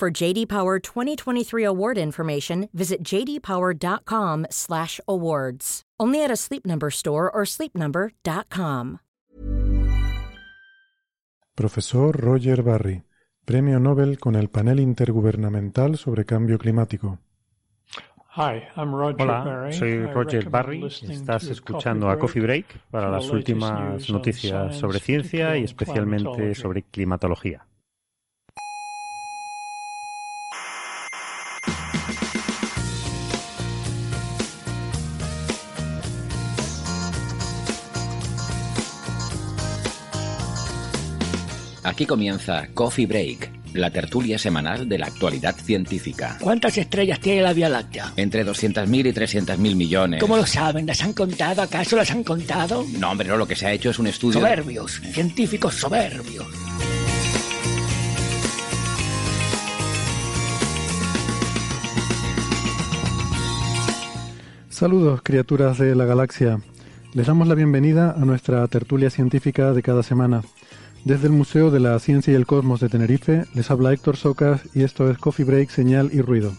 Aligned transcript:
For 0.00 0.10
JD 0.10 0.48
Power 0.48 0.80
2023 0.80 1.62
award 1.62 1.98
information, 1.98 2.70
visit 2.72 3.04
jdpower.com/awards. 3.04 5.82
Only 6.00 6.24
at 6.24 6.30
a 6.30 6.36
Sleep 6.36 6.64
Number 6.64 6.90
store 6.90 7.30
or 7.30 7.44
sleepnumber.com. 7.44 9.00
Profesor 11.54 12.12
Roger 12.12 12.62
Barry, 12.62 13.02
Premio 13.44 13.78
Nobel 13.78 14.18
con 14.18 14.36
el 14.36 14.48
Panel 14.48 14.80
Intergubernamental 14.80 15.98
sobre 15.98 16.24
Cambio 16.24 16.56
Climático. 16.56 17.18
Hola, 18.36 19.68
soy 19.70 20.06
Roger 20.06 20.48
Barry. 20.48 20.86
Estás 20.86 21.48
escuchando 21.48 22.08
a 22.08 22.18
Coffee 22.18 22.40
Break 22.40 22.88
para 22.90 23.10
las 23.10 23.28
últimas 23.28 24.08
noticias 24.08 24.76
sobre 24.76 24.98
ciencia 24.98 25.58
y 25.58 25.64
especialmente 25.64 26.54
sobre 26.54 26.84
climatología. 26.84 27.66
Aquí 41.90 42.06
comienza 42.06 42.68
Coffee 42.72 43.04
Break, 43.04 43.50
la 43.74 43.90
tertulia 43.90 44.38
semanal 44.38 44.88
de 44.88 44.96
la 44.96 45.06
actualidad 45.06 45.56
científica. 45.56 46.38
¿Cuántas 46.40 46.78
estrellas 46.78 47.18
tiene 47.18 47.42
la 47.42 47.52
Vía 47.52 47.68
Láctea? 47.68 48.12
Entre 48.14 48.46
200.000 48.46 49.08
y 49.08 49.12
300.000 49.12 49.74
millones. 49.74 50.20
¿Cómo 50.20 50.36
lo 50.36 50.46
saben? 50.46 50.86
¿Las 50.86 51.02
han 51.02 51.12
contado? 51.14 51.62
¿Acaso 51.62 51.96
las 51.96 52.08
han 52.12 52.22
contado? 52.22 52.86
No, 52.96 53.10
hombre, 53.10 53.26
no, 53.26 53.36
lo 53.36 53.48
que 53.48 53.56
se 53.56 53.66
ha 53.66 53.72
hecho 53.72 53.90
es 53.90 53.98
un 53.98 54.06
estudio... 54.06 54.38
Soberbios, 54.38 55.00
científicos 55.12 55.74
soberbios. 55.74 56.46
Saludos, 64.68 65.22
criaturas 65.24 65.76
de 65.78 65.96
la 65.96 66.04
galaxia. 66.04 66.60
Les 67.14 67.26
damos 67.26 67.48
la 67.48 67.56
bienvenida 67.56 68.12
a 68.12 68.24
nuestra 68.24 68.64
tertulia 68.68 69.10
científica 69.10 69.72
de 69.72 69.82
cada 69.82 70.04
semana. 70.04 70.42
Desde 71.04 71.28
el 71.28 71.32
Museo 71.32 71.70
de 71.70 71.80
la 71.80 71.98
Ciencia 71.98 72.32
y 72.32 72.36
el 72.36 72.44
Cosmos 72.44 72.80
de 72.80 72.90
Tenerife 72.90 73.44
les 73.54 73.70
habla 73.70 73.92
Héctor 73.92 74.18
Socas 74.18 74.60
y 74.74 74.82
esto 74.82 75.10
es 75.10 75.16
Coffee 75.16 75.46
Break, 75.46 75.70
Señal 75.70 76.10
y 76.12 76.20
Ruido. 76.20 76.52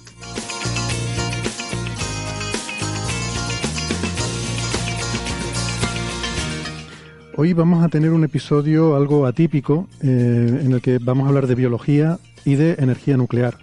Hoy 7.37 7.53
vamos 7.53 7.83
a 7.83 7.89
tener 7.89 8.11
un 8.11 8.23
episodio 8.23 8.95
algo 8.95 9.27
atípico 9.27 9.87
eh, 10.01 10.61
en 10.63 10.71
el 10.71 10.81
que 10.81 10.97
vamos 10.97 11.25
a 11.25 11.29
hablar 11.29 11.45
de 11.45 11.55
biología 11.55 12.17
y 12.43 12.55
de 12.55 12.75
energía 12.79 13.17
nuclear. 13.17 13.57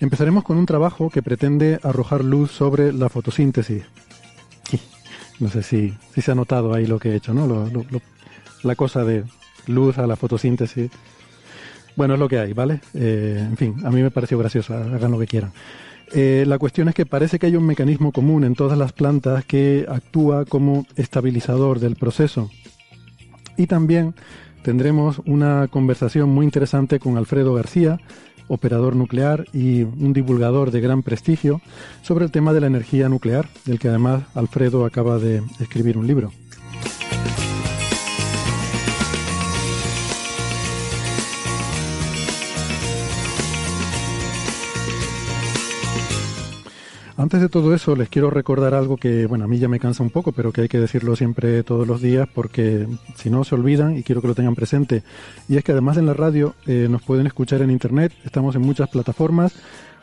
Empezaremos 0.00 0.42
con 0.42 0.56
un 0.56 0.64
trabajo 0.64 1.10
que 1.10 1.22
pretende 1.22 1.78
arrojar 1.82 2.24
luz 2.24 2.50
sobre 2.50 2.92
la 2.92 3.08
fotosíntesis. 3.08 3.84
No 5.38 5.48
sé 5.48 5.62
si, 5.62 5.94
si 6.14 6.20
se 6.20 6.32
ha 6.32 6.34
notado 6.34 6.74
ahí 6.74 6.86
lo 6.86 6.98
que 6.98 7.12
he 7.12 7.16
hecho, 7.16 7.32
¿no? 7.32 7.66
la 8.62 8.74
cosa 8.74 9.04
de 9.04 9.24
luz 9.66 9.98
a 9.98 10.06
la 10.06 10.16
fotosíntesis. 10.16 10.90
Bueno, 11.96 12.14
es 12.14 12.20
lo 12.20 12.28
que 12.28 12.38
hay, 12.38 12.52
¿vale? 12.52 12.80
Eh, 12.94 13.44
en 13.48 13.56
fin, 13.56 13.76
a 13.84 13.90
mí 13.90 14.02
me 14.02 14.10
pareció 14.10 14.38
gracioso, 14.38 14.74
hagan 14.74 15.10
lo 15.10 15.18
que 15.18 15.26
quieran. 15.26 15.52
Eh, 16.12 16.44
la 16.46 16.58
cuestión 16.58 16.88
es 16.88 16.94
que 16.94 17.06
parece 17.06 17.38
que 17.38 17.46
hay 17.46 17.56
un 17.56 17.66
mecanismo 17.66 18.10
común 18.10 18.44
en 18.44 18.54
todas 18.54 18.76
las 18.76 18.92
plantas 18.92 19.44
que 19.44 19.86
actúa 19.88 20.44
como 20.44 20.86
estabilizador 20.96 21.78
del 21.78 21.96
proceso. 21.96 22.50
Y 23.56 23.66
también 23.66 24.14
tendremos 24.62 25.20
una 25.26 25.68
conversación 25.68 26.30
muy 26.30 26.44
interesante 26.44 26.98
con 26.98 27.16
Alfredo 27.16 27.54
García, 27.54 28.00
operador 28.48 28.96
nuclear 28.96 29.46
y 29.52 29.82
un 29.82 30.12
divulgador 30.12 30.72
de 30.72 30.80
gran 30.80 31.02
prestigio, 31.02 31.60
sobre 32.02 32.24
el 32.24 32.32
tema 32.32 32.52
de 32.52 32.60
la 32.60 32.66
energía 32.66 33.08
nuclear, 33.08 33.48
del 33.64 33.78
que 33.78 33.88
además 33.88 34.24
Alfredo 34.34 34.84
acaba 34.84 35.18
de 35.18 35.42
escribir 35.60 35.96
un 35.96 36.08
libro. 36.08 36.32
Antes 47.20 47.42
de 47.42 47.50
todo 47.50 47.74
eso, 47.74 47.96
les 47.96 48.08
quiero 48.08 48.30
recordar 48.30 48.72
algo 48.72 48.96
que, 48.96 49.26
bueno, 49.26 49.44
a 49.44 49.46
mí 49.46 49.58
ya 49.58 49.68
me 49.68 49.78
cansa 49.78 50.02
un 50.02 50.08
poco, 50.08 50.32
pero 50.32 50.52
que 50.52 50.62
hay 50.62 50.68
que 50.68 50.80
decirlo 50.80 51.16
siempre 51.16 51.62
todos 51.62 51.86
los 51.86 52.00
días 52.00 52.26
porque 52.34 52.86
si 53.14 53.28
no 53.28 53.44
se 53.44 53.54
olvidan 53.54 53.98
y 53.98 54.02
quiero 54.02 54.22
que 54.22 54.28
lo 54.28 54.34
tengan 54.34 54.54
presente. 54.54 55.02
Y 55.46 55.58
es 55.58 55.62
que 55.62 55.72
además 55.72 55.98
en 55.98 56.06
la 56.06 56.14
radio 56.14 56.54
eh, 56.66 56.88
nos 56.88 57.02
pueden 57.02 57.26
escuchar 57.26 57.60
en 57.60 57.70
Internet, 57.70 58.14
estamos 58.24 58.56
en 58.56 58.62
muchas 58.62 58.88
plataformas 58.88 59.52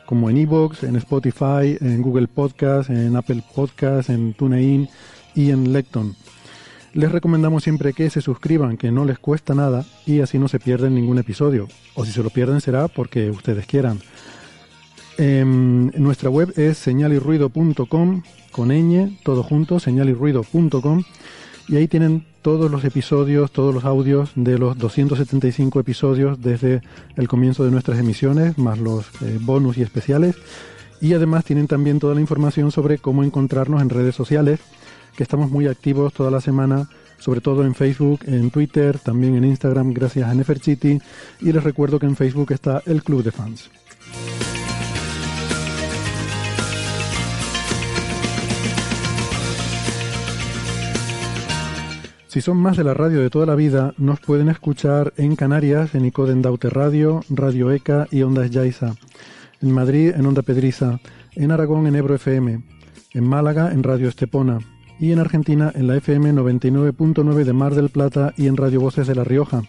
como 0.06 0.30
en 0.30 0.36
Evox, 0.36 0.84
en 0.84 0.94
Spotify, 0.94 1.76
en 1.80 2.02
Google 2.02 2.28
Podcast, 2.28 2.88
en 2.88 3.16
Apple 3.16 3.42
Podcast, 3.52 4.10
en 4.10 4.34
TuneIn 4.34 4.88
y 5.34 5.50
en 5.50 5.72
Lecton. 5.72 6.14
Les 6.92 7.10
recomendamos 7.10 7.64
siempre 7.64 7.94
que 7.94 8.10
se 8.10 8.20
suscriban, 8.20 8.76
que 8.76 8.92
no 8.92 9.04
les 9.04 9.18
cuesta 9.18 9.56
nada 9.56 9.84
y 10.06 10.20
así 10.20 10.38
no 10.38 10.46
se 10.46 10.60
pierden 10.60 10.94
ningún 10.94 11.18
episodio. 11.18 11.66
O 11.96 12.04
si 12.04 12.12
se 12.12 12.22
lo 12.22 12.30
pierden 12.30 12.60
será 12.60 12.86
porque 12.86 13.28
ustedes 13.28 13.66
quieran. 13.66 13.98
En 15.18 15.92
nuestra 15.96 16.30
web 16.30 16.52
es 16.56 16.78
señalirruido.com 16.78 18.22
con 18.52 18.68
ñ, 18.68 19.18
todo 19.24 19.42
junto, 19.42 19.80
señalirruido.com 19.80 21.02
y 21.68 21.76
ahí 21.76 21.86
tienen 21.86 22.24
todos 22.40 22.70
los 22.70 22.84
episodios, 22.84 23.50
todos 23.50 23.74
los 23.74 23.84
audios 23.84 24.30
de 24.34 24.58
los 24.58 24.78
275 24.78 25.80
episodios 25.80 26.40
desde 26.40 26.80
el 27.16 27.28
comienzo 27.28 27.64
de 27.64 27.70
nuestras 27.70 27.98
emisiones, 27.98 28.56
más 28.56 28.78
los 28.78 29.06
eh, 29.20 29.38
bonus 29.40 29.76
y 29.76 29.82
especiales. 29.82 30.36
Y 31.00 31.12
además 31.12 31.44
tienen 31.44 31.66
también 31.66 31.98
toda 31.98 32.14
la 32.14 32.22
información 32.22 32.72
sobre 32.72 32.98
cómo 32.98 33.22
encontrarnos 33.22 33.82
en 33.82 33.90
redes 33.90 34.14
sociales, 34.14 34.60
que 35.14 35.22
estamos 35.22 35.50
muy 35.50 35.66
activos 35.66 36.14
toda 36.14 36.30
la 36.30 36.40
semana, 36.40 36.88
sobre 37.18 37.40
todo 37.40 37.64
en 37.64 37.74
Facebook, 37.74 38.20
en 38.26 38.50
Twitter, 38.50 38.98
también 38.98 39.34
en 39.34 39.44
Instagram, 39.44 39.92
gracias 39.92 40.28
a 40.28 40.34
Neferchiti. 40.34 41.00
Y 41.40 41.52
les 41.52 41.62
recuerdo 41.62 41.98
que 41.98 42.06
en 42.06 42.16
Facebook 42.16 42.52
está 42.52 42.82
el 42.86 43.02
Club 43.02 43.22
de 43.24 43.32
Fans. 43.32 43.70
Si 52.28 52.42
son 52.42 52.58
más 52.58 52.76
de 52.76 52.84
la 52.84 52.92
radio 52.92 53.22
de 53.22 53.30
toda 53.30 53.46
la 53.46 53.54
vida, 53.54 53.94
nos 53.96 54.20
pueden 54.20 54.50
escuchar 54.50 55.14
en 55.16 55.34
Canarias, 55.34 55.94
en 55.94 56.04
Icoden 56.04 56.42
Daute 56.42 56.68
Radio, 56.68 57.22
Radio 57.30 57.72
ECA 57.72 58.06
y 58.10 58.20
Ondas 58.20 58.50
Yaiza. 58.50 58.96
En 59.62 59.72
Madrid, 59.72 60.12
en 60.14 60.26
Onda 60.26 60.42
Pedriza. 60.42 61.00
En 61.34 61.52
Aragón, 61.52 61.86
en 61.86 61.96
Ebro 61.96 62.14
FM. 62.14 62.60
En 63.14 63.24
Málaga, 63.24 63.72
en 63.72 63.82
Radio 63.82 64.08
Estepona. 64.08 64.58
Y 65.00 65.12
en 65.12 65.20
Argentina, 65.20 65.72
en 65.74 65.86
la 65.86 65.96
FM 65.96 66.34
99.9 66.34 67.44
de 67.44 67.52
Mar 67.54 67.74
del 67.74 67.88
Plata 67.88 68.34
y 68.36 68.46
en 68.46 68.58
Radio 68.58 68.82
Voces 68.82 69.06
de 69.06 69.14
La 69.14 69.24
Rioja. 69.24 69.62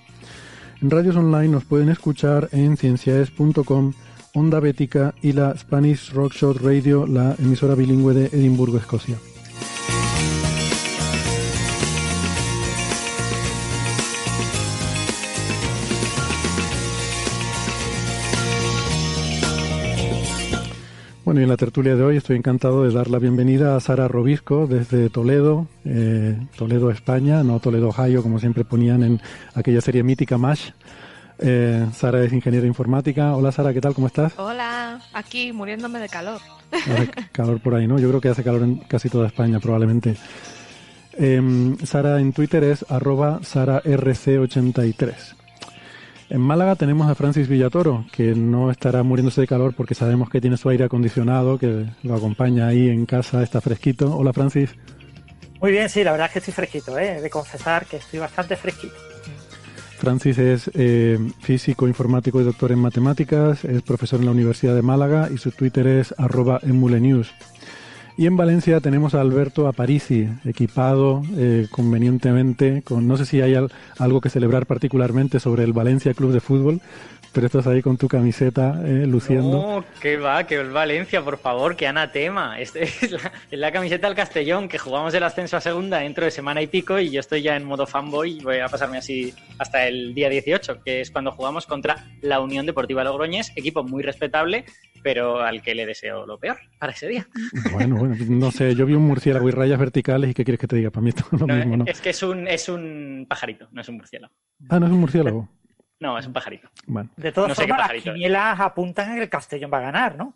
En 0.81 0.89
radios 0.89 1.15
online 1.15 1.47
nos 1.47 1.63
pueden 1.63 1.87
escuchar 1.87 2.49
en 2.51 2.75
cienciaes.com, 2.75 3.93
Onda 4.33 4.59
Bética 4.59 5.15
y 5.21 5.31
la 5.31 5.55
Spanish 5.57 6.11
Rockshot 6.11 6.57
Radio, 6.57 7.07
la 7.07 7.35
emisora 7.39 7.75
bilingüe 7.75 8.13
de 8.13 8.25
Edimburgo, 8.25 8.77
Escocia. 8.77 9.15
Bueno, 21.29 21.41
y 21.41 21.43
en 21.43 21.49
la 21.49 21.57
tertulia 21.57 21.95
de 21.95 22.01
hoy 22.01 22.17
estoy 22.17 22.37
encantado 22.37 22.83
de 22.83 22.91
dar 22.91 23.07
la 23.07 23.19
bienvenida 23.19 23.75
a 23.75 23.79
Sara 23.79 24.07
Robisco 24.07 24.65
desde 24.65 25.11
Toledo, 25.11 25.67
eh, 25.85 26.35
Toledo, 26.57 26.89
España, 26.89 27.43
no 27.43 27.59
Toledo, 27.59 27.89
Ohio, 27.89 28.23
como 28.23 28.39
siempre 28.39 28.65
ponían 28.65 29.03
en 29.03 29.21
aquella 29.53 29.79
serie 29.79 30.01
mítica 30.01 30.39
MASH. 30.39 30.71
Eh, 31.37 31.85
Sara 31.93 32.23
es 32.23 32.33
ingeniera 32.33 32.65
informática. 32.65 33.35
Hola 33.35 33.51
Sara, 33.51 33.75
¿qué 33.75 33.79
tal? 33.79 33.93
¿Cómo 33.93 34.07
estás? 34.07 34.33
Hola, 34.39 35.03
aquí 35.13 35.53
muriéndome 35.53 35.99
de 35.99 36.09
calor. 36.09 36.41
calor 37.31 37.61
por 37.61 37.75
ahí, 37.75 37.85
¿no? 37.85 37.99
Yo 37.99 38.09
creo 38.09 38.21
que 38.21 38.29
hace 38.29 38.43
calor 38.43 38.63
en 38.63 38.77
casi 38.77 39.07
toda 39.07 39.27
España, 39.27 39.59
probablemente. 39.59 40.15
Em, 41.13 41.77
Sara 41.77 42.19
en 42.19 42.33
Twitter 42.33 42.63
es 42.63 42.83
arroba 42.89 43.39
SaraRC83. 43.41 45.38
En 46.29 46.41
Málaga 46.41 46.75
tenemos 46.75 47.09
a 47.09 47.15
Francis 47.15 47.47
Villatoro, 47.47 48.05
que 48.11 48.35
no 48.35 48.69
estará 48.69 49.01
muriéndose 49.01 49.41
de 49.41 49.47
calor 49.47 49.73
porque 49.75 49.95
sabemos 49.95 50.29
que 50.29 50.39
tiene 50.39 50.57
su 50.57 50.69
aire 50.69 50.83
acondicionado, 50.83 51.57
que 51.57 51.87
lo 52.03 52.15
acompaña 52.15 52.67
ahí 52.67 52.87
en 52.87 53.07
casa, 53.07 53.41
está 53.41 53.61
fresquito. 53.61 54.15
Hola 54.15 54.31
Francis. 54.31 54.69
Muy 55.59 55.71
bien, 55.71 55.89
sí, 55.89 56.03
la 56.03 56.11
verdad 56.11 56.27
es 56.27 56.33
que 56.33 56.39
estoy 56.39 56.53
fresquito, 56.53 56.99
¿eh? 56.99 57.19
de 57.19 57.29
confesar 57.31 57.87
que 57.87 57.97
estoy 57.97 58.19
bastante 58.19 58.55
fresquito. 58.55 58.93
Francis 59.97 60.37
es 60.37 60.71
eh, 60.75 61.17
físico, 61.39 61.87
informático 61.87 62.39
y 62.39 62.43
doctor 62.43 62.71
en 62.71 62.79
matemáticas, 62.79 63.65
es 63.65 63.81
profesor 63.81 64.19
en 64.19 64.27
la 64.27 64.31
Universidad 64.31 64.75
de 64.75 64.83
Málaga 64.83 65.29
y 65.33 65.37
su 65.39 65.51
Twitter 65.51 65.87
es 65.87 66.13
arroba 66.17 66.59
emulenews. 66.61 67.33
Y 68.19 68.25
en 68.25 68.35
Valencia 68.35 68.81
tenemos 68.81 69.15
a 69.15 69.21
Alberto 69.21 69.65
Aparici, 69.65 70.27
equipado 70.43 71.23
eh, 71.37 71.67
convenientemente, 71.71 72.81
con 72.81 73.07
no 73.07 73.15
sé 73.15 73.25
si 73.25 73.39
hay 73.39 73.55
algo 73.97 74.19
que 74.19 74.29
celebrar 74.29 74.65
particularmente 74.65 75.39
sobre 75.39 75.63
el 75.63 75.71
Valencia 75.71 76.13
Club 76.13 76.33
de 76.33 76.41
Fútbol, 76.41 76.81
pero 77.31 77.45
estás 77.47 77.67
ahí 77.67 77.81
con 77.81 77.97
tu 77.97 78.07
camiseta 78.07 78.81
eh, 78.85 79.05
luciendo. 79.05 79.51
No, 79.51 79.85
que 80.01 80.17
va, 80.17 80.45
que 80.45 80.55
el 80.55 80.71
Valencia, 80.71 81.21
por 81.23 81.37
favor, 81.37 81.75
que 81.75 81.87
anatema. 81.87 82.59
Este 82.59 82.83
es 82.83 83.15
la, 83.51 83.71
camiseta 83.71 84.07
del 84.07 84.15
Castellón, 84.15 84.67
que 84.67 84.77
jugamos 84.77 85.13
el 85.13 85.23
ascenso 85.23 85.57
a 85.57 85.61
segunda 85.61 85.99
dentro 85.99 86.25
de 86.25 86.31
semana 86.31 86.61
y 86.61 86.67
pico 86.67 86.99
y 86.99 87.09
yo 87.09 87.19
estoy 87.19 87.41
ya 87.41 87.55
en 87.55 87.65
modo 87.65 87.85
fanboy 87.85 88.37
y 88.39 88.43
voy 88.43 88.59
a 88.59 88.67
pasarme 88.67 88.97
así 88.97 89.33
hasta 89.57 89.87
el 89.87 90.13
día 90.13 90.29
18, 90.29 90.81
que 90.83 91.01
es 91.01 91.11
cuando 91.11 91.31
jugamos 91.31 91.65
contra 91.65 92.07
la 92.21 92.39
Unión 92.39 92.65
Deportiva 92.65 93.03
Logroñés, 93.03 93.51
equipo 93.55 93.83
muy 93.83 94.03
respetable, 94.03 94.65
pero 95.03 95.41
al 95.41 95.61
que 95.61 95.75
le 95.75 95.85
deseo 95.85 96.25
lo 96.25 96.37
peor 96.37 96.57
para 96.79 96.93
ese 96.93 97.07
día. 97.07 97.27
Bueno, 97.71 97.97
bueno, 97.97 98.15
no 98.27 98.51
sé, 98.51 98.75
yo 98.75 98.85
vi 98.85 98.93
un 98.93 99.03
murciélago 99.03 99.47
y 99.47 99.51
rayas 99.51 99.79
verticales 99.79 100.31
y 100.31 100.33
¿qué 100.33 100.43
quieres 100.43 100.59
que 100.59 100.67
te 100.67 100.75
diga? 100.75 100.91
Para 100.91 101.03
mí 101.03 101.09
esto 101.09 101.23
es 101.31 101.39
lo 101.39 101.47
mismo, 101.47 101.77
¿no? 101.77 101.85
Es 101.85 102.01
que 102.01 102.09
es 102.09 102.23
un, 102.23 102.47
es 102.47 102.69
un 102.69 103.25
pajarito, 103.29 103.67
no 103.71 103.81
es 103.81 103.89
un 103.89 103.97
murciélago. 103.97 104.33
Ah, 104.69 104.79
no 104.79 104.87
es 104.87 104.91
un 104.91 104.99
murciélago. 104.99 105.49
No, 105.99 106.17
es 106.17 106.25
un 106.25 106.33
pajarito. 106.33 106.69
De 107.17 107.31
todas 107.31 107.55
formas, 107.55 107.93
las 107.93 108.03
quinielas 108.03 108.59
apuntan 108.59 109.11
a 109.11 109.15
que 109.15 109.23
el 109.23 109.29
Castellón 109.29 109.71
va 109.73 109.79
a 109.79 109.81
ganar, 109.81 110.15
¿no? 110.15 110.33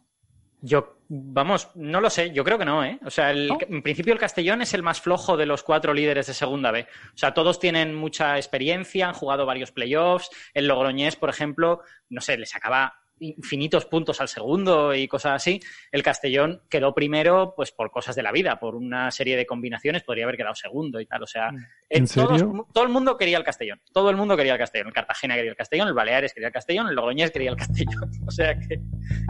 Yo, 0.62 0.98
vamos, 1.10 1.70
no 1.76 2.00
lo 2.00 2.10
sé, 2.10 2.32
yo 2.32 2.46
creo 2.46 2.58
que 2.58 2.64
no, 2.64 2.86
¿eh? 2.86 2.98
O 3.04 3.10
sea, 3.10 3.32
en 3.32 3.82
principio 3.82 4.14
el 4.14 4.20
Castellón 4.20 4.62
es 4.62 4.74
el 4.74 4.82
más 4.82 5.02
flojo 5.02 5.36
de 5.36 5.46
los 5.46 5.62
cuatro 5.62 5.94
líderes 5.94 6.28
de 6.28 6.34
Segunda 6.34 6.72
B. 6.72 6.88
O 7.14 7.18
sea, 7.18 7.34
todos 7.34 7.60
tienen 7.60 7.94
mucha 7.96 8.38
experiencia, 8.38 9.10
han 9.10 9.14
jugado 9.14 9.46
varios 9.46 9.72
playoffs. 9.72 10.30
El 10.54 10.68
Logroñés, 10.68 11.18
por 11.18 11.30
ejemplo, 11.30 11.82
no 12.10 12.22
sé, 12.22 12.38
les 12.38 12.56
acaba 12.56 13.03
infinitos 13.24 13.86
puntos 13.86 14.22
al 14.22 14.28
segundo 14.28 14.94
y 14.94 15.08
cosas 15.08 15.34
así. 15.34 15.60
El 15.92 16.04
Castellón 16.04 16.62
quedó 16.70 16.94
primero, 16.94 17.54
pues 17.56 17.72
por 17.72 17.92
cosas 17.92 18.16
de 18.16 18.24
la 18.24 18.32
vida, 18.32 18.60
por 18.60 18.76
una 18.76 19.12
serie 19.12 19.38
de 19.38 19.46
combinaciones, 19.46 20.04
podría 20.04 20.26
haber 20.26 20.38
quedado 20.38 20.56
segundo 20.56 21.00
y 21.00 21.06
tal. 21.06 21.24
O 21.24 21.28
sea. 21.28 21.52
¿En 21.90 22.08
todo 22.08 22.84
el 22.84 22.90
mundo 22.90 23.18
quería 23.18 23.38
el 23.38 23.44
Castellón. 23.44 23.80
Todo 23.92 24.10
el 24.10 24.18
mundo 24.18 24.36
quería 24.36 24.54
el 24.54 24.60
Castellón. 24.60 24.88
El 24.88 24.94
Cartagena 24.94 25.36
quería 25.36 25.52
el 25.52 25.58
Castellón, 25.58 25.88
el 25.88 25.94
Baleares 25.94 26.34
quería 26.34 26.48
el 26.48 26.54
Castellón, 26.54 26.88
el 26.88 26.96
Logroñés 26.96 27.32
quería 27.32 27.52
el 27.52 27.58
Castellón. 27.58 28.12
O 28.26 28.32
sea 28.32 28.58
que, 28.58 28.80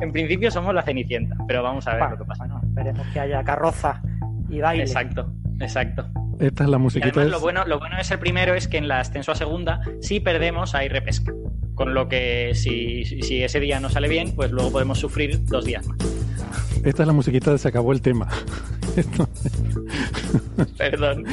en 0.02 0.12
principio, 0.12 0.52
somos 0.52 0.74
la 0.74 0.82
Cenicienta, 0.84 1.36
pero 1.48 1.64
vamos 1.64 1.88
a 1.88 1.96
ver 1.96 2.12
lo 2.12 2.18
que 2.18 2.26
pasa. 2.26 2.46
Bueno, 2.46 2.62
esperemos 2.64 3.08
que 3.12 3.20
haya 3.20 3.44
carroza 3.44 4.02
y 4.50 4.60
baile. 4.60 4.84
Exacto, 4.84 5.34
exacto. 5.60 6.08
Esta 6.40 6.64
es 6.64 6.70
la 6.70 6.78
musiquita. 6.78 7.24
lo, 7.24 7.40
bueno, 7.40 7.66
lo 7.66 7.80
bueno 7.80 7.98
de 7.98 8.04
ser 8.04 8.20
primero 8.20 8.54
es 8.54 8.68
que 8.68 8.78
en 8.78 8.88
la 8.88 9.00
ascenso 9.00 9.32
a 9.32 9.36
segunda, 9.36 9.82
si 10.02 10.20
perdemos, 10.20 10.76
hay 10.76 10.90
repesca. 10.90 11.34
Con 11.76 11.94
lo 11.94 12.08
que 12.08 12.52
si, 12.54 13.04
si 13.06 13.44
ese 13.44 13.60
día 13.60 13.80
no 13.80 13.90
sale 13.90 14.08
bien, 14.08 14.34
pues 14.36 14.52
luego 14.52 14.72
podemos 14.72 15.00
sufrir 15.00 15.44
dos 15.46 15.66
días 15.66 15.86
más. 15.88 15.98
Esta 16.84 17.04
es 17.04 17.08
la 17.08 17.14
musiquita 17.14 17.52
de 17.52 17.58
Se 17.58 17.68
acabó 17.68 17.94
el 17.94 18.02
tema. 18.02 18.28
Perdón. 20.78 21.26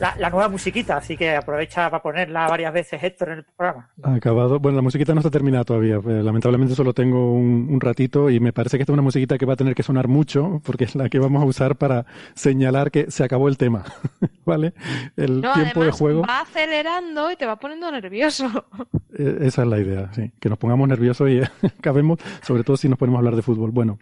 La, 0.00 0.30
nueva 0.30 0.48
musiquita, 0.48 0.98
así 0.98 1.16
que 1.16 1.34
aprovecha 1.34 1.90
para 1.90 2.02
ponerla 2.02 2.48
varias 2.48 2.72
veces 2.72 3.02
Héctor 3.02 3.30
en 3.30 3.38
el 3.38 3.44
programa. 3.44 3.88
Acabado. 4.02 4.58
Bueno, 4.58 4.76
la 4.76 4.82
musiquita 4.82 5.14
no 5.14 5.20
está 5.20 5.30
terminada 5.30 5.64
todavía. 5.64 6.00
Pues, 6.00 6.22
lamentablemente 6.24 6.74
solo 6.74 6.92
tengo 6.92 7.32
un, 7.32 7.78
ratito 7.80 8.28
y 8.28 8.40
me 8.40 8.52
parece 8.52 8.76
que 8.76 8.82
esta 8.82 8.92
es 8.92 8.94
una 8.94 9.02
musiquita 9.02 9.38
que 9.38 9.46
va 9.46 9.52
a 9.52 9.56
tener 9.56 9.74
que 9.74 9.84
sonar 9.84 10.08
mucho 10.08 10.60
porque 10.64 10.84
es 10.84 10.96
la 10.96 11.08
que 11.08 11.18
vamos 11.18 11.42
a 11.42 11.46
usar 11.46 11.76
para 11.76 12.06
señalar 12.34 12.90
que 12.90 13.10
se 13.10 13.24
acabó 13.24 13.48
el 13.48 13.56
tema. 13.56 13.84
¿Vale? 14.44 14.72
El 15.16 15.42
tiempo 15.54 15.84
de 15.84 15.90
juego. 15.92 16.22
Va 16.22 16.40
acelerando 16.40 17.30
y 17.30 17.36
te 17.36 17.46
va 17.46 17.56
poniendo 17.56 17.90
nervioso. 17.90 18.66
E, 19.18 19.46
esa 19.46 19.62
es 19.62 19.68
la 19.68 19.78
idea, 19.78 20.12
sí. 20.12 20.30
Que 20.38 20.50
nos 20.50 20.58
pongamos 20.58 20.86
nerviosos 20.86 21.30
y 21.30 21.40
acabemos, 21.66 22.18
sobre 22.42 22.62
todo 22.62 22.76
si 22.76 22.90
nos 22.90 22.98
ponemos 22.98 23.16
a 23.16 23.20
hablar 23.20 23.36
de 23.36 23.42
fútbol. 23.42 23.70
Bueno. 23.70 23.98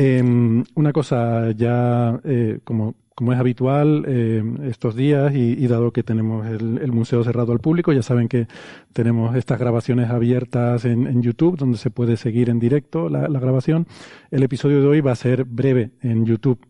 Em, 0.00 0.62
una 0.76 0.92
cosa 0.92 1.50
ya, 1.50 2.20
eh, 2.22 2.60
como, 2.62 2.94
como, 3.16 3.32
es 3.32 3.38
habitual 3.40 4.04
eh, 4.06 4.44
estos 4.66 4.94
días 4.94 5.34
y, 5.34 5.66
dado 5.66 5.92
que 5.92 6.04
tenemos 6.04 6.46
el, 6.46 6.92
museo 6.92 7.24
cerrado 7.24 7.50
al 7.50 7.58
público, 7.58 7.92
ya 7.92 8.02
saben 8.02 8.28
que 8.28 8.46
tenemos 8.92 9.34
estas 9.34 9.58
grabaciones 9.58 10.08
abiertas 10.08 10.84
en, 10.84 11.20
YouTube 11.20 11.58
donde 11.58 11.78
se 11.78 11.90
puede 11.90 12.16
seguir 12.16 12.48
en 12.48 12.60
directo 12.60 13.08
la, 13.08 13.26
grabación. 13.40 13.88
El 14.30 14.44
episodio 14.44 14.80
de 14.82 14.86
hoy 14.86 15.00
va 15.00 15.10
a 15.10 15.16
ser 15.16 15.44
breve 15.44 15.90
en 16.00 16.24
YouTube 16.24 16.60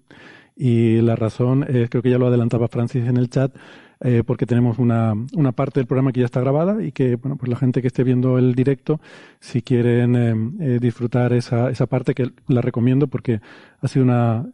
y 0.57 1.03
la 1.03 1.15
razón 1.15 1.67
es, 1.69 1.91
creo 1.91 2.03
que 2.03 2.11
ya 2.11 2.19
lo 2.19 2.29
adelantaba 2.29 2.67
Francis 2.69 3.07
en 3.07 3.19
el 3.19 3.29
chat, 3.29 3.55
eh, 4.01 4.23
porque 4.25 4.47
tenemos 4.47 4.79
una, 4.79 5.13
una, 5.35 5.51
parte 5.51 5.81
del 5.81 5.87
programa 5.89 6.13
que 6.13 6.21
ya 6.21 6.27
está 6.27 6.41
grabada 6.41 6.83
y 6.85 6.93
que, 6.93 7.17
bueno, 7.17 7.37
pues 7.37 7.51
la 7.51 7.57
gente 7.57 7.83
que 7.83 7.89
esté 7.89 8.05
viendo 8.05 8.39
el 8.39 8.55
directo, 8.55 9.01
si 9.41 9.61
quieren 9.61 10.15
eh, 10.15 10.75
eh, 10.75 10.79
disfrutar 10.81 11.33
esa, 11.33 11.69
esa 11.69 11.87
parte, 11.87 12.15
que 12.15 12.31
la 12.47 12.61
recomiendo 12.61 13.09
porque 13.09 13.41
ha 13.81 13.89
sido 13.89 14.05
una, 14.05 14.47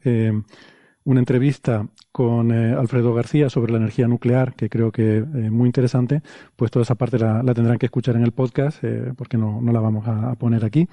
una 1.05 1.21
entrevista 1.21 1.87
con 2.11 2.53
Alfredo 2.53 3.13
García 3.13 3.51
sobre 3.51 3.73
la 3.73 3.79
energía 3.79 4.09
nuclear, 4.09 4.55
que 4.55 4.71
creo 4.71 4.91
que 4.91 5.19
es 5.19 5.53
muy 5.53 5.67
interesante, 5.67 6.23
pues 6.57 6.71
toda 6.71 6.85
esa 6.85 6.95
parte 6.95 7.19
la, 7.19 7.43
la 7.43 7.53
tendrán 7.53 7.77
que 7.79 7.87
escuchar 7.87 8.17
en 8.17 8.23
el 8.23 8.33
podcast, 8.33 8.83
porque 9.17 9.37
no, 9.37 9.61
no 9.61 9.73
la 9.73 9.81
vamos 9.81 10.07
a, 10.07 10.35
poner 10.37 10.65
aquí 10.65 10.89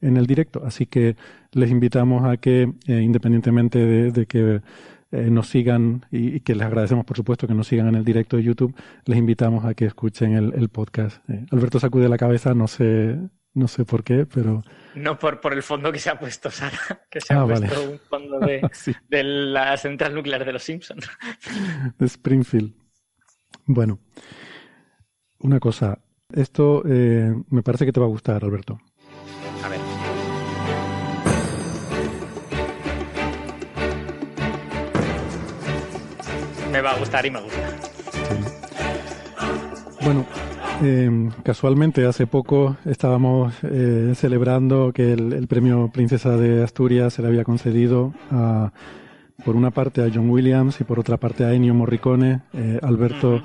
en 0.00 0.16
el 0.16 0.26
directo. 0.26 0.62
Así 0.64 0.86
que 0.86 1.14
les 1.52 1.70
invitamos 1.70 2.24
a 2.24 2.36
que, 2.36 2.72
independientemente 2.86 3.78
de, 3.78 4.10
de 4.10 4.26
que 4.26 4.60
eh, 5.12 5.30
nos 5.30 5.48
sigan 5.48 6.06
y, 6.10 6.40
que 6.40 6.54
les 6.54 6.66
agradecemos, 6.66 7.04
por 7.04 7.16
supuesto, 7.18 7.46
que 7.46 7.54
nos 7.54 7.66
sigan 7.66 7.88
en 7.88 7.96
el 7.96 8.04
directo 8.04 8.38
de 8.38 8.44
YouTube, 8.44 8.74
les 9.04 9.18
invitamos 9.18 9.64
a 9.66 9.74
que 9.74 9.84
escuchen 9.84 10.32
el, 10.32 10.68
podcast. 10.70 11.28
Eh, 11.28 11.44
Alberto 11.50 11.78
sacude 11.78 12.08
la 12.08 12.16
cabeza, 12.16 12.54
no 12.54 12.66
sé, 12.66 13.18
no 13.52 13.68
sé 13.68 13.84
por 13.84 14.04
qué, 14.04 14.24
pero... 14.24 14.62
No 14.94 15.18
por, 15.18 15.38
por 15.40 15.52
el 15.52 15.62
fondo 15.62 15.92
que 15.92 15.98
se 15.98 16.08
ha 16.08 16.18
puesto 16.18 16.50
Sara, 16.50 16.78
que 17.10 17.20
se 17.20 17.34
ha 17.34 17.42
ah, 17.42 17.46
puesto 17.46 17.90
un 17.90 17.98
fondo 17.98 18.40
de, 18.40 18.62
de, 19.10 19.22
la 19.22 19.76
central 19.76 20.14
nuclear 20.14 20.46
de 20.46 20.52
los 20.54 20.62
Simpsons. 20.62 21.06
de 21.98 22.06
Springfield. 22.06 22.72
Bueno, 23.66 24.00
una 25.40 25.60
cosa. 25.60 25.98
Esto 26.32 26.82
eh, 26.86 27.34
me 27.50 27.62
parece 27.62 27.84
que 27.84 27.92
te 27.92 28.00
va 28.00 28.06
a 28.06 28.08
gustar, 28.08 28.42
Alberto. 28.42 28.80
Me 36.72 36.80
va 36.80 36.92
a 36.92 36.98
gustar 36.98 37.26
y 37.26 37.30
me 37.30 37.40
gusta. 37.40 37.60
Bueno, 40.00 40.26
eh, 40.82 41.28
casualmente 41.44 42.06
hace 42.06 42.26
poco 42.26 42.76
estábamos 42.86 43.54
eh, 43.62 44.14
celebrando 44.16 44.90
que 44.92 45.12
el, 45.12 45.46
premio 45.46 45.90
Princesa 45.92 46.36
de 46.36 46.64
Asturias 46.64 47.12
se 47.12 47.22
le 47.22 47.28
había 47.28 47.44
concedido 47.44 48.14
a, 48.30 48.72
por 49.44 49.54
una 49.54 49.70
parte 49.70 50.02
a 50.02 50.10
John 50.12 50.30
Williams 50.30 50.80
y 50.80 50.84
por 50.84 50.98
otra 50.98 51.18
parte 51.18 51.44
a 51.44 51.52
Ennio 51.52 51.74
Morricone. 51.74 52.40
Eh, 52.54 52.80
Alberto, 52.82 53.42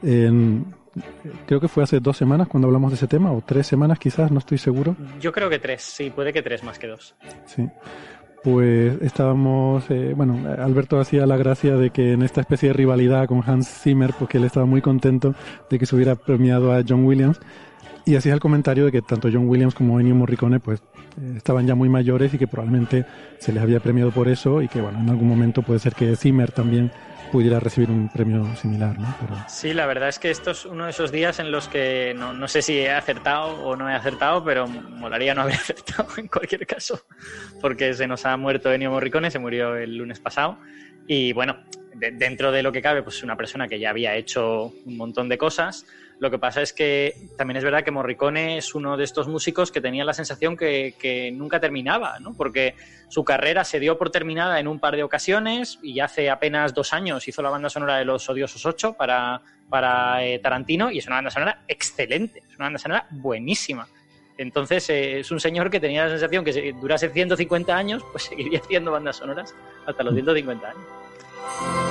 creo 0.00 1.60
que 1.60 1.68
fue 1.68 1.82
hace 1.82 1.98
dos 1.98 2.16
semanas 2.16 2.48
cuando 2.48 2.68
hablamos 2.68 2.92
de 2.92 2.96
ese 2.96 3.08
tema, 3.08 3.32
o 3.32 3.42
tres 3.42 3.66
semanas 3.66 3.98
quizás, 3.98 4.30
no 4.30 4.38
estoy 4.38 4.58
seguro. 4.58 4.96
Yo 5.20 5.32
creo 5.32 5.50
que 5.50 5.58
tres, 5.58 5.82
sí, 5.82 6.10
puede 6.10 6.32
que 6.32 6.40
tres 6.40 6.62
más 6.62 6.78
que 6.78 6.86
dos. 6.86 7.16
Sí 7.46 7.68
pues 8.42 9.00
estábamos, 9.02 9.84
eh, 9.90 10.14
bueno, 10.16 10.38
Alberto 10.58 10.98
hacía 10.98 11.26
la 11.26 11.36
gracia 11.36 11.76
de 11.76 11.90
que 11.90 12.12
en 12.12 12.22
esta 12.22 12.40
especie 12.40 12.68
de 12.68 12.72
rivalidad 12.72 13.26
con 13.26 13.42
Hans 13.46 13.68
Zimmer, 13.68 14.14
porque 14.18 14.38
él 14.38 14.44
estaba 14.44 14.66
muy 14.66 14.80
contento 14.80 15.34
de 15.68 15.78
que 15.78 15.86
se 15.86 15.94
hubiera 15.94 16.14
premiado 16.14 16.72
a 16.72 16.82
John 16.86 17.04
Williams, 17.04 17.38
y 18.06 18.16
hacía 18.16 18.32
el 18.32 18.40
comentario 18.40 18.86
de 18.86 18.92
que 18.92 19.02
tanto 19.02 19.28
John 19.32 19.46
Williams 19.48 19.74
como 19.74 20.00
Ennio 20.00 20.14
Morricone, 20.14 20.58
pues, 20.58 20.82
eh, 21.20 21.34
estaban 21.36 21.66
ya 21.66 21.74
muy 21.74 21.88
mayores 21.88 22.32
y 22.32 22.38
que 22.38 22.46
probablemente 22.46 23.04
se 23.38 23.52
les 23.52 23.62
había 23.62 23.80
premiado 23.80 24.10
por 24.10 24.28
eso, 24.28 24.62
y 24.62 24.68
que, 24.68 24.80
bueno, 24.80 25.00
en 25.00 25.10
algún 25.10 25.28
momento 25.28 25.62
puede 25.62 25.80
ser 25.80 25.94
que 25.94 26.16
Zimmer 26.16 26.50
también 26.50 26.90
pudiera 27.30 27.60
recibir 27.60 27.90
un 27.90 28.08
premio 28.08 28.54
similar, 28.56 28.98
¿no? 28.98 29.14
Sí, 29.48 29.72
la 29.72 29.86
verdad 29.86 30.08
es 30.08 30.18
que 30.18 30.30
esto 30.30 30.50
es 30.50 30.64
uno 30.64 30.84
de 30.84 30.90
esos 30.90 31.12
días 31.12 31.38
en 31.38 31.50
los 31.50 31.68
que 31.68 32.14
no, 32.16 32.32
no, 32.32 32.48
sé 32.48 32.62
si 32.62 32.78
he 32.78 32.90
acertado 32.90 33.62
o 33.62 33.76
no 33.76 33.88
he 33.88 33.94
acertado, 33.94 34.44
pero 34.44 34.66
molaría 34.66 35.34
no 35.34 35.42
haber 35.42 35.54
acertado 35.60 36.08
en 36.16 36.28
cualquier 36.28 36.66
caso, 36.66 37.04
porque 37.60 37.94
se 37.94 38.06
nos 38.06 38.26
ha 38.26 38.36
muerto 38.36 38.72
Ennio 38.72 38.90
Morricone, 38.90 39.30
se 39.30 39.38
murió 39.38 39.76
el 39.76 39.96
lunes 39.96 40.20
pasado, 40.20 40.58
y 41.06 41.32
bueno, 41.32 41.56
dentro 41.94 42.52
de 42.52 42.62
lo 42.62 42.72
que 42.72 42.82
cabe, 42.82 43.02
pues 43.02 43.22
una 43.22 43.36
persona 43.36 43.68
que 43.68 43.78
ya 43.78 43.90
había 43.90 44.14
hecho 44.16 44.72
un 44.84 44.96
montón 44.96 45.28
de 45.28 45.38
cosas, 45.38 45.86
Lo 46.20 46.30
que 46.30 46.38
pasa 46.38 46.60
es 46.60 46.74
que 46.74 47.14
también 47.38 47.56
es 47.56 47.64
verdad 47.64 47.82
que 47.82 47.90
Morricone 47.90 48.58
es 48.58 48.74
uno 48.74 48.98
de 48.98 49.04
estos 49.04 49.26
músicos 49.26 49.72
que 49.72 49.80
tenía 49.80 50.04
la 50.04 50.12
sensación 50.12 50.54
que, 50.54 50.94
que 50.98 51.32
nunca 51.32 51.60
terminaba, 51.60 52.18
¿no? 52.20 52.34
Porque 52.34 52.74
su 53.08 53.24
carrera 53.24 53.64
se 53.64 53.80
dio 53.80 53.96
por 53.96 54.10
terminada 54.10 54.60
en 54.60 54.68
un 54.68 54.78
par 54.78 54.96
de 54.96 55.02
ocasiones 55.02 55.78
y 55.82 55.98
hace 56.00 56.28
apenas 56.28 56.74
dos 56.74 56.92
años 56.92 57.26
hizo 57.26 57.40
la 57.40 57.48
banda 57.48 57.70
sonora 57.70 57.96
de 57.96 58.04
Los 58.04 58.28
Odiosos 58.28 58.66
8 58.66 58.92
para, 58.92 59.40
para 59.70 60.22
eh, 60.22 60.38
Tarantino 60.40 60.90
y 60.90 60.98
es 60.98 61.06
una 61.06 61.16
banda 61.16 61.30
sonora 61.30 61.62
excelente, 61.66 62.40
es 62.40 62.56
una 62.56 62.66
banda 62.66 62.78
sonora 62.78 63.06
buenísima. 63.10 63.88
Entonces 64.36 64.90
eh, 64.90 65.20
es 65.20 65.30
un 65.30 65.40
señor 65.40 65.70
que 65.70 65.80
tenía 65.80 66.04
la 66.04 66.10
sensación 66.10 66.44
que 66.44 66.52
si 66.52 66.72
durase 66.72 67.08
150 67.08 67.74
años, 67.74 68.04
pues 68.12 68.24
seguiría 68.28 68.60
haciendo 68.60 68.90
bandas 68.92 69.16
sonoras 69.16 69.54
hasta 69.86 70.02
los 70.02 70.12
150 70.12 70.68
años. 70.68 71.89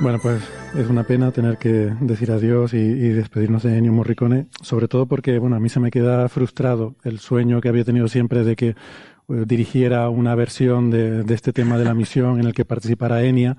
Bueno, 0.00 0.20
pues 0.20 0.40
es 0.76 0.86
una 0.88 1.02
pena 1.02 1.32
tener 1.32 1.58
que 1.58 1.68
decir 2.00 2.30
adiós 2.30 2.72
y, 2.72 3.08
despedirnos 3.08 3.64
de 3.64 3.76
Ennio 3.76 3.92
Morricone, 3.92 4.46
sobre 4.62 4.86
todo 4.86 5.06
porque, 5.06 5.38
bueno, 5.38 5.56
a 5.56 5.60
mí 5.60 5.68
se 5.68 5.80
me 5.80 5.90
queda 5.90 6.28
frustrado 6.28 6.94
el 7.02 7.18
sueño 7.18 7.60
que 7.60 7.68
había 7.68 7.84
tenido 7.84 8.06
siempre 8.06 8.44
de 8.44 8.54
que 8.54 8.68
eh, 8.68 8.74
dirigiera 9.26 10.08
una 10.08 10.36
versión 10.36 10.90
de, 10.90 11.24
este 11.34 11.52
tema 11.52 11.78
de 11.78 11.84
la 11.84 11.94
misión 11.94 12.38
en 12.38 12.46
el 12.46 12.54
que 12.54 12.64
participara 12.64 13.24
Enya. 13.24 13.56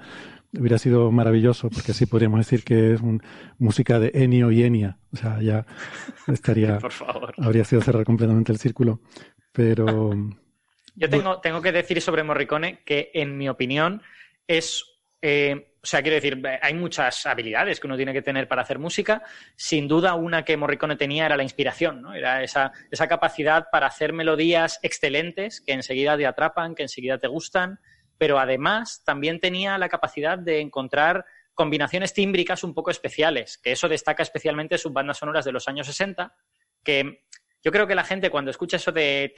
Hubiera 0.57 0.77
sido 0.77 1.11
maravilloso, 1.11 1.69
porque 1.69 1.91
así 1.91 2.05
podríamos 2.05 2.39
decir 2.39 2.63
que 2.63 2.93
es 2.93 3.01
un, 3.01 3.21
música 3.57 3.99
de 3.99 4.11
Ennio 4.13 4.49
y 4.49 4.63
Enya. 4.63 4.97
O 5.11 5.17
sea, 5.17 5.41
ya 5.41 5.65
estaría. 6.27 6.77
Por 6.79 6.93
favor. 6.93 7.33
Habría 7.37 7.65
sido 7.65 7.81
cerrar 7.81 8.05
completamente 8.05 8.53
el 8.53 8.59
círculo. 8.59 9.01
Pero. 9.51 10.13
Yo 10.95 11.09
tengo, 11.09 11.39
tengo 11.39 11.61
que 11.61 11.71
decir 11.71 12.01
sobre 12.01 12.23
Morricone 12.23 12.79
que, 12.85 13.11
en 13.13 13.37
mi 13.37 13.47
opinión, 13.47 14.01
es 14.47 14.83
eh, 15.21 15.68
o 15.81 15.85
sea, 15.85 16.01
quiero 16.01 16.15
decir, 16.15 16.41
hay 16.61 16.73
muchas 16.73 17.25
habilidades 17.25 17.79
que 17.79 17.87
uno 17.87 17.95
tiene 17.95 18.11
que 18.11 18.21
tener 18.21 18.49
para 18.49 18.63
hacer 18.63 18.79
música. 18.79 19.23
Sin 19.55 19.87
duda, 19.87 20.15
una 20.15 20.43
que 20.43 20.57
Morricone 20.57 20.97
tenía 20.97 21.25
era 21.25 21.37
la 21.37 21.43
inspiración, 21.43 22.01
¿no? 22.01 22.13
Era 22.13 22.43
esa, 22.43 22.73
esa 22.91 23.07
capacidad 23.07 23.67
para 23.71 23.87
hacer 23.87 24.11
melodías 24.11 24.79
excelentes 24.83 25.61
que 25.61 25.71
enseguida 25.71 26.17
te 26.17 26.27
atrapan, 26.27 26.75
que 26.75 26.83
enseguida 26.83 27.17
te 27.17 27.27
gustan, 27.27 27.79
pero 28.17 28.39
además 28.39 29.03
también 29.05 29.39
tenía 29.39 29.77
la 29.77 29.87
capacidad 29.87 30.37
de 30.37 30.59
encontrar 30.59 31.25
combinaciones 31.53 32.13
tímbricas 32.13 32.63
un 32.63 32.73
poco 32.73 32.91
especiales, 32.91 33.57
que 33.57 33.71
eso 33.71 33.87
destaca 33.87 34.23
especialmente 34.23 34.77
sus 34.77 34.91
bandas 34.91 35.17
sonoras 35.17 35.45
de 35.45 35.53
los 35.53 35.67
años 35.69 35.87
60, 35.87 36.33
que 36.83 37.23
yo 37.61 37.71
creo 37.71 37.87
que 37.87 37.95
la 37.95 38.03
gente 38.03 38.29
cuando 38.29 38.51
escucha 38.51 38.77
eso 38.77 38.91
de... 38.91 39.33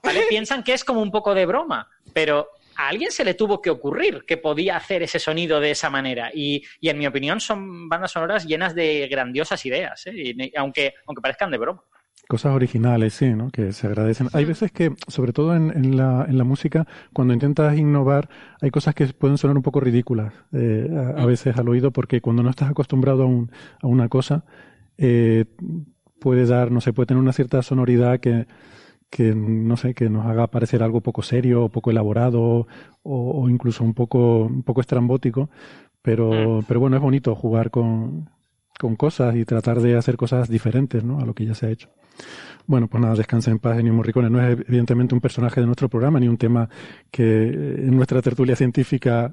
¿vale? 0.02 0.26
Piensan 0.28 0.62
que 0.62 0.72
es 0.72 0.84
como 0.84 1.02
un 1.02 1.10
poco 1.10 1.34
de 1.34 1.46
broma, 1.46 1.88
pero 2.12 2.48
a 2.76 2.88
alguien 2.88 3.10
se 3.10 3.24
le 3.24 3.34
tuvo 3.34 3.60
que 3.60 3.70
ocurrir 3.70 4.24
que 4.26 4.36
podía 4.36 4.76
hacer 4.76 5.02
ese 5.02 5.18
sonido 5.18 5.60
de 5.60 5.70
esa 5.70 5.90
manera. 5.90 6.30
Y, 6.34 6.64
en 6.80 6.98
mi 6.98 7.06
opinión 7.06 7.40
son 7.40 7.88
bandas 7.88 8.12
sonoras 8.12 8.46
llenas 8.46 8.74
de 8.74 9.08
grandiosas 9.10 9.64
ideas, 9.66 10.06
¿eh? 10.06 10.52
aunque, 10.56 10.94
aunque 11.06 11.22
parezcan 11.22 11.50
de 11.50 11.58
broma. 11.58 11.82
Cosas 12.28 12.54
originales, 12.54 13.12
sí, 13.12 13.34
¿no? 13.34 13.50
Que 13.50 13.72
se 13.72 13.86
agradecen. 13.86 14.28
Hay 14.32 14.46
veces 14.46 14.72
que, 14.72 14.94
sobre 15.08 15.34
todo 15.34 15.54
en, 15.54 15.96
la, 15.96 16.24
en 16.26 16.38
la, 16.38 16.44
música, 16.44 16.86
cuando 17.12 17.34
intentas 17.34 17.76
innovar, 17.76 18.30
hay 18.62 18.70
cosas 18.70 18.94
que 18.94 19.06
pueden 19.08 19.36
sonar 19.36 19.58
un 19.58 19.62
poco 19.62 19.80
ridículas 19.80 20.32
eh, 20.52 20.88
a, 21.16 21.22
mm. 21.22 21.26
veces 21.26 21.58
al 21.58 21.68
oído, 21.68 21.90
porque 21.90 22.22
cuando 22.22 22.42
no 22.42 22.48
estás 22.48 22.70
acostumbrado 22.70 23.28
a, 23.82 23.86
una 23.86 24.08
cosa, 24.08 24.44
eh, 24.96 25.44
puede 26.18 26.46
dar, 26.46 26.70
no 26.70 26.80
sé, 26.80 26.94
puede 26.94 27.08
tener 27.08 27.22
una 27.22 27.34
cierta 27.34 27.60
sonoridad 27.60 28.20
que, 28.20 28.46
que 29.14 29.32
no 29.32 29.76
sé, 29.76 29.94
que 29.94 30.10
nos 30.10 30.26
haga 30.26 30.48
parecer 30.48 30.82
algo 30.82 31.00
poco 31.00 31.22
serio, 31.22 31.68
poco 31.68 31.92
elaborado 31.92 32.66
o, 33.04 33.48
incluso 33.48 33.84
un 33.84 33.94
poco, 33.94 34.46
un 34.46 34.64
poco 34.64 34.80
estrambótico. 34.80 35.50
Pero, 36.02 36.32
mm. 36.32 36.64
pero 36.66 36.80
bueno, 36.80 36.96
es 36.96 37.02
bonito 37.02 37.32
jugar 37.36 37.70
con, 37.70 38.28
con 38.76 38.96
cosas 38.96 39.36
y 39.36 39.44
tratar 39.44 39.80
de 39.80 39.96
hacer 39.96 40.16
cosas 40.16 40.48
diferentes 40.48 41.04
¿no? 41.04 41.20
a 41.20 41.24
lo 41.24 41.32
que 41.32 41.46
ya 41.46 41.54
se 41.54 41.66
ha 41.66 41.70
hecho. 41.70 41.90
Bueno, 42.66 42.88
pues 42.88 43.00
nada, 43.00 43.14
descansa 43.14 43.52
en 43.52 43.60
paz, 43.60 43.78
Ennio 43.78 43.94
Morricone. 43.94 44.28
No 44.30 44.44
es 44.44 44.58
evidentemente 44.66 45.14
un 45.14 45.20
personaje 45.20 45.60
de 45.60 45.66
nuestro 45.66 45.88
programa 45.88 46.18
ni 46.18 46.26
un 46.26 46.36
tema 46.36 46.68
que 47.12 47.44
en 47.46 47.94
nuestra 47.94 48.20
tertulia 48.20 48.56
científica, 48.56 49.30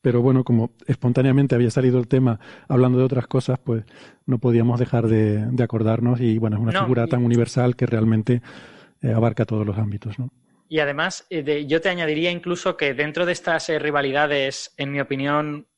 pero 0.00 0.22
bueno, 0.22 0.44
como 0.44 0.70
espontáneamente 0.86 1.56
había 1.56 1.72
salido 1.72 1.98
el 1.98 2.06
tema 2.06 2.38
hablando 2.68 2.98
de 2.98 3.04
otras 3.04 3.26
cosas, 3.26 3.58
pues 3.58 3.82
no 4.26 4.38
podíamos 4.38 4.78
dejar 4.78 5.08
de, 5.08 5.44
acordarnos 5.60 6.20
y 6.20 6.38
bueno, 6.38 6.56
es 6.56 6.62
una 6.62 6.82
figura 6.82 7.08
tan 7.08 7.24
universal 7.24 7.74
que 7.74 7.86
realmente 7.86 8.42
eh, 9.04 9.12
abarca 9.12 9.44
todos 9.44 9.66
los 9.66 9.76
ámbitos. 9.78 10.18
¿no? 10.18 10.30
Y 10.68 10.80
además, 10.80 11.26
eh, 11.30 11.66
yo 11.66 11.80
te 11.80 11.88
añadiría 11.88 12.30
incluso 12.30 12.76
que 12.76 12.94
dentro 12.94 13.26
de 13.26 13.32
estas 13.32 13.68
eh, 13.68 13.78
rivalidades, 13.78 14.72
en 14.76 14.90
mi 14.92 15.00
opinión, 15.00 15.68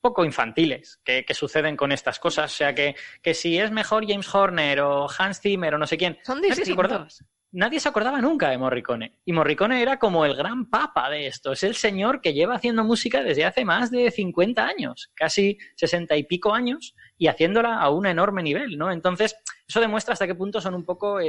poco 0.00 0.24
infantiles 0.24 1.00
que, 1.04 1.24
suceden 1.32 1.76
con 1.76 1.92
estas 1.92 2.18
cosas. 2.18 2.52
O 2.52 2.56
sea, 2.56 2.74
que, 2.74 2.96
que, 3.22 3.34
si 3.34 3.58
es 3.58 3.70
mejor 3.70 4.06
James 4.06 4.34
Horner 4.34 4.80
o 4.80 5.08
Hans 5.16 5.40
Zimmer 5.40 5.74
o 5.74 5.78
no 5.78 5.86
sé 5.86 5.96
quién. 5.96 6.18
Son 6.24 6.40
distintos. 6.40 7.24
Nadie 7.52 7.80
se 7.80 7.88
acordaba 7.88 8.20
nunca 8.20 8.48
de 8.48 8.58
Morricone. 8.58 9.18
Y 9.24 9.32
Morricone 9.32 9.82
era 9.82 9.98
como 9.98 10.24
el 10.24 10.36
gran 10.36 10.70
papa 10.70 11.10
de 11.10 11.26
esto. 11.26 11.52
Es 11.52 11.64
el 11.64 11.74
señor 11.74 12.20
que 12.20 12.32
lleva 12.32 12.54
haciendo 12.54 12.84
música 12.84 13.24
desde 13.24 13.44
hace 13.44 13.64
más 13.64 13.90
de 13.90 14.10
50 14.10 14.64
años, 14.64 15.10
casi 15.14 15.58
60 15.74 16.16
y 16.16 16.24
pico 16.24 16.54
años, 16.54 16.94
y 17.18 17.26
haciéndola 17.26 17.80
a 17.80 17.90
un 17.90 18.06
enorme 18.06 18.44
nivel, 18.44 18.78
¿no? 18.78 18.92
Entonces, 18.92 19.36
eso 19.66 19.80
demuestra 19.80 20.12
hasta 20.12 20.28
qué 20.28 20.36
punto 20.36 20.60
son 20.60 20.74
un 20.74 20.84
poco 20.84 21.20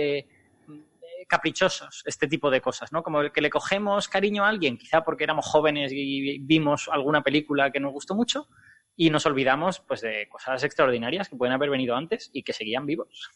caprichosos 1.32 2.04
este 2.06 2.28
tipo 2.28 2.52
de 2.52 2.60
cosas, 2.60 2.92
¿no? 2.92 3.02
Como 3.04 3.22
el 3.22 3.32
que 3.32 3.40
le 3.40 3.50
cogemos 3.50 4.10
cariño 4.10 4.44
a 4.44 4.50
alguien, 4.50 4.78
quizá 4.78 5.02
porque 5.06 5.24
éramos 5.24 5.46
jóvenes 5.46 5.94
y 5.96 6.40
vimos 6.40 6.90
alguna 6.92 7.24
película 7.24 7.72
que 7.72 7.80
nos 7.80 7.94
gustó 7.94 8.16
mucho 8.16 8.50
y 8.98 9.10
nos 9.10 9.26
olvidamos 9.26 9.80
pues 9.80 10.02
de 10.02 10.28
cosas 10.30 10.62
extraordinarias 10.66 11.30
que 11.30 11.38
pueden 11.38 11.54
haber 11.54 11.70
venido 11.70 11.96
antes 11.96 12.30
y 12.34 12.44
que 12.44 12.52
seguían 12.52 12.86
vivos. 12.86 13.32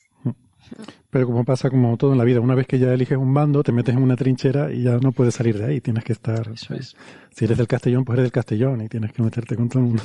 Pero 1.10 1.25
como 1.25 1.46
pasa 1.46 1.70
como 1.70 1.96
todo 1.96 2.12
en 2.12 2.18
la 2.18 2.25
vida, 2.25 2.42
una 2.42 2.56
vez 2.56 2.68
que 2.68 2.80
ya 2.80 2.94
eliges 2.94 3.18
un 3.18 3.34
bando, 3.34 3.64
te 3.64 3.72
metes 3.72 3.96
en 3.96 4.04
una 4.04 4.18
trinchera 4.18 4.74
y 4.74 4.84
ya 4.84 4.98
no 4.98 5.14
puedes 5.14 5.36
salir 5.36 5.58
de 5.58 5.66
ahí, 5.66 5.80
tienes 5.80 6.04
que 6.04 6.12
estar... 6.12 6.44
Pues, 6.68 6.98
si 7.32 7.46
eres 7.46 7.58
del 7.58 7.68
Castellón, 7.68 8.04
pues 8.04 8.18
eres 8.18 8.25
del 8.25 8.34
Castellón 8.34 8.82
y 8.82 8.90
tienes 8.90 9.14
que 9.14 9.24
meterte 9.24 9.56
con 9.56 9.70
todo 9.70 9.80
el 9.80 9.86
mundo. 9.86 10.04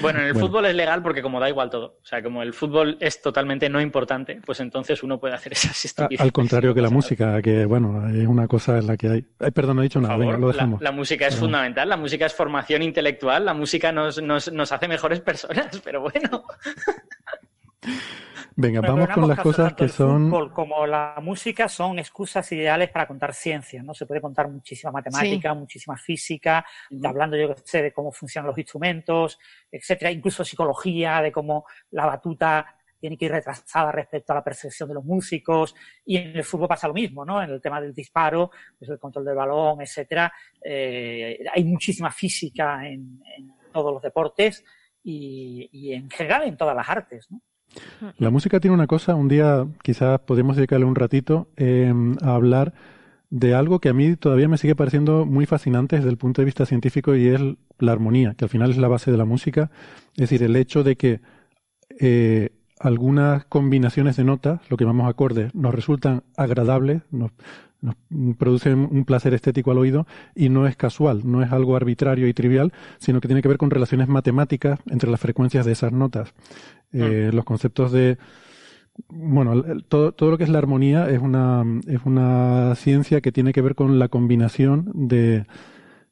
Bueno, 0.00 0.20
en 0.20 0.26
el 0.26 0.34
fútbol 0.34 0.66
es 0.66 0.74
legal 0.74 1.02
porque 1.02 1.22
como 1.22 1.40
da 1.40 1.48
igual 1.48 1.70
todo. 1.70 1.98
O 2.02 2.06
sea, 2.06 2.22
como 2.22 2.42
el 2.42 2.52
fútbol 2.52 2.96
es 3.00 3.20
totalmente 3.22 3.68
no 3.68 3.80
importante, 3.80 4.40
pues 4.44 4.60
entonces 4.60 5.02
uno 5.02 5.18
puede 5.18 5.34
hacer 5.34 5.52
esas 5.54 5.84
estupideces. 5.84 6.24
Al 6.24 6.32
contrario 6.32 6.74
que 6.74 6.82
la 6.82 6.90
música, 6.90 7.40
que 7.42 7.64
bueno, 7.64 8.08
es 8.08 8.26
una 8.26 8.46
cosa 8.46 8.78
en 8.78 8.86
la 8.86 8.96
que 8.96 9.08
hay... 9.08 9.24
Ay, 9.40 9.50
perdón, 9.50 9.76
no 9.76 9.82
he 9.82 9.84
dicho 9.84 10.00
nada, 10.00 10.16
venga, 10.16 10.38
lo 10.38 10.48
dejamos. 10.48 10.80
La, 10.80 10.92
música 10.92 11.26
es 11.26 11.36
fundamental, 11.36 11.88
la 11.88 11.96
música 11.96 12.26
es 12.26 12.34
formación 12.34 12.82
intelectual, 12.82 13.44
la 13.44 13.54
música 13.54 13.92
nos, 13.92 14.20
nos, 14.22 14.52
nos 14.52 14.72
hace 14.72 14.88
mejores 14.88 15.20
personas, 15.28 15.80
pero 15.84 16.00
bueno... 16.02 16.44
Venga, 18.60 18.80
vamos 18.80 19.08
con 19.10 19.28
las 19.28 19.38
cosas 19.38 19.72
que 19.74 19.86
son. 19.86 20.30
como 20.50 20.84
la 20.84 21.14
música 21.22 21.68
son 21.68 22.00
excusas 22.00 22.50
ideales 22.50 22.90
para 22.90 23.06
contar 23.06 23.32
ciencia, 23.32 23.84
¿no? 23.84 23.94
Se 23.94 24.04
puede 24.04 24.20
contar 24.20 24.48
muchísima 24.48 24.90
matemática, 24.90 25.54
muchísima 25.54 25.96
física, 25.96 26.66
hablando, 27.04 27.36
yo 27.36 27.54
sé, 27.62 27.82
de 27.82 27.92
cómo 27.92 28.10
funcionan 28.10 28.48
los 28.48 28.58
instrumentos, 28.58 29.38
etcétera, 29.70 30.10
incluso 30.10 30.44
psicología, 30.44 31.22
de 31.22 31.30
cómo 31.30 31.66
la 31.92 32.06
batuta 32.06 32.66
tiene 32.98 33.16
que 33.16 33.26
ir 33.26 33.30
retrasada 33.30 33.92
respecto 33.92 34.32
a 34.32 34.36
la 34.36 34.42
percepción 34.42 34.88
de 34.88 34.96
los 34.96 35.04
músicos. 35.04 35.76
Y 36.04 36.16
en 36.16 36.36
el 36.36 36.42
fútbol 36.42 36.66
pasa 36.66 36.88
lo 36.88 36.94
mismo, 36.94 37.24
¿no? 37.24 37.40
En 37.40 37.50
el 37.50 37.60
tema 37.60 37.80
del 37.80 37.94
disparo, 37.94 38.50
pues 38.76 38.90
el 38.90 38.98
control 38.98 39.24
del 39.24 39.36
balón, 39.36 39.82
etcétera. 39.82 40.32
Eh, 40.60 41.44
hay 41.54 41.62
muchísima 41.62 42.10
física 42.10 42.84
en, 42.88 43.22
todos 43.72 43.92
los 43.92 44.02
deportes 44.02 44.64
y, 45.04 45.68
y 45.70 45.92
en 45.92 46.10
general 46.10 46.42
en 46.42 46.56
todas 46.56 46.74
las 46.74 46.88
artes, 46.88 47.30
¿no? 47.30 47.40
La 48.18 48.30
música 48.30 48.60
tiene 48.60 48.74
una 48.74 48.86
cosa, 48.86 49.14
un 49.14 49.28
día 49.28 49.66
quizás 49.82 50.20
podemos 50.20 50.56
dedicarle 50.56 50.86
un 50.86 50.94
ratito 50.94 51.48
em, 51.56 52.16
a 52.22 52.34
hablar 52.34 52.74
de 53.30 53.54
algo 53.54 53.78
que 53.78 53.90
a 53.90 53.92
mí 53.92 54.16
todavía 54.16 54.48
me 54.48 54.56
sigue 54.56 54.74
pareciendo 54.74 55.26
muy 55.26 55.46
fascinante 55.46 55.96
desde 55.96 56.08
el 56.08 56.16
punto 56.16 56.40
de 56.40 56.46
vista 56.46 56.64
científico 56.64 57.14
y 57.14 57.28
es 57.28 57.40
la 57.78 57.92
armonía, 57.92 58.34
que 58.34 58.44
al 58.44 58.48
final 58.48 58.70
es 58.70 58.78
la 58.78 58.88
base 58.88 59.10
de 59.10 59.18
la 59.18 59.24
música. 59.24 59.70
Es 60.12 60.30
decir, 60.30 60.42
el 60.42 60.56
hecho 60.56 60.82
de 60.82 60.96
que 60.96 61.20
eh, 62.00 62.50
algunas 62.80 63.44
combinaciones 63.46 64.16
de 64.16 64.24
notas, 64.24 64.60
lo 64.68 64.76
que 64.76 64.84
llamamos 64.84 65.08
acordes, 65.08 65.54
nos 65.54 65.74
resultan 65.74 66.22
agradables, 66.36 67.02
nos, 67.10 67.32
nos 67.80 67.94
producen 68.36 68.88
un 68.90 69.04
placer 69.04 69.34
estético 69.34 69.70
al 69.70 69.78
oído 69.78 70.06
y 70.34 70.48
no 70.48 70.66
es 70.66 70.76
casual, 70.76 71.22
no 71.24 71.42
es 71.42 71.52
algo 71.52 71.76
arbitrario 71.76 72.28
y 72.28 72.34
trivial, 72.34 72.72
sino 72.98 73.20
que 73.20 73.28
tiene 73.28 73.42
que 73.42 73.48
ver 73.48 73.58
con 73.58 73.70
relaciones 73.70 74.08
matemáticas 74.08 74.80
entre 74.86 75.10
las 75.10 75.20
frecuencias 75.20 75.66
de 75.66 75.72
esas 75.72 75.92
notas. 75.92 76.34
Eh, 76.92 77.30
mm. 77.32 77.36
Los 77.36 77.44
conceptos 77.44 77.92
de 77.92 78.18
bueno, 79.08 79.62
todo, 79.88 80.12
todo, 80.12 80.30
lo 80.32 80.38
que 80.38 80.44
es 80.44 80.50
la 80.50 80.58
armonía 80.58 81.08
es 81.08 81.20
una, 81.20 81.64
es 81.86 82.00
una 82.04 82.74
ciencia 82.74 83.20
que 83.20 83.30
tiene 83.30 83.52
que 83.52 83.60
ver 83.60 83.76
con 83.76 84.00
la 84.00 84.08
combinación 84.08 84.90
de, 84.92 85.46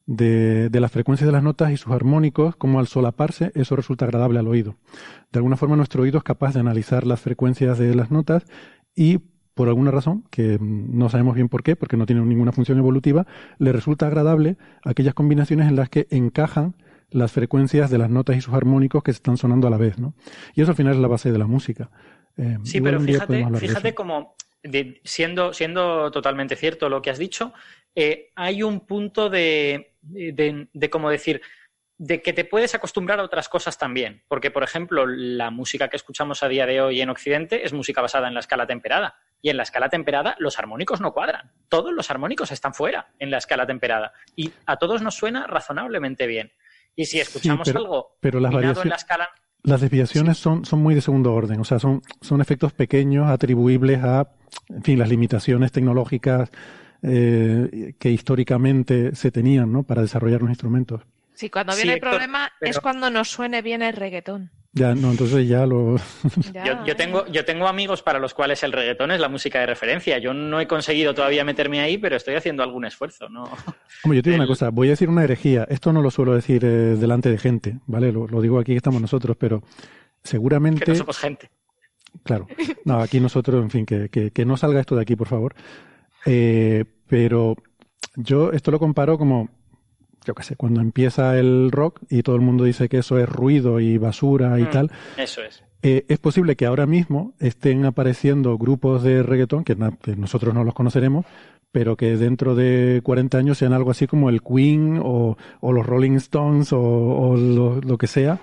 de, 0.06 0.68
de, 0.70 0.80
las 0.80 0.92
frecuencias 0.92 1.26
de 1.26 1.32
las 1.32 1.42
notas 1.42 1.72
y 1.72 1.76
sus 1.76 1.92
armónicos, 1.92 2.56
como 2.56 2.78
al 2.78 2.86
solaparse, 2.86 3.52
eso 3.54 3.76
resulta 3.76 4.04
agradable 4.04 4.38
al 4.38 4.48
oído. 4.48 4.76
De 5.32 5.38
alguna 5.38 5.56
forma 5.56 5.76
nuestro 5.76 6.02
oído 6.02 6.18
es 6.18 6.24
capaz 6.24 6.54
de 6.54 6.60
analizar 6.60 7.06
las 7.06 7.20
frecuencias 7.20 7.78
de 7.78 7.94
las 7.94 8.10
notas 8.10 8.44
y 8.94 9.20
por 9.56 9.68
alguna 9.68 9.90
razón, 9.90 10.22
que 10.30 10.58
no 10.60 11.08
sabemos 11.08 11.34
bien 11.34 11.48
por 11.48 11.62
qué, 11.62 11.76
porque 11.76 11.96
no 11.96 12.04
tienen 12.04 12.28
ninguna 12.28 12.52
función 12.52 12.76
evolutiva, 12.76 13.26
le 13.58 13.72
resulta 13.72 14.06
agradable 14.06 14.58
aquellas 14.84 15.14
combinaciones 15.14 15.66
en 15.66 15.76
las 15.76 15.88
que 15.88 16.06
encajan 16.10 16.74
las 17.10 17.32
frecuencias 17.32 17.90
de 17.90 17.96
las 17.96 18.10
notas 18.10 18.36
y 18.36 18.42
sus 18.42 18.52
armónicos 18.52 19.02
que 19.02 19.12
están 19.12 19.38
sonando 19.38 19.66
a 19.66 19.70
la 19.70 19.78
vez, 19.78 19.98
¿no? 19.98 20.12
Y 20.54 20.60
eso 20.60 20.72
al 20.72 20.76
final 20.76 20.92
es 20.92 21.00
la 21.00 21.08
base 21.08 21.32
de 21.32 21.38
la 21.38 21.46
música. 21.46 21.90
Eh, 22.36 22.58
sí, 22.64 22.82
pero 22.82 23.00
fíjate, 23.00 23.46
fíjate 23.56 23.94
como, 23.94 24.34
siendo, 25.04 25.52
siendo 25.52 26.10
totalmente 26.10 26.56
cierto 26.56 26.88
lo 26.88 27.02
que 27.02 27.10
has 27.10 27.18
dicho, 27.18 27.52
eh, 27.94 28.30
hay 28.34 28.62
un 28.62 28.80
punto 28.80 29.30
de, 29.30 29.94
de, 30.02 30.68
de, 30.72 30.90
como 30.90 31.10
decir, 31.10 31.40
de 31.98 32.20
que 32.20 32.32
te 32.32 32.44
puedes 32.44 32.74
acostumbrar 32.74 33.20
a 33.20 33.24
otras 33.24 33.48
cosas 33.48 33.78
también. 33.78 34.22
Porque, 34.28 34.50
por 34.50 34.62
ejemplo, 34.62 35.06
la 35.06 35.50
música 35.50 35.88
que 35.88 35.96
escuchamos 35.96 36.42
a 36.42 36.48
día 36.48 36.66
de 36.66 36.80
hoy 36.80 37.00
en 37.00 37.08
Occidente 37.08 37.64
es 37.64 37.72
música 37.72 38.02
basada 38.02 38.28
en 38.28 38.34
la 38.34 38.40
escala 38.40 38.66
temperada. 38.66 39.16
Y 39.40 39.50
en 39.50 39.56
la 39.56 39.62
escala 39.62 39.88
temperada 39.88 40.36
los 40.38 40.58
armónicos 40.58 41.00
no 41.00 41.12
cuadran. 41.12 41.52
Todos 41.68 41.92
los 41.92 42.10
armónicos 42.10 42.52
están 42.52 42.74
fuera 42.74 43.12
en 43.18 43.30
la 43.30 43.38
escala 43.38 43.66
temperada. 43.66 44.12
Y 44.34 44.52
a 44.66 44.76
todos 44.76 45.00
nos 45.02 45.14
suena 45.14 45.46
razonablemente 45.46 46.26
bien. 46.26 46.52
Y 46.94 47.06
si 47.06 47.20
escuchamos 47.20 47.68
algo 47.74 48.16
pero 48.20 48.40
las 48.40 48.52
en 48.52 48.88
la 48.88 48.96
escala... 48.96 49.30
Las 49.62 49.80
desviaciones 49.80 50.38
son, 50.38 50.64
son 50.64 50.82
muy 50.82 50.94
de 50.94 51.00
segundo 51.00 51.34
orden, 51.34 51.60
o 51.60 51.64
sea, 51.64 51.78
son, 51.78 52.02
son 52.20 52.40
efectos 52.40 52.72
pequeños 52.72 53.28
atribuibles 53.28 54.02
a, 54.02 54.28
en 54.68 54.82
fin, 54.82 54.98
las 54.98 55.08
limitaciones 55.08 55.72
tecnológicas 55.72 56.50
eh, 57.02 57.94
que 57.98 58.10
históricamente 58.10 59.14
se 59.14 59.30
tenían 59.30 59.72
¿no? 59.72 59.82
para 59.82 60.02
desarrollar 60.02 60.40
los 60.40 60.50
instrumentos. 60.50 61.02
Sí, 61.36 61.50
cuando 61.50 61.76
viene 61.76 61.94
el 61.94 62.00
problema 62.00 62.50
es 62.60 62.80
cuando 62.80 63.10
nos 63.10 63.28
suene 63.28 63.60
bien 63.60 63.82
el 63.82 63.92
reggaetón. 63.92 64.50
Ya, 64.72 64.94
no, 64.94 65.10
entonces 65.10 65.48
ya 65.48 65.64
lo... 65.64 65.96
Yo, 66.86 66.96
tengo, 66.96 67.26
yo 67.28 67.46
tengo 67.46 67.66
amigos 67.66 68.02
para 68.02 68.18
los 68.18 68.34
cuales 68.34 68.62
el 68.62 68.72
reggaetón 68.72 69.10
es 69.10 69.20
la 69.20 69.30
música 69.30 69.60
de 69.60 69.66
referencia. 69.66 70.18
Yo 70.18 70.34
no 70.34 70.60
he 70.60 70.66
conseguido 70.66 71.14
todavía 71.14 71.44
meterme 71.44 71.80
ahí, 71.80 71.96
pero 71.96 72.16
estoy 72.16 72.34
haciendo 72.34 72.62
algún 72.62 72.84
esfuerzo, 72.84 73.30
¿no? 73.30 73.44
Hombre, 74.04 74.16
yo 74.18 74.22
te 74.22 74.30
digo 74.30 74.42
una 74.42 74.46
cosa, 74.46 74.68
voy 74.68 74.88
a 74.88 74.90
decir 74.90 75.08
una 75.08 75.24
herejía. 75.24 75.66
Esto 75.70 75.94
no 75.94 76.02
lo 76.02 76.10
suelo 76.10 76.34
decir 76.34 76.62
eh, 76.62 76.96
delante 76.96 77.30
de 77.30 77.38
gente, 77.38 77.78
¿vale? 77.86 78.12
Lo, 78.12 78.26
digo 78.42 78.58
aquí 78.58 78.72
que 78.72 78.76
estamos 78.76 79.00
nosotros, 79.00 79.36
pero 79.38 79.62
seguramente... 80.22 80.84
Que 80.84 80.90
no 80.90 80.98
somos 80.98 81.18
gente. 81.18 81.50
Claro. 82.22 82.46
No, 82.84 83.00
aquí 83.00 83.18
nosotros, 83.18 83.62
en 83.62 83.70
fin, 83.70 83.86
que, 83.86 84.10
que, 84.10 84.30
que 84.30 84.44
no 84.44 84.58
salga 84.58 84.80
esto 84.80 84.94
de 84.94 85.02
aquí, 85.02 85.16
por 85.16 85.28
favor. 85.28 85.54
Eh, 86.26 86.84
pero 87.08 87.56
yo 88.14 88.52
esto 88.52 88.70
lo 88.70 88.78
comparo 88.78 89.16
como 89.16 89.48
yo 90.26 90.34
qué 90.34 90.42
sé, 90.42 90.56
cuando 90.56 90.80
empieza 90.80 91.38
el 91.38 91.70
rock 91.70 92.00
y 92.10 92.22
todo 92.22 92.34
el 92.34 92.42
mundo 92.42 92.64
dice 92.64 92.88
que 92.88 92.98
eso 92.98 93.18
es 93.18 93.28
ruido 93.28 93.78
y 93.78 93.96
basura 93.96 94.58
y 94.58 94.64
mm, 94.64 94.70
tal. 94.70 94.90
Eso 95.16 95.40
es. 95.42 95.62
Eh, 95.82 96.04
es 96.08 96.18
posible 96.18 96.56
que 96.56 96.66
ahora 96.66 96.84
mismo 96.84 97.34
estén 97.38 97.84
apareciendo 97.84 98.58
grupos 98.58 99.04
de 99.04 99.22
reggaetón 99.22 99.62
que, 99.62 99.76
nosotros 100.16 100.52
no 100.52 100.64
los 100.64 100.74
conoceremos, 100.74 101.26
pero 101.70 101.96
que 101.96 102.16
dentro 102.16 102.56
de 102.56 103.00
40 103.04 103.38
años 103.38 103.58
sean 103.58 103.72
algo 103.72 103.92
así 103.92 104.08
como 104.08 104.28
el 104.28 104.42
Queen 104.42 105.00
o, 105.00 105.36
los 105.62 105.86
Rolling 105.86 106.16
Stones 106.16 106.72
o, 106.72 107.36
lo, 107.36 107.98
que 107.98 108.08
sea 108.08 108.40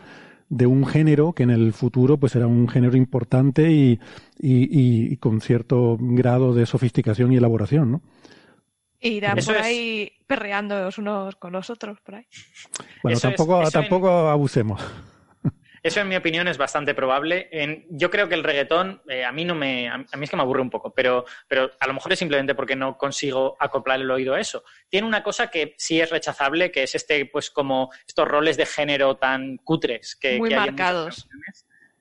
de 0.47 0.67
un 0.67 0.85
género 0.85 1.33
que 1.33 1.43
en 1.43 1.49
el 1.49 1.73
futuro 1.73 2.17
pues 2.17 2.31
será 2.31 2.47
un 2.47 2.69
género 2.69 2.95
importante 2.95 3.71
y, 3.71 3.99
y 4.39 5.17
con 5.17 5.41
cierto 5.41 5.97
grado 5.99 6.53
de 6.53 6.65
sofisticación 6.65 7.33
y 7.33 7.37
elaboración, 7.37 7.91
¿no? 7.91 8.01
Irán 9.09 9.37
por 9.45 9.57
ahí 9.57 10.11
perreando 10.25 10.89
unos 10.97 11.35
con 11.35 11.53
los 11.53 11.69
otros, 11.69 11.99
por 12.01 12.15
ahí. 12.15 12.27
Bueno, 13.01 13.19
tampoco, 13.19 13.69
tampoco 13.71 14.09
abusemos. 14.29 14.81
Eso, 15.83 15.99
en 15.99 16.07
mi 16.07 16.15
opinión, 16.15 16.47
es 16.47 16.57
bastante 16.57 16.95
probable. 16.95 17.49
yo 17.89 18.09
creo 18.09 18.29
que 18.29 18.35
el 18.35 18.43
reggaetón, 18.45 19.01
eh, 19.09 19.25
a 19.25 19.33
mí 19.33 19.43
no 19.43 19.53
me, 19.53 19.89
a, 19.89 19.97
mí 19.97 20.05
es 20.21 20.29
que 20.29 20.37
me 20.37 20.41
aburre 20.41 20.61
un 20.61 20.69
poco, 20.69 20.93
pero, 20.93 21.25
pero 21.45 21.71
a 21.77 21.87
lo 21.87 21.93
mejor 21.93 22.13
es 22.13 22.19
simplemente 22.19 22.55
porque 22.55 22.77
no 22.77 22.97
consigo 22.97 23.57
acoplar 23.59 23.99
el 23.99 24.09
oído 24.09 24.33
a 24.33 24.39
eso. 24.39 24.63
Tiene 24.87 25.05
una 25.05 25.21
cosa 25.21 25.47
que 25.51 25.75
sí 25.77 25.99
es 25.99 26.09
rechazable, 26.09 26.71
que 26.71 26.83
es 26.83 26.95
este, 26.95 27.25
pues 27.25 27.51
como 27.51 27.91
estos 28.07 28.25
roles 28.25 28.55
de 28.55 28.65
género 28.65 29.17
tan 29.17 29.57
cutres 29.57 30.15
que, 30.15 30.37
Muy 30.37 30.47
que 30.47 30.55
hay 30.55 30.61
marcados. 30.67 31.27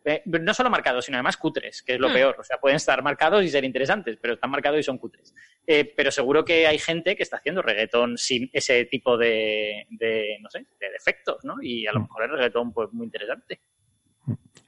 Eh, 0.05 0.23
no 0.27 0.53
solo 0.55 0.71
marcados, 0.71 1.05
sino 1.05 1.17
además 1.17 1.37
cutres, 1.37 1.83
que 1.83 1.95
es 1.95 2.01
lo 2.01 2.09
hmm. 2.09 2.15
peor. 2.15 2.37
O 2.39 2.45
sea, 2.45 2.59
pueden 2.59 2.77
estar 2.77 3.03
marcados 3.03 3.45
y 3.45 3.49
ser 3.49 3.65
interesantes, 3.65 4.19
pero 4.21 4.35
están 4.35 4.51
marcados 4.51 4.81
y 4.81 4.83
son 4.83 4.99
cutres. 4.99 5.35
Eh, 5.67 5.93
pero 5.97 6.11
seguro 6.11 6.45
que 6.45 6.67
hay 6.67 6.79
gente 6.79 7.17
que 7.17 7.23
está 7.23 7.37
haciendo 7.37 7.63
reggaetón 7.63 8.19
sin 8.19 8.51
ese 8.53 8.85
tipo 8.87 9.17
de, 9.17 9.87
no 10.41 10.51
sé, 10.51 10.67
de 10.81 10.91
defectos, 10.91 11.45
¿no? 11.45 11.57
Y 11.63 11.87
a 11.87 11.93
lo 11.93 12.01
hmm. 12.01 12.03
mejor 12.03 12.25
el 12.25 12.31
reggaetón, 12.31 12.73
pues, 12.73 12.93
muy 12.93 13.05
interesante. 13.05 13.61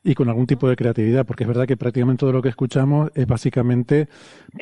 Y 0.02 0.14
con 0.14 0.28
algún 0.28 0.46
tipo 0.46 0.68
de 0.68 0.76
creatividad, 0.76 1.24
porque 1.24 1.44
es 1.44 1.48
verdad 1.48 1.66
que 1.66 1.76
prácticamente 1.76 2.20
todo 2.20 2.32
lo 2.32 2.42
que 2.42 2.50
escuchamos 2.50 3.10
es 3.14 3.26
básicamente 3.26 4.08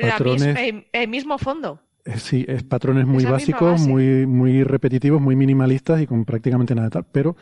patrones... 0.01 0.85
el, 0.93 1.09
mismo 1.09 1.37
fondo. 1.37 1.81
Eh, 2.05 2.19
sí, 2.19 2.45
es 2.47 2.63
patrones 2.63 3.07
muy 3.07 3.25
básicos, 3.25 3.81
muy, 3.81 4.27
muy 4.27 4.63
repetitivos, 4.63 5.21
muy 5.21 5.35
minimalistas 5.35 6.01
y 6.01 6.07
con 6.07 6.25
prácticamente 6.25 6.75
nada 6.75 6.89
de 6.89 6.93
tal, 6.93 7.07
pero 7.11 7.37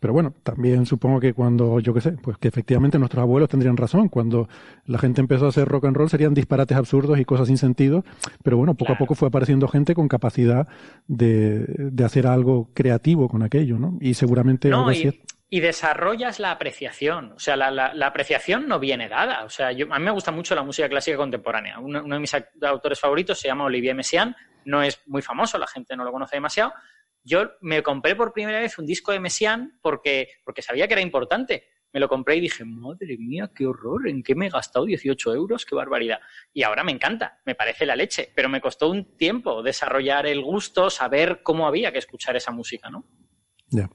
pero 0.00 0.12
bueno, 0.12 0.32
también 0.42 0.86
supongo 0.86 1.20
que 1.20 1.34
cuando, 1.34 1.80
yo 1.80 1.92
qué 1.92 2.00
sé, 2.00 2.12
pues 2.12 2.38
que 2.38 2.48
efectivamente 2.48 2.98
nuestros 2.98 3.22
abuelos 3.22 3.48
tendrían 3.48 3.76
razón. 3.76 4.08
Cuando 4.08 4.48
la 4.86 4.98
gente 4.98 5.20
empezó 5.20 5.46
a 5.46 5.48
hacer 5.48 5.66
rock 5.66 5.86
and 5.86 5.96
roll 5.96 6.08
serían 6.08 6.34
disparates 6.34 6.76
absurdos 6.76 7.18
y 7.18 7.24
cosas 7.24 7.48
sin 7.48 7.58
sentido. 7.58 8.04
Pero 8.42 8.56
bueno, 8.56 8.74
poco 8.74 8.92
a 8.92 8.98
poco 8.98 9.14
fue 9.14 9.28
apareciendo 9.28 9.66
gente 9.68 9.94
con 9.94 10.08
capacidad 10.08 10.68
de, 11.06 11.64
de, 11.66 12.04
hacer 12.04 12.26
algo 12.26 12.68
creativo 12.74 13.28
con 13.28 13.42
aquello, 13.42 13.78
¿no? 13.78 13.98
Y 14.00 14.14
seguramente 14.14 14.70
así 14.72 15.20
y 15.50 15.60
desarrollas 15.60 16.40
la 16.40 16.50
apreciación. 16.50 17.32
O 17.32 17.38
sea, 17.38 17.56
la, 17.56 17.70
la, 17.70 18.06
apreciación 18.06 18.68
no 18.68 18.78
viene 18.78 19.08
dada. 19.08 19.44
O 19.44 19.50
sea, 19.50 19.72
yo, 19.72 19.92
a 19.92 19.98
mí 19.98 20.04
me 20.04 20.10
gusta 20.10 20.30
mucho 20.30 20.54
la 20.54 20.62
música 20.62 20.88
clásica 20.88 21.16
contemporánea. 21.16 21.78
Uno, 21.78 22.02
uno, 22.04 22.14
de 22.14 22.20
mis 22.20 22.36
autores 22.62 23.00
favoritos 23.00 23.40
se 23.40 23.48
llama 23.48 23.64
Olivier 23.64 23.94
Messiaen. 23.94 24.36
No 24.66 24.82
es 24.82 25.00
muy 25.06 25.22
famoso, 25.22 25.56
la 25.56 25.66
gente 25.66 25.96
no 25.96 26.04
lo 26.04 26.12
conoce 26.12 26.36
demasiado, 26.36 26.74
yo 27.28 27.50
me 27.60 27.82
compré 27.82 28.16
por 28.16 28.32
primera 28.32 28.60
vez 28.60 28.78
un 28.78 28.86
disco 28.86 29.12
de 29.12 29.20
Messiaen 29.20 29.78
porque, 29.82 30.28
porque 30.44 30.62
sabía 30.62 30.88
que 30.88 30.94
era 30.94 31.02
importante. 31.02 31.64
Me 31.92 32.00
lo 32.00 32.08
compré 32.08 32.36
y 32.36 32.40
dije, 32.40 32.64
madre 32.64 33.16
mía, 33.18 33.50
qué 33.54 33.66
horror, 33.66 34.08
¿en 34.08 34.22
qué 34.22 34.34
me 34.34 34.46
he 34.46 34.50
gastado 34.50 34.84
18 34.84 35.34
euros? 35.34 35.64
¡Qué 35.64 35.74
barbaridad! 35.74 36.20
Y 36.52 36.62
ahora 36.62 36.84
me 36.84 36.92
encanta, 36.92 37.40
me 37.46 37.54
parece 37.54 37.86
la 37.86 37.96
leche, 37.96 38.30
pero 38.34 38.48
me 38.48 38.60
costó 38.60 38.90
un 38.90 39.16
tiempo 39.16 39.62
desarrollar 39.62 40.26
el 40.26 40.42
gusto, 40.42 40.90
saber 40.90 41.40
cómo 41.42 41.66
había 41.66 41.90
que 41.90 41.98
escuchar 41.98 42.36
esa 42.36 42.52
música, 42.52 42.90
¿no? 42.90 43.06
Ya. 43.70 43.88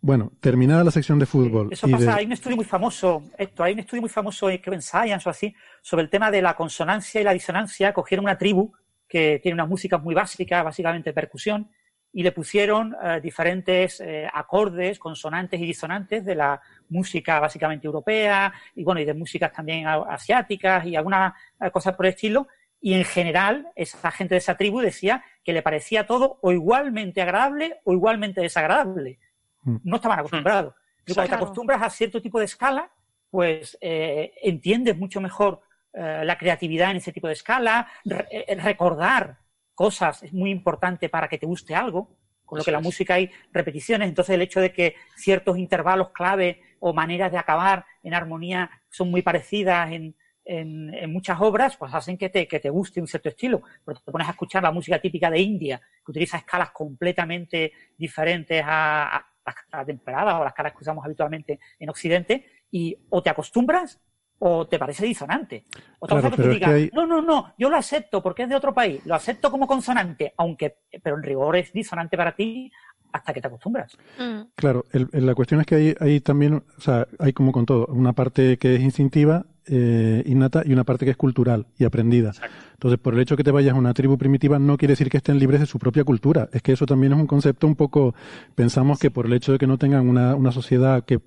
Bueno, 0.00 0.32
terminada 0.38 0.84
la 0.84 0.90
sección 0.90 1.18
de 1.18 1.24
fútbol. 1.24 1.68
Eso 1.70 1.88
pasa, 1.88 2.16
hay 2.16 2.26
un 2.26 2.32
estudio 2.32 2.56
muy 2.56 2.66
famoso, 2.66 3.22
esto, 3.38 3.62
hay 3.62 3.72
un 3.72 3.78
estudio 3.78 4.02
muy 4.02 4.10
famoso 4.10 4.50
en 4.50 4.82
Science 4.82 5.26
o 5.26 5.30
así, 5.30 5.54
sobre 5.80 6.02
el 6.02 6.10
tema 6.10 6.30
de 6.30 6.42
la 6.42 6.54
consonancia 6.54 7.22
y 7.22 7.24
la 7.24 7.32
disonancia. 7.32 7.94
Cogieron 7.94 8.26
una 8.26 8.36
tribu 8.36 8.70
que 9.08 9.40
tiene 9.42 9.54
una 9.54 9.64
música 9.64 9.96
muy 9.96 10.14
básica, 10.14 10.62
básicamente 10.62 11.14
percusión, 11.14 11.70
y 12.14 12.22
le 12.22 12.30
pusieron 12.30 12.94
eh, 13.02 13.20
diferentes 13.20 14.00
eh, 14.00 14.28
acordes, 14.32 15.00
consonantes 15.00 15.60
y 15.60 15.66
disonantes 15.66 16.24
de 16.24 16.36
la 16.36 16.60
música 16.88 17.40
básicamente 17.40 17.88
europea 17.88 18.52
y 18.76 18.84
bueno, 18.84 19.00
y 19.00 19.04
de 19.04 19.14
músicas 19.14 19.52
también 19.52 19.84
asiáticas 19.88 20.86
y 20.86 20.94
algunas 20.94 21.34
eh, 21.60 21.70
cosas 21.72 21.94
por 21.96 22.06
el 22.06 22.10
estilo. 22.10 22.46
Y 22.80 22.94
en 22.94 23.04
general, 23.04 23.66
esa 23.74 24.12
gente 24.12 24.36
de 24.36 24.38
esa 24.38 24.56
tribu 24.56 24.80
decía 24.80 25.24
que 25.42 25.52
le 25.52 25.62
parecía 25.62 26.06
todo 26.06 26.38
o 26.40 26.52
igualmente 26.52 27.20
agradable 27.20 27.80
o 27.82 27.92
igualmente 27.92 28.40
desagradable. 28.40 29.18
Mm. 29.62 29.78
No 29.82 29.96
estaban 29.96 30.20
acostumbrados. 30.20 30.74
Y 31.06 31.14
cuando 31.14 31.30
te 31.30 31.42
acostumbras 31.42 31.82
a 31.82 31.90
cierto 31.90 32.22
tipo 32.22 32.38
de 32.38 32.44
escala, 32.44 32.90
pues 33.30 33.76
entiendes 33.80 34.96
mucho 34.96 35.20
mejor 35.20 35.60
la 35.92 36.38
creatividad 36.38 36.92
en 36.92 36.98
ese 36.98 37.12
tipo 37.12 37.26
de 37.26 37.32
escala, 37.34 37.88
recordar 38.04 39.38
cosas 39.74 40.22
es 40.22 40.32
muy 40.32 40.50
importante 40.50 41.08
para 41.08 41.28
que 41.28 41.38
te 41.38 41.46
guste 41.46 41.74
algo, 41.74 42.16
con 42.44 42.58
lo 42.58 42.64
que 42.64 42.70
la 42.70 42.80
música 42.80 43.14
hay 43.14 43.30
repeticiones, 43.52 44.08
entonces 44.08 44.34
el 44.34 44.42
hecho 44.42 44.60
de 44.60 44.72
que 44.72 44.94
ciertos 45.16 45.58
intervalos 45.58 46.10
clave 46.10 46.60
o 46.78 46.92
maneras 46.92 47.32
de 47.32 47.38
acabar 47.38 47.86
en 48.02 48.14
armonía 48.14 48.70
son 48.90 49.10
muy 49.10 49.22
parecidas 49.22 49.90
en, 49.92 50.14
en, 50.44 51.10
muchas 51.12 51.40
obras, 51.40 51.76
pues 51.76 51.92
hacen 51.94 52.18
que 52.18 52.28
te, 52.28 52.46
que 52.46 52.60
te 52.60 52.70
guste 52.70 53.00
un 53.00 53.06
cierto 53.06 53.30
estilo. 53.30 53.62
Pero 53.84 53.98
te 54.00 54.12
pones 54.12 54.28
a 54.28 54.32
escuchar 54.32 54.62
la 54.62 54.70
música 54.70 55.00
típica 55.00 55.30
de 55.30 55.40
India, 55.40 55.80
que 56.04 56.10
utiliza 56.10 56.36
escalas 56.36 56.70
completamente 56.70 57.72
diferentes 57.96 58.62
a, 58.64 59.16
a 59.16 59.26
las 59.46 59.56
escalas 59.56 59.86
temperadas 59.86 60.34
o 60.34 60.44
las 60.44 60.52
escalas 60.52 60.72
que 60.72 60.82
usamos 60.82 61.04
habitualmente 61.04 61.58
en 61.78 61.88
Occidente, 61.88 62.46
y 62.70 62.96
o 63.08 63.22
te 63.22 63.30
acostumbras 63.30 64.00
o 64.38 64.66
te 64.66 64.78
parece 64.78 65.06
disonante. 65.06 65.64
Otra 65.98 66.16
cosa 66.16 66.30
que 66.30 66.42
tú 66.42 66.48
digas, 66.48 66.90
no, 66.92 67.06
no, 67.06 67.22
no, 67.22 67.54
yo 67.58 67.70
lo 67.70 67.76
acepto 67.76 68.22
porque 68.22 68.44
es 68.44 68.48
de 68.48 68.56
otro 68.56 68.74
país, 68.74 69.04
lo 69.06 69.14
acepto 69.14 69.50
como 69.50 69.66
consonante, 69.66 70.34
aunque, 70.36 70.76
pero 71.02 71.16
en 71.16 71.22
rigor 71.22 71.56
es 71.56 71.72
disonante 71.72 72.16
para 72.16 72.34
ti 72.34 72.70
hasta 73.12 73.32
que 73.32 73.40
te 73.40 73.46
acostumbras. 73.46 73.96
Mm. 74.18 74.40
Claro, 74.56 74.84
la 74.92 75.34
cuestión 75.34 75.60
es 75.60 75.66
que 75.66 75.74
hay, 75.76 75.94
hay, 76.00 76.20
también, 76.20 76.64
o 76.76 76.80
sea, 76.80 77.06
hay 77.20 77.32
como 77.32 77.52
con 77.52 77.64
todo, 77.64 77.86
una 77.86 78.12
parte 78.12 78.58
que 78.58 78.74
es 78.74 78.82
instintiva, 78.82 79.46
eh, 79.66 80.22
innata, 80.26 80.62
y 80.64 80.72
una 80.72 80.84
parte 80.84 81.04
que 81.04 81.12
es 81.12 81.16
cultural 81.16 81.66
y 81.78 81.84
aprendida. 81.84 82.32
Entonces, 82.72 82.98
por 82.98 83.14
el 83.14 83.20
hecho 83.20 83.36
que 83.36 83.44
te 83.44 83.52
vayas 83.52 83.74
a 83.74 83.78
una 83.78 83.94
tribu 83.94 84.18
primitiva 84.18 84.58
no 84.58 84.76
quiere 84.76 84.92
decir 84.92 85.08
que 85.08 85.18
estén 85.18 85.38
libres 85.38 85.60
de 85.60 85.66
su 85.66 85.78
propia 85.78 86.04
cultura. 86.04 86.48
Es 86.52 86.60
que 86.60 86.72
eso 86.72 86.86
también 86.86 87.12
es 87.12 87.18
un 87.18 87.28
concepto 87.28 87.66
un 87.68 87.76
poco, 87.76 88.14
pensamos 88.56 88.98
que 88.98 89.10
por 89.10 89.26
el 89.26 89.32
hecho 89.32 89.52
de 89.52 89.58
que 89.58 89.68
no 89.68 89.78
tengan 89.78 90.08
una, 90.08 90.34
una 90.34 90.50
sociedad 90.50 91.04
que 91.04 91.20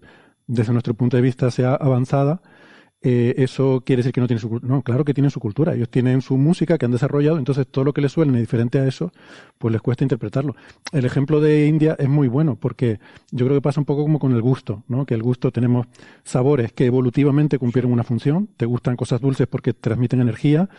desde 0.46 0.74
nuestro 0.74 0.94
punto 0.94 1.18
de 1.18 1.24
vista 1.24 1.50
sea 1.52 1.74
avanzada, 1.74 2.42
eh, 3.02 3.36
eso 3.38 3.84
quiere 3.86 4.00
decir 4.00 4.12
que 4.12 4.22
no 4.22 4.28
tiene 4.28 4.40
su 4.40 4.50
cultura. 4.50 4.74
No, 4.74 4.82
claro 4.82 5.06
que 5.06 5.14
tienen 5.14 5.30
su 5.30 5.40
cultura. 5.40 5.76
Ellos 5.76 5.90
tienen 5.90 6.22
su 6.22 6.38
música 6.38 6.78
que 6.78 6.86
han 6.86 6.92
desarrollado, 6.92 7.38
entonces 7.38 7.68
todo 7.68 7.86
lo 7.86 7.94
que 7.94 8.02
les 8.02 8.12
suene 8.12 8.40
diferente 8.40 8.80
a 8.80 8.88
eso, 8.88 9.12
pues 9.58 9.72
les 9.72 9.82
cuesta 9.82 10.04
interpretarlo. 10.04 10.56
El 10.92 11.06
ejemplo 11.06 11.40
de 11.40 11.68
India 11.68 11.96
es 12.00 12.10
muy 12.10 12.28
bueno 12.28 12.56
porque 12.56 13.00
yo 13.32 13.46
creo 13.46 13.58
que 13.58 13.62
pasa 13.62 13.80
un 13.80 13.86
poco 13.86 14.02
como 14.02 14.20
con 14.20 14.34
el 14.34 14.42
gusto, 14.42 14.84
¿no? 14.88 15.06
Que 15.06 15.14
el 15.14 15.22
gusto 15.22 15.52
tenemos 15.52 15.88
sabores 16.24 16.74
que 16.74 16.86
evolutivamente 16.86 17.60
cumplieron 17.60 17.92
una 17.92 18.04
función. 18.04 18.50
Te 18.58 18.66
gustan 18.66 18.96
cosas 18.96 19.22
dulces 19.22 19.48
porque 19.48 19.74
transmiten 19.74 20.22
energía, 20.22 20.70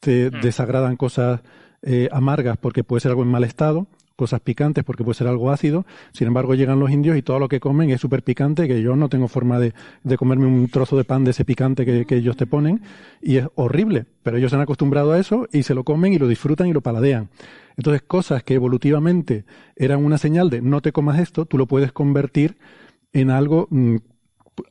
te 0.00 0.30
mm. 0.30 0.40
desagradan 0.40 0.96
cosas 0.96 1.42
eh, 1.82 2.08
amargas 2.10 2.56
porque 2.56 2.84
puede 2.84 3.00
ser 3.00 3.10
algo 3.10 3.22
en 3.22 3.28
mal 3.28 3.44
estado 3.44 3.86
cosas 4.16 4.40
picantes 4.40 4.82
porque 4.82 5.04
puede 5.04 5.14
ser 5.14 5.28
algo 5.28 5.50
ácido. 5.50 5.86
Sin 6.12 6.26
embargo, 6.26 6.54
llegan 6.54 6.80
los 6.80 6.90
indios 6.90 7.16
y 7.16 7.22
todo 7.22 7.38
lo 7.38 7.48
que 7.48 7.60
comen 7.60 7.90
es 7.90 8.00
súper 8.00 8.22
picante, 8.22 8.66
que 8.66 8.82
yo 8.82 8.96
no 8.96 9.08
tengo 9.08 9.28
forma 9.28 9.58
de, 9.58 9.74
de, 10.02 10.16
comerme 10.16 10.46
un 10.46 10.68
trozo 10.68 10.96
de 10.96 11.04
pan 11.04 11.24
de 11.24 11.30
ese 11.30 11.44
picante 11.44 11.84
que, 11.84 12.06
que, 12.06 12.16
ellos 12.16 12.36
te 12.36 12.46
ponen 12.46 12.80
y 13.22 13.36
es 13.36 13.46
horrible. 13.54 14.06
Pero 14.22 14.38
ellos 14.38 14.50
se 14.50 14.56
han 14.56 14.62
acostumbrado 14.62 15.12
a 15.12 15.18
eso 15.18 15.46
y 15.52 15.62
se 15.62 15.74
lo 15.74 15.84
comen 15.84 16.12
y 16.12 16.18
lo 16.18 16.26
disfrutan 16.26 16.66
y 16.66 16.72
lo 16.72 16.80
paladean. 16.80 17.28
Entonces, 17.76 18.02
cosas 18.02 18.42
que 18.42 18.54
evolutivamente 18.54 19.44
eran 19.76 20.04
una 20.04 20.18
señal 20.18 20.50
de 20.50 20.62
no 20.62 20.80
te 20.80 20.92
comas 20.92 21.20
esto, 21.20 21.44
tú 21.44 21.58
lo 21.58 21.66
puedes 21.66 21.92
convertir 21.92 22.56
en 23.12 23.30
algo 23.30 23.68
mm, 23.70 23.96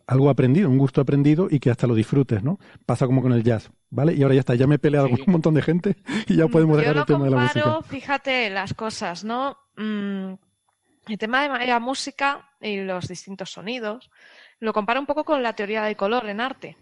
algo 0.07 0.29
aprendido, 0.29 0.69
un 0.69 0.77
gusto 0.77 1.01
aprendido 1.01 1.47
y 1.49 1.59
que 1.59 1.69
hasta 1.69 1.87
lo 1.87 1.95
disfrutes, 1.95 2.43
¿no? 2.43 2.59
Pasa 2.85 3.05
como 3.05 3.21
con 3.21 3.33
el 3.33 3.43
jazz, 3.43 3.71
¿vale? 3.89 4.13
Y 4.13 4.23
ahora 4.23 4.35
ya 4.35 4.39
está, 4.39 4.55
ya 4.55 4.67
me 4.67 4.75
he 4.75 4.79
peleado 4.79 5.09
con 5.09 5.19
un 5.19 5.31
montón 5.31 5.53
de 5.53 5.61
gente 5.61 5.95
y 6.27 6.35
ya 6.35 6.47
podemos 6.47 6.77
dejar 6.77 6.97
el 6.97 7.05
tema 7.05 7.25
de 7.25 7.31
la 7.31 7.37
música. 7.37 7.81
Fíjate 7.83 8.49
las 8.49 8.73
cosas, 8.73 9.23
¿no? 9.23 9.57
Mm, 9.77 10.33
el 11.07 11.17
tema 11.17 11.59
de 11.59 11.67
la 11.67 11.79
música 11.79 12.49
y 12.59 12.81
los 12.81 13.07
distintos 13.07 13.51
sonidos 13.51 14.09
lo 14.59 14.73
comparo 14.73 14.99
un 14.99 15.05
poco 15.05 15.23
con 15.23 15.43
la 15.43 15.53
teoría 15.53 15.83
del 15.83 15.95
color 15.95 16.27
en 16.29 16.41
arte. 16.41 16.77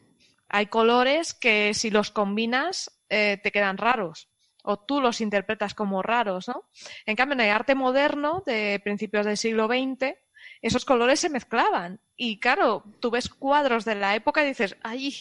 Hay 0.49 0.67
colores 0.67 1.33
que 1.33 1.73
si 1.73 1.89
los 1.89 2.11
combinas 2.11 2.91
eh, 3.09 3.39
te 3.41 3.51
quedan 3.51 3.77
raros 3.77 4.29
o 4.63 4.77
tú 4.79 5.01
los 5.01 5.19
interpretas 5.19 5.73
como 5.73 6.01
raros, 6.01 6.47
¿no? 6.47 6.69
En 7.05 7.15
cambio, 7.15 7.33
en 7.33 7.41
el 7.41 7.49
arte 7.49 7.75
moderno 7.75 8.43
de 8.45 8.79
principios 8.83 9.25
del 9.25 9.37
siglo 9.37 9.67
XX, 9.67 10.15
esos 10.63 10.85
colores 10.85 11.19
se 11.19 11.29
mezclaban. 11.29 11.99
Y 12.15 12.39
claro, 12.39 12.83
tú 12.99 13.11
ves 13.11 13.29
cuadros 13.29 13.85
de 13.85 13.95
la 13.95 14.15
época 14.15 14.43
y 14.43 14.47
dices, 14.47 14.77
ay, 14.81 15.13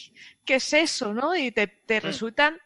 ¿qué 0.44 0.54
es 0.54 0.72
eso? 0.72 1.12
¿no? 1.12 1.36
Y 1.36 1.50
te, 1.50 1.66
te 1.66 2.00
mm. 2.00 2.04
resultan, 2.04 2.58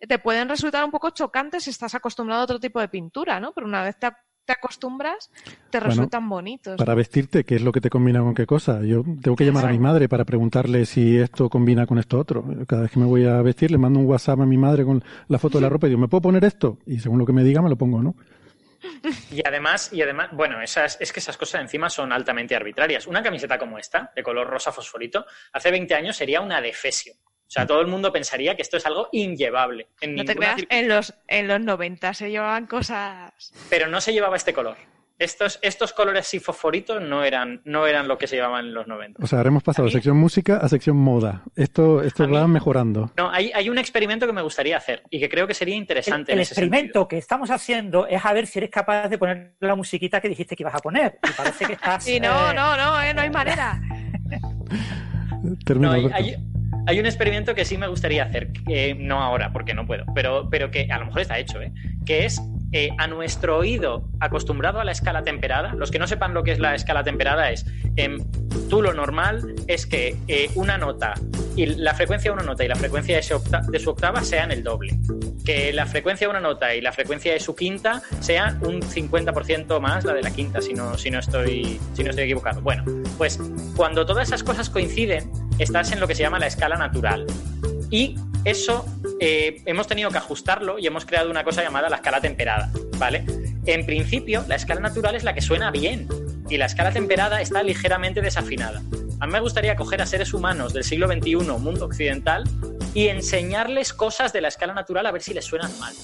te 0.00 0.18
pueden 0.18 0.48
resultar 0.48 0.84
un 0.84 0.90
poco 0.90 1.10
chocantes 1.10 1.64
si 1.64 1.70
estás 1.70 1.94
acostumbrado 1.94 2.42
a 2.42 2.44
otro 2.44 2.60
tipo 2.60 2.80
de 2.80 2.88
pintura, 2.88 3.38
¿no? 3.38 3.52
Pero 3.52 3.68
una 3.68 3.84
vez 3.84 3.96
te, 3.98 4.08
te 4.44 4.52
acostumbras, 4.52 5.30
te 5.70 5.78
resultan 5.78 6.28
bonitos. 6.28 6.76
Para 6.76 6.94
vestirte, 6.94 7.44
¿qué 7.44 7.54
es 7.54 7.62
lo 7.62 7.70
que 7.70 7.80
te 7.80 7.88
combina 7.88 8.20
con 8.20 8.34
qué 8.34 8.46
cosa? 8.46 8.82
Yo 8.82 9.04
tengo 9.22 9.36
que 9.36 9.44
llamar 9.44 9.66
a 9.66 9.70
mi 9.70 9.78
madre 9.78 10.08
para 10.08 10.24
preguntarle 10.24 10.86
si 10.86 11.18
esto 11.18 11.48
combina 11.48 11.86
con 11.86 11.98
esto 11.98 12.18
otro. 12.18 12.44
Cada 12.66 12.82
vez 12.82 12.90
que 12.90 12.98
me 12.98 13.06
voy 13.06 13.26
a 13.26 13.42
vestir, 13.42 13.70
le 13.70 13.78
mando 13.78 14.00
un 14.00 14.06
WhatsApp 14.06 14.40
a 14.40 14.46
mi 14.46 14.58
madre 14.58 14.84
con 14.84 15.04
la 15.28 15.38
foto 15.38 15.58
de 15.58 15.62
la 15.62 15.68
ropa 15.68 15.86
y 15.86 15.90
digo, 15.90 16.00
¿me 16.00 16.08
puedo 16.08 16.22
poner 16.22 16.44
esto? 16.44 16.78
Y 16.84 16.98
según 16.98 17.20
lo 17.20 17.26
que 17.26 17.32
me 17.32 17.44
diga, 17.44 17.62
me 17.62 17.68
lo 17.68 17.76
pongo, 17.76 18.02
¿no? 18.02 18.16
Y 19.30 19.46
además, 19.46 19.92
y 19.92 20.02
además, 20.02 20.28
bueno, 20.32 20.60
esas, 20.62 20.98
es 21.00 21.12
que 21.12 21.20
esas 21.20 21.36
cosas 21.36 21.60
encima 21.60 21.90
son 21.90 22.12
altamente 22.12 22.54
arbitrarias. 22.54 23.06
Una 23.06 23.22
camiseta 23.22 23.58
como 23.58 23.78
esta, 23.78 24.12
de 24.14 24.22
color 24.22 24.48
rosa 24.48 24.72
fosforito, 24.72 25.26
hace 25.52 25.70
20 25.70 25.94
años 25.94 26.16
sería 26.16 26.40
una 26.40 26.60
defesio. 26.60 27.14
O 27.48 27.50
sea, 27.50 27.66
todo 27.66 27.80
el 27.80 27.86
mundo 27.86 28.12
pensaría 28.12 28.54
que 28.54 28.62
esto 28.62 28.76
es 28.76 28.84
algo 28.84 29.08
inllevable. 29.12 29.88
En 30.02 30.14
no 30.14 30.24
te 30.24 30.36
creas, 30.36 30.60
en 30.68 30.88
los, 30.88 31.14
en 31.28 31.48
los 31.48 31.60
90 31.60 32.12
se 32.12 32.30
llevaban 32.30 32.66
cosas... 32.66 33.32
Pero 33.70 33.88
no 33.88 34.02
se 34.02 34.12
llevaba 34.12 34.36
este 34.36 34.52
color. 34.52 34.76
Estos, 35.18 35.58
estos 35.62 35.92
colores 35.92 36.20
así 36.20 36.38
fosforitos 36.38 37.02
no 37.02 37.24
eran, 37.24 37.60
no 37.64 37.88
eran 37.88 38.06
lo 38.06 38.18
que 38.18 38.28
se 38.28 38.36
llevaban 38.36 38.66
en 38.66 38.74
los 38.74 38.86
90. 38.86 39.20
O 39.20 39.26
sea, 39.26 39.40
habremos 39.40 39.64
pasado 39.64 39.86
de 39.86 39.92
sección 39.92 40.16
música 40.16 40.58
a 40.58 40.68
sección 40.68 40.96
moda. 40.96 41.42
Esto, 41.56 42.02
esto 42.02 42.30
va 42.30 42.46
mejorando. 42.46 43.10
No, 43.16 43.28
hay, 43.28 43.50
hay 43.52 43.68
un 43.68 43.78
experimento 43.78 44.28
que 44.28 44.32
me 44.32 44.42
gustaría 44.42 44.76
hacer 44.76 45.02
y 45.10 45.18
que 45.18 45.28
creo 45.28 45.48
que 45.48 45.54
sería 45.54 45.74
interesante. 45.74 46.32
El, 46.32 46.38
experimento 46.38 47.08
que 47.08 47.18
estamos 47.18 47.50
haciendo 47.50 48.06
es 48.06 48.24
a 48.24 48.32
ver 48.32 48.46
si 48.46 48.60
eres 48.60 48.70
capaz 48.70 49.08
de 49.08 49.18
poner 49.18 49.54
la 49.58 49.74
musiquita 49.74 50.20
que 50.20 50.28
dijiste 50.28 50.54
que 50.54 50.62
ibas 50.62 50.76
a 50.76 50.78
poner. 50.78 51.18
Y 51.28 51.32
parece 51.32 51.66
que 51.66 51.72
estás. 51.72 52.04
Sí, 52.08 52.20
no, 52.20 52.52
eh, 52.52 52.54
no, 52.54 52.76
no, 52.76 53.02
eh, 53.02 53.12
no 53.12 53.22
hay 53.22 53.30
manera. 53.30 53.80
Termino, 55.64 55.90
hay, 55.90 56.36
hay, 56.86 57.00
un 57.00 57.06
experimento 57.06 57.54
que 57.54 57.64
sí 57.64 57.76
me 57.76 57.88
gustaría 57.88 58.24
hacer, 58.24 58.52
que 58.52 58.94
no 58.94 59.20
ahora, 59.20 59.52
porque 59.52 59.74
no 59.74 59.84
puedo, 59.84 60.04
pero, 60.14 60.48
pero 60.48 60.70
que 60.70 60.88
a 60.90 60.98
lo 60.98 61.06
mejor 61.06 61.22
está 61.22 61.38
hecho, 61.38 61.60
¿eh? 61.60 61.72
que 62.06 62.24
es 62.24 62.40
a 62.98 63.06
nuestro 63.06 63.56
oído 63.58 64.04
acostumbrado 64.20 64.80
a 64.80 64.84
la 64.84 64.92
escala 64.92 65.22
temperada, 65.22 65.74
los 65.74 65.90
que 65.90 65.98
no 65.98 66.06
sepan 66.06 66.34
lo 66.34 66.42
que 66.42 66.52
es 66.52 66.58
la 66.58 66.74
escala 66.74 67.02
temperada 67.02 67.50
es, 67.50 67.64
eh, 67.96 68.18
tú 68.68 68.82
lo 68.82 68.92
normal 68.92 69.54
es 69.66 69.86
que 69.86 70.16
eh, 70.28 70.50
una 70.54 70.76
nota 70.76 71.14
y 71.56 71.66
la 71.66 71.94
frecuencia 71.94 72.30
de 72.30 72.36
una 72.36 72.44
nota 72.44 72.64
y 72.64 72.68
la 72.68 72.76
frecuencia 72.76 73.16
de, 73.16 73.22
su 73.80 73.90
octava 73.90 74.22
sean 74.22 74.52
el 74.52 74.62
doble, 74.62 74.96
que 75.44 75.72
la 75.72 75.86
frecuencia 75.86 76.26
de 76.26 76.30
una 76.30 76.40
nota 76.40 76.74
y 76.74 76.80
la 76.80 76.92
frecuencia 76.92 77.32
de 77.32 77.40
su 77.40 77.56
quinta 77.56 78.00
sean 78.20 78.58
un 78.64 78.80
50% 78.80 79.80
más 79.80 80.04
la 80.04 80.14
de 80.14 80.22
la 80.22 80.30
quinta, 80.30 80.60
si 80.60 80.72
no, 80.74 80.96
si 80.96 81.10
no, 81.10 81.18
estoy, 81.18 81.80
si 81.94 82.04
no 82.04 82.10
estoy 82.10 82.26
equivocado. 82.26 82.60
Bueno, 82.60 82.84
pues 83.16 83.40
cuando 83.74 84.06
todas 84.06 84.28
esas 84.28 84.44
cosas 84.44 84.70
coinciden, 84.70 85.30
estás 85.58 85.92
en 85.92 86.00
lo 86.00 86.06
que 86.06 86.14
se 86.14 86.22
llama 86.22 86.38
la 86.38 86.46
escala 86.46 86.76
natural. 86.76 87.26
Y 87.90 88.16
eso 88.44 88.84
eh, 89.20 89.62
hemos 89.66 89.86
tenido 89.86 90.10
que 90.10 90.18
ajustarlo 90.18 90.78
y 90.78 90.86
hemos 90.86 91.04
creado 91.04 91.30
una 91.30 91.44
cosa 91.44 91.62
llamada 91.62 91.88
la 91.88 91.96
escala 91.96 92.20
temperada, 92.20 92.70
¿vale? 92.98 93.24
En 93.66 93.84
principio, 93.84 94.44
la 94.48 94.54
escala 94.54 94.80
natural 94.80 95.14
es 95.14 95.24
la 95.24 95.34
que 95.34 95.40
suena 95.40 95.70
bien 95.70 96.08
y 96.48 96.56
la 96.56 96.66
escala 96.66 96.92
temperada 96.92 97.40
está 97.40 97.62
ligeramente 97.62 98.20
desafinada. 98.20 98.82
A 99.20 99.26
mí 99.26 99.32
me 99.32 99.40
gustaría 99.40 99.76
coger 99.76 100.00
a 100.00 100.06
seres 100.06 100.32
humanos 100.32 100.72
del 100.72 100.84
siglo 100.84 101.08
XXI, 101.08 101.36
mundo 101.58 101.86
occidental, 101.86 102.44
y 102.94 103.08
enseñarles 103.08 103.92
cosas 103.92 104.32
de 104.32 104.40
la 104.40 104.48
escala 104.48 104.74
natural 104.74 105.06
a 105.06 105.12
ver 105.12 105.22
si 105.22 105.34
les 105.34 105.44
suenan 105.44 105.76
mal. 105.78 105.94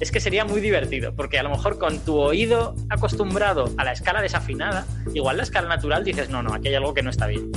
Es 0.00 0.10
que 0.10 0.20
sería 0.20 0.44
muy 0.44 0.60
divertido, 0.60 1.14
porque 1.14 1.38
a 1.38 1.42
lo 1.42 1.50
mejor 1.50 1.78
con 1.78 1.98
tu 2.00 2.18
oído 2.18 2.74
acostumbrado 2.88 3.70
a 3.76 3.84
la 3.84 3.92
escala 3.92 4.22
desafinada, 4.22 4.86
igual 5.14 5.36
la 5.36 5.42
escala 5.42 5.68
natural 5.68 6.04
dices, 6.04 6.30
no, 6.30 6.42
no, 6.42 6.54
aquí 6.54 6.68
hay 6.68 6.74
algo 6.74 6.94
que 6.94 7.02
no 7.02 7.10
está 7.10 7.26
bien. 7.26 7.52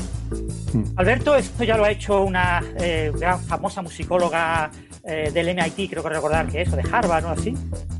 Alberto, 0.96 1.36
esto 1.36 1.64
ya 1.64 1.78
lo 1.78 1.86
ha 1.86 1.92
hecho 1.92 2.24
una 2.24 2.64
eh, 2.80 3.12
gran 3.16 3.40
famosa 3.42 3.82
musicóloga 3.82 4.72
eh, 5.04 5.30
del 5.32 5.56
MIT, 5.56 5.90
creo 5.90 6.04
que 6.04 6.10
recordar 6.10 6.48
que 6.48 6.62
eso, 6.62 6.76
de 6.76 6.84
Harvard, 6.92 7.24
¿no? 7.24 7.30
Así, 7.30 7.54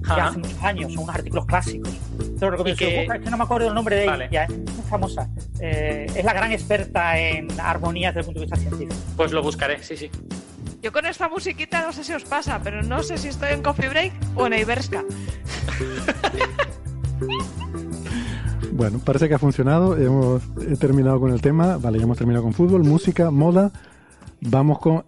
ya 0.08 0.28
hace 0.28 0.40
muchos 0.40 0.64
años, 0.64 0.94
son 0.94 1.04
unos 1.04 1.16
artículos 1.16 1.46
clásicos. 1.46 1.94
Te 2.18 2.46
lo 2.46 2.52
recomiendo. 2.52 2.80
Que... 2.80 3.04
Es 3.04 3.10
que 3.10 3.30
no 3.30 3.38
me 3.38 3.44
acuerdo 3.44 3.68
el 3.68 3.74
nombre 3.74 3.96
de 3.96 4.06
ella, 4.06 4.44
es 4.46 4.50
muy 4.50 4.84
famosa. 4.90 5.30
Eh, 5.60 6.08
es 6.16 6.26
la 6.26 6.34
gran 6.34 6.52
experta 6.52 7.18
en 7.18 7.48
armonías 7.60 8.14
desde 8.14 8.22
el 8.22 8.26
punto 8.26 8.40
de 8.40 8.46
vista 8.46 8.60
científico. 8.60 8.96
Pues 9.16 9.32
lo 9.32 9.44
buscaré, 9.44 9.84
sí, 9.84 9.96
sí. 9.96 10.10
Yo 10.82 10.92
con 10.92 11.06
esta 11.06 11.30
musiquita 11.30 11.82
no 11.82 11.94
sé 11.94 12.04
si 12.04 12.14
os 12.14 12.24
pasa, 12.24 12.60
pero 12.64 12.82
no 12.84 13.04
sé 13.04 13.18
si 13.18 13.30
estoy 13.30 13.54
en 13.54 13.62
Coffee 13.62 13.90
Break 13.90 14.14
o 14.36 14.48
en 14.48 14.54
Iberska. 14.54 15.04
Bueno, 18.76 19.00
parece 19.00 19.28
que 19.30 19.36
ha 19.36 19.40
funcionado. 19.40 19.96
Hemos 19.96 20.44
terminado 20.80 21.22
con 21.22 21.32
el 21.32 21.42
tema. 21.42 21.78
Vale, 21.78 21.98
ya 21.98 22.04
hemos 22.04 22.18
terminado 22.18 22.44
con 22.44 22.54
fútbol, 22.54 22.84
música, 22.84 23.32
moda. 23.32 23.72
Vamos 24.42 24.80
con. 24.80 25.06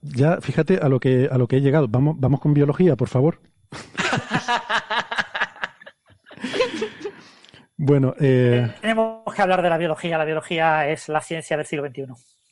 Ya, 0.00 0.40
fíjate 0.40 0.78
a 0.78 0.88
lo 0.88 0.98
que, 0.98 1.28
a 1.30 1.36
lo 1.36 1.46
que 1.46 1.58
he 1.58 1.60
llegado. 1.60 1.88
Vamos, 1.88 2.16
vamos 2.18 2.40
con 2.40 2.54
biología, 2.54 2.96
por 2.96 3.08
favor. 3.08 3.38
bueno, 7.76 8.14
eh... 8.18 8.72
tenemos 8.80 9.22
que 9.34 9.42
hablar 9.42 9.60
de 9.60 9.68
la 9.68 9.76
biología. 9.76 10.16
La 10.16 10.24
biología 10.24 10.88
es 10.88 11.10
la 11.10 11.20
ciencia 11.20 11.58
del 11.58 11.66
siglo 11.66 11.86
XXI. 11.86 12.06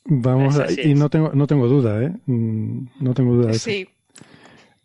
Vamos, 0.05 0.61
y 0.77 0.93
no 0.93 1.09
tengo, 1.09 1.31
no 1.33 1.47
tengo 1.47 1.67
duda, 1.67 2.03
¿eh? 2.03 2.13
Mm, 2.27 2.85
no 2.99 3.15
tengo 3.15 3.33
duda 3.33 3.47
de 3.47 3.53
eso. 3.53 3.65
Sí. 3.65 3.89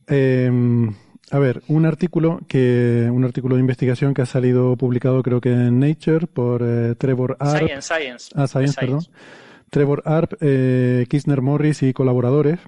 Eh, 0.07 0.90
a 1.31 1.38
ver, 1.38 1.62
un 1.69 1.87
artículo 1.87 2.40
que 2.49 3.09
un 3.12 3.25
artículo 3.25 3.55
de 3.55 3.61
investigación 3.61 4.14
que 4.14 4.23
ha 4.23 4.27
salido 4.27 4.77
publicado 4.77 5.23
creo 5.23 5.40
que 5.40 5.53
en 5.53 5.79
Nature 5.79 6.27
por 6.27 6.62
eh, 6.64 6.95
Trevor 6.97 7.37
Arp. 7.38 7.59
Science, 7.59 7.83
Science. 7.83 8.33
Ah, 8.35 8.49
Science, 8.49 8.75
perdón. 8.79 9.01
Trevor 9.71 10.03
Arp, 10.05 10.33
eh, 10.40 11.07
Kirchner 11.09 11.40
Morris 11.40 11.83
y 11.85 11.93
colaboradores. 11.93 12.59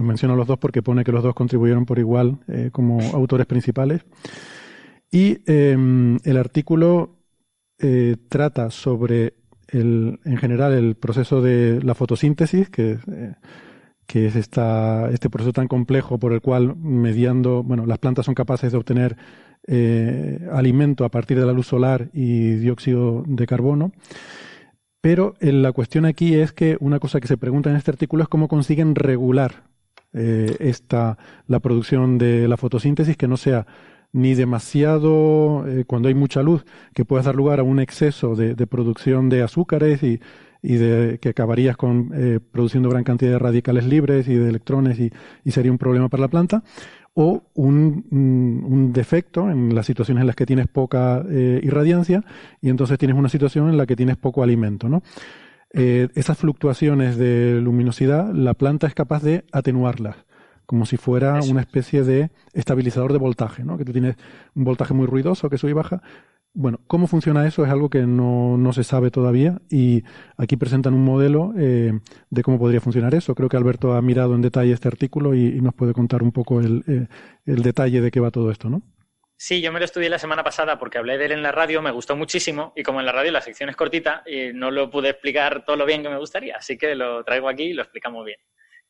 Menciono 0.00 0.34
a 0.34 0.36
los 0.36 0.46
dos 0.46 0.58
porque 0.58 0.82
pone 0.82 1.04
que 1.04 1.12
los 1.12 1.22
dos 1.22 1.34
contribuyeron 1.34 1.84
por 1.84 1.98
igual 1.98 2.38
eh, 2.48 2.70
como 2.72 3.00
autores 3.12 3.46
principales. 3.46 4.02
Y 5.10 5.38
em, 5.46 6.18
el 6.24 6.36
artículo 6.36 7.16
eh, 7.78 8.16
trata 8.28 8.70
sobre 8.70 9.34
el, 9.68 10.18
en 10.24 10.36
general 10.38 10.72
el 10.72 10.94
proceso 10.94 11.42
de 11.42 11.82
la 11.82 11.94
fotosíntesis, 11.94 12.70
que 12.70 12.98
que 14.08 14.26
es 14.26 14.36
esta, 14.36 15.10
este 15.10 15.28
proceso 15.28 15.52
tan 15.52 15.68
complejo 15.68 16.18
por 16.18 16.32
el 16.32 16.40
cual, 16.40 16.74
mediando, 16.76 17.62
bueno, 17.62 17.84
las 17.84 17.98
plantas 17.98 18.24
son 18.24 18.34
capaces 18.34 18.72
de 18.72 18.78
obtener 18.78 19.18
eh, 19.66 20.48
alimento 20.50 21.04
a 21.04 21.10
partir 21.10 21.38
de 21.38 21.44
la 21.44 21.52
luz 21.52 21.66
solar 21.66 22.08
y 22.14 22.52
dióxido 22.52 23.22
de 23.26 23.46
carbono. 23.46 23.92
Pero 25.02 25.34
eh, 25.40 25.52
la 25.52 25.72
cuestión 25.72 26.06
aquí 26.06 26.34
es 26.34 26.52
que 26.52 26.78
una 26.80 27.00
cosa 27.00 27.20
que 27.20 27.28
se 27.28 27.36
pregunta 27.36 27.68
en 27.68 27.76
este 27.76 27.90
artículo 27.90 28.22
es 28.22 28.30
cómo 28.30 28.48
consiguen 28.48 28.94
regular 28.94 29.64
eh, 30.14 30.56
esta, 30.58 31.18
la 31.46 31.60
producción 31.60 32.16
de 32.16 32.48
la 32.48 32.56
fotosíntesis, 32.56 33.18
que 33.18 33.28
no 33.28 33.36
sea 33.36 33.66
ni 34.10 34.34
demasiado, 34.34 35.66
cuando 35.86 36.08
hay 36.08 36.14
mucha 36.14 36.42
luz, 36.42 36.64
que 36.94 37.04
pueda 37.04 37.24
dar 37.24 37.36
lugar 37.36 37.60
a 37.60 37.62
un 37.62 37.78
exceso 37.78 38.34
de, 38.36 38.54
de 38.54 38.66
producción 38.66 39.28
de 39.28 39.42
azúcares 39.42 40.02
y 40.02 40.18
y 40.62 40.76
de 40.76 41.18
que 41.20 41.30
acabarías 41.30 41.76
con 41.76 42.10
eh, 42.14 42.40
produciendo 42.52 42.88
gran 42.88 43.04
cantidad 43.04 43.32
de 43.32 43.38
radicales 43.38 43.84
libres 43.86 44.28
y 44.28 44.34
de 44.34 44.48
electrones 44.48 44.98
y, 44.98 45.12
sería 45.50 45.72
un 45.72 45.78
problema 45.78 46.08
para 46.08 46.22
la 46.22 46.28
planta 46.28 46.62
o 47.14 47.42
un, 47.54 48.06
un, 48.10 48.92
defecto 48.92 49.50
en 49.50 49.74
las 49.74 49.86
situaciones 49.86 50.20
en 50.20 50.28
las 50.28 50.36
que 50.36 50.46
tienes 50.46 50.68
poca 50.68 51.24
eh, 51.28 51.60
irradiancia 51.64 52.22
y 52.60 52.68
entonces 52.68 52.96
tienes 52.98 53.16
una 53.16 53.28
situación 53.28 53.68
en 53.68 53.76
la 53.76 53.86
que 53.86 53.96
tienes 53.96 54.16
poco 54.16 54.42
alimento, 54.42 54.88
¿no? 54.88 55.02
Eh, 55.74 56.08
esas 56.14 56.38
fluctuaciones 56.38 57.16
de 57.18 57.60
luminosidad, 57.60 58.32
la 58.32 58.54
planta 58.54 58.86
es 58.86 58.94
capaz 58.94 59.22
de 59.22 59.44
atenuarlas, 59.52 60.16
como 60.64 60.86
si 60.86 60.96
fuera 60.96 61.40
una 61.42 61.60
especie 61.60 62.04
de 62.04 62.30
estabilizador 62.54 63.12
de 63.12 63.18
voltaje, 63.18 63.64
¿no? 63.64 63.76
Que 63.76 63.84
tú 63.84 63.92
tienes 63.92 64.16
un 64.54 64.64
voltaje 64.64 64.94
muy 64.94 65.06
ruidoso 65.06 65.50
que 65.50 65.58
sube 65.58 65.72
y 65.72 65.74
baja. 65.74 66.02
Bueno, 66.54 66.80
¿cómo 66.86 67.06
funciona 67.06 67.46
eso? 67.46 67.64
Es 67.64 67.70
algo 67.70 67.88
que 67.88 68.00
no, 68.00 68.56
no 68.56 68.72
se 68.72 68.82
sabe 68.82 69.10
todavía 69.10 69.60
y 69.70 70.02
aquí 70.36 70.56
presentan 70.56 70.94
un 70.94 71.04
modelo 71.04 71.52
eh, 71.56 71.92
de 72.30 72.42
cómo 72.42 72.58
podría 72.58 72.80
funcionar 72.80 73.14
eso. 73.14 73.34
Creo 73.34 73.48
que 73.48 73.56
Alberto 73.56 73.94
ha 73.94 74.02
mirado 74.02 74.34
en 74.34 74.42
detalle 74.42 74.72
este 74.72 74.88
artículo 74.88 75.34
y, 75.34 75.60
nos 75.60 75.74
puede 75.74 75.92
contar 75.92 76.22
un 76.22 76.32
poco 76.32 76.60
el, 76.60 76.82
eh, 76.88 77.06
el 77.46 77.62
detalle 77.62 78.00
de 78.00 78.10
qué 78.10 78.20
va 78.20 78.30
todo 78.30 78.50
esto, 78.50 78.68
¿no? 78.70 78.82
Sí, 79.40 79.60
yo 79.60 79.70
me 79.70 79.78
lo 79.78 79.84
estudié 79.84 80.08
la 80.08 80.18
semana 80.18 80.42
pasada 80.42 80.80
porque 80.80 80.98
hablé 80.98 81.16
de 81.16 81.26
él 81.26 81.32
en 81.32 81.44
la 81.44 81.52
radio, 81.52 81.80
me 81.80 81.92
gustó 81.92 82.16
muchísimo 82.16 82.72
y 82.74 82.82
como 82.82 82.98
en 82.98 83.06
la 83.06 83.12
radio 83.12 83.30
la 83.30 83.40
sección 83.40 83.70
es 83.70 83.76
cortita 83.76 84.24
y 84.26 84.52
no 84.52 84.72
lo 84.72 84.90
pude 84.90 85.10
explicar 85.10 85.64
todo 85.64 85.76
lo 85.76 85.86
bien 85.86 86.02
que 86.02 86.08
me 86.08 86.18
gustaría, 86.18 86.56
así 86.56 86.76
que 86.76 86.96
lo 86.96 87.22
traigo 87.22 87.48
aquí 87.48 87.62
y 87.62 87.72
lo 87.72 87.82
explicamos 87.82 88.24
bien. 88.24 88.40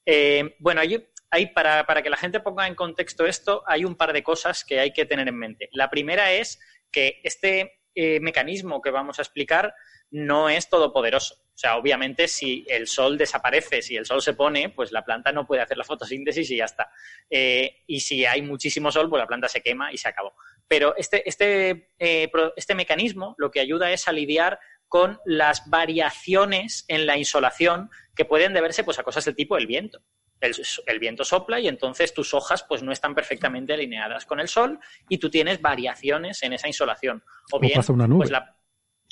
Eh, 0.06 0.56
bueno, 0.58 0.80
hay, 0.80 1.46
para, 1.48 1.84
para, 1.84 2.02
que 2.02 2.08
la 2.08 2.16
gente 2.16 2.40
ponga 2.40 2.66
en 2.66 2.74
contexto 2.74 3.26
esto, 3.26 3.62
hay 3.66 3.84
un 3.84 3.94
par 3.94 4.14
de 4.14 4.22
cosas 4.22 4.64
que 4.64 4.80
hay 4.80 4.94
que 4.94 5.04
tener 5.04 5.28
en 5.28 5.36
mente. 5.36 5.68
La 5.72 5.90
primera 5.90 6.32
es 6.32 6.58
que 6.90 7.20
este 7.22 7.80
eh, 7.94 8.20
mecanismo 8.20 8.80
que 8.80 8.90
vamos 8.90 9.18
a 9.18 9.22
explicar 9.22 9.74
no 10.10 10.48
es 10.48 10.68
todopoderoso. 10.68 11.34
O 11.34 11.60
sea, 11.60 11.76
obviamente 11.76 12.28
si 12.28 12.64
el 12.68 12.86
sol 12.86 13.18
desaparece, 13.18 13.82
si 13.82 13.96
el 13.96 14.06
sol 14.06 14.22
se 14.22 14.34
pone, 14.34 14.70
pues 14.70 14.92
la 14.92 15.04
planta 15.04 15.32
no 15.32 15.44
puede 15.44 15.62
hacer 15.62 15.76
la 15.76 15.82
fotosíntesis 15.82 16.48
y 16.52 16.58
ya 16.58 16.66
está. 16.66 16.90
Eh, 17.28 17.82
y 17.88 17.98
si 17.98 18.24
hay 18.24 18.42
muchísimo 18.42 18.92
sol, 18.92 19.10
pues 19.10 19.20
la 19.20 19.26
planta 19.26 19.48
se 19.48 19.60
quema 19.60 19.92
y 19.92 19.98
se 19.98 20.08
acabó. 20.08 20.34
Pero 20.68 20.94
este, 20.96 21.28
este, 21.28 21.90
eh, 21.98 22.30
este 22.54 22.76
mecanismo 22.76 23.34
lo 23.38 23.50
que 23.50 23.58
ayuda 23.58 23.90
es 23.90 24.06
a 24.06 24.12
lidiar 24.12 24.60
con 24.86 25.18
las 25.24 25.68
variaciones 25.68 26.84
en 26.86 27.06
la 27.06 27.18
insolación 27.18 27.90
que 28.14 28.24
pueden 28.24 28.52
deberse 28.52 28.84
pues, 28.84 28.98
a 29.00 29.02
cosas 29.02 29.24
del 29.24 29.34
tipo 29.34 29.56
el 29.56 29.66
viento. 29.66 30.00
El, 30.40 30.98
viento 31.00 31.24
sopla 31.24 31.58
y 31.58 31.68
entonces 31.68 32.14
tus 32.14 32.32
hojas 32.32 32.64
pues 32.68 32.82
no 32.82 32.92
están 32.92 33.14
perfectamente 33.14 33.72
alineadas 33.72 34.24
con 34.24 34.38
el 34.38 34.48
sol 34.48 34.78
y 35.08 35.18
tú 35.18 35.30
tienes 35.30 35.60
variaciones 35.60 36.42
en 36.42 36.52
esa 36.52 36.68
insolación. 36.68 37.24
O, 37.50 37.58
bien, 37.58 37.74
pasa 37.74 37.92
una 37.92 38.06
nube. 38.06 38.18
Pues 38.18 38.30
la, 38.30 38.56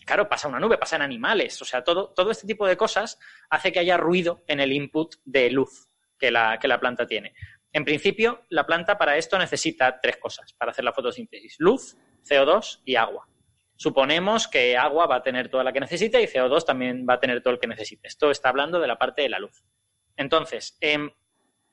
claro, 0.04 0.28
pasa 0.28 0.48
una 0.48 0.60
nube, 0.60 0.78
pasan 0.78 1.02
animales, 1.02 1.60
o 1.60 1.64
sea, 1.64 1.82
todo, 1.82 2.10
todo 2.10 2.30
este 2.30 2.46
tipo 2.46 2.66
de 2.66 2.76
cosas 2.76 3.18
hace 3.50 3.72
que 3.72 3.80
haya 3.80 3.96
ruido 3.96 4.44
en 4.46 4.60
el 4.60 4.72
input 4.72 5.16
de 5.24 5.50
luz 5.50 5.88
que 6.18 6.30
la, 6.30 6.58
que 6.58 6.68
la 6.68 6.78
planta 6.80 7.06
tiene. 7.06 7.34
En 7.72 7.84
principio, 7.84 8.44
la 8.48 8.64
planta 8.64 8.96
para 8.96 9.16
esto 9.16 9.38
necesita 9.38 10.00
tres 10.00 10.16
cosas 10.16 10.54
para 10.54 10.70
hacer 10.70 10.84
la 10.84 10.92
fotosíntesis. 10.92 11.56
Luz, 11.58 11.96
CO2 12.26 12.80
y 12.84 12.96
agua. 12.96 13.28
Suponemos 13.76 14.48
que 14.48 14.76
agua 14.76 15.06
va 15.06 15.16
a 15.16 15.22
tener 15.22 15.50
toda 15.50 15.62
la 15.62 15.72
que 15.72 15.80
necesite 15.80 16.22
y 16.22 16.26
CO2 16.26 16.64
también 16.64 17.06
va 17.06 17.14
a 17.14 17.20
tener 17.20 17.42
todo 17.42 17.52
el 17.52 17.60
que 17.60 17.66
necesite. 17.66 18.08
Esto 18.08 18.30
está 18.30 18.48
hablando 18.48 18.80
de 18.80 18.86
la 18.86 18.96
parte 18.96 19.22
de 19.22 19.28
la 19.28 19.38
luz. 19.38 19.62
Entonces, 20.16 20.76
em, 20.80 21.10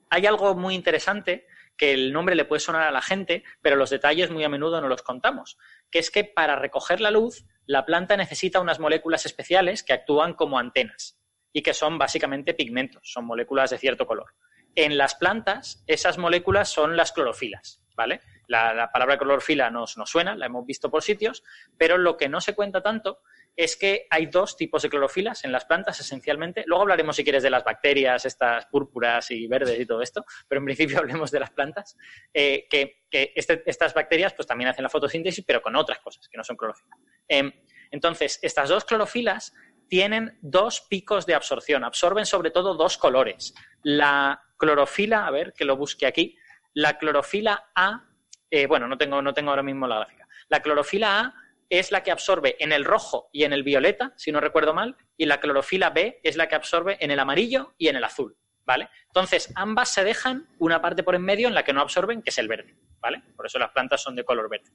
hay 0.10 0.26
algo 0.26 0.56
muy 0.56 0.76
interesante 0.76 1.48
que 1.78 1.94
el 1.94 2.14
nombre 2.14 2.36
le 2.36 2.46
puede 2.46 2.60
sonar 2.60 2.84
a 2.84 2.92
la 2.92 3.02
gente, 3.02 3.44
pero 3.62 3.76
los 3.76 3.90
detalles 3.90 4.30
muy 4.30 4.44
a 4.44 4.50
menudo 4.50 4.80
no 4.80 4.88
los 4.88 5.02
contamos, 5.02 5.58
que 5.90 6.00
es 6.00 6.12
que 6.12 6.24
para 6.24 6.56
recoger 6.56 7.02
la 7.02 7.12
luz 7.12 7.46
la 7.66 7.86
planta 7.86 8.18
necesita 8.18 8.60
unas 8.60 8.80
moléculas 8.80 9.26
especiales 9.26 9.84
que 9.84 9.94
actúan 9.94 10.34
como 10.34 10.60
antenas 10.60 11.20
y 11.54 11.62
que 11.62 11.74
son 11.74 11.98
básicamente 11.98 12.54
pigmentos, 12.54 13.02
son 13.04 13.26
moléculas 13.26 13.70
de 13.70 13.78
cierto 13.78 14.06
color. 14.06 14.36
En 14.76 14.98
las 14.98 15.16
plantas, 15.16 15.84
esas 15.88 16.18
moléculas 16.18 16.70
son 16.70 16.98
las 16.98 17.12
clorofilas, 17.12 17.82
¿vale? 17.96 18.22
La, 18.48 18.90
palabra 18.92 19.18
clorofila 19.18 19.70
nos, 19.70 19.98
nos 19.98 20.10
suena, 20.10 20.36
la 20.36 20.48
hemos 20.48 20.66
visto 20.66 20.90
por 20.90 21.04
sitios, 21.04 21.44
pero 21.78 21.98
lo 21.98 22.18
que 22.18 22.28
no 22.28 22.42
se 22.42 22.56
cuenta 22.56 22.82
tanto 22.82 23.22
es 23.56 23.78
que 23.78 24.08
hay 24.10 24.26
dos 24.28 24.58
tipos 24.58 24.82
de 24.82 24.90
clorofilas 24.90 25.44
en 25.46 25.52
las 25.52 25.66
plantas 25.66 26.00
esencialmente. 26.00 26.64
Luego 26.66 26.82
hablaremos, 26.82 27.16
si 27.16 27.24
quieres, 27.24 27.44
de 27.44 27.50
las 27.50 27.64
bacterias, 27.64 28.26
estas 28.26 28.66
púrpuras 28.68 29.30
y 29.32 29.48
verdes 29.48 29.80
y 29.80 29.86
todo 29.86 30.02
esto, 30.02 30.26
pero 30.48 30.60
en 30.60 30.66
principio 30.66 30.98
hablemos 31.00 31.32
de 31.32 31.40
las 31.40 31.52
plantas, 31.52 31.98
eh, 32.34 32.66
que, 32.70 33.04
este, 33.12 33.64
estas 33.66 33.94
bacterias 33.94 34.34
pues 34.34 34.48
también 34.48 34.70
hacen 34.70 34.84
la 34.84 34.90
fotosíntesis, 34.90 35.44
pero 35.46 35.62
con 35.62 35.76
otras 35.76 36.00
cosas 36.00 36.28
que 36.28 36.38
no 36.38 36.44
son 36.44 36.58
clorofila. 36.58 36.98
Em, 37.28 37.52
entonces, 37.92 38.40
estas 38.42 38.70
dos 38.70 38.86
clorofilas 38.86 39.54
tienen 39.88 40.40
dos 40.42 40.82
picos 40.82 41.28
de 41.28 41.36
absorción, 41.36 41.84
absorben 41.84 42.26
sobre 42.26 42.50
todo 42.50 42.74
dos 42.74 42.98
colores. 42.98 43.54
La 43.84 44.42
clorofila, 44.58 45.28
a 45.28 45.32
ver 45.32 45.54
que 45.54 45.66
lo 45.66 45.78
busque 45.78 46.08
aquí, 46.08 46.36
la 46.74 46.98
clorofila 46.98 47.72
A, 47.76 48.10
eh, 48.50 48.66
bueno, 48.66 48.88
no 48.88 48.98
tengo, 48.98 49.22
no 49.22 49.34
tengo 49.34 49.52
ahora 49.52 49.62
mismo 49.62 49.86
la 49.86 49.98
gráfica. 49.98 50.28
La 50.50 50.62
clorofila 50.62 51.20
A 51.20 51.43
es 51.70 51.92
la 51.92 52.04
que 52.04 52.12
absorbe 52.12 52.56
en 52.60 52.72
el 52.72 52.86
rojo 52.86 53.30
y 53.32 53.44
en 53.44 53.54
el 53.54 53.64
violeta, 53.64 54.14
si 54.18 54.32
no 54.32 54.40
recuerdo 54.40 54.74
mal, 54.74 54.96
y 55.18 55.26
la 55.26 55.40
clorofila 55.40 55.90
B 55.90 56.20
es 56.24 56.36
la 56.36 56.48
que 56.48 56.56
absorbe 56.56 56.98
en 57.00 57.12
el 57.12 57.20
amarillo 57.20 57.74
y 57.78 57.88
en 57.88 57.96
el 57.96 58.04
azul, 58.04 58.38
¿vale? 58.66 58.90
Entonces, 59.08 59.52
ambas 59.56 59.90
se 59.90 60.04
dejan 60.04 60.48
una 60.60 60.82
parte 60.82 61.04
por 61.04 61.16
en 61.16 61.24
medio 61.24 61.48
en 61.48 61.56
la 61.56 61.64
que 61.64 61.74
no 61.74 61.82
absorben, 61.82 62.22
que 62.22 62.30
es 62.30 62.38
el 62.38 62.48
verde, 62.48 62.76
¿vale? 63.00 63.24
Por 63.36 63.46
eso 63.46 63.60
las 63.60 63.72
plantas 63.72 64.02
son 64.02 64.16
de 64.16 64.24
color 64.24 64.50
verde. 64.50 64.72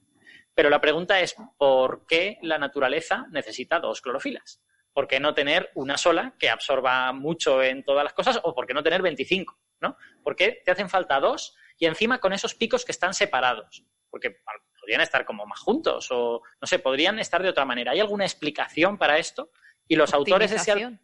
Pero 0.55 0.71
la 0.71 0.81
pregunta 0.81 1.21
es, 1.21 1.37
¿por 1.57 2.07
qué 2.07 2.39
la 2.43 2.59
naturaleza 2.59 3.27
necesita 3.31 3.79
dos 3.81 4.01
clorofilas? 4.01 4.63
¿Por 4.93 5.07
qué 5.07 5.21
no 5.21 5.35
tener 5.35 5.71
una 5.75 5.97
sola 5.97 6.35
que 6.39 6.51
absorba 6.51 7.13
mucho 7.13 7.63
en 7.63 7.85
todas 7.85 8.03
las 8.03 8.15
cosas 8.15 8.41
o 8.43 8.55
por 8.55 8.67
qué 8.67 8.75
no 8.75 8.83
tener 8.83 9.03
25? 9.03 9.57
¿no? 9.81 9.97
¿Por 10.23 10.37
qué 10.37 10.63
te 10.65 10.71
hacen 10.71 10.89
falta 10.89 11.21
dos 11.21 11.57
y 11.79 11.87
encima 11.87 12.19
con 12.19 12.33
esos 12.33 12.55
picos 12.55 12.85
que 12.85 12.93
están 12.93 13.15
separados? 13.15 13.85
Porque 14.11 14.41
podrían 14.89 15.03
estar 15.03 15.27
como 15.27 15.45
más 15.45 15.61
juntos 15.61 16.09
o 16.11 16.41
no 16.59 16.67
sé, 16.67 16.79
podrían 16.79 17.19
estar 17.19 17.43
de 17.43 17.51
otra 17.51 17.67
manera. 17.67 17.93
¿Hay 17.93 18.01
alguna 18.01 18.25
explicación 18.25 18.97
para 18.97 19.19
esto? 19.19 19.51
Y 19.87 19.97
los 19.97 20.15
autores 20.15 20.51
de 20.51 20.57
este 20.57 20.99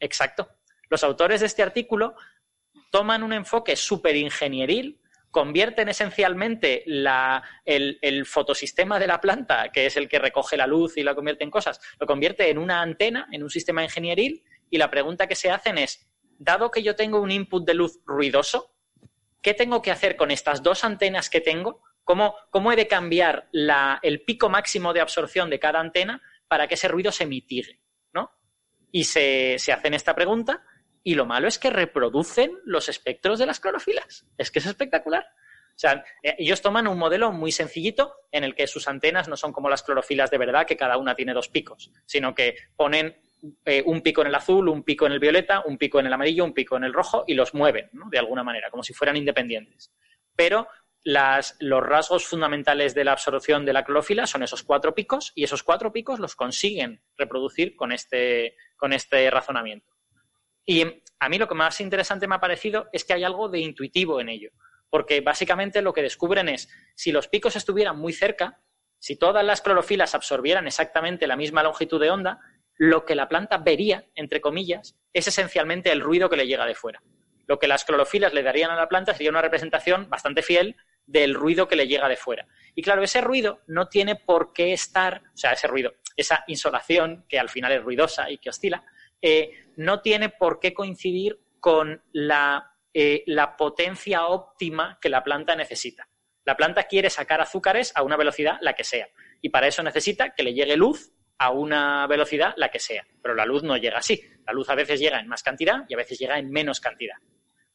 Exacto. 0.00 0.50
Los 0.90 1.02
autores 1.02 1.40
de 1.40 1.46
este 1.46 1.62
artículo 1.62 2.14
toman 2.90 3.22
un 3.22 3.32
enfoque 3.32 3.74
súper 3.74 4.16
ingenieril 4.16 5.00
convierten 5.30 5.90
esencialmente 5.90 6.84
el, 6.86 8.26
fotosistema 8.26 8.98
de 8.98 9.06
la 9.06 9.20
planta, 9.20 9.70
que 9.70 9.84
es 9.84 9.96
el 9.98 10.08
que 10.08 10.18
recoge 10.18 10.56
la 10.56 10.66
luz 10.66 10.96
y 10.96 11.02
la 11.02 11.14
convierte 11.14 11.44
en 11.44 11.50
cosas, 11.50 11.78
lo 11.98 12.06
convierte 12.06 12.48
en 12.48 12.56
una 12.56 12.80
antena, 12.80 13.28
en 13.32 13.42
un 13.42 13.50
sistema 13.50 13.82
ingenieril, 13.82 14.44
y 14.70 14.78
la 14.78 14.90
pregunta 14.90 15.26
que 15.26 15.34
se 15.34 15.50
hacen 15.50 15.76
es, 15.76 16.08
dado 16.38 16.70
que 16.70 16.82
yo 16.82 16.96
tengo 16.96 17.20
un 17.20 17.30
input 17.30 17.66
de 17.66 17.74
luz 17.74 18.00
ruidoso, 18.06 18.74
¿qué 19.42 19.52
tengo 19.52 19.82
que 19.82 19.90
hacer 19.90 20.16
con 20.16 20.30
estas 20.30 20.62
dos 20.62 20.84
antenas 20.84 21.28
que 21.28 21.42
tengo? 21.42 21.82
¿Cómo, 22.06 22.36
cómo 22.50 22.70
he 22.70 22.76
de 22.76 22.86
cambiar 22.86 23.48
el 24.00 24.22
pico 24.22 24.48
máximo 24.48 24.92
de 24.92 25.00
absorción 25.00 25.50
de 25.50 25.58
cada 25.58 25.80
antena 25.80 26.22
para 26.46 26.68
que 26.68 26.74
ese 26.74 26.86
ruido 26.86 27.10
se 27.10 27.26
mitigue? 27.26 27.80
¿no? 28.12 28.30
Y 28.92 29.02
se, 29.02 29.56
se 29.58 29.72
hacen 29.72 29.92
esta 29.92 30.14
pregunta 30.14 30.64
y 31.02 31.16
lo 31.16 31.26
malo 31.26 31.48
es 31.48 31.58
que 31.58 31.68
reproducen 31.68 32.52
los 32.64 32.88
espectros 32.88 33.40
de 33.40 33.46
las 33.46 33.58
clorofilas. 33.58 34.24
Es 34.38 34.52
que 34.52 34.60
es 34.60 34.66
espectacular. 34.66 35.24
O 35.24 35.78
sea, 35.78 36.04
eh, 36.22 36.36
ellos 36.38 36.62
toman 36.62 36.86
un 36.86 36.96
modelo 36.96 37.32
muy 37.32 37.50
sencillito 37.50 38.14
en 38.30 38.44
el 38.44 38.54
que 38.54 38.68
sus 38.68 38.86
antenas 38.86 39.26
no 39.26 39.36
son 39.36 39.52
como 39.52 39.68
las 39.68 39.82
clorofilas 39.82 40.30
de 40.30 40.38
verdad, 40.38 40.64
que 40.64 40.76
cada 40.76 40.98
una 40.98 41.16
tiene 41.16 41.34
dos 41.34 41.48
picos, 41.48 41.90
sino 42.04 42.36
que 42.36 42.54
ponen 42.76 43.16
eh, 43.64 43.82
un 43.84 44.00
pico 44.00 44.20
en 44.20 44.28
el 44.28 44.34
azul, 44.36 44.68
un 44.68 44.84
pico 44.84 45.06
en 45.06 45.12
el 45.12 45.18
violeta, 45.18 45.64
un 45.66 45.76
pico 45.76 45.98
en 45.98 46.06
el 46.06 46.12
amarillo, 46.12 46.44
un 46.44 46.54
pico 46.54 46.76
en 46.76 46.84
el 46.84 46.94
rojo 46.94 47.24
y 47.26 47.34
los 47.34 47.52
mueven, 47.52 47.90
¿no? 47.94 48.08
De 48.08 48.18
alguna 48.20 48.44
manera, 48.44 48.70
como 48.70 48.84
si 48.84 48.94
fueran 48.94 49.16
independientes. 49.16 49.92
Pero 50.36 50.68
las, 51.06 51.56
los 51.60 51.86
rasgos 51.86 52.26
fundamentales 52.26 52.92
de 52.92 53.04
la 53.04 53.12
absorción 53.12 53.64
de 53.64 53.72
la 53.72 53.84
clorofila 53.84 54.26
son 54.26 54.42
esos 54.42 54.64
cuatro 54.64 54.92
picos 54.92 55.30
y 55.36 55.44
esos 55.44 55.62
cuatro 55.62 55.92
picos 55.92 56.18
los 56.18 56.34
consiguen 56.34 57.00
reproducir 57.16 57.76
con 57.76 57.92
este, 57.92 58.56
con 58.76 58.92
este 58.92 59.30
razonamiento. 59.30 59.92
Y 60.64 60.82
a 61.20 61.28
mí 61.28 61.38
lo 61.38 61.46
que 61.46 61.54
más 61.54 61.80
interesante 61.80 62.26
me 62.26 62.34
ha 62.34 62.40
parecido 62.40 62.88
es 62.92 63.04
que 63.04 63.12
hay 63.12 63.22
algo 63.22 63.48
de 63.48 63.60
intuitivo 63.60 64.20
en 64.20 64.28
ello, 64.28 64.50
porque 64.90 65.20
básicamente 65.20 65.80
lo 65.80 65.92
que 65.92 66.02
descubren 66.02 66.48
es, 66.48 66.68
si 66.96 67.12
los 67.12 67.28
picos 67.28 67.54
estuvieran 67.54 67.96
muy 67.96 68.12
cerca, 68.12 68.60
si 68.98 69.14
todas 69.14 69.44
las 69.44 69.62
clorofilas 69.62 70.16
absorbieran 70.16 70.66
exactamente 70.66 71.28
la 71.28 71.36
misma 71.36 71.62
longitud 71.62 72.00
de 72.00 72.10
onda, 72.10 72.40
lo 72.78 73.04
que 73.04 73.14
la 73.14 73.28
planta 73.28 73.58
vería, 73.58 74.06
entre 74.16 74.40
comillas, 74.40 74.98
es 75.12 75.28
esencialmente 75.28 75.92
el 75.92 76.00
ruido 76.00 76.28
que 76.28 76.36
le 76.36 76.48
llega 76.48 76.66
de 76.66 76.74
fuera. 76.74 77.00
Lo 77.46 77.60
que 77.60 77.68
las 77.68 77.84
clorofilas 77.84 78.34
le 78.34 78.42
darían 78.42 78.72
a 78.72 78.76
la 78.76 78.88
planta 78.88 79.14
sería 79.14 79.30
una 79.30 79.40
representación 79.40 80.10
bastante 80.10 80.42
fiel 80.42 80.74
del 81.06 81.34
ruido 81.34 81.68
que 81.68 81.76
le 81.76 81.86
llega 81.86 82.08
de 82.08 82.16
fuera. 82.16 82.46
Y 82.74 82.82
claro, 82.82 83.02
ese 83.02 83.20
ruido 83.20 83.60
no 83.68 83.88
tiene 83.88 84.16
por 84.16 84.52
qué 84.52 84.72
estar, 84.72 85.22
o 85.34 85.36
sea, 85.36 85.52
ese 85.52 85.66
ruido, 85.66 85.94
esa 86.16 86.44
insolación 86.46 87.24
que 87.28 87.38
al 87.38 87.48
final 87.48 87.72
es 87.72 87.82
ruidosa 87.82 88.30
y 88.30 88.38
que 88.38 88.50
oscila, 88.50 88.84
eh, 89.22 89.70
no 89.76 90.00
tiene 90.02 90.28
por 90.28 90.60
qué 90.60 90.74
coincidir 90.74 91.40
con 91.60 92.02
eh, 92.94 93.22
la, 93.26 93.56
potencia 93.56 94.26
óptima 94.26 94.98
que 95.00 95.08
la 95.08 95.24
planta 95.24 95.56
necesita. 95.56 96.08
La 96.44 96.56
planta 96.56 96.84
quiere 96.84 97.10
sacar 97.10 97.40
azúcares 97.40 97.92
a 97.96 98.02
una 98.02 98.16
velocidad 98.16 98.58
la 98.60 98.74
que 98.74 98.84
sea 98.84 99.08
y 99.40 99.48
para 99.48 99.66
eso 99.66 99.82
necesita 99.82 100.34
que 100.34 100.42
le 100.42 100.54
llegue 100.54 100.76
luz 100.76 101.12
a 101.38 101.50
una 101.50 102.06
velocidad, 102.06 102.54
la 102.56 102.70
que 102.70 102.78
sea. 102.78 103.06
Pero 103.22 103.34
la 103.34 103.44
luz 103.44 103.62
no 103.62 103.76
llega 103.76 103.98
así. 103.98 104.22
La 104.46 104.52
luz 104.52 104.68
a 104.70 104.74
veces 104.74 105.00
llega 105.00 105.18
en 105.18 105.28
más 105.28 105.42
cantidad 105.42 105.84
y 105.88 105.94
a 105.94 105.96
veces 105.96 106.18
llega 106.18 106.38
en 106.38 106.50
menos 106.50 106.80
cantidad. 106.80 107.16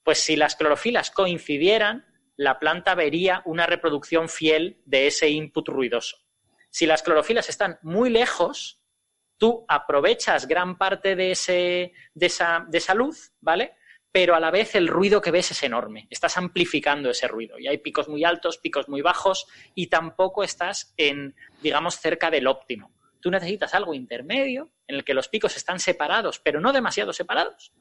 Pues 0.03 0.17
si 0.17 0.35
las 0.35 0.55
clorofilas 0.55 1.11
coincidieran, 1.11 2.05
la 2.37 2.59
planta 2.59 2.95
vería 2.95 3.41
una 3.45 3.65
reproducción 3.65 4.29
fiel 4.29 4.81
de 4.85 5.07
ese 5.07 5.29
input 5.29 5.67
ruidoso. 5.67 6.17
Si 6.69 6.85
las 6.85 7.03
clorofilas 7.03 7.49
están 7.49 7.79
muy 7.81 8.09
lejos, 8.09 8.81
tú 9.37 9.65
aprovechas 9.67 10.47
gran 10.47 10.77
parte 10.77 11.15
de, 11.15 11.31
ese, 11.31 11.93
de, 12.13 12.25
esa, 12.25 12.65
de 12.69 12.77
esa 12.77 12.93
luz, 12.93 13.33
¿vale? 13.41 13.75
Pero 14.11 14.35
a 14.35 14.39
la 14.39 14.51
vez 14.51 14.75
el 14.75 14.87
ruido 14.87 15.21
que 15.21 15.31
ves 15.31 15.51
es 15.51 15.63
enorme. 15.63 16.07
Estás 16.09 16.37
amplificando 16.37 17.09
ese 17.09 17.27
ruido. 17.27 17.59
Y 17.59 17.67
hay 17.67 17.77
picos 17.79 18.07
muy 18.07 18.23
altos, 18.23 18.57
picos 18.57 18.87
muy 18.87 19.01
bajos, 19.01 19.47
y 19.73 19.87
tampoco 19.87 20.43
estás 20.43 20.93
en, 20.97 21.35
digamos, 21.61 21.99
cerca 21.99 22.29
del 22.29 22.47
óptimo. 22.47 22.93
Tú 23.19 23.29
necesitas 23.31 23.73
algo 23.73 23.93
intermedio 23.93 24.71
en 24.87 24.95
el 24.95 25.03
que 25.03 25.13
los 25.13 25.27
picos 25.27 25.55
están 25.57 25.79
separados, 25.79 26.39
pero 26.39 26.59
no 26.59 26.73
demasiado 26.73 27.13
separados, 27.13 27.73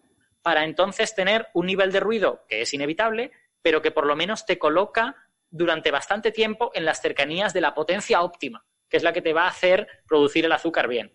para 0.43 0.65
entonces 0.65 1.15
tener 1.15 1.49
un 1.55 1.67
nivel 1.67 1.93
de 1.93 2.01
ruido 2.01 2.45
que 2.49 2.63
es 2.63 2.75
inevitable, 2.75 3.33
pero 3.62 3.83
que 3.83 3.90
por 3.90 4.07
lo 4.07 4.16
menos 4.16 4.46
te 4.46 4.59
coloca 4.59 5.16
durante 5.51 5.90
bastante 5.90 6.31
tiempo 6.31 6.70
en 6.75 6.85
las 6.85 7.01
cercanías 7.01 7.53
de 7.53 7.61
la 7.61 7.75
potencia 7.75 8.23
óptima, 8.23 8.64
que 8.88 8.96
es 8.96 9.03
la 9.03 9.12
que 9.12 9.23
te 9.23 9.33
va 9.33 9.44
a 9.44 9.51
hacer 9.51 9.87
producir 10.07 10.44
el 10.44 10.53
azúcar 10.53 10.88
bien. 10.88 11.12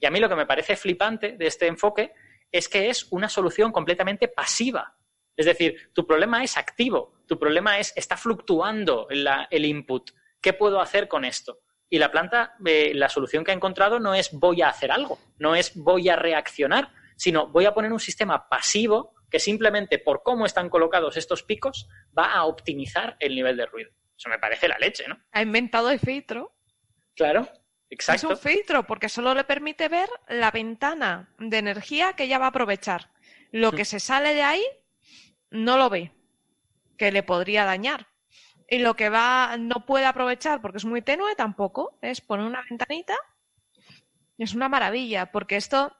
Y 0.00 0.06
a 0.06 0.10
mí 0.10 0.20
lo 0.20 0.28
que 0.28 0.36
me 0.36 0.46
parece 0.46 0.76
flipante 0.76 1.32
de 1.32 1.46
este 1.46 1.66
enfoque 1.66 2.12
es 2.50 2.68
que 2.68 2.90
es 2.90 3.06
una 3.10 3.28
solución 3.28 3.72
completamente 3.72 4.28
pasiva. 4.28 4.96
Es 5.36 5.46
decir, 5.46 5.90
tu 5.94 6.06
problema 6.06 6.44
es 6.44 6.56
activo, 6.56 7.14
tu 7.26 7.38
problema 7.38 7.78
es, 7.78 7.92
está 7.96 8.16
fluctuando 8.16 9.08
el 9.08 9.64
input. 9.64 10.10
¿Qué 10.40 10.52
puedo 10.52 10.80
hacer 10.80 11.08
con 11.08 11.24
esto? 11.24 11.60
Y 11.88 11.98
la 11.98 12.10
planta, 12.10 12.54
eh, 12.64 12.92
la 12.94 13.08
solución 13.08 13.44
que 13.44 13.50
ha 13.50 13.54
encontrado 13.54 14.00
no 14.00 14.14
es 14.14 14.30
voy 14.32 14.62
a 14.62 14.68
hacer 14.68 14.90
algo, 14.90 15.18
no 15.38 15.54
es 15.54 15.74
voy 15.76 16.08
a 16.08 16.16
reaccionar, 16.16 16.90
sino 17.16 17.48
voy 17.48 17.66
a 17.66 17.74
poner 17.74 17.92
un 17.92 18.00
sistema 18.00 18.48
pasivo 18.48 19.14
que 19.32 19.40
simplemente 19.40 19.98
por 19.98 20.22
cómo 20.22 20.44
están 20.44 20.68
colocados 20.68 21.16
estos 21.16 21.42
picos 21.42 21.88
va 22.16 22.34
a 22.34 22.44
optimizar 22.44 23.16
el 23.18 23.34
nivel 23.34 23.56
de 23.56 23.64
ruido. 23.64 23.90
Eso 24.14 24.28
me 24.28 24.38
parece 24.38 24.68
la 24.68 24.78
leche, 24.78 25.08
¿no? 25.08 25.18
Ha 25.32 25.40
inventado 25.40 25.90
el 25.90 25.98
filtro. 25.98 26.54
Claro, 27.16 27.48
exacto. 27.88 28.26
Es 28.26 28.30
un 28.30 28.36
filtro 28.36 28.86
porque 28.86 29.08
solo 29.08 29.34
le 29.34 29.44
permite 29.44 29.88
ver 29.88 30.10
la 30.28 30.50
ventana 30.50 31.34
de 31.38 31.56
energía 31.56 32.12
que 32.12 32.24
ella 32.24 32.38
va 32.38 32.44
a 32.44 32.48
aprovechar. 32.50 33.10
Lo 33.52 33.72
que 33.72 33.86
se 33.86 34.00
sale 34.00 34.34
de 34.34 34.42
ahí 34.42 34.64
no 35.50 35.78
lo 35.78 35.88
ve, 35.88 36.12
que 36.98 37.10
le 37.10 37.22
podría 37.22 37.64
dañar. 37.64 38.08
Y 38.68 38.80
lo 38.80 38.96
que 38.96 39.08
va 39.08 39.56
no 39.58 39.86
puede 39.86 40.04
aprovechar 40.04 40.60
porque 40.60 40.78
es 40.78 40.84
muy 40.84 41.00
tenue 41.00 41.34
tampoco 41.36 41.98
es 42.02 42.20
poner 42.20 42.44
una 42.44 42.62
ventanita. 42.68 43.16
Es 44.36 44.54
una 44.54 44.68
maravilla 44.68 45.32
porque 45.32 45.56
esto 45.56 45.96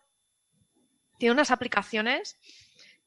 tiene 1.18 1.32
unas 1.32 1.50
aplicaciones 1.50 2.38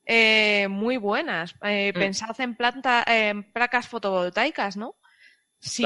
eh, 0.05 0.67
muy 0.69 0.97
buenas. 0.97 1.55
Eh, 1.63 1.91
mm. 1.93 1.99
Pensad 1.99 2.39
en, 2.39 2.55
planta, 2.55 3.03
en 3.07 3.51
placas 3.51 3.87
fotovoltaicas, 3.87 4.77
¿no? 4.77 4.95
Si, 5.59 5.85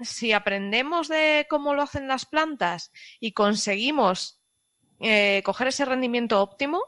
si 0.00 0.32
aprendemos 0.32 1.08
de 1.08 1.46
cómo 1.48 1.74
lo 1.74 1.82
hacen 1.82 2.08
las 2.08 2.26
plantas 2.26 2.90
y 3.20 3.32
conseguimos 3.32 4.40
eh, 5.00 5.42
coger 5.44 5.68
ese 5.68 5.84
rendimiento 5.84 6.40
óptimo, 6.40 6.82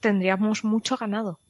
tendríamos 0.00 0.64
mucho 0.64 0.96
ganado. 0.96 1.40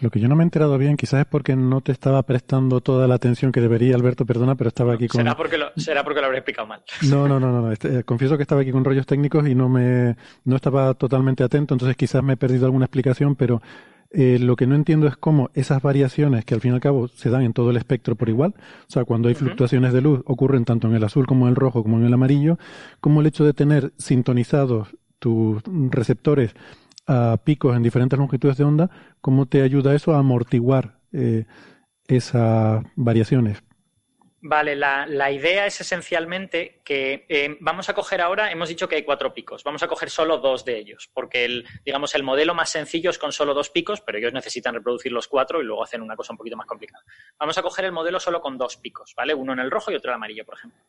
Lo 0.00 0.10
que 0.10 0.20
yo 0.20 0.28
no 0.28 0.36
me 0.36 0.42
he 0.42 0.46
enterado 0.46 0.78
bien, 0.78 0.96
quizás 0.96 1.20
es 1.20 1.26
porque 1.26 1.56
no 1.56 1.80
te 1.80 1.92
estaba 1.92 2.22
prestando 2.22 2.80
toda 2.80 3.08
la 3.08 3.14
atención 3.14 3.52
que 3.52 3.60
debería, 3.60 3.94
Alberto, 3.94 4.24
perdona, 4.24 4.54
pero 4.54 4.68
estaba 4.68 4.94
aquí 4.94 5.08
con... 5.08 5.20
Será 5.20 5.36
porque 5.36 5.58
lo, 5.58 5.66
será 5.76 6.04
porque 6.04 6.20
lo 6.20 6.26
habré 6.26 6.38
explicado 6.38 6.66
mal. 6.66 6.82
No, 7.02 7.28
no, 7.28 7.40
no, 7.40 7.50
no, 7.50 7.72
este, 7.72 7.98
eh, 7.98 8.04
confieso 8.04 8.36
que 8.36 8.42
estaba 8.42 8.60
aquí 8.60 8.70
con 8.70 8.84
rollos 8.84 9.06
técnicos 9.06 9.48
y 9.48 9.54
no 9.54 9.68
me, 9.68 10.16
no 10.44 10.56
estaba 10.56 10.94
totalmente 10.94 11.42
atento, 11.42 11.74
entonces 11.74 11.96
quizás 11.96 12.22
me 12.22 12.34
he 12.34 12.36
perdido 12.36 12.66
alguna 12.66 12.84
explicación, 12.84 13.34
pero 13.34 13.60
eh, 14.10 14.38
lo 14.40 14.56
que 14.56 14.66
no 14.66 14.74
entiendo 14.74 15.06
es 15.06 15.16
cómo 15.16 15.50
esas 15.52 15.82
variaciones 15.82 16.44
que 16.44 16.54
al 16.54 16.60
fin 16.60 16.72
y 16.72 16.74
al 16.74 16.80
cabo 16.80 17.08
se 17.08 17.28
dan 17.28 17.42
en 17.42 17.52
todo 17.52 17.70
el 17.70 17.76
espectro 17.76 18.16
por 18.16 18.28
igual, 18.30 18.54
o 18.56 18.90
sea, 18.90 19.04
cuando 19.04 19.28
hay 19.28 19.34
fluctuaciones 19.34 19.92
de 19.92 20.00
luz 20.00 20.22
ocurren 20.24 20.64
tanto 20.64 20.88
en 20.88 20.94
el 20.94 21.04
azul 21.04 21.26
como 21.26 21.44
en 21.46 21.50
el 21.50 21.56
rojo 21.56 21.82
como 21.82 21.98
en 21.98 22.06
el 22.06 22.14
amarillo, 22.14 22.58
como 23.00 23.20
el 23.20 23.26
hecho 23.26 23.44
de 23.44 23.52
tener 23.52 23.92
sintonizados 23.98 24.88
tus 25.18 25.62
receptores 25.90 26.54
a 27.08 27.38
picos 27.42 27.74
en 27.74 27.82
diferentes 27.82 28.18
longitudes 28.18 28.58
de 28.58 28.64
onda, 28.64 28.90
¿cómo 29.20 29.46
te 29.46 29.62
ayuda 29.62 29.94
eso 29.94 30.14
a 30.14 30.18
amortiguar 30.18 30.98
eh, 31.12 31.46
esas 32.06 32.84
variaciones? 32.94 33.62
Vale, 34.40 34.76
la, 34.76 35.32
idea 35.32 35.66
es 35.66 35.80
esencialmente 35.80 36.80
que 36.84 37.26
eh, 37.28 37.56
vamos 37.58 37.88
a 37.88 37.94
coger 37.94 38.20
ahora, 38.20 38.52
hemos 38.52 38.68
dicho 38.68 38.88
que 38.88 38.94
hay 38.94 39.02
cuatro 39.02 39.34
picos, 39.34 39.64
vamos 39.64 39.82
a 39.82 39.88
coger 39.88 40.10
solo 40.10 40.38
dos 40.38 40.64
de 40.64 40.78
ellos, 40.78 41.10
porque 41.12 41.44
el, 41.44 41.66
digamos, 41.84 42.14
el 42.14 42.22
modelo 42.22 42.54
más 42.54 42.70
sencillo 42.70 43.10
es 43.10 43.18
con 43.18 43.32
solo 43.32 43.52
dos 43.52 43.70
picos, 43.70 44.00
pero 44.00 44.18
ellos 44.18 44.32
necesitan 44.32 44.74
reproducir 44.74 45.10
los 45.10 45.26
cuatro 45.26 45.60
y 45.60 45.64
luego 45.64 45.82
hacen 45.82 46.02
una 46.02 46.14
cosa 46.14 46.34
un 46.34 46.36
poquito 46.36 46.56
más 46.56 46.66
complicada. 46.66 47.04
Vamos 47.36 47.58
a 47.58 47.62
coger 47.62 47.86
el 47.86 47.92
modelo 47.92 48.20
solo 48.20 48.40
con 48.40 48.56
dos 48.56 48.76
picos, 48.76 49.12
¿vale? 49.16 49.34
Uno 49.34 49.54
en 49.54 49.58
el 49.58 49.72
rojo 49.72 49.90
y 49.90 49.96
otro 49.96 50.10
en 50.10 50.12
el 50.12 50.16
amarillo, 50.16 50.44
por 50.44 50.56
ejemplo. 50.56 50.84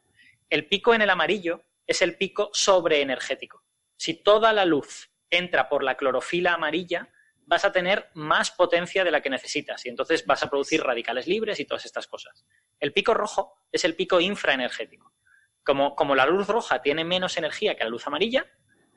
El 0.47 0.67
pico 0.67 0.93
en 0.93 1.01
el 1.01 1.09
amarillo 1.09 1.63
es 1.87 2.03
el 2.03 2.17
pico 2.17 2.51
sobreenergético. 2.53 3.63
Si 3.97 4.13
toda 4.13 4.53
la 4.53 4.65
luz 4.65 5.09
entra 5.29 5.69
por 5.69 5.83
la 5.83 5.95
clorofila 5.95 6.53
amarilla, 6.53 7.09
vas 7.45 7.65
a 7.65 7.71
tener 7.71 8.09
más 8.13 8.51
potencia 8.51 9.03
de 9.03 9.11
la 9.11 9.21
que 9.21 9.29
necesitas 9.29 9.85
y 9.85 9.89
entonces 9.89 10.25
vas 10.25 10.43
a 10.43 10.49
producir 10.49 10.83
radicales 10.83 11.27
libres 11.27 11.59
y 11.59 11.65
todas 11.65 11.85
estas 11.85 12.07
cosas. 12.07 12.45
El 12.79 12.93
pico 12.93 13.13
rojo 13.13 13.55
es 13.71 13.83
el 13.85 13.95
pico 13.95 14.19
infraenergético. 14.19 15.13
Como, 15.63 15.95
como 15.95 16.15
la 16.15 16.25
luz 16.25 16.47
roja 16.47 16.81
tiene 16.81 17.03
menos 17.03 17.37
energía 17.37 17.75
que 17.75 17.83
la 17.83 17.89
luz 17.89 18.05
amarilla, 18.05 18.45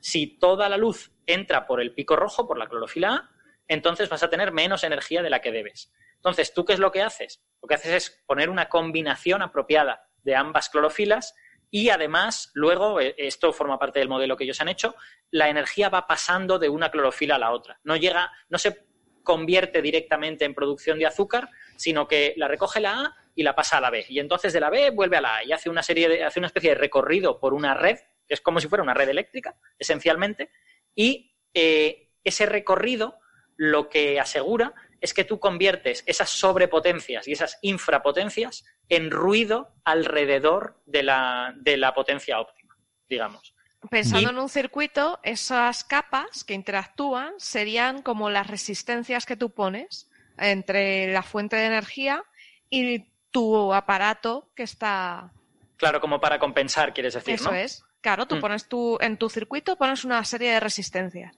si 0.01 0.39
toda 0.39 0.69
la 0.69 0.77
luz 0.77 1.13
entra 1.27 1.67
por 1.67 1.81
el 1.81 1.95
pico 1.95 2.17
rojo, 2.17 2.47
por 2.47 2.59
la 2.59 2.69
clorofila 2.69 3.15
A, 3.15 3.31
entonces 3.69 4.09
vas 4.09 4.23
a 4.23 4.29
tener 4.29 4.53
menos 4.53 4.85
energía 4.85 5.23
de 5.23 5.31
la 5.31 5.41
que 5.41 5.53
debes. 5.53 5.93
Entonces, 6.17 6.53
¿tú 6.53 6.65
qué 6.65 6.75
es 6.75 6.79
lo 6.79 6.93
que 6.93 7.03
haces? 7.03 7.43
Lo 7.63 7.69
que 7.69 7.75
haces 7.75 7.93
es 7.93 8.23
poner 8.27 8.51
una 8.51 8.69
combinación 8.69 9.43
apropiada 9.43 10.09
de 10.23 10.37
ambas 10.37 10.69
clorofilas 10.69 11.35
y 11.75 11.89
además, 11.89 12.51
luego, 12.53 13.01
eh, 13.01 13.15
esto 13.17 13.51
forma 13.51 13.79
parte 13.79 13.99
del 13.99 14.09
modelo 14.11 14.37
que 14.37 14.45
ellos 14.45 14.61
han 14.61 14.69
hecho, 14.69 14.95
la 15.31 15.49
energía 15.49 15.89
va 15.89 16.07
pasando 16.07 16.59
de 16.59 16.69
una 16.69 16.91
clorofila 16.91 17.37
a 17.37 17.39
la 17.39 17.51
otra. 17.51 17.81
No 17.83 17.97
llega, 17.97 18.31
no 18.51 18.59
se 18.59 18.85
convierte 19.23 19.81
directamente 19.81 20.45
en 20.45 20.55
producción 20.55 20.99
de 20.99 21.07
azúcar, 21.07 21.49
sino 21.77 22.07
que 22.07 22.35
la 22.37 22.47
recoge 22.47 22.81
la 22.81 23.01
A 23.01 23.17
y 23.35 23.43
la 23.43 23.55
pasa 23.55 23.79
a 23.79 23.81
la 23.81 23.89
B. 23.89 24.05
Y 24.11 24.19
entonces 24.19 24.53
de 24.53 24.61
la 24.61 24.69
B 24.69 24.91
vuelve 24.91 25.17
a 25.17 25.23
la 25.23 25.37
A 25.37 25.45
y 25.45 25.53
hace 25.53 25.71
una 25.71 25.83
serie 25.83 26.11
de, 26.11 26.23
hace 26.23 26.41
una 26.41 26.49
especie 26.49 26.71
de 26.71 26.77
recorrido 26.77 27.41
por 27.41 27.55
una 27.55 27.73
red, 27.73 27.97
que 28.29 28.35
es 28.35 28.43
como 28.43 28.61
si 28.61 28.69
fuera 28.69 28.85
una 28.85 28.93
red 28.93 29.09
eléctrica, 29.09 29.57
esencialmente, 29.79 30.51
y 30.95 31.35
eh, 31.55 32.11
ese 32.23 32.45
recorrido 32.45 33.17
lo 33.57 33.89
que 33.89 34.21
asegura 34.21 34.75
es 35.03 35.13
que 35.13 35.25
tú 35.25 35.39
conviertes 35.41 36.05
esas 36.07 36.31
sobrepotencias 36.31 37.27
y 37.29 37.33
esas 37.33 37.59
infrapotencias 37.61 38.65
en 38.89 39.11
ruido 39.11 39.75
alrededor 39.85 40.81
de 40.87 41.03
la, 41.03 41.53
de 41.57 41.77
la 41.77 41.93
potencia 41.93 42.41
óptima, 42.41 42.79
digamos. 43.09 43.55
Pensando 43.91 44.31
en 44.31 44.39
un 44.39 44.49
circuito, 44.49 45.19
esas 45.25 45.83
capas 45.83 46.45
que 46.45 46.55
interactúan 46.55 47.35
serían 47.39 48.03
como 48.03 48.31
las 48.31 48.47
resistencias 48.47 49.27
que 49.27 49.37
tú 49.37 49.51
pones 49.51 50.09
entre 50.39 51.13
la 51.13 51.25
fuente 51.25 51.57
de 51.57 51.67
energía 51.67 52.23
y 52.71 53.11
tu 53.33 53.75
aparato 53.75 54.53
que 54.55 54.63
está. 54.63 55.33
Claro, 55.77 56.01
como 56.01 56.21
para 56.21 56.39
compensar, 56.39 56.95
quieres 56.95 57.15
decir, 57.15 57.35
Eso 57.35 57.53
es. 57.53 57.85
Claro, 58.01 58.27
tú 58.27 58.37
mm. 58.37 58.41
pones 58.41 58.69
tu, 58.69 58.99
en 59.01 59.17
tu 59.17 59.29
circuito 59.29 59.77
pones 59.77 60.05
una 60.05 60.25
serie 60.25 60.53
de 60.53 60.61
resistencias. 60.61 61.37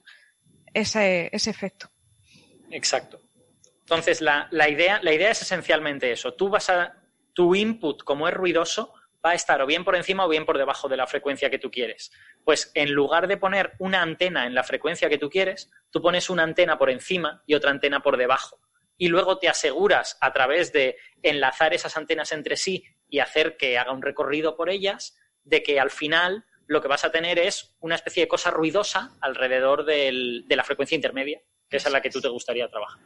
Ese, 0.71 1.29
ese 1.31 1.49
efecto. 1.49 1.89
Exacto. 2.69 3.24
Entonces, 3.85 4.19
la, 4.19 4.49
idea, 4.67 4.99
la 5.03 5.13
idea 5.13 5.29
es 5.29 5.43
esencialmente 5.43 6.11
eso. 6.11 6.33
Tú 6.33 6.49
vas 6.49 6.71
a, 6.71 6.95
tu 7.35 7.53
input, 7.53 8.01
como 8.03 8.27
es 8.27 8.33
ruidoso, 8.33 8.93
va 9.23 9.31
a 9.31 9.35
estar 9.35 9.61
o 9.61 9.67
bien 9.67 9.83
por 9.83 9.95
encima 9.95 10.25
o 10.25 10.29
bien 10.29 10.45
por 10.45 10.57
debajo 10.57 10.87
de 10.87 10.97
la 10.97 11.05
frecuencia 11.05 11.51
que 11.51 11.59
tú 11.59 11.69
quieres. 11.69 12.11
Pues 12.43 12.71
en 12.73 12.93
lugar 12.93 13.27
de 13.27 13.37
poner 13.37 13.73
una 13.77 14.01
antena 14.01 14.47
en 14.47 14.55
la 14.55 14.63
frecuencia 14.63 15.07
que 15.07 15.19
tú 15.19 15.29
quieres, 15.29 15.69
tú 15.91 16.01
pones 16.01 16.31
una 16.31 16.41
antena 16.41 16.79
por 16.79 16.89
encima 16.89 17.43
y 17.45 17.53
otra 17.53 17.69
antena 17.69 18.01
por 18.01 18.17
debajo. 18.17 18.59
Y 18.97 19.09
luego 19.09 19.37
te 19.37 19.49
aseguras 19.49 20.17
a 20.21 20.33
través 20.33 20.71
de 20.71 20.97
enlazar 21.21 21.73
esas 21.73 21.95
antenas 21.95 22.31
entre 22.31 22.57
sí 22.57 22.85
y 23.07 23.19
hacer 23.19 23.57
que 23.57 23.77
haga 23.77 23.91
un 23.91 24.01
recorrido 24.01 24.55
por 24.55 24.71
ellas, 24.71 25.15
de 25.43 25.61
que 25.61 25.79
al 25.79 25.91
final 25.91 26.45
lo 26.65 26.81
que 26.81 26.87
vas 26.87 27.05
a 27.05 27.11
tener 27.11 27.37
es 27.37 27.75
una 27.81 27.95
especie 27.95 28.23
de 28.23 28.27
cosa 28.27 28.49
ruidosa 28.49 29.15
alrededor 29.21 29.85
de 29.85 30.43
la 30.47 30.63
frecuencia 30.63 30.95
intermedia, 30.95 31.41
que 31.69 31.77
es 31.77 31.85
a 31.85 31.91
la 31.91 32.01
que 32.01 32.09
tú 32.09 32.19
te 32.19 32.29
gustaría 32.29 32.67
trabajar. 32.67 32.99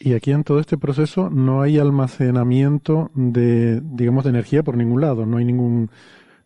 Y 0.00 0.14
aquí 0.14 0.30
en 0.30 0.44
todo 0.44 0.60
este 0.60 0.78
proceso 0.78 1.28
no 1.28 1.62
hay 1.62 1.78
almacenamiento 1.78 3.10
de, 3.14 3.80
digamos, 3.82 4.24
de 4.24 4.30
energía 4.30 4.62
por 4.62 4.76
ningún 4.76 5.00
lado, 5.00 5.26
no 5.26 5.38
hay 5.38 5.44
ningún, 5.44 5.90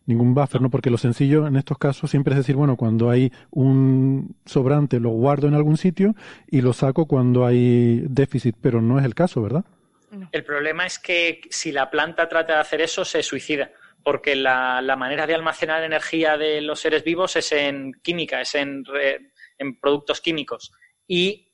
ningún 0.05 0.33
buffer, 0.33 0.61
¿no? 0.61 0.69
Porque 0.69 0.89
lo 0.89 0.97
sencillo 0.97 1.45
en 1.45 1.55
estos 1.55 1.77
casos 1.77 2.09
siempre 2.09 2.33
es 2.33 2.39
decir, 2.39 2.55
bueno, 2.55 2.77
cuando 2.77 3.09
hay 3.09 3.31
un 3.51 4.35
sobrante 4.45 4.99
lo 4.99 5.09
guardo 5.09 5.47
en 5.47 5.53
algún 5.53 5.77
sitio 5.77 6.15
y 6.49 6.61
lo 6.61 6.73
saco 6.73 7.05
cuando 7.05 7.45
hay 7.45 8.03
déficit, 8.07 8.55
pero 8.59 8.81
no 8.81 8.97
es 8.97 9.05
el 9.05 9.13
caso, 9.13 9.41
¿verdad? 9.41 9.65
El 10.31 10.43
problema 10.43 10.85
es 10.85 10.99
que 10.99 11.41
si 11.49 11.71
la 11.71 11.89
planta 11.89 12.27
trata 12.29 12.53
de 12.53 12.59
hacer 12.59 12.81
eso, 12.81 13.05
se 13.05 13.23
suicida 13.23 13.71
porque 14.03 14.35
la, 14.35 14.81
manera 14.97 15.25
de 15.25 15.33
almacenar 15.33 15.83
energía 15.83 16.37
de 16.37 16.61
los 16.61 16.79
seres 16.79 17.03
vivos 17.03 17.35
es 17.35 17.51
en 17.53 17.93
química, 18.03 18.41
es 18.41 18.53
en, 18.55 18.83
en 19.57 19.79
productos 19.79 20.19
químicos. 20.21 20.73
Y 21.07 21.52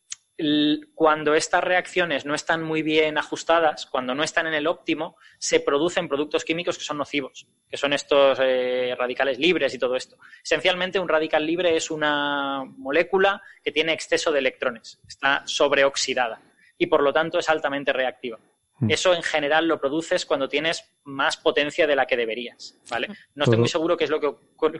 cuando 0.95 1.35
estas 1.35 1.63
reacciones 1.63 2.25
no 2.25 2.33
están 2.33 2.63
muy 2.63 2.81
bien 2.81 3.17
ajustadas, 3.17 3.85
cuando 3.85 4.15
no 4.15 4.23
están 4.23 4.47
en 4.47 4.53
el 4.53 4.67
óptimo, 4.67 5.17
se 5.37 5.59
producen 5.59 6.07
productos 6.07 6.45
químicos 6.45 6.77
que 6.77 6.83
son 6.83 6.97
nocivos, 6.97 7.47
que 7.69 7.77
son 7.77 7.93
estos 7.93 8.39
eh, 8.41 8.95
radicales 8.97 9.37
libres 9.37 9.73
y 9.73 9.79
todo 9.79 9.95
esto. 9.95 10.17
Esencialmente, 10.43 10.99
un 10.99 11.09
radical 11.09 11.45
libre 11.45 11.75
es 11.75 11.91
una 11.91 12.63
molécula 12.63 13.41
que 13.63 13.71
tiene 13.71 13.93
exceso 13.93 14.31
de 14.31 14.39
electrones, 14.39 14.99
está 15.07 15.43
sobreoxidada 15.45 16.41
y 16.77 16.87
por 16.87 17.03
lo 17.03 17.11
tanto 17.11 17.39
es 17.39 17.49
altamente 17.49 17.91
reactiva. 17.91 18.39
Mm. 18.79 18.91
Eso 18.91 19.13
en 19.13 19.23
general 19.23 19.67
lo 19.67 19.79
produces 19.79 20.25
cuando 20.25 20.47
tienes 20.47 20.91
más 21.03 21.37
potencia 21.37 21.87
de 21.87 21.95
la 21.95 22.05
que 22.05 22.17
deberías, 22.17 22.79
¿vale? 22.89 23.07
No 23.35 23.43
estoy 23.43 23.59
muy 23.59 23.67
seguro 23.67 23.97
qué 23.97 24.05
es 24.05 24.09
lo 24.09 24.19
que, 24.19 24.33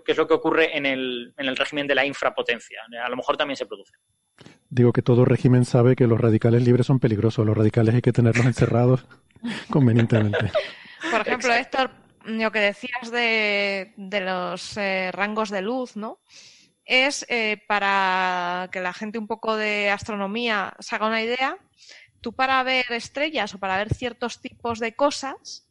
es 0.07 0.17
lo 0.17 0.27
que 0.27 0.33
ocurre 0.33 0.77
en 0.77 0.85
el, 0.85 1.33
en 1.37 1.47
el 1.47 1.57
régimen 1.57 1.87
de 1.87 1.95
la 1.95 2.05
infrapotencia. 2.05 2.81
A 3.03 3.09
lo 3.09 3.17
mejor 3.17 3.37
también 3.37 3.57
se 3.57 3.65
produce. 3.65 3.93
Digo 4.69 4.93
que 4.93 5.01
todo 5.01 5.25
régimen 5.25 5.65
sabe 5.65 5.95
que 5.95 6.07
los 6.07 6.19
radicales 6.19 6.63
libres 6.63 6.85
son 6.85 6.99
peligrosos. 6.99 7.45
Los 7.45 7.57
radicales 7.57 7.95
hay 7.95 8.01
que 8.01 8.13
tenerlos 8.13 8.45
encerrados 8.45 9.05
convenientemente. 9.69 10.51
Por 11.11 11.21
ejemplo, 11.21 11.53
Héctor, 11.53 11.91
lo 12.25 12.51
que 12.51 12.59
decías 12.59 13.11
de, 13.11 13.93
los 13.97 14.77
eh, 14.77 15.11
rangos 15.11 15.49
de 15.49 15.61
luz, 15.61 15.95
¿no? 15.95 16.19
Es 16.85 17.25
eh, 17.29 17.61
para 17.67 18.69
que 18.71 18.81
la 18.81 18.93
gente 18.93 19.19
un 19.19 19.27
poco 19.27 19.55
de 19.55 19.89
astronomía 19.89 20.73
se 20.79 20.95
haga 20.95 21.07
una 21.07 21.21
idea. 21.21 21.57
Tú 22.21 22.33
para 22.33 22.61
ver 22.63 22.85
estrellas 22.91 23.53
o 23.53 23.59
para 23.59 23.77
ver 23.77 23.93
ciertos 23.93 24.41
tipos 24.41 24.79
de 24.79 24.95
cosas, 24.95 25.67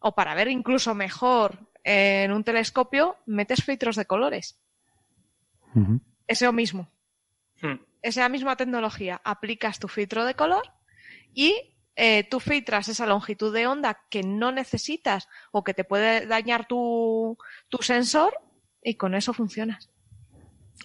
o 0.00 0.14
para 0.14 0.34
ver 0.34 0.48
incluso 0.48 0.94
mejor 0.94 1.58
en 1.84 2.32
un 2.32 2.44
telescopio, 2.44 3.16
metes 3.26 3.64
filtros 3.64 3.96
de 3.96 4.06
colores. 4.06 4.58
Eso 6.26 6.52
mismo. 6.52 6.90
Hmm 7.60 7.78
esa 8.02 8.28
misma 8.28 8.56
tecnología, 8.56 9.20
aplicas 9.24 9.78
tu 9.78 9.88
filtro 9.88 10.24
de 10.24 10.34
color 10.34 10.64
y 11.32 11.54
eh, 11.94 12.24
tú 12.28 12.40
filtras 12.40 12.88
esa 12.88 13.06
longitud 13.06 13.54
de 13.54 13.66
onda 13.66 14.04
que 14.10 14.22
no 14.22 14.50
necesitas 14.52 15.28
o 15.52 15.62
que 15.62 15.72
te 15.72 15.84
puede 15.84 16.26
dañar 16.26 16.66
tu, 16.66 17.38
sensor 17.80 18.34
y 18.82 18.96
con 18.96 19.14
eso 19.14 19.32
funcionas. 19.32 19.90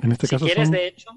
En 0.02 0.12
este 0.12 0.28
caso 0.28 0.46
quieres, 0.46 0.70
de 0.70 0.88
hecho... 0.88 1.10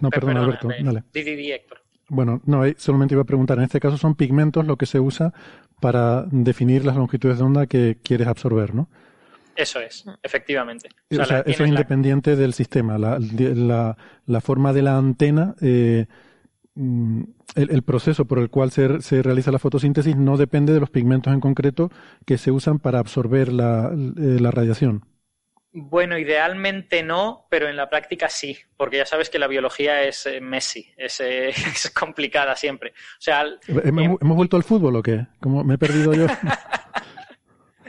No, 0.00 0.10
perdón, 0.10 0.36
Alberto, 0.36 0.68
dale. 0.68 1.04
Héctor. 1.12 1.81
Bueno, 2.12 2.42
no, 2.44 2.62
solamente 2.76 3.14
iba 3.14 3.22
a 3.22 3.26
preguntar, 3.26 3.56
en 3.56 3.64
este 3.64 3.80
caso 3.80 3.96
son 3.96 4.14
pigmentos 4.14 4.66
lo 4.66 4.76
que 4.76 4.84
se 4.84 5.00
usa 5.00 5.32
para 5.80 6.26
definir 6.30 6.84
las 6.84 6.94
longitudes 6.94 7.38
de 7.38 7.44
onda 7.44 7.66
que 7.66 7.96
quieres 8.02 8.28
absorber, 8.28 8.74
¿no? 8.74 8.90
Eso 9.56 9.80
es, 9.80 10.04
efectivamente. 10.22 10.90
O 11.18 11.24
sea, 11.24 11.40
eso 11.40 11.64
es 11.64 11.70
independiente 11.70 12.36
del 12.36 12.52
sistema. 12.52 12.98
La, 12.98 13.18
la, 14.26 14.40
forma 14.42 14.74
de 14.74 14.82
la 14.82 14.98
antena, 14.98 15.54
eh, 15.62 16.04
mm, 16.74 17.22
el, 17.54 17.82
proceso 17.82 18.26
por 18.26 18.40
el 18.40 18.50
cual 18.50 18.72
se, 18.72 19.00
se, 19.00 19.22
realiza 19.22 19.50
la 19.50 19.58
fotosíntesis 19.58 20.14
no 20.14 20.36
depende 20.36 20.74
de 20.74 20.80
los 20.80 20.90
pigmentos 20.90 21.32
en 21.32 21.40
concreto 21.40 21.90
que 22.26 22.36
se 22.36 22.50
usan 22.50 22.78
para 22.78 22.98
absorber 22.98 23.50
la, 23.50 23.90
eh, 23.90 24.36
la 24.38 24.50
radiación. 24.50 25.06
Bueno, 25.74 26.18
idealmente 26.18 27.02
no, 27.02 27.46
pero 27.48 27.68
en 27.68 27.76
la 27.76 27.88
práctica 27.88 28.28
sí, 28.28 28.58
porque 28.76 28.98
ya 28.98 29.06
sabes 29.06 29.30
que 29.30 29.38
la 29.38 29.46
biología 29.46 30.02
es 30.02 30.26
eh, 30.26 30.40
Messi, 30.40 30.92
es, 30.96 31.20
es, 31.20 31.90
complicada 31.90 32.54
siempre. 32.56 32.90
O 32.90 33.20
sea, 33.20 33.44
¿Hemos, 33.66 34.20
¿Hemos 34.20 34.36
vuelto 34.36 34.56
al 34.56 34.64
fútbol 34.64 34.96
o 34.96 35.02
qué? 35.02 35.26
¿Cómo 35.40 35.64
me 35.64 35.74
he 35.74 35.78
perdido 35.78 36.12
yo? 36.12 36.26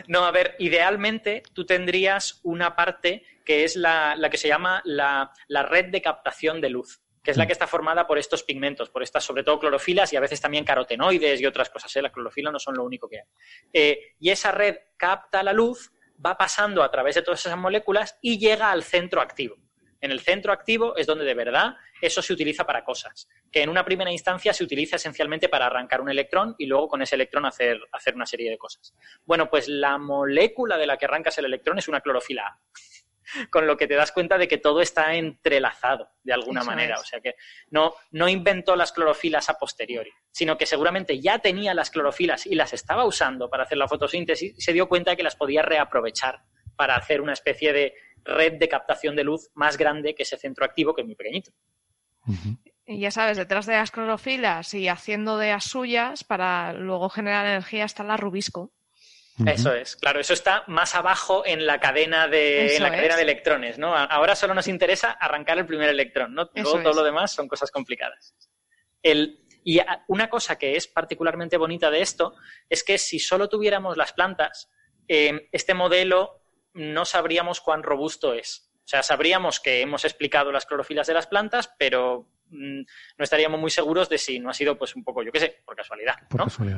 No, 0.07 0.25
a 0.25 0.31
ver, 0.31 0.55
idealmente 0.59 1.43
tú 1.53 1.65
tendrías 1.65 2.39
una 2.43 2.75
parte 2.75 3.23
que 3.45 3.63
es 3.63 3.75
la, 3.75 4.17
que 4.29 4.37
se 4.37 4.47
llama 4.47 4.81
la, 4.85 5.31
red 5.69 5.85
de 5.85 6.01
captación 6.01 6.61
de 6.61 6.69
luz 6.69 6.99
que 7.23 7.31
es 7.31 7.37
la 7.37 7.47
que 7.47 7.53
está 7.53 7.67
formada 7.67 8.05
por 8.05 8.17
estos 8.17 8.43
pigmentos, 8.43 8.89
por 8.89 9.01
estas 9.01 9.23
sobre 9.23 9.45
todo 9.45 9.57
clorofilas 9.57 10.11
y 10.11 10.17
a 10.17 10.19
veces 10.19 10.41
también 10.41 10.65
carotenoides 10.65 11.39
y 11.39 11.45
otras 11.45 11.69
cosas. 11.69 11.95
¿eh? 11.95 12.01
Las 12.01 12.11
clorofilas 12.11 12.51
no 12.51 12.59
son 12.59 12.75
lo 12.75 12.83
único 12.83 13.07
que 13.07 13.19
hay. 13.19 13.25
Eh, 13.71 13.99
y 14.19 14.29
esa 14.29 14.51
red 14.51 14.75
capta 14.97 15.41
la 15.41 15.53
luz, 15.53 15.92
va 16.23 16.37
pasando 16.37 16.83
a 16.83 16.91
través 16.91 17.15
de 17.15 17.21
todas 17.21 17.45
esas 17.45 17.57
moléculas 17.57 18.17
y 18.21 18.37
llega 18.37 18.71
al 18.71 18.83
centro 18.83 19.21
activo. 19.21 19.57
En 20.01 20.11
el 20.11 20.19
centro 20.19 20.51
activo 20.51 20.97
es 20.97 21.07
donde 21.07 21.23
de 21.23 21.33
verdad 21.33 21.75
eso 22.01 22.21
se 22.21 22.33
utiliza 22.33 22.65
para 22.65 22.83
cosas, 22.83 23.29
que 23.49 23.61
en 23.61 23.69
una 23.69 23.85
primera 23.85 24.11
instancia 24.11 24.51
se 24.51 24.65
utiliza 24.65 24.97
esencialmente 24.97 25.47
para 25.47 25.67
arrancar 25.67 26.01
un 26.01 26.09
electrón 26.09 26.55
y 26.57 26.65
luego 26.65 26.89
con 26.89 27.01
ese 27.01 27.15
electrón 27.15 27.45
hacer, 27.45 27.79
hacer 27.93 28.13
una 28.13 28.25
serie 28.25 28.49
de 28.49 28.57
cosas. 28.57 28.93
Bueno, 29.25 29.49
pues 29.49 29.69
la 29.69 29.97
molécula 29.97 30.77
de 30.77 30.87
la 30.87 30.97
que 30.97 31.05
arrancas 31.05 31.37
el 31.37 31.45
electrón 31.45 31.79
es 31.79 31.87
una 31.87 32.01
clorofila 32.01 32.47
A 32.47 32.59
con 33.49 33.67
lo 33.67 33.77
que 33.77 33.87
te 33.87 33.95
das 33.95 34.11
cuenta 34.11 34.37
de 34.37 34.47
que 34.47 34.57
todo 34.57 34.81
está 34.81 35.15
entrelazado 35.15 36.09
de 36.23 36.33
alguna 36.33 36.63
manera. 36.63 36.99
O 36.99 37.03
sea 37.03 37.19
que 37.19 37.35
no, 37.69 37.93
no 38.11 38.27
inventó 38.27 38.75
las 38.75 38.91
clorofilas 38.91 39.49
a 39.49 39.57
posteriori, 39.57 40.11
sino 40.31 40.57
que 40.57 40.65
seguramente 40.65 41.19
ya 41.19 41.39
tenía 41.39 41.73
las 41.73 41.89
clorofilas 41.89 42.45
y 42.45 42.55
las 42.55 42.73
estaba 42.73 43.05
usando 43.05 43.49
para 43.49 43.63
hacer 43.63 43.77
la 43.77 43.87
fotosíntesis 43.87 44.53
y 44.57 44.61
se 44.61 44.73
dio 44.73 44.87
cuenta 44.87 45.11
de 45.11 45.17
que 45.17 45.23
las 45.23 45.35
podía 45.35 45.61
reaprovechar 45.61 46.41
para 46.75 46.95
hacer 46.95 47.21
una 47.21 47.33
especie 47.33 47.73
de 47.73 47.93
red 48.23 48.53
de 48.53 48.69
captación 48.69 49.15
de 49.15 49.23
luz 49.23 49.49
más 49.53 49.77
grande 49.77 50.15
que 50.15 50.23
ese 50.23 50.37
centro 50.37 50.65
activo, 50.65 50.93
que 50.93 51.01
es 51.01 51.07
muy 51.07 51.15
pequeñito. 51.15 51.51
Y 52.85 52.99
ya 52.99 53.11
sabes, 53.11 53.37
detrás 53.37 53.65
de 53.65 53.73
las 53.73 53.91
clorofilas 53.91 54.73
y 54.73 54.87
haciendo 54.87 55.37
de 55.37 55.51
las 55.51 55.65
suyas 55.65 56.23
para 56.23 56.73
luego 56.73 57.09
generar 57.09 57.45
energía 57.45 57.85
está 57.85 58.03
la 58.03 58.17
rubisco. 58.17 58.71
Eso 59.45 59.73
es, 59.73 59.95
claro, 59.95 60.19
eso 60.19 60.33
está 60.33 60.63
más 60.67 60.93
abajo 60.93 61.43
en 61.45 61.65
la 61.65 61.79
cadena 61.79 62.27
de, 62.27 62.77
la 62.79 62.91
cadena 62.91 63.15
de 63.15 63.23
electrones, 63.23 63.79
¿no? 63.79 63.95
Ahora 63.95 64.35
solo 64.35 64.53
nos 64.53 64.67
interesa 64.67 65.11
arrancar 65.11 65.57
el 65.57 65.65
primer 65.65 65.89
electrón, 65.89 66.35
¿no? 66.35 66.47
todo 66.47 66.93
lo 66.93 67.03
demás 67.03 67.31
son 67.31 67.47
cosas 67.47 67.71
complicadas. 67.71 68.35
y 69.01 69.79
una 70.07 70.29
cosa 70.29 70.57
que 70.57 70.75
es 70.75 70.87
particularmente 70.87 71.57
bonita 71.57 71.89
de 71.89 72.01
esto 72.01 72.35
es 72.69 72.83
que 72.83 72.97
si 72.97 73.19
solo 73.19 73.49
tuviéramos 73.49 73.97
las 73.97 74.13
plantas, 74.13 74.69
eh, 75.07 75.49
este 75.51 75.73
modelo 75.73 76.41
no 76.73 77.05
sabríamos 77.05 77.61
cuán 77.61 77.83
robusto 77.83 78.33
es. 78.33 78.69
O 78.85 78.87
sea, 78.87 79.01
sabríamos 79.01 79.59
que 79.59 79.81
hemos 79.81 80.03
explicado 80.03 80.51
las 80.51 80.65
clorofilas 80.65 81.07
de 81.07 81.13
las 81.13 81.27
plantas, 81.27 81.73
pero 81.77 82.27
mm, 82.49 82.81
no 83.17 83.23
estaríamos 83.23 83.59
muy 83.59 83.71
seguros 83.71 84.09
de 84.09 84.17
si 84.17 84.39
no 84.39 84.49
ha 84.49 84.53
sido, 84.53 84.77
pues, 84.77 84.95
un 84.95 85.03
poco, 85.03 85.23
yo 85.23 85.31
qué 85.31 85.39
sé, 85.39 85.61
por 85.65 85.75
casualidad. 85.75 86.15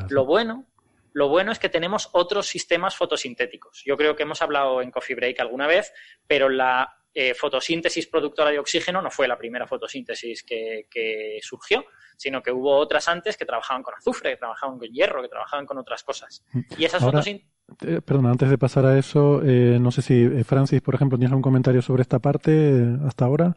Lo 0.09 0.25
bueno, 0.25 0.67
lo 1.15 1.29
bueno 1.29 1.53
es 1.53 1.59
que 1.59 1.69
tenemos 1.69 2.09
otros 2.11 2.45
sistemas 2.45 2.97
fotosintéticos. 2.97 3.81
Yo 3.85 3.95
creo 3.95 4.17
que 4.17 4.23
hemos 4.23 4.41
hablado 4.41 4.81
en 4.81 4.91
Coffee 4.91 5.15
Break 5.15 5.39
alguna 5.39 5.65
vez, 5.65 5.93
pero 6.27 6.49
la 6.49 6.93
eh, 7.13 7.33
fotosíntesis 7.33 8.07
productora 8.07 8.51
de 8.51 8.59
oxígeno 8.59 9.01
no 9.01 9.09
fue 9.09 9.25
la 9.25 9.37
primera 9.37 9.65
fotosíntesis 9.65 10.43
que, 10.43 11.39
surgió, 11.41 11.85
sino 12.17 12.43
que 12.43 12.51
hubo 12.51 12.75
otras 12.75 13.07
antes 13.07 13.37
que 13.37 13.45
trabajaban 13.45 13.81
con 13.81 13.93
azufre, 13.95 14.31
que 14.31 14.37
trabajaban 14.37 14.77
con 14.77 14.89
hierro, 14.89 15.21
que 15.21 15.29
trabajaban 15.29 15.65
con 15.65 15.77
otras 15.77 16.03
cosas. 16.03 16.43
Mm. 16.51 16.59
Y 16.79 16.83
esas 16.83 17.01
fotosíntesis... 17.01 17.49
Eh, 17.87 18.01
perdón, 18.01 18.25
antes 18.25 18.49
de 18.49 18.57
pasar 18.57 18.85
a 18.85 18.99
eso, 18.99 19.41
eh, 19.41 19.77
no 19.79 19.91
sé 19.91 20.01
si 20.01 20.43
Francis, 20.43 20.81
por 20.81 20.95
ejemplo, 20.95 21.17
tienes 21.17 21.31
algún 21.31 21.43
comentario 21.43 21.81
sobre 21.81 22.01
esta 22.01 22.19
parte 22.19 22.83
hasta 23.07 23.23
ahora. 23.23 23.55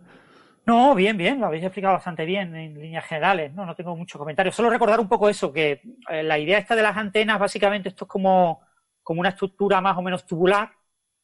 No, 0.69 0.95
bien, 0.95 1.17
bien, 1.17 1.41
lo 1.41 1.47
habéis 1.47 1.65
explicado 1.65 1.95
bastante 1.95 2.27
bien 2.27 2.55
en 2.55 2.79
líneas 2.79 3.07
generales, 3.07 3.55
no, 3.55 3.65
no 3.65 3.75
tengo 3.75 3.97
mucho 3.97 4.19
comentario. 4.19 4.53
Solo 4.53 4.69
recordar 4.69 5.01
un 5.01 5.09
poco 5.09 5.31
eso, 5.31 5.51
que 5.51 5.81
la 6.11 6.39
idea 6.39 6.59
esta 6.59 6.77
de 6.77 6.83
las 6.83 6.95
antenas, 6.95 7.39
básicamente 7.39 7.89
esto 7.89 8.05
es 8.05 8.09
como, 8.11 8.61
como 9.03 9.21
una 9.21 9.31
estructura 9.31 9.81
más 9.81 9.97
o 9.97 10.03
menos 10.03 10.27
tubular, 10.27 10.71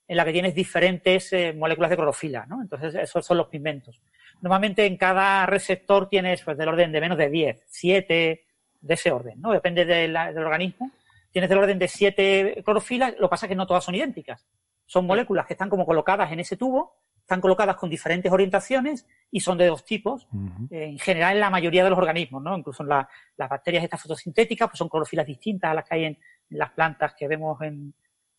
en 0.09 0.17
la 0.17 0.25
que 0.25 0.33
tienes 0.33 0.55
diferentes 0.55 1.31
eh, 1.35 1.53
moléculas 1.53 1.91
de 1.91 1.97
clorofila, 1.97 2.47
¿no? 2.47 2.63
Entonces, 2.63 2.95
esos 2.95 3.27
son 3.27 3.37
los 3.37 3.49
pigmentos. 3.49 4.01
Normalmente 4.41 4.87
en 4.87 4.97
cada 4.97 5.45
receptor 5.45 6.09
tienes 6.09 6.41
pues, 6.41 6.57
del 6.57 6.69
orden 6.71 6.91
de 6.91 7.03
menos 7.03 7.19
de 7.19 7.29
10, 7.29 7.65
7, 7.67 8.47
de 8.81 8.95
ese 8.95 9.13
orden, 9.13 9.43
¿no? 9.43 9.53
Depende 9.53 9.85
del 9.85 10.17
organismo. 10.39 10.91
Tienes 11.31 11.51
del 11.51 11.59
orden 11.59 11.79
de 11.79 11.89
7 11.89 12.63
clorofilas, 12.65 13.13
lo 13.19 13.29
que 13.29 13.33
pasa 13.33 13.45
es 13.45 13.51
que 13.51 13.57
no 13.57 13.67
todas 13.67 13.85
son 13.85 13.95
idénticas. 13.95 14.47
Son 14.87 15.05
moléculas 15.05 15.45
que 15.45 15.53
están 15.53 15.69
como 15.69 15.85
colocadas 15.85 16.33
en 16.33 16.41
ese 16.41 16.57
tubo, 16.57 16.97
están 17.25 17.41
colocadas 17.41 17.77
con 17.77 17.89
diferentes 17.89 18.31
orientaciones 18.31 19.07
y 19.31 19.41
son 19.41 19.57
de 19.57 19.66
dos 19.66 19.85
tipos, 19.85 20.29
eh, 20.70 20.85
en 20.85 20.99
general 20.99 21.35
en 21.35 21.41
la 21.41 21.49
mayoría 21.49 21.83
de 21.83 21.89
los 21.89 21.99
organismos, 21.99 22.43
¿no? 22.43 22.57
Incluso 22.57 22.83
en 22.83 22.91
las 22.91 23.09
bacterias 23.51 23.83
estas 23.83 24.03
fotosintéticas, 24.03 24.68
pues 24.68 24.79
son 24.79 24.91
clorofilas 24.91 25.27
distintas 25.27 25.70
a 25.70 25.75
las 25.75 25.85
que 25.85 25.95
hay 25.95 26.05
en, 26.05 26.18
las 26.51 26.70
plantas 26.72 27.14
que 27.18 27.27
vemos 27.27 27.61
en, 27.62 27.95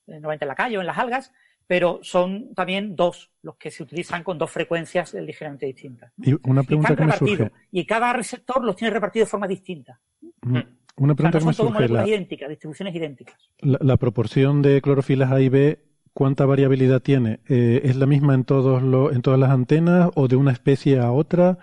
en, 0.05 0.23
en 0.23 0.47
la 0.47 0.55
calle 0.55 0.77
o 0.77 0.81
en 0.81 0.87
las 0.87 0.97
algas, 0.99 1.33
pero 1.65 1.99
son 2.03 2.53
también 2.53 2.95
dos 2.95 3.31
los 3.41 3.55
que 3.55 3.71
se 3.71 3.81
utilizan 3.81 4.23
con 4.23 4.37
dos 4.37 4.51
frecuencias 4.51 5.15
ligeramente 5.15 5.65
distintas. 5.65 6.13
Y 6.17 6.35
una 6.47 6.61
pregunta 6.61 6.95
que 6.95 7.05
me 7.05 7.13
surge. 7.13 7.51
Y 7.71 7.85
cada 7.85 8.13
receptor 8.13 8.63
los 8.63 8.75
tiene 8.75 8.93
repartidos 8.93 9.27
de 9.27 9.31
forma 9.31 9.47
distinta. 9.47 9.99
Mm. 10.43 10.59
Una 10.97 11.15
pregunta 11.15 11.39
que 11.39 11.45
me 11.45 11.53
surge. 11.53 11.89
La, 11.89 12.07
idénticas, 12.07 12.49
distribuciones 12.49 12.95
idénticas. 12.95 13.35
La, 13.61 13.97
proporción 13.97 14.61
de 14.61 14.81
clorofilas 14.81 15.31
A 15.31 15.41
y 15.41 15.49
B, 15.49 15.79
¿cuánta 16.15 16.45
variabilidad 16.45 17.01
tiene? 17.01 17.41
Eh, 17.49 17.81
¿Es 17.83 17.97
la 17.97 18.05
misma 18.05 18.33
en, 18.35 18.45
todos 18.45 18.81
en 19.13 19.21
todas 19.21 19.37
las 19.37 19.51
antenas 19.51 20.09
o 20.15 20.29
de 20.29 20.37
una 20.37 20.53
especie 20.53 20.97
a 20.97 21.11
otra? 21.11 21.57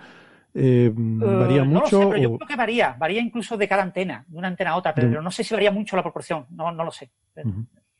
Eh, 0.54 0.92
¿Varía 0.94 1.64
mucho? 1.64 1.98
No 1.98 2.04
lo 2.10 2.12
sé, 2.12 2.22
yo 2.22 2.36
creo 2.36 2.48
que 2.48 2.56
varía. 2.56 2.94
Varía 2.98 3.22
incluso 3.22 3.56
de 3.56 3.66
cada 3.66 3.82
antena, 3.82 4.26
de 4.28 4.36
una 4.36 4.48
antena 4.48 4.72
a 4.72 4.76
otra, 4.76 4.94
pero 4.94 5.22
no 5.22 5.30
sé 5.30 5.42
si 5.42 5.54
varía 5.54 5.72
mucho 5.72 5.96
la 5.96 6.02
proporción. 6.02 6.46
No, 6.50 6.70
no 6.70 6.84
lo 6.84 6.92
sé. 6.92 7.10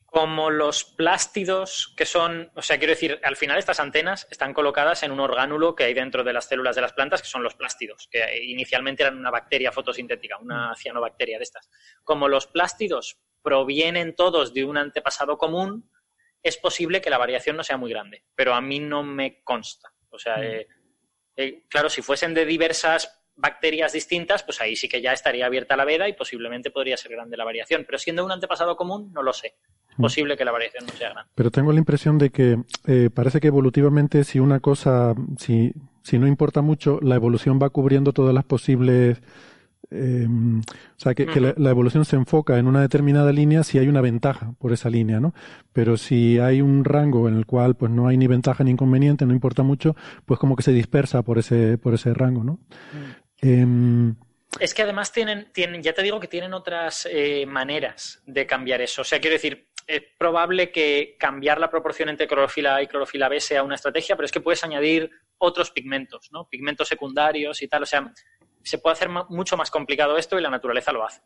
como 0.04 0.50
los 0.50 0.84
plástidos 0.84 1.94
que 1.96 2.04
son, 2.04 2.50
o 2.54 2.60
sea, 2.60 2.76
quiero 2.76 2.92
decir, 2.92 3.18
al 3.24 3.36
final 3.36 3.56
estas 3.56 3.80
antenas 3.80 4.28
están 4.30 4.52
colocadas 4.52 5.02
en 5.04 5.10
un 5.10 5.20
orgánulo 5.20 5.74
que 5.74 5.84
hay 5.84 5.94
dentro 5.94 6.22
de 6.22 6.34
las 6.34 6.44
células 6.44 6.76
de 6.76 6.82
las 6.82 6.92
plantas, 6.92 7.22
que 7.22 7.28
son 7.28 7.42
los 7.42 7.54
plástidos, 7.54 8.10
que 8.12 8.44
inicialmente 8.44 9.04
eran 9.04 9.16
una 9.16 9.30
bacteria 9.30 9.72
fotosintética, 9.72 10.36
una 10.36 10.74
cianobacteria 10.76 11.38
de 11.38 11.44
estas. 11.44 11.70
Como 12.04 12.28
los 12.28 12.46
plástidos 12.46 13.16
provienen 13.42 14.14
todos 14.14 14.52
de 14.52 14.66
un 14.66 14.76
antepasado 14.76 15.38
común, 15.38 15.90
es 16.42 16.56
posible 16.56 17.00
que 17.00 17.10
la 17.10 17.18
variación 17.18 17.56
no 17.56 17.64
sea 17.64 17.76
muy 17.76 17.90
grande, 17.90 18.24
pero 18.34 18.54
a 18.54 18.60
mí 18.60 18.80
no 18.80 19.02
me 19.02 19.42
consta. 19.42 19.92
O 20.10 20.18
sea, 20.18 20.36
mm. 20.36 20.42
eh, 20.42 20.66
eh, 21.36 21.64
claro, 21.68 21.88
si 21.88 22.02
fuesen 22.02 22.34
de 22.34 22.44
diversas 22.44 23.22
bacterias 23.34 23.92
distintas, 23.92 24.42
pues 24.42 24.60
ahí 24.60 24.76
sí 24.76 24.88
que 24.88 25.00
ya 25.00 25.12
estaría 25.12 25.46
abierta 25.46 25.76
la 25.76 25.84
veda 25.84 26.08
y 26.08 26.12
posiblemente 26.12 26.70
podría 26.70 26.96
ser 26.96 27.12
grande 27.12 27.36
la 27.36 27.44
variación. 27.44 27.84
Pero 27.86 27.98
siendo 27.98 28.24
un 28.24 28.32
antepasado 28.32 28.76
común, 28.76 29.10
no 29.12 29.22
lo 29.22 29.32
sé. 29.32 29.54
Mm. 29.96 30.02
Posible 30.02 30.36
que 30.36 30.44
la 30.44 30.52
variación 30.52 30.86
no 30.86 30.92
sea 30.92 31.10
grande. 31.10 31.30
Pero 31.34 31.50
tengo 31.50 31.72
la 31.72 31.78
impresión 31.78 32.18
de 32.18 32.30
que 32.30 32.58
eh, 32.86 33.10
parece 33.12 33.40
que 33.40 33.48
evolutivamente, 33.48 34.24
si 34.24 34.38
una 34.38 34.60
cosa, 34.60 35.14
si, 35.38 35.72
si 36.02 36.18
no 36.18 36.26
importa 36.26 36.60
mucho, 36.60 36.98
la 37.02 37.14
evolución 37.14 37.58
va 37.62 37.70
cubriendo 37.70 38.12
todas 38.12 38.34
las 38.34 38.44
posibles. 38.44 39.20
Eh, 39.94 40.26
o 40.26 41.00
sea, 41.00 41.14
que, 41.14 41.26
la, 41.40 41.70
evolución 41.70 42.04
se 42.04 42.16
enfoca 42.16 42.58
en 42.58 42.66
una 42.66 42.80
determinada 42.80 43.30
línea 43.30 43.62
si 43.62 43.78
hay 43.78 43.88
una 43.88 44.00
ventaja 44.00 44.54
por 44.58 44.72
esa 44.72 44.88
línea, 44.88 45.20
¿no? 45.20 45.34
Pero 45.72 45.98
si 45.98 46.38
hay 46.38 46.62
un 46.62 46.84
rango 46.84 47.28
en 47.28 47.36
el 47.36 47.44
cual 47.44 47.74
pues 47.74 47.90
no 47.90 48.08
hay 48.08 48.16
ni 48.16 48.26
ventaja 48.26 48.64
ni 48.64 48.70
inconveniente, 48.70 49.26
no 49.26 49.34
importa 49.34 49.62
mucho, 49.62 49.94
pues 50.24 50.40
como 50.40 50.56
que 50.56 50.62
se 50.62 50.72
dispersa 50.72 51.22
por 51.22 51.38
ese, 51.38 51.76
por 51.76 51.92
ese 51.94 52.14
rango, 52.14 52.42
¿no? 52.42 52.52
Mm. 52.92 53.48
Em, 53.48 54.16
es 54.60 54.74
que 54.74 54.82
además 54.82 55.12
tienen, 55.12 55.50
tienen, 55.52 55.82
ya 55.82 55.92
te 55.92 56.02
digo 56.02 56.20
que 56.20 56.28
tienen 56.28 56.54
otras 56.54 57.06
eh, 57.10 57.44
maneras 57.46 58.22
de 58.26 58.46
cambiar 58.46 58.80
eso. 58.80 59.02
O 59.02 59.04
sea, 59.04 59.20
quiero 59.20 59.34
decir, 59.34 59.68
es 59.86 60.02
probable 60.18 60.70
que 60.70 61.16
cambiar 61.18 61.58
la 61.58 61.70
proporción 61.70 62.08
entre 62.08 62.26
clorofila 62.28 62.76
A 62.76 62.82
y 62.82 62.86
clorofila 62.86 63.28
B 63.28 63.40
sea 63.40 63.62
una 63.62 63.74
estrategia, 63.74 64.16
pero 64.16 64.26
es 64.26 64.32
que 64.32 64.40
puedes 64.40 64.62
añadir 64.64 65.10
otros 65.38 65.70
pigmentos, 65.70 66.30
¿no? 66.32 66.48
Pigmentos 66.48 66.88
secundarios 66.88 67.62
y 67.62 67.68
tal. 67.68 67.82
O 67.82 67.86
sea, 67.86 68.12
se 68.62 68.78
puede 68.78 68.94
hacer 68.94 69.08
mucho 69.08 69.56
más 69.56 69.70
complicado 69.70 70.16
esto 70.16 70.38
y 70.38 70.42
la 70.42 70.50
naturaleza 70.50 70.92
lo 70.92 71.04
hace. 71.04 71.22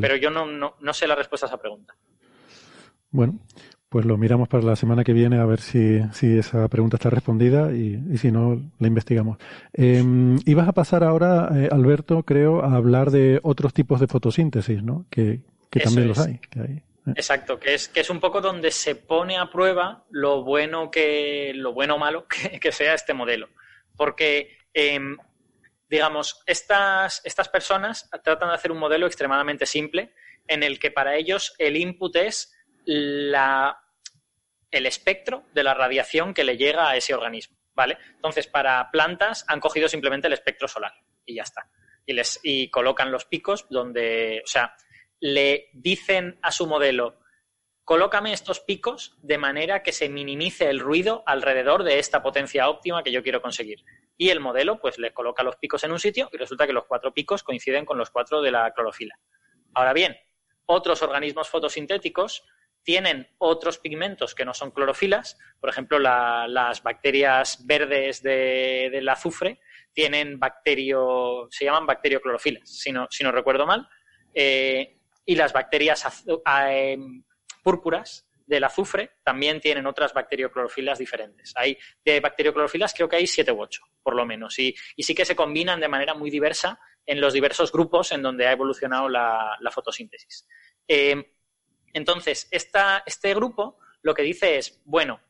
Pero 0.00 0.16
yo 0.16 0.30
no, 0.30 0.46
no, 0.46 0.74
no 0.80 0.92
sé 0.92 1.06
la 1.06 1.14
respuesta 1.14 1.46
a 1.46 1.48
esa 1.48 1.60
pregunta. 1.60 1.94
Bueno, 3.10 3.38
pues 3.88 4.04
lo 4.04 4.16
miramos 4.16 4.48
para 4.48 4.62
la 4.62 4.76
semana 4.76 5.02
que 5.02 5.12
viene 5.12 5.38
a 5.38 5.44
ver 5.44 5.60
si, 5.60 6.00
si 6.12 6.38
esa 6.38 6.68
pregunta 6.68 6.96
está 6.96 7.10
respondida 7.10 7.72
y, 7.72 8.00
y 8.10 8.18
si 8.18 8.30
no, 8.30 8.62
la 8.78 8.86
investigamos. 8.86 9.38
Eh, 9.72 10.02
ibas 10.46 10.68
a 10.68 10.72
pasar 10.72 11.02
ahora, 11.02 11.50
eh, 11.54 11.68
Alberto, 11.70 12.22
creo, 12.22 12.62
a 12.62 12.76
hablar 12.76 13.10
de 13.10 13.40
otros 13.42 13.72
tipos 13.74 14.00
de 14.00 14.06
fotosíntesis, 14.06 14.82
¿no? 14.82 15.06
Que, 15.10 15.40
que 15.70 15.80
también 15.80 16.08
los 16.08 16.18
hay. 16.20 16.38
Que 16.38 16.60
hay. 16.60 16.82
Eh. 17.06 17.14
Exacto, 17.16 17.58
que 17.58 17.74
es, 17.74 17.88
que 17.88 18.00
es 18.00 18.10
un 18.10 18.20
poco 18.20 18.40
donde 18.40 18.70
se 18.70 18.94
pone 18.94 19.38
a 19.38 19.50
prueba 19.50 20.04
lo 20.10 20.44
bueno 20.44 20.90
que, 20.90 21.52
lo 21.54 21.72
bueno 21.72 21.96
o 21.96 21.98
malo 21.98 22.26
que, 22.28 22.60
que 22.60 22.70
sea 22.70 22.94
este 22.94 23.12
modelo. 23.12 23.48
Porque, 23.96 24.56
eh, 24.72 25.00
digamos, 25.90 26.40
estas, 26.46 27.20
estas 27.24 27.48
personas 27.48 28.08
tratan 28.22 28.48
de 28.48 28.54
hacer 28.54 28.70
un 28.70 28.78
modelo 28.78 29.06
extremadamente 29.06 29.66
simple 29.66 30.14
en 30.46 30.62
el 30.62 30.78
que 30.78 30.92
para 30.92 31.16
ellos 31.16 31.54
el 31.58 31.76
input 31.76 32.14
es 32.14 32.54
la, 32.84 33.76
el 34.70 34.86
espectro 34.86 35.44
de 35.52 35.64
la 35.64 35.74
radiación 35.74 36.32
que 36.32 36.44
le 36.44 36.56
llega 36.56 36.88
a 36.88 36.96
ese 36.96 37.12
organismo, 37.12 37.58
¿vale? 37.74 37.98
Entonces, 38.14 38.46
para 38.46 38.88
plantas 38.92 39.44
han 39.48 39.58
cogido 39.58 39.88
simplemente 39.88 40.28
el 40.28 40.32
espectro 40.32 40.68
solar 40.68 40.94
y 41.26 41.34
ya 41.34 41.42
está. 41.42 41.68
Y, 42.06 42.12
les, 42.12 42.38
y 42.44 42.70
colocan 42.70 43.10
los 43.10 43.24
picos 43.24 43.66
donde, 43.68 44.42
o 44.44 44.46
sea, 44.46 44.76
le 45.18 45.70
dicen 45.72 46.38
a 46.40 46.52
su 46.52 46.68
modelo, 46.68 47.19
colócame 47.90 48.32
estos 48.32 48.60
picos 48.60 49.16
de 49.20 49.36
manera 49.36 49.82
que 49.82 49.90
se 49.90 50.08
minimice 50.08 50.70
el 50.70 50.78
ruido 50.78 51.24
alrededor 51.26 51.82
de 51.82 51.98
esta 51.98 52.22
potencia 52.22 52.68
óptima 52.68 53.02
que 53.02 53.10
yo 53.10 53.20
quiero 53.20 53.42
conseguir. 53.42 53.82
Y 54.16 54.28
el 54.28 54.38
modelo, 54.38 54.78
pues, 54.78 54.96
le 55.00 55.12
coloca 55.12 55.42
los 55.42 55.56
picos 55.56 55.82
en 55.82 55.90
un 55.90 55.98
sitio 55.98 56.28
y 56.32 56.36
resulta 56.36 56.68
que 56.68 56.72
los 56.72 56.84
cuatro 56.84 57.12
picos 57.12 57.42
coinciden 57.42 57.84
con 57.84 57.98
los 57.98 58.10
cuatro 58.10 58.42
de 58.42 58.52
la 58.52 58.72
clorofila. 58.72 59.18
Ahora 59.74 59.92
bien, 59.92 60.16
otros 60.66 61.02
organismos 61.02 61.48
fotosintéticos 61.48 62.44
tienen 62.84 63.26
otros 63.38 63.78
pigmentos 63.78 64.36
que 64.36 64.44
no 64.44 64.54
son 64.54 64.70
clorofilas, 64.70 65.36
por 65.58 65.70
ejemplo, 65.70 65.98
las 65.98 66.84
bacterias 66.84 67.66
verdes 67.66 68.22
del 68.22 69.08
azufre 69.08 69.58
tienen 69.92 70.38
bacterio, 70.38 71.48
se 71.50 71.64
llaman 71.64 71.86
bacterioclorofilas, 71.86 72.70
si 72.70 72.92
no, 72.92 73.08
si 73.10 73.24
no 73.24 73.32
recuerdo 73.32 73.66
mal, 73.66 73.88
eh, 74.32 74.96
y 75.26 75.34
las 75.34 75.52
bacterias 75.52 76.24
em, 76.68 77.24
púrpuras 77.62 78.26
del 78.46 78.64
azufre 78.64 79.12
también 79.22 79.60
tienen 79.60 79.86
otras 79.86 80.12
bacterioclorofilas 80.12 80.98
diferentes. 80.98 81.52
Hay 81.56 81.78
de 82.04 82.18
bacterioclorofilas 82.18 82.92
creo 82.94 83.08
que 83.08 83.16
hay 83.16 83.26
siete 83.26 83.52
u 83.52 83.60
ocho, 83.60 83.82
por 84.02 84.16
lo 84.16 84.26
menos, 84.26 84.58
y, 84.58 84.74
sí 84.98 85.14
que 85.14 85.24
se 85.24 85.36
combinan 85.36 85.80
de 85.80 85.88
manera 85.88 86.14
muy 86.14 86.30
diversa 86.30 86.80
en 87.06 87.20
los 87.20 87.32
diversos 87.32 87.70
grupos 87.70 88.10
en 88.12 88.22
donde 88.22 88.46
ha 88.46 88.52
evolucionado 88.52 89.08
la, 89.08 89.56
fotosíntesis. 89.72 90.46
Eh, 90.88 91.32
entonces, 91.92 92.48
este 92.50 93.34
grupo 93.34 93.78
lo 94.02 94.14
que 94.14 94.22
dice 94.22 94.58
es, 94.58 94.80
bueno, 94.84 95.20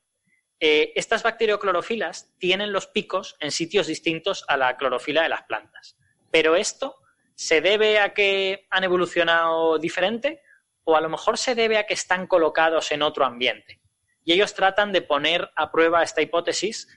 eh, 0.59 0.93
estas 0.95 1.23
bacterioclorofilas 1.23 2.37
tienen 2.39 2.73
los 2.73 2.87
picos 2.87 3.37
en 3.41 3.51
sitios 3.51 3.87
distintos 3.87 4.45
a 4.47 4.57
la 4.57 4.77
clorofila 4.77 5.23
de 5.23 5.31
las 5.31 5.45
plantas. 5.45 5.97
Pero 6.31 6.55
esto 6.55 6.97
se 7.35 7.63
debe 7.63 7.99
a 7.99 8.13
que 8.13 8.67
han 8.71 8.85
evolucionado 8.85 9.79
diferente 9.79 10.43
o 10.91 10.97
a 10.97 11.01
lo 11.01 11.09
mejor 11.09 11.39
se 11.39 11.55
debe 11.55 11.79
a 11.79 11.87
que 11.87 11.95
están 11.95 12.27
colocados 12.27 12.93
en 12.93 13.03
otro 13.03 13.25
ambiente. 13.25 13.81
Y 14.25 14.33
ellos 14.33 14.55
tratan 14.55 14.93
de 14.93 15.03
poner 15.03 15.51
a 15.57 15.71
prueba 15.71 16.03
esta 16.03 16.23
hipótesis 16.23 16.89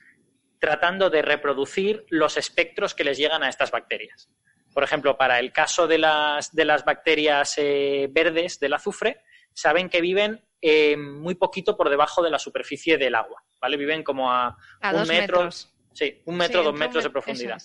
tratando 0.60 1.10
de 1.10 1.22
reproducir 1.22 2.06
los 2.10 2.38
espectros 2.38 2.94
que 2.94 3.04
les 3.04 3.18
llegan 3.18 3.44
a 3.44 3.50
estas 3.50 3.72
bacterias. 3.72 4.30
Por 4.74 4.84
ejemplo, 4.84 5.18
para 5.18 5.40
el 5.40 5.52
caso 5.52 5.88
de 5.88 5.98
las, 5.98 6.54
de 6.54 6.66
las 6.66 6.86
bacterias 6.86 7.56
eh, 7.58 8.08
verdes 8.10 8.60
del 8.60 8.74
azufre, 8.74 9.22
saben 9.54 9.90
que 9.90 10.02
viven 10.02 10.44
eh, 10.62 10.98
muy 10.98 11.36
poquito 11.36 11.78
por 11.78 11.90
debajo 11.90 12.24
de 12.24 12.32
la 12.32 12.40
superficie 12.40 12.98
del 12.98 13.16
agua, 13.16 13.44
¿vale? 13.62 13.78
Viven 13.78 14.04
como 14.04 14.32
a, 14.32 14.58
un 14.82 15.08
metro, 15.08 15.40
metros. 15.40 15.74
sí, 15.92 16.22
un 16.26 16.38
metro, 16.38 16.64
dos 16.64 16.74
metros 16.74 17.04
de 17.04 17.10
profundidad. 17.10 17.62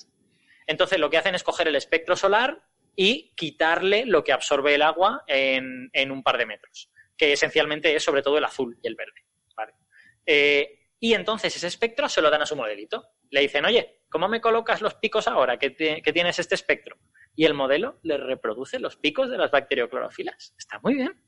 Entonces 0.66 0.98
lo 0.98 1.08
que 1.08 1.16
hacen 1.16 1.34
es 1.34 1.42
coger 1.42 1.68
el 1.68 1.76
espectro 1.76 2.16
solar 2.16 2.62
y 3.00 3.32
quitarle 3.36 4.06
lo 4.06 4.24
que 4.24 4.32
absorbe 4.32 4.74
el 4.74 4.82
agua 4.82 5.22
en, 5.28 6.10
un 6.10 6.24
par 6.24 6.36
de 6.36 6.46
metros, 6.46 6.90
que 7.16 7.32
esencialmente 7.32 7.94
es 7.94 8.02
sobre 8.02 8.22
todo 8.22 8.38
el 8.38 8.44
azul 8.44 8.76
y 8.82 8.88
el 8.88 8.96
verde. 8.96 9.24
Eh, 10.26 10.88
y 10.98 11.14
entonces 11.14 11.54
ese 11.54 11.68
espectro 11.68 12.08
se 12.08 12.20
lo 12.20 12.28
dan 12.28 12.42
a 12.42 12.46
su 12.46 12.56
modelito. 12.56 13.12
Le 13.30 13.40
dicen, 13.42 13.64
oye, 13.64 14.02
¿cómo 14.10 14.26
me 14.28 14.40
colocas 14.40 14.82
los 14.82 14.94
picos 14.94 15.28
ahora 15.28 15.58
que, 15.58 15.70
tienes 15.70 16.40
este 16.40 16.56
espectro? 16.56 16.98
Y 17.36 17.44
el 17.44 17.54
modelo 17.54 18.00
le 18.02 18.16
reproduce 18.16 18.80
los 18.80 18.96
picos 18.96 19.30
de 19.30 19.38
las 19.38 19.52
bacterioclorofilas. 19.52 20.56
Está 20.58 20.80
muy 20.80 20.94
bien. 20.94 21.22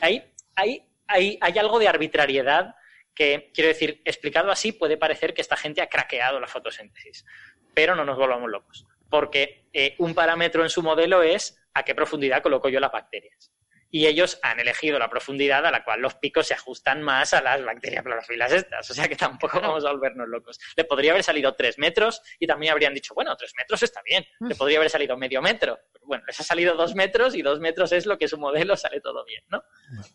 Ahí, 0.00 0.24
hay, 0.56 0.88
hay 1.06 1.58
algo 1.58 1.78
de 1.78 1.88
arbitrariedad 1.88 2.74
que, 3.14 3.50
quiero 3.52 3.68
decir, 3.68 4.00
explicado 4.06 4.50
así, 4.50 4.72
puede 4.72 4.96
parecer 4.96 5.34
que 5.34 5.42
esta 5.42 5.56
gente 5.58 5.82
ha 5.82 5.88
craqueado 5.90 6.40
la 6.40 6.46
fotosíntesis. 6.46 7.26
Pero 7.74 7.94
no 7.94 8.06
nos 8.06 8.16
volvamos 8.16 8.50
locos, 8.50 8.86
porque 9.08 9.68
eh, 9.72 9.94
un 9.98 10.14
parámetro 10.14 10.62
en 10.62 10.70
su 10.70 10.82
modelo 10.82 11.22
es 11.22 11.58
a 11.74 11.82
qué 11.82 11.94
profundidad 11.94 12.42
coloco 12.42 12.68
yo 12.68 12.80
las 12.80 12.92
bacterias 12.92 13.52
y 13.90 14.06
ellos 14.06 14.38
han 14.42 14.60
elegido 14.60 14.98
la 14.98 15.08
profundidad 15.08 15.64
a 15.64 15.70
la 15.70 15.82
cual 15.82 16.00
los 16.00 16.14
picos 16.14 16.46
se 16.46 16.54
ajustan 16.54 17.02
más 17.02 17.32
a 17.32 17.40
las 17.40 17.64
bacterias 17.64 18.04
clorofilas 18.04 18.52
estas. 18.52 18.90
O 18.90 18.94
sea 18.94 19.08
que 19.08 19.16
tampoco 19.16 19.60
vamos 19.60 19.84
a 19.84 19.92
volvernos 19.92 20.28
locos. 20.28 20.58
Le 20.76 20.84
podría 20.84 21.12
haber 21.12 21.22
salido 21.22 21.54
tres 21.54 21.78
metros 21.78 22.22
y 22.38 22.46
también 22.46 22.72
habrían 22.72 22.94
dicho, 22.94 23.14
bueno, 23.14 23.34
tres 23.36 23.52
metros 23.56 23.82
está 23.82 24.02
bien. 24.04 24.24
Le 24.40 24.54
podría 24.54 24.78
haber 24.78 24.90
salido 24.90 25.16
medio 25.16 25.40
metro. 25.40 25.78
Bueno, 26.02 26.24
les 26.26 26.38
ha 26.40 26.42
salido 26.42 26.74
dos 26.76 26.94
metros 26.94 27.34
y 27.34 27.42
dos 27.42 27.60
metros 27.60 27.92
es 27.92 28.06
lo 28.06 28.18
que 28.18 28.28
su 28.28 28.38
modelo 28.38 28.76
sale 28.76 29.00
todo 29.00 29.24
bien, 29.24 29.42
¿no? 29.48 29.62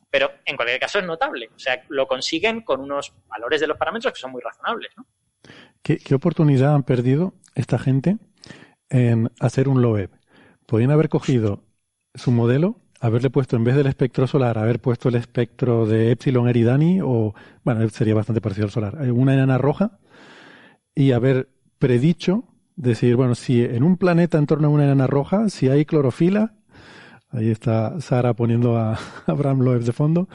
Pero 0.10 0.32
en 0.46 0.56
cualquier 0.56 0.80
caso 0.80 1.00
es 1.00 1.06
notable. 1.06 1.50
O 1.56 1.60
sea, 1.60 1.84
lo 1.90 2.08
consiguen 2.08 2.62
con 2.62 2.80
unos 2.80 3.14
valores 3.28 3.62
de 3.62 3.68
los 3.68 3.78
parámetros 3.78 4.14
que 4.14 4.20
son 4.20 4.32
muy 4.32 4.42
razonables, 4.42 4.92
¿no? 4.98 5.08
¿Qué, 5.82 5.98
qué 5.98 6.16
oportunidad 6.16 6.74
han 6.74 6.84
perdido 6.84 7.34
esta 7.56 7.78
gente 7.78 8.18
en 8.94 9.30
hacer 9.42 9.68
un 9.68 9.82
LOEB? 9.82 10.12
Podrían 10.66 10.92
haber 10.92 11.10
cogido 11.10 11.66
su 12.16 12.32
modelo 12.32 12.78
haberle 13.04 13.30
puesto 13.30 13.58
en 13.58 13.66
vez 13.66 13.76
del 13.76 13.88
espectro 13.88 14.28
solar, 14.28 14.58
haber 14.58 14.80
puesto 14.80 15.10
el 15.10 15.16
espectro 15.16 15.86
de 15.86 16.12
Epsilon 16.12 16.48
Eridani 16.48 17.02
o, 17.02 17.36
bueno, 17.66 17.88
sería 17.90 18.16
bastante 18.16 18.40
parecido 18.40 18.68
al 18.68 18.72
solar, 18.72 18.98
eh, 19.02 19.12
una 19.12 19.34
enana 19.34 19.58
roja 19.58 20.00
y 20.96 21.12
haber 21.12 21.50
predicho, 21.80 22.46
decir, 22.78 23.18
bueno, 23.18 23.36
si 23.36 23.62
en 23.62 23.84
un 23.84 23.98
planeta 23.98 24.38
en 24.38 24.46
torno 24.48 24.70
a 24.70 24.72
una 24.72 24.86
enana 24.86 25.06
roja, 25.06 25.50
si 25.50 25.68
hay 25.68 25.84
clorofila, 25.84 26.54
ahí 27.30 27.50
está 27.50 28.00
Sara 28.00 28.36
poniendo 28.36 28.78
a 28.78 28.98
Abraham 29.28 29.64
Loeb 29.64 29.84
de 29.84 29.92
fondo, 29.92 30.30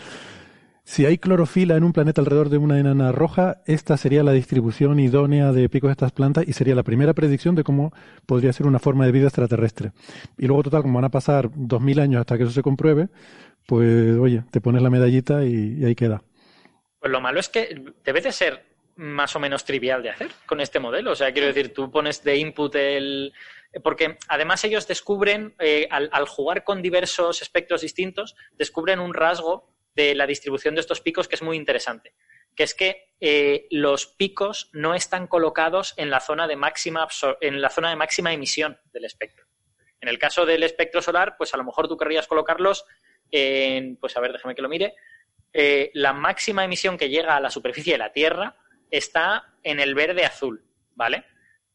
si 0.89 1.05
hay 1.05 1.18
clorofila 1.18 1.76
en 1.76 1.84
un 1.84 1.93
planeta 1.93 2.22
alrededor 2.22 2.49
de 2.49 2.57
una 2.57 2.80
enana 2.80 3.12
roja, 3.12 3.61
esta 3.66 3.99
sería 3.99 4.22
la 4.22 4.32
distribución 4.32 4.99
idónea 4.99 5.53
de 5.53 5.68
picos 5.68 5.89
de 5.89 5.93
estas 5.93 6.12
plantas 6.12 6.49
y 6.49 6.55
sería 6.55 6.74
la 6.74 6.82
primera 6.82 7.12
predicción 7.12 7.55
de 7.55 7.62
cómo 7.62 7.93
podría 8.24 8.55
ser 8.55 8.66
una 8.66 8.78
forma 8.78 9.05
de 9.05 9.12
vida 9.12 9.26
extraterrestre. 9.26 9.93
Y 10.39 10.47
luego, 10.47 10.62
total, 10.62 10.80
como 10.80 10.95
van 10.95 11.05
a 11.05 11.11
pasar 11.11 11.51
dos 11.55 11.82
mil 11.82 12.01
años 12.01 12.20
hasta 12.20 12.39
que 12.39 12.45
eso 12.45 12.53
se 12.53 12.62
compruebe, 12.62 13.09
pues 13.66 14.16
oye, 14.16 14.45
te 14.51 14.62
pones 14.62 14.80
la 14.80 14.89
medallita 14.89 15.45
y, 15.45 15.84
ahí 15.84 15.95
queda. 15.95 16.22
Pues 16.99 17.12
lo 17.12 17.20
malo 17.20 17.39
es 17.39 17.51
que 17.51 17.93
debe 18.03 18.22
de 18.22 18.32
ser 18.32 18.64
más 18.97 19.36
o 19.36 19.41
menos 19.41 19.66
trivial 19.66 20.03
de 20.03 20.09
hacer 20.09 20.30
con 20.47 20.59
este 20.62 20.80
modelo. 20.80 21.12
O 21.12 21.16
sea, 21.16 21.30
quiero 21.32 21.49
decir, 21.49 21.74
tú 21.74 21.91
pones 21.91 22.24
de 22.24 22.39
input 22.39 22.74
el... 22.76 23.34
Porque 23.84 24.16
además 24.26 24.64
ellos 24.64 24.89
descubren, 24.89 25.55
eh, 25.59 25.86
al, 25.91 26.09
al 26.12 26.26
jugar 26.26 26.64
con 26.64 26.80
diversos 26.80 27.43
espectros 27.43 27.82
distintos, 27.82 28.36
descubren 28.57 29.01
un 29.01 29.12
rasgo 29.12 29.68
de 29.99 30.14
la 30.14 30.28
distribución 30.28 30.76
de 30.76 30.80
estos 30.80 31.01
picos 31.01 31.26
que 31.26 31.34
es 31.34 31.42
muy 31.42 31.57
interesante, 31.57 32.14
que 32.55 32.62
es 32.62 32.72
que 32.72 33.14
eh, 33.20 33.66
los 33.72 34.07
picos 34.07 34.70
no 34.72 34.94
están 34.94 35.26
colocados 35.26 35.94
en 35.96 36.09
la 36.09 36.20
zona 36.20 36.46
de 36.46 36.55
máxima 36.55 37.09
en 37.40 37.61
la 37.61 37.68
zona 37.68 37.90
de 37.90 37.96
máxima 37.96 38.32
emisión 38.32 38.78
del 38.92 39.07
espectro. 39.07 39.46
En 40.01 40.09
el 40.09 40.16
caso 40.20 40.46
del 40.46 40.62
espectro 40.62 41.03
solar, 41.03 41.34
pues 41.36 41.53
a 41.53 41.57
lo 41.57 41.64
mejor 41.64 41.88
tú 41.88 41.96
querrías 41.96 42.28
colocarlos 42.28 42.84
en, 43.32 43.96
pues 43.96 44.16
a 44.16 44.20
ver, 44.20 44.32
déjame 44.32 44.55
que 44.55 44.62
lo 44.62 44.68
mire, 44.68 44.94
eh, 45.53 45.90
la 45.94 46.12
máxima 46.12 46.64
emisión 46.64 46.96
que 46.96 47.09
llega 47.09 47.34
a 47.34 47.40
la 47.40 47.51
superficie 47.51 47.94
de 47.94 47.99
la 47.99 48.12
Tierra 48.12 48.57
está 48.88 49.53
en 49.64 49.80
el 49.80 49.96
verde 49.96 50.24
azul, 50.24 50.64
¿vale? 50.94 51.24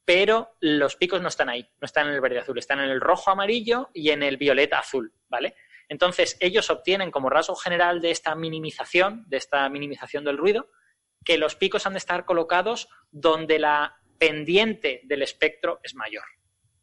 Pero 0.05 0.55
los 0.61 0.95
picos 0.95 1.21
no 1.21 1.27
están 1.27 1.49
ahí, 1.49 1.69
no 1.81 1.85
están 1.85 2.07
en 2.07 2.13
el 2.13 2.21
verde 2.21 2.39
azul, 2.39 2.57
están 2.57 2.79
en 2.79 2.89
el 2.89 3.01
rojo 3.01 3.31
amarillo 3.31 3.89
y 3.93 4.11
en 4.11 4.23
el 4.23 4.37
violeta 4.37 4.79
azul, 4.79 5.11
¿vale? 5.27 5.55
Entonces, 5.89 6.37
ellos 6.39 6.69
obtienen 6.69 7.11
como 7.11 7.29
rasgo 7.29 7.55
general 7.55 8.01
de 8.01 8.11
esta 8.11 8.35
minimización, 8.35 9.23
de 9.27 9.37
esta 9.37 9.67
minimización 9.69 10.23
del 10.23 10.37
ruido, 10.37 10.69
que 11.23 11.37
los 11.37 11.55
picos 11.55 11.85
han 11.85 11.93
de 11.93 11.99
estar 11.99 12.25
colocados 12.25 12.89
donde 13.11 13.59
la 13.59 13.97
pendiente 14.17 15.01
del 15.03 15.21
espectro 15.21 15.79
es 15.83 15.95
mayor, 15.95 16.23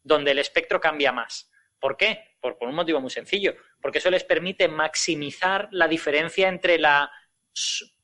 donde 0.02 0.32
el 0.32 0.38
espectro 0.38 0.80
cambia 0.80 1.12
más. 1.12 1.50
¿Por 1.78 1.96
qué? 1.96 2.36
Por, 2.40 2.56
un 2.60 2.74
motivo 2.74 3.00
muy 3.00 3.10
sencillo, 3.10 3.54
porque 3.80 3.98
eso 3.98 4.10
les 4.10 4.24
permite 4.24 4.68
maximizar 4.68 5.68
la 5.72 5.88
diferencia 5.88 6.48
entre 6.48 6.78
la, 6.78 7.10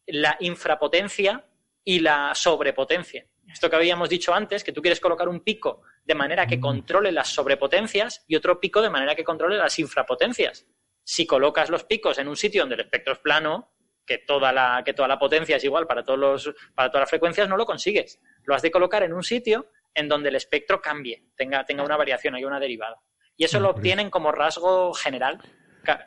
la 0.06 0.36
infrapotencia 0.40 1.46
y 1.84 2.00
la 2.00 2.34
sobrepotencia. 2.34 3.26
Esto 3.46 3.70
que 3.70 3.76
habíamos 3.76 4.08
dicho 4.08 4.34
antes, 4.34 4.64
que 4.64 4.72
tú 4.72 4.82
quieres 4.82 5.00
colocar 5.00 5.28
un 5.28 5.40
pico 5.40 5.82
de 6.04 6.14
manera 6.14 6.46
que 6.46 6.58
controle 6.58 7.12
las 7.12 7.28
sobrepotencias 7.28 8.24
y 8.26 8.36
otro 8.36 8.58
pico 8.60 8.82
de 8.82 8.90
manera 8.90 9.14
que 9.14 9.24
controle 9.24 9.56
las 9.56 9.78
infrapotencias 9.78 10.66
si 11.06 11.24
colocas 11.24 11.70
los 11.70 11.84
picos 11.84 12.18
en 12.18 12.26
un 12.26 12.36
sitio 12.36 12.62
donde 12.62 12.74
el 12.74 12.80
espectro 12.80 13.12
es 13.12 13.20
plano, 13.20 13.70
que 14.04 14.18
toda 14.18 14.52
la, 14.52 14.82
que 14.84 14.92
toda 14.92 15.06
la 15.06 15.20
potencia 15.20 15.56
es 15.56 15.62
igual 15.62 15.86
para, 15.86 16.02
todos 16.02 16.18
los, 16.18 16.54
para 16.74 16.90
todas 16.90 17.02
las 17.02 17.10
frecuencias, 17.10 17.48
no 17.48 17.56
lo 17.56 17.64
consigues. 17.64 18.20
Lo 18.44 18.56
has 18.56 18.62
de 18.62 18.72
colocar 18.72 19.04
en 19.04 19.12
un 19.12 19.22
sitio 19.22 19.70
en 19.94 20.08
donde 20.08 20.30
el 20.30 20.34
espectro 20.34 20.82
cambie, 20.82 21.24
tenga, 21.36 21.64
tenga 21.64 21.84
una 21.84 21.96
variación, 21.96 22.34
haya 22.34 22.48
una 22.48 22.58
derivada. 22.58 23.00
Y 23.36 23.44
eso 23.44 23.60
lo 23.60 23.70
obtienen 23.70 24.10
como 24.10 24.32
rasgo 24.32 24.94
general 24.94 25.38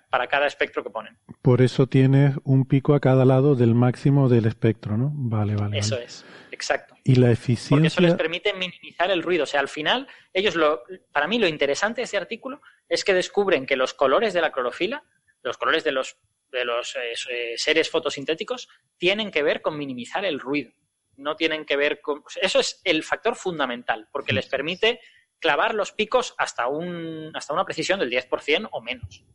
para 0.09 0.27
cada 0.27 0.47
espectro 0.47 0.83
que 0.83 0.89
ponen. 0.89 1.17
Por 1.41 1.61
eso 1.61 1.87
tienes 1.87 2.35
un 2.43 2.65
pico 2.65 2.93
a 2.93 2.99
cada 2.99 3.23
lado 3.23 3.55
del 3.55 3.75
máximo 3.75 4.27
del 4.27 4.47
espectro, 4.47 4.97
¿no? 4.97 5.11
Vale, 5.13 5.55
vale. 5.55 5.77
Eso 5.77 5.97
es, 5.97 6.25
exacto. 6.51 6.95
Y 7.09 7.15
la 7.15 7.31
eficiencia. 7.31 7.75
Porque 7.75 7.87
eso 7.87 8.01
les 8.01 8.13
permite 8.13 8.53
minimizar 8.53 9.09
el 9.09 9.23
ruido. 9.23 9.45
O 9.45 9.47
sea, 9.47 9.61
al 9.61 9.67
final, 9.67 10.07
ellos 10.31 10.55
lo. 10.55 10.83
Para 11.11 11.27
mí, 11.27 11.39
lo 11.39 11.47
interesante 11.47 12.01
de 12.01 12.05
este 12.05 12.17
artículo 12.17 12.61
es 12.87 13.03
que 13.03 13.15
descubren 13.15 13.65
que 13.65 13.75
los 13.75 13.95
colores 13.95 14.31
de 14.31 14.41
la 14.41 14.51
clorofila, 14.51 15.03
los 15.41 15.57
colores 15.57 15.83
de 15.83 15.91
los, 15.91 16.17
de 16.51 16.65
los 16.65 16.95
eh, 16.95 17.13
eh, 17.31 17.53
seres 17.57 17.89
fotosintéticos, 17.89 18.69
tienen 18.97 19.31
que 19.31 19.41
ver 19.41 19.63
con 19.63 19.75
minimizar 19.75 20.23
el 20.23 20.39
ruido. 20.39 20.71
No 21.17 21.35
tienen 21.35 21.65
que 21.65 21.77
ver 21.77 21.99
con. 21.99 22.21
Eso 22.43 22.59
es 22.59 22.79
el 22.83 23.03
factor 23.03 23.35
fundamental, 23.35 24.07
porque 24.11 24.31
les 24.31 24.45
permite 24.45 24.99
clavar 25.39 25.73
los 25.73 25.91
picos 25.91 26.35
hasta, 26.37 26.67
un, 26.67 27.31
hasta 27.33 27.53
una 27.53 27.65
precisión 27.65 27.99
del 27.99 28.11
10% 28.11 28.69
o 28.71 28.81
menos. 28.81 29.25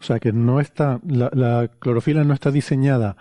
O 0.00 0.02
sea 0.02 0.18
que 0.18 0.32
no 0.32 0.60
está, 0.60 0.98
la, 1.06 1.30
la, 1.34 1.68
clorofila 1.78 2.24
no 2.24 2.32
está 2.32 2.50
diseñada 2.50 3.16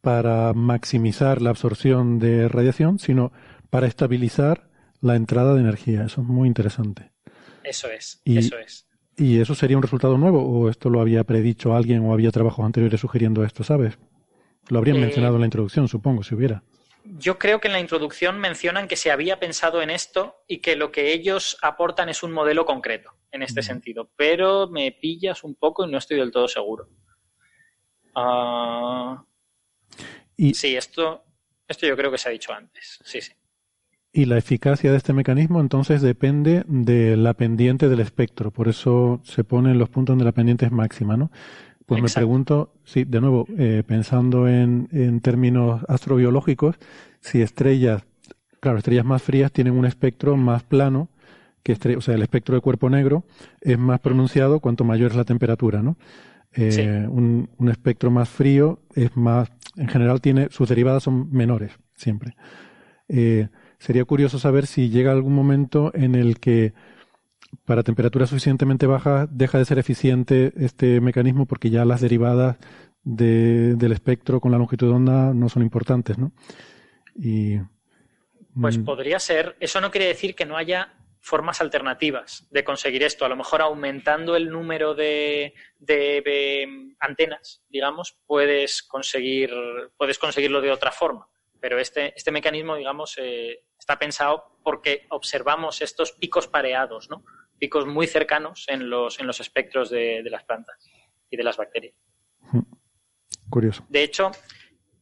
para 0.00 0.52
maximizar 0.52 1.42
la 1.42 1.50
absorción 1.50 2.18
de 2.18 2.48
radiación, 2.48 2.98
sino 2.98 3.32
para 3.70 3.86
estabilizar 3.86 4.68
la 5.00 5.16
entrada 5.16 5.54
de 5.54 5.60
energía. 5.60 6.04
Eso 6.04 6.20
es 6.20 6.26
muy 6.26 6.48
interesante. 6.48 7.12
Eso 7.62 7.88
es, 7.88 8.20
eso 8.24 8.58
es. 8.58 8.86
¿Y 9.16 9.40
eso 9.40 9.54
sería 9.54 9.76
un 9.76 9.82
resultado 9.82 10.16
nuevo 10.16 10.42
o 10.42 10.70
esto 10.70 10.88
lo 10.88 11.00
había 11.00 11.24
predicho 11.24 11.74
alguien 11.74 12.02
o 12.04 12.12
había 12.12 12.30
trabajos 12.30 12.64
anteriores 12.64 13.00
sugiriendo 13.00 13.44
esto, 13.44 13.62
sabes? 13.64 13.98
Lo 14.68 14.78
habrían 14.78 14.96
eh, 14.96 15.00
mencionado 15.00 15.34
en 15.34 15.40
la 15.40 15.46
introducción, 15.46 15.88
supongo, 15.88 16.22
si 16.22 16.34
hubiera. 16.34 16.62
Yo 17.04 17.38
creo 17.38 17.60
que 17.60 17.68
en 17.68 17.72
la 17.72 17.80
introducción 17.80 18.38
mencionan 18.38 18.88
que 18.88 18.96
se 18.96 19.10
había 19.10 19.38
pensado 19.38 19.82
en 19.82 19.90
esto 19.90 20.36
y 20.46 20.58
que 20.58 20.76
lo 20.76 20.90
que 20.90 21.12
ellos 21.12 21.58
aportan 21.62 22.08
es 22.08 22.22
un 22.22 22.32
modelo 22.32 22.64
concreto 22.64 23.12
en 23.32 23.42
este 23.42 23.62
sentido, 23.62 24.10
pero 24.16 24.68
me 24.68 24.92
pillas 24.92 25.44
un 25.44 25.54
poco 25.54 25.86
y 25.86 25.90
no 25.90 25.98
estoy 25.98 26.18
del 26.18 26.30
todo 26.30 26.48
seguro. 26.48 26.88
Ah, 28.14 29.24
y... 30.40 30.54
Sí, 30.54 30.74
esto, 30.74 31.22
esto 31.68 31.86
yo 31.86 31.96
creo 31.96 32.10
que 32.10 32.18
se 32.18 32.28
ha 32.28 32.32
dicho 32.32 32.52
antes. 32.52 32.98
Sí, 33.04 33.20
sí. 33.20 33.32
Y 34.12 34.24
la 34.24 34.38
eficacia 34.38 34.90
de 34.90 34.96
este 34.96 35.12
mecanismo 35.12 35.60
entonces 35.60 36.02
depende 36.02 36.64
de 36.66 37.16
la 37.16 37.34
pendiente 37.34 37.88
del 37.88 38.00
espectro, 38.00 38.50
por 38.50 38.66
eso 38.66 39.20
se 39.22 39.44
ponen 39.44 39.78
los 39.78 39.88
puntos 39.88 40.14
donde 40.14 40.24
la 40.24 40.32
pendiente 40.32 40.66
es 40.66 40.72
máxima, 40.72 41.16
¿no? 41.16 41.30
Pues 41.86 42.02
me 42.02 42.08
pregunto, 42.08 42.72
sí, 42.84 43.04
de 43.04 43.20
nuevo, 43.20 43.46
eh, 43.58 43.82
pensando 43.86 44.48
en, 44.48 44.88
en, 44.92 45.20
términos 45.20 45.82
astrobiológicos, 45.88 46.76
si 47.20 47.42
estrellas, 47.42 48.04
claro, 48.60 48.78
estrellas 48.78 49.04
más 49.04 49.22
frías 49.22 49.52
tienen 49.52 49.74
un 49.74 49.86
espectro 49.86 50.36
más 50.36 50.62
plano 50.62 51.08
que 51.62 51.72
estrellas, 51.72 51.98
o 51.98 52.02
sea, 52.02 52.14
el 52.14 52.22
espectro 52.22 52.54
de 52.54 52.60
cuerpo 52.60 52.90
negro 52.90 53.24
es 53.60 53.78
más 53.78 54.00
pronunciado 54.00 54.60
cuanto 54.60 54.84
mayor 54.84 55.10
es 55.10 55.16
la 55.16 55.24
temperatura, 55.24 55.82
¿no? 55.82 55.96
Eh, 56.52 57.06
un, 57.08 57.48
un, 57.58 57.68
espectro 57.68 58.10
más 58.10 58.28
frío 58.28 58.80
es 58.96 59.16
más, 59.16 59.50
en 59.76 59.88
general 59.88 60.20
tiene, 60.20 60.48
sus 60.50 60.68
derivadas 60.68 61.02
son 61.02 61.30
menores, 61.30 61.72
siempre. 61.94 62.34
Eh, 63.08 63.48
Sería 63.80 64.04
curioso 64.04 64.38
saber 64.38 64.66
si 64.66 64.90
llega 64.90 65.10
algún 65.10 65.34
momento 65.34 65.90
en 65.94 66.14
el 66.14 66.38
que 66.38 66.74
para 67.64 67.82
temperaturas 67.82 68.28
suficientemente 68.28 68.86
bajas 68.86 69.26
deja 69.32 69.56
de 69.56 69.64
ser 69.64 69.78
eficiente 69.78 70.52
este 70.56 71.00
mecanismo 71.00 71.46
porque 71.46 71.70
ya 71.70 71.86
las 71.86 72.02
derivadas 72.02 72.58
del 73.02 73.92
espectro 73.92 74.38
con 74.38 74.52
la 74.52 74.58
longitud 74.58 74.88
de 74.88 74.92
onda 74.92 75.32
no 75.32 75.48
son 75.48 75.62
importantes, 75.62 76.18
¿no? 76.18 76.32
Y, 77.14 77.56
pues 78.60 78.76
mm. 78.76 78.84
podría 78.84 79.18
ser. 79.18 79.56
Eso 79.60 79.80
no 79.80 79.90
quiere 79.90 80.08
decir 80.08 80.34
que 80.34 80.44
no 80.44 80.58
haya 80.58 80.92
formas 81.20 81.60
alternativas 81.60 82.46
de 82.50 82.64
conseguir 82.64 83.02
esto. 83.02 83.24
A 83.24 83.28
lo 83.28 83.36
mejor 83.36 83.60
aumentando 83.62 84.36
el 84.36 84.50
número 84.50 84.94
de, 84.94 85.54
de 85.78 86.94
antenas, 86.98 87.62
digamos, 87.68 88.18
puedes 88.26 88.82
conseguir, 88.82 89.50
puedes 89.96 90.18
conseguirlo 90.18 90.60
de 90.60 90.72
otra 90.72 90.90
forma. 90.90 91.28
Pero 91.60 91.78
este, 91.78 92.14
este 92.16 92.32
mecanismo, 92.32 92.74
digamos, 92.76 93.16
eh, 93.18 93.64
está 93.78 93.98
pensado 93.98 94.58
porque 94.64 95.06
observamos 95.10 95.82
estos 95.82 96.12
picos 96.12 96.48
pareados, 96.48 97.10
¿no? 97.10 97.24
Picos 97.58 97.86
muy 97.86 98.06
cercanos 98.06 98.64
en 98.68 98.88
los, 98.88 99.20
en 99.20 99.26
los 99.26 99.40
espectros 99.40 99.90
de, 99.90 100.22
las 100.24 100.44
plantas 100.44 100.76
y 101.28 101.36
de 101.36 101.44
las 101.44 101.58
bacterias. 101.58 101.94
Hmm. 102.52 102.60
Curioso. 103.50 103.84
De 103.88 104.02
hecho, 104.02 104.30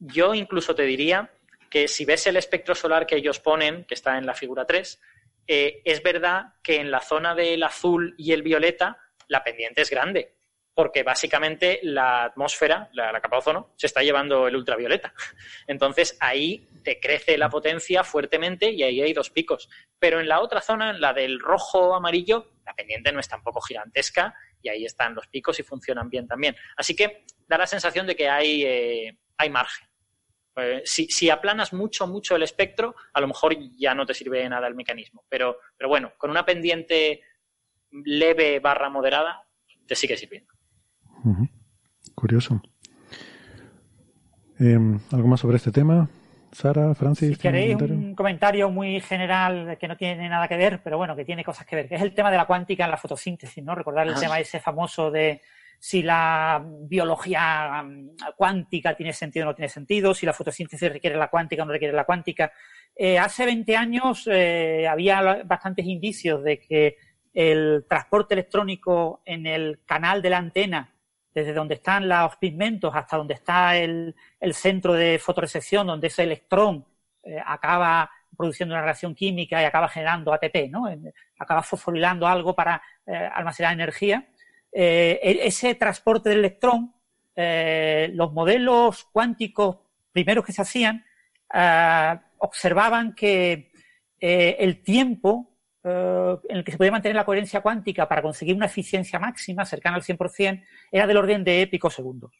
yo 0.00 0.34
incluso 0.34 0.74
te 0.74 0.82
diría 0.82 1.30
que 1.70 1.86
si 1.86 2.04
ves 2.04 2.26
el 2.26 2.36
espectro 2.36 2.74
solar 2.74 3.06
que 3.06 3.16
ellos 3.16 3.38
ponen, 3.38 3.84
que 3.84 3.94
está 3.94 4.18
en 4.18 4.26
la 4.26 4.34
figura 4.34 4.66
3, 4.66 5.00
eh, 5.48 5.82
es 5.84 6.02
verdad 6.02 6.54
que 6.62 6.76
en 6.76 6.90
la 6.90 7.00
zona 7.00 7.34
del 7.34 7.62
azul 7.62 8.14
y 8.18 8.32
el 8.32 8.42
violeta 8.42 8.98
la 9.26 9.42
pendiente 9.42 9.82
es 9.82 9.90
grande 9.90 10.38
porque 10.78 11.02
básicamente 11.02 11.80
la 11.82 12.22
atmósfera, 12.22 12.88
la, 12.92 13.10
capa 13.20 13.34
de 13.34 13.38
ozono, 13.38 13.74
se 13.74 13.88
está 13.88 14.00
llevando 14.00 14.46
el 14.46 14.54
ultravioleta. 14.54 15.12
Entonces 15.66 16.16
ahí 16.20 16.68
te 16.84 17.00
crece 17.00 17.36
la 17.36 17.50
potencia 17.50 18.04
fuertemente 18.04 18.70
y 18.70 18.84
ahí 18.84 19.02
hay 19.02 19.12
dos 19.12 19.30
picos. 19.30 19.68
Pero 19.98 20.20
en 20.20 20.28
la 20.28 20.38
otra 20.38 20.60
zona, 20.60 20.90
en 20.90 21.00
la 21.00 21.12
del 21.12 21.40
rojo 21.40 21.96
amarillo, 21.96 22.52
la 22.64 22.74
pendiente 22.74 23.10
no 23.10 23.18
es 23.18 23.26
tampoco 23.26 23.60
gigantesca 23.60 24.32
y 24.62 24.68
ahí 24.68 24.84
están 24.84 25.16
los 25.16 25.26
picos 25.26 25.58
y 25.58 25.64
funcionan 25.64 26.08
bien 26.08 26.28
también. 26.28 26.54
Así 26.76 26.94
que 26.94 27.24
da 27.48 27.58
la 27.58 27.66
sensación 27.66 28.06
de 28.06 28.14
que 28.14 28.28
hay, 28.28 28.62
eh, 28.64 29.18
hay 29.36 29.50
margen. 29.50 29.87
Eh, 30.60 30.82
si, 30.84 31.06
si, 31.06 31.30
aplanas 31.30 31.72
mucho, 31.72 32.06
mucho 32.06 32.36
el 32.36 32.42
espectro, 32.42 32.94
a 33.12 33.20
lo 33.20 33.28
mejor 33.28 33.56
ya 33.76 33.94
no 33.94 34.06
te 34.06 34.14
sirve 34.14 34.40
de 34.40 34.48
nada 34.48 34.66
el 34.66 34.74
mecanismo. 34.74 35.24
Pero, 35.28 35.58
pero 35.76 35.88
bueno, 35.88 36.12
con 36.18 36.30
una 36.30 36.44
pendiente 36.44 37.22
leve 37.90 38.60
barra 38.60 38.90
moderada, 38.90 39.46
te 39.86 39.94
sigue 39.94 40.16
sirviendo. 40.16 40.52
Curioso. 42.14 42.60
Em, 44.58 44.98
¿Algo 45.12 45.28
más 45.28 45.40
sobre 45.40 45.56
este 45.56 45.72
tema? 45.72 46.08
Sara, 46.50 46.94
Francis. 46.94 47.30
Si 47.30 47.36
queréis 47.36 47.76
un 47.76 48.14
comentario? 48.14 48.70
muy 48.70 49.00
general 49.00 49.76
que 49.78 49.86
no 49.86 49.96
tiene 49.96 50.28
nada 50.28 50.48
que 50.48 50.56
ver, 50.56 50.80
pero 50.82 50.96
bueno, 50.96 51.14
que 51.14 51.24
tiene 51.24 51.44
cosas 51.44 51.66
que 51.66 51.76
ver, 51.76 51.88
que 51.88 51.94
es 51.94 52.02
el 52.02 52.14
tema 52.14 52.30
de 52.30 52.36
la 52.36 52.46
cuántica 52.46 52.84
en 52.84 52.90
la 52.90 52.96
fotosíntesis, 52.96 53.62
¿no? 53.62 53.74
Recordar 53.74 54.06
el 54.06 54.14
ah. 54.14 54.20
tema 54.20 54.40
ese 54.40 54.58
famoso 54.58 55.10
de, 55.10 55.40
si 55.78 56.02
la 56.02 56.62
biología 56.64 57.82
mm, 57.82 58.10
cuántica 58.36 58.96
tiene 58.96 59.12
sentido 59.12 59.46
o 59.46 59.50
no 59.50 59.54
tiene 59.54 59.68
sentido, 59.68 60.14
si 60.14 60.26
la 60.26 60.32
fotosíntesis 60.32 60.92
requiere 60.92 61.16
la 61.16 61.28
cuántica 61.28 61.62
o 61.62 61.66
no 61.66 61.72
requiere 61.72 61.94
la 61.94 62.04
cuántica. 62.04 62.52
Eh, 62.94 63.18
hace 63.18 63.44
20 63.44 63.76
años 63.76 64.28
eh, 64.30 64.86
había 64.88 65.42
bastantes 65.44 65.86
indicios 65.86 66.42
de 66.42 66.58
que 66.58 66.96
el 67.32 67.86
transporte 67.88 68.34
electrónico 68.34 69.22
en 69.24 69.46
el 69.46 69.80
canal 69.84 70.20
de 70.20 70.30
la 70.30 70.38
antena, 70.38 70.92
desde 71.32 71.52
donde 71.52 71.74
están 71.74 72.08
los 72.08 72.36
pigmentos 72.36 72.92
hasta 72.94 73.16
donde 73.16 73.34
está 73.34 73.76
el, 73.76 74.14
centro 74.52 74.94
de 74.94 75.20
fotorecepción, 75.20 75.86
donde 75.86 76.08
ese 76.08 76.24
electrón 76.24 76.84
eh, 77.22 77.36
acaba 77.44 78.10
produciendo 78.36 78.74
una 78.74 78.82
reacción 78.82 79.14
química 79.14 79.62
y 79.62 79.64
acaba 79.64 79.88
generando 79.88 80.32
ATP, 80.32 80.70
¿no? 80.70 80.86
acaba 81.38 81.62
fosforilando 81.62 82.26
algo 82.26 82.54
para 82.54 82.80
almacenar 83.34 83.72
energía 83.72 84.28
eh, 84.72 85.18
e-, 85.22 85.46
ese 85.46 85.74
transporte 85.74 86.28
del 86.28 86.40
electrón, 86.40 86.94
eh, 87.34 88.10
los 88.14 88.32
modelos 88.32 89.04
cuánticos 89.12 89.78
primeros 90.12 90.44
que 90.44 90.52
se 90.52 90.62
hacían, 90.62 91.04
eh, 91.52 92.18
observaban 92.38 93.14
que 93.14 93.72
el 94.20 94.82
tiempo 94.82 95.54
en 95.84 96.56
el 96.56 96.64
que 96.64 96.72
se 96.72 96.78
podía 96.78 96.90
mantener 96.90 97.14
la 97.14 97.24
coherencia 97.24 97.60
cuántica 97.60 98.08
para 98.08 98.20
conseguir 98.20 98.56
una 98.56 98.66
eficiencia 98.66 99.20
máxima 99.20 99.64
cercana 99.64 99.96
al 99.96 100.02
100% 100.02 100.64
era 100.90 101.06
del 101.06 101.16
orden 101.16 101.44
de 101.44 101.68
picosegundos. 101.68 102.32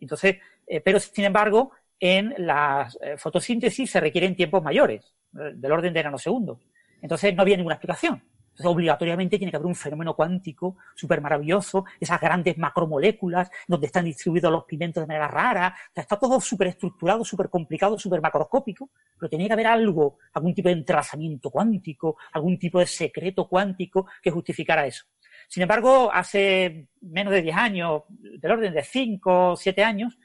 Entonces, 0.00 0.36
pero 0.84 1.00
sin 1.00 1.24
embargo, 1.24 1.72
en 1.98 2.34
la 2.36 2.90
fotosíntesis 3.16 3.90
se 3.90 4.00
requieren 4.00 4.36
tiempos 4.36 4.62
mayores, 4.62 5.14
del 5.32 5.72
orden 5.72 5.94
de 5.94 6.04
nanosegundos. 6.04 6.58
Entonces 7.00 7.34
no 7.34 7.42
había 7.42 7.56
ninguna 7.56 7.76
explicación. 7.76 8.22
Obligatoriamente 8.62 9.36
tiene 9.36 9.50
que 9.50 9.56
haber 9.56 9.66
un 9.66 9.74
fenómeno 9.74 10.14
cuántico 10.14 10.76
súper 10.94 11.20
maravilloso, 11.20 11.84
esas 11.98 12.20
grandes 12.20 12.56
macromoléculas 12.56 13.50
donde 13.66 13.86
están 13.86 14.04
distribuidos 14.04 14.52
los 14.52 14.64
pigmentos 14.64 15.02
de 15.02 15.06
manera 15.06 15.26
rara. 15.26 15.74
Está 15.94 16.18
todo 16.18 16.40
súper 16.40 16.68
estructurado, 16.68 17.24
súper 17.24 17.48
complicado, 17.48 17.98
súper 17.98 18.20
macroscópico, 18.20 18.90
pero 19.18 19.28
tiene 19.28 19.46
que 19.46 19.52
haber 19.52 19.66
algo, 19.66 20.18
algún 20.32 20.54
tipo 20.54 20.68
de 20.68 20.74
entrelazamiento 20.74 21.50
cuántico, 21.50 22.16
algún 22.32 22.58
tipo 22.58 22.78
de 22.78 22.86
secreto 22.86 23.48
cuántico 23.48 24.06
que 24.22 24.30
justificara 24.30 24.86
eso. 24.86 25.04
Sin 25.48 25.62
embargo, 25.62 26.10
hace 26.12 26.88
menos 27.00 27.32
de 27.32 27.42
10 27.42 27.56
años, 27.56 28.02
del 28.08 28.52
orden 28.52 28.72
de 28.72 28.82
5 28.82 29.50
o 29.50 29.56
7 29.56 29.82
años, 29.82 30.18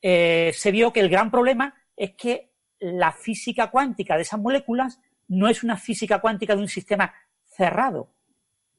eh, 0.00 0.52
se 0.54 0.70
vio 0.70 0.92
que 0.92 1.00
el 1.00 1.08
gran 1.08 1.30
problema 1.30 1.74
es 1.96 2.12
que 2.12 2.52
la 2.80 3.12
física 3.12 3.70
cuántica 3.70 4.16
de 4.16 4.22
esas 4.22 4.40
moléculas 4.40 5.00
no 5.28 5.48
es 5.48 5.62
una 5.62 5.76
física 5.76 6.20
cuántica 6.20 6.54
de 6.54 6.62
un 6.62 6.68
sistema 6.68 7.12
cerrado, 7.56 8.10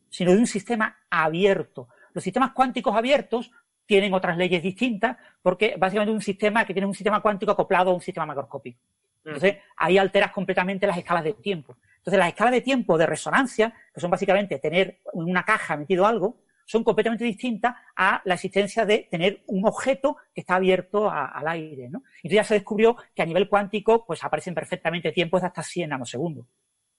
sino 0.09 0.31
de 0.31 0.37
un 0.37 0.47
sistema 0.47 0.97
abierto. 1.09 1.87
Los 2.13 2.23
sistemas 2.23 2.51
cuánticos 2.53 2.95
abiertos 2.95 3.51
tienen 3.85 4.13
otras 4.13 4.37
leyes 4.37 4.63
distintas 4.63 5.17
porque 5.41 5.75
básicamente 5.77 6.11
es 6.11 6.15
un 6.15 6.21
sistema 6.21 6.65
que 6.65 6.73
tiene 6.73 6.87
un 6.87 6.93
sistema 6.93 7.21
cuántico 7.21 7.51
acoplado 7.51 7.91
a 7.91 7.93
un 7.93 8.01
sistema 8.01 8.25
macroscópico. 8.25 8.79
Entonces, 9.23 9.57
ahí 9.77 9.97
alteras 9.97 10.31
completamente 10.31 10.85
las 10.85 10.97
escalas 10.97 11.23
de 11.23 11.33
tiempo. 11.33 11.77
Entonces, 11.97 12.19
las 12.19 12.27
escalas 12.27 12.53
de 12.53 12.61
tiempo 12.61 12.97
de 12.97 13.07
resonancia, 13.07 13.73
que 13.93 13.99
son 13.99 14.11
básicamente 14.11 14.59
tener 14.59 14.99
en 15.13 15.23
una 15.23 15.43
caja 15.43 15.75
metido 15.75 16.05
algo, 16.05 16.37
son 16.65 16.83
completamente 16.83 17.23
distintas 17.23 17.75
a 17.95 18.21
la 18.25 18.35
existencia 18.35 18.85
de 18.85 19.07
tener 19.09 19.43
un 19.47 19.67
objeto 19.67 20.17
que 20.33 20.41
está 20.41 20.55
abierto 20.55 21.09
al 21.11 21.47
aire. 21.47 21.89
¿no? 21.89 22.03
Entonces 22.17 22.31
ya 22.31 22.43
se 22.43 22.53
descubrió 22.55 22.95
que 23.15 23.21
a 23.21 23.25
nivel 23.25 23.49
cuántico 23.49 24.05
pues 24.05 24.23
aparecen 24.23 24.53
perfectamente 24.53 25.11
tiempos 25.11 25.41
de 25.41 25.47
hasta 25.47 25.63
100 25.63 25.89
nanosegundos 25.89 26.45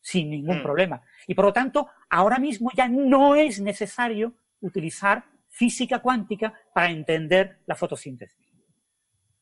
sin 0.07 0.31
ningún 0.31 0.61
mm. 0.61 0.63
problema. 0.63 1.03
Y 1.27 1.35
por 1.35 1.47
lo 1.47 1.53
tanto, 1.53 1.89
ahora 2.09 2.39
mismo 2.39 2.71
ya 2.77 2.89
no 2.89 3.35
es 3.35 3.61
necesario 3.61 4.35
utilizar 4.61 5.25
física 5.49 5.99
cuántica 5.99 6.55
para 6.73 6.91
entender 6.91 7.59
la 7.67 7.75
fotosíntesis. 7.75 8.39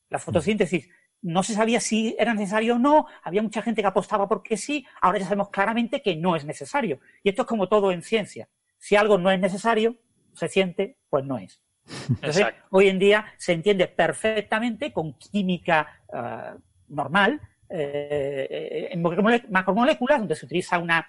La 0.09 0.19
fotosíntesis 0.19 0.89
no 1.21 1.43
se 1.43 1.53
sabía 1.53 1.81
si 1.81 2.17
era 2.19 2.33
necesario 2.33 2.77
o 2.77 2.79
no, 2.79 3.07
había 3.23 3.43
mucha 3.43 3.61
gente 3.61 3.83
que 3.83 3.89
apostaba 3.89 4.27
porque 4.27 4.57
sí, 4.57 4.87
ahora 5.03 5.19
ya 5.19 5.27
sabemos 5.27 5.51
claramente 5.51 6.01
que 6.01 6.17
no 6.17 6.35
es 6.35 6.47
necesario. 6.47 6.99
Y 7.23 7.29
esto 7.29 7.43
es 7.43 7.49
como 7.49 7.69
todo 7.69 7.93
en 7.93 8.01
ciencia. 8.01 8.49
Si 8.79 8.97
algo 8.97 9.19
no 9.19 9.31
es 9.31 9.41
necesario, 9.41 9.97
se 10.33 10.49
siente, 10.49 10.97
pues 11.11 11.27
no 11.27 11.37
es. 11.37 11.61
Entonces, 12.09 12.47
hoy 12.71 12.89
en 12.89 12.99
día 12.99 13.27
se 13.37 13.53
entiende 13.53 13.87
perfectamente 13.87 14.95
con 14.95 15.12
química 15.19 16.01
eh, 16.11 16.59
normal 16.89 17.43
eh, 17.69 18.89
en 18.91 19.03
macromoléculas, 19.03 20.19
donde 20.19 20.35
se 20.35 20.47
utiliza 20.47 20.79
una 20.79 21.07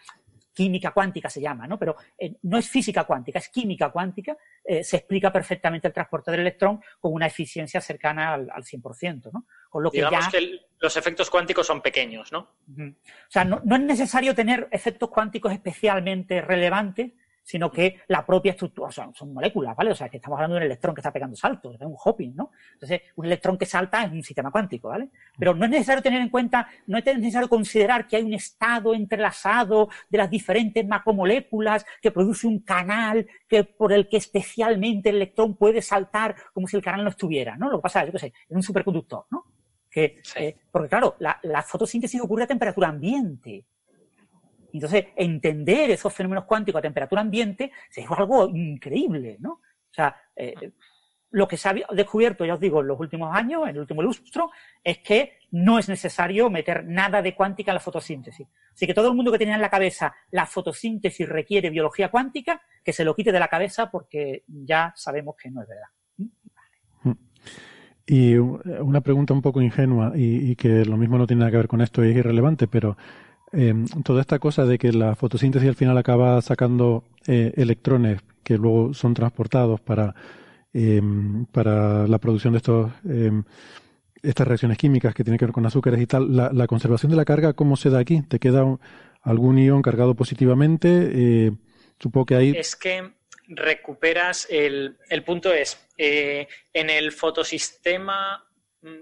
química 0.56 0.92
cuántica 0.92 1.30
se 1.30 1.42
llama, 1.42 1.68
¿no? 1.68 1.78
Pero 1.78 1.98
eh, 2.18 2.38
no 2.44 2.58
es 2.58 2.70
física 2.70 3.04
cuántica, 3.04 3.40
es 3.40 3.50
química 3.50 3.90
cuántica, 3.90 4.38
eh, 4.64 4.84
se 4.84 4.98
explica 4.98 5.32
perfectamente 5.32 5.90
el 5.90 5.94
transporte 5.94 6.32
del 6.32 6.40
electrón 6.40 6.80
con 7.00 7.14
una 7.14 7.28
eficiencia 7.28 7.82
cercana 7.82 8.34
al, 8.34 8.64
100%, 8.64 9.32
¿no? 9.34 9.46
Con 9.70 9.84
lo 9.84 9.92
que 9.92 9.98
Digamos 9.98 10.30
que 10.30 10.62
los 10.80 10.96
efectos 10.96 11.30
cuánticos 11.30 11.68
son 11.68 11.82
pequeños, 11.82 12.32
¿no? 12.32 12.40
O 12.40 12.94
sea, 13.28 13.44
no, 13.44 13.58
es 13.58 13.82
necesario 13.82 14.34
tener 14.34 14.70
efectos 14.72 15.10
cuánticos 15.10 15.52
especialmente 15.52 16.42
relevantes 16.42 17.12
sino 17.46 17.72
que 17.72 18.02
la 18.08 18.26
propia 18.26 18.52
estructura, 18.52 18.90
o 18.90 18.92
sea, 18.92 19.10
son 19.14 19.32
moléculas, 19.32 19.76
¿vale? 19.76 19.92
O 19.92 19.96
sea, 19.96 20.10
que 20.10 20.18
estamos 20.18 20.38
hablando 20.38 20.56
de 20.56 20.62
un 20.62 20.66
electrón 20.66 20.96
que 20.96 21.02
está 21.02 21.14
pegando 21.14 21.36
saltos, 21.36 21.78
de 21.78 21.86
un 21.86 21.96
hopping, 21.96 22.36
¿no? 22.36 22.50
Entonces, 22.74 23.02
un 23.16 23.26
electrón 23.28 23.56
que 23.56 23.68
salta 23.68 24.04
es 24.04 24.12
un 24.12 24.24
sistema 24.24 24.50
cuántico, 24.50 24.90
¿vale? 24.90 25.10
Pero 25.38 25.54
no 25.54 25.66
es 25.66 25.72
necesario 25.72 26.02
tener 26.02 26.22
en 26.22 26.30
cuenta, 26.30 26.68
no 26.88 26.98
es 26.98 27.06
necesario 27.06 27.48
considerar 27.48 28.08
que 28.08 28.16
hay 28.16 28.24
un 28.24 28.34
estado 28.34 28.96
entrelazado 28.96 29.90
de 30.10 30.18
las 30.18 30.30
diferentes 30.30 30.86
macromoléculas 30.88 31.86
que 32.02 32.10
produce 32.10 32.48
un 32.48 32.62
canal 32.62 33.28
que, 33.48 33.64
por 33.64 33.94
el 33.94 34.10
que 34.10 34.18
especialmente 34.18 35.10
el 35.10 35.18
electrón 35.18 35.56
puede 35.56 35.84
saltar 35.84 36.36
como 36.52 36.68
si 36.68 36.76
el 36.76 36.84
canal 36.84 37.04
no 37.04 37.12
estuviera, 37.12 37.56
¿no? 37.58 37.70
Lo 37.70 37.78
que 37.78 37.84
pasa 37.84 38.02
es, 38.02 38.08
yo 38.08 38.12
qué 38.14 38.20
sé, 38.20 38.28
es 38.50 38.56
un 38.56 38.64
superconductor, 38.64 39.26
¿no? 39.30 39.46
Que, 39.92 40.20
eh, 40.36 40.58
porque 40.72 40.90
claro, 40.90 41.16
la, 41.20 41.40
la 41.44 41.62
fotosíntesis 41.62 42.20
ocurre 42.20 42.46
a 42.46 42.48
temperatura 42.48 42.90
ambiente. 42.90 43.66
Entonces, 44.76 45.06
entender 45.16 45.92
esos 45.92 46.14
fenómenos 46.14 46.46
cuánticos 46.46 46.80
a 46.80 46.82
temperatura 46.82 47.22
ambiente 47.22 47.72
es 47.96 48.06
algo 48.10 48.50
increíble, 48.50 49.38
¿no? 49.40 49.52
O 49.52 49.94
sea, 49.94 50.16
eh, 50.36 50.54
lo 51.32 51.48
que 51.48 51.58
se 51.58 51.70
ha 51.70 51.76
descubierto, 51.92 52.46
ya 52.46 52.56
os 52.56 52.60
digo, 52.60 52.82
en 52.82 52.88
los 52.88 53.00
últimos 53.00 53.34
años, 53.36 53.64
en 53.64 53.70
el 53.70 53.80
último 53.80 54.02
lustro, 54.02 54.52
es 54.84 55.00
que 55.00 55.40
no 55.52 55.80
es 55.80 55.88
necesario 55.88 56.50
meter 56.50 56.86
nada 56.86 57.22
de 57.22 57.36
cuántica 57.36 57.72
en 57.72 57.76
la 57.76 57.80
fotosíntesis. 57.80 58.48
Así 58.74 58.86
que 58.86 58.94
todo 58.94 59.10
el 59.10 59.16
mundo 59.16 59.32
que 59.32 59.38
tenía 59.38 59.56
en 59.56 59.62
la 59.62 59.70
cabeza 59.70 60.14
la 60.32 60.46
fotosíntesis 60.46 61.28
requiere 61.28 61.70
biología 61.70 62.10
cuántica, 62.10 62.62
que 62.84 62.94
se 62.94 63.06
lo 63.06 63.16
quite 63.16 63.32
de 63.32 63.40
la 63.40 63.48
cabeza 63.48 63.90
porque 63.90 64.44
ya 64.48 64.94
sabemos 64.96 65.36
que 65.36 65.52
no 65.52 65.62
es 65.62 65.68
verdad. 65.68 67.18
Y 68.08 68.36
una 68.36 69.02
pregunta 69.02 69.34
un 69.34 69.42
poco 69.42 69.62
ingenua 69.62 70.12
y, 70.16 70.52
y, 70.52 70.56
que 70.56 70.86
lo 70.86 70.96
mismo 70.96 71.18
no 71.18 71.26
tiene 71.26 71.40
nada 71.40 71.52
que 71.52 71.58
ver 71.58 71.68
con 71.68 71.82
esto 71.82 72.06
y 72.06 72.12
es 72.12 72.18
irrelevante, 72.18 72.68
pero 72.68 72.98
Em, 73.56 73.86
toda 74.04 74.20
esta 74.20 74.38
cosa 74.38 74.66
de 74.66 74.78
que 74.78 74.92
la 74.92 75.16
fotosíntesis 75.16 75.70
al 75.70 75.76
final 75.76 75.98
acaba 75.98 76.42
sacando 76.42 77.06
eh, 77.26 77.54
electrones 77.56 78.20
que 78.44 78.58
luego 78.58 78.94
son 78.94 79.14
transportados 79.14 79.80
para, 79.80 80.14
em, 80.74 81.46
para 81.46 82.06
la 82.06 82.20
producción 82.20 82.54
de 82.54 82.58
estos, 82.58 82.92
em, 83.06 83.44
estas 84.22 84.48
reacciones 84.48 84.78
químicas 84.78 85.14
que 85.16 85.24
tienen 85.24 85.38
que 85.40 85.46
ver 85.46 85.54
con 85.54 85.66
azúcares 85.66 86.02
y 86.02 86.06
tal, 86.06 86.36
la, 86.36 86.68
conservación 86.68 87.12
de 87.12 87.16
la 87.16 87.26
carga, 87.26 87.54
¿cómo 87.54 87.78
se 87.78 87.90
da 87.90 88.00
aquí? 88.00 88.22
¿Te 88.24 88.40
queda 88.40 88.66
algún 89.22 89.58
ion 89.58 89.82
cargado 89.82 90.16
positivamente? 90.16 91.12
Eh, 91.14 91.52
supongo 92.00 92.26
que 92.26 92.36
ahí... 92.36 92.54
Es 92.58 92.76
que 92.76 93.14
recuperas, 93.48 94.48
el, 94.50 94.98
el 95.10 95.24
punto 95.24 95.54
es, 95.54 95.80
eh, 95.98 96.48
en 96.74 96.90
el 96.90 97.12
fotosistema 97.12 98.44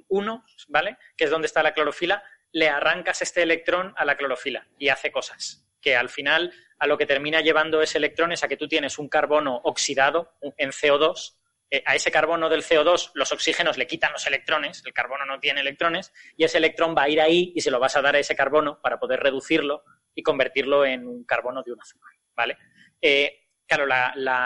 1, 0.10 0.36
mm, 0.36 0.72
¿vale? 0.72 0.98
Que 1.16 1.26
es 1.26 1.32
donde 1.32 1.48
está 1.48 1.64
la 1.64 1.74
clorofila, 1.74 2.24
le 2.54 2.70
arrancas 2.70 3.22
este 3.22 3.42
electrón 3.42 3.94
a 3.98 4.06
la 4.06 4.16
clorofila 4.16 4.68
y 4.78 4.90
hace 4.90 5.12
cosas. 5.12 5.68
Que 5.82 5.98
al 5.98 6.08
final 6.08 6.54
a 6.80 6.88
lo 6.88 6.98
que 6.98 7.06
termina 7.06 7.42
llevando 7.42 7.82
ese 7.82 7.98
electrón 7.98 8.32
es 8.32 8.44
a 8.44 8.48
que 8.48 8.58
tú 8.58 8.68
tienes 8.68 8.98
un 9.00 9.10
carbono 9.10 9.60
oxidado 9.64 10.36
en 10.42 10.70
CO2. 10.70 11.36
Eh, 11.72 11.84
a 11.86 11.96
ese 11.96 12.12
carbono 12.12 12.50
del 12.50 12.64
CO2 12.64 13.12
los 13.16 13.32
oxígenos 13.32 13.78
le 13.78 13.88
quitan 13.88 14.14
los 14.14 14.28
electrones, 14.28 14.84
el 14.86 14.94
carbono 14.94 15.26
no 15.26 15.40
tiene 15.40 15.62
electrones, 15.62 16.14
y 16.38 16.44
ese 16.44 16.60
electrón 16.60 16.96
va 16.96 17.04
a 17.04 17.10
ir 17.10 17.20
ahí 17.20 17.52
y 17.56 17.62
se 17.62 17.72
lo 17.72 17.80
vas 17.80 17.98
a 17.98 18.02
dar 18.02 18.16
a 18.16 18.20
ese 18.20 18.36
carbono 18.36 18.80
para 18.82 19.00
poder 19.00 19.20
reducirlo 19.22 19.84
y 20.14 20.22
convertirlo 20.22 20.86
en 20.86 21.08
un 21.08 21.24
carbono 21.26 21.64
de 21.64 21.74
un 21.74 21.82
azúcar. 21.82 22.14
¿vale? 22.36 22.58
Eh, 23.02 23.48
claro, 23.66 23.88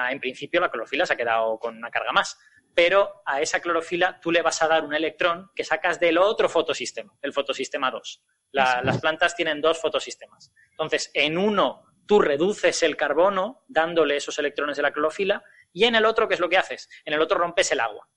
en 0.10 0.20
principio 0.22 0.62
la 0.62 0.72
clorofila 0.72 1.06
se 1.06 1.14
ha 1.14 1.18
quedado 1.18 1.60
con 1.60 1.76
una 1.76 1.92
carga 1.92 2.14
más 2.14 2.40
pero 2.78 3.24
a 3.26 3.42
esa 3.42 3.60
clorofila 3.60 4.20
tú 4.20 4.32
le 4.32 4.44
vas 4.44 4.62
a 4.62 4.68
dar 4.68 4.84
un 4.84 4.94
electrón 4.94 5.50
que 5.56 5.64
sacas 5.64 6.00
del 6.00 6.20
otro 6.20 6.48
fotosistema, 6.48 7.12
el 7.24 7.34
fotosistema 7.34 7.90
2. 7.90 8.24
las 8.52 9.02
plantas 9.02 9.36
tienen 9.36 9.62
dos 9.62 9.82
fotosistemas. 9.82 10.54
Entonces, 10.70 11.10
en 11.16 11.40
uno 11.40 11.86
tú 12.06 12.20
reduces 12.20 12.84
el 12.84 12.96
carbono 12.96 13.66
dándole 13.68 14.18
esos 14.18 14.38
electrones 14.38 14.78
de 14.78 14.84
la 14.84 14.92
clorofila 14.92 15.44
y 15.74 15.86
en 15.86 15.96
el 15.96 16.06
otro, 16.06 16.28
¿qué 16.28 16.36
es 16.36 16.40
lo 16.40 16.50
que 16.50 16.60
haces? 16.60 16.88
En 17.04 17.16
el 17.16 17.22
otro 17.22 17.40
rompes 17.40 17.72
el 17.72 17.80
agua. 17.80 18.08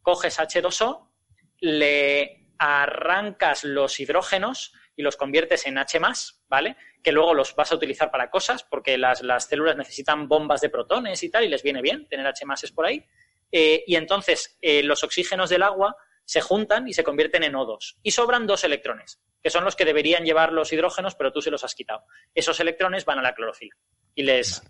Coges 0.00 0.38
H2O, 0.38 1.10
le 1.58 2.46
arrancas 2.56 3.64
los 3.64 3.98
hidrógenos 3.98 4.74
y 4.94 5.02
los 5.02 5.16
conviertes 5.16 5.66
en 5.66 5.76
H+, 5.76 5.98
¿vale? 6.46 6.76
Que 7.02 7.10
luego 7.10 7.34
los 7.34 7.56
vas 7.56 7.72
a 7.72 7.74
utilizar 7.74 8.12
para 8.12 8.30
cosas 8.30 8.62
porque 8.62 8.96
las, 8.96 9.22
las 9.22 9.46
células 9.46 9.76
necesitan 9.76 10.28
bombas 10.28 10.60
de 10.60 10.68
protones 10.68 11.20
y 11.24 11.32
tal 11.32 11.42
y 11.42 11.48
les 11.48 11.64
viene 11.64 11.82
bien 11.82 12.06
tener 12.06 12.28
H+, 12.28 12.44
por 12.76 12.86
ahí 12.86 13.04
eh, 13.52 13.84
y 13.86 13.96
entonces 13.96 14.56
eh, 14.60 14.82
los 14.82 15.04
oxígenos 15.04 15.50
del 15.50 15.62
agua 15.62 15.96
se 16.24 16.40
juntan 16.40 16.88
y 16.88 16.94
se 16.94 17.04
convierten 17.04 17.42
en 17.42 17.52
O2 17.52 17.96
y 18.02 18.10
sobran 18.10 18.46
dos 18.46 18.64
electrones, 18.64 19.20
que 19.42 19.50
son 19.50 19.64
los 19.64 19.76
que 19.76 19.84
deberían 19.84 20.24
llevar 20.24 20.52
los 20.52 20.72
hidrógenos, 20.72 21.14
pero 21.14 21.32
tú 21.32 21.42
se 21.42 21.50
los 21.50 21.64
has 21.64 21.74
quitado. 21.74 22.04
Esos 22.34 22.58
electrones 22.60 23.04
van 23.04 23.18
a 23.18 23.22
la 23.22 23.34
clorofila 23.34 23.76
y 24.14 24.22
les, 24.22 24.62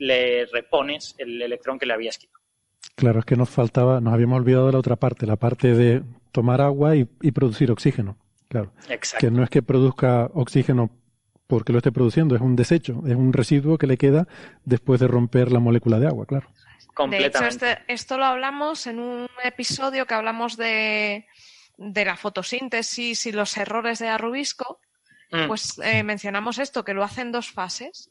repones 0.53 1.15
el 1.19 1.41
electrón 1.41 1.79
que 1.79 1.87
le 1.87 1.95
habías 1.95 2.19
quitado. 2.19 2.43
Claro, 2.97 3.21
es 3.21 3.25
que 3.25 3.37
nos 3.37 3.51
faltaba, 3.51 4.01
nos 4.01 4.15
habíamos 4.15 4.39
olvidado 4.39 4.67
de 4.67 4.73
la 4.73 4.79
otra 4.79 4.97
parte, 4.97 5.27
la 5.27 5.37
parte 5.37 5.75
de 5.75 6.03
tomar 6.33 6.61
agua 6.61 6.97
y, 6.97 7.05
producir 7.05 7.71
oxígeno. 7.71 8.19
Claro. 8.49 8.73
Que 9.19 9.31
no 9.31 9.43
es 9.43 9.51
que 9.51 9.63
produzca 9.63 10.31
oxígeno 10.33 10.91
porque 11.47 11.73
lo 11.73 11.79
esté 11.79 11.93
produciendo, 11.93 12.35
es 12.35 12.41
un 12.41 12.57
desecho, 12.57 13.03
es 13.07 13.15
un 13.15 13.33
residuo 13.33 13.79
que 13.79 13.87
le 13.87 13.97
queda 13.97 14.27
después 14.65 15.01
de 15.01 15.09
romper 15.09 15.53
la 15.53 15.61
molécula 15.61 15.99
de 15.99 16.07
agua, 16.07 16.27
claro. 16.27 16.49
De 17.09 17.27
hecho, 17.27 17.45
este, 17.45 17.83
esto 17.89 18.19
lo 18.19 18.25
hablamos 18.25 18.87
en 18.87 19.01
un 19.01 19.29
episodio 19.43 20.07
que 20.07 20.15
hablamos 20.15 20.57
de, 20.57 21.27
la 21.77 22.17
fotosíntesis 22.17 23.27
y 23.27 23.33
los 23.33 23.57
errores 23.57 23.99
de 23.99 24.09
Arrubisco. 24.09 24.81
Mm. 25.31 25.49
Pues 25.49 25.79
eh, 25.83 26.03
mencionamos 26.03 26.59
esto, 26.59 26.85
que 26.85 26.95
lo 26.95 27.03
hace 27.03 27.23
en 27.23 27.33
dos 27.33 27.51
fases. 27.51 28.11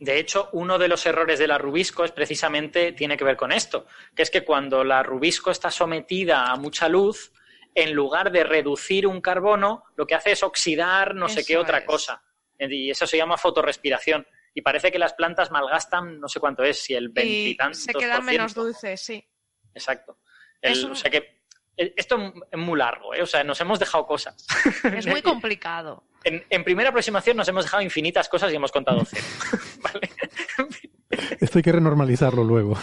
De 0.00 0.18
hecho, 0.18 0.48
uno 0.52 0.78
de 0.78 0.88
los 0.88 1.06
errores 1.06 1.38
de 1.38 1.46
la 1.46 1.58
rubisco 1.58 2.04
es 2.04 2.12
precisamente 2.12 2.92
tiene 2.92 3.16
que 3.16 3.24
ver 3.24 3.36
con 3.36 3.52
esto, 3.52 3.86
que 4.14 4.22
es 4.22 4.30
que 4.30 4.44
cuando 4.44 4.82
la 4.82 5.02
rubisco 5.02 5.50
está 5.50 5.70
sometida 5.70 6.46
a 6.46 6.56
mucha 6.56 6.88
luz, 6.88 7.32
en 7.74 7.92
lugar 7.92 8.30
de 8.30 8.44
reducir 8.44 9.06
un 9.06 9.20
carbono, 9.20 9.84
lo 9.96 10.06
que 10.06 10.14
hace 10.14 10.32
es 10.32 10.42
oxidar 10.42 11.14
no 11.14 11.28
sé 11.28 11.44
qué 11.44 11.56
otra 11.56 11.84
cosa. 11.84 12.22
Y 12.58 12.90
eso 12.90 13.06
se 13.06 13.16
llama 13.16 13.36
fotorrespiración 13.36 14.26
y 14.54 14.62
parece 14.62 14.92
que 14.92 14.98
las 14.98 15.14
plantas 15.14 15.50
malgastan 15.50 16.20
no 16.20 16.28
sé 16.28 16.40
cuánto 16.40 16.62
es, 16.62 16.80
si 16.80 16.94
el 16.94 17.08
veintitantos. 17.08 17.82
Se 17.82 17.92
quedan 17.92 18.24
menos 18.24 18.54
dulces, 18.54 19.00
sí. 19.00 19.26
Exacto. 19.74 20.18
O 20.90 20.94
sea 20.94 21.10
que 21.10 21.44
eh, 21.76 21.92
esto 21.96 22.32
es 22.50 22.58
muy 22.58 22.78
largo, 22.78 23.14
¿eh? 23.14 23.22
o 23.22 23.26
sea, 23.26 23.42
nos 23.42 23.60
hemos 23.60 23.78
dejado 23.78 24.06
cosas. 24.06 24.46
Es 24.96 25.06
muy 25.06 25.22
complicado. 25.22 26.04
En, 26.22 26.64
primera 26.64 26.88
aproximación 26.88 27.36
nos 27.36 27.46
hemos 27.48 27.64
dejado 27.64 27.82
infinitas 27.82 28.30
cosas 28.30 28.50
y 28.50 28.56
hemos 28.56 28.72
contado 28.72 29.04
cero. 29.04 29.26
¿Vale? 29.82 30.10
Esto 31.38 31.58
hay 31.58 31.62
que 31.62 31.72
renormalizarlo 31.72 32.42
luego. 32.42 32.78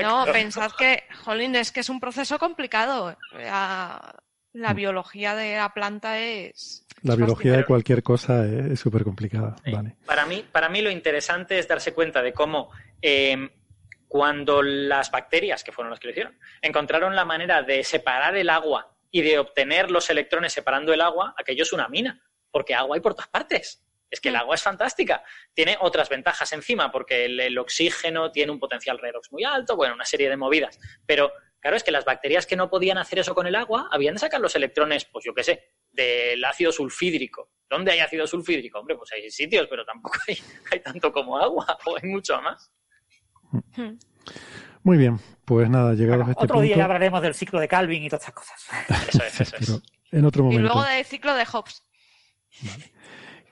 No, 0.00 0.24
pensad 0.32 0.70
que, 0.78 1.02
jolín, 1.24 1.56
es 1.56 1.72
que 1.72 1.80
es 1.80 1.88
un 1.88 1.98
proceso 1.98 2.38
complicado. 2.38 3.18
La, 4.56 4.72
mm. 4.72 4.76
biología 4.76 5.34
de 5.34 5.56
la 5.56 5.72
planta 5.72 6.18
es 6.18 6.86
la 7.02 7.14
biología 7.14 7.56
de 7.58 7.64
cualquier 7.64 8.02
cosa 8.02 8.44
es 8.44 8.80
súper 8.80 9.04
complicada. 9.04 9.54
Para, 10.06 10.26
mí, 10.26 10.44
para 10.50 10.68
mí 10.68 10.82
lo 10.82 10.90
interesante 10.90 11.58
es 11.58 11.68
darse 11.68 11.92
cuenta 11.92 12.22
de 12.22 12.32
cómo 12.32 12.70
em, 13.00 13.48
cuando 14.08 14.62
las 14.62 15.10
bacterias, 15.10 15.62
que 15.62 15.72
fueron 15.72 15.90
las 15.90 16.00
que 16.00 16.08
lo 16.08 16.12
hicieron, 16.12 16.38
encontraron 16.62 17.14
la 17.14 17.24
manera 17.24 17.62
de 17.62 17.84
separar 17.84 18.36
el 18.36 18.50
agua 18.50 18.96
y 19.10 19.22
de 19.22 19.38
obtener 19.38 19.90
los 19.90 20.10
electrones 20.10 20.52
separando 20.52 20.92
el 20.92 21.00
agua, 21.00 21.34
aquello 21.38 21.62
es 21.62 21.72
una 21.72 21.88
mina, 21.88 22.20
porque 22.50 22.74
agua 22.74 22.96
hay 22.96 23.00
por 23.00 23.14
todas 23.14 23.28
partes. 23.28 23.82
Es 24.10 24.20
que 24.20 24.28
el 24.28 24.36
agua 24.36 24.54
es 24.54 24.62
fantástica. 24.62 25.24
Tiene 25.52 25.76
otras 25.80 26.08
ventajas 26.08 26.52
encima, 26.52 26.90
porque 26.90 27.24
el, 27.24 27.58
oxígeno 27.58 28.30
tiene 28.30 28.52
un 28.52 28.60
potencial 28.60 28.98
redox 28.98 29.32
muy 29.32 29.44
alto, 29.44 29.76
bueno, 29.76 29.94
una 29.94 30.04
serie 30.04 30.28
de 30.28 30.36
movidas. 30.36 30.78
Pero 31.04 31.32
claro, 31.66 31.76
es 31.78 31.82
que 31.82 31.90
las 31.90 32.04
bacterias 32.04 32.46
que 32.46 32.54
no 32.54 32.70
podían 32.70 32.96
hacer 32.96 33.18
eso 33.18 33.34
con 33.34 33.48
el 33.48 33.56
agua, 33.56 33.88
habían 33.90 34.14
de 34.14 34.20
sacar 34.20 34.40
los 34.40 34.54
electrones, 34.54 35.04
pues 35.04 35.24
yo 35.24 35.34
qué 35.34 35.42
sé, 35.42 35.72
del 35.90 36.44
ácido 36.44 36.70
sulfídrico. 36.70 37.50
¿Dónde 37.68 37.90
hay 37.90 37.98
ácido 37.98 38.24
sulfídrico? 38.24 38.78
Hombre, 38.78 38.94
pues 38.96 39.10
hay 39.10 39.28
sitios, 39.32 39.66
pero 39.68 39.84
tampoco 39.84 40.16
hay, 40.28 40.78
tanto 40.84 41.10
como 41.10 41.36
agua, 41.36 41.76
o 41.86 41.96
hay 41.96 42.08
mucho 42.08 42.40
más. 42.40 42.72
Muy 44.84 44.96
bien, 44.96 45.18
pues 45.44 45.68
nada, 45.68 45.94
llegados 45.94 46.28
a 46.28 46.30
este 46.30 46.44
Otro 46.44 46.60
día 46.60 46.84
hablaremos 46.84 47.20
del 47.20 47.34
ciclo 47.34 47.58
de 47.58 47.66
Calvin 47.66 48.04
y 48.04 48.08
todas 48.08 48.28
estas 48.28 48.34
cosas. 48.34 49.08
Eso 49.08 49.24
es, 49.24 49.40
eso 49.40 49.56
es. 49.56 49.82
en 50.12 50.24
otro 50.24 50.44
momento. 50.44 50.60
Y 50.60 50.62
luego 50.62 50.84
del 50.84 51.04
ciclo 51.04 51.34
de 51.34 51.46
Hobbes. 51.46 51.82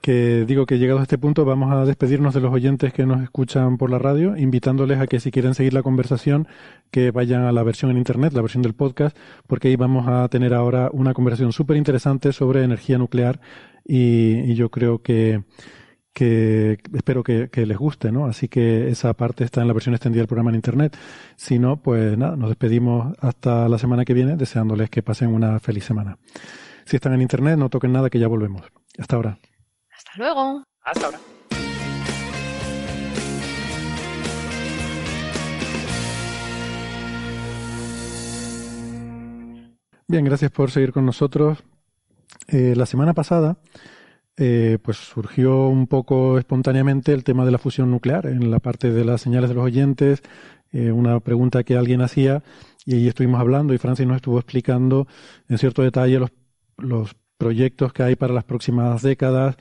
Que 0.05 0.44
digo 0.44 0.66
que 0.66 0.76
llegados 0.76 1.00
a 1.00 1.05
este 1.05 1.16
punto 1.16 1.46
vamos 1.46 1.72
a 1.72 1.86
despedirnos 1.86 2.34
de 2.34 2.40
los 2.42 2.52
oyentes 2.52 2.92
que 2.92 3.07
nos 3.07 3.22
escuchan 3.22 3.78
por 3.78 3.88
la 3.88 3.98
radio, 3.98 4.36
invitándoles 4.36 5.00
a 5.00 5.07
que 5.07 5.18
si 5.18 5.30
quieren 5.30 5.55
seguir 5.55 5.72
la 5.72 5.82
conversación, 5.82 6.46
que 6.90 7.11
vayan 7.11 7.44
a 7.44 7.52
la 7.52 7.62
versión 7.62 7.90
en 7.90 7.96
internet, 7.96 8.34
la 8.34 8.42
versión 8.42 8.62
del 8.62 8.74
podcast, 8.74 9.16
porque 9.46 9.68
ahí 9.68 9.76
vamos 9.76 10.07
a 10.07 10.28
tener 10.28 10.52
ahora 10.52 10.90
una 10.92 11.14
conversación 11.14 11.52
súper 11.52 11.78
interesante 11.78 12.34
sobre 12.34 12.64
energía 12.64 12.98
nuclear 12.98 13.40
y, 13.82 14.52
yo 14.52 14.70
creo 14.70 15.00
que, 15.00 15.44
que 16.12 16.76
espero 16.92 17.22
que, 17.22 17.48
les 17.55 17.78
guste, 17.78 18.12
¿no? 18.12 18.26
Así 18.26 18.46
que 18.46 18.90
esa 18.90 19.14
parte 19.14 19.44
está 19.44 19.62
en 19.62 19.68
la 19.68 19.72
versión 19.72 19.94
extendida 19.94 20.20
del 20.20 20.28
programa 20.28 20.50
en 20.50 20.57
internet. 20.57 20.98
Si 21.36 21.59
no, 21.59 21.80
pues 21.80 22.18
nada, 22.18 22.36
nos 22.36 22.50
despedimos 22.50 23.16
hasta 23.20 23.70
la 23.70 23.78
semana 23.78 24.05
que 24.05 24.12
viene, 24.12 24.36
deseándoles 24.36 24.90
que 24.90 25.02
pasen 25.02 25.32
una 25.32 25.61
feliz 25.61 25.84
semana. 25.84 26.18
Si 26.84 26.96
están 26.96 27.14
en 27.14 27.22
internet, 27.22 27.57
no 27.57 27.70
toquen 27.70 27.92
nada, 27.92 28.11
que 28.11 28.18
ya 28.18 28.28
volvemos. 28.28 28.64
Hasta 28.98 29.16
ahora. 29.16 29.38
Hasta 30.14 30.22
luego. 30.22 30.64
Hasta 30.84 31.06
ahora. 31.06 31.20
Bien, 40.06 40.24
gracias 40.24 40.52
por 40.52 40.70
seguir 40.70 40.92
con 40.92 41.04
nosotros. 41.04 41.64
Eh, 42.46 42.74
la 42.76 42.86
semana 42.86 43.12
pasada, 43.12 43.56
eh, 44.36 44.78
pues 44.82 44.98
surgió 44.98 45.66
un 45.66 45.88
poco 45.88 46.38
espontáneamente 46.38 47.12
el 47.12 47.24
tema 47.24 47.44
de 47.44 47.50
la 47.50 47.58
fusión 47.58 47.90
nuclear 47.90 48.26
en 48.26 48.52
la 48.52 48.60
parte 48.60 48.92
de 48.92 49.04
las 49.04 49.22
señales 49.22 49.48
de 49.48 49.56
los 49.56 49.64
oyentes, 49.64 50.22
eh, 50.70 50.92
una 50.92 51.18
pregunta 51.18 51.64
que 51.64 51.76
alguien 51.76 52.02
hacía 52.02 52.44
y 52.84 52.94
ahí 52.94 53.08
estuvimos 53.08 53.40
hablando 53.40 53.74
y 53.74 53.78
Francis 53.78 54.06
nos 54.06 54.16
estuvo 54.16 54.38
explicando 54.38 55.08
en 55.48 55.58
cierto 55.58 55.82
detalle 55.82 56.20
los, 56.20 56.30
los 56.76 57.16
proyectos 57.45 57.92
que 57.92 58.03
hay 58.03 58.16
para 58.16 58.32
las 58.32 58.45
próximas 58.45 59.03
décadas 59.03 59.57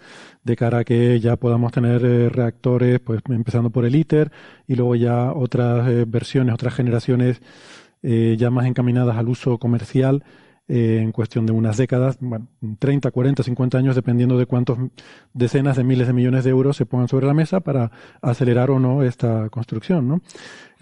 de 0.45 0.55
cara 0.55 0.77
a 0.79 0.83
que 0.85 1.19
ya 1.19 1.35
podamos 1.35 1.73
tener 1.73 2.05
eh, 2.05 2.29
reactores, 2.29 3.01
pues 3.01 3.19
empezando 3.27 3.71
por 3.71 3.83
el 3.83 3.93
ITER 3.93 4.31
y 4.69 4.75
luego 4.75 4.95
ya 4.95 5.33
otras 5.33 5.85
eh, 5.89 6.05
versiones, 6.07 6.53
otras 6.53 6.73
generaciones 6.75 7.41
eh, 8.01 8.37
ya 8.39 8.49
más 8.49 8.67
encaminadas 8.67 9.17
al 9.17 9.27
uso 9.27 9.57
comercial 9.57 10.23
en 10.69 11.11
cuestión 11.11 11.45
de 11.45 11.51
unas 11.51 11.75
décadas, 11.75 12.17
bueno, 12.21 12.47
30, 12.79 13.11
40, 13.11 13.43
50 13.43 13.77
años, 13.77 13.95
dependiendo 13.95 14.37
de 14.37 14.45
cuántos 14.45 14.79
decenas 15.33 15.75
de 15.75 15.83
miles 15.83 16.07
de 16.07 16.13
millones 16.13 16.45
de 16.45 16.51
euros 16.51 16.77
se 16.77 16.85
pongan 16.85 17.09
sobre 17.09 17.27
la 17.27 17.33
mesa 17.33 17.59
para 17.59 17.91
acelerar 18.21 18.71
o 18.71 18.79
no 18.79 19.03
esta 19.03 19.49
construcción, 19.49 20.07
¿no? 20.07 20.21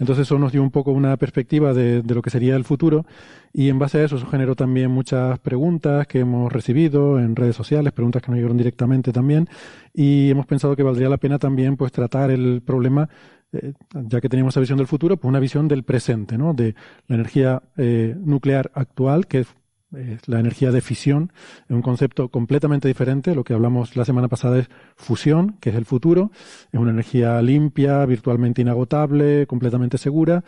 Entonces 0.02 0.26
eso 0.26 0.36
nos 0.36 0.50
dio 0.50 0.64
un 0.64 0.72
poco 0.72 0.90
una 0.90 1.16
perspectiva 1.16 1.72
de, 1.72 2.02
lo 2.02 2.22
que 2.22 2.30
sería 2.30 2.56
el 2.56 2.64
futuro 2.64 3.06
y 3.52 3.68
en 3.68 3.78
base 3.78 3.98
a 3.98 4.04
eso, 4.04 4.16
eso 4.16 4.26
generó 4.26 4.56
también 4.56 4.90
muchas 4.90 5.38
preguntas 5.38 6.08
que 6.08 6.18
hemos 6.18 6.52
recibido 6.52 7.20
en 7.20 7.36
redes 7.36 7.54
sociales, 7.54 7.92
preguntas 7.92 8.20
que 8.20 8.32
nos 8.32 8.36
llegaron 8.36 8.56
directamente 8.56 9.12
también 9.12 9.48
y 9.94 10.28
hemos 10.28 10.46
pensado 10.46 10.74
que 10.74 10.82
valdría 10.82 11.08
la 11.08 11.18
pena 11.18 11.38
también 11.38 11.76
pues 11.76 11.92
tratar 11.92 12.32
el 12.32 12.62
problema 12.66 13.08
eh, 13.52 13.74
ya 13.94 14.20
que 14.20 14.28
tenemos 14.28 14.54
esa 14.54 14.60
visión 14.60 14.78
del 14.78 14.88
futuro, 14.88 15.18
pues 15.18 15.28
una 15.28 15.38
visión 15.38 15.68
del 15.68 15.84
presente, 15.84 16.36
¿no? 16.36 16.52
De 16.52 16.74
la 17.06 17.14
energía 17.14 17.62
eh, 17.76 18.16
nuclear 18.18 18.72
actual, 18.74 19.28
que 19.28 19.44
es 19.96 20.28
la 20.28 20.40
energía 20.40 20.70
de 20.70 20.80
fisión, 20.80 21.32
es 21.68 21.74
un 21.74 21.82
concepto 21.82 22.28
completamente 22.28 22.88
diferente. 22.88 23.34
Lo 23.34 23.44
que 23.44 23.54
hablamos 23.54 23.96
la 23.96 24.04
semana 24.04 24.28
pasada 24.28 24.58
es 24.58 24.68
fusión, 24.96 25.56
que 25.60 25.70
es 25.70 25.76
el 25.76 25.84
futuro. 25.84 26.30
Es 26.72 26.80
una 26.80 26.90
energía 26.90 27.40
limpia, 27.42 28.04
virtualmente 28.06 28.62
inagotable, 28.62 29.46
completamente 29.46 29.98
segura. 29.98 30.44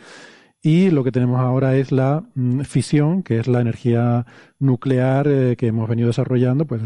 Y 0.61 0.89
lo 0.89 1.03
que 1.03 1.11
tenemos 1.11 1.39
ahora 1.39 1.75
es 1.75 1.91
la 1.91 2.23
mm, 2.33 2.61
fisión, 2.61 3.21
que 3.21 3.37
es 3.37 3.47
la 3.47 3.61
energía 3.61 4.25
nuclear 4.59 5.27
eh, 5.27 5.55
que 5.57 5.67
hemos 5.67 5.87
venido 5.87 6.07
desarrollando 6.07 6.65
pues, 6.65 6.81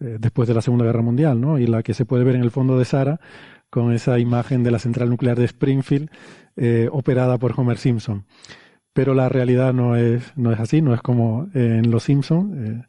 eh, 0.00 0.16
después 0.18 0.48
de 0.48 0.54
la 0.54 0.62
Segunda 0.62 0.84
Guerra 0.84 1.02
Mundial, 1.02 1.40
¿no? 1.40 1.58
Y 1.58 1.66
la 1.66 1.82
que 1.82 1.94
se 1.94 2.06
puede 2.06 2.24
ver 2.24 2.34
en 2.34 2.42
el 2.42 2.50
fondo 2.50 2.76
de 2.76 2.84
Sara 2.84 3.20
con 3.70 3.92
esa 3.92 4.18
imagen 4.18 4.64
de 4.64 4.70
la 4.72 4.78
central 4.78 5.10
nuclear 5.10 5.38
de 5.38 5.44
Springfield 5.44 6.10
eh, 6.56 6.88
operada 6.90 7.38
por 7.38 7.54
Homer 7.56 7.78
Simpson 7.78 8.24
pero 8.94 9.12
la 9.12 9.28
realidad 9.28 9.74
no 9.74 9.96
es, 9.96 10.32
no 10.36 10.52
es 10.52 10.60
así, 10.60 10.80
no 10.80 10.94
es 10.94 11.02
como 11.02 11.48
en 11.52 11.90
Los 11.90 12.04
Simpsons. 12.04 12.56
Eh, 12.56 12.82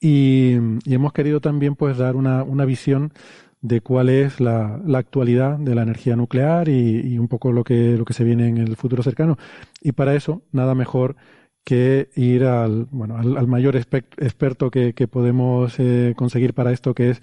y, 0.00 0.52
hemos 0.86 1.12
querido 1.12 1.40
también 1.40 1.74
pues 1.74 1.98
dar 1.98 2.16
una, 2.16 2.44
una 2.44 2.64
visión 2.64 3.12
de 3.60 3.80
cuál 3.80 4.10
es 4.10 4.40
la, 4.40 4.80
la, 4.86 4.98
actualidad 4.98 5.58
de 5.58 5.74
la 5.74 5.82
energía 5.82 6.16
nuclear 6.16 6.68
y, 6.68 7.18
un 7.18 7.28
poco 7.28 7.50
lo 7.52 7.64
que, 7.64 7.96
lo 7.96 8.04
que 8.04 8.12
se 8.12 8.22
viene 8.22 8.48
en 8.48 8.58
el 8.58 8.76
futuro 8.76 9.02
cercano. 9.02 9.36
Y 9.82 9.92
para 9.92 10.14
eso, 10.14 10.42
nada 10.52 10.74
mejor 10.74 11.16
que 11.64 12.10
ir 12.14 12.44
al, 12.44 12.86
bueno, 12.90 13.16
al, 13.16 13.46
mayor 13.48 13.74
experto 13.74 14.70
que, 14.70 14.92
que 14.92 15.08
podemos 15.08 15.74
eh, 15.80 16.14
conseguir 16.16 16.54
para 16.54 16.72
esto, 16.72 16.94
que 16.94 17.10
es 17.10 17.22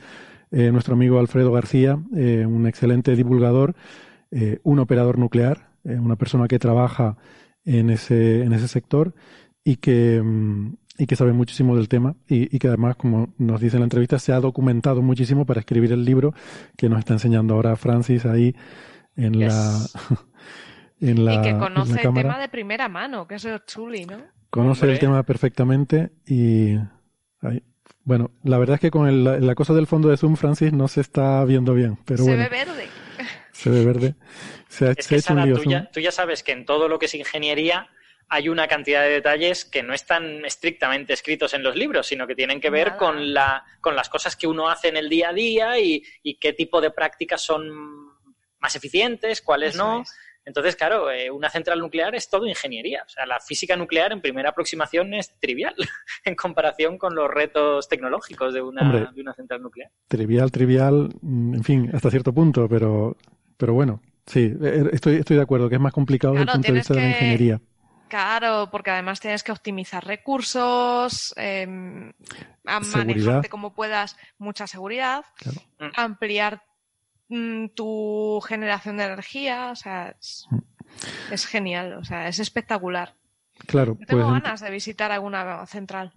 eh, 0.51 0.72
nuestro 0.72 0.95
amigo 0.95 1.20
Alfredo 1.20 1.51
García, 1.53 1.95
un 1.95 2.68
excelente 2.68 3.16
divulgador, 3.16 3.76
un 4.64 4.80
operador 4.80 5.18
nuclear, 5.18 5.70
una 5.84 6.16
persona 6.16 6.47
que 6.47 6.59
trabaja 6.59 7.18
en 7.66 7.89
ese, 7.89 8.43
en 8.43 8.53
ese 8.53 8.68
sector 8.68 9.14
y 9.64 9.78
que, 9.78 10.22
mm, 10.24 10.76
y 10.97 11.05
que 11.07 11.16
sabe 11.16 11.34
muchísimo 11.34 11.76
del 11.76 11.88
tema 11.89 12.16
y, 12.28 12.57
que 12.59 12.68
además, 12.68 12.95
como 12.95 13.34
nos 13.38 13.59
dice 13.62 13.78
en 13.78 13.82
la 13.82 13.86
entrevista, 13.86 14.20
se 14.20 14.34
ha 14.34 14.39
documentado 14.39 15.01
muchísimo 15.01 15.45
para 15.45 15.59
escribir 15.62 15.91
el 15.93 16.05
libro 16.05 16.34
que 16.78 16.89
nos 16.89 16.99
está 16.99 17.14
enseñando 17.14 17.53
ahora 17.55 17.76
Francis 17.76 18.26
ahí 18.26 18.55
en 19.16 19.39
la 19.39 19.80
en 20.99 21.26
la 21.26 21.36
Y 21.36 21.41
que 21.41 21.57
conoce 21.57 21.93
el 21.93 21.99
cámara. 22.01 22.30
tema 22.30 22.39
de 22.39 22.49
primera 22.49 22.88
mano, 22.89 23.28
que 23.28 23.36
es 23.36 23.45
el 23.45 23.59
chuli, 23.66 24.05
¿no? 24.05 24.18
Conoce 24.49 24.82
Hombre. 24.82 24.93
el 24.93 24.99
tema 24.99 25.24
perfectamente 25.24 26.12
y... 26.28 26.76
ahí. 27.41 27.64
Bueno, 28.03 28.32
la 28.43 28.57
verdad 28.57 28.76
es 28.76 28.82
que 28.82 28.89
con 28.91 29.07
el- 29.07 29.45
la 29.45 29.55
cosa 29.55 29.74
del 29.74 29.86
fondo 29.88 30.09
de 30.09 30.18
Zoom, 30.18 30.36
Francis, 30.36 30.74
no 30.74 30.88
se 30.88 31.01
está 31.01 31.43
viendo 31.45 31.74
bien, 31.74 31.97
pero 32.05 32.24
Se 32.24 32.30
bueno, 32.32 32.43
ve 32.43 32.49
verde. 32.49 32.80
Se 33.62 33.70
ve 33.70 33.86
verde. 33.86 34.16
Se 34.68 34.88
ha, 34.88 34.91
Es 34.91 35.07
que, 35.07 35.22
Sara, 35.22 35.45
tú 35.45 35.64
ya, 35.70 35.91
tú 35.91 35.99
ya 35.99 36.12
sabes 36.12 36.41
que 36.41 36.51
en 36.51 36.66
todo 36.66 36.88
lo 36.88 36.97
que 36.97 37.05
es 37.05 37.14
ingeniería 37.14 37.89
hay 38.28 38.49
una 38.49 38.68
cantidad 38.68 39.03
de 39.03 39.09
detalles 39.09 39.66
que 39.66 39.84
no 39.84 39.93
están 39.93 40.45
estrictamente 40.45 41.14
escritos 41.14 41.53
en 41.53 41.64
los 41.64 41.76
libros, 41.76 42.07
sino 42.07 42.26
que 42.26 42.34
tienen 42.34 42.59
que 42.62 42.70
ver 42.70 42.88
Nada. 42.88 42.97
con, 42.97 43.34
la, 43.34 43.64
con 43.82 43.95
las 43.95 44.09
cosas 44.09 44.36
que 44.36 44.47
uno 44.47 44.70
hace 44.70 44.88
en 44.88 44.97
el 44.97 45.09
día 45.09 45.30
a 45.30 45.34
día 45.34 45.80
y, 45.80 46.03
y 46.24 46.36
qué 46.36 46.53
tipo 46.53 46.82
de 46.82 46.91
prácticas 46.91 47.41
son 47.41 47.70
más 48.59 48.76
eficientes, 48.76 49.41
cuáles 49.41 49.76
Eso 49.76 49.86
no. 49.86 50.01
es. 50.01 50.16
Entonces, 50.43 50.76
claro, 50.76 51.12
eh, 51.12 51.30
una 51.30 51.49
central 51.49 51.80
nuclear 51.80 52.16
es 52.16 52.30
todo 52.30 52.47
ingeniería. 52.47 53.03
O 53.05 53.09
sea, 53.09 53.26
la 53.28 53.39
física 53.39 53.76
nuclear 53.76 54.12
en 54.12 54.22
primera 54.22 54.49
aproximación 54.49 55.14
es 55.14 55.38
trivial 55.39 55.76
en 56.26 56.36
comparación 56.36 56.97
con 56.97 57.14
los 57.14 57.30
retos 57.30 57.88
tecnológicos 57.88 58.53
de 58.53 58.62
una, 58.62 58.82
Hombre. 58.82 59.07
de 59.14 59.22
una 59.22 59.34
central 59.34 59.62
nuclear. 59.62 59.91
Trivial, 60.07 60.51
trivial, 60.51 61.09
mm, 61.22 61.55
en 61.55 61.64
fin, 61.64 61.91
hasta 61.93 62.09
cierto 62.09 62.34
punto, 62.34 62.68
pero, 62.68 63.16
pero 63.62 63.76
bueno, 63.76 64.01
sí, 64.26 64.51
eh, 64.59 64.89
estoy, 64.91 65.18
estoy 65.18 65.38
de 65.38 65.43
acuerdo 65.43 65.70
que 65.70 65.76
es 65.76 65.82
más 65.82 65.93
complicado 65.93 66.34
desde 66.34 66.43
el 66.45 66.49
punto 66.51 66.68
de 66.68 66.74
vista 66.80 66.93
de 66.95 67.01
la 67.01 67.07
ingeniería. 67.09 67.62
Claro, 68.07 68.70
porque 68.72 68.89
además 68.89 69.20
tienes 69.20 69.43
que 69.43 69.51
optimizar 69.51 70.03
recursos, 70.03 71.32
eh, 71.38 71.68
manejarte 72.66 73.49
como 73.49 73.76
puedas, 73.76 74.18
mucha 74.39 74.66
seguridad, 74.66 75.24
Claro. 75.36 75.62
Ampliar 75.95 76.64
mm, 77.30 77.68
tu 77.76 78.41
generación 78.45 78.97
de 78.97 79.03
energía, 79.05 79.70
o 79.72 79.76
sea, 79.76 80.16
es, 80.20 80.47
Mm. 80.49 80.59
es 81.34 81.45
genial, 81.45 81.93
o 81.93 82.03
sea, 82.03 82.28
es 82.28 82.39
espectacular. 82.39 83.14
Claro, 83.68 83.95
Yo 83.99 84.05
tengo 84.07 84.24
pues, 84.24 84.34
ent- 84.38 84.43
ganas 84.43 84.59
de 84.62 84.72
visitar 84.72 85.12
alguna 85.12 85.66
central. 85.68 86.12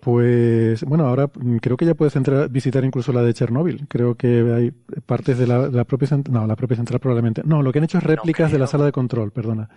Pues 0.00 0.84
bueno, 0.84 1.06
ahora 1.06 1.30
mm, 1.34 1.56
creo 1.58 1.76
que 1.76 1.86
ya 1.86 1.94
puedes 1.94 2.16
entrar, 2.16 2.48
visitar 2.50 2.84
incluso 2.84 3.12
la 3.12 3.22
de 3.22 3.34
Chernóbil. 3.34 3.86
Creo 3.88 4.16
que 4.16 4.52
hay 4.54 4.70
partes 5.06 5.38
de 5.38 5.46
la, 5.46 5.84
propia 5.84 6.08
central, 6.08 6.34
no, 6.34 6.46
la 6.46 6.56
propia 6.56 6.76
central 6.76 7.00
probablemente. 7.00 7.42
No, 7.44 7.62
lo 7.62 7.72
que 7.72 7.78
han 7.78 7.84
hecho 7.84 7.98
es 7.98 8.04
réplicas 8.04 8.52
de 8.52 8.58
la 8.58 8.66
sala 8.66 8.84
de 8.86 8.92
control, 8.92 9.32
perdona. 9.32 9.68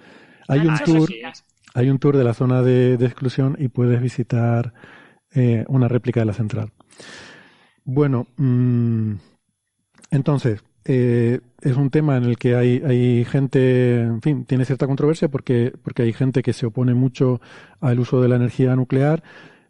Hay 0.47 0.67
Ah, 0.67 0.67
un 0.67 0.80
tour, 0.80 1.09
sí. 1.09 1.21
hay 1.74 1.89
un 1.89 1.99
tour 1.99 2.17
de 2.17 2.24
la 2.24 2.34
zona 2.34 2.61
de, 2.61 2.97
de 2.97 3.05
exclusión 3.05 3.55
y 3.59 3.67
puedes 3.69 4.01
visitar 4.01 4.74
eh, 5.34 5.65
una 5.67 5.88
réplica 5.88 6.19
de 6.21 6.26
la 6.28 6.34
central. 6.34 6.71
Bueno, 7.86 8.28
mm, 8.38 9.13
entonces, 10.11 10.63
eh, 10.86 11.39
es 11.61 11.76
un 11.78 11.89
tema 11.89 12.17
en 12.17 12.26
el 12.26 12.38
que 12.38 12.55
hay, 12.55 12.82
hay 12.86 13.26
gente, 13.26 14.01
en 14.01 14.21
fin, 14.21 14.45
tiene 14.45 14.65
cierta 14.65 14.88
controversia 14.88 15.30
porque, 15.30 15.74
porque 15.84 16.03
hay 16.03 16.13
gente 16.13 16.43
que 16.43 16.53
se 16.53 16.65
opone 16.65 16.93
mucho 16.93 17.41
al 17.80 17.99
uso 17.99 18.21
de 18.21 18.28
la 18.30 18.36
energía 18.36 18.76
nuclear. 18.76 19.24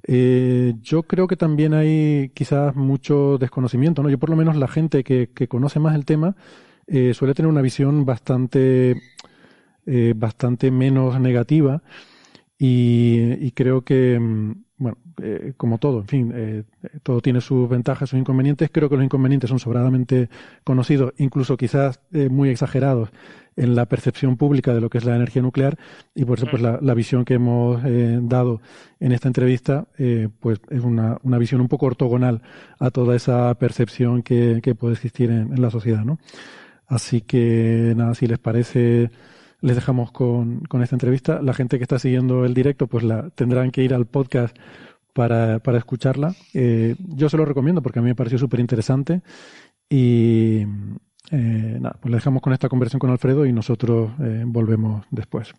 Eh, 0.05 0.73
yo 0.81 1.03
creo 1.03 1.27
que 1.27 1.37
también 1.37 1.73
hay 1.73 2.31
quizás 2.33 2.75
mucho 2.75 3.37
desconocimiento, 3.37 4.03
¿no? 4.03 4.09
Yo 4.09 4.19
por 4.19 4.29
lo 4.29 4.35
menos 4.35 4.55
la 4.57 4.67
gente 4.67 5.03
que, 5.03 5.29
conoce 5.47 5.79
más 5.79 5.95
el 5.95 6.05
tema 6.05 6.35
eh, 6.87 7.13
suele 7.13 7.33
tener 7.33 7.49
una 7.49 7.61
visión 7.61 8.05
bastante, 8.05 9.01
eh, 9.85 10.13
bastante 10.15 10.71
menos 10.71 11.19
negativa 11.19 11.81
y, 12.57 13.51
creo 13.51 13.83
que, 13.83 14.19
mm, 14.19 14.62
eh, 15.21 15.53
como 15.57 15.77
todo, 15.77 15.99
en 15.99 16.07
fin, 16.07 16.31
eh, 16.33 16.63
todo 17.03 17.21
tiene 17.21 17.41
sus 17.41 17.69
ventajas, 17.69 18.09
sus 18.09 18.19
inconvenientes. 18.19 18.69
Creo 18.71 18.89
que 18.89 18.95
los 18.95 19.05
inconvenientes 19.05 19.49
son 19.49 19.59
sobradamente 19.59 20.29
conocidos, 20.63 21.13
incluso 21.17 21.57
quizás 21.57 21.99
eh, 22.11 22.29
muy 22.29 22.49
exagerados 22.49 23.09
en 23.55 23.75
la 23.75 23.85
percepción 23.85 24.35
pública 24.35 24.73
de 24.73 24.81
lo 24.81 24.89
que 24.89 24.97
es 24.97 25.05
la 25.05 25.15
energía 25.15 25.43
nuclear 25.43 25.77
y 26.15 26.25
por 26.25 26.39
eso 26.39 26.47
pues 26.49 26.63
la, 26.63 26.79
la 26.81 26.95
visión 26.95 27.23
que 27.23 27.35
hemos 27.35 27.83
dado 28.27 28.61
en 28.99 29.11
esta 29.11 29.27
entrevista 29.27 29.85
pues 30.39 30.59
es 30.71 30.81
una, 30.83 31.19
una 31.21 31.37
visión 31.37 31.61
un 31.61 31.67
poco 31.67 31.85
ortogonal 31.85 32.41
a 32.79 32.89
toda 32.89 33.15
esa 33.15 33.53
percepción 33.53 34.23
que, 34.23 34.59
que 34.63 34.73
puede 34.73 34.95
existir 34.95 35.29
en, 35.29 35.53
en 35.53 35.61
la 35.61 35.69
sociedad, 35.69 36.03
¿no? 36.03 36.17
Así 36.87 37.21
que 37.21 37.93
nada, 37.95 38.13
si 38.13 38.27
les 38.27 38.39
parece, 38.39 39.09
les 39.61 39.75
dejamos 39.75 40.11
con, 40.11 40.59
con 40.61 40.83
esta 40.83 40.95
entrevista. 40.95 41.41
La 41.41 41.53
gente 41.53 41.77
que 41.77 41.83
está 41.83 41.97
siguiendo 41.97 42.45
el 42.45 42.53
directo, 42.53 42.87
pues 42.87 43.03
la 43.03 43.29
tendrán 43.31 43.71
que 43.71 43.83
ir 43.83 43.93
al 43.93 44.05
podcast 44.05 44.55
para, 45.13 45.59
para 45.59 45.77
escucharla. 45.77 46.33
Eh, 46.53 46.95
yo 46.99 47.29
se 47.29 47.37
lo 47.37 47.45
recomiendo 47.45 47.81
porque 47.81 47.99
a 47.99 48.01
mí 48.01 48.09
me 48.09 48.15
pareció 48.15 48.37
súper 48.37 48.59
interesante. 48.59 49.21
Y 49.89 50.65
eh, 51.31 51.77
nada, 51.79 51.97
pues 52.01 52.11
la 52.11 52.17
dejamos 52.17 52.41
con 52.41 52.53
esta 52.53 52.69
conversación 52.69 52.99
con 52.99 53.11
Alfredo 53.11 53.45
y 53.45 53.53
nosotros 53.53 54.11
eh, 54.19 54.43
volvemos 54.45 55.05
después. 55.11 55.53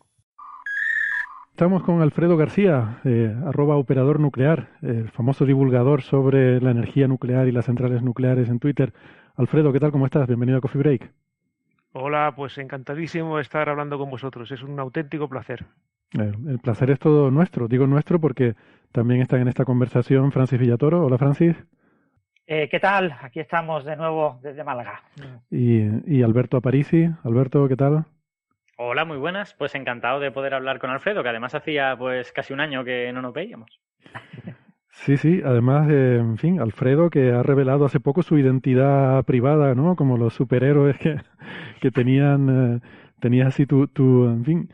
Estamos 1.51 1.85
con 1.85 2.03
Alfredo 2.03 2.37
García, 2.37 3.01
eh, 3.05 3.33
arroba 3.47 3.77
operador 3.77 4.19
nuclear, 4.19 4.71
el 4.83 5.09
famoso 5.11 5.45
divulgador 5.47 6.03
sobre 6.03 6.61
la 6.61 6.73
energía 6.73 7.07
nuclear 7.07 7.47
y 7.47 7.53
las 7.53 7.67
centrales 7.67 8.03
nucleares 8.03 8.49
en 8.49 8.59
Twitter. 8.59 8.93
Alfredo, 9.37 9.73
¿qué 9.73 9.79
tal? 9.79 9.93
¿Cómo 9.93 10.07
estás? 10.07 10.27
Bienvenido 10.27 10.59
a 10.59 10.61
Coffee 10.61 10.81
Break. 10.81 11.13
Hola, 11.93 12.33
pues 12.35 12.59
encantadísimo 12.59 13.37
de 13.37 13.43
estar 13.43 13.69
hablando 13.69 13.99
con 13.99 14.11
vosotros. 14.11 14.51
Es 14.51 14.65
un 14.65 14.81
auténtico 14.81 15.29
placer. 15.29 15.65
El, 16.13 16.49
el 16.49 16.59
placer 16.59 16.91
es 16.91 16.99
todo 16.99 17.31
nuestro. 17.31 17.69
Digo 17.69 17.87
nuestro 17.87 18.21
porque 18.21 18.55
también 18.93 19.21
están 19.21 19.41
en 19.41 19.49
esta 19.49 19.65
conversación 19.65 20.31
Francis 20.33 20.59
Villatoro. 20.59 21.05
Hola, 21.05 21.19
Francis. 21.19 21.57
Eh, 22.47 22.69
¿Qué 22.71 22.79
tal? 22.79 23.17
Aquí 23.23 23.41
estamos 23.41 23.85
de 23.85 23.97
nuevo 23.97 24.39
desde 24.43 24.65
Málaga. 24.65 25.03
Y, 25.51 25.81
y 26.07 26.23
Alberto 26.23 26.59
Aparici. 26.59 27.09
Alberto, 27.25 27.67
¿qué 27.69 27.77
tal? 27.77 28.05
Hola, 28.77 29.05
muy 29.05 29.17
buenas. 29.17 29.55
Pues 29.55 29.75
encantado 29.75 30.21
de 30.21 30.31
poder 30.31 30.55
hablar 30.55 30.79
con 30.79 30.91
Alfredo, 30.91 31.23
que 31.23 31.31
además 31.31 31.55
hacía 31.55 31.97
pues 31.97 32.33
casi 32.33 32.53
un 32.53 32.61
año 32.61 32.85
que 32.85 33.13
no 33.13 33.23
nos 33.23 33.33
veíamos. 33.33 33.81
Sí, 34.97 35.17
sí. 35.17 35.43
Además, 35.45 35.89
eh, 35.91 36.19
en 36.21 36.39
fin, 36.39 36.61
Alfredo 36.61 37.11
que 37.11 37.33
ha 37.33 37.43
revelado 37.43 37.85
hace 37.85 37.99
poco 37.99 38.23
su 38.23 38.39
identidad 38.39 39.25
privada, 39.25 39.75
¿no? 39.75 39.97
Como 39.97 40.17
los 40.17 40.35
superhéroes 40.35 40.97
que, 40.99 41.17
que 41.81 41.91
tenían, 41.91 42.77
eh, 42.77 42.81
tenías 43.21 43.49
así 43.49 43.67
tu, 43.67 43.89
tu, 43.89 44.27
en 44.27 44.45
fin, 44.45 44.71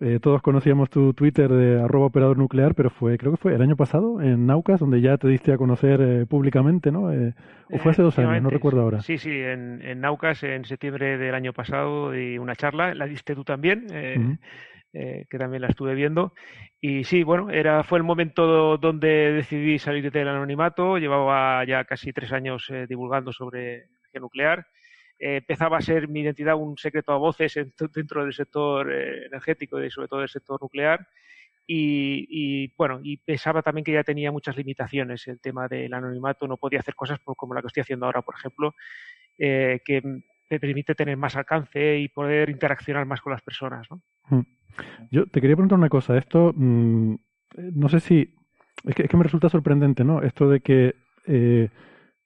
eh, 0.00 0.18
todos 0.20 0.42
conocíamos 0.42 0.90
tu 0.90 1.14
Twitter 1.14 1.50
de 1.50 1.80
arroba 1.82 2.06
operador 2.06 2.38
nuclear, 2.38 2.74
pero 2.74 2.90
fue, 2.90 3.18
creo 3.18 3.32
que 3.32 3.36
fue 3.38 3.54
el 3.54 3.62
año 3.62 3.76
pasado 3.76 4.20
en 4.20 4.46
Naucas, 4.46 4.80
donde 4.80 5.00
ya 5.00 5.18
te 5.18 5.28
diste 5.28 5.52
a 5.52 5.58
conocer 5.58 6.00
eh, 6.00 6.26
públicamente, 6.26 6.90
¿no? 6.90 7.12
Eh, 7.12 7.34
o 7.70 7.78
fue 7.78 7.92
hace 7.92 8.02
dos 8.02 8.18
años, 8.18 8.42
no 8.42 8.50
recuerdo 8.50 8.80
ahora. 8.80 9.00
Sí, 9.00 9.18
sí, 9.18 9.30
en, 9.30 9.80
en 9.82 10.00
Naucas 10.00 10.42
en 10.42 10.64
septiembre 10.64 11.18
del 11.18 11.34
año 11.34 11.52
pasado 11.52 12.10
di 12.10 12.38
una 12.38 12.56
charla, 12.56 12.94
la 12.94 13.06
diste 13.06 13.34
tú 13.34 13.44
también, 13.44 13.86
eh, 13.92 14.16
Ujú. 14.18 14.38
eh, 14.92 15.26
que 15.28 15.38
también 15.38 15.62
la 15.62 15.68
estuve 15.68 15.94
viendo. 15.94 16.32
Y 16.80 17.04
sí, 17.04 17.22
bueno, 17.22 17.50
era, 17.50 17.82
fue 17.84 17.98
el 17.98 18.04
momento 18.04 18.76
donde 18.76 19.32
decidí 19.32 19.78
salir 19.78 20.10
del 20.10 20.28
anonimato. 20.28 20.98
Llevaba 20.98 21.64
ya 21.64 21.84
casi 21.84 22.12
tres 22.12 22.32
años 22.32 22.68
eh, 22.70 22.86
divulgando 22.88 23.32
sobre 23.32 23.84
energía 23.84 24.20
nuclear. 24.20 24.66
Eh, 25.24 25.36
empezaba 25.36 25.78
a 25.78 25.80
ser 25.80 26.08
mi 26.08 26.20
identidad 26.20 26.56
un 26.56 26.76
secreto 26.76 27.12
a 27.12 27.16
voces 27.16 27.56
en- 27.56 27.72
dentro 27.94 28.24
del 28.24 28.32
sector 28.32 28.92
eh, 28.92 29.26
energético 29.26 29.80
y 29.80 29.88
sobre 29.88 30.08
todo 30.08 30.18
del 30.18 30.28
sector 30.28 30.60
nuclear. 30.60 31.06
Y, 31.64 32.26
y, 32.28 32.74
bueno, 32.76 32.98
y 33.04 33.18
pensaba 33.18 33.62
también 33.62 33.84
que 33.84 33.92
ya 33.92 34.02
tenía 34.02 34.32
muchas 34.32 34.56
limitaciones 34.56 35.28
el 35.28 35.38
tema 35.38 35.68
del 35.68 35.94
anonimato, 35.94 36.48
no 36.48 36.56
podía 36.56 36.80
hacer 36.80 36.96
cosas 36.96 37.20
como 37.36 37.54
la 37.54 37.60
que 37.60 37.68
estoy 37.68 37.82
haciendo 37.82 38.04
ahora, 38.06 38.22
por 38.22 38.34
ejemplo, 38.34 38.74
eh, 39.38 39.80
que 39.84 40.02
me 40.50 40.58
permite 40.58 40.96
tener 40.96 41.16
más 41.16 41.36
alcance 41.36 41.98
y 42.00 42.08
poder 42.08 42.50
interaccionar 42.50 43.06
más 43.06 43.20
con 43.20 43.32
las 43.32 43.42
personas. 43.42 43.86
¿no? 43.92 44.02
Mm. 44.28 44.42
Yo 45.12 45.26
te 45.26 45.40
quería 45.40 45.54
preguntar 45.54 45.78
una 45.78 45.88
cosa. 45.88 46.18
Esto, 46.18 46.52
mm, 46.54 47.14
eh, 47.14 47.70
no 47.74 47.88
sé 47.88 48.00
si. 48.00 48.34
Es 48.84 48.96
que, 48.96 49.04
es 49.04 49.08
que 49.08 49.16
me 49.16 49.22
resulta 49.22 49.48
sorprendente, 49.48 50.02
¿no? 50.02 50.20
Esto 50.20 50.50
de 50.50 50.58
que 50.60 50.96
eh, 51.28 51.68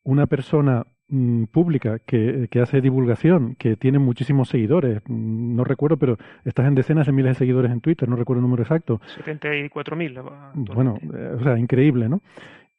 una 0.03 0.27
persona 0.27 0.87
mm, 1.09 1.45
pública 1.45 1.99
que, 1.99 2.49
que 2.51 2.61
hace 2.61 2.81
divulgación, 2.81 3.55
que 3.57 3.77
tiene 3.77 3.99
muchísimos 3.99 4.49
seguidores, 4.49 5.03
mm, 5.07 5.57
no 5.57 5.65
recuerdo, 5.65 5.97
pero 5.97 6.17
estás 6.45 6.67
en 6.67 6.75
decenas 6.75 7.07
de 7.07 7.13
miles 7.13 7.33
de 7.33 7.39
seguidores 7.39 7.71
en 7.73 7.81
Twitter, 7.81 8.09
no 8.09 8.17
recuerdo 8.17 8.41
el 8.41 8.45
número 8.45 8.63
exacto. 8.63 9.01
74.000. 9.25 10.75
Bueno, 10.75 10.99
eh, 11.03 11.37
o 11.39 11.43
sea, 11.43 11.59
increíble, 11.59 12.09
¿no? 12.09 12.21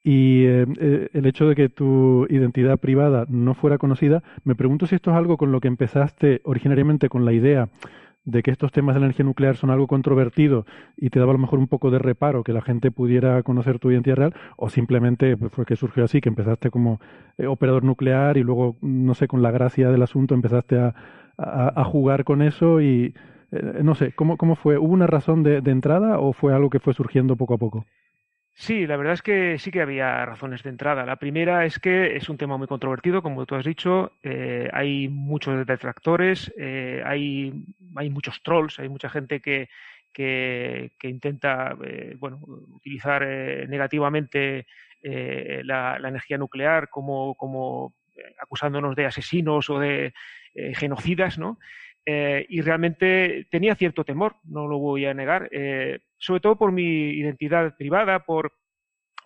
Y 0.04 0.46
eh, 0.46 0.66
eh, 0.80 1.10
el 1.12 1.26
hecho 1.26 1.48
de 1.50 1.56
que 1.56 1.68
tu 1.68 2.26
identidad 2.30 2.78
privada 2.78 3.26
no 3.28 3.54
fuera 3.54 3.78
conocida, 3.78 4.24
me 4.46 4.56
pregunto 4.56 4.88
si 4.88 4.96
esto 4.96 5.12
es 5.12 5.18
algo 5.18 5.36
con 5.36 5.52
lo 5.52 5.60
que 5.60 5.68
empezaste 5.68 6.40
originariamente 6.46 7.10
con 7.10 7.26
la 7.26 7.34
idea 7.34 7.68
de 8.28 8.44
que 8.44 8.52
estos 8.52 8.74
temas 8.74 8.94
de 8.94 9.00
la 9.00 9.06
energía 9.06 9.24
nuclear 9.24 9.56
son 9.56 9.70
algo 9.70 9.88
controvertido 9.88 10.66
y 10.98 11.10
te 11.10 11.18
daba 11.18 11.32
a 11.32 11.34
lo 11.34 11.40
mejor 11.40 11.60
un 11.60 11.68
poco 11.68 11.92
de 11.92 11.98
reparo 11.98 12.44
que 12.44 12.52
la 12.52 12.62
gente 12.62 12.92
pudiera 12.92 13.42
conocer 13.42 13.80
tu 13.80 13.90
identidad 13.90 14.18
real, 14.18 14.34
o 14.58 14.70
simplemente 14.70 15.38
pues, 15.38 15.54
fue 15.54 15.66
que 15.66 15.78
surgió 15.78 16.04
así, 16.04 16.20
que 16.20 16.28
empezaste 16.28 16.70
como 16.70 17.00
eh, 17.38 17.48
operador 17.48 17.86
nuclear 17.86 18.36
y 18.38 18.44
luego, 18.44 18.76
no 18.82 19.14
sé, 19.14 19.30
con 19.30 19.42
la 19.42 19.52
gracia 19.52 19.90
del 19.90 20.02
asunto 20.02 20.36
empezaste 20.36 20.78
a, 20.78 20.94
jugar 21.86 22.24
con 22.24 22.42
eso 22.42 22.82
y 22.82 23.14
eh, 23.52 23.82
no 23.84 23.94
sé, 23.96 24.12
¿cómo, 24.14 24.38
¿cómo 24.38 24.56
fue? 24.56 24.78
¿Hubo 24.78 24.92
una 24.92 25.08
razón 25.08 25.44
de 25.44 25.62
entrada 25.66 26.20
o 26.20 26.34
fue 26.34 26.54
algo 26.54 26.70
que 26.70 26.80
fue 26.80 26.94
surgiendo 26.94 27.38
poco 27.38 27.54
a 27.54 27.58
poco? 27.58 27.86
Sí, 28.60 28.88
la 28.88 28.98
verdad 28.98 29.14
es 29.14 29.22
que 29.22 29.60
sí 29.60 29.70
que 29.70 29.82
había 29.82 30.26
razones 30.26 30.64
de 30.64 30.72
entrada. 30.72 31.06
La 31.06 31.18
primera 31.18 31.64
es 31.66 31.78
que 31.78 32.16
es 32.16 32.28
un 32.28 32.38
tema 32.38 32.58
muy 32.58 32.66
controvertido, 32.66 33.22
como 33.22 33.46
tú 33.46 33.54
has 33.54 33.64
dicho. 33.64 34.14
eh, 34.24 34.68
hay 34.74 35.08
muchos 35.10 35.64
detractores, 35.68 36.52
eh, 36.58 37.04
hay 37.06 37.54
muchos 38.10 38.42
trolls, 38.42 38.80
hay 38.80 38.90
mucha 38.90 39.10
gente 39.10 39.42
que, 39.42 39.70
intenta 41.04 41.78
eh, 41.84 42.16
bueno, 42.18 42.40
utilizar 42.74 43.22
negativamente 43.70 44.66
la, 45.04 45.98
energía 46.00 46.40
nuclear 46.40 46.90
como 46.90 47.94
acusándonos 48.40 48.96
de 48.96 49.06
asesinos 49.06 49.70
o 49.70 49.78
de 49.78 50.14
genocidas, 50.74 51.38
¿no? 51.38 51.60
Y 52.08 52.62
realmente 52.62 53.48
tenía 53.52 53.76
cierto 53.76 54.06
temor, 54.06 54.38
no 54.46 54.66
lo 54.68 54.80
voy 54.80 55.06
a 55.06 55.14
negar, 55.14 55.50
sobre 56.18 56.40
todo 56.40 56.56
por 56.56 56.72
mi 56.72 57.10
identidad 57.10 57.76
privada, 57.76 58.24
por 58.24 58.54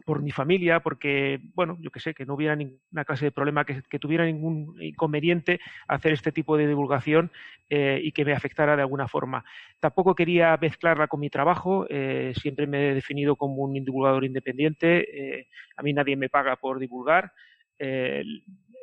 por 0.05 0.21
mi 0.21 0.31
familia, 0.31 0.79
porque, 0.79 1.39
bueno, 1.53 1.77
yo 1.79 1.91
que 1.91 1.99
sé, 1.99 2.13
que 2.13 2.25
no 2.25 2.33
hubiera 2.33 2.55
ninguna 2.55 3.05
clase 3.05 3.25
de 3.25 3.31
problema, 3.31 3.65
que, 3.65 3.99
tuviera 3.99 4.25
ningún 4.25 4.75
inconveniente 4.81 5.59
hacer 5.87 6.13
este 6.13 6.31
tipo 6.31 6.57
de 6.57 6.67
divulgación 6.67 7.31
eh, 7.69 7.99
y 8.03 8.11
que 8.11 8.25
me 8.25 8.33
afectara 8.33 8.75
de 8.75 8.81
alguna 8.81 9.07
forma. 9.07 9.43
Tampoco 9.79 10.15
quería 10.15 10.57
mezclarla 10.59 11.07
con 11.07 11.19
mi 11.19 11.29
trabajo, 11.29 11.85
eh, 11.89 12.33
siempre 12.35 12.67
me 12.67 12.89
he 12.89 12.93
definido 12.93 13.35
como 13.35 13.63
un 13.63 13.73
divulgador 13.73 14.25
independiente, 14.25 15.39
eh, 15.39 15.47
a 15.75 15.83
mí 15.83 15.93
nadie 15.93 16.15
me 16.15 16.29
paga 16.29 16.55
por 16.55 16.79
divulgar. 16.79 17.33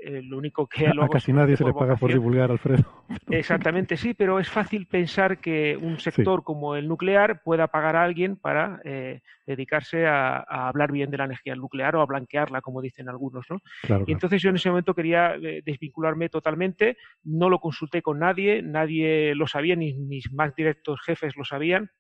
Eh, 0.00 0.22
lo 0.22 0.38
único 0.38 0.68
que 0.68 0.86
a 0.86 0.92
casi 1.10 1.32
nadie 1.32 1.56
se 1.56 1.64
le 1.64 1.72
paga 1.72 1.96
por 1.96 2.12
divulgar, 2.12 2.52
Alfredo. 2.52 2.84
Exactamente, 3.30 3.96
sí, 3.96 4.14
pero 4.14 4.38
es 4.38 4.48
fácil 4.48 4.86
pensar 4.86 5.38
que 5.38 5.76
un 5.76 5.98
sector 5.98 6.44
como 6.44 6.76
el 6.76 6.86
nuclear 6.86 7.42
pueda 7.42 7.66
pagar 7.66 7.96
a 7.96 8.04
alguien 8.04 8.36
para 8.36 8.80
eh, 8.84 9.22
dedicarse 9.44 10.06
a, 10.06 10.38
hablar 10.68 10.92
bien 10.92 11.10
de 11.10 11.18
la 11.18 11.24
energía 11.24 11.56
nuclear 11.56 11.96
o 11.96 12.00
a 12.00 12.06
blanquearla, 12.06 12.60
como 12.60 12.80
dicen 12.80 13.08
algunos, 13.08 13.46
¿no? 13.50 13.60
y 14.06 14.12
entonces 14.12 14.40
yo 14.40 14.50
en 14.50 14.56
ese 14.56 14.68
momento 14.68 14.94
quería 14.94 15.34
eh, 15.34 15.62
desvincularme 15.64 16.28
totalmente, 16.28 16.96
no 17.24 17.50
lo 17.50 17.58
consulté 17.58 18.00
con 18.00 18.20
nadie, 18.20 18.62
nadie 18.62 19.34
lo 19.34 19.48
sabía, 19.48 19.74
ni 19.74 19.94
mis 19.94 20.32
más 20.32 20.54
directos 20.54 21.00
jefes 21.00 21.36
lo 21.36 21.44
sabían, 21.44 21.90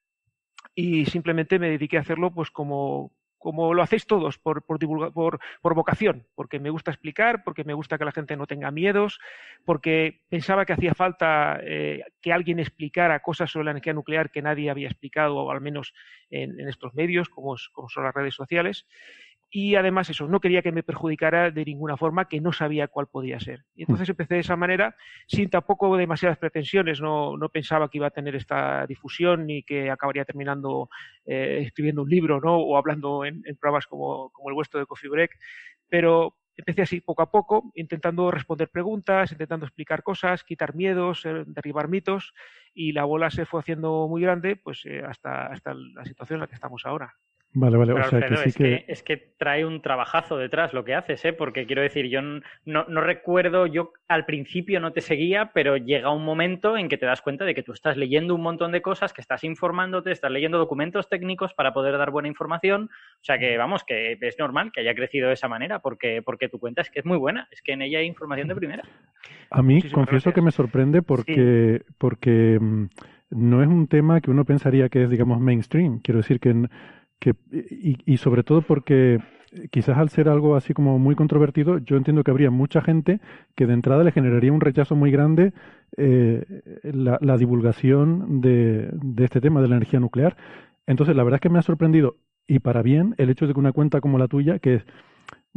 y 0.74 1.06
simplemente 1.06 1.58
me 1.58 1.70
dediqué 1.70 1.96
a 1.96 2.02
hacerlo 2.02 2.32
pues 2.32 2.50
como, 2.50 3.12
como 3.38 3.72
lo 3.72 3.82
hacéis 3.82 4.06
todos, 4.06 4.38
por, 4.38 4.62
por, 4.64 4.78
por, 5.12 5.74
vocación, 5.74 6.26
porque 6.34 6.58
me 6.58 6.70
gusta 6.70 6.90
explicar, 6.90 7.44
porque 7.44 7.64
me 7.64 7.74
gusta 7.74 7.98
que 7.98 8.04
la 8.04 8.12
gente 8.12 8.36
no 8.36 8.46
tenga 8.46 8.70
miedos, 8.70 9.20
porque 9.64 10.22
pensaba 10.28 10.66
que 10.66 10.72
hacía 10.72 10.94
falta 10.94 11.60
eh, 11.62 12.02
que 12.20 12.32
alguien 12.32 12.58
explicara 12.58 13.20
cosas 13.20 13.50
sobre 13.50 13.66
la 13.66 13.70
energía 13.72 13.92
nuclear 13.92 14.30
que 14.30 14.42
nadie 14.42 14.70
había 14.70 14.88
explicado, 14.88 15.36
o 15.36 15.50
al 15.50 15.60
menos 15.60 15.94
en, 16.30 16.60
estos 16.68 16.94
medios, 16.94 17.28
como, 17.28 17.54
como 17.72 17.88
son 17.88 18.04
las 18.04 18.14
redes 18.14 18.34
sociales 18.34 18.86
y 19.50 19.76
además 19.76 20.10
eso, 20.10 20.28
no 20.28 20.40
quería 20.40 20.60
que 20.60 20.72
me 20.72 20.82
perjudicara 20.82 21.50
de 21.50 21.64
ninguna 21.64 21.96
forma 21.96 22.28
que 22.28 22.40
no 22.40 22.52
sabía 22.52 22.88
cuál 22.88 23.06
podía 23.06 23.40
ser. 23.40 23.64
Y 23.74 23.82
entonces 23.82 24.08
empecé 24.08 24.34
de 24.34 24.40
esa 24.40 24.56
manera, 24.56 24.94
sin 25.26 25.48
tampoco 25.48 25.96
demasiadas 25.96 26.36
pretensiones, 26.36 27.00
no, 27.00 27.36
no 27.38 27.48
pensaba 27.48 27.88
que 27.88 27.98
iba 27.98 28.08
a 28.08 28.10
tener 28.10 28.36
esta 28.36 28.86
difusión 28.86 29.46
ni 29.46 29.62
que 29.62 29.90
acabaría 29.90 30.26
terminando 30.26 30.90
eh, 31.24 31.60
escribiendo 31.62 32.02
un 32.02 32.10
libro 32.10 32.40
¿no? 32.40 32.56
o 32.58 32.76
hablando 32.76 33.24
en, 33.24 33.42
pruebas 33.58 33.86
como, 33.86 34.30
como, 34.30 34.50
el 34.50 34.54
vuestro 34.54 34.80
de 34.80 34.86
Coffee 34.86 35.08
Break, 35.08 35.30
pero 35.88 36.36
empecé 36.54 36.82
así 36.82 37.00
poco 37.00 37.22
a 37.22 37.30
poco, 37.30 37.70
intentando 37.74 38.30
responder 38.30 38.68
preguntas, 38.68 39.32
intentando 39.32 39.64
explicar 39.64 40.02
cosas, 40.02 40.44
quitar 40.44 40.74
miedos, 40.74 41.24
eh, 41.24 41.44
derribar 41.46 41.88
mitos, 41.88 42.34
y 42.74 42.92
la 42.92 43.04
bola 43.04 43.30
se 43.30 43.46
fue 43.46 43.60
haciendo 43.60 44.08
muy 44.08 44.20
grande 44.20 44.56
pues 44.56 44.84
eh, 44.84 45.02
hasta, 45.06 45.46
hasta 45.46 45.72
la 45.72 46.04
situación 46.04 46.36
en 46.36 46.40
la 46.42 46.46
que 46.48 46.54
estamos 46.54 46.84
ahora. 46.84 47.14
Vale, 47.54 47.78
vale, 47.78 47.92
o 47.94 48.04
sea, 48.04 48.20
que 48.20 48.36
sí 48.36 48.48
es 48.48 48.56
que... 48.56 48.84
Es 48.88 49.02
que 49.02 49.16
trae 49.16 49.64
un 49.64 49.80
trabajazo 49.80 50.36
detrás 50.36 50.74
lo 50.74 50.84
que 50.84 50.94
haces, 50.94 51.24
¿eh? 51.24 51.32
Porque 51.32 51.66
quiero 51.66 51.80
decir, 51.80 52.06
yo 52.06 52.20
no, 52.20 52.42
no, 52.64 53.00
recuerdo, 53.00 53.66
yo 53.66 53.92
al 54.06 54.26
principio 54.26 54.80
no 54.80 54.92
te 54.92 55.00
seguía, 55.00 55.50
pero 55.54 55.76
llega 55.76 56.12
un 56.12 56.24
momento 56.24 56.76
en 56.76 56.88
que 56.88 56.98
te 56.98 57.06
das 57.06 57.22
cuenta 57.22 57.44
de 57.44 57.54
que 57.54 57.62
tú 57.62 57.72
estás 57.72 57.96
leyendo 57.96 58.34
un 58.34 58.42
montón 58.42 58.70
de 58.70 58.82
cosas, 58.82 59.12
que 59.12 59.22
estás 59.22 59.44
informándote, 59.44 60.12
estás 60.12 60.30
leyendo 60.30 60.58
documentos 60.58 61.08
técnicos 61.08 61.54
para 61.54 61.72
poder 61.72 61.96
dar 61.96 62.10
buena 62.10 62.28
información. 62.28 62.90
O 63.14 63.24
sea 63.24 63.38
que, 63.38 63.56
vamos, 63.56 63.82
que 63.84 64.18
es 64.20 64.38
normal 64.38 64.70
que 64.70 64.80
haya 64.80 64.94
crecido 64.94 65.28
de 65.28 65.34
esa 65.34 65.48
manera, 65.48 65.78
porque, 65.78 66.20
porque 66.22 66.48
tu 66.48 66.58
cuenta 66.58 66.82
es 66.82 66.90
que 66.90 66.98
es 66.98 67.06
muy 67.06 67.16
buena, 67.16 67.48
es 67.50 67.62
que 67.62 67.72
en 67.72 67.82
ella 67.82 68.00
hay 68.00 68.06
información 68.06 68.48
de 68.48 68.56
primera. 68.56 68.82
A 69.50 69.62
mí, 69.62 69.82
confieso 69.90 70.32
que 70.32 70.42
me 70.42 70.50
sorprende 70.50 71.00
porque, 71.00 71.82
porque 71.96 72.58
mm, 72.60 72.86
no 73.30 73.62
es 73.62 73.68
un 73.68 73.88
tema 73.88 74.20
que 74.20 74.30
uno 74.30 74.44
pensaría 74.44 74.88
que 74.88 75.04
es, 75.04 75.10
digamos, 75.10 75.40
mainstream. 75.40 76.00
Quiero 76.00 76.18
decir 76.18 76.40
que 76.40 76.68
que, 77.18 77.34
y, 77.50 78.16
sobre 78.18 78.42
todo 78.42 78.62
porque 78.62 79.18
quizás 79.70 79.96
al 79.98 80.10
ser 80.10 80.28
algo 80.28 80.56
así 80.56 80.74
como 80.74 80.98
muy 80.98 81.14
controvertido, 81.14 81.78
yo 81.78 81.96
entiendo 81.96 82.22
que 82.22 82.30
habría 82.30 82.50
mucha 82.50 82.80
gente 82.80 83.20
que 83.56 83.66
de 83.66 83.74
entrada 83.74 84.04
le 84.04 84.12
generaría 84.12 84.52
un 84.52 84.60
rechazo 84.60 84.94
muy 84.94 85.10
grande 85.10 85.52
eh, 85.96 86.44
la, 86.82 87.36
divulgación 87.36 88.40
de, 88.40 88.90
de, 88.92 89.24
este 89.24 89.40
tema 89.40 89.60
de 89.60 89.68
la 89.68 89.76
energía 89.76 90.00
nuclear. 90.00 90.36
Entonces, 90.86 91.16
la 91.16 91.24
verdad 91.24 91.36
es 91.36 91.42
que 91.42 91.50
me 91.50 91.58
ha 91.58 91.62
sorprendido, 91.62 92.16
y 92.46 92.60
para 92.60 92.82
bien, 92.82 93.14
el 93.18 93.30
hecho 93.30 93.46
de 93.46 93.54
que 93.54 93.60
una 93.60 93.72
cuenta 93.72 94.00
como 94.00 94.18
la 94.18 94.28
tuya, 94.28 94.58
que 94.58 94.74
es 94.74 94.86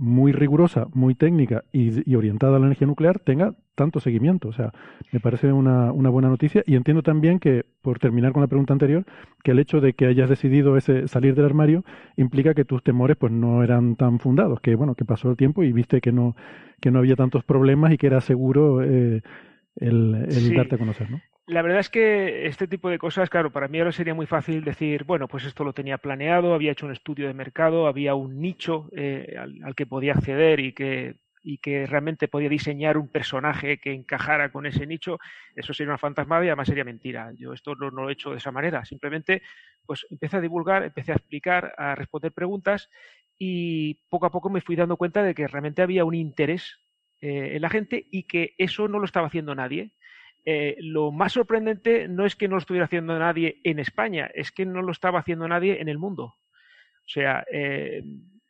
muy 0.01 0.31
rigurosa, 0.31 0.87
muy 0.95 1.13
técnica 1.13 1.63
y, 1.71 2.15
orientada 2.15 2.57
a 2.57 2.59
la 2.59 2.65
energía 2.65 2.87
nuclear 2.87 3.19
tenga 3.19 3.53
tanto 3.75 3.99
seguimiento. 3.99 4.47
O 4.47 4.51
sea, 4.51 4.73
me 5.11 5.19
parece 5.19 5.53
una, 5.53 5.91
una, 5.91 6.09
buena 6.09 6.27
noticia 6.27 6.63
y 6.65 6.75
entiendo 6.75 7.03
también 7.03 7.39
que, 7.39 7.65
por 7.83 7.99
terminar 7.99 8.33
con 8.33 8.41
la 8.41 8.47
pregunta 8.47 8.73
anterior, 8.73 9.05
que 9.43 9.51
el 9.51 9.59
hecho 9.59 9.79
de 9.79 9.93
que 9.93 10.07
hayas 10.07 10.27
decidido 10.27 10.75
ese 10.75 11.07
salir 11.07 11.35
del 11.35 11.45
armario 11.45 11.85
implica 12.17 12.55
que 12.55 12.65
tus 12.65 12.81
temores 12.81 13.15
pues 13.15 13.31
no 13.31 13.63
eran 13.63 13.95
tan 13.95 14.17
fundados, 14.17 14.59
que 14.59 14.73
bueno, 14.73 14.95
que 14.95 15.05
pasó 15.05 15.29
el 15.29 15.37
tiempo 15.37 15.63
y 15.63 15.71
viste 15.71 16.01
que 16.01 16.11
no, 16.11 16.35
que 16.79 16.89
no 16.89 16.97
había 16.97 17.15
tantos 17.15 17.43
problemas 17.43 17.93
y 17.93 17.97
que 17.99 18.07
era 18.07 18.21
seguro 18.21 18.81
eh, 18.81 19.21
el, 19.75 20.15
el 20.15 20.55
darte 20.55 20.75
a 20.75 20.79
conocer, 20.79 21.11
¿no? 21.11 21.21
La 21.47 21.61
verdad 21.63 21.79
es 21.79 21.89
que 21.89 22.45
este 22.47 22.67
tipo 22.67 22.89
de 22.89 22.99
cosas, 22.99 23.29
claro, 23.29 23.51
para 23.51 23.67
mí 23.67 23.79
ahora 23.79 23.91
sería 23.91 24.13
muy 24.13 24.25
fácil 24.25 24.63
decir, 24.63 25.03
bueno, 25.03 25.27
pues 25.27 25.43
esto 25.45 25.63
lo 25.63 25.73
tenía 25.73 25.97
planeado, 25.97 26.53
había 26.53 26.71
hecho 26.71 26.85
un 26.85 26.91
estudio 26.93 27.27
de 27.27 27.33
mercado, 27.33 27.87
había 27.87 28.15
un 28.15 28.39
nicho 28.39 28.89
eh, 28.95 29.35
al, 29.37 29.75
que 29.75 29.85
podía 29.85 30.13
acceder 30.13 30.59
y 30.59 30.73
que, 30.73 31.15
y 31.41 31.57
que 31.57 31.87
realmente 31.87 32.27
podía 32.27 32.47
diseñar 32.47 32.97
un 32.97 33.09
personaje 33.09 33.79
que 33.79 33.91
encajara 33.91 34.51
con 34.51 34.65
ese 34.65 34.85
nicho, 34.85 35.17
eso 35.55 35.73
sería 35.73 35.89
una 35.91 35.97
fantasmada 35.97 36.45
y 36.45 36.47
además 36.47 36.67
sería 36.67 36.85
mentira. 36.85 37.31
Yo 37.35 37.53
esto 37.53 37.75
no, 37.75 37.89
lo 37.89 38.09
he 38.09 38.13
hecho 38.13 38.31
de 38.31 38.37
esa 38.37 38.51
manera, 38.51 38.85
simplemente 38.85 39.41
pues 39.85 40.05
empecé 40.09 40.37
a 40.37 40.41
divulgar, 40.41 40.83
empecé 40.83 41.11
a 41.11 41.15
explicar, 41.15 41.73
a 41.77 41.95
responder 41.95 42.31
preguntas 42.31 42.87
y 43.37 43.95
poco 44.09 44.27
a 44.27 44.31
poco 44.31 44.49
me 44.49 44.61
fui 44.61 44.75
dando 44.75 44.95
cuenta 44.95 45.23
de 45.23 45.33
que 45.33 45.47
realmente 45.47 45.81
había 45.81 46.05
un 46.05 46.13
interés 46.15 46.77
eh, 47.19 47.55
en 47.55 47.61
la 47.61 47.69
gente 47.69 48.07
y 48.11 48.23
que 48.23 48.53
eso 48.57 48.87
no 48.87 48.99
lo 48.99 49.05
estaba 49.05 49.27
haciendo 49.27 49.53
nadie 49.55 49.91
eh, 50.45 50.75
lo 50.79 51.11
más 51.11 51.33
sorprendente 51.33 52.07
no 52.07 52.25
es 52.25 52.35
que 52.35 52.47
no 52.47 52.55
lo 52.55 52.59
estuviera 52.59 52.85
haciendo 52.85 53.17
nadie 53.17 53.59
en 53.63 53.79
España, 53.79 54.29
es 54.33 54.51
que 54.51 54.65
no 54.65 54.81
lo 54.81 54.91
estaba 54.91 55.19
haciendo 55.19 55.47
nadie 55.47 55.81
en 55.81 55.89
el 55.89 55.97
mundo. 55.97 56.23
O 56.23 57.07
sea, 57.07 57.45
eh, 57.51 58.03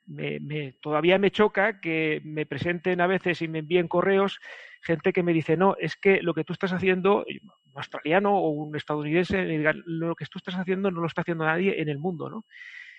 me, 0.05 0.73
todavía 0.81 1.17
me 1.17 1.31
choca 1.31 1.79
que 1.79 2.21
me 2.23 2.45
presenten 2.45 3.01
a 3.01 3.07
veces 3.07 3.41
y 3.41 3.47
me 3.47 3.59
envíen 3.59 3.87
correos 3.87 4.39
gente 4.81 5.13
que 5.13 5.23
me 5.23 5.33
dice, 5.33 5.57
no, 5.57 5.75
es 5.79 5.95
que 5.95 6.21
lo 6.21 6.33
que 6.33 6.43
tú 6.43 6.53
estás 6.53 6.73
haciendo, 6.73 7.23
un 7.27 7.77
australiano 7.77 8.35
o 8.35 8.49
un 8.49 8.75
estadounidense, 8.75 9.45
lo 9.85 10.15
que 10.15 10.25
tú 10.25 10.39
estás 10.39 10.55
haciendo 10.55 10.91
no 10.91 11.01
lo 11.01 11.07
está 11.07 11.21
haciendo 11.21 11.45
nadie 11.45 11.81
en 11.81 11.89
el 11.89 11.99
mundo, 11.99 12.29
¿no? 12.29 12.45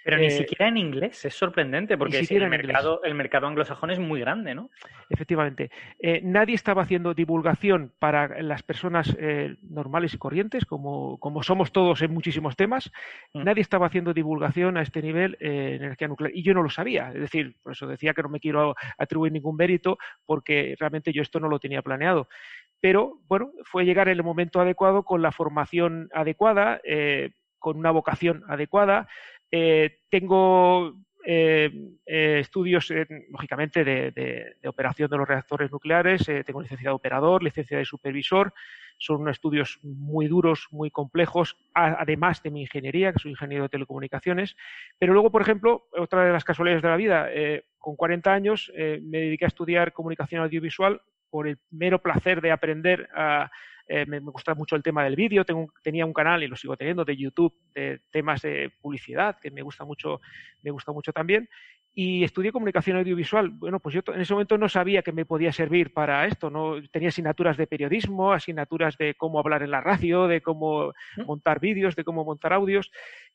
Pero 0.05 0.19
ni 0.19 0.27
eh, 0.27 0.31
siquiera 0.31 0.69
en 0.69 0.77
inglés, 0.77 1.25
es 1.25 1.35
sorprendente, 1.35 1.97
porque 1.97 2.19
el 2.19 2.49
mercado, 2.49 3.03
el 3.05 3.15
mercado 3.15 3.47
anglosajón 3.47 3.91
es 3.91 3.99
muy 3.99 4.21
grande, 4.21 4.55
¿no? 4.55 4.71
Efectivamente. 5.09 5.71
Eh, 5.99 6.21
nadie 6.23 6.55
estaba 6.55 6.83
haciendo 6.83 7.15
divulgación 7.15 7.93
para 7.99 8.43
las 8.43 8.63
personas 8.63 9.15
eh, 9.19 9.57
normales 9.63 10.15
y 10.15 10.19
corrientes, 10.19 10.65
como, 10.65 11.19
como, 11.19 11.43
somos 11.43 11.73
todos 11.73 12.03
en 12.03 12.13
muchísimos 12.13 12.57
temas. 12.57 12.91
Mm. 13.33 13.45
Nadie 13.45 13.63
estaba 13.63 13.87
haciendo 13.87 14.13
divulgación 14.13 14.77
a 14.77 14.83
este 14.83 15.03
nivel 15.03 15.37
en 15.41 15.83
energía 15.83 16.09
nuclear. 16.09 16.33
Y 16.35 16.43
yo 16.43 16.55
no 16.55 16.63
lo 16.63 16.71
sabía. 16.71 17.11
Es 17.15 17.21
decir, 17.21 17.55
por 17.63 17.73
eso 17.73 17.87
decía 17.87 18.15
que 18.15 18.23
no 18.23 18.29
me 18.29 18.41
quiero 18.41 18.75
atribuir 18.99 19.33
ningún 19.33 19.57
mérito, 19.57 19.99
porque 20.27 20.75
realmente 20.79 21.13
yo 21.13 21.23
esto 21.23 21.39
no 21.39 21.49
lo 21.49 21.59
tenía 21.59 21.83
planeado 21.83 22.29
pero 22.81 23.21
bueno, 23.29 23.53
fue 23.63 23.85
llegar 23.85 24.09
el 24.09 24.25
momento 24.25 24.61
adecuado 24.61 25.05
con 25.05 25.23
la 25.23 25.31
formación 25.31 26.09
adecuada, 26.13 26.81
con 27.61 27.79
una 27.79 27.93
vocación 27.93 28.43
adecuada, 28.49 29.07
eh, 29.55 29.99
tengo 30.11 30.95
eh, 31.27 31.71
eh, 32.07 32.39
estudios, 32.41 32.91
lógicamente, 33.29 33.85
de, 33.85 34.57
operación 34.65 35.11
de 35.11 35.19
los 35.19 35.29
reactores 35.29 35.71
nucleares. 35.71 36.25
tengo 36.47 36.63
licencia 36.63 36.89
de 36.89 36.95
operador, 36.95 37.43
licencia 37.43 37.77
de 37.77 37.85
supervisor. 37.85 38.55
Son 38.97 39.29
estudios 39.29 39.79
muy 39.83 40.27
duros, 40.27 40.69
muy 40.71 40.91
complejos, 40.91 41.59
además 41.75 42.43
de 42.43 42.51
mi 42.51 42.63
ingeniería, 42.63 43.13
que 43.13 43.19
soy 43.19 43.33
ingeniero 43.33 43.65
de 43.65 43.69
telecomunicaciones. 43.69 44.57
Pero 44.99 45.13
luego, 45.13 45.31
por 45.31 45.43
ejemplo, 45.43 45.87
otra 45.99 46.25
de 46.25 46.33
las 46.33 46.45
casualidades 46.45 46.83
de 46.83 46.89
la 46.89 46.97
vida, 46.97 47.29
con 47.79 47.97
40 47.97 48.33
años 48.33 48.73
me 48.75 49.19
dediqué 49.19 49.45
a 49.45 49.49
estudiar 49.49 49.93
comunicación 49.93 50.43
audiovisual 50.43 51.01
por 51.31 51.49
el 51.49 51.59
mero 51.71 52.01
placer 52.01 52.41
de 52.41 52.53
aprender 52.53 53.09
a 53.15 53.51
eh, 53.87 54.07
me, 54.07 54.19
gusta 54.21 54.55
mucho 54.55 54.77
el 54.77 54.83
tema 54.83 55.05
del 55.05 55.17
vídeo, 55.17 55.45
tenía 55.83 56.07
un 56.07 56.13
canal 56.13 56.43
y 56.43 56.49
lo 56.49 56.57
sigo 56.57 56.77
teniendo 56.77 57.05
de 57.05 57.17
YouTube 57.17 57.55
de 57.75 58.01
temas 58.11 58.43
de 58.43 58.71
publicidad 58.81 59.39
que 59.41 59.51
me 59.51 59.63
gusta 59.63 59.85
mucho, 59.85 60.21
me 60.63 60.71
gusta 60.71 60.93
mucho 60.93 61.13
también. 61.13 61.49
y 61.95 62.25
estudié 62.25 62.53
comunicación 62.53 62.97
audiovisual. 62.97 63.51
Bueno, 63.51 63.79
pues 63.79 63.95
yo 63.95 64.03
en 64.15 64.21
ese 64.23 64.33
momento 64.33 64.57
no 64.57 64.69
sabía 64.69 65.03
que 65.03 65.13
me 65.13 65.27
podía 65.27 65.53
servir 65.53 65.93
para 65.93 66.27
esto, 66.27 66.49
no 66.49 66.77
tenía 66.91 67.11
asignaturas 67.11 67.57
de 67.59 67.67
periodismo, 67.67 68.33
asignaturas 68.33 68.97
de 68.97 69.15
cómo 69.15 69.39
hablar 69.39 69.63
en 69.63 69.71
la 69.71 69.83
radio, 69.83 70.27
de 70.27 70.41
cómo 70.41 70.95
montar 71.27 71.61
vídeos, 71.61 71.95
de 71.95 72.05
cómo 72.05 72.25
montar 72.25 72.55
audios 72.55 72.91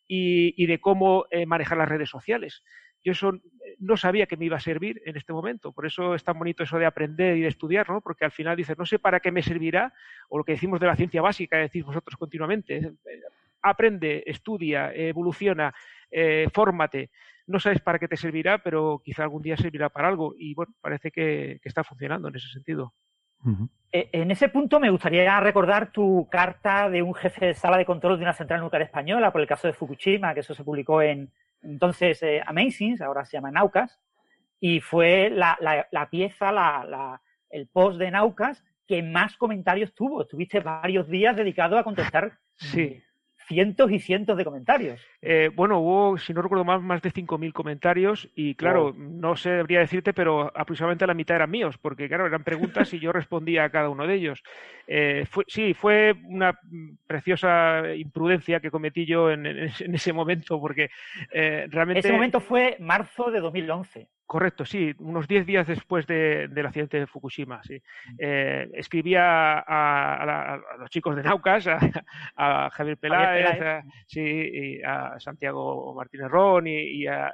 y, 0.08 0.66
de 0.66 0.80
cómo 0.80 1.26
eh, 1.30 1.46
manejar 1.46 1.78
las 1.78 1.90
redes 1.90 2.10
sociales. 2.10 2.64
Yo 3.04 3.12
eso 3.12 3.34
no 3.80 3.98
sabía 3.98 4.26
que 4.26 4.38
me 4.38 4.46
iba 4.46 4.58
a 4.58 4.62
servir 4.62 5.02
en 5.06 5.18
este 5.18 5.34
momento, 5.34 5.72
por 5.72 5.86
eso 5.86 6.16
es 6.16 6.24
tan 6.24 6.38
bonito 6.38 6.64
eso 6.64 6.78
de 6.78 6.86
aprender 6.86 7.38
y 7.38 7.42
de 7.42 7.48
estudiar, 7.48 7.90
¿no? 7.90 8.02
Porque 8.02 8.26
al 8.26 8.32
final 8.32 8.56
dices, 8.56 8.78
no 8.78 8.86
sé 8.86 9.00
para 9.00 9.20
qué 9.20 9.32
me 9.32 9.44
servirá, 9.44 9.94
o 10.30 10.38
lo 10.38 10.44
que 10.44 10.54
decimos 10.54 10.80
de 10.80 10.88
la 10.88 10.96
ciencia 10.96 11.22
básica, 11.22 11.58
decís 11.58 11.86
vosotros 11.86 12.18
continuamente, 12.18 12.78
eh, 12.78 12.92
aprende, 13.62 14.24
estudia, 14.26 14.92
evoluciona, 14.94 15.74
eh, 16.10 16.48
fórmate 16.54 17.10
no 17.48 17.60
sabes 17.60 17.80
para 17.80 17.98
qué 17.98 18.08
te 18.08 18.18
servirá, 18.18 18.60
pero 18.60 19.02
quizá 19.04 19.24
algún 19.24 19.42
día 19.42 19.58
servirá 19.58 19.90
para 19.90 20.10
algo. 20.10 20.36
Y 20.38 20.54
bueno, 20.54 20.74
parece 20.82 21.12
que, 21.12 21.60
está 21.64 21.84
funcionando 21.84 22.28
en 22.28 22.36
ese 22.36 22.50
sentido. 22.50 22.94
Eh, 23.92 24.10
en 24.12 24.32
ese 24.32 24.50
punto 24.50 24.80
me 24.80 24.90
gustaría 24.90 25.40
recordar 25.40 25.92
tu 25.92 26.28
carta 26.30 26.90
de 26.90 27.02
un 27.02 27.14
jefe 27.14 27.48
de 27.48 27.54
sala 27.54 27.78
de 27.78 27.86
control 27.86 28.18
de 28.18 28.24
una 28.24 28.34
central 28.34 28.60
nuclear 28.60 28.82
española 28.82 29.32
por 29.32 29.42
el 29.42 29.48
caso 29.48 29.68
de 29.68 29.74
Fukushima, 29.74 30.34
que 30.34 30.42
eso 30.42 30.54
se 30.54 30.64
publicó 30.64 31.02
en 31.02 31.32
entonces 31.62 32.22
eh, 32.24 32.42
Amazing, 32.46 33.02
ahora 33.02 33.26
se 33.26 33.38
llama 33.38 33.52
Naucas, 33.52 34.00
y 34.60 34.80
fue 34.80 35.30
la, 35.30 35.58
pieza, 36.10 36.88
el 37.50 37.68
post 37.68 38.00
de 38.00 38.12
Naucas 38.12 38.64
que 38.88 39.04
más 39.04 39.38
comentarios 39.38 39.94
tuvo. 39.94 40.22
Estuviste 40.22 40.62
varios 40.62 41.08
días 41.08 41.36
dedicado 41.36 41.78
a 41.78 41.84
contestar 41.84 42.40
sí 42.56 43.04
cientos 43.48 43.92
y 43.92 44.00
cientos 44.00 44.38
de 44.38 44.44
comentarios. 44.44 45.02
Eh, 45.22 45.50
bueno, 45.56 45.80
hubo, 45.80 46.18
si 46.18 46.34
no 46.34 46.42
recuerdo 46.42 46.66
mal, 46.66 46.82
más 46.82 47.02
de 47.02 47.12
5.000 47.12 47.54
comentarios 47.54 48.30
y 48.36 48.56
claro, 48.56 48.94
no 48.98 49.36
sé, 49.36 49.52
debería 49.52 49.80
decirte, 49.80 50.14
pero 50.14 50.52
aproximadamente 50.56 51.08
la 51.08 51.14
mitad 51.14 51.38
eran 51.38 51.50
míos, 51.50 51.78
porque 51.78 52.08
claro, 52.08 52.28
eran 52.28 52.44
preguntas 52.44 52.94
y 52.94 53.00
yo 53.00 53.12
respondía 53.12 53.64
a 53.64 53.70
cada 53.70 53.90
uno 53.90 54.06
de 54.06 54.16
ellos. 54.16 54.44
Eh, 54.86 55.26
sí, 55.48 55.74
fue 55.74 56.14
una 56.26 56.60
preciosa 57.08 57.94
imprudencia 57.96 58.60
que 58.60 58.72
cometí 58.72 59.06
yo 59.06 59.32
en, 59.32 59.46
ese 59.46 60.14
momento, 60.14 60.60
porque 60.60 60.90
eh, 61.32 61.68
realmente... 61.70 62.00
Ese 62.00 62.12
momento 62.12 62.40
fue 62.40 62.76
marzo 62.80 63.32
de 63.32 63.40
2011. 63.40 64.08
Correcto, 64.28 64.66
sí, 64.66 64.94
unos 65.00 65.26
10 65.26 65.46
días 65.46 65.68
después 65.68 66.06
del 66.06 66.66
accidente 66.66 67.00
de 67.00 67.08
Fukushima. 67.08 67.64
Sí. 67.64 67.76
Mm. 67.76 68.16
Eh, 68.20 68.70
escribía 68.74 69.60
a, 69.60 70.60
los 70.78 70.90
chicos 70.90 71.16
de 71.16 71.24
Naucas, 71.24 71.66
a, 72.36 72.70
Javier 72.70 72.98
Peláez, 72.98 73.62
a, 73.62 73.84
sí, 74.06 74.20
y 74.22 74.82
a 74.84 75.18
Santiago 75.18 75.96
Martínez 75.96 76.28
Ron 76.28 76.68
y, 76.68 77.08
a, 77.08 77.32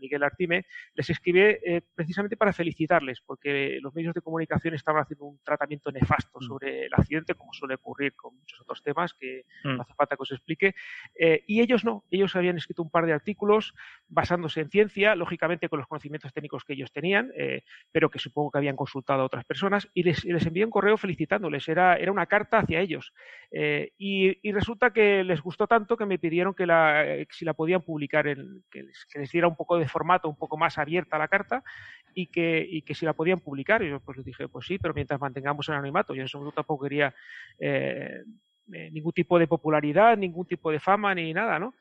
Miguel 0.00 0.22
Artime, 0.22 0.64
les 0.94 1.10
escribí 1.10 1.40
eh, 1.40 1.82
precisamente 1.94 2.38
para 2.38 2.54
felicitarles, 2.54 3.20
porque 3.20 3.78
los 3.82 3.94
medios 3.94 4.14
de 4.14 4.22
comunicación 4.22 4.72
estaban 4.72 5.02
haciendo 5.02 5.26
un 5.26 5.38
tratamiento 5.44 5.92
nefasto 5.92 6.38
mm. 6.40 6.44
sobre 6.44 6.86
el 6.86 6.94
accidente, 6.94 7.34
como 7.34 7.52
suele 7.52 7.74
ocurrir 7.74 8.16
con 8.16 8.34
muchos 8.34 8.58
otros 8.62 8.82
temas 8.82 9.12
que 9.12 9.44
mm. 9.64 9.76
no 9.76 9.82
hace 9.82 9.92
falta 9.92 10.16
que 10.16 10.22
os 10.22 10.32
explique. 10.32 10.74
Eh, 11.14 11.44
y 11.46 11.60
ellos 11.60 11.84
no, 11.84 12.04
ellos 12.10 12.34
habían 12.36 12.56
escrito 12.56 12.82
un 12.82 12.90
par 12.90 13.04
de 13.04 13.12
artículos 13.12 13.74
basándose 14.08 14.62
en 14.62 14.70
ciencia, 14.70 15.14
lógicamente 15.14 15.68
con 15.68 15.78
los 15.78 15.86
conocimientos 15.86 16.21
técnicos 16.30 16.64
que 16.64 16.74
ellos 16.74 16.92
tenían, 16.92 17.32
eh, 17.36 17.62
pero 17.90 18.10
que 18.10 18.18
supongo 18.18 18.50
que 18.50 18.58
habían 18.58 18.76
consultado 18.76 19.22
a 19.22 19.24
otras 19.24 19.44
personas, 19.44 19.88
y 19.94 20.02
les, 20.02 20.24
envié 20.24 20.64
un 20.64 20.70
correo 20.70 20.96
felicitándoles. 20.96 21.66
Era, 21.68 21.96
era 21.96 22.12
una 22.12 22.26
carta 22.26 22.58
hacia 22.58 22.80
ellos. 22.80 23.12
Eh, 23.50 23.92
y, 23.96 24.52
resulta 24.52 24.92
que 24.92 25.24
les 25.24 25.40
gustó 25.40 25.66
tanto 25.66 25.96
que 25.96 26.04
me 26.04 26.18
pidieron 26.18 26.54
que, 26.54 26.66
eh, 26.68 27.26
si 27.30 27.44
la 27.44 27.54
podían 27.54 27.82
publicar, 27.82 28.24
que, 28.70 28.82
les, 29.14 29.32
diera 29.32 29.48
un 29.48 29.56
poco 29.56 29.78
de 29.78 29.88
formato, 29.88 30.28
un 30.28 30.36
poco 30.36 30.58
más 30.58 30.76
abierta 30.76 31.18
la 31.18 31.28
carta, 31.28 31.64
y 32.14 32.26
que, 32.26 32.64
y 32.68 32.82
que 32.82 32.94
si 32.94 33.06
la 33.06 33.14
podían 33.14 33.40
publicar. 33.40 33.82
Y 33.82 33.88
yo 33.88 34.00
pues 34.00 34.18
les 34.18 34.26
dije, 34.26 34.48
pues 34.48 34.66
sí, 34.66 34.78
pero 34.78 34.92
mientras 34.92 35.18
mantengamos 35.18 35.68
el 35.68 35.74
anonimato. 35.74 36.14
Yo 36.14 36.22
en 36.22 36.28
momento 36.34 36.54
tampoco 36.54 36.84
quería 36.84 37.14
ningún 38.66 39.12
tipo 39.12 39.38
de 39.38 39.46
popularidad, 39.46 40.16
ningún 40.16 40.46
tipo 40.46 40.70
de 40.70 40.78
fama, 40.78 41.14
ni 41.14 41.32
nada, 41.32 41.58
¿no? 41.58 41.74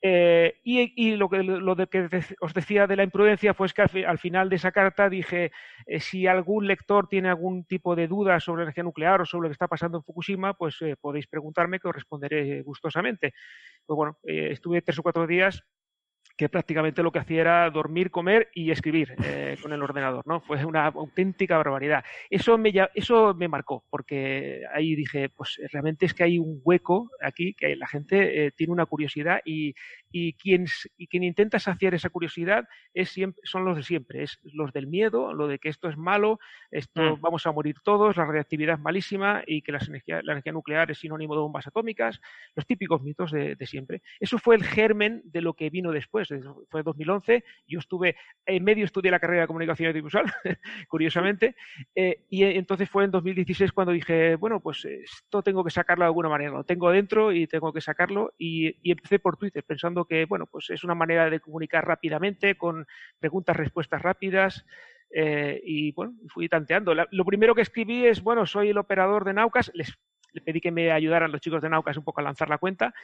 Eh, 0.00 0.60
y, 0.64 1.16
lo 1.16 1.28
que, 1.28 1.42
lo 1.42 1.76
que 1.76 2.08
os 2.40 2.54
decía 2.54 2.86
de 2.86 2.96
la 2.96 3.02
imprudencia 3.02 3.54
fue 3.54 3.68
que 3.68 3.82
al, 3.82 4.18
final 4.18 4.48
de 4.48 4.56
esa 4.56 4.72
carta 4.72 5.08
dije, 5.08 5.52
eh, 5.86 6.00
si 6.00 6.26
algún 6.26 6.66
lector 6.66 7.08
tiene 7.08 7.28
algún 7.28 7.64
tipo 7.64 7.94
de 7.94 8.08
duda 8.08 8.40
sobre 8.40 8.62
energía 8.62 8.84
nuclear 8.84 9.20
o 9.20 9.26
sobre 9.26 9.44
lo 9.44 9.48
que 9.50 9.54
está 9.54 9.68
pasando 9.68 9.98
en 9.98 10.04
Fukushima, 10.04 10.54
pues 10.54 10.76
eh, 10.80 10.96
podéis 11.00 11.26
preguntarme 11.26 11.80
que 11.80 11.88
os 11.88 11.94
responderé 11.94 12.62
gustosamente. 12.62 13.34
Pues 13.84 13.96
bueno, 13.96 14.18
estuve 14.22 14.82
tres 14.82 14.98
o 14.98 15.02
cuatro 15.02 15.26
días 15.26 15.64
que 16.38 16.48
prácticamente 16.48 17.02
lo 17.02 17.10
que 17.10 17.18
hacía 17.18 17.40
era 17.40 17.68
dormir, 17.68 18.12
comer 18.12 18.48
y 18.54 18.70
escribir 18.70 19.16
eh, 19.24 19.56
con 19.62 19.72
el 19.72 19.82
ordenador, 19.82 20.24
¿no? 20.26 20.40
Fue 20.40 20.64
una 20.64 20.86
auténtica 20.86 21.56
barbaridad. 21.56 22.04
Eso 22.30 22.56
me, 22.56 22.72
eso 22.94 23.34
me 23.34 23.48
marcó, 23.48 23.84
porque 23.90 24.62
ahí 24.72 24.94
dije, 24.94 25.30
pues 25.30 25.60
realmente 25.72 26.06
es 26.06 26.14
que 26.14 26.22
hay 26.22 26.38
un 26.38 26.60
hueco 26.64 27.10
aquí, 27.20 27.54
que 27.54 27.74
la 27.74 27.88
gente 27.88 28.46
eh, 28.46 28.52
tiene 28.52 28.72
una 28.72 28.86
curiosidad 28.86 29.40
y, 29.44 29.74
y, 30.10 30.34
quien, 30.34 30.66
y 30.96 31.06
quien 31.06 31.22
intenta 31.24 31.58
saciar 31.58 31.94
esa 31.94 32.10
curiosidad 32.10 32.68
es 32.94 33.10
siempre, 33.10 33.40
son 33.44 33.64
los 33.64 33.76
de 33.76 33.82
siempre, 33.82 34.22
es 34.22 34.38
los 34.42 34.72
del 34.72 34.86
miedo, 34.86 35.32
lo 35.32 35.48
de 35.48 35.58
que 35.58 35.68
esto 35.68 35.88
es 35.88 35.96
malo, 35.96 36.38
esto 36.70 37.16
mm. 37.16 37.20
vamos 37.20 37.46
a 37.46 37.52
morir 37.52 37.76
todos, 37.82 38.16
la 38.16 38.24
radiactividad 38.24 38.76
es 38.76 38.80
malísima 38.80 39.42
y 39.46 39.62
que 39.62 39.72
las 39.72 39.88
energía, 39.88 40.20
la 40.22 40.32
energía 40.32 40.52
nuclear 40.52 40.90
es 40.90 40.98
sinónimo 40.98 41.34
de 41.34 41.40
bombas 41.40 41.66
atómicas, 41.66 42.20
los 42.54 42.66
típicos 42.66 43.02
mitos 43.02 43.30
de, 43.32 43.54
de 43.54 43.66
siempre. 43.66 44.02
Eso 44.20 44.38
fue 44.38 44.56
el 44.56 44.64
germen 44.64 45.22
de 45.24 45.40
lo 45.40 45.54
que 45.54 45.70
vino 45.70 45.92
después 45.92 46.28
fue 46.68 46.80
en 46.80 46.84
2011, 46.84 47.44
yo 47.66 47.78
estuve, 47.78 48.16
en 48.46 48.64
medio 48.64 48.84
estudié 48.84 49.10
la 49.10 49.20
carrera 49.20 49.42
de 49.42 49.46
comunicación 49.46 49.88
audiovisual, 49.88 50.24
curiosamente, 50.88 51.56
eh, 51.94 52.24
y 52.28 52.44
entonces 52.44 52.88
fue 52.88 53.04
en 53.04 53.10
2016 53.10 53.72
cuando 53.72 53.92
dije, 53.92 54.36
bueno, 54.36 54.60
pues 54.60 54.84
esto 54.84 55.42
tengo 55.42 55.64
que 55.64 55.70
sacarlo 55.70 56.04
de 56.04 56.08
alguna 56.08 56.28
manera, 56.28 56.50
lo 56.50 56.64
tengo 56.64 56.90
dentro 56.90 57.32
y 57.32 57.46
tengo 57.46 57.72
que 57.72 57.80
sacarlo, 57.80 58.32
y, 58.38 58.76
empecé 58.90 59.18
por 59.18 59.36
Twitter 59.36 59.62
pensando 59.64 59.97
que, 60.04 60.24
bueno, 60.24 60.46
pues 60.46 60.70
es 60.70 60.84
una 60.84 60.94
manera 60.94 61.28
de 61.30 61.40
comunicar 61.40 61.86
rápidamente, 61.86 62.56
con 62.56 62.86
preguntas, 63.18 63.56
respuestas 63.56 64.02
rápidas, 64.02 64.64
eh, 65.10 65.60
y 65.64 65.92
bueno, 65.92 66.14
fui 66.28 66.48
tanteando. 66.48 66.94
lo 66.94 67.24
primero 67.24 67.54
que 67.54 67.62
escribí 67.62 68.04
es, 68.06 68.22
bueno, 68.22 68.46
soy 68.46 68.70
el 68.70 68.78
operador 68.78 69.24
de 69.24 69.34
Naucas, 69.34 69.70
les 69.74 69.98
le 70.32 70.40
pedí 70.40 70.60
que 70.60 70.70
me 70.70 70.90
ayudaran 70.90 71.32
los 71.32 71.40
chicos 71.40 71.62
de 71.62 71.68
Naucas 71.68 71.96
un 71.96 72.04
poco 72.04 72.20
a 72.20 72.24
lanzar 72.24 72.48
la 72.48 72.58
cuenta 72.58 72.94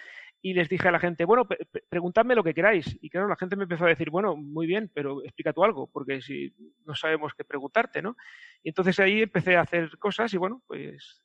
y 0.43 0.55
les 0.55 0.69
dije 0.69 0.89
a 0.89 0.93
la 0.93 0.99
gente, 0.99 1.25
bueno, 1.25 1.47
preguntadme 1.89 2.35
lo 2.35 2.45
que 2.45 2.55
queráis. 2.55 2.99
Y 3.01 3.09
claro, 3.09 3.29
la 3.29 3.37
gente 3.37 3.57
me 3.57 3.65
empezó 3.65 3.85
a 3.85 3.89
decir, 3.89 4.11
bueno, 4.11 4.37
muy 4.37 4.67
bien, 4.67 4.91
pero 4.93 5.23
explica 5.23 5.53
tú 5.53 5.65
algo, 5.65 5.87
porque 5.87 6.21
si 6.21 6.55
no 6.85 6.95
sabemos 6.95 7.33
qué 7.35 7.45
preguntarte, 7.45 8.03
¿no? 8.03 8.17
Y 8.63 8.69
entonces 8.69 8.99
ahí 9.01 9.23
empecé 9.23 9.57
a 9.57 9.63
hacer 9.63 9.97
cosas 9.99 10.33
y 10.35 10.37
bueno, 10.37 10.63
pues 10.67 11.23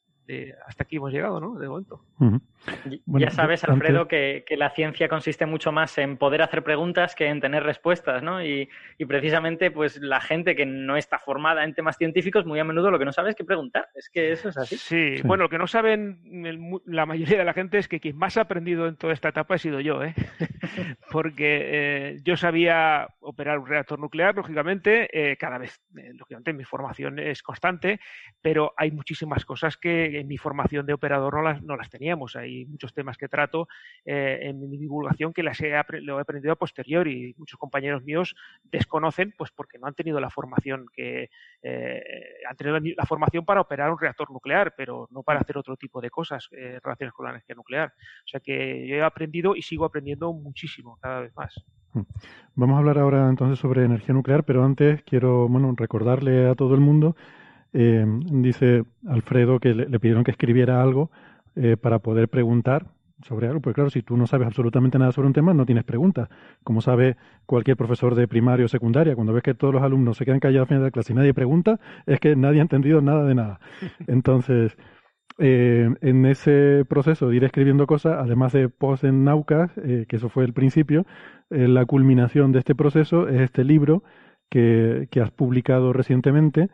hasta 0.67 0.83
aquí 0.83 0.97
hemos 0.97 1.11
llegado, 1.11 1.39
¿no? 1.39 1.57
De 1.57 1.67
momento. 1.67 2.01
ya 3.05 3.31
sabes, 3.31 3.63
Alfredo, 3.63 4.07
que, 4.07 4.43
la 4.57 4.69
ciencia 4.71 5.07
consiste 5.07 5.45
mucho 5.45 5.71
más 5.71 5.97
en 5.97 6.17
poder 6.17 6.41
hacer 6.41 6.63
preguntas 6.63 7.15
que 7.15 7.27
en 7.27 7.41
tener 7.41 7.63
respuestas, 7.63 8.21
¿no? 8.21 8.43
Y, 8.43 8.69
precisamente, 9.07 9.71
pues 9.71 9.97
la 10.01 10.21
gente 10.21 10.55
que 10.55 10.65
no 10.65 10.97
está 10.97 11.19
formada 11.19 11.63
en 11.63 11.73
temas 11.73 11.97
científicos, 11.97 12.45
muy 12.45 12.59
a 12.59 12.63
menudo 12.63 12.91
lo 12.91 12.99
que 12.99 13.05
no 13.05 13.11
sabe 13.11 13.29
es 13.29 13.35
qué 13.35 13.43
preguntar. 13.43 13.87
Es 13.95 14.09
que 14.09 14.31
eso 14.31 14.49
es 14.49 14.57
así. 14.57 14.77
Sí, 14.77 15.21
bueno, 15.23 15.43
lo 15.43 15.49
que 15.49 15.57
no 15.57 15.67
saben 15.67 16.19
la 16.85 17.05
mayoría 17.05 17.37
de 17.37 17.45
la 17.45 17.53
gente 17.53 17.77
es 17.77 17.87
que 17.87 17.99
quien 17.99 18.17
más 18.17 18.37
ha 18.37 18.41
aprendido 18.41 18.87
en 18.87 18.97
toda 18.97 19.13
esta 19.13 19.29
etapa 19.29 19.55
he 19.55 19.59
sido 19.59 19.79
yo, 19.79 20.03
¿eh? 20.03 20.13
Porque 21.11 21.59
eh, 21.61 22.17
yo 22.23 22.37
sabía 22.37 23.07
operar 23.19 23.59
un 23.59 23.67
reactor 23.67 23.99
nuclear, 23.99 24.35
lógicamente, 24.35 25.09
eh, 25.11 25.37
cada 25.37 25.57
vez, 25.57 25.81
eh, 25.97 26.11
lógicamente, 26.13 26.53
mi 26.53 26.63
formación 26.63 27.19
es 27.19 27.41
constante, 27.41 27.99
pero 28.41 28.73
hay 28.77 28.91
muchísimas 28.91 29.45
cosas 29.45 29.77
que 29.77 30.18
en 30.19 30.27
mi 30.27 30.37
formación 30.37 30.85
de 30.85 30.93
operador 30.93 31.63
no 31.63 31.75
las, 31.75 31.89
teníamos. 31.89 32.35
Hay 32.35 32.65
muchos 32.65 32.93
temas 32.93 33.17
que 33.17 33.27
trato 33.27 33.67
eh, 34.05 34.39
en 34.43 34.69
mi 34.69 34.77
divulgación 34.77 35.33
que 35.33 35.43
las 35.43 35.59
he, 35.61 35.73
lo 36.01 36.17
he 36.17 36.21
aprendido 36.21 36.53
a 36.53 36.55
posterior 36.55 37.07
y 37.07 37.33
muchos 37.37 37.57
compañeros 37.57 38.03
míos 38.03 38.35
desconocen 38.63 39.33
pues 39.37 39.51
porque 39.51 39.79
no 39.79 39.87
han 39.87 39.93
tenido 39.93 40.19
la 40.19 40.29
formación 40.29 40.85
que 40.93 41.29
eh, 41.61 42.01
han 42.47 42.55
tenido 42.55 42.79
la, 42.79 43.05
formación 43.05 43.45
para 43.45 43.61
operar 43.61 43.91
un 43.91 43.99
reactor 43.99 44.31
nuclear, 44.31 44.73
pero 44.75 45.07
no 45.11 45.23
para 45.23 45.39
hacer 45.39 45.57
otro 45.57 45.75
tipo 45.77 46.01
de 46.01 46.09
cosas 46.09 46.49
eh, 46.51 46.79
relacionadas 46.83 47.13
con 47.13 47.25
la 47.25 47.31
energía 47.31 47.55
nuclear. 47.55 47.93
O 48.25 48.27
sea 48.27 48.39
que 48.39 48.87
yo 48.87 48.95
he 48.95 49.01
aprendido 49.01 49.55
y 49.55 49.61
sigo 49.61 49.85
aprendiendo 49.85 50.31
muchísimo 50.33 50.97
cada 51.01 51.21
vez 51.21 51.35
más. 51.35 51.63
Hmm. 51.93 52.01
Vamos 52.55 52.75
a 52.75 52.79
hablar 52.79 52.99
ahora 52.99 53.29
entonces 53.29 53.59
sobre 53.59 53.83
energía 53.83 54.13
nuclear, 54.13 54.43
pero 54.43 54.63
antes 54.63 55.01
quiero 55.03 55.49
recordarle 55.75 56.47
a 56.47 56.55
todo 56.55 56.75
el 56.75 56.81
mundo 56.81 57.15
eh, 57.73 58.05
dice 58.31 58.83
Alfredo 59.07 59.59
que 59.59 59.73
le, 59.73 59.99
pidieron 59.99 60.23
que 60.23 60.31
escribiera 60.31 60.81
algo 60.81 61.11
eh, 61.55 61.77
para 61.77 61.99
poder 61.99 62.29
preguntar 62.29 62.87
sobre 63.23 63.47
algo, 63.47 63.59
pues 63.59 63.75
claro, 63.75 63.89
si 63.89 64.01
tú 64.01 64.15
no 64.17 64.27
sabes 64.27 64.47
absolutamente 64.47 64.97
nada 64.97 65.11
sobre 65.11 65.27
un 65.27 65.33
tema, 65.33 65.53
no 65.53 65.65
tienes 65.65 65.83
preguntas. 65.83 66.29
Como 66.63 66.81
sabe 66.81 67.17
cualquier 67.45 67.75
profesor 67.75 68.15
de 68.15 68.27
primaria 68.27 68.65
o 68.65 68.69
secundaria, 68.69 69.15
cuando 69.15 69.33
ves 69.33 69.43
que 69.43 69.53
todos 69.53 69.73
los 69.73 69.83
alumnos 69.83 70.17
se 70.17 70.25
quedan 70.25 70.39
callados 70.39 70.65
al 70.65 70.67
final 70.67 70.81
de 70.83 70.87
la 70.87 70.91
clase 70.91 71.13
y 71.13 71.15
nadie 71.15 71.33
pregunta, 71.33 71.79
es 72.05 72.19
que 72.19 72.35
nadie 72.35 72.59
ha 72.59 72.61
entendido 72.61 73.01
nada 73.01 73.25
de 73.25 73.35
nada. 73.35 73.59
Entonces, 74.07 74.77
eh, 75.37 75.89
en 76.01 76.25
ese 76.25 76.85
proceso 76.87 77.29
de 77.29 77.37
ir 77.37 77.43
escribiendo 77.43 77.87
cosas, 77.87 78.17
además 78.19 78.53
de 78.53 78.69
post 78.69 79.03
en 79.03 79.23
Naucas, 79.23 79.71
eh, 79.77 80.05
que 80.07 80.15
eso 80.15 80.29
fue 80.29 80.45
el 80.45 80.53
principio, 80.53 81.05
eh, 81.49 81.67
la 81.67 81.85
culminación 81.85 82.51
de 82.51 82.59
este 82.59 82.75
proceso 82.75 83.27
es 83.27 83.41
este 83.41 83.63
libro 83.63 84.03
que, 84.49 85.07
que 85.11 85.21
has 85.21 85.31
publicado 85.31 85.93
recientemente 85.93 86.69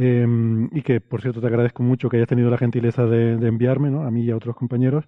em, 0.00 0.68
y 0.72 0.82
que, 0.82 1.00
por 1.00 1.22
cierto, 1.22 1.40
te 1.40 1.48
agradezco 1.48 1.82
mucho 1.82 2.08
que 2.08 2.18
hayas 2.18 2.28
tenido 2.28 2.50
la 2.50 2.58
gentileza 2.58 3.04
de, 3.06 3.32
enviarme, 3.32 3.90
¿no? 3.90 4.02
a 4.02 4.10
mí 4.12 4.22
y 4.22 4.30
a 4.30 4.36
otros 4.36 4.54
compañeros, 4.54 5.04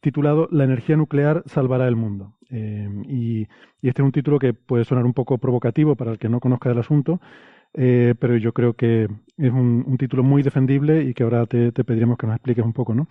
titulado 0.00 0.48
La 0.50 0.64
energía 0.64 0.96
nuclear 0.96 1.42
salvará 1.44 1.86
el 1.86 1.96
mundo. 1.96 2.34
Em, 2.48 3.02
y, 3.04 3.42
este 3.82 4.00
es 4.00 4.06
un 4.06 4.12
título 4.12 4.38
que 4.38 4.54
puede 4.54 4.84
sonar 4.84 5.04
un 5.04 5.12
poco 5.12 5.36
provocativo 5.38 5.96
para 5.96 6.12
el 6.12 6.18
que 6.18 6.30
no 6.30 6.40
conozca 6.40 6.70
el 6.70 6.78
asunto, 6.78 7.20
eh, 7.74 8.14
pero 8.18 8.36
yo 8.36 8.52
creo 8.52 8.74
que 8.74 9.08
es 9.36 9.52
un, 9.52 9.96
título 9.98 10.22
muy 10.22 10.42
defendible 10.42 11.02
y 11.02 11.14
que 11.14 11.24
ahora 11.24 11.46
te, 11.46 11.72
pediríamos 11.72 12.16
que 12.16 12.26
nos 12.26 12.36
expliques 12.36 12.64
un 12.64 12.72
poco, 12.72 12.94
¿no? 12.94 13.08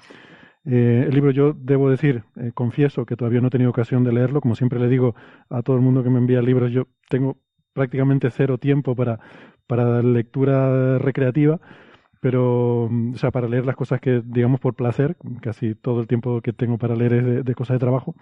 Eh, 0.65 1.05
el 1.07 1.13
libro 1.13 1.31
yo 1.31 1.53
debo 1.53 1.89
decir, 1.89 2.23
eh, 2.35 2.51
confieso 2.53 3.05
que 3.05 3.15
todavía 3.15 3.41
no 3.41 3.47
he 3.47 3.51
tenido 3.51 3.69
ocasión 3.69 4.03
de 4.03 4.13
leerlo, 4.13 4.41
como 4.41 4.55
siempre 4.55 4.79
le 4.79 4.87
digo 4.87 5.15
a 5.49 5.61
todo 5.61 5.75
el 5.75 5.81
mundo 5.81 6.03
que 6.03 6.09
me 6.09 6.19
envía 6.19 6.41
libros, 6.41 6.71
yo 6.71 6.87
tengo 7.09 7.37
prácticamente 7.73 8.29
cero 8.31 8.57
tiempo 8.57 8.95
para, 8.95 9.19
para 9.67 10.01
lectura 10.01 10.97
recreativa, 10.97 11.59
pero, 12.19 12.85
o 12.85 13.15
sea, 13.15 13.31
para 13.31 13.47
leer 13.47 13.65
las 13.65 13.75
cosas 13.75 13.99
que, 13.99 14.21
digamos, 14.23 14.59
por 14.59 14.75
placer, 14.75 15.15
casi 15.41 15.75
todo 15.75 16.01
el 16.01 16.07
tiempo 16.07 16.41
que 16.41 16.53
tengo 16.53 16.77
para 16.77 16.95
leer 16.95 17.13
es 17.13 17.45
de 17.45 17.55
cosas 17.55 17.75
de 17.75 17.79
trabajo, 17.79 18.15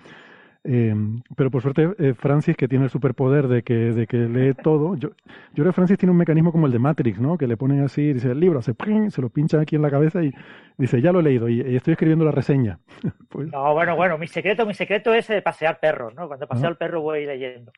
eh, 0.65 0.93
pero 1.37 1.49
por 1.49 1.61
suerte, 1.61 1.89
eh, 1.99 2.13
Francis, 2.13 2.57
que 2.57 2.67
tiene 2.67 2.85
el 2.85 2.91
superpoder 2.91 3.47
de 3.47 3.63
que, 3.63 3.73
de 3.73 4.07
que 4.07 4.17
lee 4.17 4.53
todo, 4.53 4.95
yo, 4.95 5.09
yo 5.09 5.15
creo 5.53 5.67
que 5.67 5.73
Francis 5.73 5.97
tiene 5.97 6.11
un 6.11 6.17
mecanismo 6.17 6.51
como 6.51 6.65
el 6.65 6.73
de 6.73 6.79
Matrix, 6.79 7.19
¿no? 7.19 7.37
Que 7.37 7.47
le 7.47 7.55
ponen 7.55 7.81
así, 7.81 8.11
dice 8.11 8.31
el 8.31 8.39
libro, 8.39 8.61
se, 8.61 8.75
se 9.09 9.21
lo 9.21 9.29
pinchan 9.29 9.61
aquí 9.61 9.77
en 9.77 9.81
la 9.81 9.89
cabeza 9.89 10.21
y 10.21 10.33
dice, 10.77 11.01
ya 11.01 11.13
lo 11.13 11.21
he 11.21 11.23
leído 11.23 11.47
y, 11.47 11.61
estoy 11.75 11.93
escribiendo 11.93 12.25
la 12.25 12.31
reseña. 12.31 12.79
pues... 13.29 13.49
No, 13.51 13.73
bueno, 13.73 13.95
bueno, 13.95 14.17
mi 14.17 14.27
secreto, 14.27 14.65
mi 14.65 14.73
secreto 14.73 15.13
es 15.13 15.29
pasear 15.43 15.79
perros, 15.79 16.13
¿no? 16.13 16.27
Cuando 16.27 16.47
paseo 16.47 16.67
al 16.67 16.77
perro 16.77 17.01
voy 17.01 17.25
leyendo. 17.25 17.71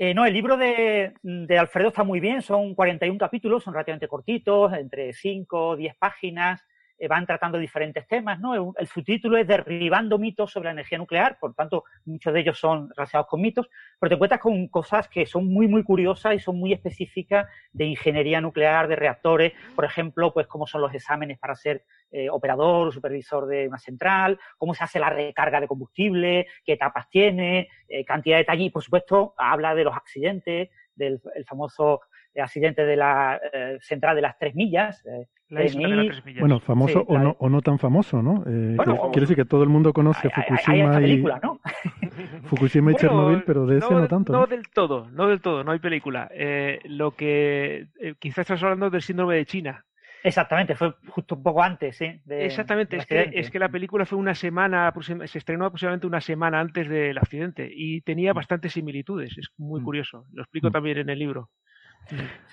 Eh, 0.00 0.14
no, 0.14 0.24
el 0.24 0.32
libro 0.32 0.56
de, 0.56 1.12
de, 1.22 1.58
Alfredo 1.58 1.88
está 1.88 2.04
muy 2.04 2.20
bien, 2.20 2.40
son 2.40 2.76
41 2.76 3.18
capítulos, 3.18 3.64
son 3.64 3.74
relativamente 3.74 4.06
cortitos, 4.06 4.72
entre 4.72 5.12
5 5.12 5.70
o 5.70 5.76
10 5.76 5.96
páginas. 5.96 6.64
Eh, 7.00 7.06
van 7.06 7.26
tratando 7.26 7.58
diferentes 7.58 8.08
temas, 8.08 8.40
¿no? 8.40 8.74
El, 8.76 8.86
subtítulo 8.88 9.36
es 9.38 9.46
Derribando 9.46 10.18
mitos 10.18 10.50
sobre 10.50 10.66
la 10.66 10.72
energía 10.72 10.98
nuclear, 10.98 11.38
por 11.38 11.54
tanto, 11.54 11.84
muchos 12.04 12.34
de 12.34 12.40
ellos 12.40 12.58
son 12.58 12.90
relacionados 12.96 13.28
con 13.28 13.40
mitos, 13.40 13.70
pero 14.00 14.08
te 14.08 14.14
encuentras 14.16 14.40
con 14.40 14.66
cosas 14.66 15.08
que 15.08 15.24
son 15.24 15.46
muy, 15.46 15.68
muy 15.68 15.84
curiosas 15.84 16.34
y 16.34 16.40
son 16.40 16.58
muy 16.58 16.72
específicas 16.72 17.46
de 17.72 17.84
ingeniería 17.84 18.40
nuclear, 18.40 18.88
de 18.88 18.96
reactores, 18.96 19.52
por 19.76 19.84
ejemplo, 19.84 20.32
pues 20.34 20.48
cómo 20.48 20.66
son 20.66 20.80
los 20.80 20.92
exámenes 20.92 21.38
para 21.38 21.54
ser 21.54 21.84
eh, 22.10 22.28
operador 22.30 22.88
o 22.88 22.92
supervisor 22.92 23.46
de 23.46 23.68
una 23.68 23.78
central, 23.78 24.40
cómo 24.56 24.74
se 24.74 24.82
hace 24.82 24.98
la 24.98 25.10
recarga 25.10 25.60
de 25.60 25.68
combustible, 25.68 26.48
qué 26.64 26.72
etapas 26.72 27.08
tiene, 27.08 27.68
eh, 27.88 28.04
cantidad 28.04 28.36
de 28.36 28.42
detalle 28.42 28.64
y, 28.64 28.70
por 28.70 28.82
supuesto, 28.82 29.34
habla 29.38 29.76
de 29.76 29.84
los 29.84 29.94
accidentes, 29.94 30.70
del 30.96 31.20
famoso 31.46 32.00
accidente 32.36 32.84
de 32.84 32.96
la 32.96 33.40
central 33.80 34.16
de 34.16 34.22
las 34.22 34.38
tres 34.38 34.54
millas, 34.54 35.04
bueno, 36.40 36.60
famoso 36.60 37.04
o, 37.08 37.18
no, 37.18 37.36
o 37.38 37.48
no 37.48 37.62
tan 37.62 37.78
famoso, 37.78 38.22
¿no? 38.22 38.44
Eh, 38.46 38.76
quiere 39.12 39.22
decir 39.22 39.36
que 39.36 39.46
todo 39.46 39.62
el 39.62 39.70
mundo 39.70 39.94
conoce 39.94 40.28
Fukushima 40.34 41.00
y 41.00 41.24
Fukushima 42.44 42.92
y 42.92 42.94
Chernobyl, 42.96 43.42
pero 43.44 43.64
de 43.64 43.78
ese 43.78 43.92
no, 43.92 44.06
tanto. 44.08 44.32
No, 44.32 44.46
del 44.46 44.68
todo, 44.68 45.08
no 45.10 45.26
del 45.28 45.40
todo, 45.40 45.64
no 45.64 45.72
hay 45.72 45.78
película. 45.78 46.28
Eh, 46.32 46.80
lo 46.84 47.12
que 47.12 47.86
eh, 47.98 48.14
quizás 48.18 48.40
estás 48.40 48.62
hablando 48.62 48.90
del 48.90 49.00
síndrome 49.00 49.36
de 49.36 49.46
China. 49.46 49.84
Exactamente, 50.22 50.74
fue 50.74 50.94
justo 51.08 51.36
un 51.36 51.42
poco 51.42 51.62
antes, 51.62 51.96
sí. 51.96 52.20
Exactamente, 52.28 52.96
es 52.96 53.06
que, 53.06 53.30
es 53.32 53.50
que 53.50 53.58
la 53.58 53.70
película 53.70 54.04
fue 54.04 54.18
una 54.18 54.34
semana, 54.34 54.92
se 55.26 55.38
estrenó 55.38 55.64
aproximadamente 55.64 56.08
una 56.08 56.20
semana 56.20 56.60
antes 56.60 56.88
del 56.88 57.16
accidente 57.16 57.70
y 57.72 58.02
tenía 58.02 58.32
mm. 58.32 58.36
bastantes 58.36 58.72
similitudes, 58.72 59.38
es 59.38 59.48
muy 59.56 59.80
mm. 59.80 59.84
curioso. 59.84 60.26
Lo 60.32 60.42
explico 60.42 60.68
mm. 60.68 60.72
también 60.72 60.98
en 60.98 61.08
el 61.08 61.18
libro. 61.18 61.48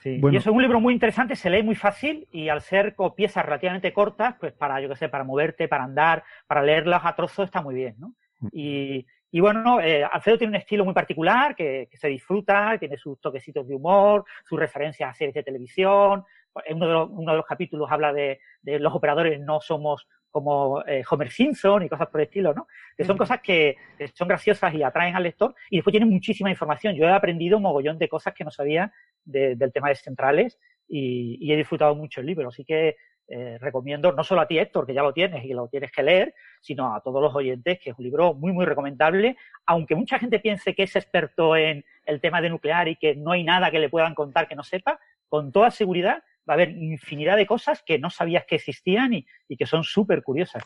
Sí. 0.02 0.20
Y 0.22 0.36
eso 0.36 0.50
es 0.50 0.56
un 0.56 0.62
libro 0.62 0.80
muy 0.80 0.94
interesante, 0.94 1.36
se 1.36 1.50
lee 1.50 1.64
muy 1.64 1.76
fácil 1.76 2.28
y 2.32 2.50
al 2.50 2.62
ser 2.62 2.96
piezas 3.16 3.46
relativamente 3.46 3.94
cortas, 3.94 4.36
pues 4.40 4.54
para, 4.54 4.80
yo 4.80 4.90
qué 4.90 4.96
sé, 4.96 5.10
para 5.10 5.24
moverte, 5.24 5.68
para 5.68 5.84
andar, 5.84 6.24
para 6.46 6.62
leerlas 6.62 7.04
a 7.06 7.16
trozos 7.16 7.46
está 7.46 7.62
muy 7.62 7.74
bien, 7.74 7.96
¿no? 7.98 8.14
Mm. 8.40 8.48
Y, 8.52 9.08
y 9.32 9.40
bueno, 9.42 9.82
eh, 9.82 10.04
Alfredo 10.04 10.38
tiene 10.38 10.52
un 10.52 10.62
estilo 10.62 10.86
muy 10.86 10.94
particular 10.94 11.56
que, 11.56 11.90
se 11.92 12.08
disfruta, 12.08 12.78
tiene 12.78 12.98
sus 12.98 13.20
toquecitos 13.20 13.68
de 13.68 13.76
humor, 13.76 14.24
sus 14.46 14.58
referencias 14.58 15.10
a 15.10 15.14
series 15.14 15.34
de 15.34 15.44
televisión. 15.44 16.24
Uno 16.70 16.88
de 16.88 16.94
los, 16.94 17.10
uno 17.10 17.32
de 17.32 17.38
los 17.38 17.46
capítulos 17.46 17.92
habla 17.92 18.14
de, 18.14 18.40
de 18.62 18.80
los 18.80 18.94
operadores 18.94 19.42
no 19.42 19.60
somos 19.60 20.08
como 20.36 20.84
eh, 20.86 21.02
Homer 21.10 21.32
Simpson 21.32 21.84
y 21.84 21.88
cosas 21.88 22.10
por 22.10 22.20
el 22.20 22.26
estilo, 22.26 22.53
¿no? 22.53 22.68
Que 22.98 23.06
son 23.06 23.18
cosas 23.18 23.40
que 23.40 23.78
son 24.14 24.28
graciosas 24.28 24.74
y 24.74 24.84
atraen 24.84 25.16
al 25.16 25.24
lector 25.24 25.56
y 25.70 25.78
después 25.78 25.94
tienen 25.94 26.10
muchísima 26.10 26.49
información. 26.49 26.94
Yo 26.94 27.06
he 27.06 27.14
aprendido 27.14 27.56
un 27.56 27.64
mogollón 27.64 27.98
de 27.98 28.10
cosas 28.10 28.34
que 28.34 28.44
no 28.44 28.52
sabía 28.52 28.91
del 29.24 29.72
tema 29.72 29.88
de 29.88 29.95
centrales 29.95 30.60
y, 30.90 31.49
he 31.49 31.56
disfrutado 31.56 31.95
mucho 31.95 32.20
el 32.20 32.28
libro. 32.28 32.49
Así 32.49 32.66
que 32.66 32.98
eh, 33.30 33.57
recomiendo 33.62 34.12
no 34.12 34.26
solo 34.26 34.41
a 34.41 34.45
ti, 34.45 34.60
Héctor, 34.60 34.86
que 34.86 34.94
ya 34.94 35.03
lo 35.03 35.14
tienes 35.14 35.45
y 35.45 35.53
lo 35.53 35.70
tienes 35.70 35.90
que 35.94 36.03
leer, 36.03 36.34
sino 36.60 36.94
a 36.94 36.99
todos 36.99 37.22
los 37.22 37.34
oyentes, 37.34 37.80
que 37.82 37.91
es 37.91 37.98
un 37.98 38.03
libro 38.03 38.34
muy, 38.34 38.52
muy 38.52 38.66
recomendable. 38.66 39.38
Aunque 39.66 39.95
mucha 39.95 40.20
gente 40.20 40.40
piense 40.40 40.76
que 40.76 40.84
es 40.84 40.98
experto 40.98 41.56
en 41.56 41.86
el 42.03 42.20
tema 42.20 42.41
de 42.41 42.49
nuclear 42.49 42.90
y 42.90 42.98
que 42.98 43.16
no 43.16 43.32
hay 43.32 43.45
nada 43.45 43.72
que 43.72 43.80
le 43.80 43.88
puedan 43.88 44.14
contar 44.14 44.49
que 44.49 44.56
no 44.56 44.64
sepa, 44.64 44.99
con 45.30 45.53
toda 45.53 45.72
seguridad 45.72 46.22
va 46.48 46.54
a 46.54 46.56
haber 46.56 46.70
infinidad 46.70 47.36
de 47.36 47.46
cosas 47.46 47.84
que 47.84 48.00
no 48.00 48.10
sabías 48.10 48.46
que 48.46 48.56
existían 48.56 49.14
y, 49.14 49.26
que 49.58 49.66
son 49.66 49.84
súper 49.84 50.22
curiosas. 50.22 50.64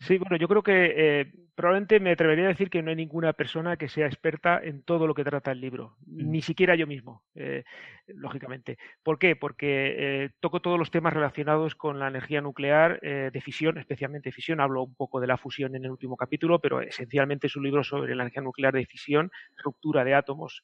Sí, 0.00 0.18
bueno, 0.18 0.36
yo 0.36 0.48
creo 0.48 0.62
que 0.62 0.94
eh, 0.96 1.32
probablemente 1.54 2.00
me 2.00 2.12
atrevería 2.12 2.46
a 2.46 2.48
decir 2.48 2.70
que 2.70 2.82
no 2.82 2.90
hay 2.90 2.96
ninguna 2.96 3.32
persona 3.32 3.76
que 3.76 3.88
sea 3.88 4.06
experta 4.06 4.60
en 4.62 4.82
todo 4.82 5.06
lo 5.06 5.14
que 5.14 5.22
trata 5.22 5.52
el 5.52 5.60
libro, 5.60 5.96
mm. 6.06 6.30
ni 6.30 6.42
siquiera 6.42 6.74
yo 6.74 6.86
mismo, 6.86 7.22
eh, 7.34 7.64
lógicamente. 8.06 8.78
¿Por 9.02 9.18
qué? 9.18 9.36
Porque 9.36 9.94
eh, 9.96 10.30
toco 10.40 10.60
todos 10.60 10.78
los 10.78 10.90
temas 10.90 11.12
relacionados 11.12 11.74
con 11.74 11.98
la 11.98 12.08
energía 12.08 12.40
nuclear 12.40 13.00
de 13.00 13.40
fisión, 13.40 13.78
especialmente 13.78 14.32
fisión. 14.32 14.60
Hablo 14.60 14.82
un 14.82 14.94
poco 14.94 15.20
de 15.20 15.26
la 15.26 15.36
fusión 15.36 15.76
en 15.76 15.84
el 15.84 15.90
último 15.90 16.16
capítulo, 16.16 16.60
pero 16.60 16.80
esencialmente 16.80 17.46
es 17.46 17.56
un 17.56 17.64
libro 17.64 17.84
sobre 17.84 18.14
la 18.14 18.24
energía 18.24 18.42
nuclear 18.42 18.74
de 18.74 18.86
fisión, 18.86 19.30
ruptura 19.56 20.04
de 20.04 20.14
átomos 20.14 20.62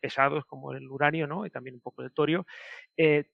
pesados 0.00 0.44
como 0.46 0.72
el 0.72 0.88
uranio, 0.88 1.26
¿no? 1.26 1.44
Y 1.44 1.50
también 1.50 1.74
un 1.74 1.80
poco 1.80 2.02
de 2.02 2.10
torio. 2.10 2.46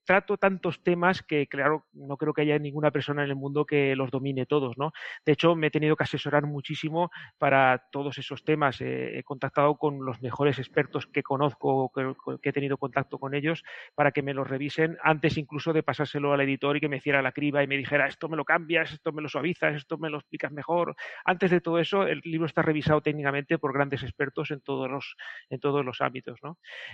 trato 0.04 0.36
tantos 0.36 0.82
temas 0.82 1.22
que, 1.22 1.46
claro, 1.46 1.86
no 1.92 2.16
creo 2.16 2.34
que 2.34 2.42
haya 2.42 2.58
ninguna 2.58 2.90
persona 2.90 3.22
en 3.22 3.30
el 3.30 3.36
mundo 3.36 3.64
que 3.64 3.94
los 3.94 4.10
domine 4.10 4.46
todos, 4.46 4.76
¿no? 4.76 4.92
De 5.24 5.32
hecho, 5.32 5.54
me 5.54 5.68
he 5.68 5.70
tenido 5.70 5.96
que 5.96 6.04
asesorar 6.04 6.46
muchísimo 6.46 7.10
para 7.38 7.88
todos 7.92 8.18
esos 8.18 8.44
temas. 8.44 8.80
he 8.80 9.22
contactado 9.24 9.76
con 9.76 10.04
los 10.04 10.20
mejores 10.22 10.58
expertos 10.58 11.06
que 11.06 11.22
conozco, 11.22 11.90
que, 11.94 12.14
que, 12.40 12.48
he 12.48 12.52
tenido 12.52 12.76
contacto 12.76 13.18
con 13.18 13.34
ellos, 13.34 13.62
para 13.94 14.12
que 14.12 14.22
me 14.22 14.34
los 14.34 14.48
revisen 14.48 14.98
antes 15.02 15.36
incluso 15.38 15.72
de 15.72 15.82
pasárselo 15.82 16.32
al 16.32 16.40
editor 16.40 16.76
y 16.76 16.80
que 16.80 16.88
me 16.88 16.96
hiciera 16.96 17.22
la 17.22 17.32
criba 17.32 17.62
y 17.62 17.66
me 17.66 17.76
dijera 17.76 18.06
esto 18.06 18.28
me 18.28 18.36
lo 18.36 18.44
cambias, 18.44 18.92
esto 18.92 19.12
me 19.12 19.22
lo 19.22 19.28
suavizas, 19.28 19.74
esto 19.74 19.98
me 19.98 20.10
lo 20.10 20.18
explicas 20.18 20.52
mejor. 20.52 20.94
Antes 21.24 21.50
de 21.50 21.60
todo 21.60 21.78
eso, 21.78 22.06
el 22.06 22.20
libro 22.24 22.46
está 22.46 22.62
revisado 22.62 23.00
técnicamente 23.00 23.58
por 23.58 23.72
grandes 23.72 24.02
expertos 24.02 24.50
en 24.50 24.60
todos 24.60 24.90
los, 24.90 25.16
en 25.50 25.60
todos 25.60 25.84
los 25.84 26.00
ámbitos. 26.00 26.31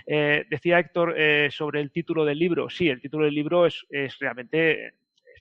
Eh, 0.05 0.45
decía 0.49 0.79
Héctor 0.79 1.15
eh, 1.17 1.49
sobre 1.51 1.81
el 1.81 1.91
título 1.91 2.25
del 2.25 2.39
libro. 2.39 2.69
Sí, 2.69 2.89
el 2.89 3.01
título 3.01 3.25
del 3.25 3.35
libro 3.35 3.65
es, 3.65 3.85
es 3.89 4.17
realmente 4.19 4.93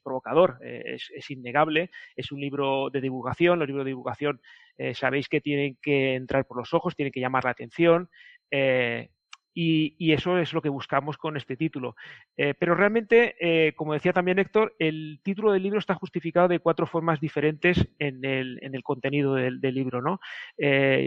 provocador, 0.09 0.59
eh, 0.63 0.97
es, 0.97 1.31
innegable, 1.31 1.91
es 2.17 2.33
un 2.33 2.41
libro 2.41 2.89
de 2.91 3.01
divulgación, 3.01 3.59
los 3.59 3.69
libros 3.69 3.85
de 3.85 3.91
divulgación 3.91 4.41
eh, 4.79 4.95
sabéis 4.95 5.29
que 5.29 5.41
tienen 5.41 5.77
que 5.83 6.15
entrar 6.15 6.47
por 6.47 6.57
los 6.57 6.73
ojos, 6.73 6.97
tienen 6.97 7.13
que 7.13 7.21
llamar 7.21 7.45
la 7.45 7.51
atención. 7.51 8.09
Eh, 8.51 9.11
y, 9.53 10.13
eso 10.13 10.39
es 10.39 10.53
lo 10.53 10.63
que 10.63 10.69
buscamos 10.69 11.19
con 11.19 11.37
este 11.37 11.57
título. 11.57 11.97
pero 12.37 12.77
realmente, 12.77 13.75
como 13.75 13.93
decía 13.93 14.13
también 14.13 14.39
Héctor, 14.39 14.77
el 14.79 15.19
título 15.25 15.51
del 15.51 15.65
libro 15.65 15.81
está 15.81 15.95
justificado 15.95 16.47
de 16.47 16.61
cuatro 16.61 16.87
formas 16.87 17.19
diferentes 17.21 17.89
en 17.99 18.25
el, 18.25 18.61
en 18.63 18.77
el 18.77 18.85
contenido 18.85 19.35
del, 19.35 19.61
libro. 19.61 20.01
¿no? 20.01 20.21
yo 20.57 20.67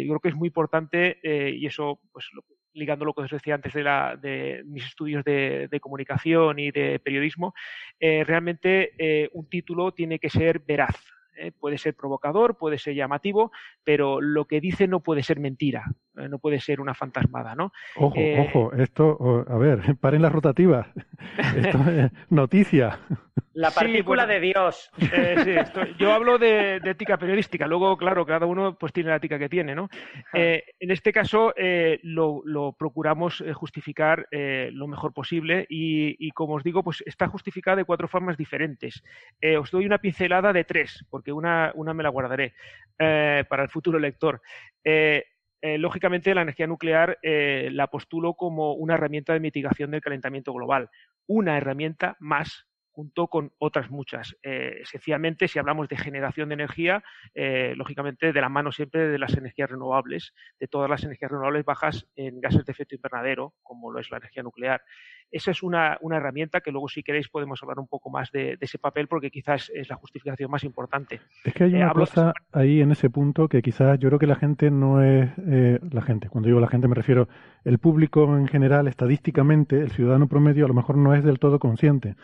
creo 0.09 0.19
que 0.19 0.29
es 0.29 0.35
muy 0.35 0.47
importante, 0.47 1.19
y 1.23 1.65
eso 1.65 2.01
pues, 2.11 2.27
lo, 2.33 2.43
ligando 2.73 3.05
lo 3.05 3.13
que 3.13 3.21
os 3.21 3.31
decía 3.31 3.55
antes 3.55 3.73
de, 3.73 3.83
la, 3.83 4.15
de 4.15 4.63
mis 4.65 4.85
estudios 4.85 5.23
de, 5.23 5.79
comunicación 5.81 6.59
y 6.59 6.71
de 6.71 6.99
periodismo, 6.99 7.53
eh, 7.99 8.23
realmente 8.23 8.93
eh, 8.97 9.29
un 9.33 9.47
título 9.49 9.91
tiene 9.91 10.19
que 10.19 10.29
ser 10.29 10.59
veraz. 10.59 10.95
¿eh? 11.37 11.51
Puede 11.51 11.77
ser 11.77 11.95
provocador, 11.95 12.57
puede 12.57 12.77
ser 12.77 12.93
llamativo, 12.93 13.51
pero 13.83 14.21
lo 14.21 14.45
que 14.45 14.61
dice 14.61 14.87
no 14.87 14.99
puede 14.99 15.23
ser 15.23 15.39
mentira, 15.39 15.85
no 16.13 16.39
puede 16.39 16.59
ser 16.59 16.81
una 16.81 16.93
fantasmada, 16.93 17.55
¿no? 17.55 17.71
Ojo, 17.95 18.19
ojo, 18.39 18.73
esto, 18.73 19.45
a 19.47 19.57
ver, 19.57 19.79
paren 19.99 20.21
las 20.21 20.31
rotativas. 20.31 20.87
Esto 21.55 21.79
es 21.89 22.11
noticia. 22.29 22.99
La 23.53 23.71
partícula 23.71 24.25
de 24.25 24.39
Dios. 24.39 24.89
Eh, 25.13 25.65
yo 25.97 26.13
hablo 26.13 26.37
de, 26.37 26.77
ética 26.77 27.17
periodística. 27.17 27.67
Luego, 27.67 27.97
claro, 27.97 28.25
cada 28.25 28.45
uno 28.45 28.77
pues 28.77 28.93
tiene 28.93 29.09
la 29.09 29.17
ética 29.17 29.37
que 29.37 29.49
tiene, 29.49 29.75
¿no? 29.75 29.89
Eh, 30.33 30.63
en 30.79 30.91
este 30.91 31.11
caso 31.11 31.53
eh, 31.57 31.99
lo, 32.03 32.75
procuramos 32.77 33.43
justificar 33.53 34.27
lo 34.31 34.87
mejor 34.87 35.13
posible 35.13 35.65
y, 35.69 36.31
como 36.31 36.55
os 36.55 36.63
digo, 36.63 36.83
pues 36.83 37.03
está 37.05 37.27
justificada 37.27 37.77
de 37.77 37.85
cuatro 37.85 38.07
formas 38.07 38.37
diferentes. 38.37 39.03
os 39.59 39.71
doy 39.71 39.85
una 39.85 39.97
pincelada 39.97 40.53
de 40.53 40.63
tres, 40.63 41.05
porque 41.09 41.31
una, 41.33 41.71
una 41.75 41.93
me 41.93 42.03
la 42.03 42.09
guardaré 42.09 42.53
para 42.97 43.63
el 43.63 43.69
futuro 43.69 43.99
lector. 43.99 44.41
lógicamente, 45.61 46.33
la 46.33 46.43
energía 46.43 46.67
nuclear 46.67 47.17
la 47.21 47.87
postulo 47.87 48.35
como 48.35 48.73
una 48.73 48.93
herramienta 48.93 49.33
de 49.33 49.41
mitigación 49.41 49.91
del 49.91 50.01
calentamiento 50.01 50.53
global, 50.53 50.89
una 51.27 51.57
herramienta 51.57 52.15
más 52.19 52.70
junto 52.91 53.27
con 53.27 53.51
otras 53.57 53.89
muchas. 53.89 54.37
Eh, 54.43 54.79
esencialmente, 54.81 55.47
si 55.47 55.59
hablamos 55.59 55.87
de 55.87 55.97
generación 55.97 56.49
de 56.49 56.53
energía, 56.55 57.03
eh, 57.33 57.73
lógicamente 57.75 58.33
de 58.33 58.41
la 58.41 58.49
mano 58.49 58.71
siempre 58.71 59.07
de 59.07 59.17
las 59.17 59.35
energías 59.35 59.69
renovables, 59.69 60.33
de 60.59 60.67
todas 60.67 60.89
las 60.89 61.03
energías 61.03 61.31
renovables 61.31 61.65
bajas 61.65 62.07
en 62.15 62.41
gases 62.41 62.65
de 62.65 62.71
efecto 62.71 62.95
invernadero, 62.95 63.53
como 63.63 63.91
lo 63.91 63.99
es 63.99 64.11
la 64.11 64.17
energía 64.17 64.43
nuclear. 64.43 64.81
Esa 65.31 65.51
es 65.51 65.63
una, 65.63 65.97
herramienta 66.11 66.59
que 66.59 66.71
luego, 66.71 66.89
si 66.89 67.03
queréis, 67.03 67.29
podemos 67.29 67.63
hablar 67.63 67.79
un 67.79 67.87
poco 67.87 68.09
más 68.09 68.31
de, 68.31 68.57
ese 68.59 68.77
papel, 68.77 69.07
porque 69.07 69.31
quizás 69.31 69.71
es 69.73 69.89
la 69.89 69.95
justificación 69.95 70.51
más 70.51 70.65
importante. 70.65 71.21
Es 71.45 71.53
que 71.53 71.63
hay 71.63 71.75
una 71.75 71.91
eh, 71.91 71.93
cosa 71.93 72.33
ahí 72.51 72.81
en 72.81 72.91
ese 72.91 73.09
punto 73.09 73.47
que 73.47 73.61
quizás 73.61 73.97
yo 73.99 74.09
creo 74.09 74.19
que 74.19 74.27
la 74.27 74.35
gente 74.35 74.69
no 74.69 75.01
es 75.01 75.29
la 75.37 76.01
gente. 76.01 76.27
Cuando 76.29 76.47
digo 76.47 76.59
la 76.59 76.67
gente 76.67 76.87
me 76.87 76.95
refiero 76.95 77.29
el 77.63 77.79
público 77.79 78.23
en 78.37 78.47
general, 78.47 78.87
estadísticamente, 78.87 79.79
el 79.79 79.91
ciudadano 79.91 80.27
promedio 80.27 80.65
a 80.65 80.67
lo 80.67 80.73
mejor 80.73 80.97
no 80.97 81.13
es 81.13 81.23
del 81.23 81.39
todo 81.39 81.59
consciente 81.59 82.15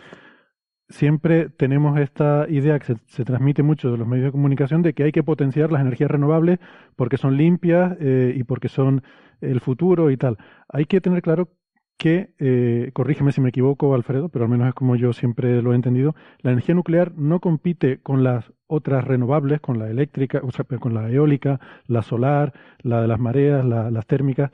siempre 0.89 1.49
tenemos 1.49 1.99
esta 1.99 2.45
idea 2.49 2.79
que 2.79 2.95
se, 3.05 3.25
transmite 3.25 3.63
mucho 3.63 3.91
de 3.91 3.97
los 3.97 4.07
medios 4.07 4.25
de 4.25 4.31
comunicación 4.31 4.81
de 4.81 4.93
que 4.93 5.03
hay 5.03 5.11
que 5.11 5.23
potenciar 5.23 5.71
las 5.71 5.81
energías 5.81 6.09
renovables 6.09 6.59
porque 6.95 7.17
son 7.17 7.37
limpias 7.37 7.97
eh, 7.99 8.33
y 8.35 8.43
porque 8.43 8.69
son 8.69 9.03
el 9.41 9.59
futuro 9.59 10.11
y 10.11 10.17
tal. 10.17 10.37
Hay 10.69 10.85
que 10.85 11.01
tener 11.01 11.21
claro 11.21 11.49
que, 11.97 12.33
eh, 12.39 12.91
corrígeme 12.93 13.31
si 13.31 13.41
me 13.41 13.49
equivoco, 13.49 13.95
Alfredo, 13.95 14.29
pero 14.29 14.45
al 14.45 14.51
menos 14.51 14.67
es 14.67 14.73
como 14.75 14.95
yo 14.95 15.13
siempre 15.13 15.61
lo 15.61 15.73
he 15.73 15.75
entendido, 15.75 16.15
la 16.41 16.51
energía 16.51 16.75
nuclear 16.75 17.13
no 17.15 17.39
compite 17.39 17.99
con 18.01 18.23
las 18.23 18.53
otras 18.67 19.03
renovables, 19.03 19.61
con 19.61 19.79
la 19.79 19.89
eléctrica, 19.89 20.41
o 20.43 20.51
sea, 20.51 20.65
con 20.65 20.93
la 20.93 21.09
eólica, 21.09 21.59
la 21.87 22.03
solar, 22.03 22.53
la 22.81 23.01
de 23.01 23.07
las 23.07 23.19
mareas, 23.19 23.65
las 23.65 24.05
térmicas, 24.05 24.51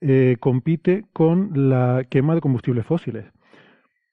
eh, 0.00 0.36
compite 0.38 1.04
con 1.12 1.68
la 1.68 2.04
quema 2.08 2.34
de 2.34 2.40
combustibles 2.40 2.86
fósiles 2.86 3.24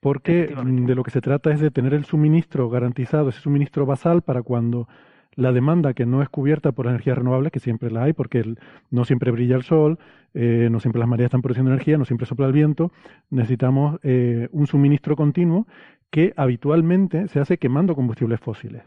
porque 0.01 0.53
mm, 0.53 0.85
de 0.85 0.95
lo 0.95 1.03
que 1.03 1.11
se 1.11 1.21
trata 1.21 1.51
es 1.51 1.61
de 1.61 1.71
tener 1.71 1.93
el 1.93 2.03
suministro 2.03 2.69
garantizado, 2.69 3.29
ese 3.29 3.39
suministro 3.39 3.85
basal 3.85 4.21
para 4.21 4.41
cuando 4.41 4.89
la 5.35 5.53
demanda 5.53 5.93
que 5.93 6.05
no 6.05 6.21
es 6.21 6.27
cubierta 6.27 6.73
por 6.73 6.87
energías 6.87 7.17
renovables, 7.17 7.53
que 7.53 7.59
siempre 7.59 7.89
la 7.89 8.03
hay, 8.03 8.13
porque 8.13 8.55
no 8.89 9.05
siempre 9.05 9.31
brilla 9.31 9.55
el 9.55 9.63
sol, 9.63 9.97
eh, 10.33 10.67
no 10.69 10.79
siempre 10.81 10.99
las 10.99 11.07
mareas 11.07 11.27
están 11.27 11.41
produciendo 11.41 11.71
energía, 11.71 11.97
no 11.97 12.03
siempre 12.03 12.27
sopla 12.27 12.47
el 12.47 12.51
viento, 12.51 12.91
necesitamos 13.29 13.99
eh, 14.03 14.49
un 14.51 14.67
suministro 14.67 15.15
continuo 15.15 15.67
que 16.09 16.33
habitualmente 16.35 17.29
se 17.29 17.39
hace 17.39 17.57
quemando 17.57 17.95
combustibles 17.95 18.41
fósiles. 18.41 18.83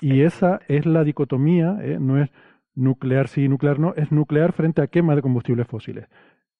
Y 0.00 0.22
esa 0.22 0.60
es 0.68 0.86
la 0.86 1.04
dicotomía, 1.04 1.76
eh, 1.82 1.98
no 2.00 2.20
es 2.20 2.30
nuclear 2.74 3.28
sí, 3.28 3.48
nuclear 3.48 3.78
no, 3.78 3.94
es 3.94 4.10
nuclear 4.10 4.52
frente 4.52 4.80
a 4.80 4.86
quema 4.86 5.14
de 5.14 5.22
combustibles 5.22 5.66
fósiles. 5.66 6.06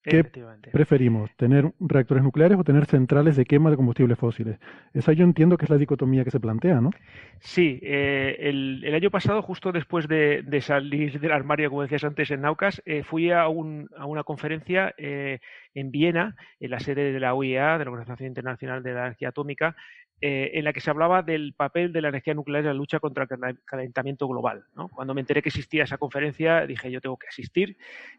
¿Qué 0.02 0.24
preferimos? 0.72 1.30
¿Tener 1.36 1.72
reactores 1.78 2.24
nucleares 2.24 2.58
o 2.58 2.64
tener 2.64 2.86
centrales 2.86 3.36
de 3.36 3.44
quema 3.44 3.70
de 3.70 3.76
combustibles 3.76 4.18
fósiles? 4.18 4.58
Esa 4.92 5.12
yo 5.12 5.24
entiendo 5.24 5.56
que 5.56 5.64
es 5.64 5.70
la 5.70 5.78
dicotomía 5.78 6.24
que 6.24 6.32
se 6.32 6.40
plantea, 6.40 6.80
¿no? 6.80 6.90
Sí, 7.38 7.78
eh, 7.82 8.36
el, 8.40 8.92
año 8.94 9.10
pasado, 9.10 9.42
justo 9.42 9.70
después 9.70 10.08
de, 10.08 10.60
salir 10.60 11.20
del 11.20 11.30
armario, 11.30 11.70
como 11.70 11.82
decías 11.82 12.02
antes, 12.02 12.32
en 12.32 12.40
Naucas, 12.40 12.82
eh, 12.84 13.04
fui 13.04 13.30
a, 13.30 13.46
una 13.46 14.24
conferencia 14.24 14.92
eh, 14.98 15.38
en 15.74 15.92
Viena, 15.92 16.34
en 16.58 16.70
la 16.70 16.80
sede 16.80 17.12
de 17.12 17.20
la 17.20 17.34
OIEA, 17.34 17.78
de 17.78 17.84
la 17.84 17.90
Organización 17.92 18.26
Internacional 18.26 18.82
de 18.82 18.94
la 18.94 19.06
Energía 19.06 19.28
Atómica, 19.28 19.76
eh, 20.24 20.52
en 20.54 20.64
la 20.64 20.72
que 20.72 20.80
se 20.80 20.88
hablaba 20.88 21.22
del 21.22 21.52
papel 21.52 21.92
de 21.92 22.00
la 22.00 22.10
energía 22.10 22.32
nuclear 22.32 22.60
en 22.60 22.68
la 22.68 22.74
lucha 22.74 23.00
contra 23.00 23.24
el 23.24 23.58
calentamiento 23.64 24.28
global. 24.28 24.62
Cuando 24.92 25.14
me 25.14 25.20
enteré 25.20 25.42
que 25.42 25.48
existía 25.48 25.82
esa 25.82 25.98
conferencia, 25.98 26.64
dije 26.64 26.92
yo 26.92 27.00
tengo 27.00 27.16
que 27.16 27.26
asistir 27.26 27.76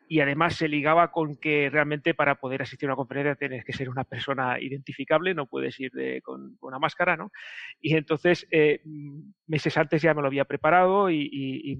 y 0.09 0.19
además 0.19 0.55
se 0.55 0.67
ligaba 0.67 1.13
con 1.13 1.37
que 1.37 1.69
realmente 1.69 2.13
para 2.13 2.35
poder 2.35 2.61
asistir 2.61 2.89
a 2.89 2.91
una 2.91 2.97
conferencia 2.97 3.35
tienes 3.35 3.63
que 3.63 3.71
ser 3.71 3.89
una 3.89 4.03
persona 4.03 4.59
identificable, 4.59 5.33
no 5.33 5.45
puedes 5.45 5.79
ir 5.79 5.93
con, 6.23 6.57
una 6.59 6.77
máscara. 6.77 7.15
¿no? 7.15 7.31
Y 7.79 7.95
entonces, 7.95 8.45
eh, 8.51 8.81
meses 9.47 9.77
antes 9.77 10.01
ya 10.01 10.13
me 10.13 10.21
lo 10.21 10.27
había 10.27 10.43
preparado 10.43 11.09
y, 11.09 11.79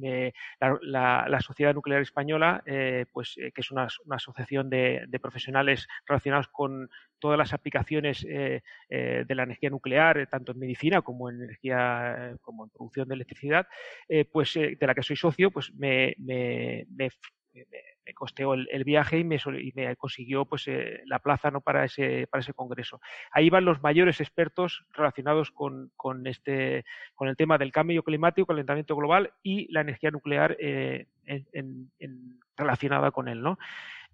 la, 0.62 1.40
Sociedad 1.42 1.74
Nuclear 1.74 2.02
Española, 2.02 2.64
eh, 2.66 3.08
pues, 3.12 3.36
que 3.36 3.62
es 3.62 3.72
una, 3.72 3.90
asociación 4.12 4.70
de 4.70 5.20
profesionales 5.22 5.86
relacionados 6.06 6.48
con 6.48 6.90
todas 7.20 7.38
las 7.38 7.54
aplicaciones 7.54 8.22
de 8.22 9.36
la 9.36 9.44
energía 9.44 9.70
nuclear, 9.70 10.13
eh, 10.18 10.28
tanto 10.28 10.52
en 10.52 10.60
medicina 10.60 11.02
como 11.02 11.30
en 11.30 11.42
energía, 11.42 12.32
eh, 12.32 12.36
como 12.42 12.66
en 12.66 12.70
producción 12.70 13.08
de 13.08 13.16
electricidad, 13.16 13.68
eh, 14.08 14.26
pues 14.26 14.54
de 14.54 14.78
la 14.88 14.96
que 14.96 15.04
soy 15.04 15.16
socio, 15.16 15.52
pues 15.52 15.74
me, 15.74 16.16
costeó 18.16 18.54
el, 18.54 18.84
viaje 18.84 19.20
y 19.20 19.24
me, 19.24 19.96
consiguió 19.96 20.46
pues 20.46 20.66
la 21.06 21.20
plaza 21.20 21.52
no 21.52 21.62
para 21.62 21.86
ese 21.86 22.28
para 22.28 22.42
ese 22.42 22.54
congreso. 22.54 23.00
Ahí 23.32 23.50
van 23.50 23.66
los 23.66 23.82
mayores 23.82 24.20
expertos 24.20 24.86
relacionados 24.92 25.52
con, 25.52 25.92
con 25.96 26.26
este 26.28 26.84
con 27.16 27.28
el 27.28 27.38
tema 27.38 27.58
del 27.58 27.72
cambio 27.72 28.04
climático 28.04 28.48
calentamiento 28.48 28.96
global 28.96 29.34
y 29.44 29.72
la 29.72 29.82
energía 29.82 30.12
nuclear 30.12 30.58
en, 30.60 31.10
relacionada 32.58 33.12
con 33.12 33.28
él 33.28 33.42
no 33.42 33.58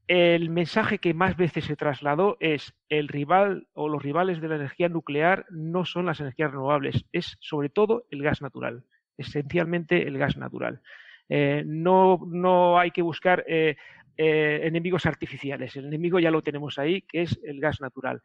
el 0.10 0.50
mensaje 0.50 0.98
que 0.98 1.14
más 1.14 1.38
veces 1.38 1.66
se 1.66 1.76
trasladó 1.76 2.36
es 2.40 2.74
el 2.90 3.08
rival 3.08 3.68
o 3.74 3.88
los 3.88 4.02
rivales 4.02 4.42
de 4.42 4.48
la 4.48 4.56
energía 4.56 4.90
nuclear 4.90 5.46
no 5.52 5.86
son 5.86 6.08
las 6.08 6.20
energías 6.20 6.50
renovables, 6.50 7.06
es 7.12 7.38
sobre 7.40 7.70
todo 7.70 8.08
el 8.10 8.24
gas 8.24 8.42
natural, 8.42 8.84
esencialmente 9.20 10.08
el 10.08 10.18
gas 10.18 10.36
natural. 10.36 10.82
Eh, 11.30 11.62
no, 11.64 12.22
no, 12.26 12.80
hay 12.80 12.90
que 12.90 13.04
buscar 13.04 13.46
eh, 13.48 13.76
eh, 14.18 14.62
enemigos 14.64 15.06
artificiales, 15.06 15.76
el 15.76 15.86
enemigo 15.86 16.20
ya 16.20 16.32
lo 16.32 16.42
tenemos 16.42 16.80
ahí, 16.80 17.04
que 17.04 17.22
es 17.22 17.40
el 17.44 17.60
gas 17.62 17.80
natural. 17.80 18.20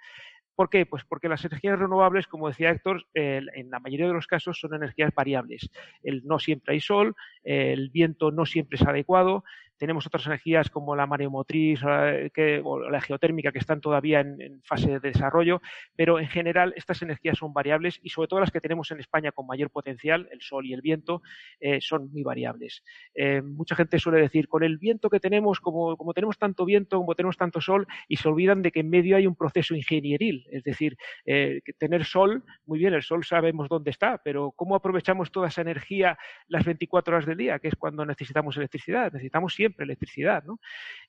¿Por 0.54 0.70
qué? 0.70 0.86
Pues 0.86 1.04
porque 1.04 1.28
las 1.28 1.44
energías 1.44 1.78
renovables, 1.78 2.28
como 2.28 2.48
decía 2.48 2.70
Héctor, 2.70 3.04
en 3.12 3.70
la 3.70 3.80
mayoría 3.80 4.06
de 4.06 4.12
los 4.12 4.28
casos 4.28 4.58
son 4.58 4.72
energías 4.72 5.12
variables. 5.12 5.68
El, 6.00 6.22
no 6.24 6.38
siempre 6.38 6.74
hay 6.74 6.80
sol, 6.80 7.16
el 7.42 7.90
viento 7.90 8.30
no 8.30 8.46
siempre 8.46 8.76
es 8.76 8.86
adecuado, 8.86 9.42
tenemos 9.78 10.06
otras 10.06 10.26
energías 10.26 10.70
como 10.70 10.96
la 10.96 11.06
mareomotriz 11.06 11.82
o 11.84 12.80
la 12.80 13.00
geotérmica 13.00 13.52
que 13.52 13.58
están 13.58 13.80
todavía 13.80 14.20
en, 14.20 14.62
fase 14.64 14.88
de 14.88 15.00
desarrollo, 15.00 15.60
pero 15.96 16.18
en 16.18 16.28
general 16.28 16.72
estas 16.76 17.02
energías 17.02 17.38
son 17.38 17.52
variables 17.52 18.00
y 18.02 18.10
sobre 18.10 18.28
todo 18.28 18.40
las 18.40 18.50
que 18.50 18.60
tenemos 18.60 18.90
en 18.90 19.00
España 19.00 19.32
con 19.32 19.46
mayor 19.46 19.70
potencial, 19.70 20.28
el 20.30 20.40
sol 20.40 20.66
y 20.66 20.72
el 20.72 20.80
viento, 20.80 21.22
eh, 21.60 21.80
son 21.80 22.10
muy 22.12 22.22
variables. 22.22 22.82
Eh, 23.14 23.42
mucha 23.42 23.76
gente 23.76 23.98
suele 23.98 24.20
decir, 24.20 24.48
con 24.48 24.62
el 24.62 24.78
viento 24.78 25.10
que 25.10 25.20
tenemos, 25.20 25.60
como, 25.60 25.96
como 25.96 26.14
tenemos 26.14 26.38
tanto 26.38 26.64
viento, 26.64 26.98
como 26.98 27.14
tenemos 27.14 27.36
tanto 27.36 27.60
sol, 27.60 27.86
y 28.08 28.16
se 28.16 28.28
olvidan 28.28 28.62
de 28.62 28.72
que 28.72 28.80
en 28.80 28.90
medio 28.90 29.16
hay 29.16 29.26
un 29.26 29.36
proceso 29.36 29.74
ingenieril, 29.74 30.46
es 30.50 30.62
decir, 30.62 30.96
eh, 31.26 31.60
tener 31.78 32.04
sol, 32.04 32.44
muy 32.66 32.78
bien, 32.78 32.94
el 32.94 33.02
sol 33.02 33.24
sabemos 33.24 33.68
dónde 33.68 33.90
está, 33.90 34.20
pero 34.22 34.52
¿cómo 34.52 34.74
aprovechamos 34.74 35.30
toda 35.30 35.48
esa 35.48 35.62
energía 35.62 36.18
las 36.48 36.64
24 36.64 37.14
horas 37.14 37.26
del 37.26 37.38
día, 37.38 37.58
que 37.58 37.68
es 37.68 37.76
cuando 37.76 38.04
necesitamos 38.04 38.56
electricidad? 38.56 39.12
Necesitamos 39.12 39.54
siempre 39.64 39.84
electricidad. 39.84 40.44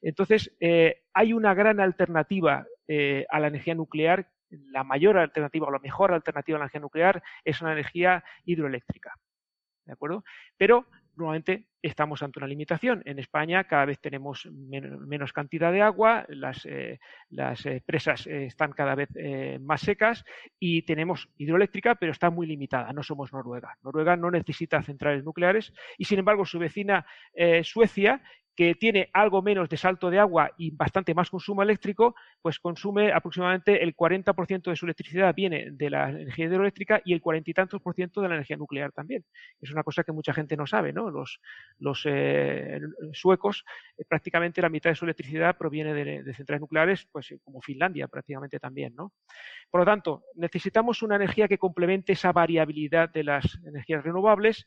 Entonces, 0.01 0.55
eh, 0.61 1.03
hay 1.13 1.33
una 1.33 1.53
gran 1.53 1.81
alternativa 1.81 2.65
eh, 2.87 3.25
a 3.29 3.39
la 3.39 3.47
energía 3.47 3.75
nuclear. 3.75 4.29
La 4.49 4.83
mayor 4.83 5.17
alternativa 5.17 5.67
o 5.67 5.71
la 5.71 5.79
mejor 5.79 6.13
alternativa 6.13 6.57
a 6.57 6.59
la 6.59 6.65
energía 6.65 6.79
nuclear 6.79 7.23
es 7.43 7.61
una 7.61 7.73
energía 7.73 8.23
hidroeléctrica. 8.45 9.13
¿De 9.85 9.91
acuerdo? 9.91 10.23
Pero 10.55 10.87
nuevamente 11.15 11.67
estamos 11.81 12.21
ante 12.23 12.39
una 12.39 12.47
limitación. 12.47 13.01
En 13.05 13.19
España 13.19 13.65
cada 13.65 13.85
vez 13.85 13.99
tenemos 13.99 14.47
menos 14.51 15.33
cantidad 15.33 15.71
de 15.71 15.81
agua, 15.81 16.25
las, 16.29 16.65
eh, 16.65 16.99
eh, 17.31 17.81
presas 17.85 18.27
están 18.27 18.71
cada 18.71 18.95
vez 18.95 19.09
más 19.61 19.81
secas 19.81 20.23
y 20.59 20.83
tenemos 20.83 21.29
hidroeléctrica, 21.37 21.95
pero 21.95 22.11
está 22.11 22.29
muy 22.29 22.47
limitada. 22.47 22.91
No 22.93 23.03
somos 23.03 23.33
Noruega. 23.33 23.77
Noruega 23.83 24.15
no 24.15 24.31
necesita 24.31 24.81
centrales 24.81 25.23
nucleares 25.23 25.73
y, 25.97 26.05
sin 26.05 26.19
embargo, 26.19 26.45
su 26.45 26.59
vecina 26.59 27.05
Suecia 27.63 28.21
que 28.55 28.73
tiene 28.75 29.09
algo 29.13 29.41
menos 29.41 29.67
de 29.69 29.77
salto 29.77 30.09
de 30.09 30.19
agua 30.19 30.51
y 30.57 30.71
bastante 30.71 31.13
más 31.13 31.29
consumo 31.29 31.61
eléctrico, 31.61 32.15
pues 32.41 32.59
consume 32.59 33.11
aproximadamente 33.11 33.83
el 33.83 33.95
40% 33.95 34.69
de 34.69 34.75
su 34.75 34.85
electricidad 34.85 35.35
viene 35.35 35.71
de 35.71 35.89
la 35.89 36.09
energía 36.09 36.45
hidroeléctrica 36.45 37.01
y 37.03 37.13
el 37.13 37.21
cuarenta 37.21 37.51
y 37.51 37.53
tantos 37.53 37.81
por 37.81 37.93
ciento 37.95 38.21
de 38.21 38.29
la 38.29 38.35
energía 38.35 38.55
nuclear 38.55 38.91
también. 38.91 39.25
Es 39.61 39.71
una 39.71 39.83
cosa 39.83 40.03
que 40.03 40.13
mucha 40.13 40.33
gente 40.33 40.55
no 40.55 40.65
sabe, 40.65 40.93
¿no? 40.93 41.09
Los, 41.09 42.05
eh, 42.05 42.79
suecos, 43.11 43.65
eh, 43.97 44.05
prácticamente 44.07 44.61
la 44.61 44.69
mitad 44.69 44.89
de 44.89 44.95
su 44.95 45.05
electricidad 45.05 45.57
proviene 45.57 45.93
de, 45.93 46.23
de, 46.23 46.33
centrales 46.33 46.61
nucleares, 46.61 47.07
pues 47.11 47.33
como 47.43 47.61
Finlandia 47.61 48.07
prácticamente 48.07 48.59
también, 48.59 48.95
¿no? 48.95 49.11
Por 49.69 49.81
lo 49.81 49.85
tanto, 49.85 50.23
necesitamos 50.35 51.01
una 51.01 51.15
energía 51.15 51.47
que 51.47 51.57
complemente 51.57 52.13
esa 52.13 52.31
variabilidad 52.31 53.09
de 53.09 53.23
las 53.23 53.59
energías 53.65 54.03
renovables 54.03 54.65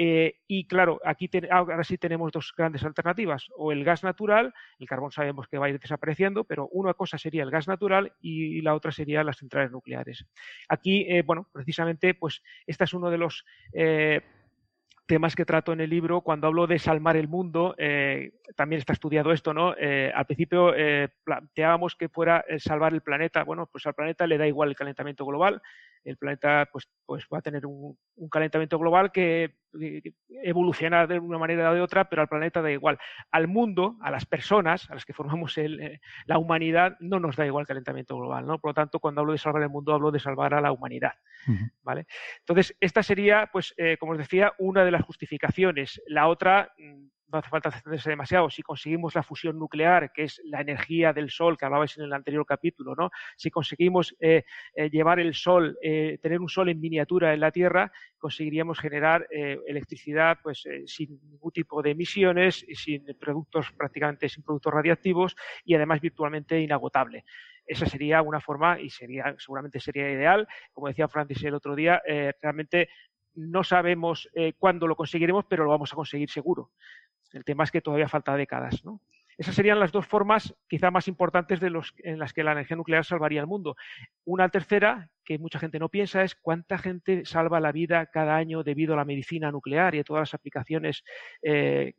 eh, 0.00 0.36
y 0.46 0.68
claro, 0.68 1.00
aquí 1.04 1.28
ahora 1.50 1.82
sí 1.82 1.98
tenemos 1.98 2.30
dos 2.30 2.54
grandes 2.56 2.84
alternativas, 2.84 3.48
o 3.56 3.72
el 3.72 3.82
gas 3.82 4.04
natural, 4.04 4.54
el 4.78 4.86
carbón 4.86 5.10
sabemos 5.10 5.48
que 5.48 5.58
va 5.58 5.66
a 5.66 5.70
ir 5.70 5.80
desapareciendo, 5.80 6.44
pero 6.44 6.68
una 6.68 6.94
cosa 6.94 7.18
sería 7.18 7.42
el 7.42 7.50
gas 7.50 7.66
natural 7.66 8.12
y, 8.20 8.62
la 8.62 8.74
otra 8.74 8.92
sería 8.92 9.24
las 9.24 9.38
centrales 9.38 9.72
nucleares. 9.72 10.24
Aquí, 10.68 11.04
eh, 11.08 11.22
bueno, 11.22 11.48
precisamente, 11.52 12.14
pues 12.14 12.42
este 12.66 12.84
es 12.84 12.94
uno 12.94 13.10
de 13.10 13.18
los 13.18 13.44
eh, 13.72 14.20
temas 15.06 15.34
que 15.34 15.44
trato 15.44 15.72
en 15.72 15.80
el 15.80 15.90
libro, 15.90 16.20
cuando 16.20 16.46
hablo 16.46 16.68
de 16.68 16.78
salvar 16.78 17.16
el 17.16 17.26
mundo, 17.26 17.74
también 18.54 18.78
está 18.78 18.92
estudiado 18.92 19.32
esto, 19.32 19.54
¿no? 19.54 19.74
al 20.14 20.26
principio 20.26 20.74
planteábamos 21.24 21.96
que 21.96 22.10
fuera 22.10 22.44
salvar 22.58 22.92
el 22.92 23.00
planeta. 23.00 23.42
Bueno, 23.42 23.66
pues 23.72 23.86
al 23.86 23.94
planeta 23.94 24.26
le 24.26 24.36
da 24.36 24.46
igual 24.46 24.68
el 24.68 24.76
calentamiento 24.76 25.24
global, 25.24 25.62
el 26.04 26.16
planeta 26.16 26.68
pues, 26.72 26.88
pues 27.06 27.26
va 27.32 27.38
a 27.38 27.42
tener 27.42 27.66
un, 27.66 27.96
calentamiento 28.30 28.78
global 28.78 29.12
que, 29.12 29.54
evoluciona 30.42 31.06
de 31.06 31.18
una 31.18 31.38
manera 31.38 31.70
o 31.70 31.74
de 31.74 31.80
otra, 31.80 32.08
pero 32.08 32.22
al 32.22 32.28
planeta 32.28 32.62
da 32.62 32.70
igual. 32.70 32.98
Al 33.30 33.48
mundo, 33.48 33.96
a 34.00 34.10
las 34.10 34.24
personas, 34.24 34.90
a 34.90 34.94
las 34.94 35.04
que 35.04 35.12
formamos 35.12 35.56
eh, 35.58 36.00
la 36.24 36.38
humanidad, 36.38 36.96
no 37.00 37.20
nos 37.20 37.36
da 37.36 37.46
igual 37.46 37.62
el 37.62 37.66
calentamiento 37.66 38.16
global, 38.16 38.46
¿no? 38.46 38.58
Por 38.58 38.70
lo 38.70 38.74
tanto, 38.74 38.98
cuando 38.98 39.20
hablo 39.20 39.32
de 39.32 39.38
salvar 39.38 39.62
el 39.62 39.68
mundo, 39.68 39.92
hablo 39.92 40.10
de 40.10 40.20
salvar 40.20 40.54
a 40.54 40.60
la 40.60 40.72
humanidad, 40.72 41.12
¿vale? 41.82 42.06
Entonces, 42.40 42.74
esta 42.80 43.02
sería, 43.02 43.50
pues, 43.52 43.74
eh, 43.76 43.96
como 43.98 44.12
os 44.12 44.18
decía, 44.18 44.52
una 44.58 44.84
de 44.84 44.90
las 44.90 45.02
justificaciones. 45.02 46.00
La 46.06 46.28
otra 46.28 46.72
mm, 46.78 47.08
no 47.30 47.38
hace 47.38 47.48
falta 47.48 47.68
extenderse 47.68 48.10
demasiado, 48.10 48.48
si 48.50 48.62
conseguimos 48.62 49.14
la 49.14 49.22
fusión 49.22 49.58
nuclear, 49.58 50.12
que 50.12 50.24
es 50.24 50.40
la 50.44 50.60
energía 50.60 51.12
del 51.12 51.30
Sol 51.30 51.56
que 51.58 51.66
hablabais 51.66 51.96
en 51.98 52.04
el 52.04 52.12
anterior 52.12 52.44
capítulo, 52.46 52.94
¿no? 52.94 53.10
si 53.36 53.50
conseguimos 53.50 54.16
eh, 54.20 54.44
eh, 54.74 54.88
llevar 54.90 55.20
el 55.20 55.34
Sol, 55.34 55.76
eh, 55.82 56.18
tener 56.22 56.40
un 56.40 56.48
Sol 56.48 56.68
en 56.68 56.80
miniatura 56.80 57.34
en 57.34 57.40
la 57.40 57.50
Tierra, 57.50 57.92
conseguiríamos 58.18 58.78
generar 58.80 59.28
electricidad 59.30 60.38
pues, 60.42 60.64
sin 60.86 61.20
ningún 61.30 61.52
tipo 61.52 61.82
de 61.82 61.92
emisiones, 61.92 62.66
sin 62.74 63.04
productos, 63.18 63.70
prácticamente 63.72 64.28
sin 64.28 64.42
productos 64.42 64.74
radiactivos 64.74 65.36
y 65.64 65.74
además 65.74 66.00
virtualmente 66.00 66.60
inagotable. 66.60 67.24
Esa 67.64 67.86
sería 67.86 68.22
una 68.22 68.40
forma 68.40 68.80
y 68.80 68.90
sería 68.90 69.36
seguramente 69.38 69.78
sería 69.78 70.10
ideal. 70.10 70.48
Como 70.72 70.88
decía 70.88 71.06
Francis 71.06 71.44
el 71.44 71.54
otro 71.54 71.76
día 71.76 72.02
realmente 72.42 72.88
no 73.34 73.62
sabemos 73.62 74.28
cuándo 74.58 74.88
lo 74.88 74.96
conseguiremos 74.96 75.44
pero 75.48 75.62
lo 75.62 75.70
vamos 75.70 75.92
a 75.92 75.96
conseguir 75.96 76.28
seguro 76.28 76.72
el 77.32 77.44
tema 77.44 77.64
es 77.64 77.70
que 77.70 77.80
todavía 77.80 78.08
falta 78.08 78.36
décadas, 78.36 78.84
¿no? 78.84 79.00
Esas 79.38 79.54
serían 79.54 79.78
las 79.78 79.92
dos 79.92 80.04
formas 80.04 80.56
quizá 80.68 80.90
más 80.90 81.06
importantes 81.06 81.60
de 81.60 81.70
los, 81.70 81.94
en 81.98 82.18
las 82.18 82.32
que 82.32 82.42
la 82.42 82.50
energía 82.50 82.76
nuclear 82.76 83.04
salvaría 83.04 83.40
el 83.40 83.46
mundo. 83.46 83.76
Una 84.24 84.48
tercera, 84.48 85.10
que 85.24 85.38
mucha 85.38 85.60
gente 85.60 85.78
no 85.78 85.88
piensa, 85.88 86.24
es 86.24 86.34
cuánta 86.34 86.76
gente 86.76 87.24
salva 87.24 87.60
la 87.60 87.70
vida 87.70 88.06
cada 88.06 88.34
año 88.34 88.64
debido 88.64 88.94
a 88.94 88.96
la 88.96 89.04
medicina 89.04 89.52
nuclear 89.52 89.94
y 89.94 90.00
a 90.00 90.04
todas 90.04 90.22
las 90.22 90.34
aplicaciones 90.34 91.04
eh, 91.42 91.92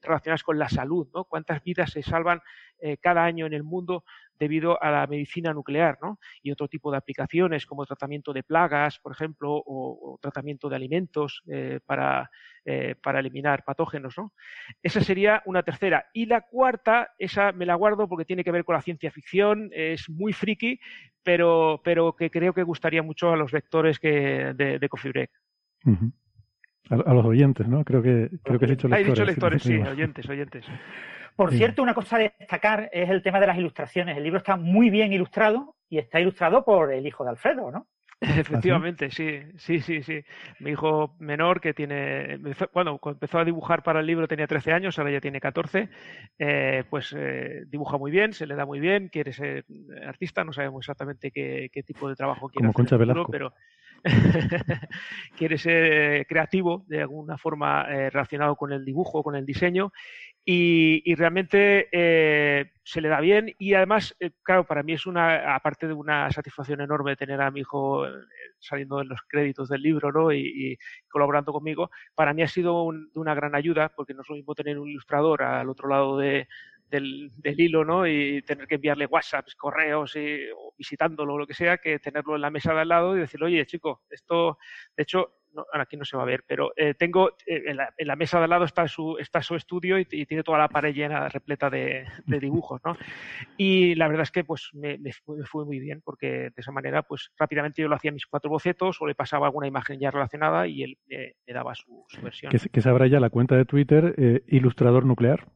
relacionadas 0.00 0.42
con 0.42 0.58
la 0.58 0.68
salud, 0.68 1.06
¿no? 1.14 1.22
Cuántas 1.24 1.62
vidas 1.62 1.92
se 1.92 2.02
salvan 2.02 2.40
eh, 2.80 2.96
cada 2.96 3.24
año 3.24 3.46
en 3.46 3.52
el 3.52 3.62
mundo 3.62 4.04
debido 4.38 4.82
a 4.82 4.90
la 4.90 5.06
medicina 5.06 5.52
nuclear, 5.52 5.98
¿no? 6.02 6.18
Y 6.42 6.50
otro 6.50 6.68
tipo 6.68 6.90
de 6.90 6.98
aplicaciones 6.98 7.66
como 7.66 7.86
tratamiento 7.86 8.32
de 8.32 8.42
plagas, 8.42 8.98
por 8.98 9.12
ejemplo, 9.12 9.62
o, 9.64 10.18
tratamiento 10.20 10.68
de 10.68 10.76
alimentos 10.76 11.42
eh, 11.46 11.80
para, 11.84 12.30
eh, 12.64 12.94
para 13.02 13.20
eliminar 13.20 13.64
patógenos, 13.64 14.14
¿no? 14.16 14.32
Esa 14.82 15.00
sería 15.00 15.42
una 15.46 15.62
tercera. 15.62 16.06
Y 16.12 16.26
la 16.26 16.42
cuarta, 16.42 17.10
esa 17.18 17.52
me 17.52 17.66
la 17.66 17.74
guardo 17.74 18.08
porque 18.08 18.24
tiene 18.24 18.44
que 18.44 18.52
ver 18.52 18.64
con 18.64 18.74
la 18.74 18.82
ciencia 18.82 19.10
ficción, 19.10 19.70
es 19.72 20.08
muy 20.10 20.32
friki, 20.32 20.78
pero, 21.22 21.80
pero 21.84 22.14
que 22.14 22.30
creo 22.30 22.52
que 22.52 22.62
gustaría 22.62 23.02
mucho 23.02 23.30
a 23.30 23.36
los 23.36 23.52
lectores 23.52 23.98
que, 23.98 24.54
de, 24.54 24.88
Coffee 24.88 25.12
Break. 25.12 25.30
a, 26.90 27.14
los 27.14 27.24
oyentes, 27.24 27.68
¿no? 27.68 27.84
Creo 27.84 28.02
que, 28.02 28.30
creo 28.42 28.58
que 28.58 28.64
has 28.64 28.70
dicho 28.70 28.88
lectores. 28.88 29.06
He 29.06 29.10
dicho 29.10 29.24
lectores, 29.24 29.62
sí, 29.62 29.76
oyentes, 29.76 30.28
oyentes. 30.28 30.66
Por 31.36 31.52
cierto, 31.52 31.82
una 31.82 31.94
cosa 31.94 32.16
a 32.16 32.20
destacar 32.20 32.90
es 32.92 33.08
el 33.10 33.22
tema 33.22 33.40
de 33.40 33.46
las 33.46 33.58
ilustraciones. 33.58 34.16
El 34.16 34.24
libro 34.24 34.38
está 34.38 34.56
muy 34.56 34.90
bien 34.90 35.12
ilustrado 35.12 35.76
y 35.88 35.98
está 35.98 36.20
ilustrado 36.20 36.64
por 36.64 36.92
el 36.92 37.06
hijo 37.06 37.24
de 37.24 37.30
Alfredo, 37.30 37.70
¿no? 37.70 37.86
Efectivamente, 38.22 39.10
sí, 39.10 39.40
sí, 39.56 39.80
sí, 39.80 40.02
sí. 40.02 40.22
Mi 40.60 40.70
hijo 40.70 41.16
menor 41.18 41.60
que 41.60 41.74
tiene, 41.74 42.38
bueno, 42.72 42.98
cuando 42.98 43.16
empezó 43.16 43.40
a 43.40 43.44
dibujar 43.44 43.82
para 43.82 43.98
el 44.00 44.06
libro 44.06 44.28
tenía 44.28 44.46
13 44.46 44.72
años, 44.72 44.98
ahora 44.98 45.10
ya 45.10 45.20
tiene 45.20 45.40
14, 45.40 45.88
eh, 46.38 46.84
pues 46.88 47.12
eh, 47.18 47.64
dibuja 47.66 47.98
muy 47.98 48.12
bien, 48.12 48.32
se 48.32 48.46
le 48.46 48.54
da 48.54 48.64
muy 48.64 48.78
bien, 48.78 49.08
quiere 49.08 49.32
ser 49.32 49.64
artista, 50.06 50.44
no 50.44 50.52
sabemos 50.52 50.84
exactamente 50.84 51.32
qué, 51.32 51.82
tipo 51.84 52.08
de 52.08 52.14
trabajo 52.14 52.48
quiere 52.48 52.62
Como 52.62 52.72
Concha 52.72 52.96
Velasco. 52.96 53.26
pero 53.28 53.52
quiere 55.36 55.58
ser 55.58 56.26
creativo 56.26 56.84
de 56.88 57.02
alguna 57.02 57.38
forma 57.38 57.86
eh, 57.88 58.10
relacionado 58.10 58.56
con 58.56 58.72
el 58.72 58.84
dibujo, 58.84 59.22
con 59.22 59.36
el 59.36 59.46
diseño 59.46 59.92
y, 60.44 61.14
realmente 61.14 61.88
eh, 61.92 62.72
se 62.82 63.00
le 63.00 63.08
da 63.08 63.20
bien 63.20 63.54
y 63.58 63.74
además, 63.74 64.16
eh, 64.18 64.32
claro, 64.42 64.66
para 64.66 64.82
mí 64.82 64.92
es 64.92 65.06
una, 65.06 65.54
aparte 65.54 65.86
de 65.86 65.92
una 65.92 66.30
satisfacción 66.32 66.80
enorme 66.80 67.14
tener 67.14 67.40
a 67.40 67.50
mi 67.52 67.60
hijo 67.60 68.06
eh, 68.06 68.10
saliendo 68.58 69.00
en 69.00 69.08
los 69.08 69.20
créditos 69.28 69.68
del 69.68 69.82
libro 69.82 70.10
¿no? 70.10 70.32
y, 70.32 70.76
colaborando 71.08 71.52
conmigo, 71.52 71.90
para 72.16 72.34
mí 72.34 72.42
ha 72.42 72.48
sido 72.48 72.90
de 72.90 73.20
una 73.20 73.34
gran 73.34 73.54
ayuda 73.54 73.90
porque 73.90 74.14
no 74.14 74.22
es 74.22 74.28
lo 74.28 74.34
mismo 74.34 74.54
tener 74.54 74.78
un 74.80 74.88
ilustrador 74.88 75.42
al 75.44 75.68
otro 75.68 75.88
lado 75.88 76.18
de, 76.18 76.48
del, 76.92 77.30
hilo 77.58 77.84
¿no? 77.84 78.06
y 78.06 78.42
tener 78.42 78.66
que 78.66 78.74
enviarle 78.76 79.06
WhatsApps, 79.06 79.54
correos 79.54 80.14
y, 80.16 80.50
o 80.54 80.74
visitándolo 80.76 81.38
lo 81.38 81.46
que 81.46 81.54
sea, 81.54 81.78
que 81.78 81.98
tenerlo 81.98 82.36
en 82.36 82.42
la 82.42 82.50
mesa 82.50 82.74
de 82.74 82.80
al 82.80 82.88
lado 82.88 83.16
y 83.16 83.20
decirle, 83.20 83.46
oye, 83.46 83.66
chico, 83.66 84.02
esto, 84.10 84.58
de 84.96 85.02
hecho, 85.02 85.34
aquí 85.72 85.96
no 85.96 86.04
se 86.04 86.16
va 86.16 86.22
a 86.22 86.26
ver, 86.26 86.44
pero 86.46 86.72
eh, 86.76 86.94
tengo 86.94 87.30
eh, 87.46 87.62
en, 87.66 88.06
la, 88.06 88.16
mesa 88.16 88.38
de 88.38 88.44
al 88.44 88.50
lado 88.50 88.64
está 88.64 88.86
su, 88.88 89.16
está 89.18 89.42
su 89.42 89.54
estudio 89.54 89.98
y, 89.98 90.04
tiene 90.04 90.42
toda 90.42 90.58
la 90.58 90.68
pared 90.68 90.94
llena, 90.94 91.28
repleta 91.28 91.70
de, 91.70 92.06
dibujos, 92.26 92.80
¿no? 92.84 92.96
Y 93.56 93.94
la 93.94 94.08
verdad 94.08 94.24
es 94.24 94.30
que 94.30 94.44
pues 94.44 94.70
me, 94.74 94.98
fue, 95.44 95.64
muy 95.64 95.78
bien 95.78 96.02
porque 96.04 96.26
de 96.26 96.52
esa 96.56 96.72
manera 96.72 97.02
pues 97.02 97.30
rápidamente 97.38 97.82
yo 97.82 97.88
lo 97.88 97.96
hacía 97.96 98.12
mis 98.12 98.26
cuatro 98.26 98.50
bocetos 98.50 99.00
o 99.00 99.06
le 99.06 99.14
pasaba 99.14 99.46
alguna 99.46 99.66
imagen 99.66 99.98
ya 99.98 100.10
relacionada 100.10 100.66
y 100.66 100.82
él 100.82 100.98
me, 101.06 101.34
daba 101.46 101.74
su, 101.74 102.04
versión. 102.22 102.50
Que, 102.50 102.58
que 102.58 102.80
ya 103.08 103.20
la 103.20 103.30
cuenta 103.30 103.56
de 103.56 103.64
Twitter, 103.64 104.14
eh, 104.16 104.42
ilustrador 104.46 105.04
nuclear. 105.04 105.46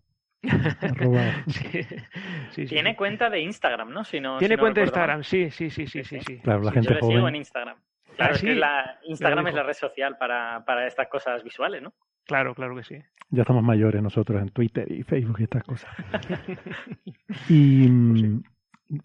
Tiene 2.68 2.96
cuenta 2.96 3.30
de 3.30 3.40
Instagram, 3.40 3.90
¿no? 3.90 4.04
Tiene 4.04 4.58
cuenta 4.58 4.80
de 4.80 4.86
Instagram, 4.86 5.24
sí, 5.24 5.50
sí, 5.50 5.70
sí, 5.70 5.86
sí, 5.86 6.04
sí, 6.04 6.20
sí. 6.20 6.38
Claro, 6.38 6.62
la 6.62 6.72
gente 6.72 6.88
yo 6.88 6.94
le 6.94 7.02
sigo 7.02 7.28
en 7.28 7.36
Instagram. 7.36 7.76
Claro, 8.16 8.34
es 8.34 8.40
que 8.40 8.54
la 8.54 8.98
Instagram 9.04 9.46
es 9.48 9.54
la 9.54 9.62
red 9.62 9.74
social 9.74 10.16
para, 10.18 10.64
para 10.64 10.86
estas 10.86 11.08
cosas 11.08 11.44
visuales, 11.44 11.82
¿no? 11.82 11.92
Claro, 12.24 12.54
claro 12.54 12.74
que 12.76 12.82
sí. 12.82 12.96
Ya 13.30 13.42
estamos 13.42 13.62
mayores 13.62 14.02
nosotros 14.02 14.40
en 14.40 14.48
Twitter 14.50 14.90
y 14.90 15.02
Facebook 15.02 15.36
y 15.40 15.44
estas 15.44 15.64
cosas. 15.64 15.90
y 17.48 17.88
mm, 17.88 18.42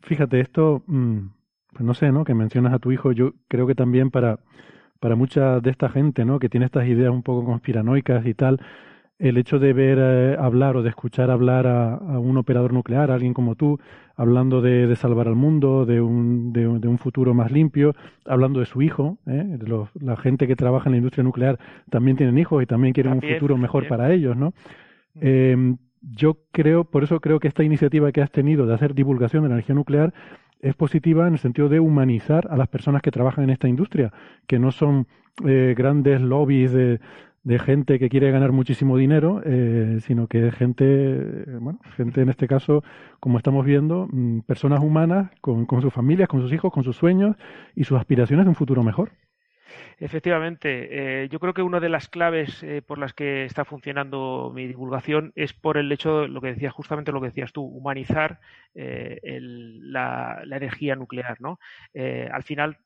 fíjate, 0.02 0.40
esto, 0.40 0.84
mm, 0.88 1.20
pues 1.74 1.84
no 1.84 1.94
sé, 1.94 2.12
¿no? 2.12 2.24
Que 2.24 2.34
mencionas 2.34 2.74
a 2.74 2.80
tu 2.80 2.92
hijo, 2.92 3.12
yo 3.12 3.34
creo 3.48 3.68
que 3.68 3.76
también 3.76 4.12
para, 4.12 4.40
para 5.00 5.16
mucha 5.16 5.60
de 5.60 5.72
esta 5.72 5.90
gente, 5.90 6.26
¿no? 6.26 6.40
Que 6.40 6.50
tiene 6.50 6.66
estas 6.66 6.88
ideas 6.88 7.12
un 7.12 7.24
poco 7.24 7.46
conspiranoicas 7.46 8.26
y 8.26 8.34
tal, 8.34 8.60
el 9.22 9.38
hecho 9.38 9.60
de 9.60 9.72
ver 9.72 10.00
eh, 10.02 10.36
hablar 10.40 10.76
o 10.76 10.82
de 10.82 10.90
escuchar 10.90 11.30
hablar 11.30 11.68
a, 11.68 11.98
un 12.20 12.38
operador 12.38 12.74
nuclear, 12.74 13.12
a 13.12 13.14
alguien 13.14 13.36
como 13.36 13.56
tú, 13.56 13.80
hablando 14.16 14.62
de, 14.62 14.94
salvar 14.96 15.28
al 15.28 15.36
mundo, 15.36 15.86
de 15.86 16.02
un, 16.02 16.52
de, 16.52 16.68
un, 16.68 16.98
futuro 16.98 17.36
más 17.36 17.52
limpio, 17.52 17.96
hablando 18.26 18.60
de 18.60 18.66
su 18.66 18.82
hijo, 18.82 19.20
¿eh? 19.28 19.60
la 20.00 20.18
gente 20.18 20.48
que 20.48 20.56
trabaja 20.56 20.90
en 20.90 20.94
la 20.94 20.98
industria 20.98 21.24
nuclear 21.24 21.60
también 21.92 22.18
tienen 22.18 22.40
hijos 22.40 22.64
y 22.64 22.66
también 22.66 22.94
quieren 22.94 23.14
un 23.14 23.22
futuro 23.22 23.58
mejor 23.58 23.88
para 23.88 24.12
ellos, 24.12 24.36
¿no? 24.36 24.54
Mm. 25.14 25.20
Em, 25.22 25.78
yo 26.02 26.40
creo, 26.52 26.84
por 26.84 27.04
eso 27.04 27.20
creo 27.20 27.40
que 27.40 27.48
esta 27.48 27.64
iniciativa 27.64 28.12
que 28.12 28.24
has 28.24 28.32
tenido 28.32 28.66
de 28.66 28.74
hacer 28.74 28.96
divulgación 28.96 29.44
de 29.44 29.50
la 29.50 29.56
energía 29.56 29.76
nuclear 29.76 30.16
es 30.62 30.74
positiva 30.74 31.28
en 31.28 31.34
el 31.34 31.40
sentido 31.40 31.70
de 31.70 31.80
humanizar 31.80 32.48
a 32.50 32.58
las 32.58 32.70
personas 32.70 33.04
que 33.04 33.12
trabajan 33.12 33.44
en 33.44 33.52
esta 33.52 33.68
industria, 33.68 34.12
que 34.48 34.58
no 34.58 34.72
son 34.72 35.06
eh, 35.46 35.76
grandes 35.78 36.22
lobbies 36.22 36.72
de, 36.72 37.00
de 37.44 37.60
gente 37.60 38.00
que 38.00 38.10
quiere 38.10 38.32
ganar 38.32 38.52
muchísimo 38.52 38.98
dinero, 38.98 39.42
eh, 39.46 39.98
sino 40.02 40.28
que 40.28 40.48
es 40.48 40.56
gente, 40.56 41.46
bueno, 41.60 41.80
gente 41.96 42.22
en 42.22 42.30
este 42.30 42.48
caso, 42.48 42.84
como 43.20 43.38
estamos 43.38 43.66
viendo, 43.66 44.08
mm, 44.12 44.42
personas 44.42 44.82
humanas 44.82 45.32
con, 45.42 45.66
con 45.66 45.82
sus 45.82 45.94
familias, 45.94 46.30
con 46.30 46.42
sus 46.42 46.54
hijos, 46.54 46.72
con 46.72 46.84
sus 46.84 46.96
sueños 46.96 47.36
y 47.76 47.84
sus 47.84 47.98
aspiraciones 48.00 48.46
de 48.46 48.50
un 48.50 48.56
futuro 48.56 48.84
mejor. 48.84 49.12
Efectivamente, 50.00 51.24
eh, 51.24 51.30
yo 51.30 51.40
creo 51.40 51.54
que 51.54 51.62
una 51.62 51.80
de 51.80 51.90
las 51.90 52.10
claves 52.10 52.64
eh, 52.64 52.82
por 52.82 52.98
las 52.98 53.14
que 53.14 53.46
está 53.46 53.66
funcionando 53.66 54.52
mi 54.54 54.68
divulgación 54.68 55.32
es 55.36 55.54
por 55.54 55.78
el 55.78 55.92
hecho, 55.92 56.28
lo 56.28 56.42
que 56.42 56.50
decías, 56.50 56.74
justamente 56.74 57.12
lo 57.12 57.22
que 57.22 57.28
decías 57.28 57.54
tú, 57.54 57.64
humanizar 57.64 58.40
eh, 58.74 59.20
la, 59.42 60.42
energía 60.44 60.96
nuclear. 60.96 61.40
¿no? 61.40 61.60
al 61.94 62.44
final, 62.44 62.78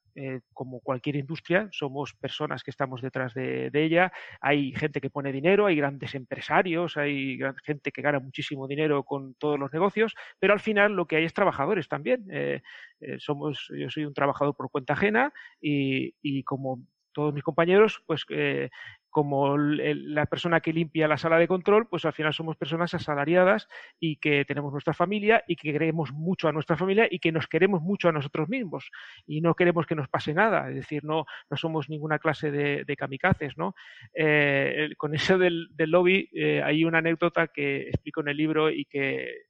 como 0.54 0.80
cualquier 0.80 1.18
industria, 1.18 1.68
somos 1.72 2.14
personas 2.14 2.64
que 2.64 2.72
estamos 2.72 3.02
detrás 3.02 3.34
de, 3.34 3.70
ella. 3.74 4.12
Hay 4.42 4.72
gente 4.74 5.02
que 5.02 5.10
pone 5.10 5.32
dinero, 5.32 5.66
hay 5.66 5.76
grandes 5.76 6.16
empresarios, 6.16 6.98
hay 6.98 7.40
gente 7.64 7.92
que 7.92 8.02
gana 8.02 8.20
muchísimo 8.20 8.68
dinero 8.68 9.04
con 9.04 9.36
todos 9.36 9.60
los 9.60 9.74
negocios, 9.74 10.16
pero 10.40 10.54
al 10.54 10.60
final 10.60 10.94
lo 10.94 11.06
que 11.06 11.18
hay 11.18 11.26
es 11.26 11.34
trabajadores 11.34 11.88
también. 11.88 12.26
somos, 13.20 13.68
yo 13.78 13.90
soy 13.90 14.06
un 14.06 14.14
trabajador 14.14 14.56
por 14.56 14.72
cuenta 14.72 14.94
ajena 14.94 15.34
y, 15.62 16.16
y 16.22 16.44
como 16.44 16.86
todos 17.16 17.34
mis 17.34 17.44
compañeros, 17.44 18.04
pues 18.06 18.26
eh, 18.30 18.70
como 19.10 19.58
la 19.58 20.26
persona 20.26 20.60
que 20.60 20.74
limpia 20.74 21.08
la 21.08 21.18
sala 21.18 21.38
de 21.38 21.48
control, 21.48 21.88
pues 21.88 22.04
al 22.04 22.12
final 22.12 22.34
somos 22.34 22.58
personas 22.58 22.94
asalariadas 22.94 23.70
y 23.98 24.18
que 24.18 24.44
tenemos 24.44 24.74
nuestra 24.74 24.94
familia 24.94 25.42
y 25.48 25.56
que 25.56 25.72
queremos 25.72 26.12
mucho 26.12 26.50
a 26.50 26.52
nuestra 26.52 26.76
familia 26.76 27.08
y 27.10 27.20
que 27.20 27.32
nos 27.32 27.48
queremos 27.48 27.82
mucho 27.82 28.10
a 28.10 28.12
nosotros 28.12 28.50
mismos 28.50 28.92
y 29.26 29.40
no 29.40 29.56
queremos 29.56 29.86
que 29.86 29.96
nos 29.96 30.10
pase 30.10 30.34
nada, 30.34 30.70
es 30.70 30.76
decir, 30.76 31.06
no, 31.06 31.26
no 31.50 31.56
somos 31.56 31.90
ninguna 31.90 32.20
clase 32.20 32.52
de, 32.52 32.84
de 32.84 32.96
kamikazes, 32.98 33.58
¿no? 33.58 33.74
Eh, 34.14 34.90
con 34.98 35.16
eso 35.16 35.38
del, 35.38 35.70
lobby 35.78 36.30
eh, 36.34 36.62
hay 36.62 36.84
una 36.84 36.98
anécdota 36.98 37.48
que 37.48 37.88
explico 37.88 38.20
en 38.20 38.28
el 38.28 38.38
libro 38.38 38.70
y 38.70 38.84
que 38.84 39.46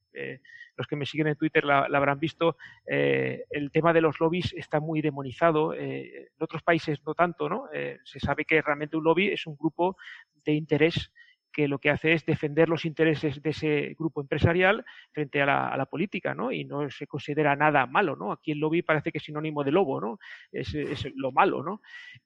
los 0.78 0.88
que 0.88 0.96
me 0.96 1.06
siguen 1.06 1.28
en 1.28 1.36
Twitter 1.36 1.64
la, 1.64 1.86
habrán 1.86 2.20
visto, 2.20 2.58
eh, 2.86 3.46
el 3.50 3.72
tema 3.72 3.94
de 3.94 4.02
los 4.02 4.20
lobbies 4.20 4.54
está 4.54 4.80
muy 4.80 5.02
demonizado. 5.02 5.74
Eh, 5.74 6.30
en 6.38 6.44
otros 6.44 6.64
países 6.64 7.00
no 7.06 7.14
tanto, 7.14 7.50
¿no? 7.50 7.68
Eh, 7.74 8.00
se 8.04 8.20
sabe 8.20 8.46
que 8.46 8.62
realmente 8.62 8.98
un 8.98 9.04
lobby 9.04 9.30
es 9.30 9.46
un 9.48 9.56
grupo 9.56 9.98
de 10.44 10.54
interés 10.54 11.12
que 11.56 11.69
lo 11.69 11.80
que 11.80 11.90
hace 11.90 12.11
es 12.11 12.26
defender 12.26 12.68
los 12.68 12.84
intereses 12.84 13.41
de 13.41 13.52
ese 13.52 13.95
grupo 13.98 14.19
empresarial 14.19 14.84
frente 15.14 15.41
a 15.41 15.77
la, 15.77 15.86
política, 15.86 16.36
¿no? 16.36 16.52
Y 16.52 16.65
no 16.65 16.90
se 16.90 17.07
considera 17.07 17.56
nada 17.56 17.86
malo, 17.86 18.18
¿no? 18.18 18.34
Aquí 18.34 18.52
el 18.52 18.60
lobby 18.60 18.82
parece 18.82 19.10
que 19.10 19.19
es 19.19 19.23
sinónimo 19.23 19.64
de 19.64 19.72
lobo, 19.72 20.02
¿no? 20.02 20.19
Es, 20.52 20.76
lo 21.15 21.32
malo, 21.32 21.64
¿no? 21.64 21.82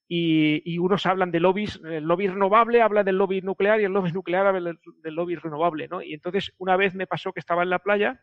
Y, 0.07 0.79
unos 0.79 1.05
hablan 1.05 1.29
de 1.29 1.39
lobbies, 1.39 1.79
el 1.85 2.05
lobby 2.05 2.27
renovable 2.27 2.81
habla 2.81 3.03
del 3.03 3.17
lobby 3.17 3.41
nuclear 3.41 3.79
y 3.79 3.83
el 3.83 3.91
lobby 3.91 4.11
nuclear 4.13 4.47
habla 4.47 4.73
del 5.03 5.13
lobby 5.13 5.35
renovable, 5.35 5.87
¿no? 5.87 6.01
Y 6.01 6.15
entonces 6.15 6.51
una 6.57 6.75
vez 6.75 6.95
me 6.95 7.05
pasó 7.05 7.31
que 7.31 7.39
estaba 7.39 7.61
en 7.61 7.69
la 7.69 7.79
playa 7.79 8.19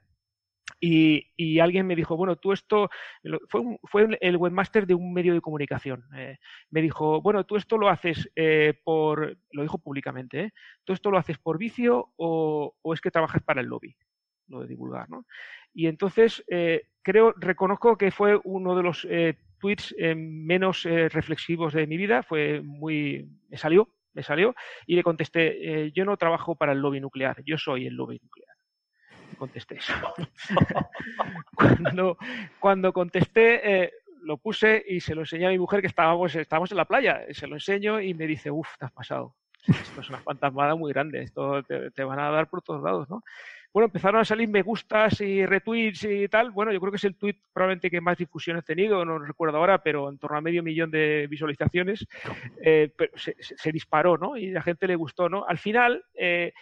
y, 0.80 1.58
alguien 1.60 1.86
me 1.86 1.96
dijo, 1.96 2.16
bueno, 2.16 2.36
tú 2.36 2.52
esto, 2.52 2.90
fue, 3.48 3.78
fue 3.84 4.18
el 4.20 4.36
webmaster 4.36 4.86
de 4.86 4.94
un 4.94 5.12
medio 5.12 5.34
de 5.34 5.40
comunicación, 5.40 6.04
eh, 6.14 6.38
me 6.70 6.82
dijo, 6.82 7.20
bueno, 7.22 7.44
tú 7.44 7.56
esto 7.56 7.78
lo 7.78 7.88
haces 7.88 8.30
eh, 8.36 8.74
por, 8.84 9.38
lo 9.52 9.62
dijo 9.62 9.78
públicamente, 9.78 10.40
¿eh? 10.40 10.52
¿tú 10.84 10.92
esto 10.92 11.10
lo 11.10 11.18
haces 11.18 11.38
por 11.38 11.58
vicio 11.58 12.12
o, 12.16 12.74
es 12.92 13.00
que 13.00 13.10
trabajas 13.10 13.42
para 13.42 13.60
el 13.60 13.68
lobby? 13.68 13.96
Lo 14.48 14.60
de 14.60 14.68
divulgar, 14.68 15.10
¿no? 15.10 15.26
Y 15.74 15.88
entonces, 15.88 16.44
creo, 17.02 17.34
reconozco 17.36 17.98
que 17.98 18.10
fue 18.10 18.40
uno 18.44 18.76
de 18.76 18.82
los 18.82 19.06
tweets 19.58 19.94
menos 20.16 20.84
reflexivos 20.84 21.74
de 21.74 21.86
mi 21.86 21.96
vida, 21.96 22.22
fue 22.22 22.62
muy, 22.62 23.28
me 23.48 23.58
salió, 23.58 23.90
me 24.14 24.22
salió, 24.22 24.54
y 24.86 24.94
le 24.94 25.02
contesté, 25.02 25.90
yo 25.92 26.04
no 26.04 26.16
trabajo 26.16 26.54
para 26.54 26.72
el 26.72 26.78
lobby 26.78 27.00
nuclear, 27.00 27.42
yo 27.44 27.58
soy 27.58 27.86
el 27.86 27.94
lobby 27.94 28.20
nuclear 28.22 28.45
contesté 29.36 29.76
eso. 29.76 29.92
cuando, 31.54 32.18
cuando 32.58 32.92
contesté, 32.92 33.84
eh, 33.84 33.92
lo 34.22 34.36
puse 34.38 34.84
y 34.86 35.00
se 35.00 35.14
lo 35.14 35.22
enseñé 35.22 35.46
a 35.46 35.50
mi 35.50 35.58
mujer 35.58 35.80
que 35.80 35.86
estábamos, 35.86 36.34
estábamos 36.34 36.70
en 36.70 36.76
la 36.76 36.84
playa. 36.84 37.22
Se 37.30 37.46
lo 37.46 37.54
enseño 37.54 38.00
y 38.00 38.12
me 38.14 38.26
dice, 38.26 38.50
uff, 38.50 38.76
te 38.78 38.84
has 38.84 38.92
pasado. 38.92 39.34
Esto 39.68 40.00
es 40.00 40.08
una 40.08 40.18
fantasmada 40.18 40.74
muy 40.74 40.92
grande, 40.92 41.22
esto 41.22 41.62
te, 41.64 42.04
van 42.04 42.20
a 42.20 42.30
dar 42.30 42.48
por 42.48 42.62
todos 42.62 42.82
lados, 42.82 43.08
¿no? 43.10 43.22
Bueno, 43.72 43.86
empezaron 43.86 44.20
a 44.20 44.24
salir 44.24 44.48
me 44.48 44.62
gustas 44.62 45.20
y 45.20 45.44
retweets 45.44 46.04
y 46.04 46.28
tal. 46.28 46.50
Bueno, 46.50 46.72
yo 46.72 46.80
creo 46.80 46.90
que 46.90 46.96
es 46.96 47.04
el 47.04 47.16
tweet 47.16 47.36
probablemente 47.52 47.90
que 47.90 48.00
más 48.00 48.16
difusión 48.16 48.56
he 48.56 48.62
tenido, 48.62 49.04
no 49.04 49.18
recuerdo 49.18 49.58
ahora, 49.58 49.82
pero 49.82 50.08
en 50.08 50.16
torno 50.18 50.38
a 50.38 50.40
medio 50.40 50.62
millón 50.62 50.90
de 50.90 51.26
visualizaciones. 51.28 52.06
Eh, 52.62 52.90
pero 52.96 53.12
se, 53.16 53.72
disparó, 53.72 54.16
¿no? 54.16 54.36
Y 54.38 54.50
a 54.50 54.54
la 54.54 54.62
gente 54.62 54.86
le 54.86 54.96
gustó, 54.96 55.28
¿no? 55.28 55.44
Al 55.46 55.58
final, 55.58 56.02
eh, 56.14 56.54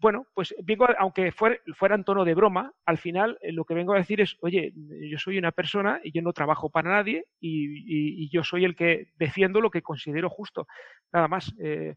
bueno, 0.00 0.26
pues 0.34 0.54
vengo, 0.62 0.86
aunque 0.98 1.30
fuera, 1.30 1.94
en 1.94 2.04
tono 2.04 2.24
de 2.24 2.34
broma, 2.34 2.72
al 2.86 2.96
final 2.98 3.38
eh, 3.42 3.52
lo 3.52 3.64
que 3.64 3.74
vengo 3.74 3.92
a 3.92 3.98
decir 3.98 4.20
es, 4.20 4.36
oye, 4.40 4.72
yo 4.74 5.18
soy 5.18 5.36
una 5.36 5.52
persona 5.52 6.00
y 6.02 6.10
yo 6.10 6.22
no 6.22 6.32
trabajo 6.32 6.70
para 6.70 6.90
nadie 6.90 7.26
y, 7.38 8.28
yo 8.30 8.42
soy 8.44 8.64
el 8.64 8.76
que 8.76 9.08
defiendo 9.16 9.60
lo 9.60 9.70
que 9.70 9.82
considero 9.82 10.30
justo, 10.30 10.66
nada 11.12 11.28
más. 11.28 11.52
Eh, 11.60 11.96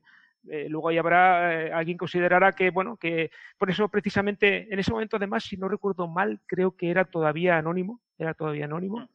eh, 0.50 0.68
luego 0.68 0.90
habrá, 0.90 1.78
alguien 1.78 1.98
considerará 1.98 2.52
que, 2.52 2.70
bueno, 2.72 2.98
que 2.98 3.32
por 3.58 3.70
eso 3.70 3.88
precisamente 3.88 4.68
en 4.74 4.80
ese 4.80 4.92
momento 4.92 5.16
además, 5.16 5.46
si 5.46 5.56
no 5.56 5.70
recuerdo 5.70 6.08
mal, 6.08 6.42
creo 6.46 6.76
que 6.76 6.90
era 6.90 7.06
todavía 7.06 7.58
anónimo, 7.58 8.02
era 8.18 8.34
todavía 8.34 8.66
anónimo. 8.66 9.08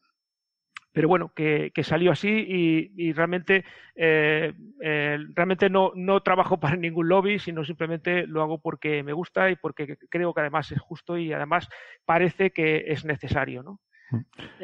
Pero 0.91 1.07
bueno, 1.07 1.31
que, 1.35 1.71
salió 1.83 2.11
así 2.11 2.29
y, 2.29 3.13
realmente, 3.13 3.63
eh, 3.95 4.53
eh, 4.81 5.17
realmente 5.35 5.69
no, 5.69 5.91
no 5.95 6.21
trabajo 6.21 6.59
para 6.59 6.75
ningún 6.75 7.07
lobby, 7.07 7.39
sino 7.39 7.63
simplemente 7.63 8.25
lo 8.27 8.41
hago 8.41 8.59
porque 8.59 9.03
me 9.03 9.13
gusta 9.13 9.49
y 9.49 9.55
porque 9.55 9.97
creo 10.09 10.33
que 10.33 10.41
además 10.41 10.71
es 10.71 10.79
justo 10.79 11.17
y 11.17 11.33
además 11.33 11.69
parece 12.05 12.51
que 12.51 12.85
es 12.87 13.05
necesario, 13.05 13.63
¿no? 13.63 13.79
Mm. 14.11 14.21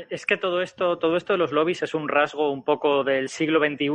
Es 0.10 0.26
que 0.26 0.38
todo 0.38 0.62
esto, 0.62 0.98
todo 0.98 1.18
esto 1.18 1.34
de 1.34 1.40
los 1.40 1.52
lobbies 1.52 1.84
es 1.84 1.94
un 1.94 2.10
rasgo 2.10 2.52
un 2.52 2.64
poco 2.64 3.04
del 3.04 3.30
siglo 3.30 3.60
XXI. 3.60 3.88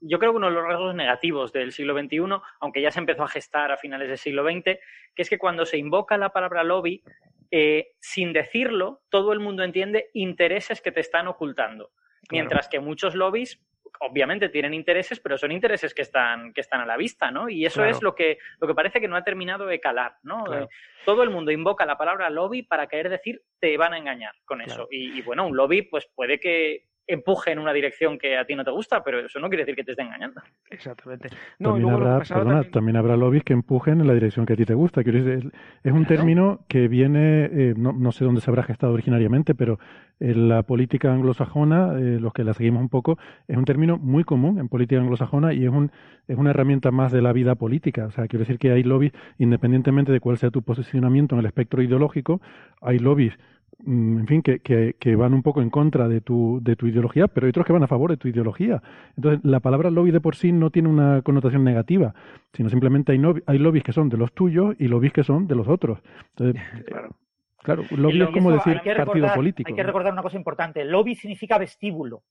yo 0.00 0.18
creo 0.18 0.32
que 0.32 0.36
uno 0.36 0.48
de 0.48 0.54
los 0.54 0.64
rasgos 0.64 0.94
negativos 0.94 1.52
del 1.52 1.72
siglo 1.72 1.98
XXI, 1.98 2.18
aunque 2.60 2.82
ya 2.82 2.90
se 2.90 3.00
empezó 3.00 3.22
a 3.22 3.28
gestar 3.28 3.70
a 3.70 3.76
finales 3.76 4.08
del 4.08 4.18
siglo 4.18 4.44
XX, 4.44 4.78
que 5.14 5.22
es 5.22 5.30
que 5.30 5.38
cuando 5.38 5.66
se 5.66 5.78
invoca 5.78 6.16
la 6.16 6.30
palabra 6.30 6.64
lobby, 6.64 7.02
eh, 7.50 7.92
sin 8.00 8.32
decirlo, 8.32 9.02
todo 9.08 9.32
el 9.32 9.40
mundo 9.40 9.62
entiende 9.62 10.10
intereses 10.14 10.80
que 10.80 10.92
te 10.92 11.00
están 11.00 11.28
ocultando. 11.28 11.90
Mientras 12.30 12.68
que 12.68 12.78
muchos 12.78 13.14
lobbies, 13.14 13.58
obviamente, 14.00 14.50
tienen 14.50 14.74
intereses, 14.74 15.18
pero 15.18 15.38
son 15.38 15.50
intereses 15.50 15.94
que 15.94 16.02
están, 16.02 16.52
que 16.52 16.60
están 16.60 16.82
a 16.82 16.86
la 16.86 16.98
vista, 16.98 17.30
¿no? 17.30 17.48
Y 17.48 17.64
eso 17.64 17.84
es 17.84 18.02
lo 18.02 18.14
que, 18.14 18.38
lo 18.60 18.66
que 18.66 18.74
parece 18.74 19.00
que 19.00 19.08
no 19.08 19.16
ha 19.16 19.24
terminado 19.24 19.64
de 19.64 19.80
calar, 19.80 20.16
¿no? 20.22 20.52
Eh, 20.52 20.68
todo 21.06 21.22
el 21.22 21.30
mundo 21.30 21.50
invoca 21.50 21.86
la 21.86 21.96
palabra 21.96 22.28
lobby 22.28 22.62
para 22.62 22.86
querer 22.86 23.08
decir 23.08 23.40
te 23.58 23.78
van 23.78 23.94
a 23.94 23.98
engañar 23.98 24.34
con 24.44 24.60
eso. 24.60 24.88
y, 24.90 25.22
bueno, 25.22 25.46
un 25.46 25.56
lobby, 25.56 25.82
pues 25.82 26.06
puede 26.14 26.38
que 26.38 26.87
empuje 27.08 27.50
en 27.50 27.58
una 27.58 27.72
dirección 27.72 28.18
que 28.18 28.36
a 28.36 28.44
ti 28.44 28.54
no 28.54 28.64
te 28.64 28.70
gusta, 28.70 29.02
pero 29.02 29.20
eso 29.20 29.40
no 29.40 29.48
quiere 29.48 29.64
decir 29.64 29.74
que 29.74 29.82
te 29.82 29.92
esté 29.92 30.02
engañando. 30.02 30.42
Exactamente. 30.70 31.30
también, 31.58 31.90
habrá, 31.90 32.18
perdona, 32.20 32.64
también... 32.64 32.96
habrá 32.96 33.16
lobbies 33.16 33.42
que 33.44 33.54
empujen 33.54 34.00
en 34.00 34.06
la 34.06 34.14
dirección 34.14 34.44
que 34.44 34.52
a 34.52 34.56
ti 34.56 34.66
te 34.66 34.74
gusta. 34.74 35.00
es, 35.00 35.92
un 35.92 36.06
término 36.06 36.60
que 36.68 36.86
viene, 36.86 37.46
eh, 37.46 37.74
no, 37.76 38.12
sé 38.12 38.24
dónde 38.24 38.42
se 38.42 38.50
habrá 38.50 38.62
gestado 38.62 38.92
originariamente, 38.92 39.54
pero 39.54 39.78
en 40.20 40.48
la 40.48 40.62
política 40.62 41.12
anglosajona, 41.12 41.98
eh, 41.98 42.18
los 42.20 42.32
que 42.32 42.44
la 42.44 42.52
seguimos 42.52 42.82
un 42.82 42.90
poco, 42.90 43.18
es 43.46 43.56
un 43.56 43.64
término 43.64 43.96
muy 43.96 44.24
común 44.24 44.58
en 44.58 44.68
política 44.68 45.00
anglosajona 45.00 45.54
y 45.54 45.64
es, 45.64 45.70
un, 45.70 45.90
es 46.26 46.36
una 46.36 46.50
herramienta 46.50 46.90
más 46.90 47.10
de 47.10 47.22
la 47.22 47.32
vida 47.32 47.54
política. 47.54 48.06
O 48.06 48.10
sea, 48.10 48.28
quiero 48.28 48.40
decir 48.40 48.58
que 48.58 48.70
hay 48.70 48.82
lobbies, 48.82 49.12
independientemente 49.38 50.12
de 50.12 50.20
cuál 50.20 50.36
sea 50.36 50.50
tu 50.50 50.62
posicionamiento 50.62 51.34
en 51.34 51.40
el 51.40 51.46
espectro 51.46 51.82
ideológico, 51.82 52.42
hay 52.82 52.98
lobbies 52.98 53.38
en 53.86 54.26
fin, 54.26 54.42
que, 54.42 54.58
que, 54.60 55.16
van 55.16 55.34
un 55.34 55.42
poco 55.42 55.62
en 55.62 55.70
contra 55.70 56.08
de 56.08 56.20
tu, 56.20 56.58
de 56.62 56.74
tu 56.74 56.86
ideología, 56.86 57.28
pero 57.28 57.46
hay 57.46 57.50
otros 57.50 57.64
que 57.64 57.72
van 57.72 57.84
a 57.84 57.86
favor 57.86 58.10
de 58.10 58.16
tu 58.16 58.26
ideología. 58.26 58.82
Entonces, 59.16 59.44
la 59.44 59.60
palabra 59.60 59.90
lobby 59.90 60.10
de 60.10 60.20
por 60.20 60.34
sí 60.34 60.50
no 60.50 60.70
tiene 60.70 60.88
una 60.88 61.22
connotación 61.22 61.62
negativa, 61.62 62.14
sino 62.52 62.68
simplemente 62.70 63.12
hay, 63.12 63.20
hay 63.46 63.58
lobbies 63.58 63.84
que 63.84 63.92
son 63.92 64.08
de 64.08 64.16
los 64.16 64.32
tuyos 64.32 64.74
y 64.78 64.88
lobbies 64.88 65.12
que 65.12 65.22
son 65.22 65.46
de 65.46 65.54
los 65.54 65.68
otros. 65.68 66.00
Entonces, 66.30 66.62
claro. 66.86 67.16
Claro, 67.62 67.82
lobby 67.90 68.22
es 68.22 68.30
como 68.30 68.52
decir 68.52 68.80
partido 68.96 69.26
político. 69.34 69.68
Hay 69.68 69.74
que 69.74 69.82
recordar 69.82 70.12
una 70.12 70.22
cosa 70.22 70.36
importante. 70.36 70.84
Lobby 70.84 71.14
significa 71.14 71.58
vestíbulo. 71.58 72.22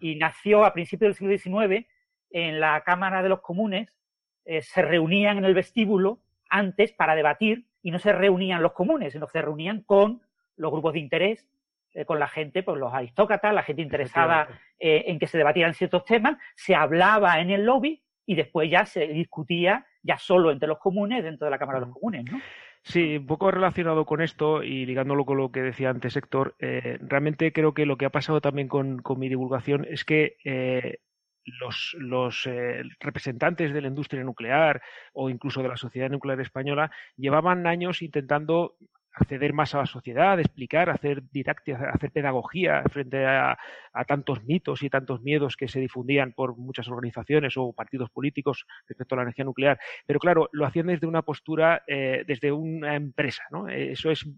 Y, 0.00 0.16
nació 0.16 0.64
a 0.64 0.72
principios 0.72 1.18
del 1.18 1.38
siglo 1.38 1.60
XIX 1.60 1.86
en 2.30 2.60
la 2.60 2.80
Cámara 2.82 3.22
de 3.22 3.28
los 3.28 3.40
Comunes. 3.40 3.92
Eh, 4.44 4.62
se 4.62 4.82
reunían 4.82 5.38
en 5.38 5.44
el 5.44 5.54
vestíbulo 5.54 6.20
antes 6.48 6.92
para 6.92 7.14
debatir 7.14 7.66
y 7.82 7.90
no 7.90 7.98
se 7.98 8.12
reunían 8.12 8.62
los 8.62 8.72
comunes, 8.72 9.12
sino 9.12 9.26
que 9.26 9.32
se 9.32 9.42
reunían 9.42 9.82
con 9.82 10.22
los 10.56 10.70
grupos 10.70 10.94
de 10.94 11.00
interés 11.00 11.46
eh, 11.96 12.04
con 12.04 12.18
la 12.18 12.28
gente, 12.28 12.62
pues 12.62 12.78
los 12.78 12.92
aristócratas, 12.92 13.54
la 13.54 13.62
gente 13.62 13.80
interesada 13.80 14.48
eh, 14.78 15.04
en 15.06 15.18
que 15.18 15.26
se 15.26 15.38
debatieran 15.38 15.72
ciertos 15.72 16.04
temas, 16.04 16.36
se 16.54 16.74
hablaba 16.74 17.40
en 17.40 17.48
el 17.50 17.64
lobby 17.64 18.02
y 18.26 18.34
después 18.34 18.70
ya 18.70 18.84
se 18.84 19.06
discutía 19.06 19.86
ya 20.02 20.18
solo 20.18 20.50
entre 20.50 20.68
los 20.68 20.78
comunes 20.78 21.24
dentro 21.24 21.46
de 21.46 21.50
la 21.52 21.58
Cámara 21.58 21.80
de 21.80 21.86
los 21.86 21.94
Comunes, 21.94 22.24
¿no? 22.30 22.38
Sí, 22.82 23.16
un 23.16 23.26
poco 23.26 23.50
relacionado 23.50 24.04
con 24.04 24.20
esto 24.20 24.62
y 24.62 24.84
ligándolo 24.84 25.24
con 25.24 25.38
lo 25.38 25.50
que 25.50 25.62
decía 25.62 25.88
antes 25.88 26.16
Héctor, 26.16 26.54
eh, 26.58 26.98
realmente 27.00 27.50
creo 27.52 27.72
que 27.72 27.86
lo 27.86 27.96
que 27.96 28.04
ha 28.04 28.10
pasado 28.10 28.42
también 28.42 28.68
con, 28.68 29.02
mi 29.16 29.30
divulgación 29.30 29.86
es 29.88 30.04
que 30.04 30.36
los, 31.46 31.96
los 31.98 32.46
representantes 33.00 33.72
de 33.72 33.80
la 33.80 33.88
industria 33.88 34.22
nuclear 34.22 34.82
o 35.14 35.30
incluso 35.30 35.62
de 35.62 35.68
la 35.68 35.78
sociedad 35.78 36.10
nuclear 36.10 36.40
española 36.42 36.90
llevaban 37.16 37.66
años 37.66 38.02
intentando 38.02 38.76
acceder 39.16 39.52
más 39.54 39.74
a 39.74 39.78
la 39.78 39.86
sociedad, 39.86 40.38
explicar, 40.38 40.90
hacer 40.90 41.22
didáctica, 41.30 41.90
hacer 41.92 42.10
pedagogía 42.10 42.82
frente 42.90 43.24
a, 43.24 43.58
tantos 44.06 44.44
mitos 44.44 44.82
y 44.82 44.90
tantos 44.90 45.22
miedos 45.22 45.56
que 45.56 45.68
se 45.68 45.80
difundían 45.80 46.32
por 46.32 46.54
muchas 46.58 46.86
organizaciones 46.88 47.54
o 47.56 47.72
partidos 47.72 48.10
políticos 48.10 48.66
respecto 48.86 49.14
a 49.14 49.16
la 49.16 49.22
energía 49.22 49.46
nuclear. 49.46 49.78
Pero 50.04 50.20
claro, 50.20 50.50
lo 50.52 50.66
hacían 50.66 50.88
desde 50.88 51.06
una 51.06 51.22
postura, 51.22 51.82
eh, 51.86 52.22
desde 52.26 52.52
una 52.52 52.94
empresa. 52.94 53.44
¿no? 53.50 53.70
Eh, 53.70 53.92
eso 53.92 54.10
es, 54.10 54.28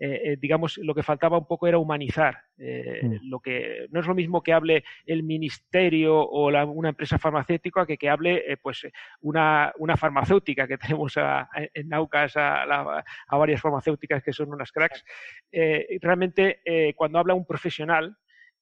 eh, 0.00 0.36
digamos, 0.40 0.78
lo 0.78 0.96
que 0.96 1.04
faltaba 1.04 1.38
un 1.38 1.46
poco 1.46 1.68
era 1.68 1.78
humanizar. 1.78 2.38
Mm. 2.56 3.28
Lo 3.28 3.38
que 3.38 3.86
no 3.90 4.00
es 4.00 4.06
lo 4.06 4.14
mismo 4.14 4.42
que 4.42 4.52
hable 4.52 4.84
el 5.06 5.22
ministerio 5.22 6.20
o 6.20 6.48
una 6.48 6.88
empresa 6.88 7.18
farmacéutica 7.18 7.86
que 7.86 7.96
que 7.96 8.10
hable, 8.10 8.58
pues, 8.62 8.86
una, 9.20 9.72
una 9.78 9.96
farmacéutica 9.96 10.66
que 10.66 10.78
tenemos 10.78 11.16
en 11.16 11.88
Naucas 11.88 12.36
a, 12.36 13.04
a 13.28 13.36
varias 13.36 13.60
farmacéuticas 13.60 14.23
que 14.24 14.32
son 14.32 14.52
unas 14.52 14.72
cracks, 14.72 15.04
eh, 15.52 15.98
realmente 16.00 16.60
eh, 16.64 16.94
cuando 16.94 17.18
habla 17.18 17.34
un 17.34 17.46
profesional, 17.46 18.16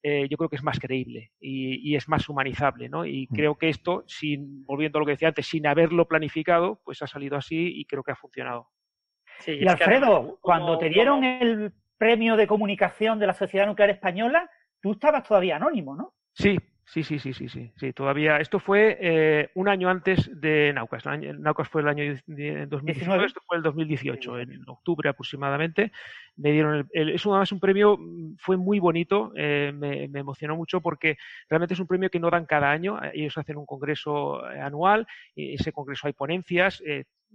eh, 0.05 0.27
yo 0.29 0.35
creo 0.35 0.49
que 0.49 0.57
es 0.57 0.63
más 0.63 0.79
creíble 0.79 1.31
y, 1.39 1.95
es 1.95 2.09
más 2.09 2.27
humanizable, 2.27 2.89
¿no? 2.89 3.05
Y 3.05 3.27
mm. 3.29 3.35
creo 3.35 3.55
que 3.55 3.69
esto, 3.69 4.03
sin, 4.05 4.65
volviendo 4.65 4.97
a 4.97 4.99
lo 4.99 5.05
que 5.05 5.13
decía 5.13 5.29
antes, 5.29 5.47
sin 5.47 5.65
haberlo 5.65 6.07
planificado, 6.07 6.81
pues 6.83 7.01
ha 7.01 7.07
salido 7.07 7.37
así 7.37 7.79
y 7.79 7.85
creo 7.85 8.03
que 8.03 8.11
ha 8.11 8.15
funcionado. 8.15 8.69
y 9.47 9.65
Alfredo, 9.65 10.39
cuando 10.41 10.77
te 10.77 10.89
dieron 10.89 11.23
el 11.23 11.71
premio 11.97 12.35
de 12.35 12.47
comunicación 12.47 13.17
de 13.17 13.27
la 13.27 13.33
Sociedad 13.33 13.65
Nuclear 13.65 13.91
Española, 13.91 14.49
tú 14.81 14.91
estabas 14.91 15.23
todavía 15.23 15.55
anónimo, 15.55 15.95
¿no? 15.95 16.13
Sí, 16.33 16.57
Sí, 16.85 17.01
sí, 17.03 17.17
sí, 17.17 17.33
sí, 17.33 17.47
sí, 17.47 17.71
sí. 17.77 17.93
Todavía 17.93 18.37
esto 18.37 18.59
fue 18.59 18.97
eh, 18.99 19.49
un 19.55 19.69
año 19.69 19.89
antes 19.89 20.29
de 20.33 20.71
Naucas. 20.73 21.05
Naucas 21.05 21.69
fue 21.69 21.81
el 21.81 21.87
año 21.87 22.03
2019, 22.27 23.25
esto 23.25 23.41
fue 23.47 23.57
el 23.57 23.63
2018, 23.63 24.39
en 24.39 24.63
octubre 24.67 25.09
aproximadamente. 25.09 25.91
Me 26.35 26.51
dieron 26.51 26.87
el, 26.91 27.09
es 27.09 27.25
además 27.25 27.51
un 27.53 27.59
premio, 27.59 27.97
mm, 27.97 28.35
fue 28.37 28.57
muy 28.57 28.79
bonito, 28.79 29.31
eh, 29.35 29.71
me, 29.73 30.03
emocionó 30.03 30.55
mucho 30.57 30.81
porque 30.81 31.17
realmente 31.49 31.73
es 31.73 31.79
un 31.79 31.87
premio 31.87 32.09
que 32.09 32.19
no 32.19 32.29
dan 32.29 32.45
cada 32.45 32.69
año. 32.69 32.99
Ellos 33.13 33.37
hacen 33.37 33.57
un 33.57 33.65
congreso 33.65 34.49
eh, 34.51 34.59
anual, 34.59 35.07
y 35.35 35.53
ese 35.55 35.71
congreso 35.71 36.07
hay 36.07 36.13
ponencias, 36.13 36.83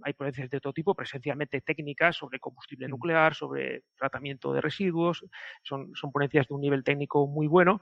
hay 0.03 0.13
ponencias 0.13 0.49
de 0.49 0.59
todo 0.59 0.73
tipo, 0.73 0.95
presencialmente 0.95 1.61
técnicas 1.61 2.15
sobre 2.15 2.39
combustible 2.39 2.87
nuclear, 2.87 3.33
sobre 3.35 3.83
tratamiento 3.95 4.53
de 4.53 4.61
residuos, 4.61 5.25
son, 5.63 5.91
son 5.95 6.11
ponencias 6.11 6.47
de 6.47 6.53
un 6.53 6.61
nivel 6.61 6.83
técnico 6.83 7.27
muy 7.27 7.47
bueno, 7.47 7.79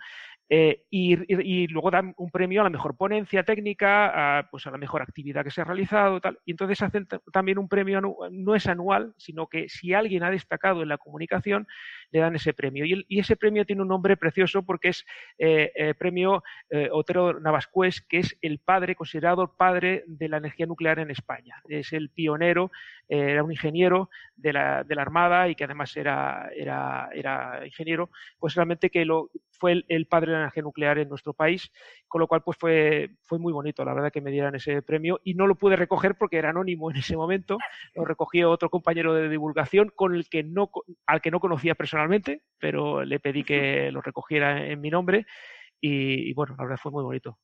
eh, 0.49 0.83
y, 0.89 1.67
luego 1.67 1.91
dan 1.91 2.13
un 2.17 2.29
premio 2.31 2.61
a 2.61 2.63
la 2.63 2.69
mejor 2.69 2.95
ponencia 2.95 3.43
técnica, 3.43 4.39
a, 4.39 4.49
pues 4.49 4.65
a 4.65 4.71
la 4.71 4.77
mejor 4.77 5.01
actividad 5.01 5.43
que 5.43 5.51
se 5.51 5.61
ha 5.61 5.65
realizado, 5.65 6.21
tal, 6.21 6.39
y 6.45 6.51
entonces 6.51 6.81
hacen 6.81 7.07
también 7.33 7.57
un 7.57 7.67
premio, 7.67 8.01
no 8.31 8.55
es 8.55 8.67
anual, 8.67 9.13
sino 9.17 9.47
que 9.47 9.67
si 9.67 9.93
alguien 9.93 10.23
ha 10.23 10.31
destacado 10.31 10.83
en 10.83 10.89
la 10.89 10.97
comunicación, 10.97 11.67
le 12.11 12.19
dan 12.19 12.35
ese 12.35 12.53
premio. 12.53 12.85
Y, 12.85 13.05
ese 13.19 13.35
premio 13.35 13.65
tiene 13.65 13.81
un 13.81 13.87
nombre 13.87 14.17
precioso 14.17 14.63
porque 14.63 14.89
es 14.89 15.05
eh, 15.37 15.71
eh 15.75 15.93
premio 15.93 16.43
eh, 16.69 16.89
Otero 16.91 17.39
Navascués, 17.39 18.01
que 18.01 18.19
es 18.19 18.37
el 18.41 18.59
padre, 18.59 18.95
considerado 18.95 19.43
el 19.43 19.49
padre 19.57 20.03
de 20.07 20.29
la 20.29 20.37
energía 20.37 20.65
nuclear 20.65 20.99
en 20.99 21.11
España. 21.11 21.61
Es 21.67 21.93
el 21.93 22.09
pionero, 22.09 22.71
eh, 23.09 23.31
era 23.31 23.43
un 23.43 23.51
ingeniero 23.51 24.09
de 24.35 24.53
la, 24.53 24.83
de 24.83 24.95
la, 24.95 25.01
Armada 25.01 25.47
y 25.47 25.55
que 25.55 25.63
además 25.63 25.95
era, 25.95 26.49
era, 26.55 27.09
era 27.13 27.65
ingeniero, 27.65 28.09
pues 28.39 28.55
realmente 28.55 28.89
que 28.89 29.05
lo, 29.05 29.29
fue 29.57 29.83
el, 29.87 30.05
padre 30.07 30.31
de 30.31 30.33
la 30.33 30.43
energía 30.43 30.63
nuclear 30.63 30.99
en 30.99 31.09
nuestro 31.09 31.33
país, 31.33 31.71
con 32.07 32.21
lo 32.21 32.27
cual 32.27 32.41
pues 32.43 32.57
fue, 32.57 33.09
fue 33.23 33.39
muy 33.39 33.53
bonito, 33.53 33.83
la 33.83 33.93
verdad, 33.93 34.11
que 34.11 34.21
me 34.21 34.31
dieran 34.31 34.55
ese 34.55 34.81
premio 34.81 35.19
y 35.23 35.33
no 35.33 35.47
lo 35.47 35.55
pude 35.55 35.75
recoger 35.75 36.15
porque 36.15 36.37
era 36.37 36.49
anónimo 36.49 36.91
en 36.91 36.97
ese 36.97 37.15
momento, 37.15 37.57
lo 37.95 38.05
recogió 38.05 38.49
otro 38.51 38.69
compañero 38.69 39.13
de 39.13 39.29
divulgación 39.29 39.91
con 39.95 40.15
el 40.15 40.29
que 40.29 40.43
no, 40.43 40.69
al 41.05 41.21
que 41.21 41.31
no 41.31 41.39
conocía 41.39 41.75
personalmente, 41.75 42.43
pero 42.59 43.03
le 43.03 43.19
pedí 43.19 43.43
que 43.43 43.91
lo 43.91 44.01
recogiera 44.01 44.65
en 44.65 44.81
mi 44.81 44.89
nombre 44.89 45.25
y 45.79 46.33
bueno, 46.33 46.55
la 46.57 46.63
verdad 46.63 46.79
fue 46.81 46.91
muy 46.91 47.03
bonito. 47.03 47.37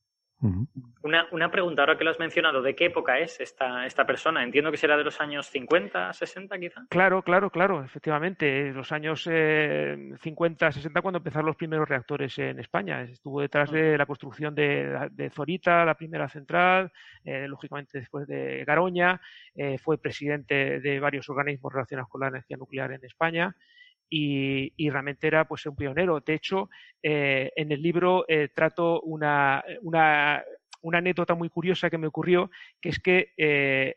Una, 1.02 1.26
una, 1.32 1.50
pregunta, 1.50 1.82
ahora 1.84 1.98
que 1.98 2.04
lo 2.04 2.12
has 2.12 2.20
mencionado, 2.20 2.62
¿de 2.62 2.76
qué 2.76 2.86
época 2.86 3.18
es 3.18 3.40
esta, 3.40 3.86
esta 3.86 4.06
persona? 4.06 4.44
Entiendo 4.44 4.72
que 4.72 4.78
será 4.78 4.98
de 4.98 5.06
los 5.06 5.22
años 5.22 5.48
50, 5.48 6.12
60 6.12 6.60
quizá. 6.60 6.82
Claro, 6.90 7.22
claro, 7.22 7.50
claro, 7.50 7.82
efectivamente. 7.82 8.74
Los 8.74 8.92
años 8.92 9.24
50, 9.24 10.68
eh, 10.68 10.72
60 10.72 11.02
cuando 11.02 11.20
empezaron 11.20 11.46
los 11.46 11.56
primeros 11.56 11.88
reactores 11.88 12.38
en 12.40 12.60
España. 12.60 13.04
Estuvo 13.04 13.40
detrás 13.40 13.72
de 13.72 13.98
la 13.98 14.06
construcción 14.06 14.54
de, 14.54 15.32
Zorita, 15.34 15.86
la 15.86 15.96
primera 15.96 16.28
central, 16.28 16.92
eh, 17.24 17.48
lógicamente 17.48 18.00
después 18.00 18.28
de 18.28 18.66
Garoña, 18.66 19.22
eh, 19.56 19.78
fue 19.78 19.98
presidente 19.98 20.82
de 20.82 21.00
varios 21.00 21.30
organismos 21.30 21.72
relacionados 21.72 22.10
con 22.10 22.20
la 22.20 22.28
energía 22.28 22.58
nuclear 22.58 22.92
en 22.92 23.06
España 23.06 23.56
y, 24.16 24.90
realmente 24.92 25.26
era 25.26 25.48
pues 25.48 25.66
un 25.66 25.76
pionero. 25.76 26.20
De 26.20 26.36
hecho, 26.36 26.70
eh, 27.02 27.52
en 27.56 27.72
el 27.72 27.82
libro 27.82 28.26
eh, 28.28 28.50
trato 28.54 29.02
una, 29.02 29.64
una, 29.82 30.44
una, 30.82 30.98
anécdota 31.00 31.34
muy 31.34 31.50
curiosa 31.50 31.90
que 31.90 31.98
me 31.98 32.08
ocurrió, 32.08 32.52
que 32.80 32.90
es 32.90 33.00
que 33.00 33.32
eh, 33.38 33.96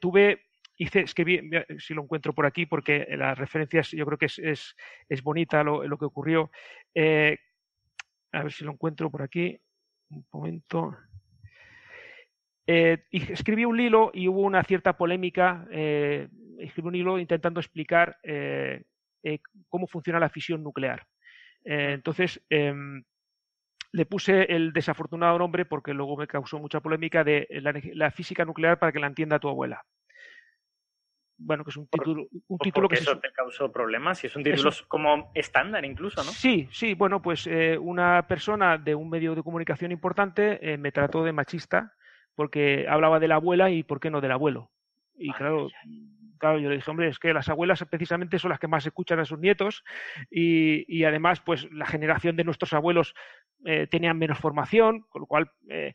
tuve 0.00 0.46
hice, 0.76 1.00
escribí, 1.00 1.48
si 1.78 1.94
lo 1.94 2.02
encuentro 2.02 2.34
por 2.34 2.44
aquí, 2.44 2.66
porque 2.66 3.06
las 3.10 3.38
referencias 3.38 3.92
yo 3.92 4.04
creo 4.04 4.18
que 4.18 4.26
es, 4.26 4.38
es, 4.40 4.76
es 5.08 5.22
bonita 5.22 5.62
lo, 5.62 5.86
lo, 5.86 5.96
que 5.96 6.06
ocurrió. 6.06 6.50
a 6.96 8.42
ver 8.42 8.52
si 8.52 8.64
lo 8.64 8.72
encuentro 8.72 9.10
por 9.10 9.22
aquí. 9.22 9.56
Un 10.10 10.26
momento. 10.32 10.96
escribí 12.66 13.64
un 13.64 13.78
hilo 13.78 14.10
y 14.12 14.26
hubo 14.26 14.40
una 14.40 14.64
cierta 14.64 14.96
polémica. 14.96 15.68
escribí 15.70 16.88
un 16.88 16.94
hilo 16.96 17.18
intentando 17.18 17.60
explicar 17.60 18.18
eh, 18.24 18.82
cómo 19.68 19.86
funciona 19.86 20.20
la 20.20 20.28
fisión 20.28 20.62
nuclear. 20.62 21.06
Eh, 21.64 21.92
entonces, 21.94 22.40
em, 22.48 23.02
le 23.92 24.06
puse 24.06 24.54
el 24.54 24.72
desafortunado 24.72 25.38
nombre 25.38 25.64
porque 25.64 25.94
luego 25.94 26.16
me 26.16 26.26
causó 26.26 26.58
mucha 26.58 26.80
polémica 26.80 27.24
de 27.24 27.46
la, 27.94 28.10
física 28.10 28.44
nuclear 28.44 28.78
para 28.78 28.92
que 28.92 29.00
la 29.00 29.06
entienda 29.06 29.38
tu 29.38 29.48
abuela. 29.48 29.82
Bueno, 31.38 31.64
que 31.64 31.70
es 31.70 31.76
un 31.76 31.86
título, 31.88 32.26
un 32.48 32.58
título 32.58 32.88
que 32.88 32.94
eso 32.94 33.18
te 33.18 33.30
causó 33.30 33.70
problemas 33.70 34.22
y 34.24 34.28
es 34.28 34.36
un 34.36 34.42
título 34.42 34.70
como 34.88 35.30
estándar 35.34 35.84
incluso, 35.84 36.24
¿no? 36.24 36.30
Sí, 36.30 36.66
sí. 36.70 36.94
Bueno, 36.94 37.20
pues 37.20 37.46
eh, 37.46 37.76
una 37.76 38.26
persona 38.26 38.78
de 38.78 38.94
un 38.94 39.10
medio 39.10 39.34
de 39.34 39.42
comunicación 39.42 39.92
importante 39.92 40.78
me 40.78 40.92
trató 40.92 41.24
de 41.24 41.32
machista 41.32 41.92
porque 42.34 42.86
hablaba 42.88 43.18
de 43.18 43.28
la 43.28 43.34
abuela 43.34 43.70
y 43.70 43.82
por 43.82 44.00
qué 44.00 44.10
no 44.10 44.20
del 44.20 44.32
abuelo. 44.32 44.70
Y 45.18 45.32
claro, 45.32 45.68
claro, 46.38 46.58
yo 46.58 46.68
le 46.68 46.76
dije, 46.76 46.90
hombre, 46.90 47.08
es 47.08 47.18
que 47.18 47.32
las 47.32 47.48
abuelas 47.48 47.84
precisamente 47.90 48.38
son 48.38 48.50
las 48.50 48.58
que 48.58 48.68
más 48.68 48.86
escuchan 48.86 49.18
a 49.18 49.24
sus 49.24 49.38
nietos 49.38 49.84
y, 50.30 50.84
y 50.88 51.04
además, 51.04 51.40
pues 51.40 51.70
la 51.72 51.86
generación 51.86 52.36
de 52.36 52.44
nuestros 52.44 52.72
abuelos 52.72 53.14
eh, 53.64 53.86
tenían 53.90 54.18
menos 54.18 54.38
formación, 54.38 55.02
con 55.08 55.20
lo 55.20 55.26
cual 55.26 55.50
eh, 55.68 55.94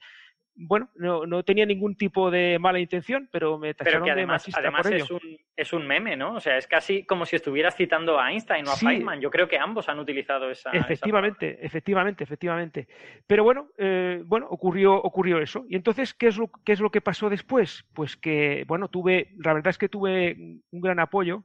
bueno, 0.63 0.89
no, 0.95 1.25
no, 1.25 1.43
tenía 1.43 1.65
ningún 1.65 1.95
tipo 1.95 2.29
de 2.29 2.57
mala 2.59 2.79
intención, 2.79 3.27
pero 3.31 3.57
me 3.57 3.73
tacharon 3.73 4.03
pero 4.03 4.05
que 4.05 4.11
además, 4.11 4.45
de 4.45 4.51
además 4.55 4.81
por 4.83 4.93
es 4.93 5.11
Un, 5.11 5.37
es 5.55 5.73
un 5.73 5.87
meme, 5.87 6.15
¿no? 6.15 6.35
O 6.35 6.39
sea, 6.39 6.57
es 6.57 6.67
casi 6.67 7.03
como 7.03 7.25
si 7.25 7.35
estuvieras 7.35 7.75
citando 7.75 8.19
a 8.19 8.31
Einstein 8.31 8.67
o 8.67 8.71
a 8.71 8.75
Feynman. 8.75 9.19
Yo 9.21 9.31
creo 9.31 9.47
que 9.47 9.57
ambos 9.57 9.89
han 9.89 9.99
utilizado 9.99 10.49
esa. 10.51 10.71
Efectivamente, 10.71 11.57
efectivamente, 11.65 12.23
efectivamente. 12.23 12.87
Pero 13.25 13.43
bueno, 13.43 13.69
eh, 13.77 14.21
bueno, 14.25 14.47
ocurrió, 14.49 14.95
ocurrió 14.95 15.39
eso. 15.39 15.65
Y 15.67 15.75
entonces, 15.75 16.13
¿qué 16.13 16.27
es 16.27 16.37
lo, 16.37 16.49
qué 16.63 16.73
es 16.73 16.79
lo 16.79 16.91
que 16.91 17.01
pasó 17.01 17.29
después? 17.29 17.85
Pues 17.93 18.15
que, 18.15 18.63
bueno, 18.67 18.87
tuve, 18.87 19.33
la 19.43 19.53
verdad 19.53 19.69
es 19.69 19.77
que 19.77 19.89
tuve 19.89 20.35
un 20.71 20.81
gran 20.81 20.99
apoyo 20.99 21.43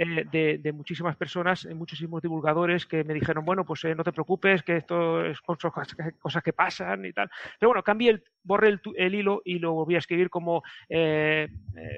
eh, 0.00 0.58
de, 0.60 0.72
muchísimas 0.72 1.16
personas, 1.16 1.64
eh, 1.64 1.74
muchísimos 1.74 2.22
divulgadores 2.22 2.86
que 2.86 3.02
me 3.02 3.14
dijeron, 3.14 3.44
bueno, 3.44 3.64
pues 3.64 3.82
eh, 3.82 3.96
no 3.96 4.04
te 4.04 4.12
preocupes, 4.12 4.62
que 4.62 4.76
esto 4.76 5.24
es 5.24 5.40
cosas, 6.20 6.42
que 6.44 6.52
pasan 6.52 7.04
y 7.04 7.12
tal. 7.12 7.28
Pero 7.58 7.70
bueno, 7.70 7.82
cambié 7.82 8.10
el, 8.10 8.24
borré 8.44 8.78
el, 8.94 9.14
hilo 9.16 9.42
y 9.44 9.58
lo 9.58 9.72
volví 9.72 9.96
a 9.96 9.98
escribir 9.98 10.30
como 10.30 10.62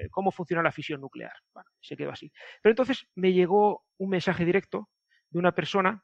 cómo 0.09 0.31
funciona 0.31 0.63
la 0.63 0.71
fisión 0.71 0.99
nuclear. 0.99 1.33
Bueno, 1.53 1.69
se 1.79 1.95
quedó 1.95 2.09
así. 2.09 2.31
Pero 2.63 2.71
entonces 2.71 3.07
me 3.13 3.33
llegó 3.33 3.83
un 3.99 4.09
mensaje 4.09 4.45
directo 4.45 4.89
de 5.29 5.37
una 5.37 5.51
persona 5.51 6.03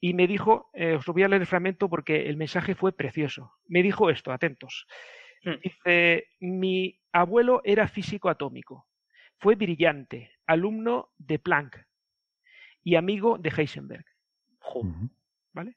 y 0.00 0.14
me 0.14 0.28
dijo, 0.28 0.70
os 0.96 1.06
lo 1.08 1.12
voy 1.12 1.24
a 1.24 1.28
leer 1.28 1.42
el 1.42 1.48
fragmento 1.48 1.88
porque 1.88 2.28
el 2.28 2.36
mensaje 2.36 2.76
fue 2.76 2.92
precioso. 2.92 3.52
Me 3.66 3.82
dijo 3.82 4.10
esto, 4.10 4.30
atentos. 4.30 4.86
Hmm. 5.42 5.58
Dice, 5.60 6.28
mi 6.38 7.00
abuelo 7.12 7.62
era 7.64 7.88
físico 7.88 8.28
atómico. 8.28 8.86
Fue 9.38 9.56
brillante, 9.56 10.30
alumno 10.52 11.10
de 11.18 11.38
Planck 11.38 11.86
y 12.82 12.96
amigo 12.96 13.38
de 13.38 13.50
Heisenberg. 13.50 14.04
¿Vale? 15.52 15.76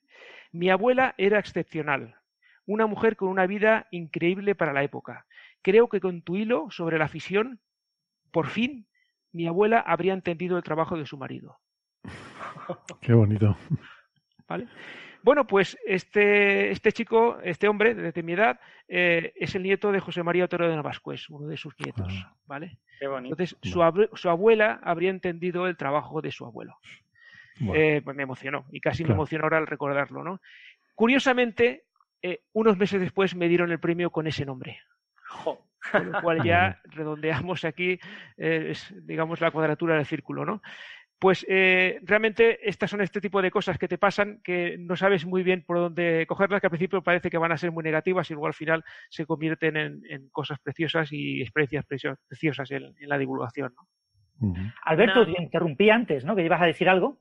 Mi 0.51 0.69
abuela 0.69 1.15
era 1.17 1.39
excepcional, 1.39 2.15
una 2.65 2.87
mujer 2.87 3.15
con 3.15 3.29
una 3.29 3.45
vida 3.45 3.87
increíble 3.91 4.55
para 4.55 4.73
la 4.73 4.83
época. 4.83 5.25
Creo 5.61 5.89
que 5.89 5.99
con 5.99 6.21
tu 6.21 6.35
hilo 6.35 6.69
sobre 6.69 6.97
la 6.97 7.07
fisión, 7.07 7.59
por 8.31 8.47
fin, 8.47 8.87
mi 9.31 9.47
abuela 9.47 9.79
habría 9.79 10.13
entendido 10.13 10.57
el 10.57 10.63
trabajo 10.63 10.97
de 10.97 11.05
su 11.05 11.17
marido. 11.17 11.57
Qué 13.01 13.13
bonito. 13.13 13.57
¿Vale? 14.47 14.67
Bueno, 15.25 15.47
pues 15.47 15.75
este, 15.87 16.69
este 16.69 16.91
chico, 16.91 17.39
este 17.43 17.67
hombre 17.67 17.95
de, 17.95 18.21
mi 18.21 18.33
edad, 18.33 18.59
eh, 18.87 19.33
es 19.35 19.55
el 19.55 19.63
nieto 19.63 19.91
de 19.91 19.99
José 19.99 20.21
María 20.21 20.45
Otero 20.45 20.69
de 20.69 20.75
Navascués, 20.75 21.31
uno 21.31 21.47
de 21.47 21.57
sus 21.57 21.73
nietos, 21.79 22.13
ah. 22.27 22.35
¿vale? 22.45 22.77
Qué 22.99 23.07
bonito. 23.07 23.33
Entonces, 23.33 23.57
su, 23.63 24.29
abuela 24.29 24.79
habría 24.83 25.09
entendido 25.09 25.65
el 25.65 25.77
trabajo 25.77 26.21
de 26.21 26.31
su 26.31 26.45
abuelo. 26.45 26.77
Eh, 27.73 28.03
pues 28.03 28.15
me 28.15 28.21
emocionó 28.21 28.67
y 28.71 28.79
casi 28.79 29.03
me 29.03 29.13
emocionó 29.13 29.45
ahora 29.45 29.57
al 29.57 29.65
recordarlo, 29.65 30.23
¿no? 30.23 30.41
Curiosamente, 30.93 31.85
eh, 32.21 32.41
unos 32.53 32.77
meses 32.77 33.01
después 33.01 33.35
me 33.35 33.47
dieron 33.47 33.71
el 33.71 33.79
premio 33.79 34.11
con 34.11 34.27
ese 34.27 34.45
nombre. 34.45 34.77
Con 35.91 36.11
lo 36.11 36.21
cual 36.21 36.43
ya 36.45 36.79
redondeamos 36.83 37.65
aquí, 37.65 37.99
digamos, 39.01 39.41
la 39.41 39.49
cuadratura 39.49 39.95
del 39.95 40.05
círculo, 40.05 40.45
¿no? 40.45 40.61
Pues 41.25 41.43
eh, 41.49 41.97
realmente 42.03 42.69
estas 42.69 42.91
son 42.91 43.01
este 43.01 43.19
tipo 43.19 43.41
de 43.41 43.49
cosas 43.49 43.79
que 43.79 43.87
te 43.87 43.97
pasan 43.97 44.41
que 44.43 44.77
no 44.77 44.95
sabes 44.95 45.25
muy 45.25 45.41
bien 45.41 45.63
por 45.65 45.77
dónde 45.77 46.23
cogerlas, 46.27 46.61
que 46.61 46.67
al 46.67 46.69
principio 46.69 47.01
parece 47.01 47.31
que 47.31 47.39
van 47.39 47.51
a 47.51 47.57
ser 47.57 47.71
muy 47.71 47.83
negativas 47.83 48.29
y 48.29 48.35
luego 48.35 48.45
al 48.45 48.53
final 48.53 48.83
se 49.09 49.25
convierten 49.25 49.75
en, 49.75 50.29
cosas 50.29 50.59
preciosas 50.59 51.11
y 51.11 51.41
experiencias 51.41 51.83
preciosas 52.27 52.69
en, 52.69 52.93
la 52.99 53.17
divulgación. 53.17 53.73
Alberto, 54.83 55.25
te 55.25 55.41
interrumpí 55.41 55.89
antes, 55.89 56.23
¿no? 56.25 56.35
Que 56.35 56.45
ibas 56.45 56.61
a 56.61 56.67
decir 56.67 56.87
algo. 56.87 57.17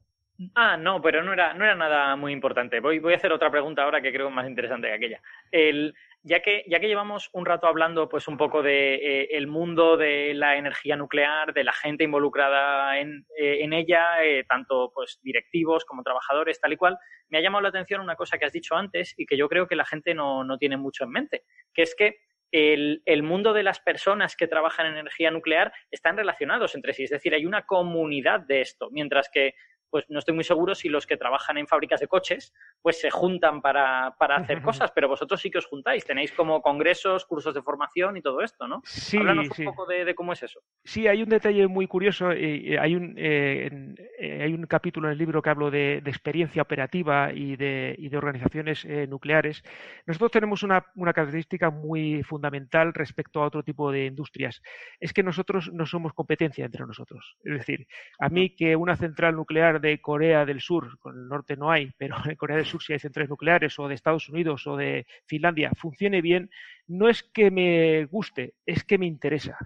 Ah, 0.54 0.76
no, 0.76 1.00
pero 1.00 1.22
no 1.22 1.32
era, 1.32 1.54
no 1.54 1.64
era 1.64 1.74
nada 1.74 2.14
muy 2.14 2.34
importante. 2.34 2.80
Voy, 2.80 2.98
voy 2.98 3.14
a 3.14 3.16
hacer 3.16 3.32
otra 3.32 3.50
pregunta 3.50 3.84
ahora 3.84 4.02
que 4.02 4.12
creo 4.12 4.28
más 4.28 4.46
interesante 4.46 4.88
que 4.88 4.92
aquella. 4.92 5.22
El, 5.50 5.94
ya 6.24 6.40
que, 6.40 6.64
ya 6.66 6.80
que 6.80 6.88
llevamos 6.88 7.28
un 7.34 7.44
rato 7.44 7.66
hablando 7.66 8.08
pues 8.08 8.28
un 8.28 8.38
poco 8.38 8.62
de 8.62 9.28
eh, 9.30 9.46
mundo 9.46 9.98
de 9.98 10.32
la 10.32 10.56
energía 10.56 10.96
nuclear, 10.96 11.52
de 11.52 11.64
la 11.64 11.72
gente 11.72 12.04
involucrada 12.04 12.98
en, 12.98 13.26
eh, 13.38 13.58
en 13.60 13.74
ella, 13.74 14.24
eh, 14.24 14.44
tanto 14.48 14.90
pues 14.94 15.20
directivos 15.22 15.84
como 15.84 16.02
trabajadores, 16.02 16.58
tal 16.60 16.72
y 16.72 16.76
cual, 16.78 16.96
me 17.28 17.38
ha 17.38 17.42
llamado 17.42 17.60
la 17.60 17.68
atención 17.68 18.00
una 18.00 18.16
cosa 18.16 18.38
que 18.38 18.46
has 18.46 18.52
dicho 18.52 18.74
antes 18.74 19.12
y 19.18 19.26
que 19.26 19.36
yo 19.36 19.50
creo 19.50 19.68
que 19.68 19.76
la 19.76 19.84
gente 19.84 20.14
no, 20.14 20.44
no 20.44 20.56
tiene 20.56 20.78
mucho 20.78 21.04
en 21.04 21.10
mente, 21.10 21.42
que 21.74 21.82
es 21.82 21.94
que 21.94 22.16
el, 22.50 23.02
el, 23.04 23.22
mundo 23.22 23.52
de 23.52 23.62
las 23.62 23.80
personas 23.80 24.34
que 24.34 24.46
trabajan 24.46 24.86
en 24.86 24.96
energía 24.96 25.30
nuclear 25.30 25.72
están 25.90 26.16
relacionados 26.16 26.74
entre 26.74 26.94
sí, 26.94 27.04
es 27.04 27.10
decir, 27.10 27.34
hay 27.34 27.44
una 27.44 27.66
comunidad 27.66 28.40
de 28.40 28.62
esto, 28.62 28.88
mientras 28.90 29.28
que 29.30 29.54
pues 29.94 30.10
no 30.10 30.18
estoy 30.18 30.34
muy 30.34 30.42
seguro 30.42 30.74
si 30.74 30.88
los 30.88 31.06
que 31.06 31.16
trabajan 31.16 31.56
en 31.56 31.68
fábricas 31.68 32.00
de 32.00 32.08
coches 32.08 32.52
pues 32.82 33.00
se 33.00 33.12
juntan 33.12 33.62
para, 33.62 34.08
hacer 34.08 34.60
cosas, 34.60 34.90
pero 34.92 35.06
vosotros 35.06 35.40
sí 35.40 35.52
que 35.52 35.58
os 35.58 35.66
juntáis, 35.66 36.04
tenéis 36.04 36.32
como 36.32 36.60
congresos, 36.62 37.24
cursos 37.24 37.54
de 37.54 37.62
formación 37.62 38.16
y 38.16 38.20
todo 38.20 38.40
esto, 38.40 38.66
¿no? 38.66 38.82
Sí, 38.82 39.18
Háblanos 39.18 39.56
un 39.56 39.64
poco 39.66 39.86
de, 39.86 40.12
cómo 40.16 40.32
es 40.32 40.42
eso. 40.42 40.58
Sí, 40.82 41.06
hay 41.06 41.22
un 41.22 41.28
detalle 41.28 41.68
muy 41.68 41.86
curioso, 41.86 42.32
eh, 42.32 42.76
hay, 42.76 42.96
un, 42.96 43.14
eh, 43.16 43.94
eh, 44.26 44.42
hay 44.42 44.54
un 44.54 44.66
capítulo 44.66 45.08
en 45.08 45.12
el 45.12 45.18
libro 45.18 45.42
que 45.42 45.50
hablo 45.50 45.70
de, 45.70 46.02
experiencia 46.06 46.62
operativa 46.62 47.32
y 47.32 47.56
de, 47.56 48.10
organizaciones 48.14 48.86
nucleares. 49.08 49.62
Nosotros 50.06 50.30
tenemos 50.30 50.62
una, 50.62 50.86
una 50.94 51.12
característica 51.12 51.70
muy 51.70 52.22
fundamental 52.22 52.94
respecto 52.94 53.42
a 53.42 53.46
otro 53.46 53.62
tipo 53.62 53.90
de 53.90 54.06
industrias, 54.06 54.62
es 55.00 55.12
que 55.12 55.22
nosotros 55.22 55.72
no 55.72 55.86
somos 55.86 56.12
competencia 56.12 56.64
entre 56.64 56.86
nosotros. 56.86 57.36
Es 57.44 57.54
decir, 57.54 57.86
a 58.18 58.28
mí 58.28 58.54
que 58.54 58.76
una 58.76 58.96
central 58.96 59.36
nuclear 59.36 59.80
de 59.80 60.00
Corea 60.00 60.44
del 60.44 60.60
Sur, 60.60 60.98
con 60.98 61.16
el 61.16 61.28
norte 61.28 61.56
no 61.56 61.70
hay, 61.70 61.92
pero 61.98 62.16
en 62.24 62.36
Corea 62.36 62.56
del 62.56 62.66
Sur 62.66 62.82
sí 62.82 62.92
hay 62.92 62.98
centrales 62.98 63.30
nucleares, 63.30 63.78
o 63.78 63.88
de 63.88 63.94
Estados 63.94 64.28
Unidos 64.28 64.66
o 64.66 64.76
de 64.76 65.06
Finlandia, 65.26 65.70
funcione 65.76 66.20
bien, 66.22 66.50
no 66.86 67.08
es 67.08 67.22
que 67.22 67.50
me 67.50 68.06
guste, 68.06 68.54
es 68.66 68.84
que 68.84 68.98
me 68.98 69.06
interesa. 69.06 69.56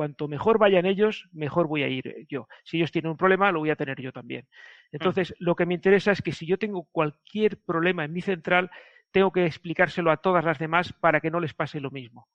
Cuanto 0.00 0.28
mejor 0.28 0.56
vayan 0.56 0.86
ellos, 0.86 1.28
mejor 1.30 1.66
voy 1.66 1.82
a 1.82 1.88
ir 1.88 2.26
yo. 2.26 2.48
Si 2.64 2.78
ellos 2.78 2.90
tienen 2.90 3.10
un 3.10 3.18
problema, 3.18 3.52
lo 3.52 3.58
voy 3.58 3.68
a 3.68 3.76
tener 3.76 4.00
yo 4.00 4.12
también. 4.12 4.48
Entonces, 4.92 5.34
lo 5.38 5.54
que 5.54 5.66
me 5.66 5.74
interesa 5.74 6.10
es 6.10 6.22
que 6.22 6.32
si 6.32 6.46
yo 6.46 6.56
tengo 6.56 6.88
cualquier 6.90 7.58
problema 7.58 8.06
en 8.06 8.14
mi 8.14 8.22
central, 8.22 8.70
tengo 9.10 9.30
que 9.30 9.44
explicárselo 9.44 10.10
a 10.10 10.16
todas 10.16 10.42
las 10.42 10.58
demás 10.58 10.94
para 10.94 11.20
que 11.20 11.30
no 11.30 11.38
les 11.38 11.52
pase 11.52 11.80
lo 11.80 11.90
mismo. 11.90 12.28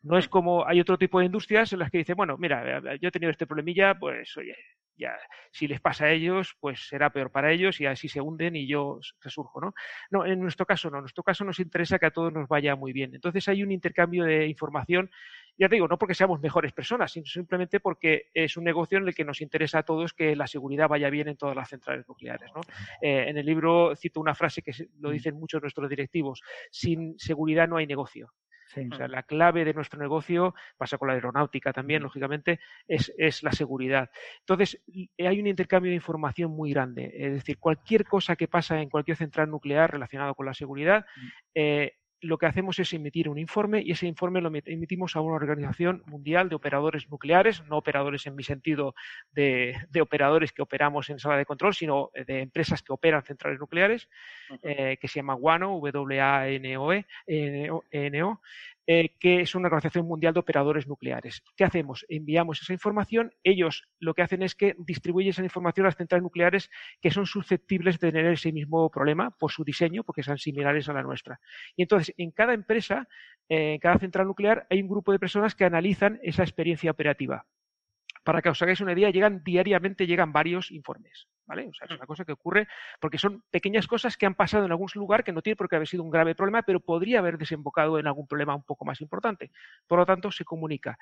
No 0.00 0.16
es 0.16 0.30
como 0.30 0.66
hay 0.66 0.80
otro 0.80 0.96
tipo 0.96 1.18
de 1.18 1.26
industrias 1.26 1.70
en 1.74 1.80
las 1.80 1.90
que 1.90 1.98
dicen, 1.98 2.16
bueno, 2.16 2.38
mira, 2.38 2.80
yo 2.96 3.08
he 3.08 3.12
tenido 3.12 3.30
este 3.30 3.46
problemilla, 3.46 3.98
pues 3.98 4.34
oye, 4.38 4.56
ya 4.96 5.14
si 5.50 5.66
les 5.68 5.80
pasa 5.80 6.06
a 6.06 6.10
ellos, 6.12 6.56
pues 6.58 6.88
será 6.88 7.10
peor 7.10 7.30
para 7.30 7.52
ellos 7.52 7.80
y 7.80 7.86
así 7.86 8.08
se 8.08 8.20
hunden 8.20 8.56
y 8.56 8.66
yo 8.66 8.98
resurjo, 9.20 9.60
¿no? 9.60 9.74
No, 10.10 10.24
en 10.24 10.40
nuestro 10.40 10.64
caso 10.64 10.88
no, 10.90 10.98
en 10.98 11.02
nuestro 11.02 11.22
caso 11.22 11.44
nos 11.44 11.58
interesa 11.58 11.98
que 11.98 12.06
a 12.06 12.10
todos 12.10 12.32
nos 12.32 12.48
vaya 12.48 12.76
muy 12.76 12.92
bien. 12.92 13.14
Entonces 13.14 13.46
hay 13.48 13.62
un 13.62 13.72
intercambio 13.72 14.24
de 14.24 14.46
información, 14.46 15.10
ya 15.58 15.68
te 15.68 15.76
digo, 15.76 15.88
no 15.88 15.98
porque 15.98 16.14
seamos 16.14 16.40
mejores 16.40 16.72
personas, 16.72 17.12
sino 17.12 17.26
simplemente 17.26 17.80
porque 17.80 18.30
es 18.34 18.56
un 18.56 18.64
negocio 18.64 18.98
en 18.98 19.08
el 19.08 19.14
que 19.14 19.24
nos 19.24 19.40
interesa 19.40 19.78
a 19.78 19.82
todos 19.82 20.12
que 20.12 20.36
la 20.36 20.46
seguridad 20.46 20.88
vaya 20.88 21.10
bien 21.10 21.28
en 21.28 21.36
todas 21.36 21.56
las 21.56 21.68
centrales 21.68 22.06
nucleares, 22.08 22.50
¿no? 22.54 22.60
Eh, 23.02 23.26
en 23.28 23.36
el 23.36 23.46
libro 23.46 23.94
cito 23.96 24.20
una 24.20 24.34
frase 24.34 24.62
que 24.62 24.72
lo 25.00 25.10
mm. 25.10 25.12
dicen 25.12 25.34
muchos 25.34 25.62
nuestros 25.62 25.88
directivos, 25.88 26.42
sin 26.70 27.18
seguridad 27.18 27.68
no 27.68 27.76
hay 27.76 27.86
negocio. 27.86 28.32
O 28.92 28.96
sea, 28.96 29.08
la 29.08 29.24
clave 29.24 29.64
de 29.64 29.74
nuestro 29.74 29.98
negocio, 29.98 30.54
pasa 30.76 30.96
con 30.96 31.08
la 31.08 31.14
aeronáutica 31.14 31.72
también, 31.72 32.02
lógicamente, 32.02 32.60
es, 32.86 33.12
es, 33.18 33.42
la 33.42 33.52
seguridad. 33.52 34.10
Entonces, 34.40 34.80
hay 35.18 35.40
un 35.40 35.46
intercambio 35.46 35.90
de 35.90 35.96
información 35.96 36.52
muy 36.52 36.72
grande. 36.72 37.10
Es 37.14 37.32
decir, 37.32 37.58
cualquier 37.58 38.04
cosa 38.04 38.36
que 38.36 38.48
pasa 38.48 38.80
en 38.80 38.88
cualquier 38.88 39.16
central 39.16 39.50
nuclear 39.50 39.90
relacionado 39.90 40.34
con 40.34 40.46
la 40.46 40.54
seguridad, 40.54 41.04
eh, 41.54 41.94
lo 42.20 42.38
que 42.38 42.46
hacemos 42.46 42.78
es 42.78 42.92
emitir 42.92 43.28
un 43.28 43.38
informe 43.38 43.82
y 43.82 43.92
ese 43.92 44.06
informe 44.06 44.40
lo 44.40 44.48
emitimos 44.48 45.16
a 45.16 45.20
una 45.20 45.36
organización 45.36 46.02
mundial 46.06 46.48
de 46.48 46.54
operadores 46.54 47.08
nucleares, 47.10 47.62
no 47.66 47.76
operadores 47.76 48.26
en 48.26 48.36
mi 48.36 48.42
sentido 48.42 48.94
de, 49.32 49.74
operadores 50.00 50.52
que 50.52 50.62
operamos 50.62 51.10
en 51.10 51.18
sala 51.18 51.36
de 51.36 51.46
control, 51.46 51.74
sino 51.74 52.10
de 52.26 52.40
empresas 52.40 52.82
que 52.82 52.92
operan 52.92 53.22
centrales 53.22 53.58
nucleares, 53.58 54.08
eh, 54.62 54.98
que 55.00 55.08
se 55.08 55.20
llama 55.20 55.34
WANO, 55.34 55.80
W-A-N-O-E, 55.80 57.06
N-O, 57.26 58.40
eh, 58.86 59.16
que 59.18 59.40
es 59.40 59.54
una 59.54 59.66
organización 59.66 60.06
mundial 60.06 60.34
de 60.34 60.40
operadores 60.40 60.86
nucleares. 60.86 61.42
¿Qué 61.56 61.64
hacemos? 61.64 62.04
Enviamos 62.08 62.62
esa 62.62 62.72
información, 62.72 63.32
ellos 63.44 63.88
lo 63.98 64.14
que 64.14 64.22
hacen 64.22 64.42
es 64.42 64.54
que 64.54 64.74
distribuyen 64.78 65.30
esa 65.30 65.44
información 65.44 65.86
a 65.86 65.88
las 65.88 65.96
centrales 65.96 66.22
nucleares 66.22 66.70
que 67.00 67.10
son 67.10 67.26
susceptibles 67.26 67.98
de 67.98 68.10
tener 68.10 68.32
ese 68.32 68.52
mismo 68.52 68.90
problema 68.90 69.30
por 69.30 69.52
su 69.52 69.64
diseño, 69.64 70.04
porque 70.04 70.22
son 70.22 70.38
similares 70.38 70.88
a 70.88 70.92
la 70.92 71.02
nuestra. 71.02 71.40
Y 71.76 71.82
entonces, 71.82 72.14
en 72.16 72.30
cada 72.30 72.54
empresa, 72.54 73.08
eh, 73.48 73.74
en 73.74 73.78
cada 73.78 73.98
central 73.98 74.26
nuclear, 74.26 74.66
hay 74.70 74.80
un 74.82 74.88
grupo 74.88 75.12
de 75.12 75.18
personas 75.18 75.54
que 75.54 75.64
analizan 75.64 76.18
esa 76.22 76.42
experiencia 76.42 76.90
operativa. 76.90 77.46
Para 78.24 78.42
que 78.42 78.48
os 78.48 78.60
hagáis 78.60 78.80
una 78.80 78.92
idea, 78.92 79.10
llegan 79.10 79.42
diariamente 79.44 80.06
llegan 80.06 80.32
varios 80.32 80.70
informes. 80.70 81.28
¿Vale? 81.50 81.68
O 81.68 81.74
sea, 81.74 81.86
es 81.86 81.90
mm. 81.90 81.96
una 81.96 82.06
cosa 82.06 82.24
que 82.24 82.32
ocurre 82.32 82.68
porque 83.00 83.18
son 83.18 83.42
pequeñas 83.50 83.88
cosas 83.88 84.16
que 84.16 84.24
han 84.24 84.36
pasado 84.36 84.64
en 84.64 84.70
algún 84.70 84.88
lugar 84.94 85.24
que 85.24 85.32
no 85.32 85.42
tiene 85.42 85.56
por 85.56 85.68
qué 85.68 85.76
haber 85.76 85.88
sido 85.88 86.04
un 86.04 86.10
grave 86.10 86.36
problema, 86.36 86.62
pero 86.62 86.78
podría 86.78 87.18
haber 87.18 87.38
desembocado 87.38 87.98
en 87.98 88.06
algún 88.06 88.28
problema 88.28 88.54
un 88.54 88.62
poco 88.62 88.84
más 88.84 89.00
importante. 89.00 89.50
Por 89.88 89.98
lo 89.98 90.06
tanto, 90.06 90.30
se 90.30 90.44
comunica. 90.44 90.96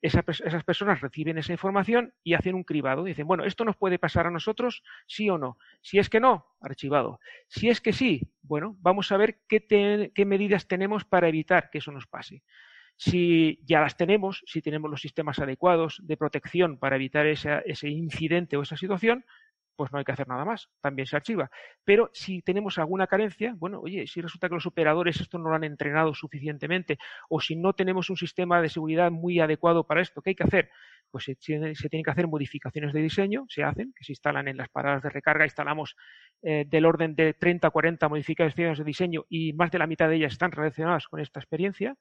esas 0.00 0.64
personas 0.64 1.00
reciben 1.00 1.38
esa 1.38 1.52
información 1.52 2.12
y 2.24 2.34
hacen 2.34 2.56
un 2.56 2.64
cribado. 2.64 3.04
Dicen, 3.04 3.28
bueno, 3.28 3.44
esto 3.44 3.64
nos 3.64 3.76
puede 3.76 4.00
pasar 4.00 4.26
a 4.26 4.30
nosotros, 4.30 4.82
sí 5.06 5.30
o 5.30 5.38
no. 5.38 5.56
Si 5.80 6.00
es 6.00 6.10
que 6.10 6.18
no, 6.18 6.46
archivado. 6.60 7.20
Si 7.46 7.68
es 7.68 7.80
que 7.80 7.92
sí, 7.92 8.32
bueno, 8.42 8.76
vamos 8.80 9.12
a 9.12 9.16
ver 9.16 9.38
qué, 9.48 10.10
qué 10.12 10.24
medidas 10.24 10.66
tenemos 10.66 11.04
para 11.04 11.28
evitar 11.28 11.70
que 11.70 11.78
eso 11.78 11.92
nos 11.92 12.08
pase. 12.08 12.42
Si 12.96 13.58
ya 13.64 13.80
las 13.80 13.96
tenemos, 13.96 14.42
si 14.46 14.62
tenemos 14.62 14.90
los 14.90 15.00
sistemas 15.00 15.38
adecuados 15.38 16.00
de 16.02 16.16
protección 16.16 16.78
para 16.78 16.96
evitar 16.96 17.26
ese 17.26 17.88
incidente 17.88 18.56
o 18.56 18.62
esa 18.62 18.76
situación, 18.76 19.24
pues 19.82 19.90
no 19.90 19.98
hay 19.98 20.04
que 20.04 20.12
hacer 20.12 20.28
nada 20.28 20.44
más, 20.44 20.70
también 20.80 21.06
se 21.06 21.16
archiva. 21.16 21.50
Pero 21.82 22.08
si 22.12 22.40
tenemos 22.40 22.78
alguna 22.78 23.08
carencia, 23.08 23.52
bueno, 23.56 23.80
oye, 23.80 24.06
si 24.06 24.20
resulta 24.20 24.48
que 24.48 24.54
los 24.54 24.64
operadores 24.64 25.20
esto 25.20 25.38
no 25.38 25.48
lo 25.48 25.56
han 25.56 25.64
entrenado 25.64 26.14
suficientemente 26.14 26.98
o 27.28 27.40
si 27.40 27.56
no 27.56 27.72
tenemos 27.72 28.08
un 28.08 28.16
sistema 28.16 28.62
de 28.62 28.68
seguridad 28.68 29.10
muy 29.10 29.40
adecuado 29.40 29.84
para 29.84 30.00
esto, 30.00 30.22
¿qué 30.22 30.30
hay 30.30 30.36
que 30.36 30.44
hacer? 30.44 30.70
Pues 31.10 31.24
se, 31.24 31.34
tienen 31.34 31.74
que 31.74 32.10
hacer 32.12 32.28
modificaciones 32.28 32.92
de 32.92 33.02
diseño, 33.02 33.44
se 33.48 33.64
hacen, 33.64 33.92
que 33.92 34.04
se 34.04 34.12
instalan 34.12 34.46
en 34.46 34.56
las 34.56 34.68
paradas 34.68 35.02
de 35.02 35.10
recarga, 35.10 35.46
instalamos 35.46 35.96
eh, 36.42 36.64
del 36.68 36.84
orden 36.84 37.16
de 37.16 37.34
30 37.34 37.66
a 37.66 37.70
40 37.72 38.08
modificaciones 38.08 38.78
de 38.78 38.84
diseño 38.84 39.24
y 39.28 39.52
más 39.52 39.72
de 39.72 39.80
la 39.80 39.88
mitad 39.88 40.08
de 40.08 40.14
ellas 40.14 40.34
están 40.34 40.52
relacionadas 40.52 41.08
con 41.08 41.18
esta 41.18 41.40
experiencia. 41.40 41.96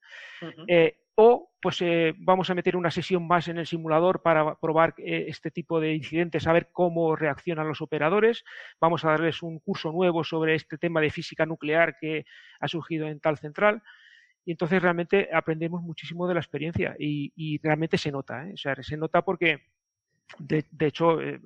Eh, 0.68 0.98
o 1.16 1.51
pues 1.62 1.82
eh, 1.82 2.14
vamos 2.18 2.50
a 2.50 2.56
meter 2.56 2.76
una 2.76 2.90
sesión 2.90 3.28
más 3.28 3.48
en 3.48 3.58
el 3.58 3.68
simulador 3.68 4.22
para 4.22 4.56
probar 4.56 4.96
este 4.98 5.52
tipo 5.52 5.80
de 5.80 5.94
incidentes, 5.94 6.44
saber 6.44 6.70
cómo 6.72 7.16
reaccionan 7.16 7.68
los 7.68 7.82
operadores. 7.82 8.44
Vamos 8.80 9.06
a 9.06 9.10
darles 9.10 9.44
un 9.44 9.60
curso 9.60 9.92
nuevo 9.92 10.24
sobre 10.24 10.56
este 10.56 10.78
tema 10.78 11.02
de 11.02 11.12
física 11.12 11.46
nuclear 11.46 11.98
que 12.00 12.26
ha 12.60 12.68
surgido 12.68 13.08
en 13.08 13.20
tal 13.20 13.38
central. 13.38 13.84
Y 14.44 14.52
entonces 14.52 14.82
realmente 14.82 15.30
aprendemos 15.32 15.84
muchísimo 15.84 16.28
de 16.28 16.34
la 16.34 16.40
experiencia 16.40 16.96
y, 16.98 17.60
realmente 17.62 17.98
se 17.98 18.12
nota. 18.12 18.48
O 18.54 18.58
sea, 18.58 18.76
se 18.82 18.98
nota 18.98 19.22
porque 19.22 19.62
de, 20.40 20.66
hecho, 20.80 21.22
eh, 21.22 21.40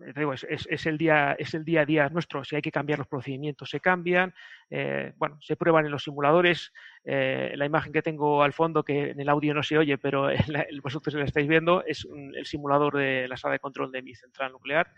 es, 0.50 0.86
el 0.86 0.98
día, 0.98 1.34
es 1.38 1.54
el 1.54 1.64
día 1.64 1.82
a 1.82 1.86
día 1.86 2.10
nuestro. 2.10 2.44
Si 2.44 2.56
hay 2.56 2.62
que 2.62 2.72
cambiar 2.72 3.00
los 3.00 3.08
procedimientos, 3.08 3.70
se 3.70 3.80
cambian. 3.80 4.34
Eh, 4.70 5.14
bueno, 5.18 5.38
se 5.42 5.56
prueban 5.56 5.86
en 5.86 5.92
los 5.92 6.04
simuladores. 6.04 6.72
Eh, 7.04 7.54
la 7.56 7.66
imagen 7.66 7.94
que 7.94 8.02
tengo 8.02 8.44
al 8.44 8.54
fondo, 8.54 8.84
que 8.84 9.12
en 9.12 9.20
el 9.20 9.30
audio 9.30 9.54
no 9.54 9.64
se 9.64 9.78
oye, 9.78 9.98
pero 9.98 10.30
vosotros 10.84 11.16
la 11.16 11.26
estáis 11.26 11.48
viendo, 11.48 11.84
es 11.86 12.08
el 12.34 12.46
simulador 12.46 12.98
de 12.98 13.28
la 13.28 13.38
sala 13.38 13.54
de 13.54 13.60
control 13.60 13.92
de 13.92 14.02
mi 14.02 14.16
central 14.16 14.52
nuclear 14.52 14.92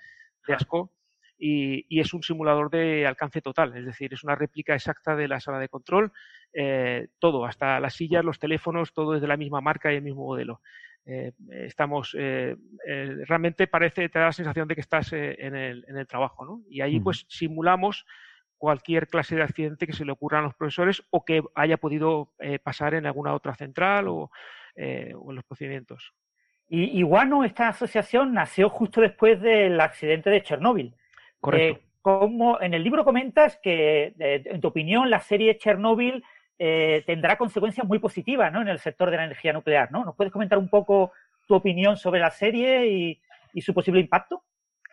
de 0.47 0.53
ASCO. 0.53 0.91
y, 1.37 1.99
es 1.99 2.13
un 2.13 2.23
simulador 2.23 2.69
de 2.69 3.05
alcance 3.05 3.41
total, 3.41 3.75
es 3.77 3.85
decir, 3.85 4.13
es 4.13 4.23
una 4.23 4.35
réplica 4.35 4.73
exacta 4.73 5.15
de 5.15 5.27
la 5.27 5.39
sala 5.39 5.59
de 5.59 5.69
control, 5.69 6.11
eh, 6.53 7.09
todo, 7.19 7.45
hasta 7.45 7.79
las 7.79 7.93
sillas, 7.93 8.25
los 8.25 8.39
teléfonos, 8.39 8.93
todo 8.93 9.15
es 9.15 9.21
de 9.21 9.27
la 9.27 9.37
misma 9.37 9.61
marca 9.61 9.93
y 9.93 9.97
el 9.97 10.01
mismo 10.01 10.25
modelo. 10.25 10.61
Eh, 11.07 11.31
estamos, 11.51 12.15
eh, 12.19 12.55
realmente 13.25 13.65
parece, 13.67 14.09
te 14.09 14.19
da 14.19 14.25
la 14.25 14.33
sensación 14.33 14.67
de 14.67 14.75
que 14.75 14.81
estás 14.81 15.13
en 15.13 15.55
el, 15.55 15.85
en, 15.87 15.97
el, 15.97 16.07
trabajo, 16.07 16.45
¿no? 16.45 16.61
Y 16.69 16.81
ahí 16.81 16.99
pues 16.99 17.25
simulamos 17.29 18.05
cualquier 18.57 19.07
clase 19.07 19.35
de 19.35 19.43
accidente 19.43 19.87
que 19.87 19.93
se 19.93 20.03
le 20.03 20.11
ocurra 20.11 20.39
a 20.39 20.41
los 20.41 20.55
profesores 20.55 21.03
o 21.11 21.23
que 21.23 21.43
haya 21.55 21.77
podido 21.77 22.33
pasar 22.63 22.93
en 22.93 23.05
alguna 23.05 23.33
otra 23.33 23.55
central 23.55 24.07
o, 24.07 24.31
o 24.75 25.29
en 25.29 25.35
los 25.35 25.45
procedimientos. 25.45 26.13
Y, 26.69 27.01
Guano, 27.01 27.45
esta 27.45 27.69
asociación 27.69 28.33
nació 28.33 28.69
justo 28.69 28.99
después 28.99 29.39
del 29.39 29.79
accidente 29.79 30.29
de 30.29 30.43
Chernóbil. 30.43 30.95
Correcto. 31.39 31.79
Eh, 31.79 31.83
como 32.01 32.59
en 32.61 32.73
el 32.73 32.83
libro 32.83 33.05
comentas 33.05 33.57
que, 33.63 34.13
eh, 34.19 34.43
en 34.45 34.59
tu 34.59 34.67
opinión, 34.67 35.09
la 35.09 35.21
serie 35.21 35.57
Chernóbil 35.57 36.23
eh, 36.59 37.03
tendrá 37.05 37.37
consecuencias 37.37 37.87
muy 37.87 37.99
positivas 37.99 38.51
¿no? 38.51 38.61
en 38.61 38.67
el 38.67 38.79
sector 38.79 39.11
de 39.11 39.17
la 39.17 39.25
energía 39.25 39.53
nuclear. 39.53 39.91
¿no? 39.91 40.03
¿Nos 40.03 40.15
puedes 40.15 40.33
comentar 40.33 40.57
un 40.57 40.69
poco 40.69 41.11
tu 41.47 41.55
opinión 41.55 41.97
sobre 41.97 42.19
la 42.19 42.31
serie 42.31 43.19
y 43.53 43.61
su 43.61 43.73
posible 43.73 44.01
impacto? 44.01 44.43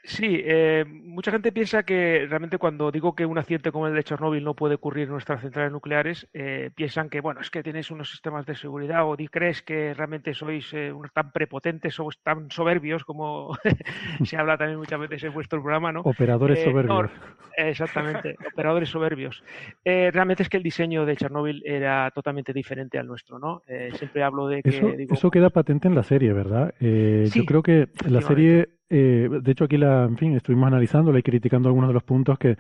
Sí, 0.07 0.43
eh, 0.45 0.85
mucha 0.87 1.31
gente 1.31 1.51
piensa 1.51 1.83
que 1.83 2.27
realmente 2.29 2.59
cuando 2.59 2.91
digo 2.91 3.15
que 3.15 3.25
un 3.25 3.39
accidente 3.39 3.73
como 3.73 3.87
el 3.87 3.95
de 3.95 4.05
Chernóbil 4.05 4.45
no 4.45 4.53
puede 4.53 4.75
ocurrir 4.75 5.05
en 5.05 5.13
nuestras 5.13 5.41
centrales 5.41 5.73
nucleares, 5.73 6.29
eh, 6.35 6.71
piensan 6.75 7.09
que, 7.09 7.23
bueno, 7.23 7.41
es 7.41 7.51
que 7.51 7.63
tenéis 7.63 7.91
unos 7.91 8.11
sistemas 8.11 8.45
de 8.45 8.55
seguridad 8.55 9.09
o 9.09 9.17
crees 9.31 9.63
que 9.63 9.95
realmente 9.95 10.35
sois 10.35 10.71
eh, 10.75 10.93
tan 11.15 11.33
prepotentes 11.33 11.99
o 12.01 12.11
tan 12.23 12.51
soberbios 12.51 13.03
como 13.05 13.57
se 14.25 14.37
habla 14.37 14.59
también 14.59 14.79
muchas 14.79 15.01
veces 15.01 15.25
en 15.25 15.33
vuestro 15.33 15.63
programa, 15.63 15.91
¿no? 15.91 16.01
Operadores 16.01 16.63
soberbios. 16.63 17.11
exactamente, 17.57 18.37
operadores 18.53 18.91
soberbios. 18.91 19.43
realmente 19.85 20.43
es 20.43 20.51
que 20.51 20.59
el 20.59 20.63
diseño 20.63 21.07
de 21.07 21.17
Chernóbil 21.17 21.63
era 21.65 22.11
totalmente 22.11 22.53
diferente 22.53 22.99
al 22.99 23.07
nuestro, 23.07 23.39
¿no? 23.39 23.63
siempre 23.95 24.23
hablo 24.23 24.49
de 24.49 24.63
que... 24.63 24.69
Eso, 24.69 24.93
eso 24.99 25.31
queda 25.31 25.49
patente 25.49 25.89
en 25.89 25.95
la 25.95 26.03
serie, 26.03 26.35
¿verdad? 26.35 26.75
yo 26.81 27.45
creo 27.47 27.63
que 27.63 27.89
la 28.07 28.21
serie 28.21 28.69
eh, 28.91 29.29
de 29.43 29.53
hecho, 29.53 29.65
aquí 29.65 29.77
la, 29.79 30.05
en 30.05 30.17
fin, 30.19 30.35
estuvimos 30.35 30.67
analizándola 30.67 31.19
y 31.19 31.23
criticando 31.23 31.69
algunos 31.69 31.89
de 31.89 31.95
los 31.95 32.03
puntos 32.03 32.39
que 32.39 32.57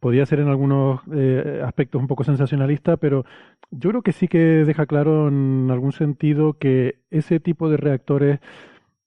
podía 0.00 0.24
ser 0.26 0.40
en 0.40 0.48
algunos 0.48 1.00
eh, 1.12 1.62
aspectos 1.64 2.00
un 2.00 2.06
poco 2.06 2.24
sensacionalista, 2.24 2.96
pero 2.96 3.24
yo 3.70 3.90
creo 3.90 4.02
que 4.02 4.12
sí 4.12 4.28
que 4.28 4.38
deja 4.38 4.86
claro 4.86 5.28
en 5.28 5.68
algún 5.70 5.92
sentido 5.92 6.58
que 6.58 6.98
ese 7.10 7.40
tipo 7.40 7.68
de 7.68 7.76
reactores, 7.76 8.38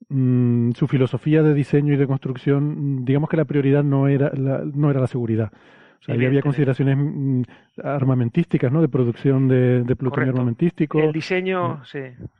mm, 0.10 0.72
su 0.72 0.88
filosofía 0.88 1.42
de 1.42 1.54
diseño 1.54 1.94
y 1.94 1.98
de 1.98 2.08
construcción, 2.08 3.06
digamos 3.06 3.30
que 3.30 3.38
la 3.38 3.46
prioridad 3.46 3.84
no 3.84 4.08
era 4.08 4.32
la, 4.36 4.64
no 4.66 4.92
era 4.92 5.00
la 5.00 5.08
seguridad. 5.08 5.52
O 6.00 6.04
sea, 6.04 6.16
ahí 6.16 6.26
había 6.26 6.42
consideraciones 6.42 6.98
mm, 6.98 7.42
armamentísticas, 7.84 8.72
¿no? 8.72 8.82
De 8.82 8.90
producción 8.90 9.48
de, 9.48 9.96
plutonio 9.96 10.30
armamentístico. 10.32 11.00
El 11.00 11.12
diseño, 11.12 11.78
mm. 11.78 11.86
sí. 11.86 12.00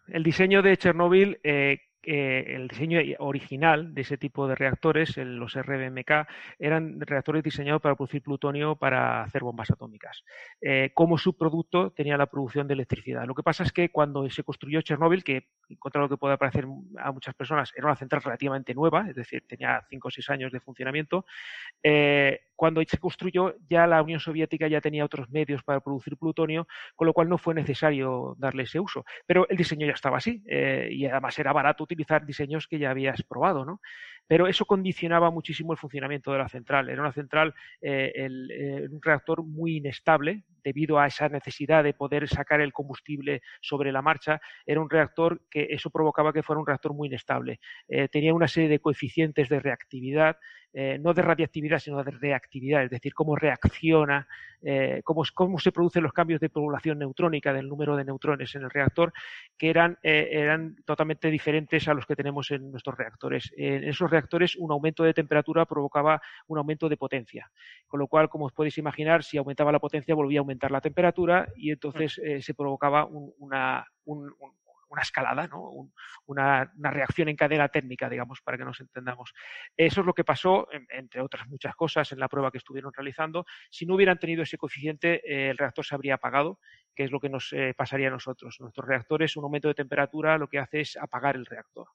El 0.10 0.24
diseño 0.24 0.62
de 0.62 0.78
Chernóbil 0.78 1.40
eh, 1.44 1.80
eh, 2.10 2.56
el 2.56 2.70
diseño 2.70 3.02
original 3.20 3.94
de 3.94 4.02
ese 4.02 4.18
tipo 4.18 4.48
de 4.48 4.56
reactores, 4.56 5.18
los 5.18 5.56
RBMK, 5.56 6.26
eran 6.58 7.02
reactores 7.02 7.44
diseñados 7.44 7.82
para 7.82 7.96
producir 7.96 8.22
plutonio 8.22 8.78
para 8.78 9.24
hacer 9.24 9.44
bombas 9.44 9.70
atómicas. 9.72 10.24
Eh, 10.62 10.92
como 10.94 11.18
subproducto 11.18 11.92
tenía 11.92 12.16
la 12.16 12.28
producción 12.28 12.66
de 12.66 12.76
electricidad. 12.76 13.26
Lo 13.26 13.36
que 13.36 13.44
pasa 13.44 13.64
es 13.64 13.74
que 13.74 13.90
cuando 13.90 14.30
se 14.30 14.44
construyó 14.44 14.82
Chernóbil, 14.82 15.22
que 15.22 15.50
contra 15.80 16.02
lo 16.02 16.08
que 16.08 16.16
puede 16.16 16.38
parecer 16.38 16.66
a 16.98 17.12
muchas 17.12 17.36
personas, 17.36 17.74
era 17.76 17.88
una 17.88 17.98
central 17.98 18.22
relativamente 18.22 18.74
nueva, 18.74 19.10
es 19.10 19.16
decir, 19.16 19.44
tenía 19.46 19.86
5 19.90 20.08
o 20.08 20.12
6 20.12 20.30
años 20.30 20.54
de 20.54 20.62
funcionamiento, 20.62 21.26
eh, 21.84 22.40
cuando 22.56 22.82
se 22.88 22.98
construyó 22.98 23.56
ya 23.70 23.86
la 23.86 24.02
Unión 24.02 24.22
Soviética 24.22 24.68
ya 24.68 24.80
tenía 24.80 25.04
otros 25.04 25.30
medios 25.30 25.62
para 25.62 25.82
producir 25.82 26.18
plutonio, 26.18 26.68
con 26.96 27.06
lo 27.06 27.14
cual 27.14 27.28
no 27.28 27.38
fue 27.38 27.54
necesario 27.54 28.36
darle 28.40 28.64
ese 28.64 28.80
uso. 28.80 29.06
Pero 29.26 29.48
el 29.50 29.58
diseño 29.58 29.86
ya 29.86 29.94
estaba 29.94 30.18
así 30.18 30.42
eh, 30.48 30.90
y 30.92 31.06
además 31.06 31.38
era 31.38 31.54
barato 31.54 31.84
utilizar 31.84 31.97
diseños 32.26 32.68
que 32.68 32.80
ya 32.80 32.92
habías 32.92 33.24
probado, 33.24 33.66
¿no? 33.66 33.82
Pero 34.28 34.48
eso 34.48 34.66
condicionaba 34.66 35.32
muchísimo 35.32 35.72
el 35.72 35.78
funcionamiento 35.78 36.32
de 36.32 36.38
la 36.38 36.50
central. 36.50 36.90
Era 36.90 37.02
una 37.02 37.14
central, 37.14 37.54
eh, 37.82 38.12
eh, 38.16 38.88
un 38.90 39.02
reactor 39.02 39.44
muy 39.44 39.78
inestable 39.78 40.44
debido 40.64 41.00
a 41.00 41.08
esa 41.08 41.30
necesidad 41.30 41.84
de 41.84 41.94
poder 41.94 42.28
sacar 42.28 42.60
el 42.60 42.74
combustible 42.74 43.42
sobre 43.62 43.92
la 43.92 44.02
marcha. 44.02 44.42
Era 44.66 44.82
un 44.82 44.90
reactor 44.90 45.42
que 45.50 45.68
eso 45.70 45.90
provocaba 45.90 46.34
que 46.34 46.44
fuera 46.44 46.60
un 46.60 46.68
reactor 46.68 46.94
muy 46.94 47.08
inestable. 47.08 47.60
tenía 48.12 48.34
una 48.34 48.48
serie 48.48 48.68
de 48.68 48.80
coeficientes 48.80 49.48
de 49.48 49.60
reactividad 49.62 50.38
eh, 50.80 51.00
no 51.00 51.14
de 51.14 51.24
radiactividad, 51.24 51.80
sino 51.80 52.04
de 52.04 52.12
reactividad, 52.12 52.84
es 52.84 52.92
decir, 52.92 53.14
cómo 53.16 53.36
reacciona, 53.36 54.28
eh, 54.62 55.02
cómo, 55.04 55.24
se 55.58 55.72
producen 55.72 56.04
los 56.04 56.14
cambios 56.14 56.40
de 56.40 56.50
población 56.50 57.00
neutrónica 57.00 57.52
del 57.52 57.68
número 57.68 57.96
de 57.96 58.04
neutrones 58.04 58.54
en 58.54 58.64
el 58.64 58.70
reactor, 58.70 59.12
que 59.58 59.72
eran, 59.72 59.98
eh, 60.04 60.30
eran 60.32 60.76
totalmente 60.86 61.32
diferentes 61.32 61.88
a 61.88 61.96
los 61.96 62.06
que 62.06 62.16
tenemos 62.16 62.52
en 62.52 62.70
nuestros 62.70 62.96
reactores. 62.96 63.52
En 63.58 63.86
esos 63.86 64.12
reactores, 64.12 64.17
un 64.58 64.72
aumento 64.72 65.04
de 65.04 65.14
temperatura 65.14 65.66
provocaba 65.66 66.22
un 66.48 66.58
aumento 66.58 66.90
de 66.90 66.98
potencia, 66.98 67.52
con 67.88 68.00
lo 68.00 68.08
cual, 68.08 68.30
como 68.30 68.46
os 68.46 68.54
podéis 68.54 68.78
imaginar, 68.78 69.24
si 69.24 69.38
aumentaba 69.38 69.72
la 69.72 69.80
potencia, 69.80 70.16
volvía 70.16 70.40
a 70.40 70.42
aumentar 70.42 70.72
la 70.72 70.82
temperatura 70.82 71.48
y 71.56 71.72
entonces 71.72 72.20
se 72.40 72.54
provocaba 72.54 73.06
una, 73.06 73.86
un, 74.06 74.32
una 74.90 75.02
escalada, 75.02 75.48
¿no? 75.48 75.92
una, 76.26 76.72
reacción 76.76 77.30
en 77.30 77.36
cadena 77.36 77.68
térmica, 77.70 78.10
digamos, 78.10 78.42
para 78.42 78.58
que 78.58 78.66
nos 78.66 78.80
entendamos. 78.80 79.34
Eso 79.76 80.02
es 80.02 80.08
lo 80.08 80.14
que 80.14 80.24
pasó, 80.24 80.68
entre 80.90 81.22
otras 81.22 81.48
muchas 81.48 81.76
cosas, 81.76 82.12
en 82.12 82.20
la 82.20 82.28
prueba 82.28 82.52
que 82.52 82.58
estuvieron 82.58 82.92
realizando. 82.94 83.46
Si 83.70 83.86
no 83.86 83.96
hubieran 83.96 84.20
tenido 84.20 84.44
ese 84.44 84.58
coeficiente, 84.58 85.22
eh, 85.26 85.50
el 85.50 85.58
reactor 85.58 85.86
se 85.86 85.96
habría 85.96 86.16
apagado, 86.16 86.60
que 86.96 87.04
es 87.04 87.12
lo 87.12 87.20
que 87.20 87.30
nos 87.30 87.52
eh, 87.54 87.74
pasaría 87.76 88.08
a 88.08 88.12
nosotros. 88.12 88.58
Nuestros 88.60 88.88
reactores, 88.88 89.36
un 89.36 89.44
aumento 89.44 89.68
de 89.68 89.76
temperatura 89.76 90.38
lo 90.38 90.48
que 90.48 90.60
hace 90.60 90.82
es 90.82 90.98
apagar 90.98 91.36
el 91.36 91.46
reactor. 91.46 91.88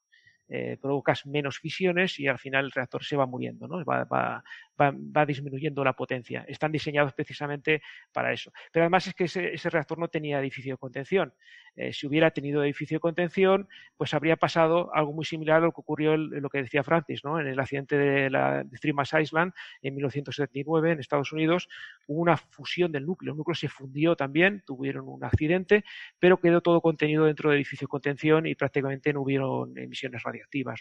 Eh, 0.48 0.77
provocas 0.78 1.24
menos 1.24 1.59
fisiones 1.59 2.19
y 2.20 2.27
al 2.27 2.39
final 2.39 2.66
el 2.66 2.73
reactor 2.73 3.02
se 3.05 3.16
va 3.16 3.24
muriendo, 3.24 3.66
¿no? 3.66 3.82
va, 3.85 4.05
va, 4.05 4.44
va, 4.78 5.24
disminuyendo 5.24 5.82
la 5.82 5.94
potencia. 5.94 6.44
Están 6.47 6.73
diseñados 6.73 7.14
precisamente 7.14 7.81
para 8.12 8.32
eso. 8.32 8.52
Pero 8.70 8.85
además 8.85 9.06
es 9.06 9.14
que 9.14 9.24
ese, 9.24 9.70
reactor 9.70 9.98
no 9.98 10.09
tenía 10.09 10.40
edificio 10.40 10.74
de 10.74 10.78
contención. 10.78 11.32
Eh, 11.74 11.93
si 11.93 12.06
hubiera 12.06 12.32
tenido 12.32 12.62
edificio 12.62 12.97
de 12.97 13.01
contención, 13.01 13.66
pues 13.97 14.12
habría 14.12 14.36
pasado 14.36 14.94
algo 14.94 15.12
muy 15.14 15.24
similar 15.24 15.59
a 15.59 15.66
lo 15.66 15.73
que 15.73 15.81
ocurrió 15.81 16.14
en 16.14 16.43
lo 16.43 16.51
que 16.51 16.62
decía 16.62 16.82
Francis, 16.82 17.24
¿no? 17.24 17.40
En 17.40 17.47
el 17.47 17.59
accidente 17.59 17.97
de 17.97 18.28
la 18.28 18.64
Three 18.81 18.93
Island 19.23 19.52
en 19.81 19.94
1979 19.94 20.93
en 20.93 21.01
Estados 21.01 21.32
Unidos 21.32 21.69
hubo 22.06 22.20
una 22.20 22.36
fusión 22.36 22.93
del 22.93 23.06
núcleo. 23.06 23.32
El 23.32 23.39
núcleo 23.39 23.55
se 23.55 23.69
fundió 23.69 24.16
también, 24.16 24.62
tuvieron 24.66 25.09
un 25.09 25.24
accidente, 25.24 25.85
pero 26.19 26.40
quedó 26.40 26.60
todo 26.60 26.81
contenido 26.81 27.24
dentro 27.24 27.48
del 27.48 27.59
edificio 27.59 27.86
de 27.86 27.90
contención 27.90 28.47
y 28.47 28.55
prácticamente 28.55 29.12
no 29.12 29.23
hubieron 29.23 29.78
emisiones 29.78 30.23
radiactivas. 30.43 30.81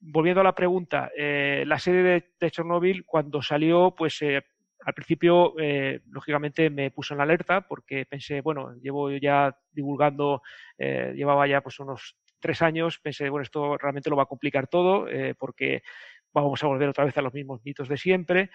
Volviendo 0.00 0.40
a 0.40 0.44
la 0.44 0.54
pregunta, 0.54 1.10
eh, 1.16 1.64
la 1.66 1.78
serie 1.78 2.02
de, 2.02 2.32
de 2.38 2.50
Chernobyl, 2.50 3.04
cuando 3.04 3.42
salió, 3.42 3.94
pues 3.96 4.20
eh, 4.22 4.42
al 4.84 4.94
principio, 4.94 5.54
eh, 5.58 6.00
lógicamente, 6.10 6.70
me 6.70 6.90
puso 6.90 7.14
en 7.14 7.18
la 7.18 7.24
alerta 7.24 7.62
porque 7.62 8.04
pensé, 8.06 8.40
bueno, 8.40 8.74
llevo 8.80 9.10
ya 9.12 9.56
divulgando, 9.70 10.42
llevaba 10.78 11.46
ya 11.46 11.60
pues 11.60 11.78
unos 11.78 12.16
tres 12.40 12.62
años, 12.62 12.98
pensé, 12.98 13.28
bueno, 13.28 13.44
esto 13.44 13.78
realmente 13.78 14.10
lo 14.10 14.16
va 14.16 14.24
a 14.24 14.26
complicar 14.26 14.66
todo 14.66 15.06
porque 15.38 15.84
vamos 16.32 16.64
a 16.64 16.66
volver 16.66 16.88
otra 16.88 17.04
vez 17.04 17.16
a 17.16 17.22
los 17.22 17.32
mismos 17.32 17.60
mitos 17.64 17.88
de 17.88 17.96
siempre. 17.96 18.50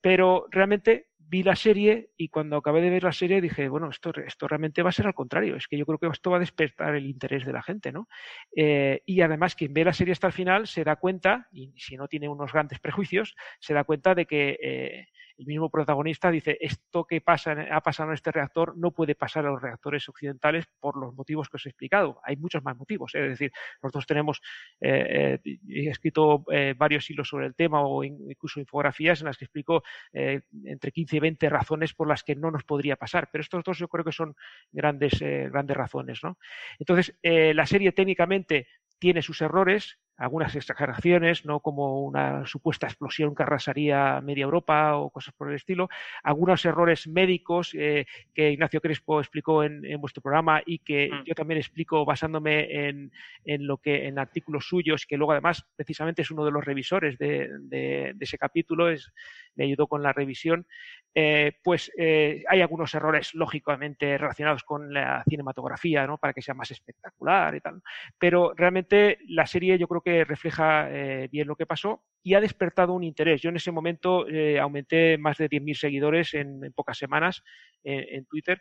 pero 0.00 0.46
realmente 0.50 1.08
vi 1.28 1.42
la 1.42 1.56
serie 1.56 2.10
y 2.16 2.28
cuando 2.28 2.56
acabé 2.56 2.80
de 2.80 2.90
ver 2.90 3.04
la 3.04 3.12
serie 3.12 3.40
dije, 3.40 3.68
bueno, 3.68 3.90
esto, 3.90 4.12
esto 4.14 4.48
realmente 4.48 4.82
va 4.82 4.88
a 4.88 4.92
ser 4.92 5.06
al 5.06 5.14
contrario, 5.14 5.56
es 5.56 5.68
que 5.68 5.76
yo 5.76 5.84
creo 5.84 5.98
que 5.98 6.06
esto 6.06 6.30
va 6.30 6.38
a 6.38 6.40
despertar 6.40 6.94
el 6.94 7.06
interés 7.06 7.44
de 7.44 7.52
la 7.52 7.62
gente, 7.62 7.92
¿no? 7.92 8.08
Eh, 8.56 9.02
y 9.04 9.20
además 9.20 9.54
quien 9.54 9.74
ve 9.74 9.84
la 9.84 9.92
serie 9.92 10.12
hasta 10.12 10.28
el 10.28 10.32
final 10.32 10.66
se 10.66 10.84
da 10.84 10.96
cuenta, 10.96 11.46
y 11.52 11.72
si 11.76 11.96
no 11.96 12.08
tiene 12.08 12.28
unos 12.28 12.52
grandes 12.52 12.80
prejuicios, 12.80 13.34
se 13.60 13.74
da 13.74 13.84
cuenta 13.84 14.14
de 14.14 14.26
que 14.26 14.58
eh, 14.62 15.08
el 15.38 15.46
mismo 15.46 15.70
protagonista 15.70 16.30
dice, 16.30 16.58
esto 16.60 17.04
que 17.04 17.20
pasa, 17.20 17.56
ha 17.70 17.80
pasado 17.80 18.10
en 18.10 18.14
este 18.14 18.32
reactor 18.32 18.76
no 18.76 18.90
puede 18.90 19.14
pasar 19.14 19.46
a 19.46 19.50
los 19.50 19.62
reactores 19.62 20.08
occidentales 20.08 20.66
por 20.80 20.96
los 20.96 21.14
motivos 21.14 21.48
que 21.48 21.56
os 21.56 21.66
he 21.66 21.68
explicado. 21.68 22.20
Hay 22.24 22.36
muchos 22.36 22.62
más 22.64 22.76
motivos. 22.76 23.14
¿eh? 23.14 23.24
Es 23.24 23.30
decir, 23.30 23.52
nosotros 23.80 24.06
tenemos, 24.06 24.40
eh, 24.80 25.38
eh, 25.44 25.58
he 25.68 25.88
escrito 25.88 26.44
varios 26.76 27.08
hilos 27.08 27.28
sobre 27.28 27.46
el 27.46 27.54
tema 27.54 27.82
o 27.82 28.02
incluso 28.02 28.58
infografías 28.58 29.20
en 29.20 29.26
las 29.26 29.36
que 29.36 29.44
explico 29.44 29.82
entre 30.12 30.90
15 30.90 31.16
y 31.16 31.20
20 31.20 31.48
razones 31.48 31.94
por 31.94 32.08
las 32.08 32.24
que 32.24 32.34
no 32.34 32.50
nos 32.50 32.64
podría 32.64 32.96
pasar. 32.96 33.28
Pero 33.30 33.42
estos 33.42 33.62
dos 33.62 33.78
yo 33.78 33.88
creo 33.88 34.04
que 34.04 34.12
son 34.12 34.34
grandes, 34.72 35.20
grandes 35.20 35.76
razones. 35.76 36.20
¿no? 36.24 36.38
Entonces, 36.78 37.16
la 37.22 37.66
serie 37.66 37.92
técnicamente 37.92 38.66
tiene 38.98 39.22
sus 39.22 39.40
errores, 39.40 39.98
algunas 40.18 40.54
exageraciones, 40.56 41.46
no 41.46 41.60
como 41.60 42.02
una 42.02 42.44
supuesta 42.44 42.86
explosión 42.86 43.34
que 43.34 43.44
arrasaría 43.44 44.20
media 44.20 44.42
Europa 44.42 44.96
o 44.96 45.10
cosas 45.10 45.32
por 45.34 45.48
el 45.48 45.54
estilo, 45.54 45.88
algunos 46.24 46.64
errores 46.64 47.06
médicos 47.06 47.72
eh, 47.74 48.04
que 48.34 48.50
Ignacio 48.50 48.80
Crespo 48.80 49.20
explicó 49.20 49.62
en, 49.62 49.82
vuestro 50.00 50.20
programa 50.20 50.60
y 50.66 50.80
que 50.80 51.08
mm. 51.10 51.24
yo 51.24 51.34
también 51.34 51.58
explico 51.58 52.04
basándome 52.04 52.88
en, 52.88 53.10
lo 53.44 53.78
que 53.78 54.08
en 54.08 54.18
artículos 54.18 54.66
suyos, 54.66 55.06
que 55.06 55.16
luego 55.16 55.32
además 55.32 55.64
precisamente 55.76 56.22
es 56.22 56.30
uno 56.30 56.44
de 56.44 56.50
los 56.50 56.64
revisores 56.64 57.16
de, 57.16 58.14
ese 58.18 58.38
capítulo, 58.38 58.90
es, 58.90 59.12
me 59.54 59.64
ayudó 59.64 59.86
con 59.86 60.02
la 60.02 60.12
revisión, 60.12 60.66
eh, 61.14 61.52
pues 61.62 61.90
eh, 61.96 62.44
hay 62.48 62.60
algunos 62.60 62.94
errores 62.94 63.34
lógicamente 63.34 64.18
relacionados 64.18 64.62
con 64.62 64.92
la 64.92 65.24
cinematografía, 65.28 66.06
¿no? 66.06 66.18
para 66.18 66.32
que 66.32 66.42
sea 66.42 66.54
más 66.54 66.70
espectacular 66.70 67.54
y 67.54 67.60
tal. 67.60 67.82
Pero 68.18 68.52
realmente 68.54 69.18
la 69.28 69.46
serie 69.46 69.78
yo 69.78 69.88
creo 69.88 70.00
que 70.00 70.07
refleja 70.24 70.88
eh, 70.90 71.28
bien 71.30 71.46
lo 71.46 71.56
que 71.56 71.66
pasó 71.66 72.02
y 72.22 72.34
ha 72.34 72.40
despertado 72.40 72.92
un 72.92 73.04
interés. 73.04 73.40
Yo 73.40 73.50
en 73.50 73.56
ese 73.56 73.72
momento 73.72 74.28
eh, 74.28 74.58
aumenté 74.58 75.16
más 75.18 75.38
de 75.38 75.48
10.000 75.48 75.74
seguidores 75.74 76.34
en, 76.34 76.60
pocas 76.74 76.98
semanas 76.98 77.42
en, 77.84 78.26
Twitter. 78.26 78.60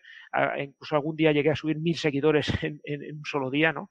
incluso 0.60 0.95
algún 0.95 1.18
día 1.18 1.34
llegué 1.34 1.49
a 1.49 1.56
subir 1.56 1.78
1.000 1.78 1.95
seguidores 1.95 2.48
en, 2.64 2.80
un 3.18 3.26
solo 3.26 3.49
día, 3.49 3.74
¿no? 3.74 3.90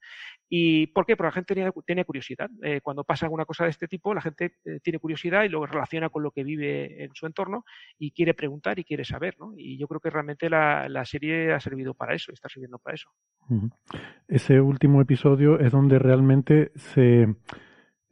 ¿Y 0.48 0.86
por 0.88 1.04
qué? 1.04 1.16
Porque 1.16 1.28
la 1.28 1.32
gente 1.32 1.72
tiene, 1.84 2.04
curiosidad. 2.04 2.48
Eh, 2.62 2.80
cuando 2.80 3.02
pasa 3.02 3.26
alguna 3.26 3.44
cosa 3.44 3.64
de 3.64 3.70
este 3.70 3.88
tipo, 3.88 4.14
la 4.14 4.20
gente 4.20 4.54
tiene 4.82 5.00
curiosidad 5.00 5.42
y 5.42 5.48
lo 5.48 5.66
relaciona 5.66 6.08
con 6.08 6.22
lo 6.22 6.30
que 6.30 6.44
vive 6.44 7.04
en 7.04 7.10
su 7.14 7.26
entorno 7.26 7.64
y 7.98 8.12
quiere 8.12 8.32
preguntar 8.32 8.78
y 8.78 8.84
quiere 8.84 9.04
saber, 9.04 9.34
¿no? 9.38 9.52
Y 9.56 9.76
yo 9.76 9.88
creo 9.88 10.00
que 10.00 10.10
realmente 10.10 10.48
la, 10.48 11.04
serie 11.04 11.52
ha 11.52 11.60
servido 11.60 11.94
para 11.94 12.14
eso, 12.14 12.32
está 12.32 12.48
sirviendo 12.48 12.78
para 12.78 12.94
eso. 12.94 13.10
Ese 14.28 14.60
último 14.60 15.00
episodio 15.00 15.58
es 15.58 15.70
donde 15.72 15.98
realmente 15.98 16.72
se 16.74 17.34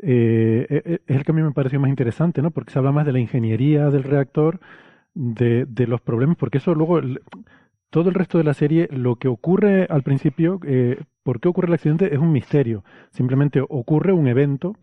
eh, 0.06 0.66
e, 0.68 0.82
e, 0.85 1.01
es 1.06 1.16
el 1.16 1.24
que 1.24 1.32
a 1.32 1.35
mí 1.35 1.43
me 1.43 1.52
pareció 1.52 1.81
más 1.81 1.89
interesante, 1.89 2.43
¿no? 2.43 2.51
Porque 2.51 2.72
se 2.72 2.78
habla 2.78 2.93
más 2.93 3.06
de 3.06 3.12
la 3.12 3.20
ingeniería 3.20 3.89
del 3.90 4.02
reactor, 4.02 4.60
de, 5.14 5.64
de 5.66 5.86
los 5.86 6.01
problemas, 6.01 6.36
porque 6.36 6.59
eso 6.59 6.74
luego, 6.74 7.01
todo 7.90 8.09
el 8.10 8.14
resto 8.14 8.39
de 8.39 8.44
la 8.44 8.55
serie, 8.55 8.89
lo 8.90 9.16
que 9.16 9.28
ocurre 9.28 9.86
al 9.89 10.02
principio, 10.02 10.60
eh, 10.66 11.01
por 11.22 11.40
qué 11.40 11.48
ocurre 11.48 11.68
el 11.68 11.74
accidente, 11.74 12.12
es 12.12 12.20
un 12.20 12.32
misterio. 12.32 12.85
Simplemente 13.12 13.62
ocurre 13.66 14.12
un 14.12 14.26
evento, 14.26 14.76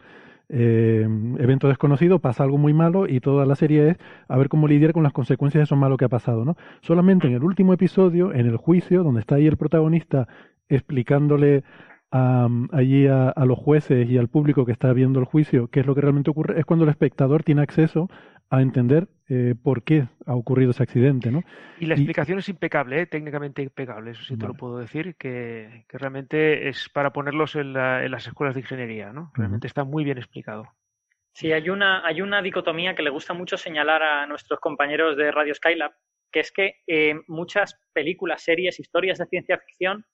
eh, 0.50 1.08
evento 1.38 1.68
desconocido, 1.68 2.20
pasa 2.20 2.44
algo 2.44 2.58
muy 2.58 2.74
malo 2.74 3.08
y 3.08 3.20
toda 3.20 3.46
la 3.46 3.56
serie 3.56 3.90
es 3.90 3.98
a 4.28 4.38
ver 4.38 4.50
cómo 4.50 4.68
lidiar 4.68 4.92
con 4.92 5.04
las 5.04 5.14
consecuencias 5.14 5.60
de 5.60 5.64
eso 5.66 5.76
malo 5.76 5.98
que 5.98 6.06
ha 6.06 6.10
pasado, 6.10 6.46
¿no? 6.46 6.58
Solamente 6.82 7.28
en 7.28 7.34
el 7.34 7.44
último 7.44 7.74
episodio, 7.74 8.34
en 8.34 8.48
el 8.48 8.58
juicio, 8.58 9.04
donde 9.04 9.22
está 9.22 9.36
ahí 9.36 9.46
el 9.46 9.58
protagonista 9.58 10.28
explicándole 10.68 11.64
allí 12.12 13.08
a, 13.08 13.34
los 13.46 13.58
jueces 13.58 14.10
y 14.10 14.18
al 14.18 14.28
público 14.28 14.66
que 14.66 14.74
está 14.74 14.92
viendo 14.94 15.20
el 15.20 15.26
juicio 15.26 15.70
qué 15.70 15.80
es 15.80 15.86
lo 15.86 15.96
que 15.96 16.02
realmente 16.02 16.30
ocurre, 16.30 16.60
es 16.60 16.66
cuando 16.66 16.84
el 16.84 16.92
espectador 16.92 17.44
tiene 17.44 17.62
acceso 17.62 18.10
a 18.50 18.62
entender 18.62 19.08
eh, 19.30 19.56
por 19.62 19.84
qué 19.84 20.10
ha 20.26 20.36
ocurrido 20.36 20.72
ese 20.72 20.84
accidente. 20.84 21.32
¿no? 21.32 21.42
Y 21.80 21.86
la 21.86 21.96
explicación 21.96 22.40
es 22.40 22.50
impecable, 22.50 23.02
¿eh? 23.02 23.06
técnicamente 23.06 23.62
impecable, 23.62 24.12
eso 24.12 24.24
sí 24.24 24.38
te 24.38 24.46
lo 24.46 24.54
puedo 24.54 24.78
decir, 24.78 25.16
que, 25.16 25.86
realmente 25.88 26.68
es 26.68 26.90
para 26.90 27.14
ponerlos 27.14 27.56
en, 27.56 27.72
las 27.72 28.28
escuelas 28.28 28.56
de 28.56 28.62
ingeniería. 28.62 29.14
¿no? 29.14 29.32
Realmente 29.36 29.68
está 29.68 29.86
muy 29.86 30.04
bien 30.04 30.18
explicado. 30.18 30.68
Sí, 31.34 31.54
hay 31.54 31.70
una, 31.70 32.06
hay 32.06 32.22
una 32.22 32.42
dicotomía 32.42 32.94
que 32.94 33.04
le 33.04 33.10
gusta 33.10 33.34
mucho 33.34 33.56
señalar 33.56 34.04
a 34.04 34.28
nuestros 34.28 34.60
compañeros 34.60 35.16
de 35.16 35.32
Radio 35.32 35.56
Skylab, 35.56 35.94
que 36.30 36.42
es 36.42 36.52
que 36.52 36.82
eh, 36.88 37.16
muchas 37.28 37.80
películas, 37.94 38.44
series, 38.44 38.82
historias 38.82 39.18
de 39.18 39.28
ciencia 39.28 39.58
ficción 39.60 40.06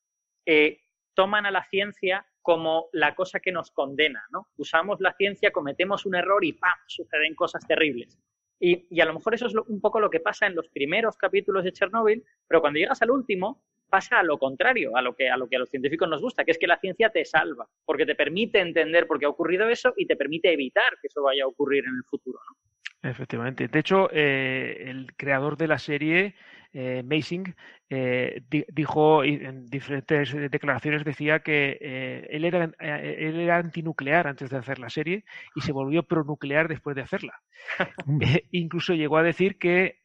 toman 1.17 1.47
a 1.47 1.51
la 1.51 1.63
ciencia 1.63 2.27
como 2.43 2.89
la 2.93 3.15
cosa 3.15 3.39
que 3.39 3.51
nos 3.51 3.71
condena, 3.71 4.23
¿no? 4.29 4.49
Usamos 4.55 5.01
la 5.01 5.13
ciencia, 5.13 5.51
cometemos 5.51 6.05
un 6.05 6.13
error 6.13 6.45
y 6.45 6.53
¡pam! 6.53 6.77
suceden 6.85 7.33
cosas 7.33 7.65
terribles. 7.65 8.19
Y, 8.59 9.01
a 9.01 9.05
lo 9.05 9.15
mejor 9.15 9.33
eso 9.33 9.47
es 9.47 9.55
un 9.55 9.81
poco 9.81 9.99
lo 9.99 10.11
que 10.11 10.19
pasa 10.19 10.45
en 10.45 10.55
los 10.55 10.69
primeros 10.69 11.17
capítulos 11.17 11.63
de 11.63 11.73
Chernobyl, 11.73 12.23
pero 12.47 12.61
cuando 12.61 12.77
llegas 12.77 13.01
al 13.01 13.09
último 13.09 13.63
pasa 13.89 14.19
a 14.19 14.23
lo 14.23 14.37
contrario, 14.37 14.95
a 14.95 15.01
lo 15.01 15.15
que 15.15 15.27
a 15.27 15.37
lo 15.37 15.47
que 15.47 15.55
a 15.55 15.59
los 15.59 15.69
científicos 15.69 16.07
nos 16.07 16.21
gusta, 16.21 16.45
que 16.45 16.51
es 16.51 16.59
que 16.59 16.67
la 16.67 16.77
ciencia 16.77 17.09
te 17.09 17.25
salva, 17.25 17.67
porque 17.83 18.05
te 18.05 18.13
permite 18.13 18.59
entender 18.59 19.07
por 19.07 19.17
qué 19.17 19.25
ha 19.25 19.29
ocurrido 19.29 19.67
eso 19.69 19.93
y 19.97 20.05
te 20.05 20.15
permite 20.15 20.53
evitar 20.53 20.99
que 21.01 21.07
eso 21.07 21.23
vaya 21.23 21.45
a 21.45 21.47
ocurrir 21.47 21.83
en 21.85 21.95
el 21.95 22.03
futuro, 22.03 22.39
¿no? 22.47 22.57
Efectivamente. 23.03 23.67
De 23.67 23.79
hecho, 23.79 24.09
eh, 24.11 24.83
el 24.87 25.15
creador 25.15 25.57
de 25.57 25.67
la 25.67 25.79
serie 25.79 26.35
eh, 26.73 27.01
Masing, 27.01 27.55
eh, 27.89 28.43
dijo 28.49 29.23
en 29.23 29.65
diferentes 29.65 30.31
declaraciones, 30.51 31.05
decía 31.05 31.39
que 31.39 31.77
eh, 31.79 32.27
él, 32.29 32.45
era, 32.45 32.65
él 32.79 33.39
era 33.39 33.57
antinuclear 33.57 34.27
antes 34.27 34.49
de 34.49 34.57
hacer 34.57 34.77
la 34.77 34.89
serie 34.89 35.23
y 35.55 35.61
se 35.61 35.71
volvió 35.71 36.03
pronuclear 36.03 36.67
después 36.67 36.95
de 36.95 37.01
hacerla. 37.01 37.41
incluso 38.51 38.93
llegó 38.93 39.17
a 39.17 39.23
decir 39.23 39.57
que 39.57 40.01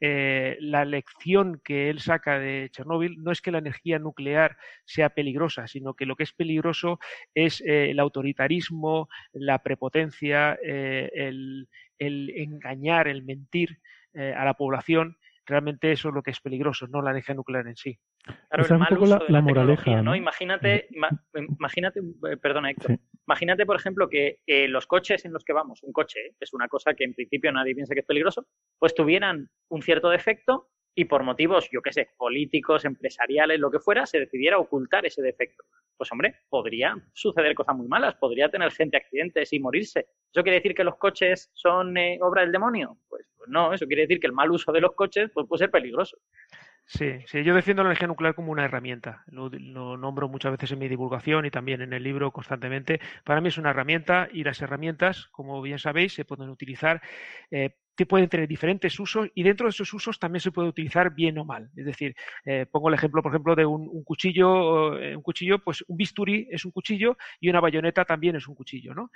la 0.61 0.85
lección 0.85 1.61
que 1.63 1.91
él 1.91 2.01
saca 2.01 2.39
de 2.39 2.71
Chernóbil 2.73 3.23
no 3.23 3.33
es 3.33 3.43
que 3.43 3.51
la 3.51 3.59
energía 3.59 3.99
nuclear 3.99 4.57
sea 4.87 5.11
peligrosa, 5.11 5.67
sino 5.67 5.93
que 5.93 6.07
lo 6.07 6.17
que 6.17 6.23
es 6.23 6.33
peligroso 6.33 7.01
es 7.35 7.61
el 7.67 7.99
autoritarismo, 7.99 9.09
la 9.33 9.59
prepotencia, 9.63 10.57
el, 10.63 11.69
el, 12.07 12.31
engañar, 12.37 13.09
el 13.09 13.23
mentir 13.23 13.79
a 14.15 14.45
la 14.45 14.55
población 14.55 15.17
realmente 15.47 15.93
eso 15.93 16.09
es 16.09 16.15
lo 16.15 16.23
que 16.23 16.31
es 16.31 16.41
peligroso, 16.41 16.87
no 16.87 17.03
la 17.03 17.11
energía 17.11 17.35
nuclear 17.35 17.67
en 17.67 17.77
sí. 17.77 17.99
Claro, 18.49 18.65
el 18.65 18.79
mal 18.79 18.99
uso 18.99 19.19
de 19.19 19.33
la, 19.33 19.41
moraleja, 19.41 20.03
¿no? 20.03 20.15
Imagínate, 20.15 20.89
imagínate, 21.59 22.01
eh, 22.01 22.37
perdona 22.37 22.71
Héctor, 22.71 22.99
imagínate 23.27 23.67
por 23.67 23.77
ejemplo 23.77 24.09
que 24.09 24.39
los 24.69 24.87
coches 24.87 25.25
en 25.25 25.33
los 25.33 25.45
que 25.45 25.53
vamos, 25.53 25.83
un 25.83 25.93
coche 25.93 26.21
¿eh? 26.21 26.35
es 26.39 26.53
una 26.53 26.69
cosa 26.69 26.95
que 26.95 27.05
en 27.05 27.15
principio 27.15 27.51
nadie 27.51 27.75
piensa 27.75 27.95
que 27.95 28.01
es 28.01 28.07
peligroso, 28.07 28.47
pues 28.79 28.95
tuvieran 28.95 29.49
un 29.69 29.83
cierto 29.83 30.09
defecto 30.11 30.69
y 30.95 31.05
por 31.07 31.23
motivos, 31.23 31.69
yo 31.73 31.81
qué 31.83 31.93
sé, 31.93 32.11
políticos, 32.17 32.85
empresariales, 32.85 33.59
lo 33.59 33.71
que 33.71 33.79
fuera, 33.79 34.07
se 34.07 34.21
decidiera 34.21 34.59
ocultar 34.59 35.07
ese 35.07 35.23
defecto. 35.23 35.65
Pues 35.97 36.11
hombre, 36.13 36.35
podría 36.49 36.97
suceder 37.13 37.55
cosas 37.55 37.77
muy 37.77 37.89
malas, 37.89 38.15
podría 38.17 38.51
tener 38.51 38.71
gente 38.73 38.97
accidentes 38.97 39.53
y 39.53 39.61
morirse. 39.61 40.07
¿Eso 40.33 40.43
quiere 40.43 40.59
decir 40.59 40.75
que 40.75 40.85
los 40.85 40.97
coches 40.97 41.51
son 41.55 41.97
eh, 41.97 42.19
obra 42.21 42.43
del 42.43 42.53
demonio? 42.53 42.99
Pues, 43.09 43.27
pues, 43.37 43.51
no, 43.51 43.73
eso 43.73 43.87
quiere 43.87 44.03
decir 44.03 44.21
que 44.21 44.27
el 44.27 44.33
mal 44.33 44.51
uso 44.51 44.71
de 44.73 44.81
los 44.81 44.93
coches 44.93 45.31
pues, 45.33 45.47
puede 45.49 45.61
ser 45.61 45.71
peligroso. 45.71 46.17
Sí, 46.87 47.21
sí, 47.27 47.43
yo 47.43 47.55
defiendo 47.55 47.83
la 47.83 47.89
energía 47.89 48.09
nuclear 48.09 48.35
como 48.35 48.53
una 48.53 48.65
herramienta. 48.65 49.25
Lo, 49.27 49.49
nombro 49.97 50.29
muchas 50.29 50.53
veces 50.53 50.73
en 50.73 50.79
mi 50.79 50.89
divulgación 50.89 51.47
y 51.47 51.51
también 51.51 51.81
en 51.81 51.93
el 51.93 52.03
libro 52.03 52.33
constantemente. 52.33 53.01
Para 53.25 53.41
mí 53.41 53.49
es 53.49 53.59
una 53.59 53.71
herramienta 53.71 54.29
y 54.33 54.45
las 54.45 54.61
herramientas, 54.61 55.29
como 55.33 55.63
bien 55.63 55.79
sabéis, 55.79 56.15
se 56.15 56.25
pueden 56.25 56.51
utilizar 56.51 57.01
eh, 57.51 57.77
que 57.97 58.07
pueden 58.07 58.29
tener 58.29 58.49
diferentes 58.49 58.99
usos 58.99 59.29
y 59.35 59.43
dentro 59.43 59.67
de 59.67 59.71
esos 59.71 59.93
usos 59.93 60.19
también 60.19 60.41
se 60.41 60.51
puede 60.51 60.69
utilizar 60.69 61.15
bien 61.15 61.39
o 61.39 61.45
mal. 61.45 61.71
Es 61.77 61.85
decir, 61.85 62.15
eh, 62.45 62.67
pongo 62.71 62.89
el 62.89 62.95
ejemplo, 62.95 63.23
por 63.23 63.33
ejemplo, 63.33 63.55
de 63.55 63.67
un, 63.67 64.03
cuchillo, 64.05 64.99
eh, 64.99 65.17
un 65.17 65.23
cuchillo, 65.23 65.59
pues 65.59 65.85
un 65.89 65.97
bisturí 65.97 66.49
es 66.51 66.65
un 66.65 66.71
cuchillo 66.71 67.17
y 67.41 67.49
una 67.49 67.61
bayoneta 67.61 68.05
también 68.05 68.37
es 68.37 68.49
un 68.49 68.55
cuchillo, 68.55 68.95
¿no? 68.95 69.11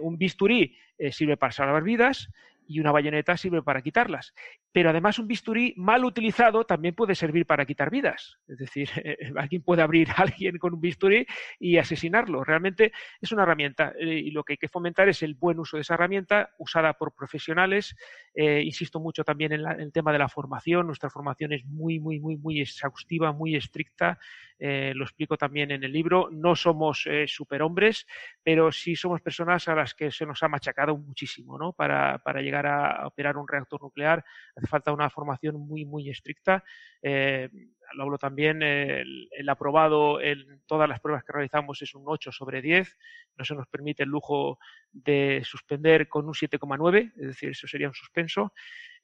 un 0.00 0.18
bisturí 0.18 0.76
sirve 1.10 1.36
para 1.36 1.52
salvar 1.52 1.82
vidas 1.82 2.28
y 2.68 2.80
una 2.80 2.92
bayoneta 2.92 3.36
sirve 3.36 3.62
para 3.62 3.80
quitarlas. 3.80 4.34
Pero 4.70 4.90
además 4.90 5.18
un 5.18 5.26
bisturí 5.26 5.72
mal 5.76 6.04
utilizado 6.04 6.64
también 6.64 6.94
puede 6.94 7.14
servir 7.14 7.46
para 7.46 7.64
quitar 7.64 7.90
vidas. 7.90 8.38
Es 8.46 8.58
decir, 8.58 8.90
alguien 9.36 9.62
puede 9.62 9.82
abrir 9.82 10.10
a 10.10 10.22
alguien 10.22 10.58
con 10.58 10.74
un 10.74 10.80
bisturí 10.80 11.26
y 11.58 11.78
asesinarlo. 11.78 12.44
Realmente 12.44 12.92
es 13.20 13.32
una 13.32 13.44
herramienta 13.44 13.94
eh, 13.98 14.18
y 14.18 14.30
lo 14.30 14.44
que 14.44 14.52
hay 14.52 14.56
que 14.58 14.68
fomentar 14.68 15.08
es 15.08 15.22
el 15.22 15.34
buen 15.34 15.58
uso 15.58 15.78
de 15.78 15.80
esa 15.80 15.94
herramienta 15.94 16.50
usada 16.58 16.92
por 16.92 17.14
profesionales. 17.14 17.96
Eh, 18.34 18.62
insisto 18.62 19.00
mucho 19.00 19.24
también 19.24 19.52
en, 19.52 19.66
el 19.66 19.90
tema 19.90 20.12
de 20.12 20.18
la 20.18 20.28
formación. 20.28 20.86
Nuestra 20.86 21.08
formación 21.08 21.54
es 21.54 21.64
muy, 21.64 21.98
muy, 21.98 22.20
muy, 22.20 22.36
muy 22.36 22.60
exhaustiva, 22.60 23.32
muy 23.32 23.56
estricta. 23.56 24.18
Eh, 24.58 24.92
lo 24.94 25.04
explico 25.04 25.38
también 25.38 25.70
en 25.70 25.84
el 25.84 25.92
libro. 25.92 26.28
No 26.30 26.54
somos 26.54 27.08
superhombres, 27.26 28.06
pero 28.42 28.70
sí 28.70 28.94
somos 28.94 29.22
personas 29.22 29.68
a 29.68 29.74
las 29.74 29.94
que 29.94 30.10
se 30.10 30.26
nos 30.26 30.42
ha 30.42 30.48
machacado 30.48 30.96
muchísimo 30.98 31.56
¿no? 31.56 31.72
para, 31.72 32.18
para 32.18 32.42
llegar 32.42 32.57
a 32.66 33.06
operar 33.06 33.36
un 33.36 33.48
reactor 33.48 33.82
nuclear 33.82 34.24
hace 34.56 34.66
falta 34.66 34.92
una 34.92 35.10
formación 35.10 35.56
muy, 35.56 35.84
muy 35.84 36.10
estricta. 36.10 36.64
Eh, 37.02 37.48
lo 37.94 38.02
hablo 38.02 38.18
también, 38.18 38.62
el, 38.62 39.48
aprobado 39.48 40.20
en 40.20 40.60
todas 40.66 40.88
las 40.88 41.00
pruebas 41.00 41.24
que 41.24 41.32
realizamos 41.32 41.80
es 41.80 41.94
un 41.94 42.04
8 42.06 42.32
sobre 42.32 42.60
10. 42.60 42.96
No 43.36 43.44
se 43.44 43.54
nos 43.54 43.66
permite 43.66 44.02
el 44.02 44.10
lujo 44.10 44.58
de 44.92 45.40
suspender 45.44 46.08
con 46.08 46.26
un 46.26 46.34
7,9, 46.34 47.12
es 47.16 47.26
decir, 47.28 47.50
eso 47.50 47.66
sería 47.66 47.88
un 47.88 47.94
suspenso. 47.94 48.52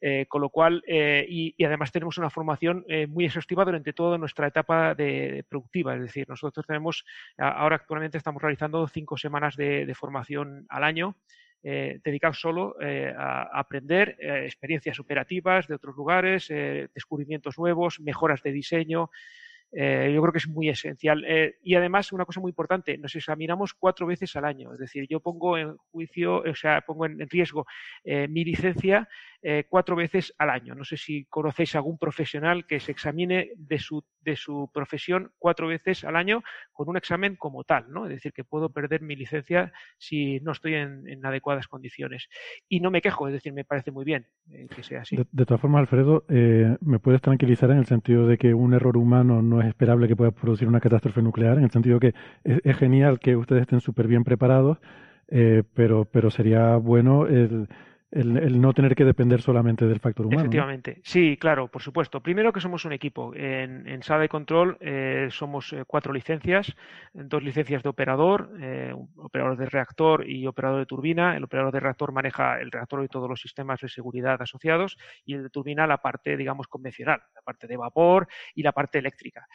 Eh, 0.01 0.27
con 0.29 0.43
lo 0.43 0.51
cual, 0.51 0.83
eh, 0.87 1.25
y, 1.27 1.65
además 1.65 1.91
tenemos 1.91 2.19
una 2.19 2.29
formación 2.29 2.85
muy 3.09 3.25
exhaustiva 3.25 3.65
durante 3.65 3.95
toda 3.95 4.19
nuestra 4.19 4.49
etapa 4.49 4.95
de, 4.95 5.47
productiva. 5.49 5.95
Es 5.95 6.03
decir, 6.03 6.29
nosotros 6.29 6.67
tenemos, 6.67 7.07
ahora 7.39 7.77
actualmente 7.77 8.19
estamos 8.19 8.43
realizando 8.43 8.87
cinco 8.87 9.17
semanas 9.17 9.57
de 9.57 9.95
formación 9.95 10.67
al 10.69 10.85
año 10.85 11.17
eh, 11.67 11.99
dedicado 12.05 12.35
solo 12.35 12.77
eh, 12.79 13.11
a, 13.17 13.59
aprender 13.59 14.17
eh, 14.21 14.45
experiencias 14.45 15.01
operativas 15.01 15.67
de 15.67 15.75
otros 15.75 15.97
lugares, 15.97 16.49
descubrimientos 16.95 17.59
nuevos, 17.59 18.01
mejoras 18.01 18.43
de 18.43 18.53
diseño. 18.53 19.11
Eh, 19.77 20.13
yo 20.15 20.21
creo 20.23 20.33
que 20.33 20.39
es 20.39 20.49
muy 20.49 20.69
esencial. 20.69 21.25
Eh, 21.27 21.57
y 21.63 21.75
además, 21.75 22.13
una 22.13 22.25
cosa 22.25 22.41
muy 22.41 22.51
importante, 22.51 22.97
nos 22.97 23.15
examinamos 23.17 23.75
cuatro 23.75 24.07
veces 24.07 24.35
al 24.37 24.45
año. 24.45 24.73
Es 24.73 24.79
decir, 24.79 25.07
yo 25.09 25.19
pongo 25.21 25.59
en 25.59 25.77
juicio, 25.91 26.43
o 26.49 26.55
sea, 26.55 26.83
pongo 26.83 27.07
en, 27.07 27.29
riesgo 27.29 27.67
eh, 28.05 28.29
mi 28.29 28.45
licencia 28.45 29.09
cuatro 29.69 29.97
veces 29.97 30.33
al 30.39 30.49
año. 30.49 30.75
No 30.75 30.85
sé 30.85 30.97
si 30.97 31.25
conocéis 31.27 31.75
algún 31.75 31.99
profesional 31.99 32.67
que 32.67 32.81
se 32.81 32.93
examine 32.93 33.51
de 33.57 33.79
su, 33.79 34.05
de 34.23 34.37
su 34.37 34.71
profesión 34.73 35.33
cuatro 35.39 35.67
veces 35.67 36.05
al 36.05 36.17
año 36.17 36.43
con 36.73 36.89
un 36.89 36.97
examen 36.97 37.37
como 37.37 37.65
tal, 37.65 37.91
¿no? 37.91 38.07
Es 38.07 38.11
decir, 38.11 38.33
que 38.33 38.45
puedo 38.45 38.71
perder 38.71 39.03
mi 39.03 39.17
licencia 39.17 39.73
si 39.99 40.41
no 40.41 40.53
estoy 40.53 40.75
en, 40.75 41.27
adecuadas 41.27 41.69
condiciones. 41.69 42.29
Y 42.69 42.81
no 42.81 42.91
me 42.91 43.03
quejo, 43.03 43.29
es 43.29 43.35
decir, 43.35 43.53
me 43.53 43.65
parece 43.65 43.91
muy 43.91 44.05
bien 44.05 44.27
que 44.75 44.83
sea 44.83 45.03
así. 45.03 45.17
De, 45.17 45.27
de 45.31 45.45
todas 45.45 45.61
formas, 45.61 45.81
Alfredo, 45.81 46.25
me 46.29 46.99
puedes 46.99 47.21
tranquilizar 47.21 47.71
en 47.71 47.79
el 47.79 47.87
sentido 47.87 48.27
de 48.27 48.39
que 48.39 48.55
un 48.55 48.73
error 48.73 48.97
humano 48.97 49.43
no 49.43 49.61
es 49.61 49.65
es 49.65 49.71
esperable 49.71 50.09
que 50.09 50.17
pueda 50.17 50.31
producir 50.31 50.69
una 50.69 50.81
catástrofe 50.81 51.23
nuclear, 51.23 51.59
en 51.59 51.65
el 51.65 51.71
sentido 51.71 51.99
que 51.99 52.15
es, 52.45 52.77
genial 52.77 53.19
que 53.19 53.37
ustedes 53.37 53.63
estén 53.63 53.81
súper 53.81 54.07
bien 54.07 54.25
preparados, 54.25 54.79
eh, 55.29 55.63
pero, 55.75 56.05
pero 56.05 56.31
sería 56.31 56.77
bueno 56.77 57.27
el, 57.27 57.69
el, 58.15 58.61
no 58.61 58.73
tener 58.73 58.95
que 58.95 59.05
depender 59.05 59.43
solamente 59.43 59.87
del 59.87 60.01
factor 60.01 60.27
humano. 60.27 60.43
Efectivamente, 60.43 61.01
sí, 61.03 61.37
claro, 61.37 61.69
por 61.69 61.83
supuesto. 61.83 62.21
Primero 62.21 62.53
que 62.53 62.61
somos 62.61 62.85
un 62.85 62.93
equipo. 62.93 63.35
En, 63.35 63.87
en 63.89 64.03
sala 64.03 64.21
de 64.21 64.29
control 64.29 64.77
eh, 64.81 65.29
somos 65.31 65.73
eh, 65.73 65.85
cuatro 65.87 66.13
licencias, 66.13 66.75
dos 67.13 67.43
licencias 67.43 67.83
de 67.83 67.89
operador, 67.89 68.51
un 68.53 69.11
operador 69.17 69.57
de 69.57 69.67
reactor 69.67 70.29
y 70.29 70.47
operador 70.47 70.79
de 70.79 70.87
turbina. 70.87 71.37
El 71.37 71.45
operador 71.45 71.73
de 71.73 71.81
reactor 71.81 72.13
maneja 72.13 72.61
el 72.61 72.71
reactor 72.71 73.05
y 73.05 73.09
todos 73.09 73.29
los 73.29 73.41
sistemas 73.41 73.81
de 73.81 73.89
seguridad 73.89 74.41
asociados 74.41 74.97
y 75.25 75.35
el 75.35 75.43
de 75.43 75.51
turbina 75.51 75.87
la 75.87 75.99
parte, 75.99 76.37
digamos, 76.37 76.69
convencional, 76.69 77.21
la 77.35 77.43
parte 77.43 77.67
de 77.67 77.77
vapor 77.77 78.29
y 78.55 78.63
la 78.63 78.73
parte 78.73 78.99
eléctrica. 78.99 79.47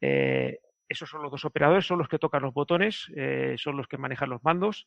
Eh, 0.00 0.58
esos 0.88 1.08
son 1.08 1.22
los 1.22 1.30
dos 1.32 1.44
operadores, 1.44 1.84
son 1.84 1.98
los 1.98 2.08
que 2.08 2.18
tocan 2.18 2.42
los 2.42 2.54
botones, 2.54 3.10
eh, 3.16 3.56
son 3.58 3.76
los 3.76 3.88
que 3.88 3.98
manejan 3.98 4.30
los 4.30 4.44
mandos 4.44 4.86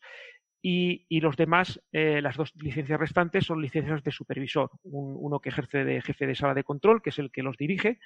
y, 0.62 1.20
los 1.22 1.38
demás, 1.38 1.82
eh, 1.92 2.22
las 2.22 2.36
dos 2.36 2.54
licencias 2.56 3.00
restantes 3.00 3.46
son 3.46 3.62
licencias 3.62 4.04
de 4.04 4.12
supervisor. 4.12 4.72
uno 4.84 5.40
que 5.40 5.50
ejerce 5.50 5.86
de 5.86 6.02
jefe 6.02 6.28
de 6.28 6.36
sala 6.36 6.54
de 6.54 6.64
control, 6.64 7.02
que 7.02 7.12
es 7.12 7.20
el 7.20 7.32
que 7.32 7.44
los 7.44 7.58
dirige, 7.58 8.00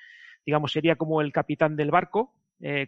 digamos, 0.45 0.71
sería 0.71 0.95
como 0.95 1.21
el 1.21 1.31
capitán 1.31 1.75
del 1.75 1.91
barco, 1.91 2.33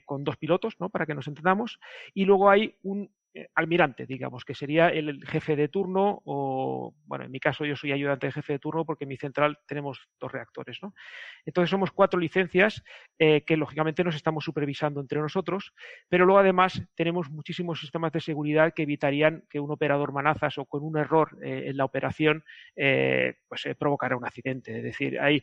con 0.06 0.24
dos 0.24 0.38
pilotos, 0.38 0.80
¿no? 0.80 0.90
Para 0.90 1.06
que 1.06 1.14
nos 1.14 1.28
entendamos. 1.28 1.80
Y 2.14 2.24
luego 2.24 2.50
hay 2.50 2.76
un 2.84 3.04
eh, 3.04 3.10
almirante, 3.54 4.06
digamos, 4.06 4.46
que 4.46 4.56
sería 4.56 4.90
el 4.90 5.26
jefe 5.26 5.56
de 5.56 5.68
turno 5.68 6.22
o, 6.26 6.94
bueno, 7.06 7.26
en 7.26 7.32
mi 7.32 7.40
caso 7.40 7.66
yo 7.66 7.76
soy 7.76 7.92
ayudante 7.92 8.28
de 8.28 8.34
jefe 8.34 8.54
de 8.54 8.60
turno 8.60 8.86
porque 8.86 9.04
en 9.04 9.10
mi 9.10 9.18
central 9.18 9.60
tenemos 9.68 10.08
dos 10.20 10.32
reactores, 10.32 10.80
¿no? 10.82 10.94
Entonces 11.46 11.70
somos 11.70 11.92
cuatro 11.92 12.20
licencias 12.20 12.84
eh, 13.20 13.42
que 13.42 13.58
lógicamente 13.58 14.04
nos 14.04 14.16
estamos 14.16 14.46
supervisando 14.46 15.02
entre 15.02 15.20
nosotros, 15.20 15.74
pero 16.08 16.26
luego 16.26 16.40
además 16.40 16.82
tenemos 16.96 17.30
muchísimos 17.30 17.80
sistemas 17.80 18.12
de 18.12 18.22
seguridad 18.22 18.74
que 18.74 18.84
evitarían 18.84 19.44
que 19.50 19.60
un 19.60 19.72
operador 19.72 20.14
manazas 20.14 20.58
o 20.58 20.66
con 20.66 20.84
un 20.84 20.98
error 20.98 21.38
eh, 21.44 21.64
en 21.68 21.78
la 21.78 21.86
operación 21.86 22.44
pues 22.76 23.68
provocara 23.78 24.18
un 24.18 24.26
accidente. 24.26 24.78
Es 24.78 24.84
decir, 24.84 25.20
hay, 25.20 25.42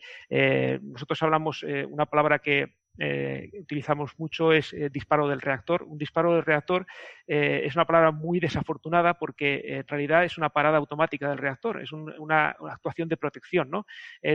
nosotros 0.83 1.23
hablamos 1.23 1.63
una 1.63 2.07
palabra 2.07 2.39
que 2.39 2.75
eh, 2.99 3.51
utilizamos 3.55 4.19
mucho 4.19 4.53
es 4.53 4.73
eh, 4.73 4.91
disparo 4.91 5.29
del 5.29 5.41
reactor. 5.41 5.83
Un 5.85 5.99
disparo 5.99 6.35
del 6.35 6.45
reactor 6.45 6.87
eh, 7.27 7.63
es 7.65 7.75
una 7.75 7.87
palabra 7.87 8.11
muy 8.11 8.39
desafortunada 8.39 9.15
porque 9.15 9.63
en 9.65 9.87
realidad 9.87 10.25
es 10.25 10.37
una 10.37 10.51
parada 10.51 10.79
automática 10.79 11.29
del 11.29 11.39
reactor, 11.39 11.81
es 11.81 11.93
una, 11.93 12.51
actuación 12.71 13.09
de 13.09 13.17
protección. 13.17 13.71
¿no? 13.71 13.87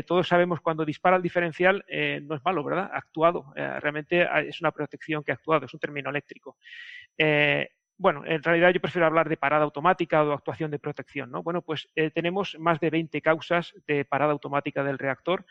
todos 0.06 0.28
sabemos 0.28 0.62
cuando 0.62 0.86
dispara 0.86 1.18
el 1.18 1.22
diferencial 1.22 1.84
no 2.24 2.36
es 2.36 2.46
malo, 2.46 2.64
¿verdad? 2.64 2.90
Ha 2.94 2.98
actuado. 2.98 3.54
realmente 3.56 4.28
es 4.48 4.62
una 4.62 4.72
protección 4.72 5.24
que 5.24 5.32
ha 5.32 5.36
actuado, 5.36 5.66
es 5.66 5.74
un 5.74 5.80
término 5.80 6.10
eléctrico. 6.10 6.58
bueno, 7.98 8.24
en 8.26 8.44
realidad 8.44 8.72
yo 8.72 8.80
prefiero 8.80 9.06
hablar 9.06 9.30
de 9.30 9.38
parada 9.38 9.64
automática 9.64 10.24
o 10.24 10.32
actuación 10.32 10.72
de 10.72 10.80
protección, 10.80 11.32
¿no? 11.32 11.44
Bueno, 11.44 11.62
pues 11.62 11.90
tenemos 12.14 12.58
más 12.60 12.80
de 12.80 12.90
20 12.90 13.22
causas 13.22 13.74
de 13.88 14.06
parada 14.06 14.32
automática 14.32 14.84
del 14.84 15.00
reactor 15.00 15.46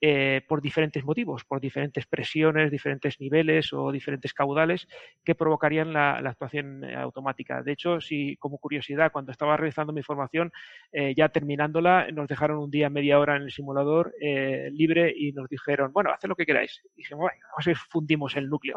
eh, 0.00 0.42
por 0.46 0.62
diferentes 0.62 1.04
motivos, 1.04 1.44
por 1.44 1.60
diferentes 1.60 2.06
presiones, 2.06 2.70
diferentes 2.70 3.18
niveles 3.20 3.72
o 3.72 3.90
diferentes 3.90 4.32
caudales 4.32 4.86
que 5.24 5.34
provocarían 5.34 5.92
la, 5.92 6.18
actuación 6.18 6.84
eh, 6.84 6.94
automática. 6.94 7.62
De 7.64 7.72
hecho, 7.72 8.00
si 8.00 8.36
como 8.36 8.58
curiosidad, 8.58 9.10
cuando 9.10 9.32
estaba 9.32 9.56
realizando 9.56 9.92
mi 9.92 10.04
formación, 10.04 10.52
eh, 10.92 11.14
ya 11.16 11.30
terminándola, 11.30 12.12
nos 12.12 12.28
dejaron 12.28 12.58
un 12.58 12.70
día 12.70 12.88
media 12.90 13.18
hora 13.18 13.36
en 13.36 13.42
el 13.42 13.50
simulador 13.50 14.14
libre 14.20 15.12
y 15.16 15.32
nos 15.32 15.48
dijeron, 15.48 15.92
bueno, 15.92 16.10
haced 16.12 16.28
lo 16.28 16.36
que 16.36 16.46
queráis. 16.46 16.80
Y 16.94 16.98
dijimos, 16.98 17.22
bueno, 17.22 17.38
vamos 17.50 17.66
a 17.66 17.70
ver, 17.70 17.76
fundimos 17.76 18.36
el 18.36 18.48
núcleo. 18.48 18.76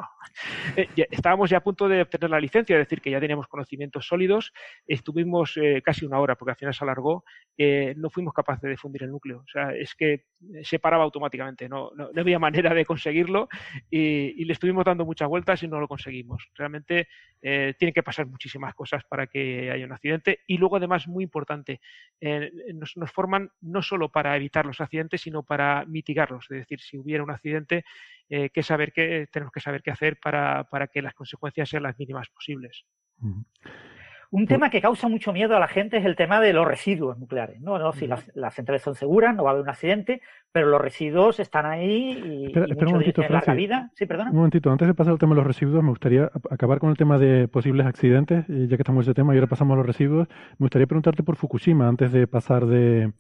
estábamos 1.12 1.52
ya 1.52 1.58
a 1.58 1.64
punto 1.64 1.88
de 1.88 2.02
obtener 2.02 2.32
la 2.32 2.40
licencia, 2.40 2.76
es 2.76 2.88
decir, 2.88 3.02
que 3.02 3.12
ya 3.12 3.20
teníamos 3.20 3.48
conocimientos 3.48 4.08
sólidos. 4.08 4.54
Estuvimos 4.88 5.60
casi 5.84 6.06
una 6.06 6.20
hora, 6.20 6.36
porque 6.36 6.52
al 6.52 6.58
final 6.58 6.74
se 6.74 6.84
alargó, 6.84 7.24
no 7.58 8.10
fuimos 8.10 8.34
capaces 8.34 8.70
de 8.70 8.78
fundir 8.78 9.04
el 9.04 9.12
núcleo. 9.12 9.40
O 9.40 9.48
sea, 9.52 9.76
es 9.76 9.94
que 9.94 10.26
se 10.64 10.80
paraba 10.80 11.11
automáticamente, 11.12 11.68
no, 11.68 11.92
no, 11.96 12.10
había 12.16 12.40
manera 12.40 12.74
de 12.74 12.86
conseguirlo 12.86 13.50
y, 13.90 14.44
le 14.46 14.54
estuvimos 14.54 14.86
dando 14.86 15.06
muchas 15.06 15.28
vueltas 15.28 15.62
y 15.64 15.68
no 15.68 15.80
lo 15.80 15.88
conseguimos. 15.88 16.50
Realmente 16.56 17.08
eh, 17.42 17.74
tienen 17.78 17.94
que 17.94 18.04
pasar 18.04 18.26
muchísimas 18.26 18.74
cosas 18.74 19.04
para 19.04 19.28
que 19.28 19.70
haya 19.70 19.86
un 19.86 19.92
accidente 19.92 20.40
y 20.48 20.58
luego 20.58 20.78
además 20.78 21.08
muy 21.08 21.24
importante, 21.24 21.82
eh, 22.20 22.52
nos, 22.74 23.12
forman 23.12 23.52
no 23.62 23.82
solo 23.82 24.10
para 24.10 24.36
evitar 24.36 24.66
los 24.66 24.80
accidentes, 24.82 25.22
sino 25.22 25.44
para 25.44 25.86
mitigarlos. 25.86 26.46
Es 26.50 26.60
decir, 26.60 26.80
si 26.80 26.98
hubiera 26.98 27.24
un 27.24 27.32
accidente, 27.32 27.84
eh, 28.30 28.50
que 28.50 28.64
saber 28.64 28.94
qué, 28.94 29.28
tenemos 29.32 29.52
que 29.52 29.60
saber 29.60 29.82
qué 29.82 29.92
hacer 29.92 30.18
para, 30.18 30.64
para, 30.64 30.88
que 30.88 31.02
las 31.02 31.14
consecuencias 31.14 31.70
sean 31.70 31.84
las 31.84 32.00
mínimas 32.00 32.30
posibles. 32.30 32.86
Un 34.32 34.48
tema 34.48 34.70
que 34.70 34.80
causa 34.80 35.10
mucho 35.10 35.34
miedo 35.34 35.58
a 35.58 35.60
la 35.60 35.68
gente 35.68 35.98
es 35.98 36.06
el 36.06 36.16
tema 36.16 36.40
de 36.40 36.54
los 36.54 36.66
residuos 36.66 37.20
nucleares. 37.20 37.60
No, 37.60 37.78
no, 37.78 37.92
si 37.92 38.08
las, 38.08 38.24
centrales 38.54 38.82
son 38.82 38.96
seguras, 38.96 39.36
no 39.36 39.44
va 39.44 39.50
a 39.50 39.54
haber 39.54 39.64
un 39.64 39.70
accidente, 39.70 40.22
pero 40.54 40.68
los 40.68 40.80
residuos 40.80 41.42
están 41.42 41.66
ahí 41.66 42.18
y, 42.26 42.46
espera, 42.46 42.88
un 42.88 42.94
momentito, 42.94 43.22
larga 43.28 43.54
vida. 43.54 43.92
Sí, 43.94 44.06
perdona. 44.06 44.30
Un 44.32 44.38
momentito, 44.38 44.72
antes 44.72 44.88
de 44.88 44.94
pasar 44.94 45.12
al 45.12 45.20
tema 45.20 45.36
de 45.36 45.42
los 45.42 45.48
residuos, 45.48 45.84
me 45.84 45.90
gustaría 45.90 46.32
acabar 46.50 46.80
con 46.80 46.92
el 46.92 46.98
tema 46.98 47.18
de 47.18 47.50
posibles 47.50 47.86
accidentes, 47.86 48.46
ya 48.48 48.78
que 48.78 48.82
estamos 48.82 49.06
en 49.06 49.12
ese 49.12 49.16
tema 49.16 49.34
y 49.34 49.38
ahora 49.38 49.48
pasamos 49.48 49.76
a 49.76 49.78
los 49.80 49.86
residuos. 49.86 50.30
Me 50.58 50.64
gustaría 50.64 50.88
preguntarte 50.88 51.24
por 51.24 51.36
Fukushima 51.36 51.90
antes 51.90 52.14
de 52.14 52.26
pasar 52.26 52.66
de 52.68 53.12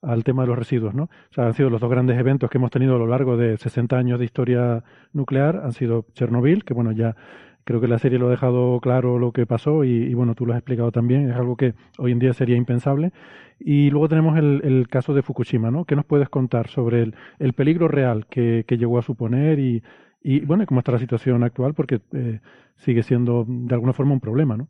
al 0.00 0.24
tema 0.24 0.42
de 0.42 0.48
los 0.48 0.58
residuos, 0.58 0.94
¿no? 0.94 1.04
O 1.04 1.34
sea, 1.34 1.46
han 1.46 1.54
sido 1.54 1.70
los 1.70 1.80
dos 1.80 1.90
grandes 1.90 2.18
eventos 2.18 2.50
que 2.50 2.58
hemos 2.58 2.70
tenido 2.70 2.94
a 2.96 2.98
lo 2.98 3.06
largo 3.06 3.36
de 3.36 3.56
60 3.56 3.96
años 3.96 4.18
de 4.18 4.24
historia 4.24 4.84
nuclear, 5.12 5.60
han 5.64 5.72
sido 5.72 6.06
Chernobyl, 6.14 6.64
que 6.64 6.74
bueno, 6.74 6.92
ya 6.92 7.16
Creo 7.64 7.80
que 7.80 7.88
la 7.88 7.98
serie 7.98 8.18
lo 8.18 8.28
ha 8.28 8.30
dejado 8.30 8.78
claro 8.80 9.18
lo 9.18 9.32
que 9.32 9.46
pasó 9.46 9.84
y, 9.84 10.12
bueno, 10.14 10.34
tú 10.34 10.44
lo 10.44 10.52
has 10.52 10.58
explicado 10.58 10.92
también, 10.92 11.30
es 11.30 11.36
algo 11.36 11.56
que 11.56 11.74
hoy 11.98 12.12
en 12.12 12.18
día 12.18 12.32
sería 12.34 12.56
impensable. 12.56 13.12
Y 13.58 13.90
luego 13.90 14.08
tenemos 14.08 14.36
el, 14.36 14.86
caso 14.90 15.14
de 15.14 15.22
Fukushima, 15.22 15.70
¿no? 15.70 15.84
¿Qué 15.84 15.96
nos 15.96 16.04
puedes 16.04 16.28
contar 16.28 16.68
sobre 16.68 17.02
el, 17.02 17.14
el 17.38 17.54
peligro 17.54 17.88
real 17.88 18.26
que, 18.26 18.64
que, 18.66 18.76
llegó 18.76 18.98
a 18.98 19.02
suponer 19.02 19.58
y, 19.58 19.82
y, 20.22 20.40
bueno, 20.40 20.66
cómo 20.66 20.80
está 20.80 20.92
la 20.92 20.98
situación 20.98 21.42
actual? 21.42 21.72
Porque 21.74 22.00
eh, 22.12 22.40
sigue 22.76 23.02
siendo 23.02 23.44
de 23.48 23.74
alguna 23.74 23.92
forma 23.92 24.12
un 24.12 24.20
problema, 24.20 24.56
¿no? 24.56 24.68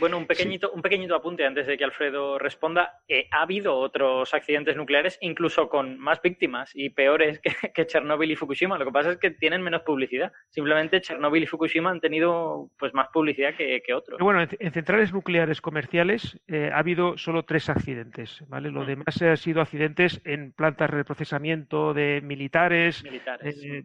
Bueno, 0.00 0.16
un 0.16 0.26
pequeñito, 0.26 0.72
un 0.72 0.80
pequeñito 0.80 1.14
apunte 1.14 1.44
antes 1.44 1.66
de 1.66 1.76
que 1.76 1.84
Alfredo 1.84 2.38
responda. 2.38 3.00
Eh, 3.08 3.28
ha 3.30 3.42
habido 3.42 3.76
otros 3.76 4.32
accidentes 4.32 4.76
nucleares, 4.76 5.18
incluso 5.20 5.68
con 5.68 5.98
más 5.98 6.20
víctimas 6.22 6.70
y 6.74 6.90
peores 6.90 7.40
que, 7.40 7.52
Chernóbil 7.86 8.30
y 8.30 8.36
Fukushima. 8.36 8.78
Lo 8.78 8.86
que 8.86 8.90
pasa 8.90 9.12
es 9.12 9.18
que 9.18 9.30
tienen 9.30 9.62
menos 9.62 9.82
publicidad. 9.82 10.32
Simplemente 10.48 11.00
Chernóbil 11.00 11.42
y 11.42 11.46
Fukushima 11.46 11.90
han 11.90 12.00
tenido 12.00 12.70
pues 12.78 12.94
más 12.94 13.08
publicidad 13.12 13.54
que, 13.54 13.82
otros. 13.94 14.18
Bueno, 14.20 14.40
en, 14.40 14.72
centrales 14.72 15.12
nucleares 15.12 15.60
comerciales 15.60 16.40
eh, 16.46 16.70
ha 16.72 16.78
habido 16.78 17.18
solo 17.18 17.44
tres 17.44 17.68
accidentes. 17.68 18.42
¿vale? 18.48 18.70
Lo 18.70 18.84
mm. 18.84 18.86
demás 18.86 19.22
han 19.22 19.36
sido 19.36 19.60
accidentes 19.60 20.20
en 20.24 20.52
plantas 20.52 20.90
de 20.90 21.04
procesamiento 21.04 21.92
de 21.92 22.22
militares. 22.22 23.04
Militares. 23.04 23.62
Eh, 23.62 23.84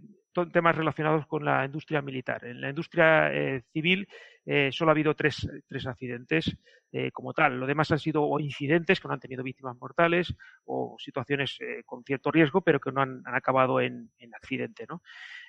temas 0.53 0.75
relacionados 0.75 1.25
con 1.25 1.43
la 1.43 1.65
industria 1.65 2.01
militar. 2.01 2.45
En 2.45 2.61
la 2.61 2.69
industria 2.69 3.31
civil 3.73 4.07
eh, 4.49 4.69
solo 4.71 4.91
ha 4.91 4.93
habido 4.93 5.13
tres, 5.13 5.45
accidentes 5.85 6.55
eh, 6.93 7.11
como 7.11 7.33
tal. 7.33 7.59
Lo 7.59 7.67
demás 7.67 7.91
han 7.91 7.99
sido 7.99 8.39
incidentes 8.39 9.01
que 9.01 9.07
no 9.09 9.13
han 9.13 9.19
tenido 9.19 9.43
víctimas 9.43 9.75
mortales 9.77 10.33
o 10.63 10.95
situaciones 10.97 11.57
eh, 11.59 11.83
con 11.85 12.01
cierto 12.05 12.31
riesgo, 12.31 12.61
pero 12.61 12.79
que 12.79 12.93
no 12.93 13.01
han, 13.01 13.23
acabado 13.25 13.81
en, 13.81 14.09
accidente. 14.33 14.87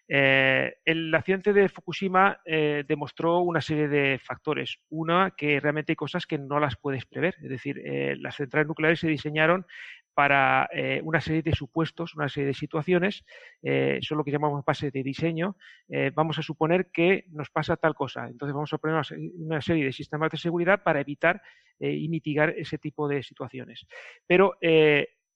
el 0.08 1.14
accidente 1.14 1.52
de 1.52 1.68
Fukushima 1.68 2.40
demostró 2.44 3.38
una 3.38 3.60
serie 3.60 3.86
de 3.86 4.18
factores. 4.18 4.78
Una, 4.88 5.30
que 5.30 5.60
realmente 5.60 5.92
hay 5.92 5.96
cosas 5.96 6.26
que 6.26 6.38
no 6.38 6.58
las 6.58 6.76
puedes 6.76 7.06
prever. 7.06 7.36
Es 7.40 7.50
decir, 7.50 7.80
las 8.18 8.34
centrales 8.34 8.66
nucleares 8.66 8.98
se 8.98 9.08
diseñaron 9.08 9.64
para 10.18 10.68
eh, 10.72 11.00
una 11.04 11.20
serie 11.20 11.42
de 11.42 11.54
supuestos, 11.54 12.16
una 12.16 12.28
serie 12.28 12.48
de 12.48 12.54
situaciones, 12.54 13.24
eh, 13.62 14.00
son 14.02 14.18
lo 14.18 14.24
que 14.24 14.32
llamamos 14.32 14.64
base 14.64 14.90
de 14.90 15.04
diseño. 15.04 15.54
Eh, 15.88 16.10
vamos 16.12 16.36
a 16.40 16.42
suponer 16.42 16.90
que 16.90 17.26
nos 17.30 17.50
pasa 17.50 17.76
tal 17.76 17.94
cosa. 17.94 18.26
Entonces 18.26 18.52
vamos 18.52 18.72
a 18.72 18.78
poner 18.78 19.00
una, 19.36 19.60
serie 19.60 19.84
de 19.84 19.92
sistemas 19.92 20.32
de 20.32 20.38
seguridad 20.38 20.82
para 20.82 21.00
evitar 21.00 21.40
y 21.78 22.08
mitigar 22.08 22.50
ese 22.56 22.78
tipo 22.78 23.06
de 23.06 23.22
situaciones. 23.22 23.86
Pero 24.26 24.56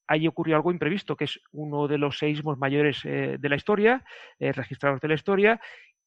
ahí 0.09 0.26
ocurrió 0.26 0.56
algo 0.56 0.72
imprevisto, 0.72 1.14
que 1.14 1.26
es 1.26 1.38
uno 1.52 1.86
de 1.86 1.98
los 1.98 2.18
seísmos 2.18 2.59
mayores 2.59 3.04
de 3.04 3.48
la 3.48 3.54
historia, 3.54 4.04
registrados 4.40 5.00
de 5.00 5.06
la 5.06 5.14
historia, 5.14 5.60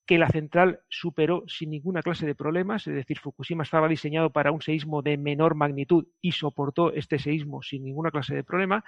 que 0.05 0.17
la 0.17 0.29
central 0.29 0.81
superó 0.87 1.43
sin 1.47 1.71
ninguna 1.71 2.01
clase 2.01 2.25
de 2.25 2.35
problemas, 2.35 2.85
es 2.87 2.93
decir, 2.93 3.19
Fukushima 3.19 3.63
estaba 3.63 3.87
diseñado 3.87 4.29
para 4.29 4.51
un 4.51 4.61
seísmo 4.61 5.01
de 5.01 5.17
menor 5.17 5.55
magnitud 5.55 6.05
y 6.21 6.31
soportó 6.31 6.93
este 6.93 7.17
seísmo 7.17 7.61
sin 7.63 7.83
ninguna 7.83 8.11
clase 8.11 8.35
de 8.35 8.43
problema, 8.43 8.83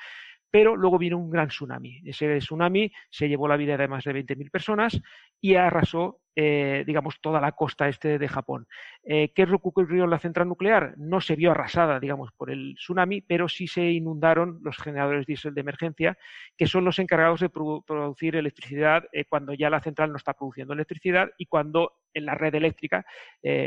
pero 0.52 0.76
luego 0.76 0.98
vino 0.98 1.18
un 1.18 1.30
gran 1.30 1.49
tsunami. 1.49 2.02
Ese 2.06 2.38
tsunami 2.38 2.91
se 3.10 3.27
llevó 3.27 3.48
la 3.48 3.57
vida 3.57 3.77
de 3.77 3.88
más 3.88 4.03
de 4.03 4.14
20.000 4.14 4.52
personas 4.52 5.02
y 5.41 5.56
arrasó 5.56 6.22
eh, 6.39 6.84
digamos, 6.85 7.19
toda 7.19 7.41
la 7.41 7.53
costa 7.53 7.89
este 7.89 8.19
de 8.19 8.27
Japón. 8.27 8.68
Eh, 9.03 9.31
¿Qué 9.34 9.47
ocurrió 9.51 10.03
en 10.03 10.11
la 10.11 10.19
central 10.19 10.47
nuclear? 10.47 10.93
No 10.95 11.19
se 11.19 11.35
vio 11.35 11.49
arrasada, 11.49 11.99
digamos, 11.99 12.31
por 12.31 12.51
el 12.51 12.76
tsunami, 12.76 13.22
pero 13.22 13.49
sí 13.49 13.65
se 13.65 13.89
inundaron 13.89 14.59
los 14.61 14.77
generadores 14.77 15.26
diésel 15.26 15.55
de 15.55 15.61
emergencia, 15.61 16.15
que 16.55 16.68
son 16.68 16.85
los 16.85 16.99
encargados 16.99 17.39
de 17.39 17.49
producir 17.49 18.35
electricidad 18.35 19.05
eh, 19.14 19.26
cuando 19.26 19.55
ya 19.55 19.72
la 19.72 19.81
central 19.81 20.11
no 20.11 20.18
está 20.18 20.34
produciendo 20.34 20.76
electricidad 20.76 21.31
y 21.39 21.47
cuando 21.47 21.93
en 22.14 22.26
la 22.26 22.35
red 22.35 22.53
eléctrica 22.55 23.05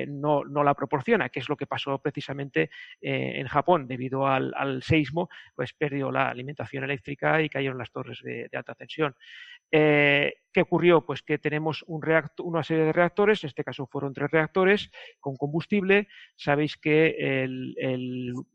no, 0.09 0.45
la 0.45 0.75
proporciona, 0.75 1.29
que 1.29 1.39
es 1.39 1.49
lo 1.49 1.57
que 1.57 1.69
pasó 1.69 1.99
precisamente 1.99 2.71
en 3.01 3.47
Japón. 3.47 3.87
Debido 3.87 4.27
al, 4.27 4.83
seismo, 4.83 5.29
pues 5.55 5.73
perdió 5.73 6.11
la 6.11 6.31
alimentación 6.31 6.83
eléctrica 6.83 7.41
y 7.41 7.49
cayeron 7.49 7.79
las 7.79 7.93
torres 7.93 8.21
de, 8.25 8.49
alta 8.53 8.75
tensión. 8.75 9.15
¿Qué 10.53 10.63
ocurrió? 10.63 11.07
Pues 11.07 11.23
que 11.23 11.39
tenemos 11.39 11.85
un 11.87 12.01
una 12.39 12.63
serie 12.65 12.85
de 12.85 12.93
reactores, 12.93 13.45
en 13.45 13.49
este 13.49 13.63
caso 13.63 13.87
fueron 13.87 14.13
tres 14.13 14.31
reactores 14.31 14.91
con 15.21 15.37
combustible. 15.37 16.09
Sabéis 16.35 16.77
que 16.77 17.47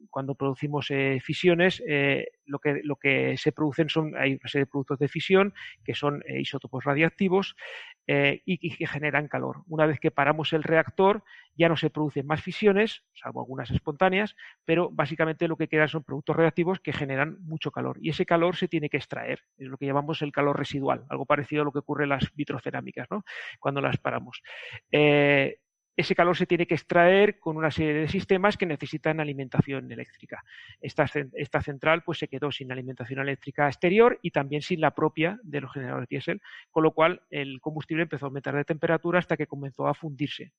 cuando 0.10 0.36
producimos 0.36 0.92
eh, 0.92 1.20
fisiones, 1.24 1.82
eh, 1.88 2.28
lo, 2.46 2.60
que, 2.60 3.36
se 3.38 3.54
producen 3.54 3.88
son, 3.88 4.08
una 4.08 4.18
serie 4.46 4.66
de 4.66 4.72
productos 4.72 5.00
de 5.00 5.08
fisión 5.08 5.54
que 5.86 5.96
son 5.96 6.22
eh, 6.28 6.42
isótopos 6.42 6.84
radiactivos 6.84 7.56
y, 8.08 8.76
que 8.78 8.86
generan 8.86 9.28
calor. 9.28 9.64
Una 9.68 9.86
vez 9.86 10.00
que 10.00 10.12
paramos 10.12 10.54
el 10.54 10.64
reactor, 10.64 11.24
ya 11.56 11.70
no 11.70 11.78
se 11.78 11.90
producen 11.90 12.28
más 12.28 12.42
fisiones, 12.42 13.04
salvo 13.14 13.42
algunas 13.42 13.72
espontáneas, 13.72 14.36
pero 14.66 14.90
básicamente 14.92 15.48
lo 15.48 15.58
que 15.58 15.68
quedan 15.68 15.88
son 15.88 16.04
productos 16.04 16.36
reactivos 16.36 16.80
que 16.80 16.94
generan 16.94 17.38
mucho 17.42 17.72
calor. 17.72 17.98
Y 18.02 18.10
ese 18.10 18.26
calor 18.26 18.56
se 18.56 18.68
tiene 18.68 18.90
que 18.90 18.98
extraer, 18.98 19.42
es 19.58 19.68
lo 19.68 19.78
que 19.78 19.86
llamamos 19.86 20.22
el 20.22 20.32
calor 20.32 20.58
residual, 20.58 21.06
algo 21.10 21.26
parecido 21.26 21.62
a 21.62 21.66
lo 21.66 21.72
que 21.72 21.80
ocurre 21.80 22.04
en 22.04 22.10
las 22.10 22.34
vitrocerámicas, 22.36 23.08
¿no? 23.10 23.24
cuando 23.60 23.82
las 23.82 23.98
paramos. 23.98 24.42
Eh, 24.92 25.60
ese 25.98 26.16
calor 26.16 26.36
se 26.36 26.46
tiene 26.46 26.68
que 26.68 26.74
extraer 26.74 27.40
con 27.40 27.56
una 27.56 27.72
serie 27.72 27.94
de 27.94 28.08
sistemas 28.10 28.58
que 28.58 28.66
necesitan 28.66 29.20
alimentación 29.20 29.90
eléctrica. 29.92 30.44
Esta, 30.82 31.08
central 31.62 32.04
pues, 32.04 32.20
se 32.20 32.28
quedó 32.28 32.52
sin 32.52 32.72
alimentación 32.72 33.20
eléctrica 33.20 33.68
exterior 33.68 34.20
y 34.22 34.32
también 34.32 34.62
sin 34.62 34.82
la 34.82 34.92
propia 34.92 35.40
de 35.44 35.62
los 35.62 35.72
generadores 35.72 36.10
diésel, 36.10 36.42
con 36.70 36.84
lo 36.84 36.92
cual 36.92 37.22
el 37.30 37.62
combustible 37.62 38.04
empezó 38.04 38.26
a 38.26 38.28
aumentar 38.28 38.56
de 38.56 38.66
temperatura 38.66 39.20
hasta 39.20 39.38
que 39.38 39.48
comenzó 39.48 39.88
a 39.88 39.94
fundirse. 39.94 40.52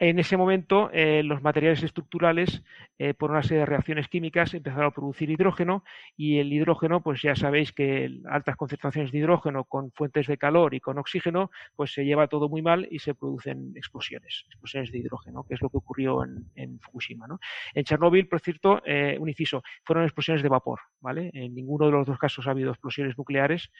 En 0.00 0.18
ese 0.18 0.36
momento, 0.36 0.90
eh, 0.92 1.22
los 1.22 1.40
materiales 1.40 1.84
estructurales, 1.84 2.64
eh, 2.98 3.14
por 3.14 3.30
una 3.30 3.44
serie 3.44 3.60
de 3.60 3.66
reacciones 3.66 4.08
químicas, 4.08 4.52
empezaron 4.52 4.86
a 4.86 4.90
producir 4.90 5.30
hidrógeno 5.30 5.84
y 6.16 6.38
el 6.38 6.52
hidrógeno, 6.52 7.00
pues 7.00 7.22
ya 7.22 7.36
sabéis 7.36 7.72
que 7.72 8.20
altas 8.28 8.56
concentraciones 8.56 9.12
de 9.12 9.18
hidrógeno 9.18 9.64
con 9.64 9.92
fuentes 9.92 10.26
de 10.26 10.36
calor 10.36 10.74
y 10.74 10.80
con 10.80 10.98
oxígeno, 10.98 11.52
pues 11.76 11.92
se 11.92 12.04
lleva 12.04 12.26
todo 12.26 12.48
muy 12.48 12.60
mal 12.60 12.88
y 12.90 12.98
se 12.98 13.14
producen 13.14 13.72
explosiones, 13.76 14.44
explosiones 14.48 14.90
de 14.90 14.98
hidrógeno, 14.98 15.44
que 15.48 15.54
es 15.54 15.62
lo 15.62 15.70
que 15.70 15.76
ocurrió 15.76 16.24
en, 16.24 16.80
Fukushima. 16.80 17.26
En 17.72 17.84
Chernóbil, 17.84 18.26
por 18.26 18.40
cierto, 18.40 18.82
eh, 18.84 19.16
un 19.20 19.28
inciso, 19.28 19.62
fueron 19.84 20.04
explosiones 20.04 20.42
de 20.42 20.48
vapor, 20.48 20.80
¿vale? 21.00 21.30
En 21.34 21.54
ninguno 21.54 21.86
de 21.86 21.92
los 21.92 22.06
dos 22.06 22.18
casos 22.18 22.48
ha 22.48 22.50
habido 22.50 22.70
explosiones 22.70 23.16
nucleares 23.16 23.70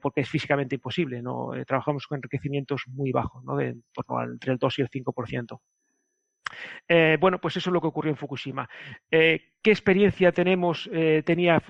porque 0.00 0.22
es 0.22 0.28
físicamente 0.28 0.76
imposible, 0.76 1.22
¿no? 1.22 1.50
trabajamos 1.66 2.06
con 2.06 2.16
enriquecimientos 2.16 2.84
muy 2.88 3.12
bajos, 3.12 3.44
¿no? 3.44 3.56
De, 3.56 3.76
entre 4.32 4.52
el 4.52 4.58
2 4.58 4.78
y 4.78 4.82
el 4.82 4.88
5%. 4.88 5.60
Eh, 6.88 7.16
bueno, 7.20 7.40
pues 7.40 7.56
eso 7.56 7.70
es 7.70 7.74
lo 7.74 7.80
que 7.80 7.86
ocurrió 7.86 8.10
en 8.10 8.16
Fukushima. 8.16 8.68
Eh, 9.10 9.52
¿Qué 9.62 9.70
experiencia 9.70 10.32
tenemos, 10.32 10.88
eh, 10.92 11.22
tenía 11.24 11.62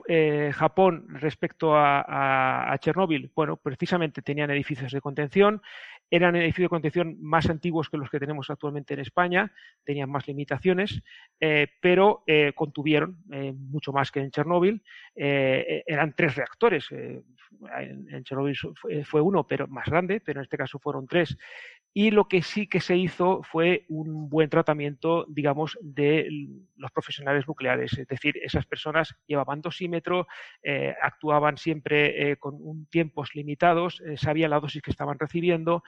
Japón 0.52 1.06
respecto 1.08 1.74
a, 1.74 2.72
a, 2.72 2.78
Chernóbil? 2.78 3.32
Bueno, 3.34 3.56
precisamente 3.56 4.22
tenían 4.22 4.50
edificios 4.50 4.92
de 4.92 5.00
contención, 5.00 5.60
eran 6.08 6.36
edificios 6.36 6.66
de 6.66 6.68
contención 6.68 7.16
más 7.20 7.50
antiguos 7.50 7.90
que 7.90 7.96
los 7.96 8.08
que 8.08 8.20
tenemos 8.20 8.48
actualmente 8.48 8.94
en 8.94 9.00
España, 9.00 9.52
tenían 9.84 10.08
más 10.08 10.28
limitaciones, 10.28 11.02
pero 11.80 12.24
contuvieron 12.54 13.18
mucho 13.56 13.92
más 13.92 14.12
que 14.12 14.20
en 14.20 14.30
Chernóbil. 14.30 14.82
eran 15.16 16.14
tres 16.14 16.36
reactores. 16.36 16.88
En, 16.92 18.24
Chernóbil 18.24 18.56
fue, 19.04 19.20
uno, 19.20 19.46
pero 19.46 19.66
más 19.66 19.86
grande, 19.86 20.20
pero 20.20 20.40
en 20.40 20.44
este 20.44 20.56
caso 20.56 20.78
fueron 20.78 21.06
tres. 21.06 21.36
Y 21.92 22.12
lo 22.12 22.28
que 22.28 22.42
sí 22.42 22.68
que 22.68 22.80
se 22.80 22.96
hizo 22.96 23.42
fue 23.42 23.84
un 23.88 24.28
buen 24.28 24.48
tratamiento, 24.48 25.26
digamos, 25.28 25.76
de 25.80 26.28
los 26.76 26.92
profesionales 26.92 27.48
nucleares. 27.48 27.98
Es 27.98 28.06
decir, 28.06 28.36
esas 28.42 28.64
personas 28.64 29.16
llevaban 29.26 29.60
dosímetro, 29.60 30.28
actuaban 31.02 31.56
siempre 31.58 32.36
con 32.36 32.54
un 32.60 32.86
tiempos 32.86 33.34
limitados, 33.34 34.00
sabían 34.16 34.50
la 34.50 34.60
dosis 34.60 34.82
que 34.82 34.92
estaban 34.92 35.18
recibiendo, 35.18 35.82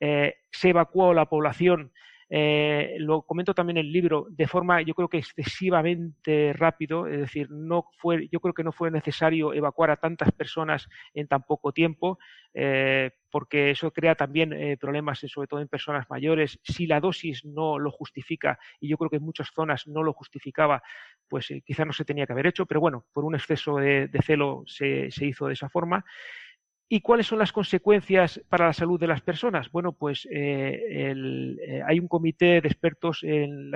eh, 0.00 0.36
se 0.50 0.70
evacuó 0.70 1.14
la 1.14 1.26
población, 1.26 1.92
eh, 2.28 2.96
lo 2.98 3.22
comento 3.22 3.54
también 3.54 3.78
en 3.78 3.86
el 3.86 3.92
libro, 3.92 4.26
de 4.30 4.46
forma 4.46 4.82
yo 4.82 4.94
creo 4.94 5.08
que 5.08 5.18
excesivamente 5.18 6.52
rápido, 6.52 7.06
es 7.06 7.20
decir, 7.20 7.50
no 7.50 7.86
fue, 7.98 8.28
yo 8.30 8.40
creo 8.40 8.54
que 8.54 8.64
no 8.64 8.72
fue 8.72 8.90
necesario 8.90 9.52
evacuar 9.52 9.90
a 9.90 9.96
tantas 9.96 10.32
personas 10.32 10.88
en 11.12 11.26
tan 11.28 11.42
poco 11.42 11.72
tiempo, 11.72 12.18
eh, 12.52 13.10
porque 13.30 13.70
eso 13.70 13.90
crea 13.90 14.14
también 14.14 14.78
problemas, 14.78 15.18
sobre 15.26 15.48
todo 15.48 15.60
en 15.60 15.66
personas 15.66 16.08
mayores. 16.08 16.60
Si 16.62 16.86
la 16.86 17.00
dosis 17.00 17.44
no 17.44 17.80
lo 17.80 17.90
justifica, 17.90 18.60
y 18.78 18.88
yo 18.88 18.96
creo 18.96 19.10
que 19.10 19.16
en 19.16 19.24
muchas 19.24 19.48
zonas 19.52 19.88
no 19.88 20.04
lo 20.04 20.12
justificaba, 20.12 20.80
pues 21.28 21.52
quizá 21.64 21.84
no 21.84 21.92
se 21.92 22.04
tenía 22.04 22.26
que 22.26 22.32
haber 22.32 22.46
hecho, 22.46 22.64
pero 22.64 22.80
bueno, 22.80 23.06
por 23.12 23.24
un 23.24 23.34
exceso 23.34 23.76
de, 23.78 24.08
celo 24.24 24.62
se, 24.66 25.10
se 25.10 25.26
hizo 25.26 25.48
de 25.48 25.54
esa 25.54 25.68
forma. 25.68 26.04
¿Y 26.94 27.00
cuáles 27.00 27.26
son 27.26 27.40
las 27.40 27.50
consecuencias 27.50 28.40
para 28.48 28.66
la 28.66 28.72
salud 28.72 29.00
de 29.00 29.08
las 29.08 29.20
personas? 29.20 29.68
Bueno, 29.72 29.94
pues 29.94 30.28
eh, 30.30 31.12
eh, 31.12 31.82
hay 31.84 31.98
un 31.98 32.06
comité 32.06 32.60
de 32.60 32.68
expertos 32.68 33.24
en, 33.24 33.72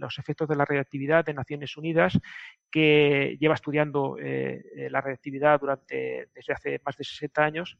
los 0.00 0.18
efectos 0.18 0.48
de 0.48 0.56
la 0.56 0.64
radioactividad 0.64 1.22
de 1.22 1.34
Naciones 1.34 1.76
Unidas 1.76 2.18
que 2.70 3.36
lleva 3.38 3.56
estudiando 3.56 4.16
eh, 4.18 4.88
la 4.90 5.02
radioactividad 5.02 5.60
durante, 5.60 6.30
desde 6.34 6.54
hace 6.54 6.80
más 6.82 6.96
de 6.96 7.04
60 7.04 7.44
años 7.44 7.76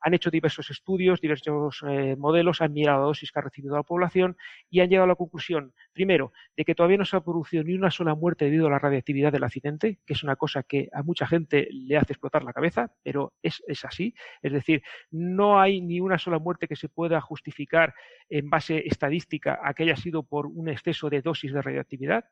han 0.00 0.14
hecho 0.14 0.30
diversos 0.30 0.70
estudios, 0.70 1.20
diversos 1.20 1.82
eh, 1.88 2.16
modelos, 2.16 2.60
han 2.60 2.72
mirado 2.72 3.00
la 3.00 3.06
dosis 3.06 3.32
que 3.32 3.38
ha 3.38 3.42
recibido 3.42 3.76
la 3.76 3.82
población 3.82 4.36
y 4.70 4.80
han 4.80 4.88
llegado 4.88 5.04
a 5.04 5.08
la 5.08 5.14
conclusión, 5.14 5.72
primero, 5.92 6.32
de 6.56 6.64
que 6.64 6.74
todavía 6.74 6.98
no 6.98 7.04
se 7.04 7.16
ha 7.16 7.20
producido 7.20 7.64
ni 7.64 7.74
una 7.74 7.90
sola 7.90 8.14
muerte 8.14 8.44
debido 8.44 8.66
a 8.66 8.70
la 8.70 8.78
radiactividad 8.78 9.32
del 9.32 9.44
accidente, 9.44 9.98
que 10.06 10.12
es 10.12 10.22
una 10.22 10.36
cosa 10.36 10.62
que 10.62 10.88
a 10.92 11.02
mucha 11.02 11.26
gente 11.26 11.68
le 11.70 11.96
hace 11.96 12.12
explotar 12.12 12.44
la 12.44 12.52
cabeza, 12.52 12.92
pero 13.02 13.34
es, 13.42 13.62
así. 13.84 14.14
Es 14.42 14.52
decir, 14.52 14.82
no 15.10 15.60
hay 15.60 15.80
ni 15.80 16.00
una 16.00 16.18
sola 16.18 16.38
muerte 16.38 16.68
que 16.68 16.76
se 16.76 16.88
pueda 16.88 17.20
justificar 17.20 17.94
en 18.28 18.50
base 18.50 18.82
estadística 18.86 19.60
a 19.62 19.74
que 19.74 19.84
haya 19.84 19.96
sido 19.96 20.22
por 20.22 20.46
un 20.46 20.68
exceso 20.68 21.10
de 21.10 21.22
dosis 21.22 21.52
de 21.52 21.62
radioactividad. 21.62 22.24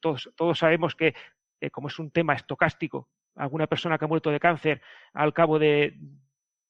todos, 0.00 0.30
todos 0.36 0.58
sabemos 0.58 0.94
que, 0.94 1.14
eh, 1.60 1.70
como 1.70 1.88
es 1.88 1.98
un 1.98 2.10
tema 2.10 2.34
estocástico, 2.34 3.08
alguna 3.36 3.66
persona 3.66 3.98
que 3.98 4.04
ha 4.04 4.08
muerto 4.08 4.30
de 4.30 4.40
cáncer 4.40 4.82
al 5.12 5.32
cabo 5.32 5.58
de 5.58 5.98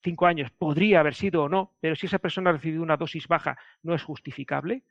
cinco 0.03 0.27
años 0.27 0.51
podría 0.51 1.01
haber 1.01 1.15
sido 1.15 1.45
o 1.45 1.49
no, 1.49 1.73
pero 1.81 1.97
si 1.97 2.07
esa 2.07 2.19
persona 2.19 2.51
ha 2.51 2.55
recibido 2.55 2.83
una 2.83 2.97
dosis 2.97 3.29
baja 3.29 3.57
no 3.83 3.95
es 3.95 4.03
justificable. 4.03 4.83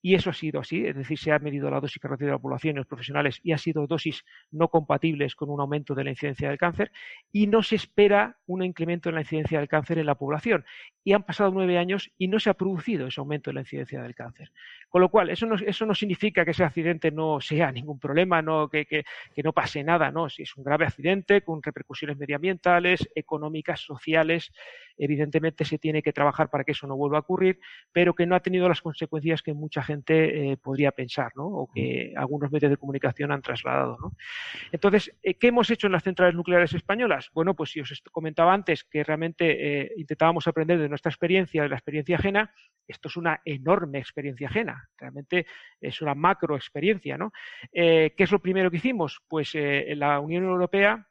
Y 0.00 0.14
eso 0.14 0.30
ha 0.30 0.32
sido 0.32 0.60
así, 0.60 0.86
es 0.86 0.94
decir, 0.94 1.18
se 1.18 1.32
ha 1.32 1.38
medido 1.40 1.70
la 1.70 1.80
dosis 1.80 2.00
que 2.00 2.06
ha 2.06 2.10
recibido 2.10 2.34
la 2.34 2.38
población 2.38 2.76
y 2.76 2.78
los 2.78 2.86
profesionales 2.86 3.40
y 3.42 3.52
ha 3.52 3.58
sido 3.58 3.86
dosis 3.86 4.24
no 4.52 4.68
compatibles 4.68 5.34
con 5.34 5.50
un 5.50 5.60
aumento 5.60 5.94
de 5.94 6.04
la 6.04 6.10
incidencia 6.10 6.48
del 6.48 6.58
cáncer 6.58 6.92
y 7.32 7.48
no 7.48 7.64
se 7.64 7.74
espera 7.74 8.38
un 8.46 8.62
incremento 8.62 9.08
en 9.08 9.16
la 9.16 9.22
incidencia 9.22 9.58
del 9.58 9.68
cáncer 9.68 9.98
en 9.98 10.06
la 10.06 10.14
población. 10.14 10.64
Y 11.02 11.14
han 11.14 11.24
pasado 11.24 11.50
nueve 11.50 11.78
años 11.78 12.10
y 12.16 12.28
no 12.28 12.38
se 12.38 12.50
ha 12.50 12.54
producido 12.54 13.08
ese 13.08 13.20
aumento 13.20 13.50
en 13.50 13.54
la 13.54 13.62
incidencia 13.62 14.00
del 14.02 14.14
cáncer. 14.14 14.52
Con 14.88 15.02
lo 15.02 15.08
cual, 15.10 15.30
eso 15.30 15.46
no, 15.46 15.94
significa 15.94 16.44
que 16.44 16.52
ese 16.52 16.64
accidente 16.64 17.10
no 17.10 17.40
sea 17.40 17.72
ningún 17.72 17.98
problema, 17.98 18.40
no, 18.40 18.68
que, 18.68 18.86
que, 18.86 19.04
que 19.34 19.42
no 19.42 19.52
pase 19.52 19.82
nada, 19.82 20.10
¿no? 20.10 20.28
Si 20.28 20.42
es 20.42 20.56
un 20.56 20.64
grave 20.64 20.86
accidente 20.86 21.42
con 21.42 21.62
repercusiones 21.62 22.16
medioambientales, 22.16 23.08
económicas, 23.14 23.80
sociales, 23.80 24.52
evidentemente 24.98 25.64
se 25.64 25.78
tiene 25.78 26.02
que 26.02 26.12
trabajar 26.12 26.50
para 26.50 26.64
que 26.64 26.72
eso 26.72 26.86
no 26.86 26.96
vuelva 26.96 27.18
a 27.18 27.20
ocurrir, 27.20 27.60
pero 27.92 28.14
que 28.14 28.26
no 28.26 28.34
ha 28.34 28.40
tenido 28.40 28.68
las 28.68 28.82
consecuencias 28.82 29.42
que 29.42 29.54
mucha 29.54 29.82
gente 29.82 30.58
podría 30.62 30.90
pensar, 30.92 31.32
¿no? 31.36 31.46
O 31.46 31.70
que 31.72 32.12
algunos 32.16 32.50
medios 32.52 32.70
de 32.70 32.76
comunicación 32.76 33.32
han 33.32 33.42
trasladado, 33.42 33.96
¿no? 34.00 34.12
Entonces, 34.72 35.14
¿qué 35.22 35.46
hemos 35.46 35.70
hecho 35.70 35.86
en 35.86 35.92
las 35.92 36.02
centrales 36.02 36.34
nucleares 36.34 36.74
españolas? 36.74 37.30
Bueno, 37.32 37.54
pues 37.54 37.70
si 37.70 37.80
os 37.80 38.02
comentaba 38.12 38.52
antes 38.52 38.84
que 38.84 39.04
realmente 39.04 39.92
intentábamos 39.96 40.46
aprender 40.48 40.78
de 40.78 40.88
nuestra 40.88 41.10
experiencia, 41.10 41.62
de 41.62 41.68
la 41.68 41.76
experiencia 41.76 42.16
ajena, 42.16 42.52
esto 42.86 43.08
es 43.08 43.16
una 43.16 43.40
enorme 43.44 43.98
experiencia 43.98 44.48
ajena, 44.48 44.88
realmente 44.96 45.46
es 45.80 46.00
una 46.00 46.14
macro 46.14 46.56
experiencia, 46.56 47.18
¿no? 47.18 47.32
¿Qué 47.72 48.14
es 48.16 48.32
lo 48.32 48.40
primero 48.40 48.70
que 48.70 48.78
hicimos? 48.78 49.20
Pues 49.28 49.52
la 49.54 50.20
Unión 50.20 50.44
Europea 50.44 51.06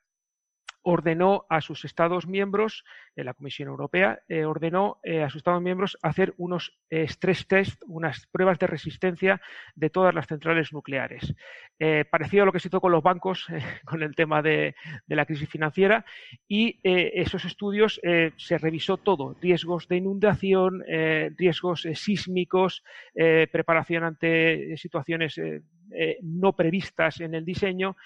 ordenó 0.89 1.45
a 1.49 1.59
sus 1.59 1.83
Estados 1.83 2.27
miembros, 2.27 2.85
eh, 3.17 3.25
la 3.25 3.33
Comisión 3.33 3.67
Europea, 3.67 4.21
eh, 4.29 4.45
ordenó 4.45 4.99
eh, 5.03 5.21
a 5.21 5.29
sus 5.29 5.39
Estados 5.39 5.61
miembros 5.61 5.97
hacer 6.01 6.33
unos 6.37 6.77
stress 6.89 7.45
test, 7.45 7.83
unas 7.87 8.25
pruebas 8.27 8.57
de 8.57 8.67
resistencia 8.67 9.41
de 9.75 9.89
todas 9.89 10.15
las 10.15 10.27
centrales 10.27 10.71
nucleares. 10.71 11.35
parecido 12.09 12.43
a 12.43 12.45
lo 12.45 12.53
que 12.53 12.61
se 12.61 12.69
hizo 12.69 12.79
con 12.79 12.93
los 12.93 13.03
bancos, 13.03 13.47
con 13.85 14.01
el 14.01 14.15
tema 14.15 14.41
de, 14.41 14.75
la 15.07 15.25
crisis 15.25 15.49
financiera, 15.49 16.05
y 16.47 16.79
esos 16.83 17.43
estudios 17.43 17.99
se 18.37 18.57
revisó 18.57 18.95
todo, 18.95 19.35
riesgos 19.41 19.89
de 19.89 19.97
inundación, 19.97 20.83
riesgos 21.37 21.85
sísmicos, 21.95 22.83
preparación 23.13 24.05
ante 24.05 24.77
situaciones 24.77 25.39
no 26.21 26.53
previstas 26.53 27.19
en 27.19 27.35
el 27.35 27.43
diseño 27.43 27.97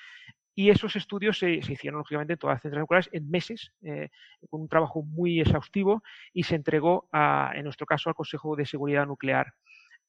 y 0.55 0.69
esos 0.69 0.95
estudios 0.95 1.39
se, 1.39 1.51
hicieron, 1.51 1.99
lógicamente, 1.99 2.33
en 2.33 2.39
todas 2.39 2.55
las 2.55 2.61
centrales 2.61 2.83
nucleares 2.83 3.09
en 3.13 3.29
meses, 3.29 3.73
eh, 3.83 4.09
con 4.49 4.61
un 4.61 4.67
trabajo 4.67 5.01
muy 5.01 5.39
exhaustivo, 5.39 6.03
y 6.33 6.43
se 6.43 6.55
entregó, 6.55 7.07
a, 7.11 7.51
en 7.55 7.63
nuestro 7.63 7.85
caso, 7.85 8.09
al 8.09 8.15
Consejo 8.15 8.55
de 8.55 8.65
Seguridad 8.65 9.05
Nuclear. 9.05 9.53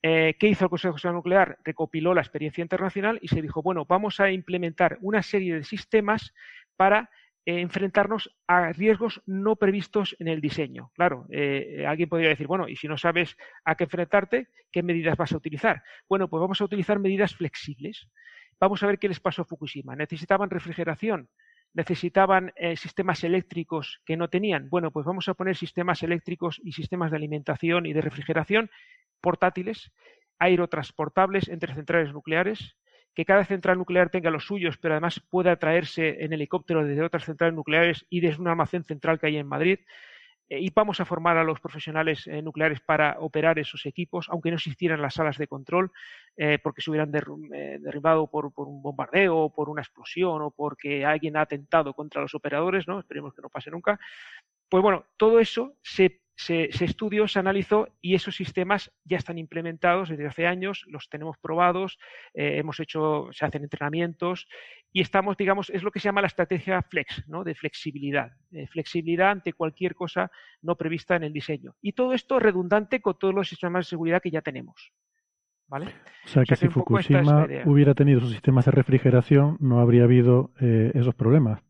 Eh, 0.02 0.34
¿Qué 0.38 0.48
hizo 0.48 0.64
el 0.64 0.70
Consejo 0.70 0.94
de 0.94 1.00
Seguridad 1.00 1.18
Nuclear? 1.18 1.58
Recopiló 1.64 2.12
la 2.12 2.22
experiencia 2.22 2.62
internacional 2.62 3.20
y 3.22 3.28
se 3.28 3.40
dijo, 3.40 3.62
bueno, 3.62 3.84
vamos 3.84 4.18
a 4.18 4.30
implementar 4.32 4.98
una 5.00 5.22
serie 5.22 5.54
de 5.54 5.64
sistemas 5.64 6.34
para 6.76 7.08
eh, 7.46 7.60
enfrentarnos 7.60 8.34
a 8.48 8.72
riesgos 8.72 9.22
no 9.26 9.54
previstos 9.54 10.16
en 10.18 10.26
el 10.26 10.40
diseño. 10.40 10.90
Claro, 10.94 11.26
alguien 11.86 12.08
podría 12.08 12.30
decir, 12.30 12.48
bueno, 12.48 12.68
y 12.68 12.74
si 12.74 12.88
no 12.88 12.98
sabes 12.98 13.36
a 13.64 13.76
qué 13.76 13.84
enfrentarte, 13.84 14.48
¿qué 14.72 14.82
medidas 14.82 15.16
vas 15.16 15.32
a 15.32 15.36
utilizar? 15.36 15.84
Bueno, 16.08 16.28
pues 16.28 16.40
vamos 16.40 16.60
a 16.60 16.64
utilizar 16.64 16.98
medidas 16.98 17.36
flexibles. 17.36 18.08
Vamos 18.62 18.80
a 18.84 18.86
ver 18.86 19.00
qué 19.00 19.08
les 19.08 19.18
pasó 19.18 19.42
a 19.42 19.44
Fukushima. 19.44 19.96
¿Necesitaban 19.96 20.48
refrigeración? 20.48 21.28
¿Necesitaban 21.74 22.52
eh, 22.54 22.76
sistemas 22.76 23.24
eléctricos 23.24 24.00
que 24.06 24.16
no 24.16 24.28
tenían? 24.28 24.70
Bueno, 24.70 24.92
pues 24.92 25.04
vamos 25.04 25.26
a 25.26 25.34
poner 25.34 25.56
sistemas 25.56 26.04
eléctricos 26.04 26.60
y 26.62 26.70
sistemas 26.70 27.10
de 27.10 27.16
alimentación 27.16 27.86
y 27.86 27.92
de 27.92 28.00
refrigeración 28.00 28.70
portátiles, 29.20 29.90
aerotransportables 30.38 31.48
entre 31.48 31.74
centrales 31.74 32.12
nucleares, 32.12 32.76
que 33.16 33.24
cada 33.24 33.44
central 33.44 33.78
nuclear 33.78 34.10
tenga 34.10 34.30
los 34.30 34.46
suyos, 34.46 34.78
pero 34.78 34.94
además 34.94 35.18
pueda 35.28 35.56
traerse 35.56 36.22
en 36.22 36.32
helicóptero 36.32 36.84
desde 36.84 37.02
otras 37.02 37.24
centrales 37.24 37.56
nucleares 37.56 38.06
y 38.10 38.20
desde 38.20 38.42
un 38.42 38.46
almacén 38.46 38.84
central 38.84 39.18
que 39.18 39.26
hay 39.26 39.38
en 39.38 39.48
Madrid. 39.48 39.80
Eh, 40.52 40.60
y 40.60 40.70
vamos 40.74 41.00
a 41.00 41.06
formar 41.06 41.38
a 41.38 41.44
los 41.44 41.60
profesionales 41.60 42.26
eh, 42.26 42.42
nucleares 42.42 42.78
para 42.80 43.16
operar 43.20 43.58
esos 43.58 43.86
equipos, 43.86 44.26
aunque 44.28 44.50
no 44.50 44.56
existieran 44.56 45.00
las 45.00 45.14
salas 45.14 45.38
de 45.38 45.46
control, 45.46 45.90
eh, 46.36 46.58
porque 46.62 46.82
se 46.82 46.90
hubieran 46.90 47.10
derribado 47.10 48.26
por, 48.26 48.52
un 48.54 48.82
bombardeo, 48.82 49.34
o 49.34 49.54
por 49.54 49.70
una 49.70 49.80
explosión 49.80 50.42
o 50.42 50.50
porque 50.50 51.06
alguien 51.06 51.38
ha 51.38 51.42
atentado 51.42 51.94
contra 51.94 52.20
los 52.20 52.34
operadores, 52.34 52.86
¿no? 52.86 52.98
Esperemos 53.00 53.32
que 53.32 53.40
no 53.40 53.48
pase 53.48 53.70
nunca. 53.70 53.98
Pues 54.68 54.82
bueno, 54.82 55.06
todo 55.16 55.40
eso 55.40 55.74
se 55.80 56.20
se, 56.44 56.84
estudió, 56.84 57.28
se 57.28 57.38
analizó 57.38 57.88
y 58.00 58.14
esos 58.14 58.36
sistemas 58.36 58.92
ya 59.04 59.16
están 59.16 59.38
implementados 59.38 60.08
desde 60.08 60.26
hace 60.26 60.46
años, 60.46 60.84
los 60.88 61.08
tenemos 61.08 61.38
probados, 61.38 61.98
eh, 62.34 62.58
hemos 62.58 62.80
hecho, 62.80 63.28
se 63.32 63.44
hacen 63.44 63.62
entrenamientos 63.62 64.48
y 64.92 65.00
estamos, 65.00 65.36
digamos, 65.36 65.70
es 65.70 65.82
lo 65.82 65.90
que 65.90 66.00
se 66.00 66.08
llama 66.08 66.20
la 66.20 66.26
estrategia 66.26 66.82
flex, 66.82 67.26
¿no? 67.28 67.44
de 67.44 67.54
flexibilidad, 67.54 68.32
flexibilidad 68.70 69.30
ante 69.30 69.52
cualquier 69.52 69.94
cosa 69.94 70.30
no 70.60 70.76
prevista 70.76 71.16
en 71.16 71.24
el 71.24 71.32
diseño. 71.32 71.74
Y 71.80 71.92
todo 71.92 72.12
esto 72.12 72.38
redundante 72.38 73.00
con 73.00 73.18
todos 73.18 73.34
los 73.34 73.48
sistemas 73.48 73.86
de 73.86 73.90
seguridad 73.90 74.20
que 74.20 74.30
ya 74.30 74.42
tenemos. 74.42 74.92
¿Vale? 75.68 75.86
O 76.26 76.28
sea, 76.28 76.44
que 76.44 76.54
si 76.54 76.68
Fukushima 76.68 77.46
hubiera 77.64 77.94
tenido 77.94 78.20
sus 78.20 78.32
sistemas 78.32 78.66
de 78.66 78.72
refrigeración, 78.72 79.56
no 79.58 79.80
habría 79.80 80.04
habido 80.04 80.50
eh, 80.60 80.90
esos 80.94 81.14
problemas. 81.14 81.62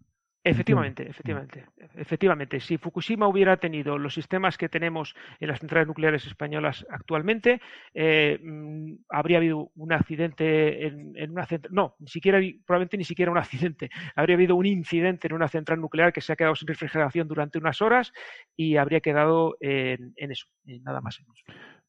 Efectivamente, 0.44 1.08
efectivamente, 1.08 1.66
efectivamente. 1.94 2.58
Si 2.58 2.76
Fukushima 2.76 3.28
hubiera 3.28 3.58
tenido 3.58 3.96
los 3.96 4.14
sistemas 4.14 4.58
que 4.58 4.68
tenemos 4.68 5.14
en 5.38 5.46
las 5.48 5.60
centrales 5.60 5.86
nucleares 5.86 6.26
españolas 6.26 6.84
actualmente, 6.90 7.60
eh, 7.94 8.40
mm, 8.42 8.94
habría 9.08 9.36
habido 9.36 9.70
un 9.76 9.92
accidente 9.92 10.86
en, 10.88 11.30
una 11.30 11.46
central, 11.46 11.72
no, 11.72 11.94
ni 12.00 12.08
siquiera, 12.08 12.40
probablemente 12.66 12.96
ni 12.96 13.04
siquiera 13.04 13.30
un 13.30 13.38
accidente, 13.38 13.88
habría 14.16 14.34
habido 14.34 14.56
un 14.56 14.66
incidente 14.66 15.28
en 15.28 15.34
una 15.34 15.46
central 15.46 15.80
nuclear 15.80 16.12
que 16.12 16.20
se 16.20 16.32
ha 16.32 16.36
quedado 16.36 16.56
sin 16.56 16.66
refrigeración 16.66 17.28
durante 17.28 17.58
unas 17.58 17.80
horas 17.80 18.12
y 18.56 18.78
habría 18.78 19.00
quedado 19.00 19.56
en, 19.60 20.12
eso, 20.16 20.46
en 20.66 20.82
nada 20.82 21.00
más. 21.00 21.22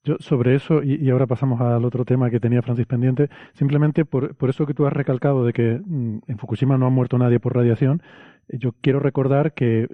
Yo 0.05 0.17
sobre 0.19 0.55
eso, 0.55 0.83
y, 0.83 1.09
ahora 1.09 1.27
pasamos 1.27 1.61
al 1.61 1.85
otro 1.85 2.03
tema 2.03 2.29
que 2.29 2.41
tenía 2.41 2.61
Francis 2.61 2.85
pendiente, 2.85 3.29
simplemente 3.53 4.03
por, 4.03 4.35
por 4.35 4.49
eso 4.49 4.65
que 4.65 4.73
tú 4.73 4.85
has 4.85 4.91
recalcado 4.91 5.45
de 5.45 5.53
que 5.53 5.79
mm, 5.83 6.19
en 6.27 6.37
Fukushima 6.37 6.77
no 6.77 6.85
ha 6.85 6.89
muerto 6.89 7.17
nadie 7.17 7.39
por 7.39 7.55
radiación, 7.55 8.01
eh, 8.49 8.57
yo 8.57 8.73
quiero 8.81 8.99
recordar 8.99 9.53
que, 9.53 9.87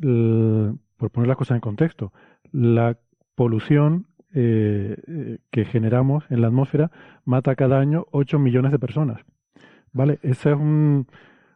por 0.98 1.12
poner 1.12 1.28
las 1.28 1.38
cosas 1.38 1.56
en 1.56 1.62
contexto, 1.62 2.12
la 2.52 2.98
polución 3.36 4.08
eh, 4.34 4.98
eh, 5.08 5.38
que 5.52 5.66
generamos 5.66 6.26
en 6.32 6.42
la 6.42 6.48
atmósfera 6.48 6.92
mata 7.24 7.56
cada 7.56 7.80
año 7.80 8.08
8 8.12 8.40
millones 8.40 8.72
de 8.72 8.80
personas. 8.80 9.22
¿Vale? 9.92 10.18
Esa 10.24 10.52
es 10.52 10.58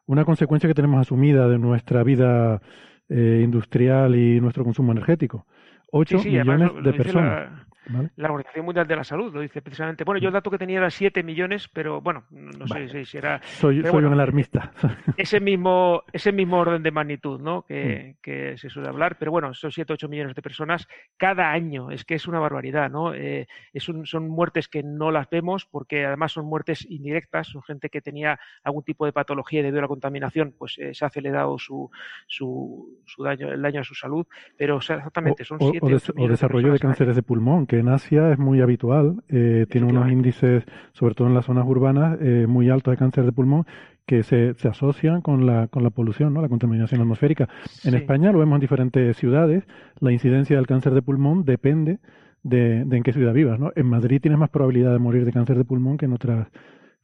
una 0.05 0.25
consecuencia 0.25 0.67
que 0.67 0.75
tenemos 0.75 0.99
asumida 0.99 1.47
de 1.47 1.57
nuestra 1.57 2.03
vida 2.03 2.61
industrial 3.09 4.15
y 4.15 4.41
nuestro 4.41 4.63
consumo 4.63 4.91
energético. 4.91 5.45
8 5.91 6.17
millones 6.23 6.71
de 6.83 6.93
personas. 6.93 7.51
La 7.51 7.72
Organización 8.17 8.65
Mundial 8.65 8.87
de 8.87 8.95
la 8.95 9.03
Salud 9.03 9.33
lo 9.33 9.41
dice 9.41 9.61
precisamente. 9.61 10.03
Bueno, 10.03 10.19
yo 10.19 10.27
el 10.27 10.33
dato 10.33 10.49
que 10.49 10.57
tenía 10.57 10.77
era 10.77 10.89
7 10.89 11.23
millones, 11.23 11.67
pero 11.67 12.01
bueno, 12.01 12.25
no 12.31 12.67
sé 12.67 13.05
si 13.05 13.17
era. 13.17 13.41
Soy, 13.43 13.79
un 13.79 14.13
alarmista. 14.13 14.71
Ese 15.17 15.39
mismo, 15.39 16.03
ese 16.11 16.31
mismo 16.31 16.57
orden 16.57 16.83
de 16.83 16.91
magnitud, 16.91 17.39
¿no? 17.39 17.63
Que, 17.63 18.15
mm. 18.25 18.57
se 18.57 18.69
suele 18.69 18.89
hablar, 18.89 19.17
pero 19.17 19.31
bueno, 19.31 19.53
son 19.53 19.71
7, 19.71 19.93
8 19.93 20.09
millones 20.09 20.35
de 20.35 20.41
personas 20.41 20.87
cada 21.17 21.51
año. 21.51 21.91
Es 21.91 22.03
que 22.03 22.15
es 22.15 22.27
una 22.27 22.39
barbaridad, 22.39 22.89
¿no? 22.89 23.13
Eh, 23.13 23.47
son 23.75 24.27
muertes 24.27 24.67
que 24.67 24.83
no 24.83 25.11
las 25.11 25.29
vemos 25.29 25.65
porque 25.65 26.05
además 26.05 26.31
son 26.31 26.45
muertes 26.45 26.85
indirectas, 26.89 27.47
son 27.47 27.63
gente 27.63 27.89
que 27.89 28.01
tenía 28.01 28.39
algún 28.63 28.83
tipo 28.83 29.05
de 29.05 29.13
patología 29.13 29.61
debido 29.61 29.79
a 29.79 29.83
la 29.83 29.87
contaminación, 29.87 30.53
pues 30.57 30.77
eh, 30.77 30.93
se 30.93 31.05
ha 31.05 31.07
acelerado 31.07 31.57
su, 31.57 31.89
su, 32.27 32.99
su, 33.05 33.23
daño, 33.23 33.51
el 33.51 33.61
daño 33.61 33.81
a 33.81 33.83
su 33.83 33.95
salud, 33.95 34.25
pero 34.57 34.77
exactamente 34.77 35.43
son 35.43 35.59
7 35.59 35.79
o, 35.81 36.23
o, 36.23 36.27
desarrollo 36.27 36.73
de, 36.73 36.79
cánceres 36.79 37.15
de 37.15 37.23
pulmón 37.23 37.65
en 37.79 37.89
Asia 37.89 38.31
es 38.31 38.39
muy 38.39 38.61
habitual, 38.61 39.23
eh, 39.29 39.65
tiene 39.69 39.87
unos 39.87 40.11
índices, 40.11 40.63
sobre 40.93 41.15
todo 41.15 41.27
en 41.27 41.33
las 41.33 41.45
zonas 41.45 41.65
urbanas, 41.67 42.17
eh, 42.21 42.45
muy 42.47 42.69
altos 42.69 42.91
de 42.91 42.97
cáncer 42.97 43.25
de 43.25 43.31
pulmón 43.31 43.65
que 44.05 44.23
se, 44.23 44.53
se, 44.55 44.67
asocian 44.67 45.21
con 45.21 45.45
la, 45.45 45.67
con 45.67 45.83
la 45.83 45.89
polución, 45.89 46.33
¿no? 46.33 46.41
la 46.41 46.49
contaminación 46.49 47.01
atmosférica. 47.01 47.47
En 47.85 47.93
España 47.93 48.31
lo 48.31 48.39
vemos 48.39 48.57
en 48.57 48.61
diferentes 48.61 49.15
ciudades, 49.15 49.63
la 49.99 50.11
incidencia 50.11 50.57
del 50.57 50.67
cáncer 50.67 50.93
de 50.93 51.01
pulmón 51.01 51.45
depende 51.45 51.99
de, 52.43 52.81
en 52.81 53.03
qué 53.03 53.13
ciudad 53.13 53.33
vivas. 53.33 53.59
¿no? 53.59 53.71
En 53.75 53.87
Madrid 53.87 54.19
tienes 54.21 54.39
más 54.39 54.49
probabilidad 54.49 54.91
de 54.91 54.99
morir 54.99 55.25
de 55.25 55.31
cáncer 55.31 55.57
de 55.57 55.65
pulmón 55.65 55.97
que 55.97 56.05
en 56.05 56.13
otras 56.13 56.47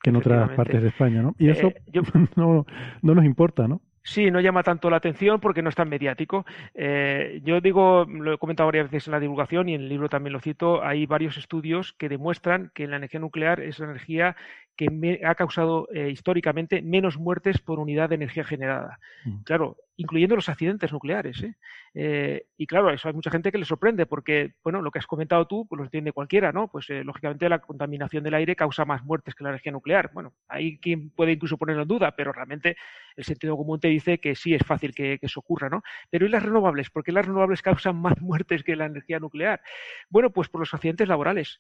que 0.02 0.12
en 0.12 0.16
otras 0.16 0.52
partes 0.52 0.82
de 0.82 0.88
España, 0.88 1.22
¿no? 1.22 1.36
Y 1.38 1.50
eso 1.50 1.68
eh, 1.68 2.02
no, 2.38 2.66
no 3.02 3.16
nos 3.16 3.26
importa, 3.26 3.68
¿no? 3.68 3.82
Sí, 4.04 4.32
no 4.32 4.40
llama 4.40 4.64
tanto 4.64 4.90
la 4.90 4.98
atención 4.98 5.40
porque 5.40 5.62
no 5.62 5.70
es 5.70 5.76
tan 5.76 5.90
mediático. 5.90 6.46
Eh, 6.74 7.42
yo 7.44 7.62
digo, 7.62 8.06
lo 8.06 8.34
he 8.34 8.38
comentado 8.38 8.68
varias 8.68 8.90
veces 8.90 9.08
en 9.08 9.12
la 9.12 9.20
divulgación 9.20 9.70
y 9.70 9.76
en 9.76 9.82
el 9.82 9.90
libro 9.90 10.10
también 10.10 10.34
lo 10.34 10.40
cito, 10.40 10.84
hay 10.84 11.06
varios 11.06 11.38
estudios 11.38 11.94
que 11.94 12.10
demuestran 12.10 12.72
que 12.74 12.88
la 12.88 12.98
energía 12.98 13.20
nuclear 13.20 13.60
es 13.60 13.80
la 13.80 13.86
energía 13.86 14.36
que 14.76 15.20
ha 15.26 15.36
causado 15.36 15.90
eh, 15.94 16.10
históricamente 16.10 16.82
menos 16.82 17.18
muertes 17.18 17.60
por 17.60 17.80
unidad 17.80 18.08
de 18.08 18.16
energía 18.16 18.46
generada. 18.46 19.00
Mm. 19.26 19.44
Claro, 19.44 19.76
incluyendo 19.98 20.38
los 20.38 20.48
accidentes 20.48 20.94
nucleares. 20.94 21.44
¿eh? 21.44 21.56
Eh, 21.94 22.46
y 22.58 22.68
claro, 22.68 22.90
eso 22.92 23.08
hay 23.08 23.14
mucha 23.14 23.32
gente 23.32 23.52
que 23.52 23.58
le 23.58 23.66
sorprende 23.66 24.06
porque, 24.06 24.54
bueno, 24.64 24.82
lo 24.82 24.92
que 24.92 25.00
has 25.00 25.08
comentado 25.08 25.48
tú, 25.48 25.66
pues 25.68 25.78
lo 25.78 25.86
entiende 25.86 26.12
cualquiera, 26.12 26.52
¿no? 26.52 26.68
Pues 26.68 26.90
eh, 26.90 27.04
lógicamente 27.04 27.50
la 27.50 27.60
contaminación 27.60 28.24
del 28.24 28.34
aire 28.34 28.56
causa 28.56 28.86
más 28.86 29.04
muertes 29.04 29.36
que 29.36 29.44
la 29.44 29.50
energía 29.50 29.72
nuclear. 29.72 30.12
Bueno, 30.14 30.34
hay 30.48 30.78
quien 30.80 31.10
puede 31.10 31.34
incluso 31.34 31.58
ponerlo 31.58 31.84
en 31.84 31.88
duda, 31.88 32.16
pero 32.16 32.32
realmente 32.32 32.76
el 33.16 33.24
sentido 33.24 33.58
común 33.58 33.80
te 33.80 33.88
dice 33.88 34.20
que 34.20 34.36
sí 34.36 34.54
es 34.54 34.64
fácil 34.66 34.94
que, 34.94 35.20
eso 35.22 35.40
ocurra, 35.40 35.70
¿no? 35.70 35.84
Pero 36.10 36.26
¿y 36.26 36.30
las 36.30 36.44
renovables? 36.44 36.90
¿Por 36.90 37.04
qué 37.04 37.12
las 37.12 37.26
renovables 37.26 37.62
causan 37.62 37.96
más 37.96 38.14
muertes 38.22 38.64
que 38.64 38.76
la 38.76 38.86
energía 38.86 39.20
nuclear? 39.20 39.62
Bueno, 40.10 40.32
pues 40.32 40.50
por 40.50 40.60
los 40.60 40.74
accidentes 40.74 41.08
laborales, 41.08 41.60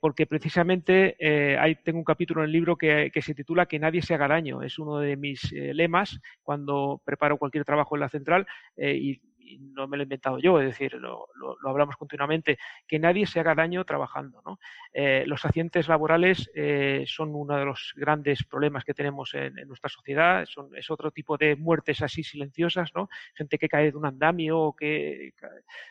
porque 0.00 0.26
precisamente 0.26 1.16
hay, 1.58 1.76
tengo 1.76 1.98
un 1.98 2.04
capítulo 2.04 2.42
en 2.42 2.46
el 2.46 2.52
libro 2.52 2.76
que, 2.76 3.10
que, 3.12 3.22
se 3.22 3.34
titula 3.34 3.66
Que 3.66 3.78
nadie 3.78 4.02
se 4.02 4.14
haga 4.14 4.28
daño. 4.28 4.62
Es 4.62 4.78
uno 4.78 4.98
de 4.98 5.16
mis 5.16 5.52
lemas 5.52 6.20
cuando 6.42 7.00
preparo 7.04 7.36
cualquier 7.36 7.64
trabajo 7.64 7.96
en 7.96 8.00
la 8.00 8.08
central 8.08 8.46
eh, 8.76 8.94
y, 8.94 9.20
y 9.48 9.58
no 9.58 9.88
me 9.88 9.96
lo 9.96 10.02
he 10.02 10.04
inventado 10.04 10.38
yo, 10.38 10.60
es 10.60 10.66
decir, 10.66 10.94
lo, 10.94 11.28
hablamos 11.64 11.96
continuamente, 11.96 12.58
que 12.86 12.98
nadie 12.98 13.26
se 13.26 13.40
haga 13.40 13.54
daño 13.54 13.84
trabajando. 13.84 14.58
Eh, 14.92 15.24
los 15.26 15.44
accidentes 15.44 15.88
laborales 15.88 16.50
eh, 16.54 17.04
son 17.06 17.34
uno 17.34 17.56
de 17.56 17.64
los 17.64 17.92
grandes 17.96 18.44
problemas 18.44 18.84
que 18.84 18.94
tenemos 18.94 19.34
en, 19.34 19.54
nuestra 19.66 19.88
sociedad, 19.88 20.44
son, 20.46 20.74
es 20.76 20.90
otro 20.90 21.10
tipo 21.10 21.36
de 21.36 21.56
muertes 21.56 22.02
así 22.02 22.22
silenciosas, 22.22 22.90
¿no? 22.94 23.08
gente 23.34 23.58
que 23.58 23.68
cae 23.68 23.90
de 23.90 23.96
un 23.96 24.06
andamio 24.06 24.58
o 24.58 24.76
que, 24.76 25.32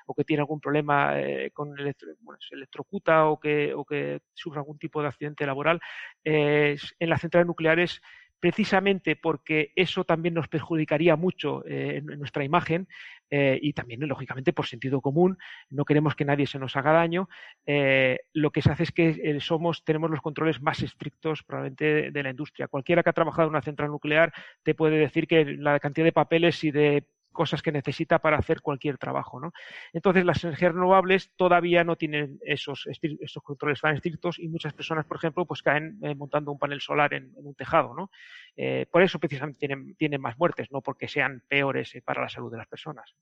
o 0.05 0.13
que 0.13 0.23
tiene 0.23 0.41
algún 0.41 0.59
problema 0.59 1.15
con 1.53 1.77
el 1.77 1.95
se 2.39 2.55
electrocuta 2.55 3.25
o 3.27 3.39
que, 3.39 3.73
o 3.73 3.85
que 3.85 4.21
sufre 4.34 4.59
algún 4.59 4.77
tipo 4.77 5.01
de 5.01 5.07
accidente 5.07 5.45
laboral. 5.45 5.79
en 6.23 7.09
las 7.09 7.21
centrales 7.21 7.47
nucleares 7.47 8.01
precisamente 8.39 9.15
porque 9.15 9.71
eso 9.75 10.03
también 10.03 10.35
nos 10.35 10.47
perjudicaría 10.47 11.15
mucho 11.15 11.65
eh, 11.65 11.97
en, 11.97 12.05
nuestra 12.19 12.43
imagen 12.43 12.88
eh, 13.29 13.59
y 13.61 13.73
también, 13.73 14.07
lógicamente, 14.07 14.53
por 14.53 14.67
sentido 14.67 15.01
común, 15.01 15.37
no 15.69 15.85
queremos 15.85 16.15
que 16.15 16.25
nadie 16.25 16.47
se 16.47 16.59
nos 16.59 16.75
haga 16.75 16.91
daño, 16.91 17.29
eh, 17.65 18.19
lo 18.33 18.51
que 18.51 18.61
se 18.61 18.71
hace 18.71 18.83
es 18.83 18.91
que 18.91 19.37
somos, 19.39 19.83
tenemos 19.83 20.09
los 20.09 20.21
controles 20.21 20.61
más 20.61 20.81
estrictos 20.81 21.43
probablemente 21.43 22.11
de 22.11 22.23
la 22.23 22.29
industria. 22.29 22.67
Cualquiera 22.67 23.03
que 23.03 23.09
ha 23.09 23.13
trabajado 23.13 23.47
en 23.47 23.51
una 23.51 23.61
central 23.61 23.89
nuclear 23.89 24.33
te 24.63 24.75
puede 24.75 24.97
decir 24.97 25.27
que 25.27 25.45
la 25.45 25.79
cantidad 25.79 26.05
de 26.05 26.11
papeles 26.11 26.63
y 26.63 26.71
de 26.71 27.05
cosas 27.38 27.61
que 27.61 27.72
necesita 27.72 28.18
para 28.18 28.38
hacer 28.38 28.61
cualquier 28.61 28.97
trabajo. 28.97 29.39
¿no? 29.39 29.53
Entonces, 29.93 30.26
las 30.26 30.43
energías 30.43 30.73
renovables 30.73 31.31
todavía 31.35 31.84
no 31.84 31.95
tienen 31.95 32.39
esos, 32.41 32.88
esos 32.88 33.43
controles 33.43 33.80
tan 33.80 33.95
estrictos 33.95 34.39
y 34.39 34.47
muchas 34.47 34.73
personas, 34.73 35.05
por 35.05 35.18
ejemplo, 35.18 35.45
pues 35.45 35.61
caen 35.61 35.99
eh, 36.01 36.15
montando 36.15 36.51
un 36.51 36.57
panel 36.57 36.81
solar 36.81 37.14
en, 37.14 37.31
un 37.35 37.53
tejado. 37.53 37.93
¿no? 37.93 38.09
Eh, 38.55 38.88
por 38.91 39.03
eso 39.03 39.19
precisamente 39.19 39.59
tienen, 39.59 39.95
tienen, 39.95 40.19
más 40.19 40.35
muertes, 40.39 40.72
no 40.72 40.81
porque 40.81 41.07
sean 41.07 41.43
peores 41.47 41.93
eh, 41.93 42.01
para 42.01 42.23
la 42.23 42.30
salud 42.30 42.51
de 42.51 42.57
las 42.57 42.68
personas. 42.68 43.14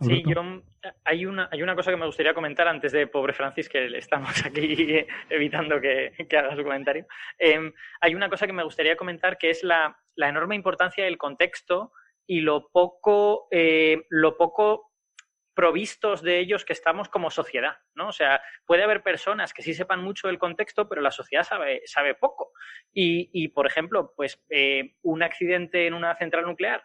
Sí, 0.00 0.24
yo, 0.26 0.42
hay, 1.04 1.26
una, 1.26 1.48
hay 1.52 1.62
una 1.62 1.76
cosa 1.76 1.92
que 1.92 1.96
me 1.96 2.06
gustaría 2.06 2.34
comentar 2.34 2.66
antes 2.66 2.90
de 2.90 3.06
pobre 3.06 3.32
Francis, 3.32 3.68
que 3.68 3.86
estamos 3.96 4.32
aquí 4.44 5.06
evitando 5.28 5.80
que, 5.80 6.12
haga 6.36 6.56
su 6.56 6.64
comentario. 6.64 7.06
Em, 7.38 7.72
hay 8.00 8.16
una 8.16 8.28
cosa 8.28 8.48
que 8.48 8.52
me 8.52 8.64
gustaría 8.64 8.96
comentar 8.96 9.38
que 9.38 9.50
es 9.50 9.62
la, 9.62 9.96
la 10.16 10.28
enorme 10.28 10.56
importancia 10.56 11.04
del 11.04 11.16
contexto 11.16 11.92
y 12.30 12.42
lo 12.42 12.68
poco, 12.68 13.48
eh, 13.50 14.06
lo 14.08 14.36
poco 14.36 14.92
provistos 15.52 16.22
de 16.22 16.38
ellos 16.38 16.64
que 16.64 16.72
estamos 16.72 17.08
como 17.08 17.28
sociedad, 17.28 17.78
¿no? 17.96 18.06
O 18.06 18.12
sea, 18.12 18.40
puede 18.64 18.84
haber 18.84 19.02
personas 19.02 19.52
que 19.52 19.62
sí 19.62 19.74
sepan 19.74 20.04
mucho 20.04 20.28
del 20.28 20.38
contexto, 20.38 20.88
pero 20.88 21.02
la 21.02 21.10
sociedad 21.10 21.42
sabe, 21.42 21.82
sabe 21.86 22.14
poco. 22.14 22.52
Y, 22.92 23.48
por 23.48 23.66
ejemplo, 23.66 24.12
pues 24.14 24.40
eh, 24.48 24.94
un 25.02 25.24
accidente 25.24 25.88
en 25.88 25.94
una 25.94 26.14
central 26.14 26.44
nuclear 26.44 26.84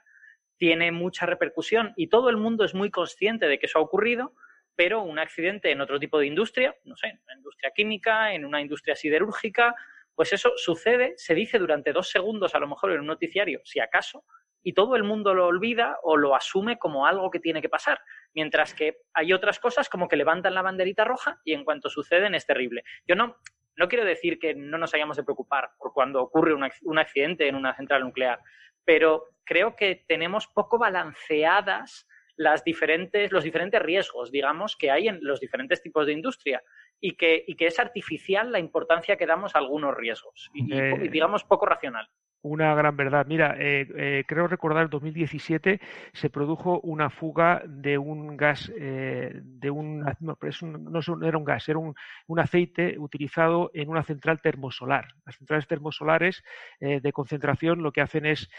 tiene 0.57 0.91
mucha 0.91 1.27
repercusión 1.27 1.93
y 1.95 2.07
todo 2.07 2.31
el 2.31 2.37
mundo 2.37 2.65
es 2.65 2.73
muy 2.73 2.89
consciente 2.89 3.47
de 3.47 3.59
que 3.59 3.67
eso 3.67 3.77
ha 3.77 3.83
ocurrido, 3.83 4.33
pero 4.75 5.03
un 5.03 5.19
accidente 5.19 5.69
en 5.69 5.79
otro 5.79 5.99
tipo 5.99 6.17
de 6.17 6.25
industria, 6.25 6.75
no 6.85 6.95
sé, 6.95 7.09
en 7.09 7.21
una 7.23 7.35
industria 7.35 7.69
química, 7.69 8.33
en 8.33 8.45
una 8.45 8.61
industria 8.61 8.95
siderúrgica, 8.95 9.75
pues 10.15 10.33
eso 10.33 10.53
sucede, 10.55 11.13
se 11.17 11.35
dice 11.35 11.59
durante 11.59 11.93
dos 11.93 12.09
segundos 12.09 12.55
a 12.55 12.59
lo 12.59 12.67
mejor 12.67 12.93
en 12.93 13.01
un 13.01 13.05
noticiario, 13.05 13.61
si 13.63 13.79
acaso, 13.79 14.25
y 14.65 14.73
todo 14.73 14.95
el 14.95 15.03
mundo 15.03 15.35
lo 15.35 15.45
olvida 15.45 15.99
o 16.01 16.17
lo 16.17 16.35
asume 16.35 16.79
como 16.79 17.05
algo 17.05 17.29
que 17.29 17.39
tiene 17.39 17.61
que 17.61 17.69
pasar. 17.69 17.99
Mientras 18.33 18.73
que 18.73 18.97
hay 19.13 19.31
otras 19.31 19.59
cosas 19.59 19.89
como 19.89 20.07
que 20.07 20.15
levantan 20.15 20.55
la 20.55 20.63
banderita 20.63 21.05
roja 21.05 21.39
y 21.45 21.53
en 21.53 21.63
cuanto 21.63 21.87
suceden 21.87 22.33
es 22.33 22.47
terrible. 22.47 22.83
Yo 23.07 23.15
no, 23.15 23.37
no 23.77 23.87
quiero 23.87 24.03
decir 24.03 24.39
que 24.39 24.55
no 24.55 24.79
nos 24.79 24.95
hayamos 24.95 25.17
de 25.17 25.23
preocupar 25.23 25.69
por 25.77 25.93
cuando 25.93 26.19
ocurre 26.19 26.55
un 26.55 26.97
accidente 26.97 27.47
en 27.47 27.53
una 27.53 27.75
central 27.75 28.01
nuclear, 28.01 28.39
pero 28.83 29.25
creo 29.43 29.75
que 29.75 30.03
tenemos 30.07 30.47
poco 30.47 30.79
balanceadas 30.79 32.07
las 32.35 32.63
diferentes, 32.63 33.31
los 33.31 33.43
diferentes 33.43 33.79
riesgos, 33.79 34.31
digamos, 34.31 34.75
que 34.75 34.89
hay 34.89 35.09
en 35.09 35.19
los 35.21 35.39
diferentes 35.39 35.83
tipos 35.83 36.07
de 36.07 36.13
industria 36.13 36.63
y 36.99 37.15
que, 37.15 37.43
y 37.45 37.55
que 37.55 37.67
es 37.67 37.79
artificial 37.79 38.51
la 38.51 38.57
importancia 38.57 39.15
que 39.15 39.27
damos 39.27 39.55
a 39.55 39.59
algunos 39.59 39.95
riesgos 39.95 40.49
y 40.55 40.73
eh, 40.73 41.07
digamos, 41.11 41.43
poco 41.43 41.67
racional 41.67 42.09
una 42.45 42.75
gran 42.75 42.95
verdad. 42.95 43.25
Mira, 43.27 43.55
eh, 43.59 43.87
eh, 43.95 44.23
creo 44.27 44.47
recordar 44.47 44.83
en 44.83 44.89
2017 44.91 45.81
se 46.13 46.29
produjo 46.29 46.79
una 46.81 47.09
fuga 47.09 47.63
de 47.65 47.97
un 47.97 48.37
gas, 48.37 48.71
eh, 48.77 49.41
de 49.43 49.71
un, 49.71 50.01
no, 50.19 50.37
no, 50.39 51.25
era 51.25 51.37
un 51.37 51.43
gas, 51.43 51.67
era 51.67 51.79
un, 51.79 51.95
un, 52.27 52.39
aceite 52.39 52.99
utilizado 52.99 53.71
en 53.73 53.89
una 53.89 54.03
central 54.03 54.41
termosolar. 54.41 55.07
Las 55.25 55.37
centrales 55.37 55.67
termosolares 55.67 56.43
de 56.79 57.11
concentración 57.13 57.81
lo 57.81 57.91
que 57.91 58.01
hacen 58.01 58.25
es 58.25 58.49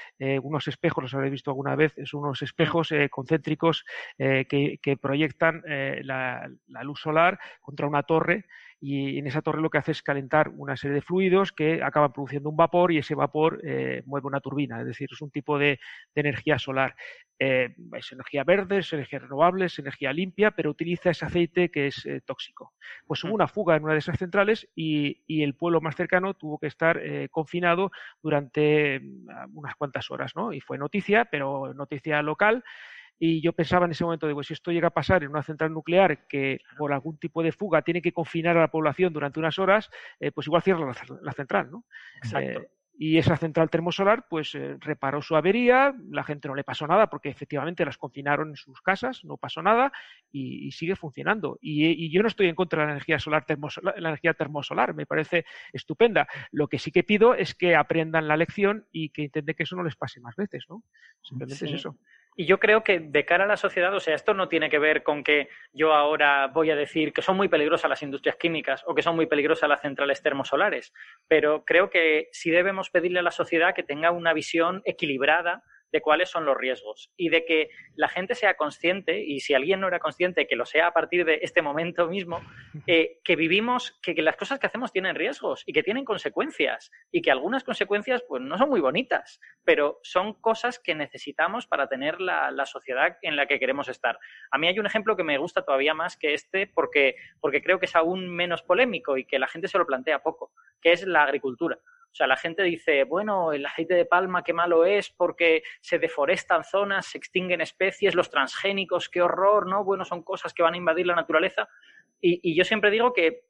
unos 0.42 0.66
espejos, 0.66 1.02
los 1.02 1.14
habréis 1.14 1.32
visto 1.32 1.50
alguna 1.50 1.76
vez, 1.76 1.96
es 1.96 2.14
unos 2.14 2.42
espejos 2.42 2.90
concéntricos 3.10 3.84
que, 4.18 4.98
proyectan 5.00 5.62
la 5.66 6.48
luz 6.82 7.00
solar 7.00 7.38
contra 7.60 7.86
una 7.86 8.02
torre 8.02 8.46
y 8.80 9.18
en 9.18 9.26
esa 9.26 9.42
torre 9.42 9.62
lo 9.62 9.70
que 9.70 9.78
hace 9.78 9.92
es 9.92 10.02
calentar 10.02 10.50
una 10.50 10.76
serie 10.76 10.96
de 10.96 11.02
fluidos 11.02 11.52
que 11.52 11.82
acaban 11.82 12.12
produciendo 12.12 12.50
un 12.50 12.56
vapor 12.56 12.92
y 12.92 12.98
ese 12.98 13.14
vapor 13.14 13.60
eh, 13.64 14.02
mueve 14.06 14.26
una 14.26 14.40
turbina, 14.40 14.80
es 14.80 14.86
decir, 14.86 15.08
es 15.10 15.20
un 15.22 15.30
tipo 15.30 15.58
de, 15.58 15.78
energía 16.14 16.58
solar. 16.58 16.94
Eh, 17.38 17.74
es 17.92 18.12
energía 18.12 18.44
verde, 18.44 18.78
es 18.78 18.92
energía 18.92 19.18
renovable, 19.18 19.66
es 19.66 19.78
energía 19.78 20.12
limpia, 20.12 20.52
pero 20.52 20.70
utiliza 20.70 21.10
ese 21.10 21.26
aceite 21.26 21.70
que 21.70 21.88
es 21.88 22.06
eh, 22.06 22.22
tóxico. 22.24 22.72
Pues 23.06 23.22
hubo 23.24 23.32
mm. 23.32 23.34
una 23.34 23.48
fuga 23.48 23.76
en 23.76 23.84
una 23.84 23.92
de 23.92 23.98
esas 23.98 24.18
centrales 24.18 24.68
y, 24.74 25.22
y 25.26 25.42
el 25.42 25.54
pueblo 25.54 25.80
más 25.80 25.96
cercano 25.96 26.34
tuvo 26.34 26.58
que 26.58 26.66
estar 26.66 27.00
confinado 27.30 27.90
durante 28.22 29.00
mm, 29.00 29.56
unas 29.56 29.74
cuantas 29.76 30.10
horas, 30.10 30.32
¿no? 30.34 30.52
Y 30.52 30.60
fue 30.60 30.78
noticia, 30.78 31.26
pero 31.26 31.74
noticia 31.74 32.22
local 32.22 32.64
y 33.18 33.40
yo 33.40 33.52
pensaba 33.52 33.86
en 33.86 33.92
ese 33.92 34.04
momento, 34.04 34.26
digo, 34.26 34.42
si 34.42 34.52
esto 34.52 34.70
llega 34.70 34.88
a 34.88 34.94
pasar 34.94 35.22
en 35.22 35.30
una 35.30 35.42
central 35.42 35.72
nuclear 35.72 36.26
que 36.26 36.60
por 36.76 36.92
algún 36.92 37.16
tipo 37.18 37.42
de 37.42 37.52
fuga 37.52 37.82
tiene 37.82 38.02
que 38.02 38.12
confinar 38.12 38.56
a 38.56 38.60
la 38.60 38.70
población 38.70 39.12
durante 39.12 39.38
unas 39.38 39.58
horas, 39.58 39.90
eh, 40.20 40.32
pues 40.32 40.46
igual 40.46 40.62
cierra 40.62 40.92
la, 41.22 41.32
central, 41.32 41.70
¿no? 41.70 41.84
Exacto. 42.22 42.60
Eh, 42.60 42.68
y 42.98 43.18
esa 43.18 43.36
central 43.36 43.68
termosolar, 43.68 44.26
pues 44.28 44.54
eh, 44.54 44.76
reparó 44.80 45.20
su 45.20 45.36
avería, 45.36 45.94
la 46.08 46.24
gente 46.24 46.48
no 46.48 46.54
le 46.54 46.64
pasó 46.64 46.86
nada 46.86 47.10
porque 47.10 47.28
efectivamente 47.28 47.84
las 47.84 47.98
confinaron 47.98 48.50
en 48.50 48.56
sus 48.56 48.80
casas, 48.80 49.22
no 49.22 49.36
pasó 49.36 49.60
nada 49.60 49.92
y, 50.32 50.70
sigue 50.72 50.96
funcionando. 50.96 51.58
Y, 51.60 52.10
yo 52.10 52.22
no 52.22 52.28
estoy 52.28 52.48
en 52.48 52.54
contra 52.54 52.80
de 52.80 52.86
la 52.86 52.92
energía 52.92 53.18
solar, 53.18 53.44
termosolar, 53.44 54.00
la 54.00 54.08
energía 54.08 54.32
termosolar, 54.32 54.94
me 54.94 55.04
parece 55.04 55.44
estupenda. 55.74 56.26
Lo 56.52 56.68
que 56.68 56.78
sí 56.78 56.90
que 56.90 57.02
pido 57.02 57.34
es 57.34 57.54
que 57.54 57.76
aprendan 57.76 58.28
la 58.28 58.36
lección 58.36 58.86
y 58.92 59.10
que 59.10 59.22
intenten 59.22 59.54
que 59.54 59.64
eso 59.64 59.76
no 59.76 59.82
les 59.82 59.96
pase 59.96 60.20
más 60.20 60.34
veces, 60.34 60.64
¿no? 60.70 60.82
Simplemente 61.20 61.66
es 61.66 61.72
eso. 61.72 61.98
Y 62.38 62.44
yo 62.44 62.60
creo 62.60 62.84
que 62.84 63.00
de 63.00 63.24
cara 63.24 63.44
a 63.44 63.46
la 63.46 63.56
sociedad, 63.56 63.94
o 63.94 64.00
sea, 64.00 64.14
esto 64.14 64.34
no 64.34 64.46
tiene 64.46 64.68
que 64.68 64.78
ver 64.78 65.02
con 65.02 65.24
que 65.24 65.48
yo 65.72 65.94
ahora 65.94 66.48
voy 66.48 66.70
a 66.70 66.76
decir 66.76 67.14
que 67.14 67.22
son 67.22 67.34
muy 67.38 67.48
peligrosas 67.48 67.88
las 67.88 68.02
industrias 68.02 68.36
químicas 68.36 68.84
o 68.86 68.94
que 68.94 69.02
son 69.02 69.16
muy 69.16 69.24
peligrosas 69.24 69.70
las 69.70 69.80
centrales 69.80 70.22
termosolares, 70.22 70.92
pero 71.28 71.64
creo 71.64 71.88
que 71.88 72.28
sí 72.32 72.50
debemos 72.50 72.90
pedirle 72.90 73.20
a 73.20 73.22
la 73.22 73.30
sociedad 73.30 73.74
que 73.74 73.82
tenga 73.82 74.10
una 74.10 74.34
visión 74.34 74.82
equilibrada 74.84 75.64
de 75.92 76.00
cuáles 76.00 76.30
son 76.30 76.44
los 76.44 76.56
riesgos 76.56 77.10
y 77.16 77.28
de 77.28 77.44
que 77.44 77.70
la 77.94 78.08
gente 78.08 78.34
sea 78.34 78.54
consciente, 78.54 79.20
y 79.20 79.40
si 79.40 79.54
alguien 79.54 79.80
no 79.80 79.88
era 79.88 79.98
consciente, 79.98 80.46
que 80.46 80.56
lo 80.56 80.66
sea 80.66 80.88
a 80.88 80.92
partir 80.92 81.24
de 81.24 81.40
este 81.42 81.62
momento 81.62 82.08
mismo, 82.08 82.40
eh, 82.86 83.18
que 83.24 83.36
vivimos, 83.36 83.98
que, 84.02 84.14
las 84.22 84.36
cosas 84.36 84.58
que 84.58 84.66
hacemos 84.66 84.92
tienen 84.92 85.14
riesgos 85.14 85.62
y 85.66 85.72
que 85.72 85.82
tienen 85.82 86.04
consecuencias 86.04 86.90
y 87.10 87.22
que 87.22 87.30
algunas 87.30 87.64
consecuencias 87.64 88.22
pues 88.28 88.42
no 88.42 88.58
son 88.58 88.68
muy 88.68 88.80
bonitas, 88.80 89.40
pero 89.64 90.00
son 90.02 90.34
cosas 90.34 90.78
que 90.78 90.94
necesitamos 90.94 91.66
para 91.66 91.88
tener 91.88 92.20
la, 92.20 92.52
sociedad 92.66 93.16
en 93.22 93.36
la 93.36 93.46
que 93.46 93.60
queremos 93.60 93.88
estar. 93.88 94.18
A 94.50 94.58
mí 94.58 94.66
hay 94.66 94.78
un 94.78 94.86
ejemplo 94.86 95.16
que 95.16 95.22
me 95.22 95.38
gusta 95.38 95.64
todavía 95.64 95.94
más 95.94 96.16
que 96.16 96.34
este 96.34 96.66
porque, 96.66 97.14
porque 97.40 97.62
creo 97.62 97.78
que 97.78 97.86
es 97.86 97.94
aún 97.94 98.28
menos 98.28 98.62
polémico 98.62 99.16
y 99.16 99.24
que 99.24 99.38
la 99.38 99.46
gente 99.46 99.68
se 99.68 99.78
lo 99.78 99.86
plantea 99.86 100.22
poco, 100.22 100.52
que 100.80 100.92
es 100.92 101.06
la 101.06 101.22
agricultura. 101.22 101.78
O 102.16 102.18
sea, 102.18 102.26
la 102.26 102.38
gente 102.38 102.62
dice, 102.62 103.04
bueno, 103.04 103.52
el 103.52 103.66
aceite 103.66 103.92
de 103.92 104.06
palma 104.06 104.42
qué 104.42 104.54
malo 104.54 104.86
es 104.86 105.10
porque 105.10 105.62
se 105.82 105.98
deforestan 105.98 106.64
zonas, 106.64 107.04
se 107.04 107.18
extinguen 107.18 107.60
especies, 107.60 108.14
los 108.14 108.30
transgénicos, 108.30 109.10
qué 109.10 109.20
horror, 109.20 109.66
¿no? 109.66 109.84
Bueno, 109.84 110.06
son 110.06 110.22
cosas 110.22 110.54
que 110.54 110.62
van 110.62 110.72
a 110.72 110.78
invadir 110.78 111.06
la 111.06 111.14
naturaleza. 111.14 111.68
Y, 112.18 112.56
yo 112.56 112.64
siempre 112.64 112.90
digo 112.90 113.12
que 113.12 113.42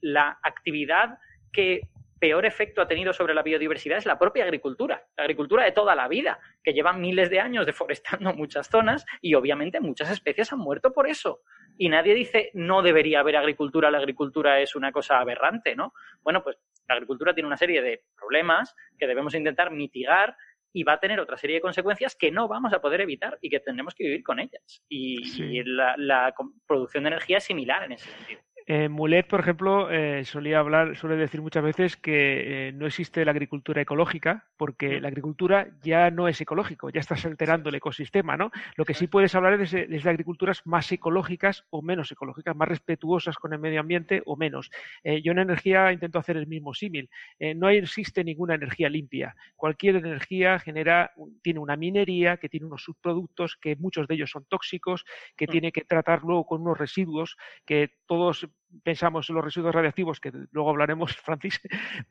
la 0.00 0.38
actividad 0.44 1.18
que 1.52 1.88
peor 2.20 2.46
efecto 2.46 2.82
ha 2.82 2.86
tenido 2.86 3.12
sobre 3.12 3.34
la 3.34 3.42
biodiversidad 3.42 3.98
es 3.98 4.06
la 4.06 4.16
propia 4.16 4.44
agricultura, 4.44 5.04
la 5.16 5.24
agricultura 5.24 5.64
de 5.64 5.72
toda 5.72 5.96
la 5.96 6.06
vida, 6.06 6.38
que 6.62 6.74
lleva 6.74 6.92
miles 6.92 7.30
de 7.30 7.40
años 7.40 7.66
deforestando 7.66 8.32
muchas 8.32 8.68
zonas 8.68 9.06
y 9.20 9.34
obviamente 9.34 9.80
muchas 9.80 10.08
especies 10.08 10.52
han 10.52 10.60
muerto 10.60 10.92
por 10.92 11.08
eso. 11.08 11.40
Y 11.76 11.88
nadie 11.88 12.14
dice 12.14 12.52
no 12.54 12.80
debería 12.80 13.20
haber 13.20 13.36
agricultura, 13.36 13.90
la 13.90 13.98
agricultura 13.98 14.60
es 14.60 14.76
una 14.76 14.92
cosa 14.92 15.18
aberrante, 15.18 15.74
¿no? 15.74 15.94
Bueno, 16.22 16.44
pues 16.44 16.58
la 16.88 16.94
agricultura 16.94 17.34
tiene 17.34 17.46
una 17.46 17.56
serie 17.56 17.82
de 17.82 18.02
problemas 18.16 18.74
que 18.98 19.06
debemos 19.06 19.34
intentar 19.34 19.70
mitigar 19.70 20.36
y 20.72 20.84
va 20.84 20.94
a 20.94 21.00
tener 21.00 21.18
otra 21.20 21.36
serie 21.36 21.56
de 21.56 21.62
consecuencias 21.62 22.14
que 22.14 22.30
no 22.30 22.48
vamos 22.48 22.72
a 22.72 22.80
poder 22.80 23.00
evitar 23.00 23.38
y 23.40 23.50
que 23.50 23.60
tendremos 23.60 23.94
que 23.94 24.04
vivir 24.04 24.22
con 24.22 24.38
ellas. 24.38 24.82
Y, 24.88 25.62
la, 25.64 26.34
producción 26.66 27.04
de 27.04 27.08
energía 27.08 27.38
es 27.38 27.44
similar 27.44 27.84
en 27.84 27.92
ese 27.92 28.10
sentido. 28.10 28.40
Eh, 28.70 28.90
Mulet, 28.90 29.26
por 29.26 29.40
ejemplo, 29.40 29.90
eh, 29.90 30.26
solía 30.26 30.58
hablar, 30.58 30.94
suele 30.94 31.16
decir 31.16 31.40
muchas 31.40 31.64
veces 31.64 31.96
que 31.96 32.68
eh, 32.68 32.72
no 32.72 32.86
existe 32.86 33.24
la 33.24 33.30
agricultura 33.30 33.80
ecológica 33.80 34.44
porque 34.58 35.00
la 35.00 35.08
agricultura 35.08 35.68
ya 35.82 36.10
no 36.10 36.28
es 36.28 36.38
ecológico, 36.42 36.90
ya 36.90 37.00
estás 37.00 37.24
alterando 37.24 37.70
el 37.70 37.76
ecosistema, 37.76 38.36
¿no? 38.36 38.50
Lo 38.76 38.84
que 38.84 38.92
sí 38.92 39.06
puedes 39.06 39.34
hablar 39.34 39.58
es 39.58 39.70
de, 39.70 40.02
agriculturas 40.04 40.66
más 40.66 40.92
ecológicas 40.92 41.64
o 41.70 41.80
menos 41.80 42.12
ecológicas, 42.12 42.54
más 42.54 42.68
respetuosas 42.68 43.36
con 43.36 43.54
el 43.54 43.58
medio 43.58 43.80
ambiente 43.80 44.22
o 44.26 44.36
menos. 44.36 44.70
yo 45.02 45.32
en 45.32 45.38
energía 45.38 45.90
intento 45.90 46.18
hacer 46.18 46.36
el 46.36 46.46
mismo 46.46 46.74
símil. 46.74 47.08
no 47.56 47.70
existe 47.70 48.22
ninguna 48.22 48.54
energía 48.54 48.90
limpia. 48.90 49.34
Cualquier 49.56 49.96
energía 49.96 50.58
genera, 50.58 51.12
tiene 51.40 51.60
una 51.60 51.76
minería 51.76 52.36
que 52.36 52.48
tiene 52.50 52.66
unos 52.66 52.82
subproductos 52.82 53.56
que 53.56 53.76
muchos 53.76 54.06
de 54.08 54.14
ellos 54.14 54.30
son 54.30 54.44
tóxicos, 54.44 55.04
que 55.36 55.46
mm. 55.46 55.50
tiene 55.50 55.72
que 55.72 55.84
tratar 55.84 56.22
luego 56.22 56.44
con 56.44 56.62
unos 56.62 56.76
residuos 56.76 57.36
que 57.64 57.92
todos 58.06 58.48
pensamos 58.82 59.28
en 59.28 59.36
los 59.36 59.44
residuos 59.44 59.74
radiactivos, 59.74 60.20
que 60.20 60.32
luego 60.50 60.70
hablaremos, 60.70 61.16
Francis, 61.24 61.60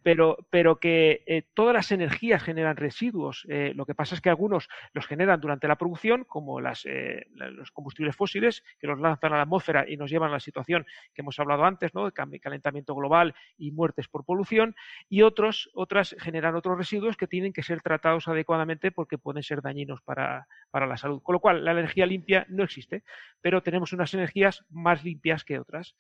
pero, 0.04 0.38
pero 0.50 0.80
que 0.80 1.24
eh, 1.26 1.44
todas 1.54 1.74
las 1.74 1.92
energías 1.92 2.44
generan 2.44 2.78
residuos. 2.78 3.46
Eh, 3.50 3.74
lo 3.76 3.86
que 3.86 3.96
pasa 3.96 4.16
es 4.16 4.22
que 4.22 4.30
algunos 4.30 4.70
los 4.94 5.06
generan 5.08 5.40
durante 5.40 5.68
la 5.68 5.76
producción, 5.76 6.24
como 6.24 6.62
las, 6.62 6.86
eh, 6.86 7.28
los 7.36 7.72
combustibles 7.72 8.16
fósiles, 8.16 8.64
que 8.80 8.88
los 8.88 9.00
lanzan 9.00 9.34
a 9.34 9.38
la 9.38 9.44
atmósfera 9.44 9.86
y 9.88 9.98
nos 9.98 10.10
llevan 10.10 10.30
a 10.30 10.34
la 10.34 10.40
situación 10.40 10.86
que 11.14 11.22
hemos 11.22 11.40
hablado 11.40 11.64
antes, 11.66 11.94
¿no? 11.94 12.06
de 12.06 12.40
calentamiento 12.40 12.96
global 12.96 13.36
y 13.58 13.72
muertes 13.72 14.08
por 14.08 14.26
polución, 14.26 14.76
y 15.10 15.22
otros, 15.22 15.70
otras 15.74 16.16
generan 16.20 16.56
otros 16.56 16.78
residuos 16.78 17.18
que 17.18 17.28
tienen 17.28 17.54
que 17.54 17.64
ser 17.64 17.82
tratados 17.82 18.28
adecuadamente 18.28 18.92
porque 18.92 19.18
pueden 19.18 19.44
ser 19.44 19.62
dañinos 19.62 20.02
para, 20.02 20.48
para 20.72 20.88
la 20.88 20.98
salud. 20.98 21.22
Con 21.22 21.34
lo 21.34 21.40
cual, 21.40 21.64
la 21.64 21.72
energía 21.72 22.06
limpia 22.06 22.46
no 22.50 22.64
existe, 22.64 23.04
pero 23.42 23.62
tenemos 23.62 23.94
unas 23.94 24.14
energías 24.14 24.66
más 24.70 25.04
limpias 25.04 25.44
que 25.44 25.60
otras. 25.60 25.96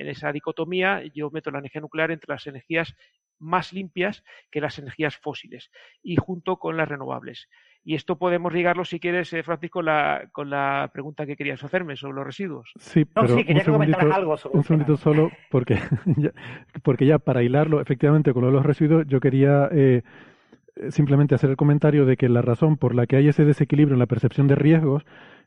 En 0.00 0.08
esa 0.08 0.32
dicotomía 0.32 1.02
yo 1.14 1.30
meto 1.30 1.50
la 1.50 1.58
energía 1.58 1.80
nuclear 1.80 2.10
entre 2.10 2.32
las 2.32 2.46
energías 2.46 2.94
más 3.38 3.72
limpias 3.72 4.24
que 4.50 4.60
las 4.60 4.78
energías 4.78 5.16
fósiles 5.16 5.70
y 6.02 6.16
junto 6.16 6.56
con 6.56 6.76
las 6.76 6.88
renovables. 6.88 7.48
Y 7.86 7.94
esto 7.94 8.16
podemos 8.16 8.52
ligarlo, 8.52 8.86
si 8.86 8.98
quieres, 8.98 9.30
eh, 9.34 9.42
Francisco, 9.42 9.82
la, 9.82 10.28
con 10.32 10.48
la 10.48 10.90
pregunta 10.92 11.26
que 11.26 11.36
querías 11.36 11.62
hacerme 11.62 11.96
sobre 11.96 12.14
los 12.14 12.24
residuos. 12.24 12.72
Sí, 12.78 13.04
pero 13.04 13.34
un, 13.36 13.44
segundito, 13.44 14.50
un 14.52 14.64
segundito 14.64 14.96
solo, 14.96 15.30
porque 15.50 15.74
ya, 16.16 16.32
porque 16.82 17.04
ya 17.04 17.18
para 17.18 17.42
hilarlo, 17.42 17.82
efectivamente, 17.82 18.32
con 18.32 18.50
los 18.50 18.64
residuos, 18.64 19.06
yo 19.06 19.20
quería 19.20 19.68
eh, 19.70 20.02
simplemente 20.88 21.34
hacer 21.34 21.50
el 21.50 21.56
comentario 21.56 22.06
de 22.06 22.16
que 22.16 22.30
la 22.30 22.40
razón 22.40 22.78
por 22.78 22.94
la 22.94 23.06
que 23.06 23.16
hay 23.16 23.28
ese 23.28 23.44
desequilibrio 23.44 23.94
en 23.94 24.00
la 24.00 24.06
percepción 24.06 24.48
de 24.48 24.54
riesgos 24.54 25.04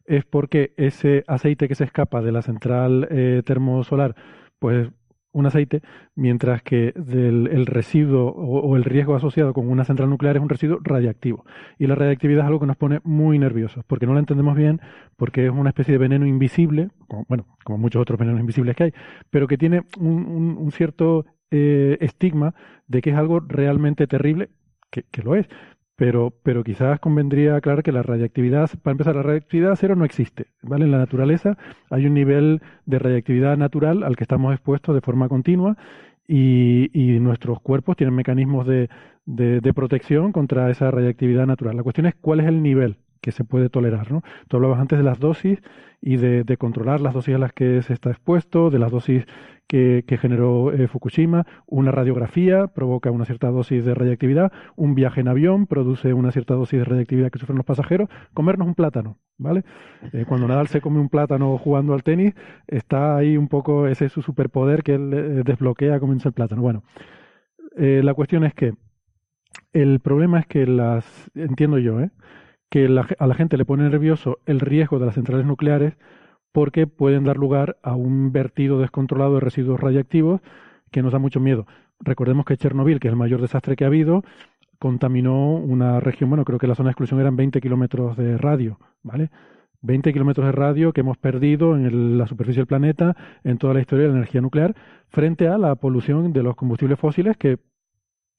es 0.07 0.25
porque 0.25 0.73
ese 0.77 1.23
aceite 1.27 1.67
que 1.67 1.75
se 1.75 1.84
escapa 1.84 2.21
de 2.21 2.31
la 2.31 2.41
central 2.41 3.07
eh, 3.11 3.43
termosolar, 3.45 4.15
pues 4.57 4.89
un 5.34 5.45
aceite, 5.45 5.84
mientras 6.15 6.63
que 6.63 6.93
del, 6.95 7.47
el 7.47 7.67
residuo 7.67 8.31
o, 8.31 8.75
el 8.75 8.84
riesgo 8.84 9.15
asociado 9.15 9.53
con 9.53 9.69
una 9.69 9.85
central 9.85 10.09
nuclear 10.09 10.38
es 10.38 10.41
un 10.41 10.49
residuo 10.49 10.79
radiactivo. 10.81 11.45
Y 11.77 11.85
la 11.85 11.93
radiactividad 11.93 12.41
es 12.41 12.47
algo 12.47 12.59
que 12.59 12.65
nos 12.65 12.77
pone 12.77 13.01
muy 13.03 13.38
nerviosos, 13.38 13.84
porque 13.85 14.07
no 14.07 14.13
la 14.13 14.19
entendemos 14.19 14.55
bien, 14.55 14.81
porque 15.15 15.45
es 15.45 15.51
una 15.51 15.69
especie 15.69 15.91
de 15.91 15.99
veneno 15.99 16.25
invisible, 16.25 16.89
como, 17.07 17.25
bueno, 17.27 17.45
como 17.63 17.77
muchos 17.77 18.01
otros 18.01 18.17
venenos 18.17 18.39
invisibles 18.39 18.75
que 18.75 18.85
hay, 18.85 18.93
pero 19.29 19.47
que 19.47 19.57
tiene 19.59 19.84
un, 19.99 20.71
cierto 20.71 21.25
eh, 21.51 21.97
estigma 22.01 22.55
de 22.88 23.01
que 23.01 23.11
es 23.11 23.15
algo 23.15 23.39
realmente 23.39 24.07
terrible, 24.07 24.49
que 24.89 25.21
lo 25.21 25.35
es, 25.35 25.47
pero, 25.98 26.32
pero 26.44 26.64
quizás 26.64 26.99
convendría 26.99 27.56
aclarar 27.56 27.84
que 27.84 27.91
la 27.91 28.03
radiactividad, 28.03 28.69
para 28.84 28.94
empezar, 28.94 29.15
la 29.15 29.24
radiactividad 29.24 29.76
cero 29.76 29.95
no 29.95 30.06
existe, 30.06 30.45
¿vale? 30.61 30.86
En 30.86 30.91
la 30.91 30.99
naturaleza 30.99 31.57
hay 31.90 32.06
un 32.06 32.14
nivel 32.14 32.61
de 32.86 32.99
radiactividad 32.99 33.57
natural 33.57 34.03
al 34.03 34.15
que 34.15 34.24
estamos 34.24 34.53
expuestos 34.53 34.94
de 34.95 35.02
forma 35.02 35.28
continua 35.28 35.76
y, 36.28 37.18
nuestros 37.19 37.60
cuerpos 37.61 37.98
tienen 37.98 38.15
mecanismos 38.15 38.68
de, 38.68 38.90
de, 39.26 39.60
de, 39.60 39.74
protección 39.74 40.32
contra 40.32 40.69
esa 40.69 40.91
radiactividad 40.91 41.48
natural. 41.48 41.76
La 41.76 41.84
cuestión 41.84 42.06
es 42.06 42.15
cuál 42.15 42.41
es 42.41 42.48
el 42.48 42.61
nivel 42.61 42.98
que 43.22 43.31
se 43.31 43.44
puede 43.44 43.69
tolerar, 43.69 44.11
¿no? 44.11 44.23
Tú 44.48 44.57
hablabas 44.57 44.80
antes 44.80 44.98
de 44.98 45.03
las 45.03 45.19
dosis 45.19 45.60
y 46.02 46.18
de, 46.18 46.57
controlar 46.57 47.02
las 47.02 47.14
dosis 47.14 47.35
a 47.35 47.39
las 47.39 47.53
que 47.53 47.81
se 47.81 47.94
está 47.94 48.11
expuesto, 48.11 48.69
de 48.69 48.80
las 48.80 48.91
dosis 48.91 49.26
que, 49.68 50.03
generó 50.22 50.72
eh, 50.72 50.88
Fukushima, 50.88 51.45
una 51.65 51.91
radiografía 51.91 52.68
provoca 52.68 53.11
una 53.11 53.26
cierta 53.26 53.49
dosis 53.49 53.84
de 53.84 53.94
radiactividad, 53.94 54.52
un 54.76 54.95
viaje 54.95 55.22
en 55.22 55.27
avión 55.27 55.68
produce 55.68 56.14
una 56.14 56.31
cierta 56.31 56.53
dosis 56.53 56.80
de 56.80 56.85
radiactividad 56.85 57.31
que 57.31 57.39
sufren 57.39 57.57
los 57.57 57.65
pasajeros, 57.65 58.10
comernos 58.34 58.68
un 58.68 58.76
plátano, 58.76 59.18
¿vale? 59.38 59.64
Eh, 60.14 60.26
cuando 60.27 60.48
Nadal 60.48 60.68
se 60.68 60.81
come 60.81 60.99
un 60.99 61.10
plátano 61.10 61.57
jugando 61.57 61.94
al 61.94 62.03
tenis, 62.03 62.34
está 62.68 63.18
ahí 63.18 63.35
un 63.35 63.48
poco 63.48 63.88
ese 63.88 64.10
su 64.10 64.22
superpoder 64.22 64.84
que 64.84 64.95
él 64.95 65.14
eh, 65.14 65.44
desbloquea 65.44 65.99
comienza 65.99 66.30
el 66.30 66.34
plátano. 66.34 66.61
Bueno, 66.61 66.84
la 67.80 68.15
cuestión 68.15 68.44
es 68.44 68.56
que 68.56 68.73
el 69.73 69.99
problema 69.99 70.39
es 70.39 70.48
que 70.48 70.65
las, 70.65 71.30
entiendo 71.35 71.77
yo, 71.77 71.99
que 72.69 72.85
a 72.85 73.27
la 73.27 73.35
gente 73.35 73.57
le 73.57 73.65
pone 73.65 73.84
nervioso 73.84 74.39
el 74.45 74.60
riesgo 74.60 74.99
de 74.99 75.06
las 75.06 75.15
centrales 75.15 75.45
nucleares 75.45 75.98
porque 76.52 76.88
pueden 76.88 77.23
dar 77.23 77.38
lugar 77.38 77.77
a 77.84 77.95
un 77.95 78.31
vertido 78.31 78.80
descontrolado 78.80 79.35
de 79.35 79.41
residuos 79.41 79.80
radiactivos 79.80 80.41
que 80.91 81.02
nos 81.02 81.14
da 81.14 81.19
mucho 81.19 81.39
miedo. 81.39 81.68
Recordemos 81.99 82.45
que 82.45 82.57
Chernobyl, 82.57 82.99
que 82.99 83.07
es 83.07 83.11
el 83.11 83.18
mayor 83.18 83.41
desastre 83.41 83.76
que 83.76 83.84
ha 83.84 83.88
habido, 83.88 84.23
contaminó 84.80 85.56
una 85.56 85.99
región, 85.99 86.30
bueno, 86.30 86.45
creo 86.45 86.60
que 86.60 86.68
la 86.68 86.76
zona 86.76 86.88
de 86.88 86.91
exclusión 86.91 87.19
eran 87.19 87.35
20 87.35 87.61
kilómetros 87.61 88.18
de 88.18 88.38
radio, 88.38 88.80
¿vale? 89.03 89.30
20 89.81 90.11
kilómetros 90.11 90.45
de 90.45 90.52
radio 90.52 90.91
que 90.94 91.02
hemos 91.02 91.18
perdido 91.18 91.76
en 91.76 92.18
la 92.18 92.27
superficie 92.27 92.61
del 92.61 92.68
planeta 92.68 93.15
en 93.44 93.57
toda 93.57 93.73
la 93.73 93.81
historia 93.81 94.06
de 94.06 94.11
la 94.11 94.18
energía 94.18 94.41
nuclear 94.41 94.76
frente 95.10 95.48
a 95.48 95.57
la 95.57 95.76
polución 95.76 96.34
de 96.34 96.44
los 96.44 96.56
combustibles 96.56 96.99
fósiles 96.99 97.38
que, 97.38 97.57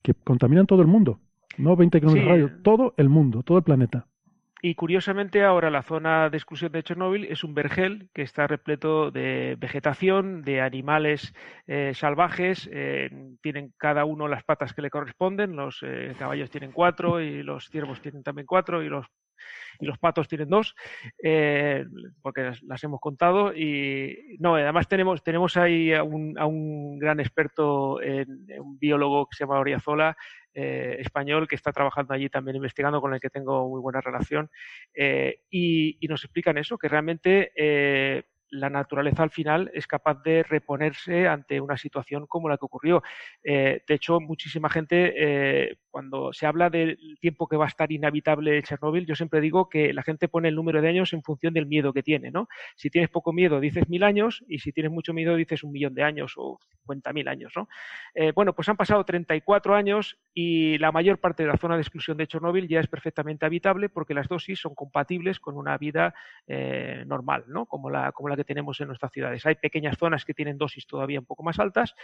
que 0.02 0.14
contaminan 0.14 0.66
todo 0.66 0.82
el 0.82 0.88
mundo. 0.88 1.20
No 1.56 1.76
20 1.76 2.00
kilómetros 2.00 2.24
de 2.24 2.30
radio, 2.30 2.50
todo 2.62 2.94
el 2.96 3.08
mundo, 3.08 3.42
todo 3.42 3.58
el 3.58 3.64
planeta. 3.64 4.06
Y 4.60 4.74
curiosamente 4.74 5.44
ahora 5.44 5.70
la 5.70 5.82
zona 5.82 6.30
de 6.30 6.36
exclusión 6.36 6.72
de 6.72 6.82
Chernóbil 6.82 7.24
es 7.26 7.44
un 7.44 7.54
vergel 7.54 8.08
que 8.12 8.22
está 8.22 8.48
repleto 8.48 9.12
de 9.12 9.56
vegetación, 9.58 10.42
de 10.42 10.60
animales 10.60 11.32
eh, 11.68 11.92
salvajes, 11.94 12.68
eh, 12.72 13.08
tienen 13.40 13.72
cada 13.76 14.04
uno 14.04 14.26
las 14.26 14.42
patas 14.42 14.72
que 14.72 14.82
le 14.82 14.90
corresponden, 14.90 15.54
los 15.54 15.78
eh, 15.82 16.12
caballos 16.18 16.50
tienen 16.50 16.72
cuatro 16.72 17.20
y 17.20 17.44
los 17.44 17.68
ciervos 17.68 18.00
tienen 18.00 18.24
también 18.24 18.46
cuatro 18.46 18.82
y 18.82 18.88
los 18.88 19.06
y 19.78 19.86
los 19.86 19.98
patos 19.98 20.26
tienen 20.26 20.48
dos, 20.48 20.74
porque 22.22 22.52
las, 22.62 22.84
hemos 22.84 23.00
contado. 23.00 23.54
Y 23.54 24.36
no, 24.40 24.56
además 24.56 24.88
tenemos, 24.88 25.22
tenemos 25.22 25.56
ahí 25.56 25.94
a 25.94 26.02
un, 26.02 26.36
a 26.36 26.46
un 26.46 26.98
gran 26.98 27.20
experto, 27.20 28.02
en, 28.02 28.46
un 28.58 28.76
biólogo 28.80 29.26
que 29.26 29.36
se 29.36 29.44
llama 29.44 29.60
Oriazola, 29.60 30.16
eh, 30.60 30.96
español 30.98 31.46
que 31.46 31.54
está 31.54 31.70
trabajando 31.70 32.14
allí 32.14 32.28
también 32.28 32.56
investigando, 32.56 33.00
con 33.00 33.14
el 33.14 33.20
que 33.20 33.30
tengo 33.30 33.68
muy 33.68 33.80
buena 33.80 34.00
relación, 34.00 34.50
eh, 34.92 35.42
y, 35.48 35.96
nos 36.08 36.24
explican 36.24 36.58
eso, 36.58 36.76
que 36.76 36.88
realmente 36.88 37.52
eh, 37.54 38.24
la 38.50 38.70
naturaleza 38.70 39.22
al 39.22 39.30
final 39.30 39.70
es 39.74 39.86
capaz 39.86 40.22
de 40.22 40.42
reponerse 40.42 41.28
ante 41.28 41.60
una 41.60 41.76
situación 41.76 42.26
como 42.26 42.48
la 42.48 42.56
que 42.56 42.64
ocurrió. 42.64 43.02
de 43.42 43.82
hecho, 43.88 44.20
muchísima 44.20 44.68
gente 44.68 45.76
cuando 45.90 46.32
se 46.32 46.46
habla 46.46 46.70
del 46.70 46.98
tiempo 47.20 47.48
que 47.48 47.56
va 47.56 47.64
a 47.64 47.68
estar 47.68 47.90
inhabitable 47.90 48.62
Chernóbil, 48.62 49.06
yo 49.06 49.14
siempre 49.14 49.40
digo 49.40 49.68
que 49.68 49.92
la 49.92 50.02
gente 50.02 50.28
pone 50.28 50.48
el 50.48 50.54
número 50.54 50.80
de 50.80 50.88
años 50.88 51.12
en 51.12 51.22
función 51.22 51.54
del 51.54 51.66
miedo 51.66 51.92
que 51.92 52.02
tiene, 52.02 52.30
¿no? 52.30 52.48
Si 52.76 52.90
tienes 52.90 53.10
poco 53.10 53.32
miedo, 53.32 53.60
dices 53.60 53.88
mil 53.88 54.02
años, 54.02 54.44
y 54.48 54.60
si 54.60 54.72
tienes 54.72 54.92
mucho 54.92 55.12
miedo, 55.12 55.36
dices 55.36 55.64
un 55.64 55.72
millón 55.72 55.94
de 55.94 56.02
años 56.02 56.34
o 56.36 56.58
cincuenta 56.70 57.12
mil 57.12 57.28
años, 57.28 57.52
¿no? 57.56 57.68
Eh, 58.14 58.32
bueno, 58.32 58.54
pues 58.54 58.68
han 58.68 58.76
pasado 58.76 59.04
34 59.04 59.74
años 59.74 60.18
y 60.32 60.78
la 60.78 60.92
mayor 60.92 61.18
parte 61.18 61.42
de 61.42 61.48
la 61.48 61.56
zona 61.56 61.74
de 61.74 61.82
exclusión 61.82 62.16
de 62.16 62.26
Chernóbil 62.26 62.68
ya 62.68 62.80
es 62.80 62.86
perfectamente 62.86 63.46
habitable 63.46 63.88
porque 63.88 64.14
las 64.14 64.28
dosis 64.28 64.60
son 64.60 64.74
compatibles 64.74 65.40
con 65.40 65.56
una 65.56 65.76
vida 65.78 66.14
eh, 66.46 67.04
normal, 67.06 67.44
¿no? 67.48 67.66
Como 67.66 67.90
la, 67.90 68.12
como 68.12 68.28
la 68.28 68.36
que 68.38 68.44
tenemos 68.44 68.80
en 68.80 68.86
nuestras 68.86 69.12
ciudades. 69.12 69.44
Hay 69.44 69.56
pequeñas 69.56 69.98
zonas 69.98 70.24
que 70.24 70.32
tienen 70.32 70.56
dosis 70.56 70.86
todavía 70.86 71.20
un 71.20 71.26
poco 71.26 71.42
más 71.42 71.58
altas, 71.58 71.94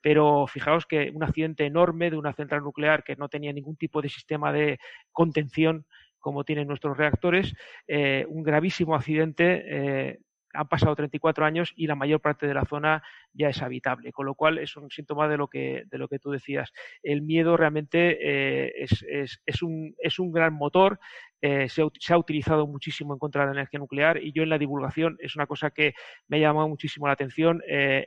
pero 0.00 0.46
fijaos 0.46 0.86
que 0.86 1.10
un 1.14 1.22
accidente 1.22 1.66
enorme 1.66 2.10
de 2.10 2.16
una 2.16 2.32
central 2.32 2.62
nuclear 2.62 3.04
que 3.04 3.14
no 3.14 3.28
tenía 3.28 3.52
ningún 3.52 3.76
tipo 3.76 4.02
de 4.02 4.08
sistema 4.08 4.52
de 4.52 4.78
contención 5.12 5.86
como 6.18 6.44
tienen 6.44 6.68
nuestros 6.68 6.96
reactores, 6.96 7.54
eh, 7.86 8.24
un 8.28 8.42
gravísimo 8.42 8.94
accidente. 8.94 9.64
Eh, 9.66 10.18
han 10.52 10.68
pasado 10.68 10.94
34 10.94 11.44
años 11.44 11.72
y 11.76 11.86
la 11.86 11.94
mayor 11.94 12.20
parte 12.20 12.46
de 12.46 12.54
la 12.54 12.64
zona 12.64 13.02
ya 13.32 13.48
es 13.48 13.62
habitable, 13.62 14.12
con 14.12 14.26
lo 14.26 14.34
cual 14.34 14.58
es 14.58 14.76
un 14.76 14.90
síntoma 14.90 15.28
de 15.28 15.36
lo 15.36 15.48
que, 15.48 15.84
de 15.86 15.98
lo 15.98 16.08
que 16.08 16.18
tú 16.18 16.30
decías. 16.30 16.72
El 17.02 17.22
miedo 17.22 17.56
realmente 17.56 18.18
eh, 18.20 18.72
es, 18.76 19.04
es, 19.44 19.62
un, 19.62 19.94
es, 19.98 20.18
un, 20.18 20.32
gran 20.32 20.54
motor, 20.54 20.98
se, 21.40 21.68
se, 21.68 22.12
ha 22.12 22.18
utilizado 22.18 22.66
muchísimo 22.66 23.12
en 23.12 23.18
contra 23.18 23.42
de 23.42 23.46
la 23.48 23.60
energía 23.60 23.80
nuclear 23.80 24.22
y 24.22 24.32
yo 24.32 24.42
en 24.42 24.48
la 24.48 24.58
divulgación 24.58 25.16
es 25.20 25.34
una 25.34 25.46
cosa 25.46 25.70
que 25.70 25.94
me 26.28 26.36
ha 26.36 26.40
llamado 26.40 26.68
muchísimo 26.68 27.06
la 27.06 27.14
atención. 27.14 27.62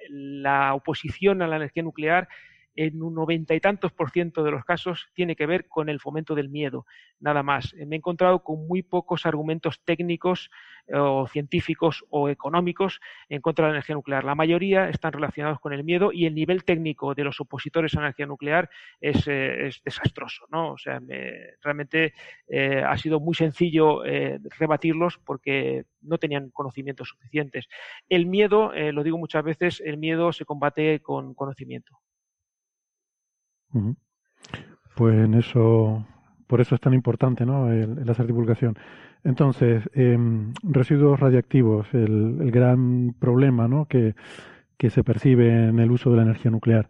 la 0.09 0.73
oposición 0.73 1.41
a 1.41 1.47
la 1.47 1.57
energía 1.57 1.83
nuclear 1.83 2.27
en 2.75 3.01
un 3.01 3.15
noventa 3.15 3.55
y 3.55 3.59
tantos 3.59 3.91
por 3.91 4.11
ciento 4.11 4.43
de 4.43 4.51
los 4.51 4.65
casos 4.65 5.07
tiene 5.13 5.35
que 5.35 5.45
ver 5.45 5.67
con 5.67 5.89
el 5.89 5.99
fomento 5.99 6.35
del 6.35 6.49
miedo, 6.49 6.85
nada 7.19 7.43
más. 7.43 7.73
Me 7.73 7.95
he 7.95 7.97
encontrado 7.97 8.43
con 8.43 8.67
muy 8.67 8.83
pocos 8.83 9.25
argumentos 9.25 9.81
técnicos 9.83 10.49
o 10.93 11.27
científicos 11.27 12.05
o 12.09 12.29
económicos 12.29 12.99
en 13.29 13.41
contra 13.41 13.65
de 13.65 13.71
la 13.71 13.77
energía 13.77 13.95
nuclear. 13.95 14.23
La 14.23 14.35
mayoría 14.35 14.89
están 14.89 15.13
relacionados 15.13 15.59
con 15.59 15.73
el 15.73 15.83
miedo 15.83 16.11
y 16.11 16.25
el 16.25 16.35
nivel 16.35 16.63
técnico 16.63 17.15
de 17.15 17.23
los 17.23 17.39
opositores 17.39 17.93
a 17.95 18.01
la 18.01 18.07
energía 18.07 18.25
nuclear 18.25 18.69
es, 18.99 19.27
eh, 19.27 19.71
desastroso. 19.83 20.45
¿no? 20.51 20.73
O 20.73 20.77
sea, 20.77 21.01
realmente 21.61 22.13
eh, 22.47 22.83
ha 22.85 22.97
sido 22.97 23.19
muy 23.19 23.35
sencillo 23.35 24.05
eh, 24.05 24.39
rebatirlos 24.57 25.17
porque 25.17 25.85
no 26.01 26.17
tenían 26.17 26.49
conocimientos 26.51 27.09
suficientes. 27.09 27.67
El 28.09 28.25
miedo, 28.25 28.71
lo 28.73 29.03
digo 29.03 29.17
muchas 29.17 29.43
veces, 29.43 29.81
el 29.83 29.97
miedo 29.97 30.31
se 30.33 30.45
combate 30.45 30.99
con 30.99 31.33
conocimiento. 31.33 31.99
Pues 34.95 35.15
en 35.15 35.33
eso, 35.33 36.05
por 36.47 36.61
eso 36.61 36.75
es 36.75 36.81
tan 36.81 36.93
importante 36.93 37.45
¿no? 37.45 37.71
el 37.71 38.09
hacer 38.09 38.27
divulgación. 38.27 38.77
Entonces, 39.25 39.89
em, 39.95 40.53
residuos 40.61 41.19
radiactivos, 41.19 41.91
el, 41.93 42.51
gran 42.51 43.15
problema 43.19 43.67
¿no? 43.67 43.85
que, 43.85 44.13
se 44.87 45.03
percibe 45.03 45.49
en 45.49 45.79
el 45.79 45.89
uso 45.89 46.11
de 46.11 46.17
la 46.17 46.21
energía 46.21 46.51
nuclear. 46.51 46.87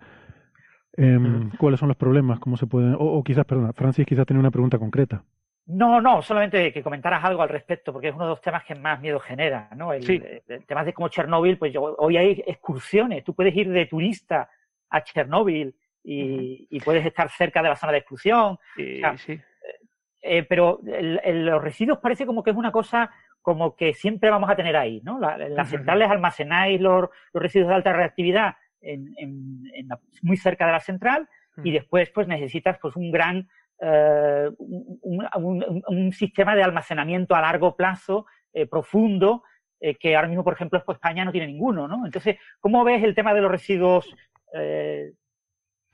Em, 0.97 1.49
¿Cuáles 1.57 1.80
son 1.80 1.88
los 1.88 1.97
problemas? 1.97 2.39
¿Cómo 2.39 2.57
se 2.57 2.67
pueden...? 2.67 2.97
O, 2.99 3.23
quizás, 3.23 3.45
perdona, 3.45 3.72
Francis 3.72 4.05
quizás 4.05 4.25
tiene 4.25 4.41
una 4.41 4.51
pregunta 4.51 4.77
concreta. 4.77 5.23
No, 5.65 6.01
no, 6.01 6.22
solamente 6.22 6.73
que 6.73 6.83
comentaras 6.83 7.23
algo 7.23 7.41
al 7.41 7.47
respecto, 7.47 7.93
porque 7.93 8.09
es 8.09 8.15
uno 8.15 8.25
de 8.25 8.31
los 8.31 8.41
temas 8.41 8.65
que 8.65 8.75
más 8.75 8.99
miedo 8.99 9.19
genera, 9.22 9.69
¿no? 9.77 9.93
El, 9.93 10.03
sí. 10.03 10.22
tema 10.67 10.83
de 10.83 10.91
como 10.91 11.07
Chernóbil, 11.07 11.57
pues 11.57 11.73
hoy 11.77 12.17
hay 12.17 12.43
excursiones, 12.45 13.23
tú 13.23 13.33
puedes 13.33 13.55
ir 13.55 13.72
de 13.72 13.85
turista 13.85 14.49
a 14.89 15.03
Chernóbil 15.03 15.73
y, 16.06 16.80
puedes 16.82 17.06
estar 17.06 17.30
cerca 17.30 17.64
de 17.64 17.69
la 17.69 17.75
zona 17.75 17.93
de 17.93 17.98
exclusión. 18.00 18.58
Sí, 18.75 19.01
sí. 19.17 19.40
Eh, 20.27 20.43
pero 20.43 20.80
los 20.84 21.64
residuos 21.64 22.00
parece 22.00 22.25
como 22.25 22.43
que 22.43 22.50
es 22.50 22.56
una 22.56 22.72
cosa 22.72 23.11
como 23.43 23.75
que 23.75 23.93
siempre 23.93 24.32
vamos 24.32 24.50
a 24.50 24.56
tener 24.56 24.75
ahí, 24.75 25.00
¿no? 25.03 25.19
las 25.19 25.69
centrales 25.69 26.09
almacenáis 26.09 26.82
los, 26.82 27.09
residuos 27.32 27.69
de 27.69 27.75
alta 27.75 27.93
reactividad 27.93 28.56
muy 30.24 30.38
cerca 30.38 30.66
de 30.66 30.72
la 30.72 30.80
central 30.80 31.30
y 31.64 31.69
después 31.69 32.09
pues 32.09 32.27
necesitas 32.27 32.80
pues 32.82 32.95
un 32.95 33.11
gran 33.11 33.48
eh, 33.80 34.50
un, 34.58 36.11
sistema 36.11 36.56
de 36.56 36.64
almacenamiento 36.64 37.35
a 37.35 37.42
largo 37.42 37.75
plazo 37.75 38.25
eh, 38.51 38.66
profundo 38.66 39.43
que 40.00 40.16
ahora 40.16 40.27
mismo 40.27 40.43
por 40.43 40.53
ejemplo 40.53 40.82
pues, 40.84 40.95
España 40.95 41.24
no 41.24 41.32
tiene 41.32 41.45
ninguno, 41.45 41.88
¿no? 41.88 42.03
Entonces, 42.03 42.38
¿cómo 42.59 42.84
ves 42.84 43.03
el 43.03 43.14
tema 43.14 43.35
de 43.35 43.42
los 43.42 43.51
residuos 43.51 44.11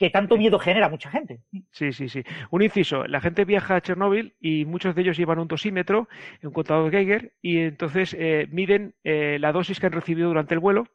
que 0.02 0.10
tanto 0.10 0.36
miedo 0.36 0.58
genera 0.58 0.88
a 0.88 0.90
mucha 0.90 1.12
gente. 1.12 1.42
Sí, 1.70 1.94
sí, 1.94 2.10
sí. 2.10 2.24
Un 2.50 2.64
inciso, 2.64 3.06
la 3.06 3.22
gente 3.22 3.46
viaja 3.46 3.76
a 3.76 3.82
Chernóbil 3.82 4.34
y 4.42 4.66
muchos 4.66 4.96
de 4.96 5.04
ellos 5.04 5.16
llevan 5.16 5.38
un 5.38 5.48
dosímetro, 5.48 6.10
un 6.42 6.52
contador 6.52 6.90
Geiger, 6.90 7.34
y 7.40 7.60
entonces 7.60 8.16
eh, 8.18 8.48
miden 8.50 8.96
eh, 9.04 9.38
la 9.40 9.52
dosis 9.52 9.80
que 9.80 9.86
han 9.86 9.92
recibido 9.92 10.30
durante 10.30 10.56
el 10.56 10.60
vuelo 10.60 10.88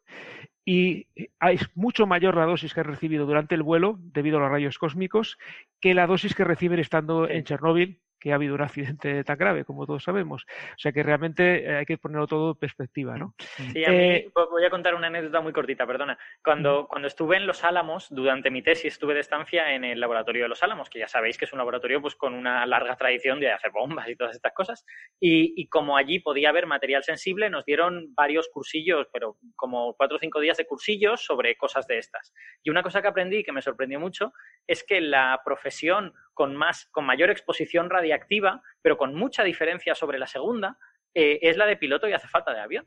y 0.65 1.07
eh, 1.15 1.29
es 1.53 1.71
mucho 1.77 2.09
mayor 2.09 2.37
la 2.37 2.47
dosis 2.47 2.75
que 2.75 2.81
han 2.81 2.87
recibido 2.87 3.27
durante 3.27 3.55
el 3.55 3.63
vuelo 3.63 3.97
debido 4.01 4.39
a 4.39 4.41
los 4.41 4.51
rayos 4.51 4.77
cósmicos 4.77 5.39
que 5.81 5.95
la 5.95 6.09
dosis 6.09 6.35
que 6.35 6.43
reciben 6.43 6.81
estando 6.81 7.29
en 7.29 7.45
Chernóbil 7.45 8.01
que 8.19 8.33
ha 8.33 8.37
habido 8.37 8.55
un 8.55 8.63
accidente 8.63 9.23
tan 9.25 9.37
grave, 9.37 9.65
como 9.65 9.87
todos 9.87 10.03
sabemos. 10.03 10.45
O 10.45 10.79
sea 10.79 10.93
que 10.93 11.03
realmente 11.03 11.65
eh, 11.65 11.77
hay 11.77 11.87
que 11.87 11.99
ponerlo 11.99 12.27
todo 12.27 12.51
en 12.51 12.59
perspectiva, 12.59 13.17
¿no? 13.17 13.35
Sí, 13.39 13.85
a 13.85 13.91
mí, 13.91 13.97
eh, 13.97 14.31
voy 14.35 14.65
a 14.65 14.71
contar 14.71 14.95
una 14.95 15.09
anécdota 15.09 15.41
muy 15.41 15.53
cortita, 15.53 15.87
perdona. 15.87 16.19
Cuando, 16.43 16.87
cuando 16.89 17.09
estuve 17.09 17.37
en 17.37 17.47
Los 17.47 17.65
Álamos, 17.65 18.09
durante 18.11 18.51
mi 18.51 18.63
tesis, 18.63 18.95
estuve 18.95 19.15
de 19.15 19.21
estancia 19.21 19.75
en 19.75 19.85
el 19.85 20.01
laboratorio 20.01 20.43
de 20.43 20.49
Los 20.49 20.63
Álamos, 20.63 20.91
que 20.91 20.99
ya 20.99 21.09
sabéis 21.09 21.39
que 21.39 21.45
es 21.45 21.53
un 21.53 21.59
laboratorio 21.59 22.01
pues, 22.01 22.15
con 22.17 22.35
una 22.35 22.65
larga 22.67 22.97
tradición 22.97 23.41
de 23.41 23.53
hacer 23.53 23.71
bombas 23.71 24.09
y 24.09 24.17
todas 24.17 24.35
estas 24.35 24.53
cosas. 24.53 24.85
Y, 25.21 25.55
y 25.61 25.69
como 25.69 25.97
allí 25.97 26.19
podía 26.21 26.51
haber 26.51 26.67
material 26.67 27.05
sensible, 27.05 27.51
nos 27.51 27.65
dieron 27.65 28.15
varios 28.15 28.49
cursillos, 28.53 29.09
pero 29.13 29.37
como 29.55 29.95
cuatro 29.95 30.17
o 30.17 30.21
cinco 30.21 30.41
días 30.41 30.57
de 30.57 30.67
cursillos 30.67 31.25
sobre 31.25 31.57
cosas 31.57 31.87
de 31.87 31.99
estas. 31.99 32.33
Y 32.63 32.71
una 32.71 32.83
cosa 32.83 33.03
que 33.03 33.09
aprendí 33.09 33.43
que 33.43 33.53
me 33.53 33.63
sorprendió 33.63 34.01
mucho 34.01 34.33
es 34.67 34.85
que 34.85 35.01
la 35.01 35.41
profesión 35.45 36.13
con, 36.37 36.55
más, 36.55 36.87
con 36.93 37.07
mayor 37.07 37.31
exposición 37.31 37.89
radiactiva, 37.89 38.63
pero 38.83 38.99
con 38.99 39.15
mucha 39.15 39.43
diferencia 39.43 39.95
sobre 39.95 40.19
la 40.19 40.27
segunda, 40.27 40.79
eh, 41.15 41.39
es 41.41 41.57
la 41.57 41.65
de 41.65 41.79
piloto 41.79 42.07
y 42.07 42.13
hace 42.13 42.29
falta 42.29 42.53
de 42.53 42.61
avión. 42.61 42.87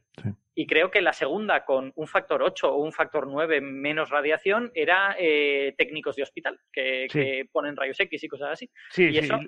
Y 0.59 0.67
creo 0.67 0.91
que 0.91 1.01
la 1.01 1.13
segunda, 1.13 1.63
con 1.63 1.93
un 1.95 2.05
factor 2.05 2.43
8 2.43 2.69
o 2.69 2.83
un 2.83 2.91
factor 2.91 3.27
9 3.27 3.61
menos 3.61 4.09
radiación, 4.09 4.71
era 4.75 5.15
eh, 5.17 5.73
técnicos 5.77 6.17
de 6.17 6.23
hospital, 6.23 6.59
que, 6.69 7.47
ponen 7.49 7.77
rayos 7.77 7.97
X 7.97 8.21
y 8.21 8.27
cosas 8.27 8.49
así. 8.51 8.69
Sí, 8.89 9.05
y, 9.05 9.19
eso... 9.19 9.39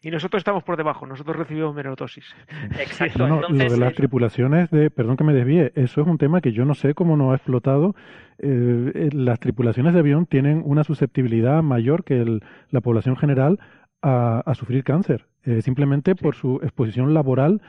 y 0.00 0.10
nosotros 0.10 0.40
estamos 0.40 0.64
por 0.64 0.78
debajo, 0.78 1.04
nosotros 1.04 1.36
recibimos 1.36 1.74
menos 1.74 1.98
dosis. 1.98 2.24
Exacto. 2.80 3.28
lo 3.28 3.46
de 3.48 3.76
las 3.76 3.92
tripulaciones, 3.92 4.70
de, 4.70 4.88
perdón 4.88 5.18
que 5.18 5.24
me 5.24 5.34
desvíe, 5.34 5.70
eso 5.74 6.00
es 6.00 6.06
un 6.06 6.16
tema 6.16 6.40
que 6.40 6.52
yo 6.52 6.64
no 6.64 6.74
sé 6.74 6.94
cómo 6.94 7.18
no 7.18 7.32
ha 7.32 7.36
explotado. 7.36 7.94
Eh, 8.38 9.10
las 9.12 9.40
tripulaciones 9.40 9.92
de 9.92 10.00
avión 10.00 10.24
tienen 10.24 10.62
una 10.64 10.82
susceptibilidad 10.82 11.62
mayor 11.62 12.04
que 12.04 12.40
la 12.70 12.80
población 12.80 13.18
general 13.18 13.58
a, 14.00 14.50
sufrir 14.54 14.82
cáncer, 14.82 15.26
simplemente 15.60 16.14
por 16.14 16.34
su 16.34 16.60
exposición 16.62 17.12
laboral 17.12 17.60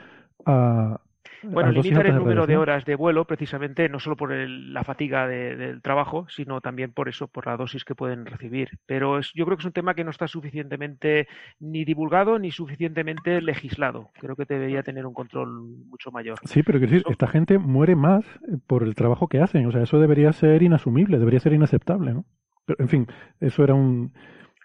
bueno, 1.47 1.71
limitar 1.71 2.05
el 2.05 2.15
número 2.15 2.45
de 2.47 2.57
horas 2.57 2.85
de 2.85 2.95
vuelo 2.95 3.25
precisamente 3.25 3.89
no 3.89 3.99
solo 3.99 4.15
por 4.15 4.31
la 4.33 4.83
fatiga 4.83 5.27
del 5.27 5.81
trabajo, 5.81 6.25
sino 6.29 6.61
también 6.61 6.91
por 6.91 7.09
eso, 7.09 7.27
por 7.27 7.47
la 7.47 7.57
dosis 7.57 7.83
que 7.83 7.95
pueden 7.95 8.25
recibir. 8.25 8.79
Pero 8.85 9.19
es, 9.19 9.31
yo 9.33 9.45
creo 9.45 9.57
que 9.57 9.61
es 9.61 9.65
un 9.65 9.71
tema 9.71 9.93
que 9.93 10.03
no 10.03 10.11
está 10.11 10.27
suficientemente 10.27 11.27
ni 11.59 11.85
divulgado 11.85 12.39
ni 12.39 12.51
suficientemente 12.51 13.41
legislado. 13.41 14.09
Creo 14.19 14.35
que 14.35 14.45
debería 14.45 14.83
tener 14.83 15.05
un 15.05 15.13
control 15.13 15.61
mucho 15.87 16.11
mayor. 16.11 16.39
Sí, 16.45 16.63
pero 16.63 16.79
quiero 16.79 16.93
decir, 16.93 17.11
esta 17.11 17.27
gente 17.27 17.57
muere 17.57 17.95
más 17.95 18.25
por 18.67 18.83
el 18.83 18.95
trabajo 18.95 19.27
que 19.27 19.39
hacen. 19.39 19.65
O 19.65 19.71
sea, 19.71 19.83
eso 19.83 19.99
debería 19.99 20.33
ser 20.33 20.63
inasumible, 20.63 21.19
debería 21.19 21.39
ser 21.39 21.53
inaceptable, 21.53 22.13
¿no? 22.13 22.25
Pero, 22.65 22.77
en 22.79 22.89
fin, 22.89 23.07
eso 23.39 23.63
era 23.63 23.75
un, 23.75 24.11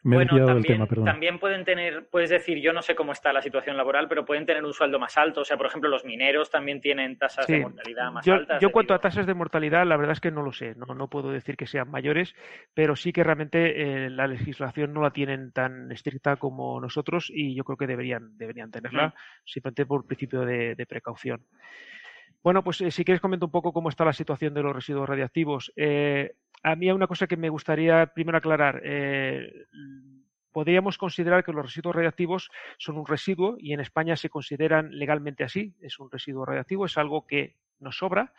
bueno, 0.02 0.46
también, 0.46 0.86
también 1.04 1.38
pueden 1.38 1.64
tener, 1.64 2.06
puedes 2.08 2.30
decir, 2.30 2.58
yo 2.58 2.72
no 2.72 2.80
sé 2.80 2.94
cómo 2.94 3.12
está 3.12 3.32
la 3.32 3.42
situación 3.42 3.76
laboral, 3.76 4.08
pero 4.08 4.24
pueden 4.24 4.46
tener 4.46 4.64
un 4.64 4.72
sueldo 4.72 4.98
más 4.98 5.18
alto. 5.18 5.42
O 5.42 5.44
sea, 5.44 5.58
por 5.58 5.66
ejemplo, 5.66 5.90
los 5.90 6.04
mineros 6.04 6.50
también 6.50 6.80
tienen 6.80 7.18
tasas 7.18 7.46
de 7.46 7.60
mortalidad 7.60 8.10
más 8.10 8.26
altas. 8.26 8.60
Yo, 8.60 8.72
cuanto 8.72 8.94
a 8.94 8.98
tasas 8.98 9.26
de 9.26 9.34
mortalidad, 9.34 9.86
la 9.86 9.96
verdad 9.96 10.12
es 10.12 10.20
que 10.20 10.30
no 10.30 10.42
lo 10.42 10.52
sé. 10.52 10.74
No, 10.74 10.94
no 10.94 11.08
puedo 11.08 11.30
decir 11.30 11.56
que 11.56 11.66
sean 11.66 11.90
mayores, 11.90 12.34
pero 12.72 12.96
sí 12.96 13.12
que 13.12 13.22
realmente 13.22 14.06
eh, 14.06 14.10
la 14.10 14.26
legislación 14.26 14.94
no 14.94 15.02
la 15.02 15.10
tienen 15.10 15.52
tan 15.52 15.92
estricta 15.92 16.36
como 16.36 16.80
nosotros 16.80 17.30
y 17.32 17.54
yo 17.54 17.64
creo 17.64 17.76
que 17.76 17.86
deberían, 17.86 18.38
deberían 18.38 18.70
tenerla, 18.70 19.14
simplemente 19.44 19.84
por 19.84 20.06
principio 20.06 20.40
de, 20.42 20.86
precaución. 20.88 21.44
Bueno, 22.42 22.64
pues 22.64 22.80
eh, 22.80 22.90
si 22.90 23.04
quieres 23.04 23.20
comento 23.20 23.46
un 23.46 23.52
poco 23.52 23.72
cómo 23.72 23.90
está 23.90 24.04
la 24.04 24.14
situación 24.14 24.54
de 24.54 24.62
los 24.62 24.74
residuos 24.74 25.08
radiactivos. 25.08 25.72
Eh, 25.76 26.32
a 26.62 26.76
mí 26.76 26.88
hay 26.88 26.92
una 26.92 27.06
cosa 27.06 27.26
que 27.26 27.36
me 27.36 27.48
gustaría 27.48 28.06
primero 28.06 28.38
aclarar. 28.38 28.80
Eh, 28.84 29.50
podríamos 30.52 30.98
considerar 30.98 31.44
que 31.44 31.52
los 31.52 31.64
residuos 31.64 31.96
radiactivos 31.96 32.50
son 32.78 32.98
un 32.98 33.06
residuo 33.06 33.56
y 33.58 33.72
en 33.72 33.80
España 33.80 34.16
se 34.16 34.28
consideran 34.28 34.90
legalmente 34.90 35.44
así. 35.44 35.74
Es 35.80 35.98
un 35.98 36.10
residuo 36.10 36.44
radiactivo, 36.44 36.86
es 36.86 36.98
algo 36.98 37.26
que 37.26 37.56
nos 37.78 37.96
sobra 37.96 38.32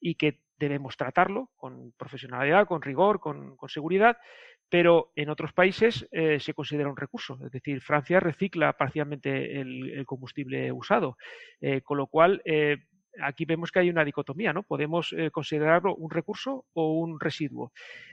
y 0.00 0.14
que 0.14 0.40
debemos 0.58 0.96
tratarlo 0.96 1.50
con 1.56 1.92
profesionalidad, 1.98 2.66
con 2.66 2.80
rigor, 2.80 3.20
con, 3.20 3.56
seguridad, 3.68 4.16
pero 4.70 5.12
en 5.14 5.28
otros 5.28 5.52
países 5.52 6.08
eh, 6.12 6.40
se 6.40 6.54
considera 6.54 6.88
un 6.88 6.96
recurso. 6.96 7.38
Es 7.44 7.50
decir, 7.50 7.82
Francia 7.82 8.20
recicla 8.20 8.72
parcialmente 8.72 9.60
el, 9.60 10.04
combustible 10.06 10.72
usado, 10.72 11.18
eh, 11.60 11.82
con 11.82 11.98
lo 11.98 12.06
cual 12.06 12.42
aquí 13.22 13.44
vemos 13.44 13.70
que 13.70 13.80
hay 13.80 13.90
una 13.90 14.04
dicotomía, 14.04 14.52
¿no? 14.52 14.62
Podemos 14.62 15.12
eh, 15.12 15.30
considerarlo 15.30 15.94
un 15.94 16.10
recurso 16.10 16.66
o 16.72 16.94
un 16.94 17.20
residuo. 17.20 17.72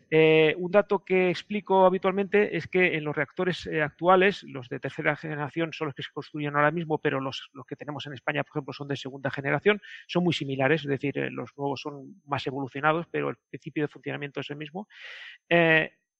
Eh, 0.10 0.56
un 0.58 0.72
dato 0.72 1.00
que 1.00 1.30
explico 1.30 1.86
habitualmente 1.86 2.56
es 2.56 2.68
que 2.68 2.96
en 2.96 3.04
los 3.04 3.16
reactores 3.16 3.66
eh, 3.68 3.82
actuales, 3.82 4.44
los 4.44 4.70
de 4.70 4.80
tercera 4.80 5.16
generación 5.16 5.74
son 5.74 5.88
los 5.88 5.96
que 5.96 6.04
se 6.04 6.12
construyen 6.12 6.56
ahora 6.56 6.72
mismo, 6.72 7.00
pero 7.00 7.20
los, 7.20 7.50
los, 7.54 7.66
que 7.66 7.76
tenemos 7.76 8.06
en 8.06 8.14
España, 8.14 8.44
por 8.44 8.58
ejemplo, 8.58 8.74
son 8.74 8.88
de 8.88 8.96
segunda 8.96 9.32
generación, 9.32 9.82
son 10.08 10.24
muy 10.24 10.34
similares, 10.34 10.82
es 10.82 10.88
decir, 10.88 11.16
los 11.32 11.52
nuevos 11.58 11.82
son 11.82 12.22
más 12.26 12.46
evolucionados, 12.46 13.08
pero 13.10 13.30
el 13.30 13.38
principio 13.50 13.84
de 13.84 13.88
funcionamiento 13.88 14.42
es 14.42 14.50
el 14.50 14.58
mismo 14.58 14.88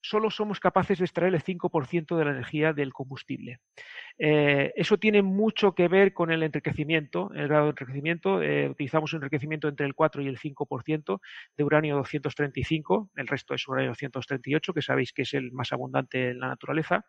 solo 0.04 0.30
somos 0.30 0.60
capaces 0.60 1.00
de 1.00 1.06
extraer 1.06 1.34
el 1.34 1.42
5% 1.42 2.18
de 2.18 2.26
la 2.26 2.32
energía 2.32 2.74
del 2.74 2.92
combustible. 2.92 3.62
Eh, 4.18 4.74
eso 4.76 4.98
tiene 4.98 5.22
mucho 5.22 5.74
que 5.74 5.88
ver 5.88 6.14
con 6.14 6.30
el 6.30 6.44
enriquecimiento, 6.44 7.32
el 7.34 7.48
grado 7.48 7.66
de 7.66 7.70
enriquecimiento. 7.72 8.42
Eh, 8.42 8.70
utilizamos 8.70 9.14
un 9.14 9.20
enriquecimiento 9.20 9.70
entre 9.70 9.86
el 9.86 9.96
4 9.96 10.22
y 10.22 10.28
el 10.28 10.38
5% 10.38 11.22
de 11.56 11.64
uranio 11.64 11.96
235, 11.96 13.12
el 13.16 13.28
resto 13.28 13.54
es 13.54 13.66
uranio 13.66 13.92
238, 13.92 14.74
que 14.74 14.82
sabéis 14.82 15.14
que 15.14 15.22
es 15.22 15.34
el 15.34 15.54
más 15.54 15.72
abundante 15.72 16.32
en 16.32 16.40
la 16.40 16.50
naturaleza. 16.50 17.06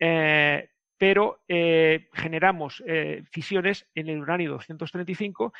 Eh, 0.00 0.68
pero 1.00 1.44
generamos 1.46 2.82
fisiones 3.30 3.88
en 3.94 4.08
el 4.08 4.18
uranio 4.18 4.50
235 4.50 5.52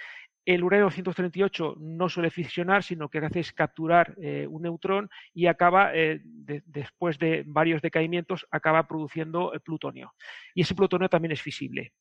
el 0.55 0.65
uranio 0.65 0.87
238 0.87 1.77
no 1.79 2.09
suele 2.09 2.31
fisionar, 2.31 2.83
sino 2.83 3.11
que 3.11 3.19
hace 3.19 3.41
es 3.41 3.53
capturar 3.53 4.15
eh, 4.23 4.47
un 4.49 4.63
neutrón 4.63 5.11
y 5.35 5.47
acaba 5.47 5.95
eh, 5.95 6.23
después 6.25 7.19
de 7.19 7.45
varios 7.47 7.83
decaimientos, 7.83 8.47
acaba 8.51 8.89
produciendo 8.89 9.53
plutonio. 9.63 10.15
Y 10.55 10.63
ese 10.63 10.75
plutonio 10.75 11.11
también 11.11 11.33
es 11.33 11.43
fisible. 11.43 11.93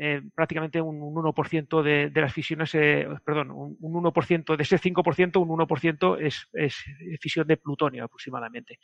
Eh, 0.00 0.22
prácticamente 0.34 0.80
un, 0.80 0.98
1% 0.98 1.82
de, 1.82 2.20
las 2.20 2.32
fisiones, 2.32 2.74
eh, 2.74 3.06
perdón, 3.22 3.50
un, 3.50 3.76
1% 3.78 4.56
de 4.56 4.62
ese 4.62 4.78
5%, 4.78 5.36
un 5.36 5.48
1% 5.48 6.18
es, 6.20 6.48
es, 6.54 6.76
fisión 7.20 7.46
de 7.46 7.58
plutonio 7.58 8.04
aproximadamente. 8.04 8.78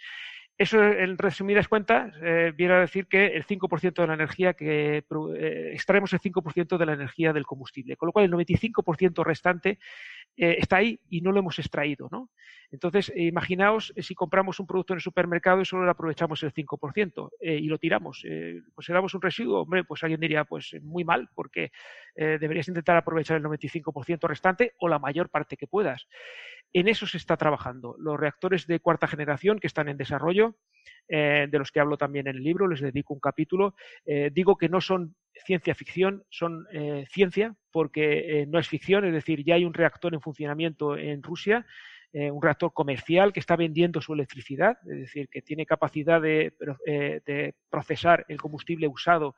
Eso, 0.61 0.85
en 0.85 1.17
resumidas 1.17 1.69
cuentas, 1.69 2.15
eh, 2.23 2.53
viene 2.55 2.75
a 2.75 2.81
decir 2.81 3.07
que 3.07 3.29
el 3.29 3.47
5% 3.47 4.03
de 4.03 4.07
la 4.07 4.13
energía 4.13 4.53
que 4.53 4.99
eh, 4.99 5.71
extraemos 5.73 6.13
el 6.13 6.21
5% 6.21 6.77
de 6.77 6.85
la 6.85 6.93
energía 6.93 7.33
del 7.33 7.47
combustible, 7.47 7.97
con 7.97 8.09
lo 8.09 8.13
cual 8.13 8.27
el 8.27 8.31
95% 8.33 9.25
restante 9.25 9.79
eh, 10.37 10.57
está 10.59 10.77
ahí 10.77 11.01
y 11.09 11.23
no 11.23 11.33
lo 11.33 11.39
hemos 11.39 11.59
extraído, 11.59 12.11
¿no? 12.13 12.29
Entonces, 12.71 13.11
imaginaos 13.17 13.95
si 13.97 14.15
compramos 14.15 14.61
un 14.61 14.67
producto 14.67 14.93
en 14.93 14.99
el 14.99 15.03
supermercado 15.03 15.63
y 15.63 15.65
solo 15.65 15.87
le 15.87 15.93
aprovechamos 15.93 16.43
el 16.43 16.53
5% 16.53 17.31
y 17.41 17.67
lo 17.67 17.79
tiramos, 17.79 18.23
pues 18.75 18.87
si 18.87 18.93
damos 18.93 19.13
un 19.15 19.23
residuo, 19.23 19.63
hombre, 19.63 19.83
pues 19.83 20.05
alguien 20.05 20.21
diría, 20.21 20.45
pues 20.45 20.77
muy 20.83 21.03
mal, 21.03 21.29
porque 21.35 21.73
deberías 22.15 22.69
intentar 22.69 22.97
aprovechar 22.97 23.39
el 23.39 23.43
95% 23.43 24.29
restante 24.29 24.75
o 24.79 24.89
la 24.89 25.01
mayor 25.01 25.31
parte 25.31 25.57
que 25.57 25.67
puedas. 25.67 26.07
En 26.73 26.89
eso 26.89 27.07
se 27.07 27.17
está 27.17 27.37
trabajando. 27.37 27.97
Los 27.99 28.19
reactores 28.19 28.67
de 28.67 28.81
cuarta 28.81 29.09
generación 29.09 29.59
que 29.59 29.67
están 29.67 29.89
en 29.89 29.97
desarrollo, 29.97 30.57
eh, 31.09 31.49
de 31.51 31.59
los 31.59 31.73
que 31.73 31.81
hablo 31.81 31.97
también 31.97 32.29
en 32.29 32.37
el 32.37 32.45
libro, 32.45 32.69
les 32.69 32.81
dedico 32.81 33.13
un 33.13 33.21
capítulo, 33.21 33.75
eh, 34.07 34.31
digo 34.33 34.57
que 34.57 34.69
no 34.69 34.81
son 34.81 35.17
ciencia 35.35 35.75
ficción, 35.75 36.23
son 36.29 36.67
eh, 36.73 37.07
ciencia, 37.11 37.57
porque 37.73 38.47
no 38.49 38.59
es 38.59 38.69
ficción, 38.69 39.05
es 39.05 39.13
decir, 39.13 39.45
ya 39.45 39.57
hay 39.57 39.65
un 39.65 39.75
reactor 39.75 40.15
en 40.15 40.21
funcionamiento 40.21 40.97
en 40.97 41.23
Rusia, 41.23 41.67
un 42.13 42.43
reactor 42.43 42.73
comercial 42.73 43.33
que 43.33 43.39
está 43.39 43.55
vendiendo 43.55 44.01
su 44.01 44.13
electricidad, 44.13 44.79
es 44.83 44.99
decir, 44.99 45.29
que 45.29 45.43
tiene 45.43 45.65
capacidad 45.65 46.21
de, 46.21 46.53
de 47.25 47.55
procesar 47.71 48.25
el 48.27 48.41
combustible 48.41 48.89
usado 48.89 49.37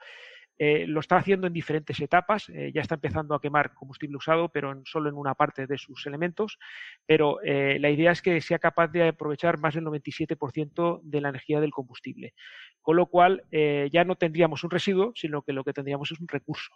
eh, 0.59 0.87
lo 0.87 1.01
está 1.01 1.17
haciendo 1.17 1.47
en 1.47 1.53
diferentes 1.53 1.99
etapas, 2.01 2.49
eh, 2.51 2.71
ya 2.75 2.83
está 2.83 2.95
empezando 2.97 3.35
a 3.35 3.41
quemar 3.41 3.75
combustible 3.75 4.17
usado, 4.17 4.49
pero 4.51 4.81
solo 4.85 5.09
en 5.09 5.17
una 5.17 5.35
parte 5.35 5.67
de 5.67 5.79
sus 5.79 6.07
elementos, 6.07 6.59
pero 7.07 7.43
eh, 7.43 7.79
la 7.81 7.91
idea 7.91 8.13
es 8.13 8.23
que 8.23 8.41
sea 8.41 8.59
capaz 8.59 8.89
de 8.89 9.09
aprovechar 9.09 9.59
más 9.59 9.75
del 9.75 9.85
97% 9.85 11.01
de 11.03 11.21
la 11.21 11.31
energía 11.31 11.61
del 11.61 11.73
combustible, 11.73 12.35
con 12.81 12.97
lo 12.97 13.07
cual 13.07 13.45
ya 13.51 14.05
no 14.05 14.17
tendríamos 14.17 14.65
un 14.65 14.71
residuo, 14.71 15.13
sino 15.15 15.43
que 15.43 15.53
lo 15.53 15.65
que 15.65 15.73
tendríamos 15.73 16.11
es 16.13 16.21
un 16.21 16.29
recurso 16.29 16.73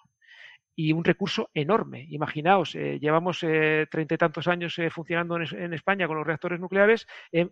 y 0.77 0.93
un 0.93 1.05
recurso 1.05 1.51
enorme. 1.55 2.07
Imaginaos, 2.11 2.75
eh, 2.75 2.99
llevamos 3.01 3.43
eh, 3.43 3.87
treinta 3.91 4.15
y 4.15 4.19
tantos 4.19 4.47
años 4.47 4.79
eh, 4.79 4.91
funcionando 4.91 5.37
en, 5.37 5.73
España 5.73 6.07
con 6.07 6.19
los 6.19 6.27
reactores 6.27 6.61
nucleares, 6.61 7.07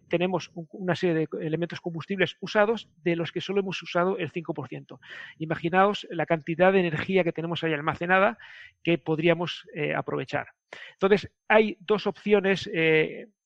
tenemos 0.08 0.50
una 0.54 0.94
serie 0.94 1.14
de 1.14 1.46
elementos 1.46 1.80
combustibles 1.80 2.36
usados 2.40 2.90
de 3.02 3.16
los 3.16 3.32
que 3.32 3.40
solo 3.40 3.60
hemos 3.60 3.82
usado 3.82 4.18
el 4.18 4.30
5%. 4.30 4.98
Imaginaos 5.38 6.06
la 6.10 6.26
cantidad 6.26 6.72
de 6.72 6.80
energía 6.80 7.24
que 7.24 7.32
tenemos 7.32 7.64
ahí 7.64 7.72
almacenada 7.72 8.38
que 8.82 8.98
podríamos 8.98 9.66
aprovechar. 9.96 10.48
Entonces, 10.98 11.30
hay 11.48 11.76
dos 11.80 12.06
opciones 12.06 12.68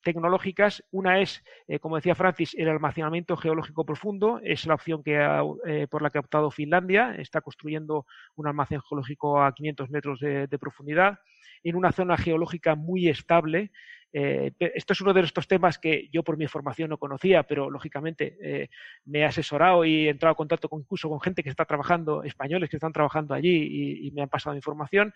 tecnológicas. 0.02 0.82
Una 0.90 1.20
es, 1.20 1.42
eh, 1.66 1.78
como 1.78 1.96
decía 1.96 2.14
Francis, 2.14 2.54
el 2.56 2.68
almacenamiento 2.68 3.36
geológico 3.36 3.84
profundo. 3.84 4.40
Es 4.42 4.66
la 4.66 4.74
opción 4.74 5.02
que 5.02 5.18
eh, 5.66 5.86
por 5.88 6.02
la 6.02 6.10
que 6.10 6.18
ha 6.18 6.20
optado 6.20 6.50
Finlandia. 6.50 7.14
Está 7.16 7.40
construyendo 7.40 8.06
un 8.36 8.46
almacén 8.46 8.80
geológico 8.80 9.42
a 9.42 9.52
500 9.52 9.90
metros 9.90 10.20
de, 10.20 10.58
profundidad 10.58 11.18
en 11.62 11.76
una 11.76 11.92
zona 11.92 12.16
geológica 12.16 12.74
muy 12.74 13.08
estable. 13.08 13.70
Eh, 14.12 14.52
esto 14.58 14.92
es 14.92 15.00
uno 15.00 15.12
de 15.12 15.20
estos 15.20 15.46
temas 15.46 15.78
que 15.78 16.08
yo 16.12 16.22
por 16.22 16.36
mi 16.36 16.46
formación 16.46 16.90
no 16.90 16.98
conocía, 16.98 17.42
pero 17.42 17.70
lógicamente 17.70 18.68
me 19.04 19.20
he 19.20 19.24
asesorado 19.24 19.84
y 19.84 20.06
he 20.06 20.10
entrado 20.10 20.32
en 20.32 20.36
contacto 20.36 20.68
con, 20.68 20.80
incluso 20.80 21.08
con 21.08 21.20
gente 21.20 21.42
que 21.42 21.50
está 21.50 21.64
trabajando, 21.64 22.22
españoles 22.22 22.70
que 22.70 22.76
están 22.76 22.92
trabajando 22.92 23.34
allí 23.34 24.06
y 24.06 24.10
me 24.12 24.22
han 24.22 24.28
pasado 24.28 24.56
información. 24.56 25.12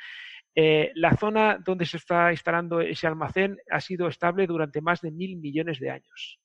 Eh, 0.55 0.93
la 0.95 1.17
zona 1.17 1.59
donde 1.65 1.87
se 1.87 1.97
está 1.97 2.31
instalando 2.31 2.81
ese 2.81 3.07
almacén 3.07 3.57
ha 3.71 3.81
sido 3.81 4.07
estable 4.09 4.47
durante 4.47 4.83
más 4.83 5.01
de 5.01 5.11
mil 5.11 5.37
millones 5.37 5.81
de 5.81 5.91
años. 5.91 6.39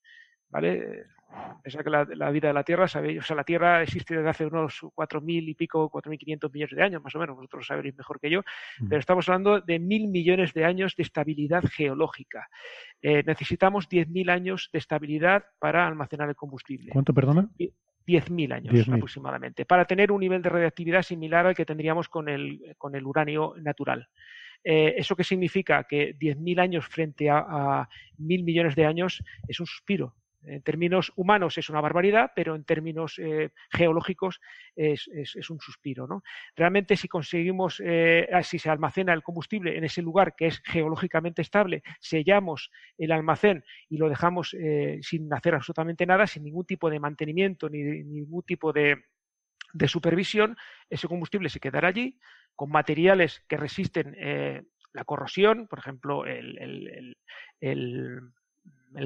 ¿Vale? 0.49 1.05
Pensad 1.61 1.83
que 1.83 1.89
la, 1.89 2.31
vida 2.31 2.47
de 2.47 2.53
la 2.53 2.63
Tierra, 2.63 2.87
sabéis, 2.87 3.19
o 3.19 3.21
sea, 3.21 3.35
la 3.35 3.43
Tierra 3.43 3.83
existe 3.83 4.15
desde 4.15 4.29
hace 4.29 4.45
unos 4.45 4.79
cuatro 4.95 5.19
mil 5.19 5.47
y 5.49 5.53
pico, 5.55 5.89
cuatro 5.89 6.09
mil 6.09 6.17
quinientos 6.17 6.51
millones 6.53 6.75
de 6.75 6.83
años, 6.83 7.03
más 7.03 7.13
o 7.15 7.19
menos, 7.19 7.35
vosotros 7.35 7.67
lo 7.67 7.75
sabéis 7.75 7.97
mejor 7.97 8.19
que 8.19 8.29
yo, 8.29 8.41
pero 8.87 8.99
estamos 8.99 9.27
hablando 9.27 9.59
de 9.59 9.77
mil 9.77 10.07
millones 10.07 10.53
de 10.53 10.63
años 10.63 10.95
de 10.95 11.03
estabilidad 11.03 11.63
geológica. 11.69 12.47
Eh, 13.01 13.23
necesitamos 13.25 13.89
diez 13.89 14.07
mil 14.07 14.29
años 14.29 14.69
de 14.71 14.79
estabilidad 14.79 15.43
para 15.59 15.85
almacenar 15.85 16.29
el 16.29 16.35
combustible. 16.35 16.91
¿Cuánto, 16.91 17.13
perdona? 17.13 17.49
10.000 18.07 18.53
años 18.53 18.87
aproximadamente, 18.87 19.65
para 19.65 19.83
tener 19.83 20.13
un 20.13 20.21
nivel 20.21 20.41
de 20.41 20.47
radiactividad 20.47 21.01
similar 21.01 21.45
al 21.45 21.55
que 21.55 21.65
tendríamos 21.65 22.07
con 22.07 22.29
el, 22.29 22.73
con 22.77 22.95
el 22.95 23.05
uranio 23.05 23.53
natural. 23.57 24.07
Eh, 24.63 24.95
¿Eso 24.97 25.13
qué 25.13 25.25
significa? 25.25 25.83
Que 25.83 26.15
10.000 26.17 26.61
años 26.61 26.87
frente 26.87 27.29
a, 27.29 27.39
a, 27.39 27.89
mil 28.17 28.43
millones 28.45 28.75
de 28.75 28.85
años 28.85 29.21
es 29.45 29.59
un 29.59 29.65
suspiro. 29.65 30.15
En 30.47 30.61
términos 30.61 31.11
humanos 31.15 31.57
es 31.57 31.69
una 31.69 31.81
barbaridad, 31.81 32.31
pero 32.35 32.55
en 32.55 32.63
términos 32.63 33.19
eh, 33.19 33.51
geológicos 33.71 34.39
es, 34.75 35.07
un 35.49 35.59
suspiro. 35.59 36.07
¿no? 36.07 36.23
Realmente 36.55 36.95
si 36.95 37.07
conseguimos, 37.07 37.81
eh, 37.83 38.27
ah, 38.31 38.43
si 38.43 38.59
se 38.59 38.69
almacena 38.69 39.13
el 39.13 39.23
combustible 39.23 39.77
en 39.77 39.83
ese 39.83 40.01
lugar 40.01 40.35
que 40.35 40.47
es 40.47 40.61
geológicamente 40.65 41.41
estable, 41.41 41.83
sellamos 41.99 42.71
el 42.97 43.11
almacén 43.11 43.63
y 43.89 43.97
lo 43.97 44.09
dejamos 44.09 44.55
eh, 44.59 44.99
sin 45.01 45.31
hacer 45.33 45.55
absolutamente 45.55 46.05
nada, 46.05 46.27
sin 46.27 46.43
ningún 46.43 46.65
tipo 46.65 46.89
de 46.89 46.99
mantenimiento 46.99 47.69
ni, 47.69 47.83
ningún 47.83 48.43
tipo 48.43 48.73
de, 48.73 48.97
supervisión, 49.87 50.57
ese 50.89 51.07
combustible 51.07 51.49
se 51.49 51.59
quedará 51.59 51.89
allí 51.89 52.17
con 52.55 52.71
materiales 52.71 53.43
que 53.47 53.57
resisten 53.57 54.15
la 54.93 55.03
corrosión, 55.03 55.67
por 55.67 55.77
ejemplo, 55.77 56.25
el 56.25 57.15
el 57.59 58.21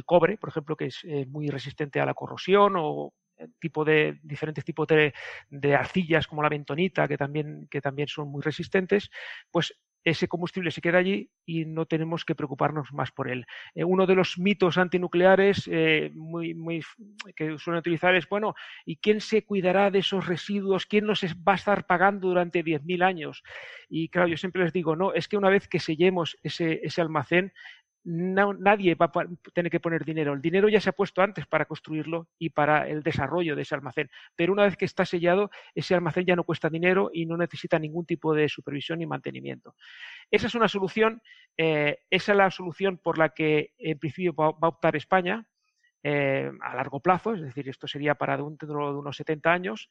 cobre, 0.06 0.38
por 0.38 0.50
ejemplo, 0.50 0.76
que 0.76 0.86
es 0.86 1.00
eh, 1.04 1.26
muy 1.28 1.50
resistente 1.50 2.00
a 2.00 2.06
la 2.06 2.14
corrosión 2.14 2.74
o 2.78 3.14
tipo 3.60 3.84
de 3.84 4.20
diferentes 4.22 4.64
tipos 4.64 4.88
de, 4.88 5.76
arcillas 5.76 6.28
como 6.28 6.44
la 6.44 6.50
bentonita 6.50 7.08
que 7.08 7.18
también 7.18 7.68
que 7.72 7.82
también 7.82 8.08
son 8.08 8.28
muy 8.28 8.44
resistentes 8.44 9.10
pues 9.50 9.74
ese 10.04 10.28
combustible 10.28 10.72
se 10.72 10.82
queda 10.82 10.98
allí 10.98 11.30
y 11.46 11.66
no 11.66 11.86
tenemos 11.86 12.26
que 12.26 12.36
preocuparnos 12.36 12.92
más 12.92 13.12
por 13.12 13.30
él. 13.30 13.46
Eh, 13.76 13.84
uno 13.84 14.08
de 14.08 14.16
los 14.16 14.40
mitos 14.40 14.78
antinucleares 14.78 15.70
eh, 15.72 16.12
muy, 16.16 16.54
muy, 16.54 16.82
que 17.36 17.58
suelen 17.60 17.80
utilizar 17.80 18.16
es, 18.16 18.28
bueno, 18.28 18.56
¿y 18.86 18.98
quién 18.98 19.22
se 19.22 19.44
cuidará 19.44 19.92
de 19.92 20.00
esos 20.00 20.26
residuos? 20.26 20.86
¿Quién 20.86 21.06
nos 21.06 21.24
va 21.24 21.54
a 21.54 21.56
estar 21.56 21.86
pagando 21.86 22.30
durante 22.30 22.64
10.000 22.64 23.04
años? 23.04 23.44
Y 23.90 24.10
claro, 24.10 24.28
yo 24.28 24.38
siempre 24.38 24.64
les 24.64 24.74
digo, 24.74 24.96
no, 24.96 25.14
es 25.14 25.28
que 25.28 25.38
una 25.38 25.50
vez 25.50 25.68
que 25.68 25.80
sellemos 25.80 26.38
ese, 26.42 26.80
ese 26.84 27.02
almacén, 27.02 27.54
nadie 28.04 28.96
va 28.96 29.12
a 29.14 29.26
tener 29.54 29.72
que 29.72 29.80
poner 29.80 30.04
dinero. 30.04 30.34
El 30.34 30.42
dinero 30.42 30.70
ya 30.70 30.82
se 30.82 30.90
ha 30.90 30.94
puesto 30.94 31.22
antes 31.22 31.46
para 31.46 31.66
construirlo 31.66 32.28
y 32.40 32.50
para 32.50 32.88
el 32.88 33.04
desarrollo 33.04 33.56
de 33.56 33.62
ese 33.62 33.76
almacén. 33.76 34.10
Pero 34.36 34.54
una 34.54 34.64
vez 34.64 34.76
que 34.78 34.86
está 34.86 35.06
sellado, 35.06 35.52
ese 35.76 35.94
almacén 35.94 36.26
ya 36.26 36.36
no 36.36 36.44
cuesta 36.44 36.70
dinero 36.70 37.10
y 37.14 37.26
no 37.26 37.38
necesita 37.38 37.78
ningún 37.80 38.06
tipo 38.06 38.34
de 38.34 38.50
supervisión 38.50 39.00
ni 39.00 39.06
mantenimiento. 39.06 39.76
Esa 40.30 40.48
es 40.48 40.56
una 40.56 40.68
solución, 40.68 41.22
eh, 41.58 42.00
esa 42.10 42.32
es 42.32 42.38
la 42.38 42.52
solución 42.52 42.98
por 42.98 43.18
la 43.18 43.30
que 43.30 43.74
en 43.78 44.00
principio 44.00 44.34
va, 44.34 44.48
a 44.48 44.68
optar 44.68 44.96
España. 44.96 45.46
Eh, 46.04 46.52
a 46.62 46.76
largo 46.76 47.00
plazo, 47.00 47.34
es 47.34 47.42
decir, 47.42 47.70
esto 47.70 47.88
sería 47.88 48.16
para 48.16 48.36
dentro 48.36 48.92
de 48.92 49.00
unos 49.00 49.16
70 49.18 49.52
años, 49.52 49.90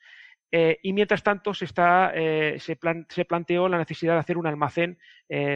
eh, 0.50 0.78
y 0.82 0.92
mientras 0.92 1.22
tanto 1.22 1.55
se, 1.55 1.64
está, 1.64 2.12
se, 2.12 2.58
se, 2.58 3.24
planteó 3.24 3.68
la 3.68 3.78
necesidad 3.78 4.14
de 4.14 4.20
hacer 4.20 4.36
un 4.36 4.48
almacén 4.48 4.98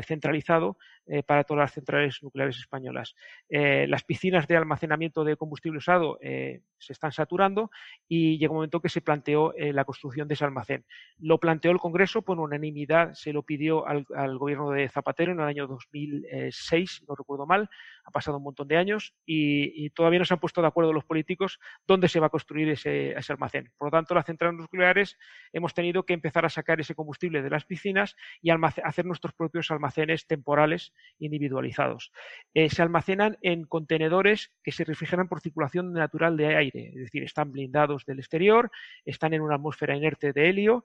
centralizado 0.07 0.77
eh, 1.07 1.23
para 1.23 1.45
todas 1.45 1.65
las 1.65 1.73
centrales 1.75 2.23
nucleares 2.23 2.57
españolas. 2.57 3.15
Eh, 3.51 3.87
las 3.87 4.05
piscinas 4.05 4.49
de 4.49 4.57
almacenamiento 4.57 5.23
de 5.23 5.37
combustible 5.37 5.77
usado 5.77 6.17
eh, 6.23 6.63
se 6.79 6.95
están 6.95 7.13
saturando 7.13 7.71
y 8.09 8.39
llegó 8.39 8.55
un 8.55 8.59
momento 8.59 8.81
que 8.81 8.89
se 8.89 9.03
planteó 9.03 9.53
la 9.59 9.85
construcción 9.85 10.29
de 10.29 10.35
ese 10.35 10.47
almacén. 10.47 10.87
Lo 11.19 11.39
planteó 11.39 11.73
el 11.73 11.79
Congreso 11.79 12.23
por 12.23 12.41
unanimidad, 12.41 13.13
se 13.13 13.35
lo 13.35 13.43
pidió 13.43 13.87
al, 13.87 14.07
gobierno 14.39 14.71
de 14.71 14.89
Zapatero 14.89 15.33
en 15.33 15.41
el 15.41 15.47
año 15.47 15.67
2006, 15.67 17.05
no 17.07 17.15
recuerdo 17.15 17.47
mal, 17.47 17.69
ha 18.05 18.11
pasado 18.11 18.39
un 18.39 18.45
montón 18.45 18.69
de 18.69 18.79
años 18.79 19.15
y, 19.27 19.91
todavía 19.91 20.19
no 20.19 20.25
se 20.25 20.35
han 20.35 20.41
puesto 20.45 20.61
de 20.61 20.67
acuerdo 20.69 20.93
los 20.93 21.07
políticos 21.07 21.59
dónde 21.87 22.07
se 22.07 22.21
va 22.21 22.27
a 22.27 22.29
construir 22.29 22.69
ese, 22.69 23.15
almacén. 23.31 23.73
Por 23.79 23.87
lo 23.87 23.91
tanto, 23.91 24.15
las 24.15 24.27
centrales 24.27 24.61
nucleares 24.61 25.17
hemos 25.55 25.73
tenido 25.73 26.03
que 26.03 26.13
empezar 26.13 26.45
a 26.45 26.51
sacar 26.51 26.79
ese 26.83 26.95
combustible 26.95 27.41
de 27.41 27.49
las 27.49 27.65
piscinas 27.65 28.15
y 28.43 28.51
hacer 28.51 29.07
nuestros 29.07 29.33
propios 29.33 29.71
almacenes 29.71 30.27
temporales 30.27 30.93
individualizados. 31.19 32.13
Eh, 32.53 32.69
se 32.69 32.83
almacenan 32.83 33.39
en 33.41 33.65
contenedores 33.65 34.53
que 34.63 34.71
se 34.71 34.85
refrigeran 34.85 35.29
por 35.29 35.41
circulación 35.41 35.95
natural 35.95 36.37
de 36.37 36.55
aire, 36.57 36.89
es 36.89 37.05
decir, 37.05 37.23
están 37.23 37.51
blindados 37.51 38.05
del 38.05 38.19
exterior, 38.19 38.71
están 39.07 39.33
en 39.33 39.41
una 39.41 39.55
atmósfera 39.55 39.97
inerte 39.97 40.35
de 40.35 40.51
helio 40.51 40.85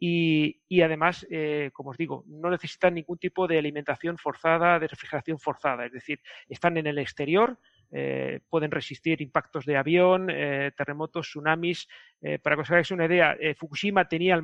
y, 0.00 0.82
además, 0.82 1.26
eh, 1.30 1.70
como 1.72 1.90
os 1.90 1.96
digo, 1.96 2.24
no 2.26 2.50
necesitan 2.50 2.94
ningún 2.94 3.18
tipo 3.18 3.48
de 3.48 3.58
alimentación 3.58 4.16
forzada, 4.16 4.78
de 4.78 4.86
refrigeración 4.86 5.38
forzada, 5.38 5.86
es 5.86 5.92
decir, 5.92 6.20
están 6.48 6.76
en 6.76 6.86
el 6.86 6.98
exterior, 6.98 7.58
eh, 7.90 8.40
pueden 8.50 8.70
resistir 8.70 9.22
impactos 9.22 9.64
de 9.64 9.76
avión, 9.76 10.28
eh, 10.30 10.72
terremotos, 10.76 11.28
tsunamis. 11.28 11.88
Eh, 12.20 12.38
para 12.38 12.56
que 12.56 12.62
os 12.62 12.70
hagáis 12.70 12.90
una 12.90 13.06
idea, 13.06 13.36
Fukushima 13.56 14.08
tenía 14.08 14.38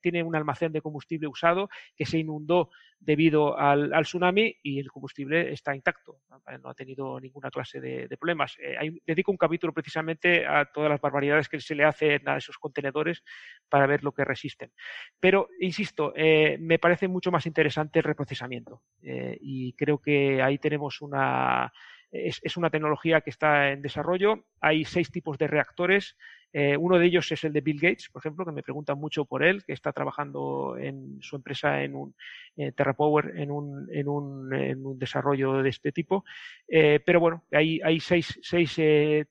tiene 0.00 0.22
un 0.22 0.36
almacén 0.36 0.72
de 0.72 0.80
combustible 0.80 1.26
usado 1.26 1.68
que 1.96 2.06
se 2.06 2.18
inundó 2.18 2.70
debido 3.00 3.58
al, 3.58 3.90
tsunami 4.04 4.56
y 4.62 4.78
el 4.78 4.88
combustible 4.88 5.52
está 5.52 5.74
intacto, 5.74 6.20
no 6.62 6.70
ha 6.70 6.74
tenido 6.74 7.18
ninguna 7.18 7.50
clase 7.50 7.80
de, 7.80 8.16
problemas. 8.16 8.56
dedico 9.04 9.32
un 9.32 9.36
capítulo 9.36 9.72
precisamente 9.72 10.46
a 10.46 10.66
todas 10.66 10.90
las 10.90 11.00
barbaridades 11.00 11.48
que 11.48 11.60
se 11.60 11.74
le 11.74 11.82
hacen 11.82 12.28
a 12.28 12.36
esos 12.36 12.56
contenedores 12.58 13.24
para 13.68 13.88
ver 13.88 14.04
lo 14.04 14.12
que 14.12 14.24
resisten. 14.24 14.70
Pero, 15.18 15.48
insisto, 15.58 16.14
me 16.60 16.78
parece 16.78 17.08
mucho 17.08 17.32
más 17.32 17.46
interesante 17.46 17.98
el 17.98 18.04
reprocesamiento 18.04 18.82
y 19.02 19.72
creo 19.72 19.98
que 19.98 20.40
ahí 20.40 20.58
tenemos 20.58 21.02
una 21.02 21.72
es, 22.12 22.56
una 22.56 22.70
tecnología 22.70 23.22
que 23.22 23.30
está 23.30 23.70
en 23.70 23.80
desarrollo. 23.80 24.44
Hay 24.60 24.84
seis 24.84 25.10
tipos 25.10 25.38
de 25.38 25.46
reactores. 25.46 26.16
Eh, 26.52 26.76
uno 26.76 26.98
de 26.98 27.06
ellos 27.06 27.32
es 27.32 27.42
el 27.44 27.52
de 27.54 27.62
Bill 27.62 27.80
Gates, 27.80 28.10
por 28.10 28.20
ejemplo, 28.20 28.44
que 28.44 28.52
me 28.52 28.62
preguntan 28.62 28.98
mucho 28.98 29.24
por 29.24 29.42
él, 29.42 29.64
que 29.64 29.72
está 29.72 29.92
trabajando 29.92 30.76
en 30.78 31.16
su 31.22 31.36
empresa 31.36 31.82
en 31.82 31.94
un 31.94 32.14
eh, 32.56 32.72
TerraPower 32.72 33.38
en 33.38 33.50
un, 33.50 33.88
en, 33.90 34.06
un, 34.06 34.52
en 34.52 34.84
un, 34.84 34.98
desarrollo 34.98 35.62
de 35.62 35.70
este 35.70 35.92
tipo. 35.92 36.24
Eh, 36.68 37.00
pero 37.04 37.20
bueno, 37.20 37.44
hay, 37.50 37.80
hay 37.82 37.98
seis, 38.00 38.38
seis 38.42 38.78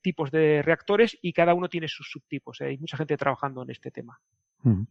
tipos 0.02 0.32
de 0.32 0.64
reactores 0.64 1.16
y 1.22 1.32
cada 1.34 1.54
uno 1.54 1.70
tiene 1.70 1.88
sus 1.88 2.10
subtipos. 2.10 2.60
Hay 2.62 2.80
mucha 2.80 2.98
gente 2.98 3.16
trabajando 3.18 3.62
en 3.62 3.70
este 3.70 3.92
tema. 3.92 4.20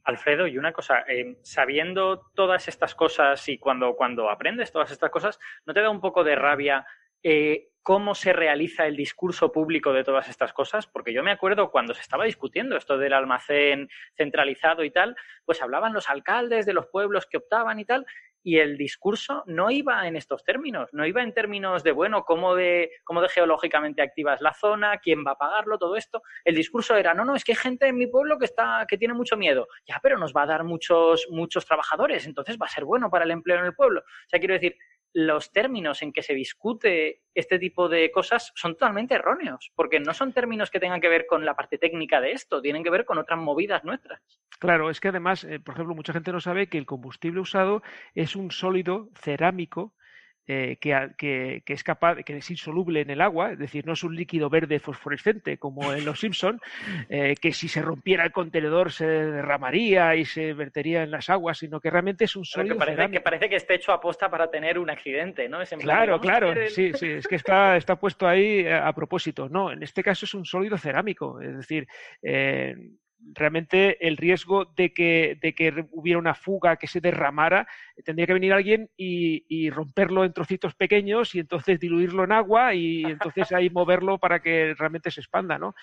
Alfredo, 0.03 0.49
y 0.49 0.59
una 0.59 0.73
cosa, 0.73 1.05
sabiendo 1.43 2.29
todas 2.35 2.67
estas 2.67 2.97
cosas 2.97 3.49
y 3.49 3.59
cuando, 3.59 3.95
cuando 3.95 4.29
aprendes 4.29 4.73
todas 4.73 4.91
estas 4.91 5.11
cosas, 5.11 5.39
¿no 5.65 5.73
te 5.73 5.81
da 5.81 5.91
un 5.91 6.01
poco 6.01 6.25
de 6.25 6.35
rabia 6.35 6.85
eh, 7.23 7.69
cómo 7.83 8.15
se 8.15 8.33
realiza 8.33 8.87
el 8.87 8.97
discurso 8.97 9.53
público 9.53 9.93
de 9.93 10.05
todas 10.05 10.29
estas 10.29 10.53
cosas, 10.53 10.87
porque 10.87 11.13
yo 11.13 11.23
me 11.23 11.33
acuerdo 11.33 11.71
cuando 11.71 11.95
se 11.95 12.03
estaba 12.03 12.25
discutiendo 12.25 12.77
esto 12.77 12.99
del 12.99 13.13
almacén 13.13 13.89
centralizado 14.17 14.85
y 14.85 14.91
tal, 14.91 15.17
pues 15.45 15.63
hablaban 15.63 15.93
los 15.93 16.09
alcaldes 16.11 16.67
de 16.67 16.75
los 16.75 16.87
pueblos 16.87 17.27
que 17.27 17.39
optaban 17.39 17.81
y 17.81 17.85
tal, 17.85 18.07
y 18.43 18.59
el 18.59 18.77
discurso 18.77 19.45
no 19.47 19.71
iba 19.71 20.07
en 20.07 20.17
estos 20.17 20.45
términos, 20.45 20.89
no 20.93 21.07
iba 21.07 21.23
en 21.23 21.35
términos 21.35 21.83
de, 21.83 21.93
bueno, 21.93 22.25
cómo 22.25 22.55
de, 22.55 22.91
cómo 23.05 23.21
de 23.21 23.29
geológicamente 23.29 24.03
activas 24.03 24.41
la 24.41 24.55
zona, 24.55 24.99
quién 24.99 25.25
va 25.27 25.33
a 25.33 25.39
pagarlo, 25.39 25.79
todo 25.79 25.97
esto. 25.97 26.23
El 26.45 26.55
discurso 26.55 26.97
era, 26.97 27.13
no, 27.13 27.25
no, 27.25 27.35
es 27.35 27.45
que 27.45 27.53
hay 27.53 27.57
gente 27.57 27.87
en 27.87 27.97
mi 27.97 28.07
pueblo 28.07 28.39
que, 28.39 28.47
está, 28.47 28.87
que 28.89 28.97
tiene 28.97 29.15
mucho 29.15 29.37
miedo. 29.37 29.69
Ya, 29.87 30.01
pero 30.03 30.19
nos 30.19 30.33
va 30.33 30.45
a 30.45 30.47
dar 30.47 30.65
muchos, 30.65 31.27
muchos 31.31 31.67
trabajadores, 31.67 32.27
entonces 32.27 32.57
va 32.61 32.67
a 32.67 32.71
ser 32.71 32.85
bueno 32.85 33.11
para 33.11 33.25
el 33.25 33.31
empleo 33.31 33.59
en 33.59 33.67
el 33.67 33.75
pueblo. 33.75 34.01
O 34.01 34.29
sea, 34.29 34.39
quiero 34.39 34.55
decir, 34.55 34.77
los 35.13 35.53
términos 35.53 36.03
en 36.03 36.13
que 36.13 36.23
se 36.23 36.35
discute 36.35 37.23
este 37.35 37.59
tipo 37.59 37.89
de 37.89 38.11
cosas 38.11 38.53
son 38.55 38.75
totalmente 38.75 39.15
erróneos, 39.15 39.73
porque 39.75 40.01
no 40.01 40.15
son 40.15 40.33
términos 40.33 40.71
que 40.71 40.81
tengan 40.81 41.01
que 41.01 41.09
ver 41.09 41.27
con 41.27 41.45
la 41.45 41.55
parte 41.55 41.79
técnica 41.79 42.21
de 42.21 42.33
esto, 42.33 42.63
tienen 42.63 42.85
que 42.85 42.91
ver 42.91 43.05
con 43.05 43.19
otras 43.19 43.39
movidas 43.39 43.85
nuestras. 43.85 44.21
Claro, 44.59 44.91
es 44.91 45.01
que 45.01 45.09
además, 45.09 45.45
eh, 45.45 45.61
por 45.61 45.75
ejemplo, 45.75 45.95
mucha 45.95 46.13
gente 46.13 46.33
no 46.33 46.41
sabe 46.41 46.69
que 46.69 46.79
el 46.79 46.87
combustible 46.87 47.41
usado 47.41 47.83
es 48.15 48.37
un 48.37 48.51
sólido 48.51 49.09
cerámico 49.15 49.95
eh, 50.47 50.79
que, 50.81 51.63
es 51.67 51.85
capaz, 51.85 52.17
que 52.25 52.37
es 52.37 52.51
insoluble 52.51 53.01
en 53.01 53.11
el 53.11 53.21
agua, 53.21 53.53
es 53.53 53.59
decir, 53.59 53.87
no 53.87 53.93
es 53.93 54.03
un 54.03 54.17
líquido 54.17 54.51
verde 54.51 54.81
fosforescente 54.81 55.59
como 55.59 55.93
en 55.93 56.05
los 56.05 56.21
Simpson, 56.21 56.61
eh, 57.09 57.35
que 57.41 57.53
si 57.53 57.69
se 57.69 57.83
rompiera 57.83 58.25
el 58.25 58.33
contenedor 58.33 58.91
se 58.91 59.07
derramaría 59.07 60.17
y 60.17 60.25
se 60.25 60.53
vertería 60.53 61.03
en 61.03 61.11
las 61.11 61.31
aguas, 61.31 61.59
sino 61.59 61.81
que 61.81 61.91
realmente 61.91 62.25
es 62.25 62.35
un 62.37 62.45
sólido. 62.45 62.75
Que 62.75 62.79
parece, 62.79 63.11
que 63.11 63.21
parece 63.21 63.49
que 63.49 63.57
esté 63.57 63.75
hecho 63.75 63.93
a 63.93 64.01
posta 64.01 64.31
para 64.31 64.51
tener 64.51 64.79
un 64.79 64.91
accidente, 64.91 65.49
¿no? 65.49 65.61
claro, 65.79 66.21
claro, 66.21 66.53
sí, 66.69 66.93
sí, 66.95 67.07
es 67.07 67.29
que 67.29 67.37
está, 67.37 67.77
está 67.77 67.97
puesto 67.97 68.27
ahí 68.27 68.67
a, 68.67 68.89
a, 68.89 68.93
propósito. 68.93 69.49
No, 69.49 69.71
en 69.71 69.83
este 69.83 70.03
caso 70.03 70.25
es 70.25 70.35
un 70.35 70.45
sólido 70.45 70.77
cerámico, 70.79 71.41
es 71.41 71.57
decir, 71.57 71.87
eh, 72.23 72.75
realmente 73.35 74.07
el 74.07 74.17
riesgo 74.17 74.65
de 74.65 74.93
que, 74.93 75.39
de 75.41 75.55
que 75.55 75.87
hubiera 75.93 76.19
una 76.19 76.35
fuga 76.35 76.77
que 76.77 76.87
se 76.87 77.01
derramara, 77.01 77.67
tendría 78.05 78.27
que 78.27 78.35
venir 78.35 78.53
alguien 78.53 78.91
y, 78.97 79.45
y, 79.49 79.71
romperlo 79.71 80.25
en 80.25 80.33
trocitos 80.33 80.75
pequeños 80.75 81.35
y 81.35 81.41
entonces 81.41 81.79
diluirlo 81.79 82.25
en 82.25 82.33
agua 82.33 82.75
y 82.75 83.05
entonces 83.05 83.53
ahí 83.53 83.71
moverlo 83.71 84.19
para 84.19 84.41
que 84.41 84.75
realmente 84.75 85.11
se 85.11 85.21
expanda, 85.21 85.59
¿no? 85.59 85.75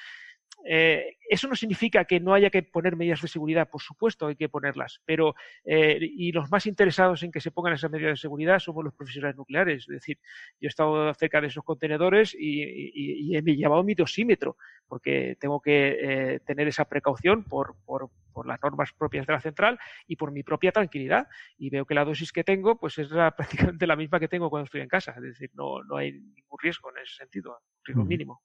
Eh, 0.65 1.17
eso 1.29 1.47
no 1.47 1.55
significa 1.55 2.05
que 2.05 2.19
no 2.19 2.33
haya 2.33 2.49
que 2.49 2.63
poner 2.63 2.95
medidas 2.95 3.21
de 3.21 3.27
seguridad, 3.27 3.69
por 3.69 3.81
supuesto 3.81 4.27
hay 4.27 4.35
que 4.35 4.49
ponerlas, 4.49 5.01
pero 5.05 5.35
eh, 5.63 5.97
y 5.99 6.31
los 6.31 6.49
más 6.49 6.65
interesados 6.65 7.23
en 7.23 7.31
que 7.31 7.41
se 7.41 7.51
pongan 7.51 7.73
esas 7.73 7.91
medidas 7.91 8.13
de 8.13 8.21
seguridad 8.21 8.59
somos 8.59 8.83
los 8.83 8.93
profesionales 8.93 9.37
nucleares. 9.37 9.83
Es 9.83 9.87
decir, 9.87 10.19
yo 10.59 10.67
he 10.67 10.69
estado 10.69 11.13
cerca 11.13 11.41
de 11.41 11.47
esos 11.47 11.63
contenedores 11.63 12.35
y, 12.37 13.35
he 13.35 13.41
llevado 13.41 13.83
mi 13.83 13.93
dosímetro, 13.93 14.57
porque 14.87 15.37
tengo 15.39 15.61
que 15.61 15.97
eh, 16.01 16.39
tener 16.45 16.67
esa 16.67 16.85
precaución 16.85 17.43
por, 17.43 17.75
por, 17.85 18.09
por, 18.33 18.47
las 18.47 18.61
normas 18.61 18.91
propias 18.93 19.27
de 19.27 19.33
la 19.33 19.39
central 19.39 19.79
y 20.07 20.15
por 20.15 20.31
mi 20.31 20.43
propia 20.43 20.71
tranquilidad. 20.71 21.27
Y 21.57 21.69
veo 21.69 21.85
que 21.85 21.93
la 21.93 22.05
dosis 22.05 22.31
que 22.31 22.43
tengo 22.43 22.79
pues 22.79 22.97
es 22.97 23.09
prácticamente 23.37 23.87
la 23.87 23.95
misma 23.95 24.19
que 24.19 24.27
tengo 24.27 24.49
cuando 24.49 24.65
estoy 24.65 24.81
en 24.81 24.89
casa. 24.89 25.13
Es 25.17 25.23
decir, 25.23 25.51
no, 25.53 25.83
no 25.83 25.97
hay 25.97 26.13
ningún 26.13 26.59
riesgo 26.61 26.89
en 26.91 27.03
ese 27.03 27.15
sentido, 27.15 27.59
riesgo 27.83 28.05
mínimo. 28.05 28.41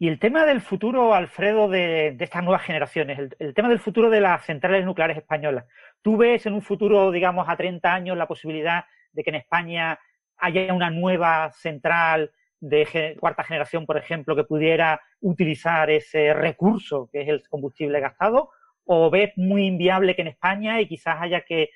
Y 0.00 0.08
el 0.08 0.18
tema 0.18 0.44
del 0.44 0.60
futuro, 0.60 1.14
Alfredo, 1.14 1.68
de, 1.68 2.16
estas 2.18 2.42
nuevas 2.42 2.62
generaciones, 2.62 3.18
el, 3.38 3.54
tema 3.54 3.68
del 3.68 3.78
futuro 3.78 4.10
de 4.10 4.20
las 4.20 4.44
centrales 4.44 4.84
nucleares 4.84 5.16
españolas. 5.16 5.64
¿Tú 6.02 6.16
ves 6.16 6.46
en 6.46 6.54
un 6.54 6.62
futuro, 6.62 7.10
digamos, 7.10 7.48
a 7.48 7.56
30 7.56 7.92
años 7.92 8.16
la 8.16 8.26
posibilidad 8.26 8.84
de 9.12 9.22
que 9.22 9.30
en 9.30 9.36
España 9.36 9.98
haya 10.38 10.72
una 10.72 10.90
nueva 10.90 11.50
central 11.52 12.32
de 12.60 13.16
cuarta 13.20 13.44
generación, 13.44 13.86
por 13.86 13.96
ejemplo, 13.96 14.34
que 14.34 14.44
pudiera 14.44 15.00
utilizar 15.20 15.90
ese 15.90 16.34
recurso 16.34 17.08
que 17.12 17.22
es 17.22 17.28
el 17.28 17.42
combustible 17.48 18.00
gastado? 18.00 18.50
¿O 18.84 19.10
ves 19.10 19.32
muy 19.36 19.66
inviable 19.66 20.14
que 20.14 20.22
en 20.22 20.28
España 20.28 20.80
y 20.80 20.88
quizás 20.88 21.16
haya 21.20 21.42
que 21.42 21.70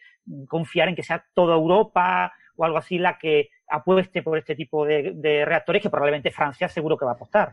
confiar 0.48 0.88
en 0.88 0.94
que 0.94 1.02
sea 1.02 1.24
toda 1.34 1.54
Europa 1.54 2.32
o 2.56 2.64
algo 2.64 2.78
así 2.78 2.98
la 2.98 3.18
que 3.18 3.50
apueste 3.70 4.22
por 4.22 4.36
este 4.36 4.54
tipo 4.54 4.84
de, 4.84 5.44
reactores 5.44 5.82
que 5.82 5.90
probablemente 5.90 6.30
Francia 6.30 6.68
seguro 6.68 6.96
que 6.96 7.04
va 7.04 7.12
a 7.12 7.14
apostar. 7.14 7.52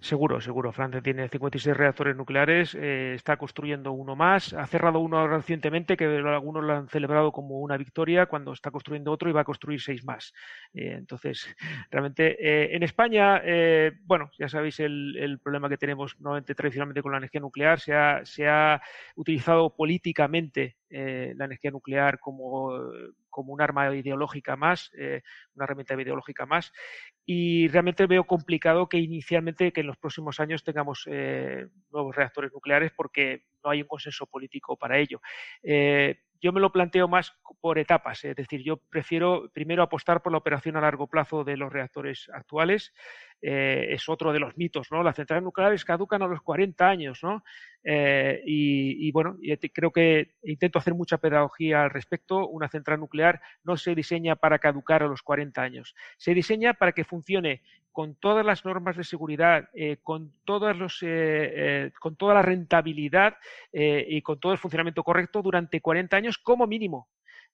Seguro, 0.00 0.40
seguro. 0.40 0.72
Francia 0.72 1.00
tiene 1.00 1.28
56 1.28 1.76
reactores 1.76 2.16
nucleares, 2.16 2.74
eh, 2.74 3.14
está 3.14 3.36
construyendo 3.36 3.92
uno 3.92 4.16
más, 4.16 4.52
ha 4.52 4.66
cerrado 4.66 4.98
uno 4.98 5.26
recientemente 5.28 5.96
que 5.96 6.04
algunos 6.04 6.64
lo 6.64 6.74
han 6.74 6.88
celebrado 6.88 7.32
como 7.32 7.60
una 7.60 7.76
victoria 7.76 8.26
cuando 8.26 8.52
está 8.52 8.70
construyendo 8.70 9.12
otro 9.12 9.30
y 9.30 9.32
va 9.32 9.42
a 9.42 9.44
construir 9.44 9.80
seis 9.80 10.04
más. 10.04 10.34
Eh, 10.74 10.94
entonces, 10.98 11.54
realmente 11.90 12.36
eh, 12.40 12.74
en 12.74 12.82
España, 12.82 13.42
bueno, 14.02 14.30
ya 14.38 14.48
sabéis 14.48 14.80
el, 14.80 15.38
problema 15.42 15.68
que 15.68 15.76
tenemos 15.76 16.18
normalmente 16.20 16.54
tradicionalmente 16.54 17.02
con 17.02 17.12
la 17.12 17.18
energía 17.18 17.40
nuclear, 17.40 17.80
se 17.80 17.94
ha, 17.94 18.24
se 18.24 18.48
ha 18.48 18.80
utilizado 19.14 19.74
políticamente 19.74 20.76
la 20.90 21.44
energía 21.44 21.72
nuclear 21.72 22.20
como, 22.20 22.70
como 23.28 23.52
un 23.52 23.60
arma 23.60 23.94
ideológica 23.94 24.54
más 24.54 24.92
una 25.54 25.64
herramienta 25.64 26.00
ideológica 26.00 26.46
más. 26.46 26.72
Y 27.26 27.68
realmente 27.68 28.06
veo 28.06 28.24
complicado 28.24 28.88
que 28.88 28.98
inicialmente, 28.98 29.72
que 29.72 29.80
en 29.80 29.86
los 29.86 29.96
próximos 29.96 30.40
años 30.40 30.64
tengamos 30.64 31.06
eh, 31.10 31.66
nuevos 31.90 32.14
reactores 32.14 32.52
nucleares 32.52 32.92
porque 32.96 33.44
no 33.62 33.70
hay 33.70 33.82
un 33.82 33.88
consenso 33.88 34.26
político 34.26 34.76
para 34.76 34.98
ello. 34.98 35.20
Eh, 35.62 36.20
yo 36.44 36.52
me 36.52 36.60
lo 36.60 36.70
planteo 36.70 37.08
más 37.08 37.32
por 37.62 37.78
etapas, 37.78 38.22
es 38.22 38.36
decir, 38.36 38.62
yo 38.62 38.76
prefiero 38.76 39.50
primero 39.54 39.82
apostar 39.82 40.20
por 40.20 40.30
la 40.30 40.36
operación 40.36 40.76
a 40.76 40.82
largo 40.82 41.06
plazo 41.06 41.42
de 41.42 41.56
los 41.56 41.72
reactores 41.72 42.28
actuales. 42.34 42.92
Eh, 43.40 43.86
es 43.92 44.10
otro 44.10 44.30
de 44.30 44.40
los 44.40 44.54
mitos, 44.58 44.88
¿no? 44.90 45.02
Las 45.02 45.16
centrales 45.16 45.42
nucleares 45.42 45.86
caducan 45.86 46.20
a 46.20 46.26
los 46.26 46.42
40 46.42 46.86
años, 46.86 47.20
¿no? 47.22 47.42
Eh, 47.82 48.42
y, 48.44 49.10
bueno, 49.12 49.38
creo 49.72 49.90
que 49.90 50.34
intento 50.42 50.78
hacer 50.78 50.92
mucha 50.92 51.16
pedagogía 51.16 51.82
al 51.82 51.90
respecto. 51.90 52.46
Una 52.46 52.68
central 52.68 53.00
nuclear 53.00 53.40
no 53.62 53.78
se 53.78 53.94
diseña 53.94 54.36
para 54.36 54.58
caducar 54.58 55.02
a 55.02 55.08
los 55.08 55.22
40 55.22 55.62
años, 55.62 55.94
se 56.18 56.34
diseña 56.34 56.74
para 56.74 56.92
que 56.92 57.04
funcione 57.04 57.62
con 57.94 58.16
todas 58.16 58.44
las 58.44 58.64
normas 58.64 58.96
de 58.96 59.04
seguridad, 59.04 59.68
eh, 59.72 59.98
con, 60.02 60.32
todos 60.44 60.76
los, 60.76 61.00
eh, 61.04 61.06
eh, 61.06 61.90
con 62.00 62.16
toda 62.16 62.34
la 62.34 62.42
rentabilidad 62.42 63.36
y 63.72 64.20
con 64.22 64.40
todo 64.40 64.50
el 64.50 64.58
funcionamiento 64.58 65.04
correcto 65.04 65.42
durante 65.42 65.80
40 65.80 66.16
años 66.16 66.36
como 66.36 66.66
mínimo. 66.66 67.06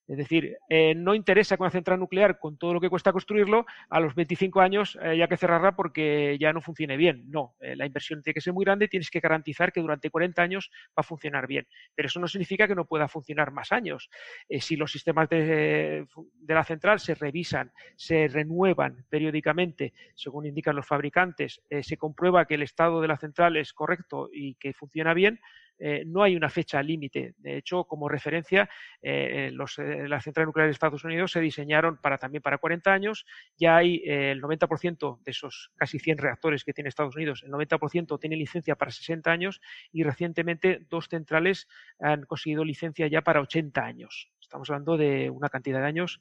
Es 0.07 0.17
decir, 0.17 0.57
eh, 0.69 0.93
no 0.95 1.15
interesa 1.15 1.57
con 1.57 1.65
una 1.65 1.71
central 1.71 1.99
nuclear, 1.99 2.39
con 2.39 2.57
todo 2.57 2.73
lo 2.73 2.81
que 2.81 2.89
cuesta 2.89 3.13
construirlo, 3.13 3.65
a 3.89 3.99
los 3.99 4.15
25 4.15 4.59
años 4.59 4.97
eh, 5.01 5.17
ya 5.17 5.27
que 5.27 5.37
cerrarla 5.37 5.75
porque 5.75 6.37
ya 6.39 6.51
no 6.53 6.61
funcione 6.61 6.97
bien. 6.97 7.29
No, 7.29 7.55
eh, 7.61 7.75
la 7.75 7.85
inversión 7.85 8.21
tiene 8.21 8.33
que 8.33 8.41
ser 8.41 8.53
muy 8.53 8.65
grande 8.65 8.85
y 8.85 8.89
tienes 8.89 9.09
que 9.09 9.19
garantizar 9.19 9.71
que 9.71 9.79
durante 9.79 10.09
40 10.09 10.41
años 10.41 10.71
va 10.89 11.01
a 11.01 11.03
funcionar 11.03 11.47
bien. 11.47 11.67
Pero 11.95 12.07
eso 12.07 12.19
no 12.19 12.27
significa 12.27 12.67
que 12.67 12.75
no 12.75 12.85
pueda 12.85 13.07
funcionar 13.07 13.51
más 13.51 13.71
años. 13.71 14.09
si 14.49 14.75
los 14.75 14.91
sistemas 14.91 15.29
de, 15.29 16.05
la 16.47 16.63
central 16.63 16.99
se 16.99 17.15
revisan, 17.15 17.71
se 17.95 18.27
renuevan 18.27 19.05
periódicamente, 19.09 19.93
según 20.15 20.45
indican 20.45 20.75
los 20.75 20.87
fabricantes, 20.87 21.61
se 21.81 21.97
comprueba 21.97 22.45
que 22.45 22.55
el 22.55 22.63
estado 22.63 23.01
de 23.01 23.07
la 23.07 23.17
central 23.17 23.57
es 23.57 23.73
correcto 23.73 24.29
y 24.31 24.55
que 24.55 24.73
funciona 24.73 25.13
bien, 25.13 25.39
Eh, 25.83 26.03
no 26.05 26.21
hay 26.21 26.35
una 26.35 26.49
fecha 26.49 26.81
límite. 26.83 27.33
De 27.39 27.57
hecho, 27.57 27.85
como 27.85 28.07
referencia, 28.07 28.69
eh, 29.01 29.49
los, 29.51 29.77
las 29.79 30.23
centrales 30.23 30.47
nucleares 30.47 30.69
de 30.69 30.75
Estados 30.75 31.03
Unidos 31.03 31.31
se 31.31 31.39
diseñaron 31.39 31.97
para 31.97 32.19
también 32.19 32.43
para 32.43 32.59
40 32.59 32.93
años. 32.93 33.25
Ya 33.57 33.77
hay 33.77 34.01
el 34.05 34.41
90% 34.41 35.21
de 35.23 35.31
esos 35.31 35.71
casi 35.75 35.97
100 35.97 36.19
reactores 36.19 36.63
que 36.63 36.73
tiene 36.73 36.89
Estados 36.89 37.15
Unidos, 37.15 37.43
el 37.43 37.51
90% 37.51 38.19
tiene 38.19 38.35
licencia 38.35 38.75
para 38.75 38.91
60 38.91 39.31
años 39.31 39.61
y 39.91 40.03
recientemente 40.03 40.85
dos 40.89 41.07
centrales 41.07 41.67
han 41.99 42.23
conseguido 42.25 42.63
licencia 42.63 43.07
ya 43.07 43.21
para 43.21 43.41
80 43.41 43.83
años. 43.83 44.29
Estamos 44.51 44.69
hablando 44.69 44.97
de 44.97 45.29
una 45.29 45.47
cantidad 45.49 45.79
de 45.79 45.87
años 45.87 46.19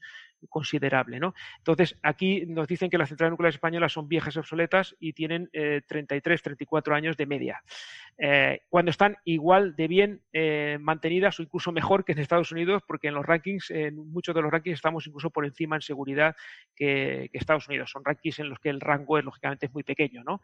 considerable, 0.49 1.21
¿no? 1.21 1.35
Entonces, 1.59 1.97
aquí 2.03 2.45
nos 2.47 2.67
dicen 2.67 2.91
que 2.91 2.99
las 2.99 3.09
centrales 3.09 3.33
nucleares 3.33 3.57
españolas 3.57 3.93
son 3.93 4.09
viejas 4.09 4.37
y 4.37 4.39
obsoletas 4.39 4.97
y 4.99 5.13
tienen 5.13 5.51
33, 5.51 6.41
eh, 6.41 6.43
34 6.43 6.95
años 6.95 7.17
de 7.17 7.27
media. 7.27 7.63
Eh, 8.19 8.63
cuando 8.69 8.91
están 8.91 9.17
igual 9.25 9.77
de 9.77 9.89
bien 9.89 10.23
eh, 10.33 10.79
mantenidas 10.81 11.39
o 11.39 11.43
incluso 11.43 11.73
mejor 11.73 12.05
que 12.05 12.13
en 12.13 12.19
Estados 12.19 12.53
Unidos, 12.53 12.83
porque 12.87 13.09
en 13.09 13.15
los 13.15 13.25
rankings, 13.25 13.71
en 13.71 13.97
muchos 13.97 14.35
de 14.35 14.43
los 14.43 14.51
rankings 14.51 14.77
estamos 14.77 15.07
incluso 15.07 15.31
por 15.31 15.45
encima 15.45 15.77
en 15.77 15.83
seguridad 15.83 16.37
que, 16.75 17.29
que 17.33 17.39
Estados 17.39 17.69
Unidos. 17.69 17.91
Son 17.91 18.05
rankings 18.05 18.39
en 18.41 18.49
los 18.49 18.59
que 18.59 18.71
el 18.71 18.81
rango 18.81 19.19
es 19.19 19.25
lógicamente 19.25 19.69
muy 19.73 19.83
pequeño, 19.83 20.23
¿no? 20.25 20.41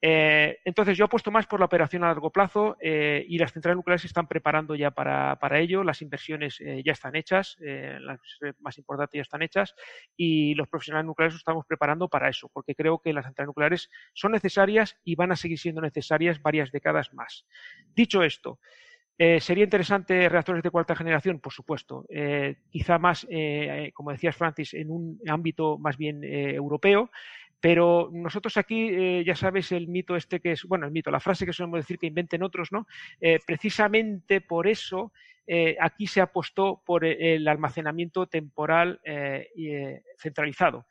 Eh, 0.00 0.58
entonces, 0.64 0.96
yo 0.96 1.06
apuesto 1.06 1.30
más 1.30 1.46
por 1.46 1.58
la 1.58 1.66
operación 1.66 2.04
a 2.04 2.08
largo 2.08 2.30
plazo 2.30 2.76
eh, 2.80 3.24
y 3.28 3.38
las 3.38 3.52
centrales 3.52 3.76
nucleares 3.76 4.02
se 4.02 4.06
están 4.06 4.28
preparando 4.28 4.74
ya 4.74 4.92
para, 4.92 5.58
ello. 5.58 5.82
Las 5.82 6.02
inversiones 6.02 6.60
eh, 6.60 6.82
ya 6.84 6.92
están 6.92 7.16
hechas, 7.16 7.56
las 7.60 8.20
más 8.60 8.78
importantes 8.78 9.18
ya 9.18 9.22
están 9.22 9.42
hechas 9.42 9.74
y 10.16 10.54
los 10.54 10.68
profesionales 10.68 11.06
nucleares 11.06 11.34
nos 11.34 11.40
estamos 11.40 11.66
preparando 11.66 12.08
para 12.08 12.28
eso, 12.28 12.48
porque 12.52 12.74
creo 12.74 13.00
que 13.00 13.12
las 13.12 13.24
centrales 13.24 13.48
nucleares 13.48 13.90
son 14.14 14.32
necesarias 14.32 14.96
y 15.04 15.16
van 15.16 15.32
a 15.32 15.36
seguir 15.36 15.58
siendo 15.58 15.80
necesarias 15.80 16.40
varias 16.40 16.70
décadas 16.70 17.12
más. 17.12 17.46
Dicho 17.94 18.22
esto, 18.22 18.60
¿Sería 19.40 19.64
interesante 19.64 20.28
reactores 20.28 20.62
de 20.62 20.70
cuarta 20.70 20.94
generación? 20.94 21.40
Por 21.40 21.52
supuesto. 21.52 22.06
quizá 22.70 22.98
más, 23.00 23.26
como 23.92 24.12
decías 24.12 24.36
Francis, 24.36 24.74
en 24.74 24.92
un 24.92 25.18
ámbito 25.26 25.76
más 25.76 25.96
bien 25.96 26.22
europeo. 26.22 27.10
Pero 27.60 28.10
nosotros 28.12 28.56
aquí, 28.56 28.88
eh, 28.88 29.24
ya 29.26 29.34
sabes, 29.34 29.72
el 29.72 29.88
mito 29.88 30.14
este 30.14 30.40
que 30.40 30.52
es, 30.52 30.64
bueno, 30.64 30.86
el 30.86 30.92
mito, 30.92 31.10
la 31.10 31.20
frase 31.20 31.44
que 31.44 31.52
solemos 31.52 31.80
decir 31.80 31.98
que 31.98 32.06
inventen 32.06 32.42
otros, 32.42 32.70
¿no? 32.70 32.86
Eh, 33.20 33.40
precisamente 33.44 34.40
por 34.40 34.68
eso 34.68 35.12
eh, 35.46 35.76
aquí 35.80 36.06
se 36.06 36.20
apostó 36.20 36.82
por 36.86 37.04
el 37.04 37.48
almacenamiento 37.48 38.26
temporal 38.26 39.00
centralizado. 40.18 40.86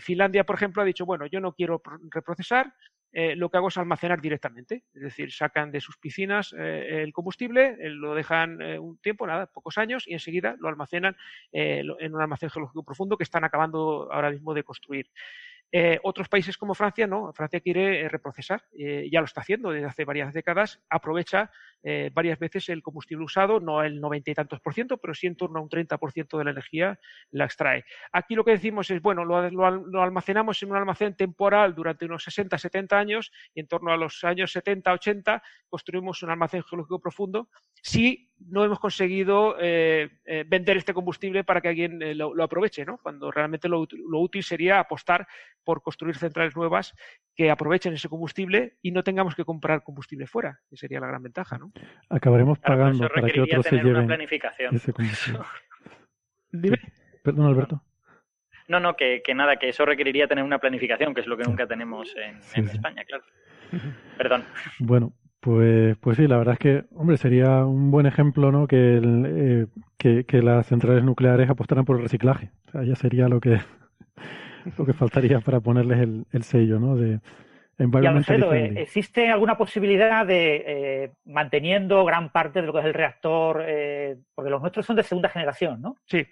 Finlandia, 0.00 0.44
por 0.44 0.56
ejemplo, 0.56 0.82
ha 0.82 0.84
dicho, 0.84 1.04
bueno, 1.04 1.26
yo 1.26 1.40
no 1.40 1.52
quiero 1.52 1.82
reprocesar, 2.10 2.72
lo 3.12 3.50
que 3.50 3.56
hago 3.56 3.68
es 3.68 3.76
almacenar 3.76 4.20
directamente. 4.20 4.84
Es 4.94 5.02
decir, 5.02 5.32
sacan 5.32 5.72
de 5.72 5.80
sus 5.80 5.96
piscinas 5.96 6.52
el 6.52 7.12
combustible, 7.12 7.76
lo 7.80 8.14
dejan 8.14 8.62
un 8.78 8.98
tiempo, 8.98 9.26
nada, 9.26 9.46
pocos 9.46 9.78
años, 9.78 10.06
y 10.06 10.12
enseguida 10.12 10.56
lo 10.58 10.68
almacenan 10.68 11.16
en 11.52 12.14
un 12.14 12.20
almacén 12.20 12.50
geológico 12.50 12.84
profundo 12.84 13.16
que 13.16 13.24
están 13.24 13.44
acabando 13.44 14.08
ahora 14.12 14.30
mismo 14.30 14.54
de 14.54 14.62
construir. 14.62 15.06
Eh, 15.72 16.00
otros 16.02 16.28
países 16.28 16.56
como 16.56 16.74
Francia, 16.74 17.06
no. 17.06 17.32
Francia 17.32 17.60
quiere 17.60 18.00
eh, 18.00 18.08
reprocesar, 18.08 18.64
eh, 18.76 19.08
ya 19.10 19.20
lo 19.20 19.26
está 19.26 19.40
haciendo 19.40 19.70
desde 19.70 19.86
hace 19.86 20.04
varias 20.04 20.34
décadas, 20.34 20.80
aprovecha 20.88 21.50
varias 22.12 22.38
veces 22.38 22.68
el 22.68 22.82
combustible 22.82 23.24
usado, 23.24 23.58
no 23.58 23.82
el 23.82 24.02
noventa 24.02 24.30
y 24.30 24.34
tantos 24.34 24.60
por 24.60 24.74
ciento, 24.74 24.98
pero 24.98 25.14
sí 25.14 25.26
en 25.26 25.34
torno 25.34 25.58
a 25.58 25.62
un 25.62 25.70
30 25.70 25.96
por 25.96 26.12
ciento 26.12 26.36
de 26.36 26.44
la 26.44 26.50
energía 26.50 27.00
la 27.30 27.46
extrae. 27.46 27.86
Aquí 28.12 28.34
lo 28.34 28.44
que 28.44 28.50
decimos 28.50 28.90
es, 28.90 29.00
bueno, 29.00 29.24
lo, 29.24 30.02
almacenamos 30.02 30.62
en 30.62 30.72
un 30.72 30.76
almacén 30.76 31.16
temporal 31.16 31.74
durante 31.74 32.04
unos 32.04 32.22
60, 32.24 32.58
70 32.58 32.98
años 32.98 33.32
y 33.54 33.60
en 33.60 33.66
torno 33.66 33.92
a 33.92 33.96
los 33.96 34.22
años 34.24 34.52
70, 34.52 34.92
80 34.92 35.42
construimos 35.70 36.22
un 36.22 36.28
almacén 36.28 36.62
geológico 36.64 37.00
profundo 37.00 37.48
si 37.80 38.30
no 38.40 38.62
hemos 38.62 38.78
conseguido 38.78 39.56
vender 39.56 40.76
este 40.76 40.92
combustible 40.92 41.44
para 41.44 41.62
que 41.62 41.68
alguien 41.68 42.18
lo, 42.18 42.42
aproveche, 42.42 42.84
¿no? 42.84 42.98
Cuando 42.98 43.30
realmente 43.30 43.68
lo 43.68 43.86
útil 44.20 44.42
sería 44.42 44.80
apostar 44.80 45.26
por 45.64 45.82
construir 45.82 46.16
centrales 46.16 46.56
nuevas 46.56 46.94
que 47.34 47.50
aprovechen 47.50 47.92
ese 47.92 48.08
combustible 48.08 48.76
y 48.82 48.92
no 48.92 49.02
tengamos 49.02 49.34
que 49.34 49.44
comprar 49.44 49.82
combustible 49.82 50.26
fuera, 50.26 50.60
que 50.68 50.76
sería 50.76 51.00
la 51.00 51.06
gran 51.06 51.22
ventaja, 51.22 51.58
¿no? 51.58 51.72
Acabaremos 52.08 52.58
pagando 52.58 53.08
para 53.08 53.28
que 53.28 53.40
otros 53.40 53.66
se 53.66 53.76
lleven 53.76 54.06
planificación. 54.06 54.74
ese 54.74 54.92
combustible. 54.92 55.40
Dime. 56.52 56.78
Perdón, 57.22 57.46
Alberto. 57.46 57.82
No, 58.68 58.78
no, 58.78 58.94
que, 58.94 59.22
nada, 59.34 59.56
que 59.56 59.68
eso 59.68 59.84
requeriría 59.84 60.28
tener 60.28 60.44
una 60.44 60.60
planificación, 60.60 61.12
que 61.12 61.22
es 61.22 61.26
lo 61.26 61.36
que 61.36 61.42
nunca 61.42 61.66
tenemos 61.66 62.14
en, 62.16 62.66
España, 62.66 63.02
claro. 63.04 63.24
Perdón. 64.16 64.44
Bueno, 64.78 65.12
pues, 65.40 65.96
pues 65.98 66.16
sí, 66.16 66.28
la 66.28 66.38
verdad 66.38 66.52
es 66.52 66.60
que, 66.60 66.84
hombre, 66.94 67.16
sería 67.16 67.64
un 67.64 67.90
buen 67.90 68.06
ejemplo, 68.06 68.52
¿no? 68.52 68.68
Que, 68.68 69.00
eh, 69.02 69.66
que, 69.98 70.24
que, 70.24 70.40
las 70.40 70.68
centrales 70.68 71.02
nucleares 71.02 71.50
apostaran 71.50 71.84
por 71.84 71.96
el 71.96 72.02
reciclaje. 72.02 72.52
O 72.68 72.70
sea, 72.70 72.84
ya 72.84 72.94
sería 72.94 73.26
lo 73.26 73.40
que 73.40 73.58
lo 74.78 74.84
que 74.84 74.92
faltaría 74.92 75.40
para 75.40 75.60
ponerles 75.60 75.98
el, 76.32 76.42
sello, 76.42 76.78
¿no? 76.78 76.96
De 76.96 77.20
Alfredo, 77.80 78.52
eh, 78.52 78.74
¿existe 78.76 79.30
alguna 79.30 79.56
posibilidad 79.56 80.26
de, 80.26 80.64
eh, 80.66 81.12
manteniendo 81.24 82.04
gran 82.04 82.30
parte 82.30 82.60
de 82.60 82.66
lo 82.66 82.74
que 82.74 82.80
es 82.80 82.84
el 82.84 82.94
reactor, 82.94 83.64
eh, 83.66 84.18
porque 84.34 84.50
los 84.50 84.60
nuestros 84.60 84.84
son 84.84 84.96
de 84.96 85.02
segunda 85.02 85.30
generación, 85.30 85.80
¿no? 85.80 85.96
Sí. 86.04 86.26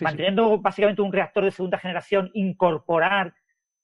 manteniendo 0.00 0.58
básicamente 0.58 1.02
un 1.02 1.12
reactor 1.12 1.44
de 1.44 1.50
segunda 1.52 1.78
generación, 1.78 2.30
incorporar 2.34 3.34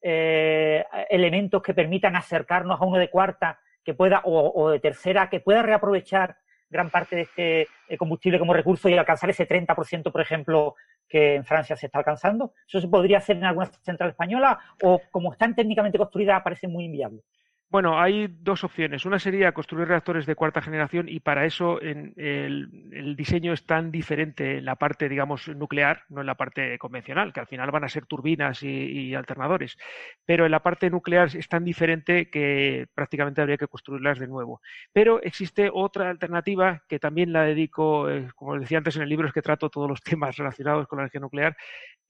elementos 0.00 1.60
que 1.60 1.74
permitan 1.74 2.14
acercarnos 2.14 2.80
a 2.80 2.84
uno 2.84 2.98
de 2.98 3.10
cuarta 3.10 3.58
que 3.84 3.94
pueda, 3.94 4.22
o, 4.24 4.70
de 4.70 4.78
tercera, 4.78 5.28
que 5.28 5.40
pueda 5.40 5.62
reaprovechar 5.62 6.36
gran 6.70 6.88
parte 6.88 7.16
de 7.16 7.22
este 7.22 7.68
combustible 7.96 8.38
como 8.38 8.54
recurso 8.54 8.88
y 8.88 8.94
alcanzar 8.94 9.30
ese 9.30 9.46
30%, 9.46 10.12
por 10.12 10.20
ejemplo, 10.20 10.76
que 11.08 11.34
en 11.34 11.44
Francia 11.44 11.76
se 11.76 11.86
está 11.86 11.98
alcanzando. 11.98 12.52
¿Eso 12.66 12.80
se 12.80 12.88
podría 12.88 13.18
hacer 13.18 13.36
en 13.36 13.44
alguna 13.44 13.66
central 13.82 14.10
española 14.10 14.58
o 14.82 15.00
como 15.10 15.32
están 15.32 15.54
técnicamente 15.54 15.98
construidas 15.98 16.42
parece 16.42 16.68
muy 16.68 16.84
inviable? 16.84 17.22
Bueno, 17.70 18.00
hay 18.00 18.28
dos 18.28 18.64
opciones. 18.64 19.04
Una 19.04 19.18
sería 19.18 19.52
construir 19.52 19.88
reactores 19.88 20.24
de 20.24 20.34
cuarta 20.34 20.62
generación 20.62 21.06
y 21.06 21.20
para 21.20 21.44
eso 21.44 21.78
el, 21.82 23.14
diseño 23.14 23.52
es 23.52 23.66
tan 23.66 23.90
diferente 23.90 24.56
en 24.56 24.64
la 24.64 24.76
parte, 24.76 25.06
digamos, 25.06 25.48
nuclear, 25.48 26.04
no 26.08 26.22
en 26.22 26.26
la 26.26 26.34
parte 26.34 26.78
convencional, 26.78 27.30
que 27.30 27.40
al 27.40 27.46
final 27.46 27.70
van 27.70 27.84
a 27.84 27.90
ser 27.90 28.06
turbinas 28.06 28.62
y, 28.62 29.14
alternadores. 29.14 29.76
Pero 30.24 30.46
en 30.46 30.50
la 30.50 30.62
parte 30.62 30.88
nuclear 30.88 31.28
es 31.36 31.46
tan 31.46 31.62
diferente 31.62 32.30
que 32.30 32.86
prácticamente 32.94 33.42
habría 33.42 33.58
que 33.58 33.68
construirlas 33.68 34.18
de 34.18 34.28
nuevo. 34.28 34.62
Pero 34.94 35.20
existe 35.22 35.68
otra 35.70 36.08
alternativa 36.08 36.82
que 36.88 36.98
también 36.98 37.34
la 37.34 37.42
dedico, 37.42 38.08
eh, 38.08 38.28
como 38.34 38.58
decía 38.58 38.78
antes 38.78 38.96
en 38.96 39.02
el 39.02 39.10
libro, 39.10 39.28
es 39.28 39.34
que 39.34 39.42
trato 39.42 39.68
todos 39.68 39.90
los 39.90 40.00
temas 40.02 40.38
relacionados 40.38 40.86
con 40.88 40.96
la 40.96 41.02
energía 41.02 41.20
nuclear, 41.20 41.56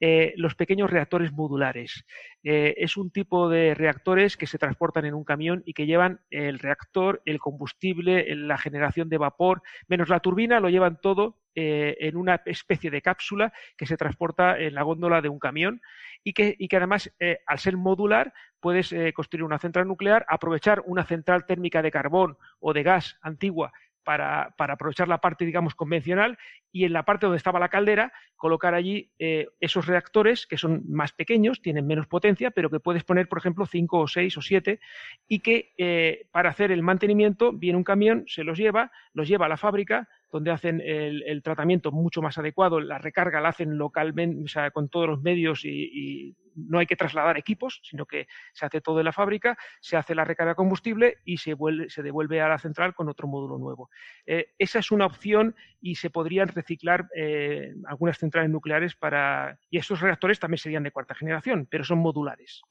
eh, 0.01 0.35
los 0.37 0.55
pequeños 0.55 0.91
reactores 0.91 1.33
modulares. 1.33 2.05
Eh, 2.45 2.75
es 2.79 2.97
un 2.97 3.11
tipo 3.11 3.49
de 3.49 3.75
reactores 3.75 4.37
que 4.37 4.47
se 4.47 4.59
transportan 4.59 5.05
en 5.05 5.15
un 5.15 5.25
camión 5.25 5.48
y 5.65 5.73
que 5.73 5.87
llevan 5.87 6.21
el 6.31 6.59
reactor, 6.59 7.23
el 7.25 7.39
combustible, 7.39 8.35
la 8.35 8.59
generación 8.59 9.09
de 9.09 9.19
vapor, 9.19 9.63
menos 9.87 10.09
la 10.09 10.21
turbina, 10.21 10.61
lo 10.61 10.69
llevan 10.69 11.01
todo 11.01 11.39
eh, 11.55 11.97
en 12.01 12.17
una 12.17 12.41
especie 12.47 12.91
de 12.91 13.03
cápsula 13.03 13.53
que 13.77 13.87
se 13.87 13.97
transporta 13.97 14.59
en 14.59 14.75
la 14.75 14.83
góndola 14.83 15.21
de 15.21 15.29
un 15.29 15.39
camión 15.39 15.81
y 16.23 16.33
que, 16.33 16.55
y 16.59 16.69
que 16.69 16.77
además, 16.77 17.11
al 17.47 17.59
ser 17.59 17.77
modular, 17.77 18.33
puedes 18.61 18.95
construir 19.15 19.45
una 19.45 19.59
central 19.59 19.87
nuclear, 19.87 20.27
aprovechar 20.29 20.83
una 20.85 21.05
central 21.05 21.47
térmica 21.47 21.81
de 21.81 21.91
carbón 21.91 22.37
o 22.61 22.73
de 22.73 22.83
gas 22.83 23.17
antigua 23.23 23.73
para, 24.09 24.55
aprovechar 24.57 25.07
la 25.07 25.19
parte, 25.19 25.45
digamos, 25.45 25.75
convencional 25.75 26.39
y 26.73 26.85
en 26.85 26.95
la 26.95 27.03
parte 27.03 27.27
donde 27.27 27.37
estaba 27.37 27.61
la 27.61 27.69
caldera 27.69 28.11
colocar 28.37 28.73
allí 28.73 29.11
eh, 29.19 29.49
esos 29.61 29.87
reactores 29.87 30.47
que 30.47 30.57
son 30.57 30.83
más 30.89 31.13
pequeños, 31.13 31.61
tienen 31.61 31.87
menos 31.87 32.07
potencia, 32.07 32.51
pero 32.51 32.71
que 32.71 32.81
puedes 32.81 33.05
poner, 33.05 33.29
por 33.29 33.37
ejemplo, 33.37 33.67
cinco 33.67 33.99
o 33.99 34.09
seis 34.09 34.35
o 34.39 34.41
siete 34.41 34.81
y 35.29 35.41
que 35.41 35.75
eh, 35.77 36.27
para 36.31 36.49
hacer 36.49 36.73
el 36.73 36.83
mantenimiento 36.83 37.53
viene 37.53 37.77
un 37.77 37.85
camión, 37.85 38.25
se 38.29 38.45
los 38.45 38.57
lleva, 38.57 38.91
los 39.13 39.29
lleva 39.29 39.45
a 39.45 39.51
la 39.51 39.59
fábrica, 39.59 40.09
donde 40.33 40.53
hacen 40.53 40.81
el, 40.83 41.43
tratamiento 41.43 41.93
mucho 41.93 42.23
más 42.23 42.39
adecuado, 42.39 42.81
la 42.81 42.97
recarga 42.97 43.43
la 43.43 43.51
hacen 43.51 43.77
localmente, 43.77 44.43
o 44.43 44.49
sea, 44.49 44.71
con 44.71 44.89
todos 44.89 45.07
los 45.07 45.21
medios 45.21 45.67
y, 45.67 46.35
no 46.67 46.79
hay 46.79 46.87
que 46.87 46.97
trasladar 46.97 47.39
equipos, 47.39 47.81
sino 47.83 48.07
que 48.07 48.27
se 48.53 48.67
hace 48.67 48.81
todo 48.81 48.99
en 49.01 49.05
la 49.05 49.13
fábrica, 49.13 49.57
se 49.81 49.97
hace 49.97 50.15
la 50.15 50.25
recarga 50.25 50.53
de 50.53 50.57
combustible 50.57 51.19
y 51.25 51.39
se, 51.39 51.55
vuelve, 51.55 51.91
se 51.91 52.03
devuelve 52.03 52.41
a 52.41 52.49
la 52.49 52.59
central 52.59 52.95
con 52.95 53.09
otro 53.09 53.29
módulo 53.29 53.59
nuevo. 53.59 53.91
Eh, 54.27 54.53
esa 54.59 54.79
es 54.79 54.91
una 54.91 55.07
opción 55.07 55.55
y 55.81 55.95
se 55.95 56.11
podrían 56.11 56.49
reciclar 56.49 57.09
eh, 57.15 57.73
algunas 57.87 58.19
centrales 58.19 58.51
nucleares 58.51 58.95
para... 58.97 59.59
Y 59.71 59.79
esos 59.79 60.01
reactores 60.01 60.41
también 60.41 60.59
serían 60.59 60.83
de 60.83 60.91
cuarta 60.91 61.15
generación, 61.15 61.67
pero 61.71 61.85
son 61.85 61.99
modulares. 61.99 62.63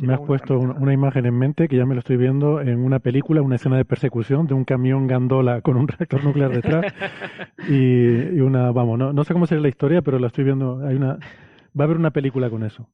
me 0.00 0.14
has 0.14 0.20
puesto 0.20 0.58
una, 0.58 0.92
imagen 0.92 1.26
en 1.26 1.38
mente 1.38 1.68
que 1.68 1.76
ya 1.76 1.84
me 1.84 1.94
lo 1.94 2.00
estoy 2.00 2.16
viendo 2.16 2.60
en 2.60 2.78
una 2.78 3.00
película, 3.00 3.42
una 3.42 3.56
escena 3.56 3.76
de 3.76 3.84
persecución 3.84 4.46
de 4.46 4.54
un 4.54 4.64
camión 4.64 5.06
gandola 5.06 5.60
con 5.60 5.76
un 5.76 5.88
reactor 5.88 6.24
nuclear 6.24 6.50
detrás 6.50 6.86
y, 7.68 8.40
una, 8.40 8.70
vamos, 8.72 8.98
no, 8.98 9.12
no 9.12 9.24
sé 9.24 9.32
cómo 9.32 9.46
sería 9.46 9.62
la 9.62 9.68
historia, 9.68 10.02
pero 10.02 10.18
la 10.18 10.28
estoy 10.28 10.44
viendo, 10.44 10.86
hay 10.86 10.96
una, 10.96 11.18
va 11.78 11.82
a 11.82 11.84
haber 11.84 11.96
una 11.96 12.10
película 12.10 12.48
con 12.48 12.64
eso, 12.64 12.88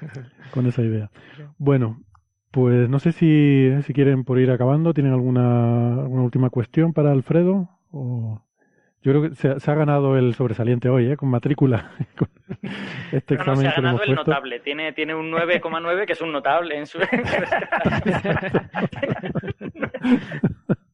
con 0.52 0.66
esa 0.66 0.82
idea. 0.82 1.10
Bueno, 1.58 2.02
Pues 2.50 2.88
no 2.88 2.98
sé 2.98 3.12
si, 3.12 3.70
si 3.82 3.92
quieren 3.92 4.24
por 4.24 4.38
ir 4.38 4.50
acabando, 4.50 4.94
¿tienen 4.94 5.12
alguna, 5.12 6.00
alguna 6.00 6.22
última 6.22 6.50
cuestión 6.50 6.92
para 6.92 7.12
Alfredo? 7.12 7.68
O... 7.90 8.42
Yo 9.02 9.12
creo 9.12 9.22
que 9.22 9.34
se, 9.36 9.70
ha 9.70 9.74
ganado 9.74 10.18
el 10.18 10.34
sobresaliente 10.34 10.88
hoy, 10.88 11.12
¿eh? 11.12 11.16
con 11.16 11.28
matrícula. 11.28 11.92
este 13.12 13.34
examen 13.34 13.62
no, 13.62 13.62
se 13.62 13.68
ha 13.68 13.80
ganado 13.80 14.02
el 14.02 14.14
notable. 14.14 14.60
Tiene, 14.60 14.92
tiene 14.92 15.14
un 15.14 15.30
9,9 15.30 16.04
que 16.04 16.14
es 16.14 16.20
un 16.20 16.32
notable 16.32 16.76
en 16.76 16.86
su. 16.86 16.98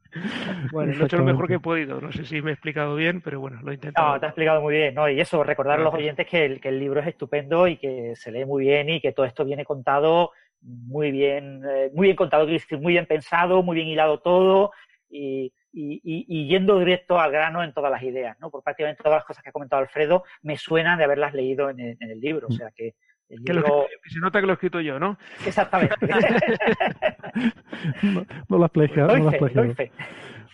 bueno, 0.72 0.92
lo 0.94 1.02
he 1.02 1.06
hecho 1.06 1.18
lo 1.18 1.24
mejor 1.24 1.46
que 1.46 1.54
he 1.54 1.60
podido. 1.60 2.00
No 2.00 2.12
sé 2.12 2.24
si 2.24 2.42
me 2.42 2.50
he 2.50 2.52
explicado 2.54 2.94
bien, 2.96 3.20
pero 3.20 3.40
bueno, 3.40 3.60
lo 3.62 3.70
he 3.70 3.74
intentado. 3.74 4.14
No, 4.14 4.20
te 4.20 4.26
has 4.26 4.30
explicado 4.30 4.60
muy 4.60 4.74
bien. 4.74 4.94
¿no? 4.94 5.08
Y 5.08 5.20
eso, 5.20 5.42
recordar 5.42 5.80
a 5.80 5.82
los 5.82 5.94
oyentes 5.94 6.26
que 6.26 6.44
el, 6.44 6.60
que 6.60 6.68
el 6.68 6.78
libro 6.78 7.00
es 7.00 7.06
estupendo 7.06 7.66
y 7.68 7.76
que 7.76 8.14
se 8.16 8.32
lee 8.32 8.44
muy 8.44 8.64
bien 8.64 8.88
y 8.88 9.00
que 9.00 9.12
todo 9.12 9.26
esto 9.26 9.44
viene 9.44 9.64
contado 9.64 10.32
muy 10.60 11.10
bien, 11.10 11.62
eh, 11.68 11.90
muy 11.94 12.08
bien 12.08 12.16
contado, 12.16 12.46
muy 12.46 12.92
bien 12.92 13.06
pensado, 13.06 13.62
muy 13.62 13.76
bien 13.76 13.88
hilado 13.88 14.20
todo. 14.20 14.72
Y, 15.10 15.52
y, 15.74 16.48
yendo 16.48 16.78
directo 16.78 17.18
al 17.18 17.32
grano 17.32 17.62
en 17.62 17.72
todas 17.72 17.90
las 17.90 18.02
ideas, 18.02 18.38
¿no? 18.40 18.50
Por 18.50 18.62
prácticamente 18.62 19.02
todas 19.02 19.18
las 19.18 19.24
cosas 19.24 19.42
que 19.42 19.50
ha 19.50 19.52
comentado 19.52 19.82
Alfredo 19.82 20.24
me 20.42 20.56
suenan 20.56 20.98
de 20.98 21.04
haberlas 21.04 21.34
leído 21.34 21.70
en 21.70 21.80
el, 21.80 22.20
libro, 22.20 22.48
o 22.48 22.52
sea 22.52 22.70
que 22.74 22.94
el 23.28 23.42
libro... 23.42 23.86
se 24.06 24.20
nota 24.20 24.40
que 24.40 24.46
lo 24.46 24.52
he 24.52 24.54
escrito 24.54 24.80
yo, 24.80 24.98
¿no? 24.98 25.18
Exactamente. 25.46 25.94
no, 28.48 28.58
las 28.58 28.70
plagiado, 28.70 29.18
no 29.18 29.30
las 29.30 29.40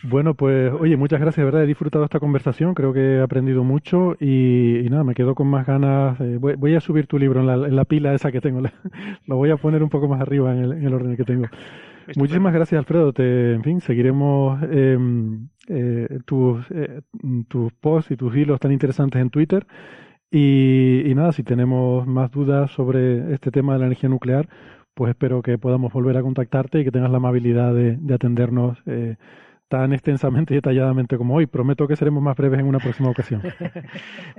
Bueno, 0.02 0.34
pues 0.34 0.72
oye, 0.72 0.96
muchas 0.96 1.20
gracias, 1.20 1.44
verdad, 1.44 1.64
he 1.64 1.66
disfrutado 1.66 2.04
esta 2.04 2.20
conversación, 2.20 2.74
creo 2.74 2.92
que 2.92 3.16
he 3.16 3.22
aprendido 3.22 3.64
mucho 3.64 4.16
y, 4.20 4.86
nada, 4.90 5.04
me 5.04 5.14
quedo 5.14 5.34
con 5.34 5.48
más 5.48 5.66
ganas. 5.66 6.18
voy, 6.38 6.74
a 6.74 6.80
subir 6.80 7.06
tu 7.06 7.18
libro 7.18 7.40
en 7.40 7.76
la, 7.76 7.84
pila 7.84 8.14
esa 8.14 8.32
que 8.32 8.40
tengo, 8.40 8.60
lo 9.26 9.36
voy 9.36 9.50
a 9.50 9.56
poner 9.56 9.82
un 9.82 9.90
poco 9.90 10.08
más 10.08 10.20
arriba 10.20 10.52
en 10.52 10.64
el, 10.64 10.72
en 10.72 10.86
el 10.86 10.94
orden 10.94 11.16
que 11.16 11.24
tengo. 11.24 11.46
Muchísimas 12.16 12.52
gracias, 12.52 12.78
Alfredo. 12.78 13.12
Te, 13.12 13.52
en 13.52 13.62
fin, 13.62 13.80
seguiremos 13.80 14.62
em, 14.64 15.48
eh, 15.68 16.18
tus, 16.24 16.64
eh, 16.70 17.02
tus 17.48 17.72
posts 17.74 18.12
y 18.12 18.16
tus 18.16 18.34
hilos 18.34 18.60
tan 18.60 18.72
interesantes 18.72 19.20
en 19.20 19.30
Twitter. 19.30 19.66
Y, 20.32 21.12
nada, 21.16 21.32
si 21.32 21.42
tenemos 21.42 22.06
más 22.06 22.30
dudas 22.30 22.70
sobre 22.72 23.34
este 23.34 23.50
tema 23.50 23.72
de 23.72 23.80
la 23.80 23.86
energía 23.86 24.08
nuclear, 24.08 24.48
pues 24.94 25.10
espero 25.10 25.42
que 25.42 25.58
podamos 25.58 25.92
volver 25.92 26.16
a 26.16 26.22
contactarte 26.22 26.80
y 26.80 26.84
que 26.84 26.92
tengas 26.92 27.10
la 27.10 27.16
amabilidad 27.16 27.74
de, 27.74 27.96
de 27.96 28.14
atendernos 28.14 28.78
eh, 28.86 29.16
tan 29.70 29.92
extensamente 29.92 30.52
y 30.52 30.56
detalladamente 30.56 31.16
como 31.16 31.36
hoy. 31.36 31.46
Prometo 31.46 31.86
que 31.86 31.94
seremos 31.94 32.20
más 32.20 32.36
breves 32.36 32.58
en 32.58 32.66
una 32.66 32.80
próxima 32.80 33.08
ocasión. 33.08 33.40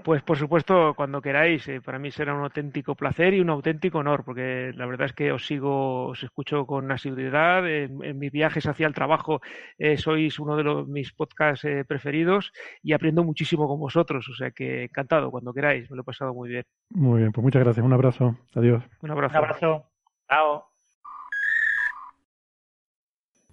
Pues 0.04 0.24
por 0.24 0.38
supuesto, 0.38 0.94
cuando 0.96 1.22
queráis, 1.22 1.68
eh, 1.68 1.80
para 1.80 2.00
mí 2.00 2.10
será 2.10 2.34
un 2.34 2.42
auténtico 2.42 2.96
placer 2.96 3.36
y 3.36 3.40
un 3.40 3.52
auténtico 3.52 4.00
honor, 4.00 4.24
porque 4.24 4.72
la 4.74 4.88
verdad 4.88 5.06
es 5.06 5.14
que 5.14 5.32
os 5.32 5.46
sigo, 5.46 6.08
os 6.08 6.24
escucho 6.24 6.66
con 6.66 6.92
asiduidad. 6.92 7.70
En, 7.70 8.18
mis 8.18 8.32
viajes 8.32 8.66
hacia 8.66 8.88
el 8.88 8.96
trabajo 8.96 9.42
eh, 9.78 9.98
sois 9.98 10.40
uno 10.40 10.58
de 10.58 10.64
los, 10.64 10.88
mis 10.88 11.14
podcasts 11.14 11.66
eh, 11.66 11.86
preferidos 11.86 12.52
y 12.82 12.94
aprendo 12.94 13.24
muchísimo 13.24 13.68
con 13.68 13.80
vosotros. 13.80 14.28
O 14.28 14.34
sea 14.34 14.50
que 14.52 14.86
encantado, 14.86 15.30
cuando 15.30 15.54
queráis, 15.54 15.90
me 15.92 15.96
lo 15.96 16.02
he 16.02 16.06
pasado 16.06 16.34
muy 16.34 16.50
bien. 16.50 16.64
Muy 16.90 17.20
bien, 17.20 17.32
pues 17.32 17.44
muchas 17.44 17.64
gracias. 17.64 17.86
Un 17.86 17.94
abrazo. 17.94 18.36
Adiós. 18.56 18.84
Un 19.02 19.12
abrazo. 19.12 19.38
Un 19.38 19.44
abrazo. 19.46 19.86
Chao. 20.28 20.71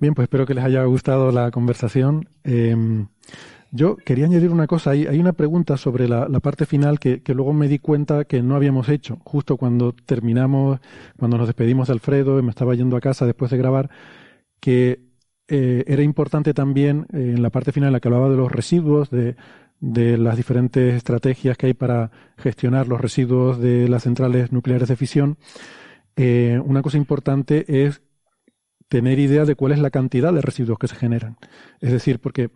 Bien, 0.00 0.14
pues 0.14 0.26
espero 0.26 0.46
que 0.46 0.54
les 0.54 0.64
haya 0.64 0.84
gustado 0.84 1.32
la 1.32 1.50
conversación. 1.50 2.28
Em, 2.44 3.08
yo 3.72 3.96
quería 3.96 4.26
añadir 4.26 4.50
una 4.50 4.66
cosa. 4.66 4.90
Hay, 4.90 5.18
una 5.18 5.32
pregunta 5.32 5.76
sobre 5.76 6.08
la, 6.08 6.28
parte 6.40 6.66
final 6.66 7.00
que, 7.00 7.20
luego 7.34 7.52
me 7.52 7.68
di 7.68 7.78
cuenta 7.80 8.24
que 8.24 8.42
no 8.42 8.54
habíamos 8.54 8.88
hecho. 8.88 9.18
Justo 9.24 9.56
cuando 9.56 9.92
terminamos, 9.92 10.80
cuando 11.18 11.36
nos 11.38 11.48
despedimos 11.48 11.88
de 11.88 11.94
Alfredo 11.94 12.40
me 12.42 12.50
estaba 12.50 12.74
yendo 12.74 12.96
a 12.96 13.00
casa 13.00 13.26
después 13.26 13.50
de 13.50 13.58
grabar, 13.58 13.90
que 14.60 15.00
eh, 15.48 15.84
era 15.86 16.02
importante 16.02 16.54
también 16.54 17.06
eh, 17.12 17.32
en 17.36 17.42
la 17.42 17.50
parte 17.50 17.72
final 17.72 17.88
en 17.88 17.92
la 17.94 18.00
que 18.00 18.08
hablaba 18.08 18.30
de 18.30 18.36
los 18.36 18.52
residuos, 18.52 19.10
de, 19.10 19.36
de 19.80 20.18
las 20.18 20.36
diferentes 20.36 20.94
estrategias 20.94 21.56
que 21.56 21.66
hay 21.66 21.74
para 21.74 22.10
gestionar 22.36 22.88
los 22.88 23.00
residuos 23.00 23.58
de 23.58 23.88
las 23.88 24.04
centrales 24.04 24.52
nucleares 24.52 24.88
de 24.88 24.96
fisión. 24.96 25.38
Eh, 26.16 26.60
una 26.64 26.82
cosa 26.82 26.96
importante 26.96 27.86
es 27.86 28.02
tener 28.88 29.18
idea 29.18 29.44
de 29.44 29.54
cuál 29.54 29.72
es 29.72 29.78
la 29.78 29.90
cantidad 29.90 30.32
de 30.32 30.40
residuos 30.40 30.78
que 30.78 30.88
se 30.88 30.96
generan. 30.96 31.36
Es 31.80 31.92
decir, 31.92 32.18
porque, 32.18 32.50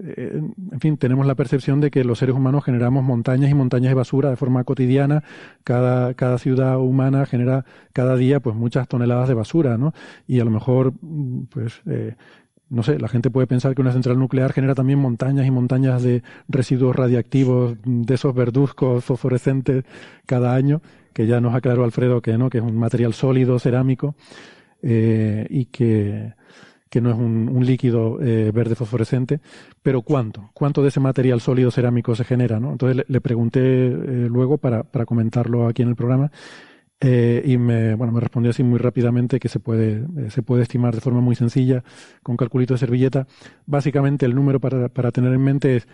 eh, 0.00 0.40
en 0.72 0.80
fin, 0.80 0.96
tenemos 0.96 1.26
la 1.26 1.34
percepción 1.34 1.80
de 1.80 1.90
que 1.90 2.04
los 2.04 2.18
seres 2.18 2.34
humanos 2.34 2.64
generamos 2.64 3.04
montañas 3.04 3.50
y 3.50 3.54
montañas 3.54 3.90
de 3.90 3.94
basura 3.94 4.30
de 4.30 4.36
forma 4.36 4.64
cotidiana. 4.64 5.22
Cada, 5.64 6.14
cada 6.14 6.38
ciudad 6.38 6.78
humana 6.78 7.26
genera 7.26 7.64
cada 7.92 8.16
día 8.16 8.40
pues 8.40 8.56
muchas 8.56 8.88
toneladas 8.88 9.28
de 9.28 9.34
basura, 9.34 9.78
¿no? 9.78 9.94
Y 10.26 10.40
a 10.40 10.44
lo 10.44 10.50
mejor, 10.50 10.92
pues, 11.50 11.80
eh, 11.86 12.16
no 12.70 12.82
sé, 12.82 12.98
la 12.98 13.08
gente 13.08 13.30
puede 13.30 13.46
pensar 13.46 13.74
que 13.74 13.80
una 13.80 13.92
central 13.92 14.18
nuclear 14.18 14.52
genera 14.52 14.74
también 14.74 14.98
montañas 14.98 15.46
y 15.46 15.50
montañas 15.50 16.02
de 16.02 16.22
residuos 16.48 16.94
radiactivos, 16.94 17.76
de 17.84 18.14
esos 18.14 18.34
verduzcos 18.34 19.04
fosforescentes 19.04 19.84
cada 20.26 20.54
año, 20.54 20.82
que 21.14 21.26
ya 21.26 21.40
nos 21.40 21.54
aclaró 21.54 21.84
Alfredo 21.84 22.20
que 22.20 22.36
no, 22.36 22.50
que 22.50 22.58
es 22.58 22.64
un 22.64 22.76
material 22.76 23.14
sólido, 23.14 23.58
cerámico 23.58 24.16
eh, 24.82 25.46
y 25.50 25.66
que, 25.66 26.34
que, 26.90 27.00
no 27.00 27.10
es 27.10 27.16
un, 27.16 27.48
un 27.48 27.66
líquido 27.66 28.20
eh, 28.22 28.50
verde 28.52 28.74
fosforescente, 28.74 29.40
pero 29.82 30.02
¿cuánto? 30.02 30.50
¿Cuánto 30.54 30.82
de 30.82 30.88
ese 30.88 31.00
material 31.00 31.40
sólido 31.40 31.70
cerámico 31.70 32.14
se 32.14 32.24
genera? 32.24 32.60
¿no? 32.60 32.72
Entonces 32.72 33.04
le, 33.08 33.20
pregunté 33.20 33.60
eh, 33.60 34.28
luego 34.28 34.58
para, 34.58 34.84
para, 34.84 35.06
comentarlo 35.06 35.68
aquí 35.68 35.82
en 35.82 35.88
el 35.88 35.96
programa 35.96 36.30
eh, 37.00 37.42
y 37.44 37.58
me, 37.58 37.94
bueno, 37.94 38.12
me 38.12 38.20
respondió 38.20 38.50
así 38.50 38.64
muy 38.64 38.78
rápidamente 38.78 39.38
que 39.38 39.48
se 39.48 39.60
puede, 39.60 40.04
eh, 40.16 40.30
se 40.30 40.42
puede 40.42 40.62
estimar 40.62 40.94
de 40.94 41.00
forma 41.00 41.20
muy 41.20 41.36
sencilla 41.36 41.84
con 42.22 42.36
calculito 42.36 42.74
de 42.74 42.78
servilleta. 42.78 43.26
Básicamente 43.66 44.26
el 44.26 44.34
número 44.34 44.60
para, 44.60 44.88
para 44.88 45.12
tener 45.12 45.32
en 45.32 45.42
mente 45.42 45.76
es 45.76 45.88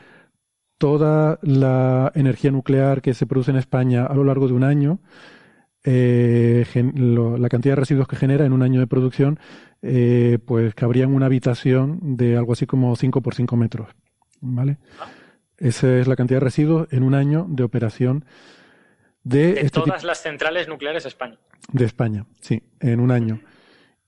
toda 0.78 1.38
la 1.42 2.10
energía 2.14 2.50
nuclear 2.50 3.02
que 3.02 3.14
se 3.14 3.26
produce 3.26 3.50
en 3.50 3.58
España 3.58 4.06
a 4.06 4.14
lo 4.14 4.24
largo 4.24 4.48
de 4.48 4.54
un 4.54 4.64
año, 4.64 5.00
eh, 5.84 6.64
la 6.74 7.48
cantidad 7.48 7.72
de 7.72 7.80
residuos 7.80 8.08
que 8.08 8.16
genera 8.16 8.46
en 8.46 8.52
un 8.52 8.62
año 8.62 8.80
de 8.80 8.86
producción, 8.86 9.38
eh, 9.82 10.38
pues 10.44 10.74
cabría 10.74 11.04
en 11.04 11.14
una 11.14 11.26
habitación 11.26 12.16
de 12.16 12.36
algo 12.36 12.54
así 12.54 12.66
como 12.66 12.96
5 12.96 13.20
por 13.20 13.34
5 13.34 13.56
metros. 13.56 13.88
¿Vale? 14.40 14.78
Esa 15.58 15.98
es 15.98 16.06
la 16.06 16.16
cantidad 16.16 16.40
de 16.40 16.44
residuos 16.44 16.88
en 16.90 17.02
un 17.02 17.14
año 17.14 17.46
de 17.48 17.62
operación 17.62 18.24
de, 19.22 19.52
este 19.60 19.80
todas 19.80 20.04
las 20.04 20.22
centrales 20.22 20.68
nucleares 20.68 21.04
de 21.04 21.08
España. 21.08 21.38
De 21.72 21.84
España, 21.84 22.26
sí, 22.40 22.62
en 22.80 23.00
un 23.00 23.10
año. 23.10 23.40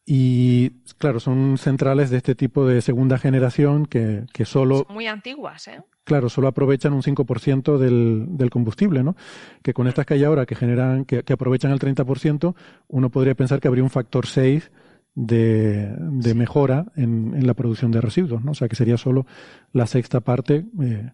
Y 0.04 0.70
claro, 0.98 1.20
son 1.20 1.58
centrales 1.58 2.10
de 2.10 2.18
este 2.18 2.34
tipo 2.34 2.66
de 2.66 2.80
segunda 2.80 3.18
generación 3.18 3.86
que, 3.86 4.24
que 4.32 4.44
solo... 4.44 4.84
Son 4.84 4.94
muy 4.94 5.06
antiguas, 5.06 5.68
¿eh? 5.68 5.82
Claro, 6.06 6.28
solo 6.28 6.46
aprovechan 6.46 6.92
un 6.92 7.02
5% 7.02 7.78
del, 7.78 8.26
del 8.28 8.48
combustible, 8.48 9.02
¿no? 9.02 9.16
Que 9.64 9.74
con 9.74 9.88
estas 9.88 10.06
que 10.06 10.14
hay 10.14 10.22
ahora 10.22 10.46
que 10.46 10.54
generan, 10.54 11.04
que, 11.04 11.24
que 11.24 11.32
aprovechan 11.32 11.72
el 11.72 11.80
30%, 11.80 12.54
uno 12.86 13.10
podría 13.10 13.34
pensar 13.34 13.58
que 13.58 13.66
habría 13.66 13.82
un 13.82 13.90
factor 13.90 14.24
6 14.24 14.70
de, 15.16 15.92
de 15.98 16.34
mejora 16.34 16.86
en, 16.94 17.34
en, 17.34 17.44
la 17.44 17.54
producción 17.54 17.90
de 17.90 18.00
residuos, 18.00 18.44
¿no? 18.44 18.52
O 18.52 18.54
sea, 18.54 18.68
que 18.68 18.76
sería 18.76 18.96
solo 18.96 19.26
la 19.72 19.88
sexta 19.88 20.20
parte 20.20 20.66
eh, 20.80 21.10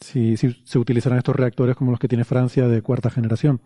si, 0.00 0.38
si, 0.38 0.52
se 0.64 0.78
utilizaran 0.78 1.18
estos 1.18 1.36
reactores 1.36 1.76
como 1.76 1.90
los 1.90 2.00
que 2.00 2.08
tiene 2.08 2.24
Francia 2.24 2.66
de 2.66 2.80
cuarta 2.80 3.10
generación. 3.10 3.60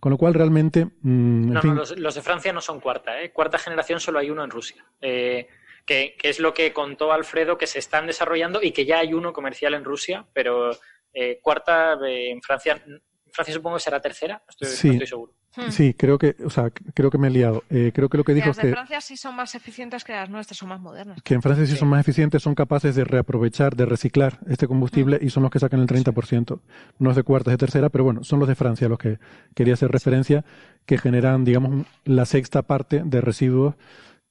Con 0.00 0.12
lo 0.12 0.16
cual, 0.16 0.32
realmente. 0.32 0.86
Mm, 1.02 1.52
no, 1.52 1.62
no, 1.62 1.74
los, 1.74 1.98
los, 1.98 2.14
de 2.14 2.22
Francia 2.22 2.54
no 2.54 2.62
son 2.62 2.80
cuarta, 2.80 3.20
¿eh? 3.20 3.32
Cuarta 3.32 3.58
generación 3.58 4.00
solo 4.00 4.18
hay 4.18 4.30
uno 4.30 4.44
en 4.44 4.50
Rusia. 4.50 4.82
Eh, 5.02 5.46
que, 5.84 6.16
es 6.22 6.40
lo 6.40 6.54
que 6.54 6.72
contó 6.72 7.12
Alfredo 7.12 7.58
que 7.58 7.66
se 7.66 7.78
están 7.78 8.06
desarrollando 8.06 8.60
y 8.62 8.72
que 8.72 8.84
ya 8.84 8.98
hay 8.98 9.12
uno 9.12 9.32
comercial 9.32 9.74
en 9.74 9.84
Rusia, 9.84 10.24
pero 10.32 10.70
eh, 11.12 11.38
cuarta 11.42 11.98
eh, 12.06 12.30
en 12.30 12.40
Francia. 12.42 12.82
Francia 13.30 13.54
supongo 13.54 13.76
que 13.76 13.82
será 13.82 14.00
tercera, 14.00 14.42
estoy, 14.48 14.68
sí, 14.68 14.86
no 14.86 14.92
estoy 14.94 15.06
seguro. 15.08 15.32
Hmm. 15.56 15.70
Sí, 15.70 15.94
creo 15.94 16.18
que, 16.18 16.36
o 16.44 16.50
sea, 16.50 16.70
creo 16.70 17.10
que 17.10 17.18
me 17.18 17.28
he 17.28 17.30
liado. 17.30 17.62
Eh, 17.70 17.92
creo 17.94 18.08
que 18.08 18.16
lo 18.16 18.24
que 18.24 18.34
dijo 18.34 18.48
las 18.48 18.58
es 18.58 18.62
que 18.62 18.70
Francia 18.70 19.00
sí 19.00 19.16
son 19.16 19.36
más 19.36 19.54
eficientes 19.54 20.04
que 20.04 20.12
las 20.12 20.28
nuestras, 20.30 20.56
son 20.56 20.68
más 20.68 20.80
modernas. 20.80 21.20
Que 21.22 21.34
en 21.34 21.42
Francia 21.42 21.64
sí, 21.64 21.72
sí. 21.72 21.78
son 21.78 21.88
más 21.88 22.00
eficientes, 22.00 22.42
son 22.42 22.54
capaces 22.54 22.94
de 22.94 23.04
reaprovechar, 23.04 23.76
de 23.76 23.86
reciclar 23.86 24.38
este 24.48 24.66
combustible 24.66 25.18
hmm. 25.18 25.26
y 25.26 25.30
son 25.30 25.42
los 25.42 25.52
que 25.52 25.58
sacan 25.58 25.80
el 25.80 25.86
30%. 25.86 26.60
No 26.98 27.10
es 27.10 27.16
de 27.16 27.22
cuarta, 27.22 27.50
es 27.50 27.54
de 27.54 27.58
tercera, 27.58 27.88
pero 27.88 28.04
bueno, 28.04 28.24
son 28.24 28.38
los 28.38 28.48
de 28.48 28.54
Francia 28.54 28.88
los 28.88 28.98
que 28.98 29.18
quería 29.54 29.74
hacer 29.74 29.90
referencia, 29.90 30.44
que 30.86 30.98
generan, 30.98 31.44
digamos, 31.44 31.86
la 32.04 32.24
sexta 32.24 32.62
parte 32.62 33.02
de 33.04 33.20
residuos 33.20 33.74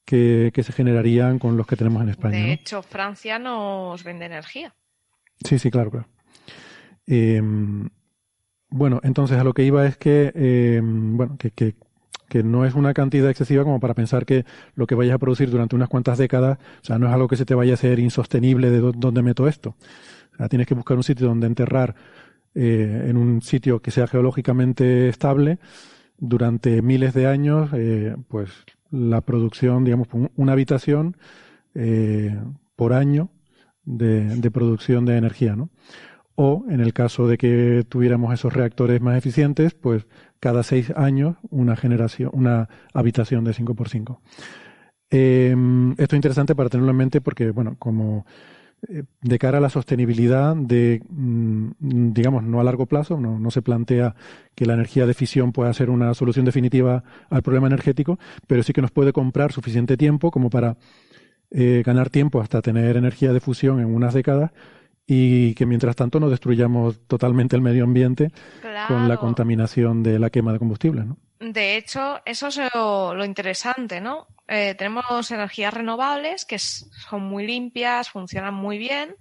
que, 0.04 0.50
que, 0.54 0.62
se 0.62 0.72
generarían 0.72 1.38
con 1.38 1.56
los 1.56 1.66
que 1.66 1.76
tenemos 1.76 2.02
en 2.02 2.10
España. 2.10 2.38
De 2.38 2.46
¿no? 2.46 2.52
hecho, 2.52 2.82
Francia 2.82 3.38
nos 3.38 4.02
vende 4.04 4.26
energía. 4.26 4.74
Sí, 5.44 5.58
sí, 5.58 5.70
claro, 5.70 5.90
claro. 5.90 6.08
Eh, 7.06 7.40
bueno, 8.70 9.00
entonces 9.04 9.38
a 9.38 9.44
lo 9.44 9.54
que 9.54 9.62
iba 9.62 9.86
es 9.86 9.96
que, 9.96 10.32
eh, 10.34 10.80
bueno, 10.82 11.36
que, 11.38 11.50
que, 11.52 11.76
que, 12.28 12.42
no 12.42 12.64
es 12.64 12.74
una 12.74 12.92
cantidad 12.92 13.30
excesiva 13.30 13.62
como 13.62 13.78
para 13.78 13.94
pensar 13.94 14.26
que 14.26 14.44
lo 14.74 14.86
que 14.86 14.94
vayas 14.94 15.14
a 15.14 15.18
producir 15.18 15.50
durante 15.50 15.76
unas 15.76 15.88
cuantas 15.88 16.18
décadas, 16.18 16.58
o 16.82 16.84
sea, 16.84 16.98
no 16.98 17.06
es 17.06 17.12
algo 17.12 17.28
que 17.28 17.36
se 17.36 17.44
te 17.44 17.54
vaya 17.54 17.72
a 17.72 17.74
hacer 17.74 17.98
insostenible 17.98 18.70
de 18.70 18.80
dónde 18.80 19.22
meto 19.22 19.46
esto. 19.46 19.76
O 20.32 20.36
sea, 20.36 20.48
tienes 20.48 20.66
que 20.66 20.74
buscar 20.74 20.96
un 20.96 21.04
sitio 21.04 21.28
donde 21.28 21.46
enterrar 21.46 21.94
eh, 22.56 23.06
en 23.08 23.16
un 23.16 23.42
sitio 23.42 23.80
que 23.80 23.90
sea 23.90 24.06
geológicamente 24.06 25.08
estable 25.08 25.58
durante 26.18 26.82
miles 26.82 27.14
de 27.14 27.26
años, 27.26 27.70
eh, 27.74 28.16
pues 28.28 28.50
la 28.94 29.20
producción, 29.20 29.84
digamos, 29.84 30.08
una 30.36 30.52
habitación 30.52 31.16
eh, 31.74 32.36
por 32.76 32.92
año 32.92 33.30
de, 33.84 34.50
producción 34.50 35.04
de 35.04 35.16
energía, 35.16 35.56
¿no? 35.56 35.70
O 36.36 36.64
en 36.68 36.80
el 36.80 36.92
caso 36.92 37.28
de 37.28 37.38
que 37.38 37.84
tuviéramos 37.88 38.34
esos 38.34 38.52
reactores 38.52 39.00
más 39.00 39.16
eficientes, 39.16 39.74
pues 39.74 40.06
cada 40.40 40.62
seis 40.62 40.90
años 40.96 41.36
una 41.50 41.76
generación, 41.76 42.30
una 42.32 42.68
habitación 42.92 43.44
de 43.44 43.52
5x5. 43.52 44.18
Eh, 45.10 45.54
esto 45.96 46.16
es 46.16 46.18
interesante 46.18 46.56
para 46.56 46.70
tenerlo 46.70 46.90
en 46.90 46.96
mente 46.96 47.20
porque, 47.20 47.50
bueno, 47.50 47.76
como 47.78 48.26
de 48.88 49.38
cara 49.38 49.58
a 49.58 49.60
la 49.60 49.70
sostenibilidad 49.70 50.54
de, 50.56 51.02
mm, 51.08 52.12
digamos, 52.12 52.42
no 52.42 52.60
a 52.60 52.64
largo 52.64 52.86
plazo, 52.86 53.18
no, 53.18 53.38
no, 53.38 53.50
se 53.50 53.62
plantea 53.62 54.14
que 54.54 54.66
la 54.66 54.74
energía 54.74 55.06
de 55.06 55.14
fisión 55.14 55.52
pueda 55.52 55.72
ser 55.72 55.90
una 55.90 56.14
solución 56.14 56.44
definitiva 56.44 57.04
al 57.30 57.42
problema 57.42 57.66
energético, 57.66 58.18
pero 58.46 58.62
sí 58.62 58.72
que 58.72 58.82
nos 58.82 58.90
puede 58.90 59.12
comprar 59.12 59.52
suficiente 59.52 59.96
tiempo 59.96 60.30
como 60.30 60.50
para 60.50 60.76
eh, 61.50 61.82
ganar 61.84 62.10
tiempo 62.10 62.40
hasta 62.40 62.62
tener 62.62 62.96
energía 62.96 63.32
de 63.32 63.40
fusión 63.40 63.80
en 63.80 63.94
unas 63.94 64.14
décadas 64.14 64.50
y 65.06 65.54
que 65.54 65.66
mientras 65.66 65.96
tanto 65.96 66.18
no 66.18 66.30
destruyamos 66.30 67.00
totalmente 67.06 67.56
el 67.56 67.62
medio 67.62 67.84
ambiente 67.84 68.32
con 68.88 69.08
la 69.08 69.18
contaminación 69.18 70.02
de 70.02 70.18
la 70.18 70.30
quema 70.30 70.52
de 70.52 70.58
combustibles. 70.58 71.06
¿no? 71.06 71.18
De 71.40 71.76
hecho, 71.76 72.20
eso 72.24 72.48
es 72.48 72.58
lo, 72.74 73.14
lo 73.14 73.24
interesante, 73.24 74.00
¿no? 74.00 74.26
Eh, 74.46 74.74
tenemos 74.74 75.30
energías 75.30 75.72
renovables 75.72 76.44
que 76.44 76.58
son 76.58 77.22
muy 77.22 77.46
limpias, 77.46 78.10
funcionan 78.10 78.54
muy 78.54 78.78
bien, 78.78 79.16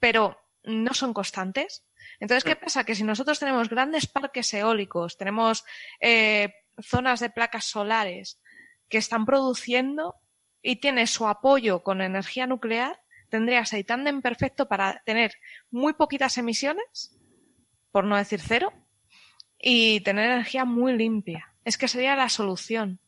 pero 0.00 0.40
no 0.64 0.94
son 0.94 1.14
constantes. 1.14 1.84
Entonces, 2.20 2.44
¿qué 2.44 2.56
pasa? 2.56 2.84
Que 2.84 2.94
si 2.94 3.04
nosotros 3.04 3.38
tenemos 3.38 3.68
grandes 3.68 4.06
parques 4.06 4.52
eólicos, 4.54 5.16
tenemos 5.16 5.64
eh, 6.00 6.52
zonas 6.80 7.20
de 7.20 7.30
placas 7.30 7.66
solares 7.66 8.40
que 8.88 8.98
están 8.98 9.24
produciendo 9.24 10.16
y 10.62 10.76
tiene 10.76 11.06
su 11.06 11.28
apoyo 11.28 11.82
con 11.82 12.00
energía 12.00 12.46
nuclear, 12.46 13.00
tendrías 13.28 13.72
ahí 13.72 13.84
tándem 13.84 14.22
perfecto 14.22 14.66
para 14.66 15.02
tener 15.04 15.34
muy 15.70 15.92
poquitas 15.92 16.38
emisiones, 16.38 17.16
por 17.92 18.04
no 18.04 18.16
decir 18.16 18.40
cero, 18.40 18.72
y 19.58 20.00
tener 20.00 20.30
energía 20.30 20.64
muy 20.64 20.96
limpia. 20.96 21.54
Es 21.64 21.78
que 21.78 21.88
sería 21.88 22.16
la 22.16 22.28
solución 22.28 23.00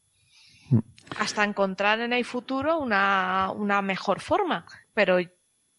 hasta 1.19 1.45
encontrar 1.45 2.01
en 2.01 2.13
el 2.13 2.25
futuro 2.25 2.79
una, 2.79 3.51
una 3.55 3.83
mejor 3.83 4.21
forma. 4.21 4.67
Pero 4.95 5.19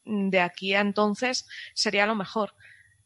de 0.05 0.39
aquí 0.39 0.73
a 0.73 0.81
entonces 0.81 1.47
sería 1.73 2.05
lo 2.05 2.15
mejor. 2.15 2.53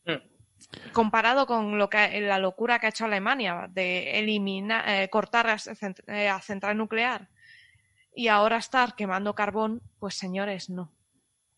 Mm. 0.06 0.92
Comparado 0.94 1.46
con 1.46 1.78
lo 1.78 1.90
que 1.90 2.22
la 2.22 2.40
locura 2.40 2.80
que 2.80 2.88
ha 2.88 2.90
hecho 2.90 3.06
Alemania 3.06 3.68
de 3.70 4.20
eliminar, 4.20 4.88
eh, 4.88 5.10
cortar 5.10 5.48
a, 5.48 5.58
eh, 6.08 6.30
a 6.30 6.40
central 6.42 6.78
nuclear 6.78 7.30
y 8.16 8.30
ahora 8.30 8.58
estar 8.58 8.96
quemando 8.96 9.36
carbón, 9.36 9.82
pues 10.00 10.16
señores, 10.16 10.70
no. 10.70 10.95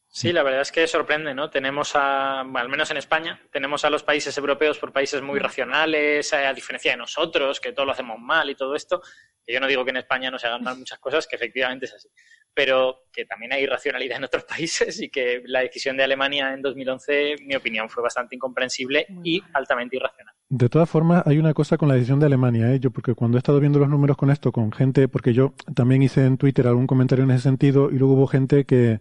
Sí, 0.09 0.33
la 0.33 0.41
verdad 0.41 0.61
es 0.61 0.71
que 0.71 0.87
sorprende, 0.87 1.33
¿no? 1.33 1.49
Tenemos 1.49 1.95
a, 1.95 2.41
al 2.41 2.69
menos 2.69 2.89
en 2.91 2.97
España, 2.97 3.39
tenemos 3.51 3.85
a 3.85 3.89
los 3.89 4.03
países 4.03 4.35
europeos 4.37 4.79
por 4.79 4.91
países 4.91 5.21
muy 5.21 5.39
mm. 5.39 5.43
racionales, 5.43 6.33
a 6.33 6.53
diferencia 6.53 6.91
de 6.91 6.97
nosotros, 6.97 7.59
que 7.59 7.73
todo 7.73 7.85
lo 7.85 7.91
hacemos 7.91 8.17
mal 8.19 8.49
y 8.49 8.55
todo 8.55 8.75
esto, 8.75 9.01
yo 9.47 9.59
no 9.59 9.67
digo 9.67 9.85
que 9.85 9.91
en 9.91 9.97
España 9.97 10.29
no 10.29 10.37
se 10.37 10.47
hagan 10.47 10.63
mal 10.63 10.77
muchas 10.79 10.99
cosas, 10.99 11.27
que 11.27 11.35
efectivamente 11.35 11.85
es 11.85 11.93
así, 11.93 12.09
pero 12.53 13.05
que 13.11 13.25
también 13.25 13.53
hay 13.53 13.63
irracionalidad 13.63 14.17
en 14.17 14.25
otros 14.25 14.43
países 14.49 15.01
y 15.01 15.09
que 15.09 15.41
la 15.45 15.61
decisión 15.61 15.97
de 15.97 16.03
Alemania 16.03 16.53
en 16.53 16.61
2011, 16.61 17.35
mi 17.45 17.55
opinión, 17.55 17.89
fue 17.89 18.03
bastante 18.03 18.35
incomprensible 18.35 19.07
y 19.23 19.41
altamente 19.53 19.95
irracional. 19.95 20.33
De 20.49 20.69
todas 20.69 20.89
formas, 20.89 21.25
hay 21.25 21.37
una 21.37 21.53
cosa 21.53 21.77
con 21.77 21.89
la 21.89 21.95
decisión 21.95 22.19
de 22.19 22.25
Alemania, 22.25 22.71
¿eh? 22.73 22.79
yo 22.79 22.91
porque 22.91 23.13
cuando 23.13 23.37
he 23.37 23.39
estado 23.39 23.59
viendo 23.59 23.79
los 23.79 23.89
números 23.89 24.17
con 24.17 24.29
esto, 24.29 24.51
con 24.51 24.71
gente, 24.71 25.07
porque 25.07 25.33
yo 25.33 25.53
también 25.75 26.01
hice 26.03 26.25
en 26.25 26.37
Twitter 26.37 26.67
algún 26.67 26.87
comentario 26.87 27.25
en 27.25 27.31
ese 27.31 27.43
sentido 27.43 27.89
y 27.91 27.97
luego 27.97 28.13
hubo 28.13 28.27
gente 28.27 28.65
que, 28.65 28.99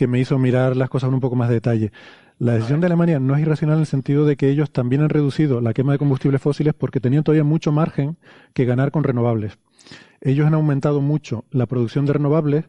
que 0.00 0.06
me 0.06 0.18
hizo 0.18 0.38
mirar 0.38 0.78
las 0.78 0.88
cosas 0.88 1.08
en 1.08 1.14
un 1.14 1.20
poco 1.20 1.36
más 1.36 1.50
de 1.50 1.56
detalle. 1.56 1.92
La 2.38 2.54
decisión 2.54 2.80
de 2.80 2.86
Alemania 2.86 3.20
no 3.20 3.34
es 3.36 3.42
irracional 3.42 3.74
en 3.74 3.80
el 3.80 3.86
sentido 3.86 4.24
de 4.24 4.38
que 4.38 4.48
ellos 4.48 4.70
también 4.70 5.02
han 5.02 5.10
reducido 5.10 5.60
la 5.60 5.74
quema 5.74 5.92
de 5.92 5.98
combustibles 5.98 6.40
fósiles 6.40 6.72
porque 6.72 7.00
tenían 7.00 7.22
todavía 7.22 7.44
mucho 7.44 7.70
margen 7.70 8.16
que 8.54 8.64
ganar 8.64 8.92
con 8.92 9.04
renovables. 9.04 9.58
Ellos 10.22 10.46
han 10.46 10.54
aumentado 10.54 11.02
mucho 11.02 11.44
la 11.50 11.66
producción 11.66 12.06
de 12.06 12.14
renovables 12.14 12.64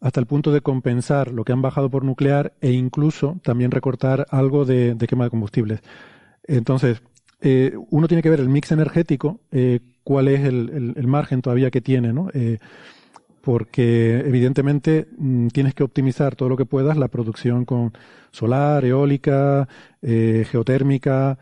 hasta 0.00 0.20
el 0.20 0.26
punto 0.26 0.52
de 0.52 0.62
compensar 0.62 1.32
lo 1.32 1.44
que 1.44 1.52
han 1.52 1.60
bajado 1.60 1.90
por 1.90 2.02
nuclear 2.02 2.54
e 2.62 2.70
incluso 2.70 3.38
también 3.42 3.72
recortar 3.72 4.26
algo 4.30 4.64
de, 4.64 4.96
quema 5.06 5.24
de 5.24 5.30
combustibles. 5.30 5.80
Entonces, 6.44 7.02
eh, 7.42 7.74
uno 7.90 8.08
tiene 8.08 8.22
que 8.22 8.30
ver 8.30 8.40
el 8.40 8.48
mix 8.48 8.72
energético, 8.72 9.38
eh, 9.52 9.80
cuál 10.02 10.28
es 10.28 10.46
el, 10.46 11.06
margen 11.06 11.42
todavía 11.42 11.70
que 11.70 11.82
tiene, 11.82 12.14
¿no? 12.14 12.30
Eh, 12.32 12.56
porque 13.42 14.20
evidentemente 14.20 15.08
mm, 15.18 15.48
tienes 15.48 15.74
que 15.74 15.82
optimizar 15.82 16.36
todo 16.36 16.48
lo 16.48 16.56
que 16.56 16.66
puedas 16.66 16.96
la 16.96 17.08
producción 17.08 17.64
con 17.64 17.92
solar, 18.30 18.84
eólica, 18.84 19.68
geotérmica, 20.02 21.38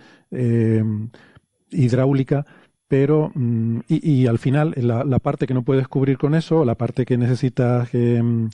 hidráulica, 1.70 2.46
pero 2.88 3.30
mm, 3.34 3.80
y, 3.88 4.26
al 4.26 4.38
final 4.38 4.74
la, 4.76 5.18
parte 5.20 5.46
que 5.46 5.54
no 5.54 5.62
puedes 5.62 5.88
cubrir 5.88 6.18
con 6.18 6.34
eso, 6.34 6.64
la 6.64 6.74
parte 6.74 7.04
que 7.04 7.18
necesitas 7.18 7.90
mm, 7.92 8.46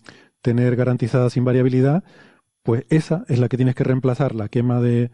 tener 0.42 0.76
garantizada 0.76 1.30
sin 1.30 1.44
variabilidad, 1.44 2.04
pues 2.62 2.84
esa 2.90 3.24
es 3.28 3.38
la 3.38 3.48
que 3.48 3.56
tienes 3.56 3.74
que 3.76 3.84
reemplazar 3.84 4.34
la 4.34 4.48
quema 4.48 4.80
de, 4.80 5.10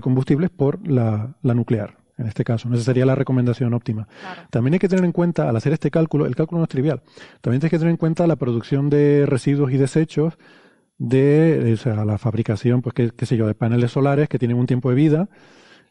combustibles 0.00 0.50
por 0.50 0.86
la, 0.88 1.34
nuclear, 1.42 1.98
en 2.22 2.28
este 2.28 2.44
caso. 2.44 2.72
Esa 2.72 2.82
sería 2.82 3.04
la 3.04 3.14
recomendación 3.14 3.74
óptima. 3.74 4.08
También 4.50 4.74
hay 4.74 4.78
que 4.78 4.88
tener 4.88 5.04
en 5.04 5.12
cuenta, 5.12 5.48
al 5.48 5.56
hacer 5.56 5.72
este 5.72 5.90
cálculo, 5.90 6.26
el 6.26 6.34
cálculo 6.34 6.58
no 6.58 6.64
es 6.64 6.70
trivial, 6.70 7.02
también 7.40 7.60
tienes 7.60 7.70
que 7.70 7.78
tener 7.78 7.90
en 7.90 7.96
cuenta 7.96 8.26
la 8.26 8.36
producción 8.36 8.88
de 8.90 9.26
residuos 9.26 9.72
y 9.72 9.76
desechos 9.76 10.38
de 10.98 11.76
la 11.84 12.18
fabricación, 12.18 12.80
pues 12.80 12.94
qué, 12.94 13.26
sé 13.26 13.36
yo, 13.36 13.46
de 13.46 13.54
paneles 13.54 13.90
solares 13.90 14.28
que 14.28 14.38
tienen 14.38 14.56
un 14.56 14.66
tiempo 14.66 14.88
de 14.88 14.94
vida, 14.94 15.28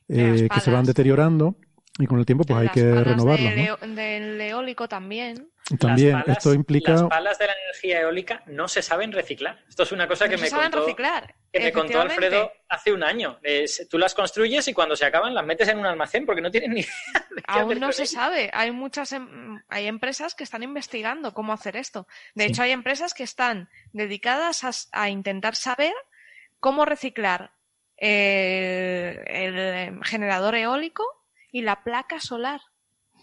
eh, 0.07 0.47
que 0.51 0.59
se 0.59 0.71
van 0.71 0.85
deteriorando 0.85 1.55
y 1.99 2.07
con 2.07 2.19
el 2.19 2.25
tiempo 2.25 2.45
pues 2.45 2.59
hay 2.59 2.69
que 2.69 3.03
renovarlo. 3.03 3.49
Del 3.95 4.41
eólico 4.41 4.87
también. 4.87 5.50
También, 5.80 6.23
esto 6.27 6.53
implica... 6.53 6.91
Las 6.93 7.03
palas 7.03 7.40
de 7.40 7.48
la 7.48 7.53
energía 7.53 8.01
eólica 8.01 8.43
no 8.48 8.67
se 8.67 8.81
saben 8.81 9.11
reciclar. 9.11 9.64
Esto 9.69 9.83
es 9.83 9.91
una 9.91 10.07
cosa 10.07 10.27
que, 10.27 10.38
me, 10.38 10.49
contó, 10.49 10.85
que 11.51 11.59
me 11.59 11.72
contó 11.72 12.01
Alfredo 12.01 12.51
hace 12.67 12.91
un 12.91 13.03
año. 13.03 13.40
tú 13.90 13.98
las 13.98 14.14
construyes 14.14 14.67
y 14.67 14.73
cuando 14.73 14.95
se 14.95 15.06
acaban 15.06 15.33
las 15.33 15.45
metes 15.45 15.67
en 15.69 15.80
un 15.80 15.85
almacén 15.85 16.25
porque 16.25 16.41
no 16.41 16.51
tienen 16.51 16.72
ni 16.73 16.81
idea 16.81 17.27
de 17.30 17.43
Aún 17.45 17.80
no 17.80 17.91
se 17.91 18.06
sabe. 18.06 18.49
Hay 18.53 18.72
muchas 18.72 19.11
em, 19.14 19.61
hay 19.69 19.88
empresas 19.88 20.35
que 20.35 20.43
están 20.43 20.64
investigando 20.64 21.33
cómo 21.33 21.53
hacer 21.53 21.77
esto. 21.77 22.07
De 22.35 22.45
hecho, 22.45 22.64
hay 22.64 22.72
empresas 22.72 23.14
que 23.14 23.23
están 23.23 23.69
dedicadas 23.93 24.90
a, 24.91 25.09
intentar 25.09 25.56
saber 25.56 25.93
cómo 26.59 26.85
reciclar 26.85 27.53
el 27.98 29.57
em, 29.57 30.01
generador 30.01 30.56
eólico 30.56 31.06
y 31.51 31.61
la 31.61 31.83
placa 31.83 32.19
solar. 32.19 32.61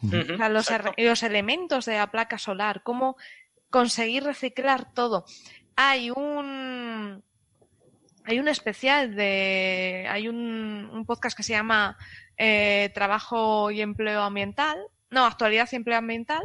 O 0.03 0.37
sea, 0.37 0.49
los, 0.49 0.69
los, 0.97 1.23
elementos 1.23 1.85
de 1.87 1.97
la 1.97 2.11
placa 2.11 2.39
solar, 2.39 2.83
cómo 2.83 3.17
conseguir 3.71 4.25
reciclar 4.25 4.93
todo. 4.93 5.25
Hay 5.77 6.11
un 6.11 7.23
hay 8.25 8.39
un 8.39 8.49
especial 8.49 9.15
de 9.15 10.07
hay 10.09 10.29
un, 10.29 10.91
un 10.93 11.07
podcast 11.07 11.37
que 11.37 11.43
se 11.43 11.55
llama 11.55 11.97
eh, 12.37 12.91
Trabajo 12.95 13.71
y 13.71 13.81
Empleo 13.81 14.23
Ambiental, 14.23 14.79
no, 15.11 15.25
Actualidad 15.25 15.69
y 15.73 15.77
Empleo 15.77 15.99
Ambiental, 15.99 16.43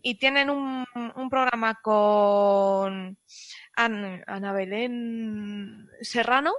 y 0.00 0.14
tienen 0.14 0.48
un, 0.48 0.86
un 0.94 1.30
programa 1.30 1.80
con 1.82 3.18
Ana 3.74 4.52
Belén 4.52 5.88
Serrano, 6.00 6.52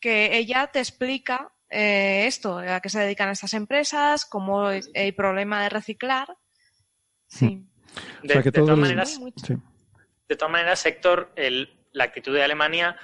que 0.00 0.36
ella 0.38 0.68
te 0.68 0.78
explica 0.78 1.52
eh, 1.70 2.26
esto, 2.26 2.58
a 2.58 2.80
qué 2.80 2.88
se 2.88 3.00
dedican 3.00 3.30
estas 3.30 3.54
empresas, 3.54 4.26
cómo 4.26 4.70
el 4.70 5.14
problema 5.14 5.62
de 5.62 5.68
reciclar. 5.68 6.36
Sí. 7.28 7.64
De, 8.22 8.52
todas 8.52 8.78
maneras, 8.78 9.20
de 10.28 10.36
todas 10.36 10.52
maneras, 10.52 10.84
Héctor, 10.84 11.32
la 11.92 12.04
actitud 12.04 12.34
de 12.34 12.42
Alemania, 12.42 12.96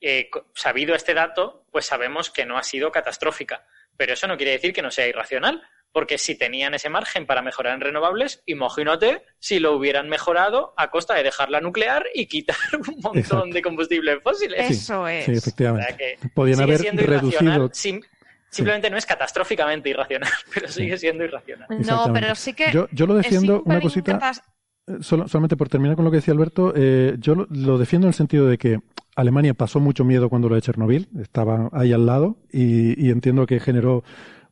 eh, 0.00 0.30
sabido 0.54 0.94
este 0.94 1.14
dato, 1.14 1.66
pues 1.70 1.86
sabemos 1.86 2.30
que 2.30 2.46
no 2.46 2.56
ha 2.56 2.62
sido 2.62 2.92
catastrófica. 2.92 3.66
Pero 3.96 4.12
eso 4.12 4.26
no 4.26 4.36
quiere 4.36 4.52
decir 4.52 4.72
que 4.72 4.82
no 4.82 4.90
sea 4.90 5.06
irracional, 5.06 5.62
porque 5.94 6.18
si 6.18 6.34
tenían 6.34 6.74
ese 6.74 6.90
margen 6.90 7.24
para 7.24 7.40
mejorar 7.40 7.74
en 7.74 7.80
renovables, 7.80 8.42
imagínate 8.46 9.22
si 9.38 9.60
lo 9.60 9.76
hubieran 9.76 10.08
mejorado 10.08 10.74
a 10.76 10.90
costa 10.90 11.14
de 11.14 11.22
dejar 11.22 11.50
la 11.50 11.60
nuclear 11.60 12.04
y 12.12 12.26
quitar 12.26 12.56
un 12.72 13.00
montón 13.00 13.52
de 13.52 13.62
combustibles 13.62 14.20
fósiles. 14.20 14.70
Eso 14.70 15.06
es. 15.06 15.24
Sí, 15.24 15.32
efectivamente. 15.32 16.18
Podían 16.34 16.60
haber 16.60 16.80
reducido. 16.96 17.70
simplemente 18.50 18.90
no 18.90 18.96
es 18.96 19.06
catastróficamente 19.06 19.88
irracional, 19.88 20.32
pero 20.52 20.66
sigue 20.66 20.98
siendo 20.98 21.22
irracional. 21.22 21.68
No, 21.86 22.12
pero 22.12 22.34
sí 22.34 22.54
que. 22.54 22.72
Yo, 22.72 22.88
yo 22.90 23.06
lo 23.06 23.14
defiendo 23.14 23.62
una 23.64 23.80
cosita. 23.80 24.32
Eh, 24.88 24.96
solamente 25.00 25.56
por 25.56 25.68
terminar 25.68 25.94
con 25.94 26.04
lo 26.04 26.10
que 26.10 26.16
decía 26.16 26.34
Alberto, 26.34 26.72
eh, 26.74 27.14
yo 27.20 27.36
lo, 27.48 27.78
defiendo 27.78 28.08
en 28.08 28.10
el 28.10 28.14
sentido 28.14 28.48
de 28.48 28.58
que 28.58 28.80
Alemania 29.14 29.54
pasó 29.54 29.78
mucho 29.78 30.04
miedo 30.04 30.28
cuando 30.28 30.48
lo 30.48 30.56
de 30.56 30.60
Chernobyl, 30.62 31.08
estaba 31.20 31.70
ahí 31.72 31.92
al 31.92 32.04
lado 32.04 32.36
y 32.50 33.10
entiendo 33.10 33.46
que 33.46 33.60
generó 33.60 34.02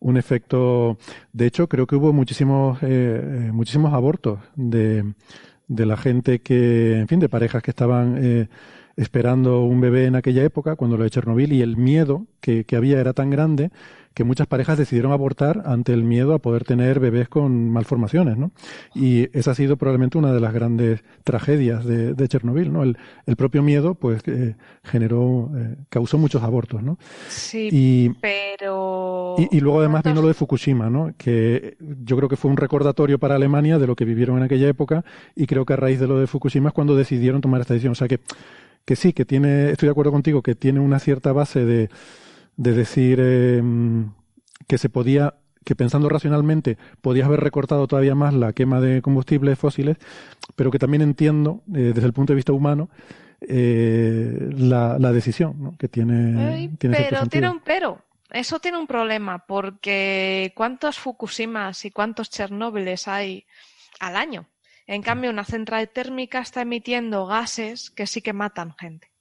un 0.02 0.16
efecto. 0.16 0.98
De 1.32 1.46
hecho, 1.46 1.68
creo 1.68 1.86
que 1.86 1.96
hubo 1.96 2.12
muchísimos, 2.12 2.82
eh, 2.82 2.88
eh, 2.88 3.52
muchísimos 3.52 3.94
abortos 3.94 4.40
de, 4.56 5.14
de 5.68 5.86
la 5.86 5.96
gente 5.96 6.40
que, 6.40 6.98
en 6.98 7.08
fin, 7.08 7.20
de 7.20 7.28
parejas 7.28 7.62
que 7.62 7.70
estaban 7.70 8.18
eh, 8.20 8.48
esperando 8.96 9.62
un 9.62 9.80
bebé 9.80 10.06
en 10.06 10.16
aquella 10.16 10.42
época, 10.42 10.76
cuando 10.76 10.96
lo 10.96 11.04
de 11.04 11.10
Chernobyl, 11.10 11.52
y 11.52 11.62
el 11.62 11.76
miedo 11.76 12.26
que, 12.40 12.64
que 12.64 12.76
había 12.76 13.00
era 13.00 13.12
tan 13.12 13.30
grande 13.30 13.70
que 14.14 14.24
muchas 14.24 14.46
parejas 14.46 14.78
decidieron 14.78 15.12
abortar 15.12 15.62
ante 15.66 15.92
el 15.92 16.04
miedo 16.04 16.34
a 16.34 16.38
poder 16.38 16.64
tener 16.64 17.00
bebés 17.00 17.28
con 17.28 17.70
malformaciones, 17.70 18.36
¿no? 18.36 18.52
Y 18.94 19.28
esa 19.36 19.52
ha 19.52 19.54
sido 19.54 19.76
probablemente 19.76 20.18
una 20.18 20.32
de 20.32 20.40
las 20.40 20.52
grandes 20.52 21.02
tragedias 21.24 21.84
de, 21.84 22.14
de 22.14 22.28
Chernobyl, 22.28 22.72
¿no? 22.72 22.82
El, 22.82 22.98
el, 23.26 23.36
propio 23.36 23.62
miedo, 23.62 23.94
pues, 23.94 24.22
eh, 24.26 24.56
generó, 24.84 25.50
eh, 25.56 25.76
causó 25.88 26.18
muchos 26.18 26.42
abortos, 26.42 26.82
¿no? 26.82 26.98
Sí, 27.28 27.68
y, 27.72 28.08
pero... 28.20 29.36
Y, 29.38 29.56
y 29.56 29.60
luego 29.60 29.80
además 29.80 30.02
vino 30.02 30.20
lo 30.20 30.28
de 30.28 30.34
Fukushima, 30.34 30.90
¿no? 30.90 31.14
Que 31.16 31.76
yo 31.80 32.16
creo 32.16 32.28
que 32.28 32.36
fue 32.36 32.50
un 32.50 32.56
recordatorio 32.56 33.18
para 33.18 33.36
Alemania 33.36 33.78
de 33.78 33.86
lo 33.86 33.96
que 33.96 34.04
vivieron 34.04 34.38
en 34.38 34.44
aquella 34.44 34.68
época 34.68 35.04
y 35.34 35.46
creo 35.46 35.64
que 35.64 35.72
a 35.72 35.76
raíz 35.76 36.00
de 36.00 36.06
lo 36.06 36.18
de 36.18 36.26
Fukushima 36.26 36.68
es 36.68 36.74
cuando 36.74 36.96
decidieron 36.96 37.40
tomar 37.40 37.60
esta 37.60 37.74
decisión. 37.74 37.92
O 37.92 37.96
sea 37.96 38.08
que, 38.08 38.20
que 38.84 38.96
sí, 38.96 39.12
que 39.12 39.24
tiene, 39.24 39.70
estoy 39.70 39.86
de 39.86 39.92
acuerdo 39.92 40.12
contigo, 40.12 40.42
que 40.42 40.54
tiene 40.54 40.80
una 40.80 40.98
cierta 40.98 41.32
base 41.32 41.64
de 41.64 41.90
de 42.56 42.72
decir 42.72 43.18
eh, 43.20 43.62
que 44.66 44.78
se 44.78 44.88
podía 44.88 45.34
que 45.64 45.76
pensando 45.76 46.08
racionalmente 46.08 46.76
podías 47.00 47.26
haber 47.26 47.40
recortado 47.40 47.86
todavía 47.86 48.14
más 48.14 48.34
la 48.34 48.52
quema 48.52 48.80
de 48.80 49.00
combustibles 49.00 49.58
fósiles, 49.58 49.96
pero 50.56 50.70
que 50.70 50.78
también 50.78 51.02
entiendo 51.02 51.62
eh, 51.68 51.92
desde 51.94 52.06
el 52.06 52.12
punto 52.12 52.32
de 52.32 52.36
vista 52.36 52.52
humano 52.52 52.90
eh, 53.40 54.50
la, 54.56 54.98
la, 54.98 55.12
decisión 55.12 55.56
¿no? 55.58 55.76
que 55.76 55.88
tiene. 55.88 56.40
Ay, 56.40 56.68
tiene 56.78 56.96
pero 56.96 57.26
tiene 57.26 57.50
un 57.50 57.60
pero. 57.60 58.04
Eso 58.30 58.60
tiene 58.60 58.78
un 58.78 58.86
problema 58.86 59.44
porque 59.46 60.52
¿cuántos 60.56 60.98
Fukushimas 60.98 61.84
y 61.84 61.90
cuántos 61.90 62.30
Chernóbiles 62.30 63.06
hay 63.06 63.44
al 64.00 64.16
año? 64.16 64.46
En 64.86 65.02
cambio, 65.02 65.30
una 65.30 65.44
central 65.44 65.90
térmica 65.90 66.40
está 66.40 66.62
emitiendo 66.62 67.26
gases 67.26 67.90
que 67.90 68.06
sí 68.06 68.22
que 68.22 68.32
matan 68.32 68.74
gente. 68.78 69.11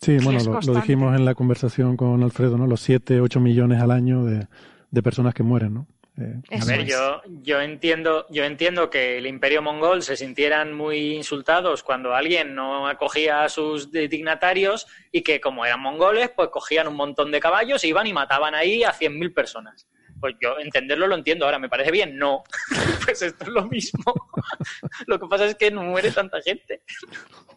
Sí, 0.00 0.18
bueno, 0.22 0.38
lo, 0.44 0.60
lo, 0.60 0.74
dijimos 0.74 1.16
en 1.16 1.24
la 1.24 1.34
conversación 1.34 1.96
con 1.96 2.22
Alfredo, 2.22 2.58
¿no? 2.58 2.66
Los 2.66 2.80
7, 2.80 3.20
8 3.20 3.40
millones 3.40 3.80
al 3.80 3.90
año 3.90 4.24
de, 4.24 4.46
de 4.90 5.02
personas 5.02 5.34
que 5.34 5.42
mueren, 5.42 5.74
¿no? 5.74 5.86
Eh, 6.16 6.60
a 6.60 6.64
ver, 6.64 6.84
yo, 6.84 7.22
yo 7.42 7.60
entiendo, 7.60 8.26
yo 8.30 8.44
entiendo 8.44 8.88
que 8.88 9.18
el 9.18 9.26
imperio 9.26 9.62
mongol 9.62 10.02
se 10.02 10.16
sintieran 10.16 10.72
muy 10.72 11.16
insultados 11.16 11.82
cuando 11.82 12.14
alguien 12.14 12.54
no 12.54 12.86
acogía 12.86 13.42
a 13.42 13.48
sus 13.48 13.90
dignatarios 13.90 14.86
y 15.10 15.22
que 15.22 15.40
como 15.40 15.66
eran 15.66 15.80
mongoles, 15.80 16.30
pues 16.30 16.50
cogían 16.50 16.86
un 16.86 16.94
montón 16.94 17.32
de 17.32 17.40
caballos, 17.40 17.82
iban 17.82 18.06
y 18.06 18.12
mataban 18.12 18.54
ahí 18.54 18.84
a 18.84 18.92
100.000 18.92 19.34
personas. 19.34 19.88
Pues 20.20 20.36
yo 20.40 20.56
entenderlo 20.60 21.08
lo 21.08 21.16
entiendo. 21.16 21.44
Ahora, 21.44 21.58
¿me 21.58 21.68
parece 21.68 21.90
bien? 21.90 22.16
No. 22.16 22.44
pues 23.04 23.20
esto 23.20 23.44
es 23.44 23.50
lo 23.50 23.66
mismo. 23.66 24.14
lo 25.06 25.18
que 25.18 25.26
pasa 25.26 25.46
es 25.46 25.56
que 25.56 25.72
no 25.72 25.82
muere 25.82 26.12
tanta 26.12 26.40
gente. 26.40 26.82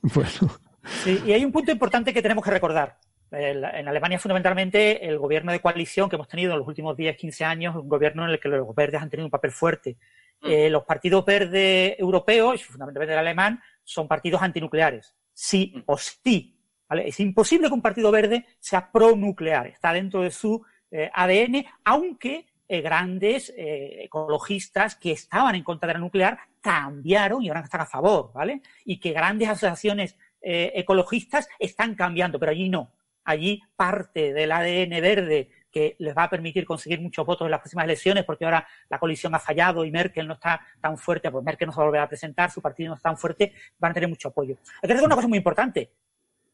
Bueno. 0.01 0.59
Sí, 1.03 1.21
y 1.25 1.33
hay 1.33 1.43
un 1.45 1.51
punto 1.51 1.71
importante 1.71 2.13
que 2.13 2.21
tenemos 2.21 2.43
que 2.43 2.51
recordar. 2.51 2.97
En 3.29 3.87
Alemania, 3.87 4.19
fundamentalmente, 4.19 5.05
el 5.05 5.17
gobierno 5.17 5.51
de 5.51 5.59
coalición 5.59 6.09
que 6.09 6.15
hemos 6.15 6.29
tenido 6.29 6.53
en 6.53 6.59
los 6.59 6.67
últimos 6.67 6.95
10, 6.95 7.17
15 7.17 7.43
años, 7.43 7.75
un 7.75 7.89
gobierno 7.89 8.23
en 8.23 8.31
el 8.31 8.39
que 8.39 8.47
los 8.47 8.73
verdes 8.73 9.01
han 9.01 9.09
tenido 9.09 9.25
un 9.25 9.31
papel 9.31 9.51
fuerte. 9.51 9.97
Mm. 10.41 10.47
Eh, 10.47 10.69
los 10.69 10.83
partidos 10.83 11.25
verdes 11.25 11.95
europeos, 11.99 12.63
fundamentalmente 12.63 13.13
el 13.13 13.19
alemán, 13.19 13.61
son 13.83 14.07
partidos 14.07 14.41
antinucleares. 14.41 15.13
Sí 15.33 15.73
mm. 15.75 15.79
o 15.87 15.97
sí. 15.97 16.57
¿vale? 16.87 17.07
Es 17.09 17.19
imposible 17.19 17.67
que 17.67 17.73
un 17.73 17.81
partido 17.81 18.11
verde 18.11 18.45
sea 18.59 18.89
pronuclear. 18.89 19.67
Está 19.67 19.91
dentro 19.91 20.21
de 20.21 20.31
su 20.31 20.63
eh, 20.89 21.11
ADN, 21.13 21.65
aunque 21.83 22.45
eh, 22.69 22.81
grandes 22.81 23.53
ecologistas 23.57 24.95
que 24.95 25.11
estaban 25.11 25.55
en 25.55 25.63
contra 25.63 25.87
de 25.87 25.93
la 25.95 25.99
nuclear 25.99 26.39
cambiaron 26.61 27.43
y 27.43 27.49
ahora 27.49 27.61
están 27.61 27.81
a 27.81 27.85
favor, 27.85 28.31
¿vale? 28.33 28.61
Y 28.85 28.99
que 28.99 29.11
grandes 29.11 29.49
asociaciones 29.49 30.17
eh, 30.49 30.71
ecologistas 30.79 31.49
están 31.59 31.93
cambiando, 31.93 32.39
pero 32.39 32.53
allí 32.53 32.69
no. 32.69 32.93
Allí 33.25 33.61
parte 33.75 34.31
del 34.31 34.53
ADN 34.53 35.01
verde 35.01 35.49
que 35.69 35.97
les 35.99 36.15
va 36.15 36.23
a 36.23 36.29
permitir 36.29 36.63
conseguir 36.63 37.01
muchos 37.01 37.25
votos 37.25 37.45
en 37.45 37.51
las 37.51 37.59
próximas 37.59 37.83
elecciones, 37.83 38.23
porque 38.23 38.45
ahora 38.45 38.65
la 38.87 38.97
coalición 38.97 39.35
ha 39.35 39.39
fallado 39.39 39.83
y 39.83 39.91
Merkel 39.91 40.25
no 40.25 40.35
está 40.35 40.61
tan 40.79 40.97
fuerte, 40.97 41.29
pues 41.29 41.43
Merkel 41.43 41.65
no 41.65 41.73
se 41.73 41.79
va 41.79 41.83
a 41.83 41.87
volver 41.87 41.99
a 41.99 42.07
presentar, 42.07 42.49
su 42.49 42.61
partido 42.61 42.87
no 42.87 42.95
está 42.95 43.09
tan 43.09 43.17
fuerte, 43.17 43.51
van 43.77 43.91
a 43.91 43.93
tener 43.93 44.07
mucho 44.07 44.29
apoyo. 44.29 44.55
Hay 44.81 44.87
que 44.87 44.93
decir 44.93 45.05
una 45.05 45.15
cosa 45.15 45.27
muy 45.27 45.37
importante. 45.37 45.91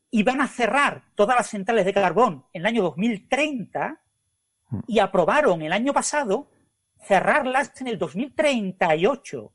Y 0.10 0.24
van 0.24 0.42
a 0.42 0.48
cerrar 0.48 1.04
todas 1.14 1.38
las 1.38 1.48
centrales 1.48 1.86
de 1.86 1.94
carbón 1.94 2.46
en 2.52 2.62
el 2.62 2.66
año 2.66 2.82
2030 2.82 4.02
y 4.88 4.98
aprobaron 4.98 5.62
el 5.62 5.72
año 5.72 5.94
pasado 5.94 6.50
cerrarlas 7.00 7.80
en 7.80 7.90
el 7.90 8.00
2038 8.00 9.52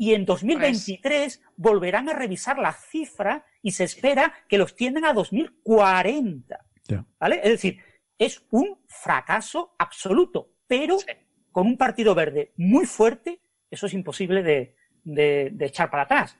y 0.00 0.14
en 0.14 0.24
2023 0.24 1.36
pues... 1.36 1.52
volverán 1.56 2.08
a 2.08 2.14
revisar 2.14 2.58
la 2.58 2.72
cifra 2.72 3.44
y 3.60 3.72
se 3.72 3.84
espera 3.84 4.32
que 4.48 4.56
los 4.56 4.74
tiendan 4.74 5.04
a 5.04 5.12
2040. 5.12 6.58
Yeah. 6.86 7.04
¿Vale? 7.20 7.40
Es 7.44 7.50
decir, 7.50 7.80
es 8.18 8.42
un 8.50 8.78
fracaso 8.88 9.74
absoluto, 9.78 10.54
pero 10.66 10.98
sí. 11.00 11.06
con 11.52 11.66
un 11.66 11.76
partido 11.76 12.14
verde 12.14 12.54
muy 12.56 12.86
fuerte, 12.86 13.42
eso 13.70 13.84
es 13.84 13.92
imposible 13.92 14.42
de, 14.42 14.74
de, 15.04 15.50
de 15.52 15.66
echar 15.66 15.90
para 15.90 16.04
atrás. 16.04 16.34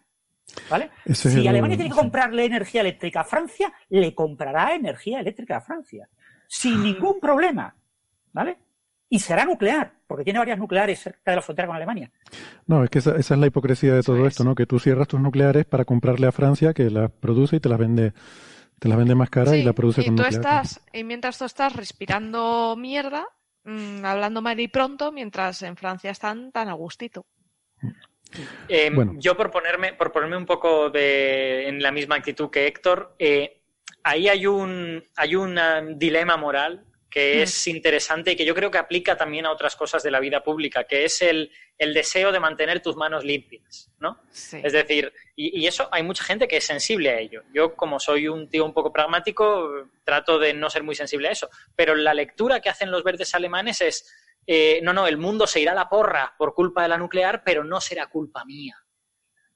¿Vale? 0.70 0.89
Ese 1.05 1.28
si 1.28 1.47
Alemania 1.47 1.74
el... 1.74 1.80
tiene 1.80 1.94
que 1.94 2.00
comprarle 2.00 2.47
energía 2.47 2.80
eléctrica 2.80 3.20
a 3.20 3.24
Francia, 3.24 3.70
le 3.90 4.14
comprará 4.14 4.74
energía 4.74 5.20
eléctrica 5.20 5.58
a 5.58 5.60
Francia. 5.60 6.08
Sin 6.48 6.82
ningún 6.82 7.20
problema. 7.20 7.76
¿Vale? 8.32 8.56
Y 9.12 9.18
será 9.18 9.44
nuclear, 9.44 9.92
porque 10.06 10.22
tiene 10.22 10.39
varias 10.39 10.58
nucleares 10.58 11.00
cerca 11.00 11.32
de 11.32 11.36
la 11.36 11.42
frontera 11.42 11.66
con 11.66 11.76
Alemania. 11.76 12.10
No, 12.66 12.84
es 12.84 12.90
que 12.90 13.00
esa, 13.00 13.16
esa 13.16 13.34
es 13.34 13.40
la 13.40 13.48
hipocresía 13.48 13.92
de 13.92 14.05
todo 14.05 14.24
esto, 14.26 14.44
es. 14.44 14.47
¿no? 14.47 14.55
Que 14.55 14.66
tú 14.66 14.78
cierras 14.78 15.08
tus 15.08 15.20
nucleares 15.20 15.66
para 15.66 15.84
comprarle 15.84 16.28
a 16.28 16.32
Francia, 16.32 16.72
que 16.72 16.89
las 16.90 17.10
produce 17.10 17.56
y 17.56 17.60
te 17.60 17.68
las 17.68 17.78
vende 17.78 18.12
te 18.78 18.89
las 18.89 18.97
vende 18.97 19.14
más 19.14 19.28
cara 19.28 19.50
sí, 19.50 19.58
y 19.58 19.62
la 19.62 19.74
produce 19.74 20.00
y 20.00 20.05
con 20.06 20.16
tú 20.16 20.22
nuclear. 20.22 20.40
Estás, 20.40 20.80
y 20.92 21.05
mientras 21.05 21.36
tú 21.36 21.44
estás 21.44 21.74
respirando 21.74 22.76
mierda, 22.78 23.26
mmm, 23.64 24.02
hablando 24.05 24.40
mal 24.40 24.58
y 24.58 24.68
pronto, 24.68 25.12
mientras 25.12 25.60
en 25.62 25.76
Francia 25.76 26.12
están 26.12 26.50
tan 26.52 26.68
a 26.68 26.72
gustito. 26.72 27.26
Eh, 28.68 28.90
bueno. 28.94 29.14
Yo 29.18 29.36
por 29.36 29.50
ponerme, 29.50 29.92
por 29.94 30.12
ponerme 30.12 30.36
un 30.36 30.47
poco 30.47 30.89
de, 30.89 31.68
en 31.68 31.82
la 31.82 31.90
misma 31.90 32.14
actitud 32.14 32.48
que 32.48 32.68
Héctor, 32.68 33.16
eh, 33.18 33.60
ahí 34.05 34.28
hay 34.28 34.47
un, 34.47 35.02
hay 35.16 35.34
un 35.34 35.58
dilema 35.98 36.36
moral 36.36 36.86
que 37.10 37.42
es 37.42 37.66
interesante 37.66 38.32
y 38.32 38.36
que 38.36 38.44
yo 38.44 38.55
creo 38.55 38.70
que 38.70 38.78
aplica 38.78 39.16
también 39.16 39.44
a 39.44 39.50
otras 39.50 39.74
cosas 39.74 40.02
de 40.02 40.12
la 40.12 40.20
vida 40.20 40.44
pública, 40.44 40.84
que 40.84 41.05
es 41.05 41.20
el, 41.22 41.50
el 41.76 41.92
deseo 41.92 42.30
de 42.30 42.39
mantener 42.39 42.80
tus 42.80 42.94
manos 42.94 43.24
limpias, 43.24 43.90
¿no? 43.98 44.22
Sí. 44.30 44.60
Es 44.62 44.72
decir, 44.72 45.12
y, 45.34 45.60
y, 45.60 45.66
eso 45.66 45.89
hay 45.90 46.05
mucha 46.05 46.22
gente 46.22 46.47
que 46.47 46.58
es 46.58 46.64
sensible 46.64 47.10
a 47.10 47.18
ello. 47.18 47.42
Yo, 47.52 47.74
como 47.74 47.98
soy 47.98 48.28
un 48.28 48.48
tío 48.48 48.64
un 48.64 48.72
poco 48.72 48.92
pragmático, 48.92 49.89
trato 50.05 50.39
de 50.39 50.55
no 50.55 50.70
ser 50.70 50.84
muy 50.84 50.94
sensible 50.94 51.28
a 51.28 51.32
eso. 51.32 51.50
Pero 51.74 51.97
la 51.97 52.14
lectura 52.14 52.60
que 52.60 52.68
hacen 52.68 52.92
los 52.92 53.02
verdes 53.02 53.34
alemanes 53.34 53.80
es, 53.80 54.14
eh, 54.47 54.80
no, 54.82 54.92
no, 54.92 55.08
el 55.08 55.16
mundo 55.16 55.48
se 55.48 55.60
irá 55.60 55.72
a 55.72 55.74
la 55.74 55.89
porra 55.89 56.34
por 56.39 56.55
culpa 56.55 56.82
de 56.82 56.89
la 56.89 56.98
nuclear, 56.98 57.42
pero 57.44 57.64
no 57.64 57.80
será 57.80 58.06
culpa 58.06 58.44
mía. 58.44 58.76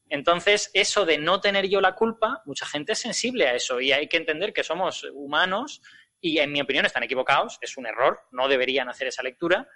Entonces, 0.08 0.70
eso 0.74 1.06
de 1.06 1.18
no 1.18 1.40
tener 1.40 1.68
yo 1.68 1.80
la 1.80 1.94
culpa, 1.94 2.42
mucha 2.44 2.66
gente 2.66 2.92
es 2.92 2.98
sensible 2.98 3.46
a 3.48 3.54
eso 3.54 3.80
y 3.80 3.92
hay 3.92 4.06
que 4.06 4.16
entender 4.16 4.52
que 4.52 4.62
somos 4.62 5.04
humanos 5.12 5.80
y 6.24 6.38
en 6.38 6.50
mi 6.50 6.62
opinión 6.62 6.86
están 6.86 7.02
equivocados, 7.02 7.58
es 7.60 7.76
un 7.76 7.84
error, 7.86 8.18
no 8.32 8.48
deberían 8.48 8.88
hacer 8.88 9.08
esa 9.08 9.22
lectura, 9.22 9.68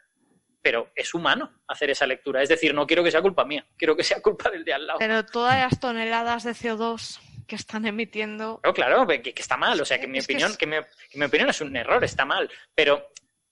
pero 0.63 0.91
es 0.95 1.13
humano 1.13 1.61
hacer 1.69 1.91
esa 1.91 2.07
lectura. 2.07 2.43
Es 2.43 2.49
decir, 2.49 2.73
no 2.73 2.87
quiero 2.87 3.05
que 3.05 3.11
sea 3.11 3.21
culpa 3.21 3.45
mía, 3.45 3.67
quiero 3.77 3.95
que 3.95 4.03
sea 4.03 4.23
culpa 4.23 4.49
del 4.49 4.65
de 4.65 4.73
al 4.73 4.87
lado. 4.87 4.99
Pero 4.99 5.27
todas 5.27 5.59
las 5.59 5.79
toneladas 5.79 6.45
de 6.45 6.53
CO2 6.53 7.21
que 7.47 7.55
están 7.55 7.85
emitiendo. 7.85 8.63
No, 8.65 8.73
claro, 8.73 9.07
que, 9.07 9.21
que 9.21 9.43
está 9.43 9.59
mal. 9.59 9.79
O 9.79 9.85
sea, 9.85 9.99
que 9.99 10.07
en 10.07 10.13
mi 10.13 10.21
opinión, 10.21 10.49
que, 10.49 10.53
es... 10.53 10.59
que, 10.59 10.67
mi, 10.67 10.77
que 11.11 11.19
mi 11.19 11.27
opinión 11.27 11.51
es 11.51 11.61
un 11.61 11.77
error, 11.77 12.03
está 12.03 12.25
mal. 12.25 12.51
Pero 12.75 13.11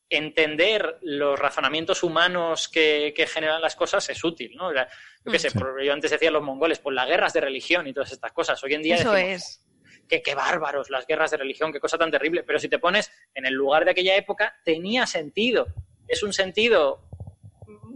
entender 0.08 0.98
los 1.02 1.38
razonamientos 1.38 2.02
humanos 2.02 2.66
que, 2.66 3.12
que, 3.14 3.26
generan 3.26 3.60
las 3.60 3.76
cosas 3.76 4.08
es 4.08 4.24
útil, 4.24 4.52
¿no? 4.56 4.72
Yo 4.72 5.32
qué 5.32 5.38
sé, 5.38 5.50
sí. 5.50 5.58
yo 5.84 5.92
antes 5.92 6.12
decía 6.12 6.30
los 6.30 6.42
mongoles, 6.42 6.78
pues 6.78 6.94
las 6.94 7.06
guerras 7.06 7.34
de 7.34 7.42
religión 7.42 7.86
y 7.86 7.92
todas 7.92 8.12
estas 8.12 8.32
cosas. 8.32 8.62
Hoy 8.64 8.72
en 8.72 8.82
día 8.82 8.94
Eso 8.96 9.12
decimos, 9.12 9.42
es 9.42 9.65
qué, 10.08 10.22
qué 10.22 10.34
bárbaros 10.34 10.90
las 10.90 11.06
guerras 11.06 11.30
de 11.30 11.36
religión, 11.38 11.72
qué 11.72 11.80
cosa 11.80 11.98
tan 11.98 12.10
terrible. 12.10 12.42
Pero 12.42 12.58
si 12.58 12.68
te 12.68 12.78
pones 12.78 13.10
en 13.34 13.46
el 13.46 13.54
lugar 13.54 13.84
de 13.84 13.92
aquella 13.92 14.16
época, 14.16 14.54
tenía 14.64 15.06
sentido. 15.06 15.66
Es 16.08 16.22
un 16.22 16.32
sentido 16.32 17.02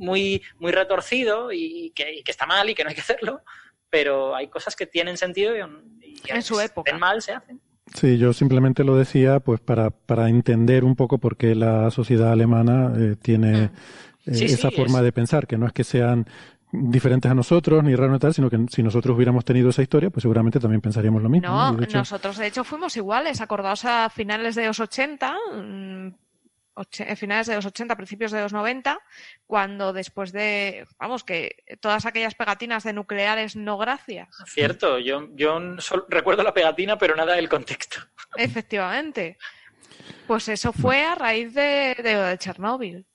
muy, 0.00 0.42
muy 0.58 0.72
retorcido 0.72 1.52
y 1.52 1.92
que, 1.94 2.14
y 2.14 2.22
que 2.22 2.30
está 2.30 2.46
mal 2.46 2.68
y 2.70 2.74
que 2.74 2.82
no 2.82 2.88
hay 2.88 2.94
que 2.94 3.02
hacerlo, 3.02 3.42
pero 3.88 4.34
hay 4.34 4.48
cosas 4.48 4.74
que 4.74 4.86
tienen 4.86 5.16
sentido 5.16 5.54
y, 5.56 5.60
y 5.60 6.30
en 6.30 6.42
su 6.42 6.60
época. 6.60 6.96
mal 6.96 7.22
se 7.22 7.32
hacen. 7.32 7.60
Sí, 7.94 8.18
yo 8.18 8.32
simplemente 8.32 8.84
lo 8.84 8.96
decía 8.96 9.40
pues 9.40 9.60
para, 9.60 9.90
para 9.90 10.28
entender 10.28 10.84
un 10.84 10.94
poco 10.94 11.18
por 11.18 11.36
qué 11.36 11.54
la 11.54 11.90
sociedad 11.90 12.32
alemana 12.32 12.92
eh, 12.96 13.16
tiene 13.20 13.70
eh, 14.26 14.34
sí, 14.34 14.44
esa 14.44 14.70
sí, 14.70 14.76
forma 14.76 14.98
es... 14.98 15.04
de 15.04 15.12
pensar, 15.12 15.46
que 15.46 15.58
no 15.58 15.66
es 15.66 15.72
que 15.72 15.84
sean 15.84 16.26
diferentes 16.72 17.30
a 17.30 17.34
nosotros, 17.34 17.82
ni 17.82 17.94
raro 17.94 18.12
ni 18.12 18.18
tal, 18.18 18.34
sino 18.34 18.48
que 18.50 18.58
si 18.70 18.82
nosotros 18.82 19.16
hubiéramos 19.16 19.44
tenido 19.44 19.70
esa 19.70 19.82
historia, 19.82 20.10
pues 20.10 20.22
seguramente 20.22 20.60
también 20.60 20.80
pensaríamos 20.80 21.22
lo 21.22 21.28
mismo. 21.28 21.48
No, 21.48 21.72
¿no? 21.72 21.78
De 21.78 21.84
hecho... 21.84 21.98
nosotros 21.98 22.36
de 22.38 22.46
hecho 22.46 22.64
fuimos 22.64 22.96
iguales, 22.96 23.40
acordaos 23.40 23.84
a 23.84 24.10
finales 24.10 24.54
de 24.54 24.66
los 24.66 24.80
80, 24.80 25.36
mmm, 25.54 26.08
finales 27.16 27.46
de 27.46 27.56
los 27.56 27.66
80, 27.66 27.96
principios 27.96 28.32
de 28.32 28.40
los 28.40 28.52
90, 28.52 29.00
cuando 29.46 29.92
después 29.92 30.32
de, 30.32 30.86
vamos, 30.98 31.24
que 31.24 31.56
todas 31.80 32.06
aquellas 32.06 32.34
pegatinas 32.34 32.84
de 32.84 32.92
nucleares 32.92 33.56
no 33.56 33.76
gracias. 33.76 34.28
Cierto, 34.46 34.98
yo, 34.98 35.28
yo 35.34 35.60
recuerdo 36.08 36.42
la 36.42 36.54
pegatina, 36.54 36.96
pero 36.98 37.16
nada 37.16 37.34
del 37.34 37.48
contexto. 37.48 38.00
Efectivamente. 38.36 39.38
Pues 40.26 40.48
eso 40.48 40.72
fue 40.72 41.04
a 41.04 41.14
raíz 41.14 41.52
de, 41.54 41.96
de, 42.02 42.14
de 42.14 42.38
Chernóbil. 42.38 43.06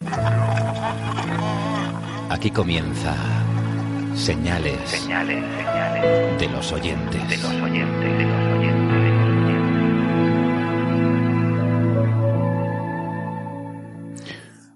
Aquí 2.30 2.50
comienza 2.50 3.14
señales, 4.14 5.08
de 6.38 6.48
los 6.48 6.72
oyentes. 6.72 7.22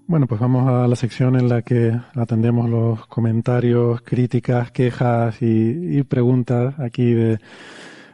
Bueno, 0.07 0.27
pues 0.27 0.41
vamos 0.41 0.69
a 0.69 0.89
la 0.89 0.97
sección 0.97 1.37
en 1.37 1.49
la 1.49 1.63
que 1.63 1.99
atendemos 2.15 2.69
los 2.69 3.07
comentarios, 3.07 4.01
críticas, 4.03 4.71
quejas 4.71 5.37
y, 5.41 6.03
preguntas 6.05 6.79
aquí 6.79 7.13
de 7.13 7.39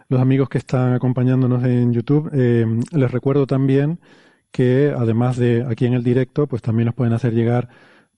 los 0.09 0.21
amigos 0.21 0.49
que 0.49 0.59
están 0.59 0.93
acompañándonos 0.95 1.65
en 1.65 1.93
YouTube. 1.93 2.31
Eh, 2.33 2.67
les 2.93 3.11
recuerdo 3.11 3.47
también 3.47 3.99
que 4.51 4.95
además 4.97 5.37
de 5.37 5.65
aquí 5.69 5.87
en 5.87 5.95
el 5.95 6.05
directo, 6.05 6.47
pues 6.47 6.63
también 6.63 6.87
nos 6.87 6.95
pueden 6.95 7.13
hacer 7.13 7.33
llegar 7.35 7.69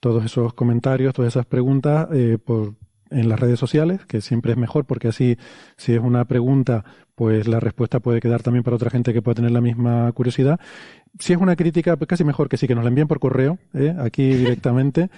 todos 0.07 0.25
esos 0.25 0.55
comentarios, 0.55 1.12
todas 1.12 1.33
esas 1.33 1.47
preguntas 1.47 2.07
eh, 2.12 2.39
por, 2.39 2.75
en 3.10 3.28
las 3.28 3.41
redes 3.41 3.59
sociales, 3.59 4.07
que 4.07 4.20
siempre 4.20 4.52
es 4.52 4.57
mejor 4.57 4.85
porque 4.85 5.09
así, 5.09 5.36
si 5.76 5.94
es 5.94 6.01
una 6.01 6.25
pregunta, 6.26 6.85
pues 7.17 7.49
la 7.49 7.59
respuesta 7.59 7.99
puede 7.99 8.20
quedar 8.20 8.41
también 8.41 8.62
para 8.62 8.76
otra 8.76 8.89
gente 8.89 9.12
que 9.12 9.20
pueda 9.20 9.35
tener 9.35 9.51
la 9.51 9.60
misma 9.60 10.12
curiosidad. 10.12 10.60
Si 11.18 11.33
es 11.33 11.41
una 11.41 11.57
crítica, 11.57 11.97
pues 11.97 12.07
casi 12.07 12.23
mejor 12.23 12.49
que 12.49 12.57
sí, 12.57 12.68
que 12.68 12.76
nos 12.76 12.85
la 12.85 12.91
envíen 12.91 13.09
por 13.09 13.18
correo, 13.18 13.59
¿eh? 13.75 13.97
aquí 13.99 14.33
directamente, 14.36 15.10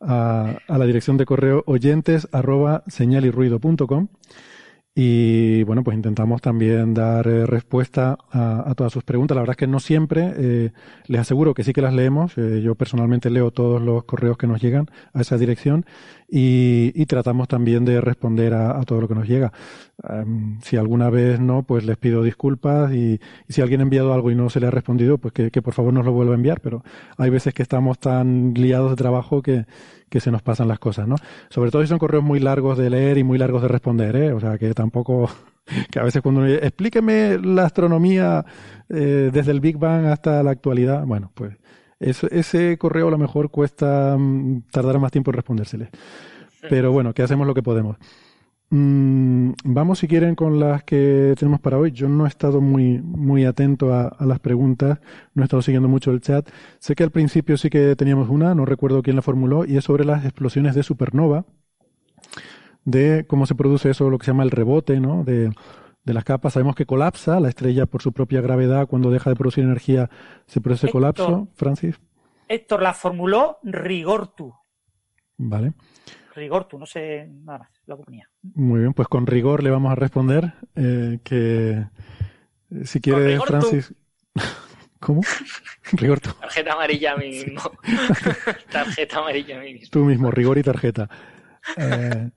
a, 0.00 0.58
a, 0.68 0.78
la 0.78 0.86
dirección 0.86 1.16
de 1.16 1.24
correo 1.24 1.64
oyentes 1.66 2.28
arroba 2.30 2.84
señalirruido.com. 2.86 4.06
Y 5.00 5.62
bueno, 5.62 5.84
pues 5.84 5.96
intentamos 5.96 6.42
también 6.42 6.92
dar 6.92 7.28
eh, 7.28 7.46
respuesta 7.46 8.18
a, 8.32 8.74
todas 8.76 8.92
sus 8.92 9.04
preguntas. 9.04 9.36
La 9.36 9.42
verdad 9.42 9.52
es 9.52 9.58
que 9.58 9.68
no 9.68 9.78
siempre, 9.78 10.32
eh, 10.36 10.72
les 11.06 11.20
aseguro 11.20 11.54
que 11.54 11.62
sí 11.62 11.72
que 11.72 11.82
las 11.82 11.94
leemos. 11.94 12.36
Eh, 12.36 12.62
yo 12.64 12.74
personalmente 12.74 13.30
leo 13.30 13.52
todos 13.52 13.80
los 13.80 14.02
correos 14.02 14.36
que 14.36 14.48
nos 14.48 14.60
llegan 14.60 14.90
a 15.12 15.20
esa 15.20 15.38
dirección 15.38 15.86
y, 16.28 17.06
tratamos 17.06 17.48
también 17.48 17.84
de 17.84 18.00
responder 18.00 18.54
a, 18.54 18.80
todo 18.84 19.00
lo 19.00 19.08
que 19.08 19.14
nos 19.14 19.26
llega. 19.26 19.52
Em, 20.08 20.60
si 20.60 20.76
alguna 20.76 21.08
vez 21.10 21.40
no, 21.40 21.62
pues 21.62 21.84
les 21.84 21.96
pido 21.96 22.22
disculpas 22.22 22.92
y, 22.92 23.20
si 23.48 23.62
alguien 23.62 23.80
ha 23.80 23.84
enviado 23.84 24.12
algo 24.12 24.30
y 24.30 24.34
no 24.34 24.50
se 24.50 24.60
le 24.60 24.66
ha 24.66 24.70
respondido, 24.70 25.18
pues 25.18 25.32
que, 25.32 25.50
que 25.50 25.62
por 25.62 25.74
favor 25.74 25.92
nos 25.94 26.04
lo 26.04 26.12
vuelva 26.12 26.34
a 26.34 26.36
enviar. 26.36 26.60
Pero 26.60 26.84
hay 27.16 27.30
veces 27.30 27.54
que 27.54 27.62
estamos 27.62 27.98
tan 27.98 28.54
liados 28.54 28.90
de 28.90 28.96
trabajo 28.96 29.42
que, 29.42 29.64
que 30.08 30.20
se 30.20 30.30
nos 30.30 30.42
pasan 30.42 30.68
las 30.68 30.78
cosas, 30.78 31.06
¿no? 31.06 31.16
Sobre 31.50 31.70
todo 31.70 31.82
si 31.82 31.88
son 31.88 31.98
correos 31.98 32.24
muy 32.24 32.40
largos 32.40 32.78
de 32.78 32.90
leer 32.90 33.18
y 33.18 33.24
muy 33.24 33.38
largos 33.38 33.62
de 33.62 33.68
responder, 33.68 34.16
¿eh? 34.16 34.32
O 34.32 34.40
sea, 34.40 34.58
que 34.58 34.72
tampoco, 34.74 35.30
que 35.90 35.98
a 35.98 36.02
veces 36.02 36.22
cuando 36.22 36.42
uno 36.42 36.50
explíqueme 36.50 37.38
la 37.38 37.64
astronomía 37.64 38.44
eh, 38.88 39.30
desde 39.32 39.52
el 39.52 39.60
Big 39.60 39.78
Bang 39.78 40.06
hasta 40.06 40.42
la 40.42 40.50
actualidad, 40.50 41.04
bueno, 41.04 41.30
pues 41.34 41.56
ese 42.00 42.78
correo 42.78 43.08
a 43.08 43.10
lo 43.10 43.18
mejor 43.18 43.50
cuesta 43.50 44.16
mm, 44.18 44.62
tardar 44.70 44.98
más 44.98 45.12
tiempo 45.12 45.30
en 45.30 45.34
respondérsele. 45.34 45.90
Pero 46.68 46.92
bueno, 46.92 47.14
que 47.14 47.22
hacemos 47.22 47.46
lo 47.46 47.54
que 47.54 47.62
podemos. 47.62 47.96
Mm, 48.70 49.52
vamos, 49.64 50.00
si 50.00 50.08
quieren, 50.08 50.34
con 50.34 50.60
las 50.60 50.84
que 50.84 51.34
tenemos 51.38 51.60
para 51.60 51.78
hoy. 51.78 51.92
Yo 51.92 52.08
no 52.08 52.26
he 52.26 52.28
estado 52.28 52.60
muy, 52.60 53.00
muy 53.00 53.44
atento 53.44 53.94
a, 53.94 54.16
las 54.20 54.40
preguntas, 54.40 55.00
no 55.34 55.42
he 55.42 55.44
estado 55.44 55.62
siguiendo 55.62 55.88
mucho 55.88 56.10
el 56.10 56.20
chat. 56.20 56.48
Sé 56.78 56.94
que 56.94 57.04
al 57.04 57.10
principio 57.10 57.56
sí 57.56 57.70
que 57.70 57.96
teníamos 57.96 58.28
una, 58.28 58.54
no 58.54 58.64
recuerdo 58.64 59.02
quién 59.02 59.16
la 59.16 59.22
formuló, 59.22 59.64
y 59.64 59.76
es 59.76 59.84
sobre 59.84 60.04
las 60.04 60.24
explosiones 60.24 60.74
de 60.74 60.82
supernova, 60.82 61.46
de 62.84 63.26
cómo 63.26 63.46
se 63.46 63.54
produce 63.54 63.90
eso, 63.90 64.10
lo 64.10 64.18
que 64.18 64.26
se 64.26 64.32
llama 64.32 64.44
el 64.44 64.50
rebote, 64.50 65.00
¿no? 65.00 65.24
De, 65.24 65.50
de 66.08 66.14
las 66.14 66.24
capas. 66.24 66.54
Sabemos 66.54 66.74
que 66.74 66.86
colapsa 66.86 67.38
la 67.38 67.48
estrella 67.48 67.86
por 67.86 68.02
su 68.02 68.12
propia 68.12 68.40
gravedad, 68.40 68.88
cuando 68.88 69.10
deja 69.10 69.30
de 69.30 69.36
producir 69.36 69.62
energía 69.62 70.10
se 70.46 70.60
produce 70.60 70.90
colapso. 70.90 71.48
Francis. 71.54 72.00
Héctor 72.48 72.82
la 72.82 72.94
formuló 72.94 73.58
Rigortu. 73.62 74.52
Vale. 75.36 75.74
Rigortu, 76.34 76.78
no 76.78 76.86
sé 76.86 77.28
nada 77.44 77.58
más, 77.58 77.68
la 77.86 77.96
compañía. 77.96 78.28
Muy 78.54 78.80
bien, 78.80 78.94
pues 78.94 79.06
con 79.06 79.26
rigor 79.26 79.62
le 79.62 79.70
vamos 79.70 79.92
a 79.92 79.94
responder 79.94 80.54
eh, 80.74 81.20
que 81.22 81.70
eh, 82.70 82.84
si 82.84 83.00
quiere 83.00 83.38
Francis... 83.40 83.94
¿Cómo? 85.00 85.20
Rigortu. 85.92 86.30
Tarjeta 86.40 86.72
amarilla 86.72 87.12
a 87.12 87.16
mí 87.16 87.28
mismo. 87.28 87.60
tarjeta 88.72 89.18
amarilla 89.18 89.56
a 89.56 89.60
mí 89.60 89.74
mismo. 89.74 89.88
Tú 89.92 90.04
mismo, 90.04 90.32
rigor 90.32 90.58
y 90.58 90.64
tarjeta. 90.64 91.08
Eh, 91.76 92.30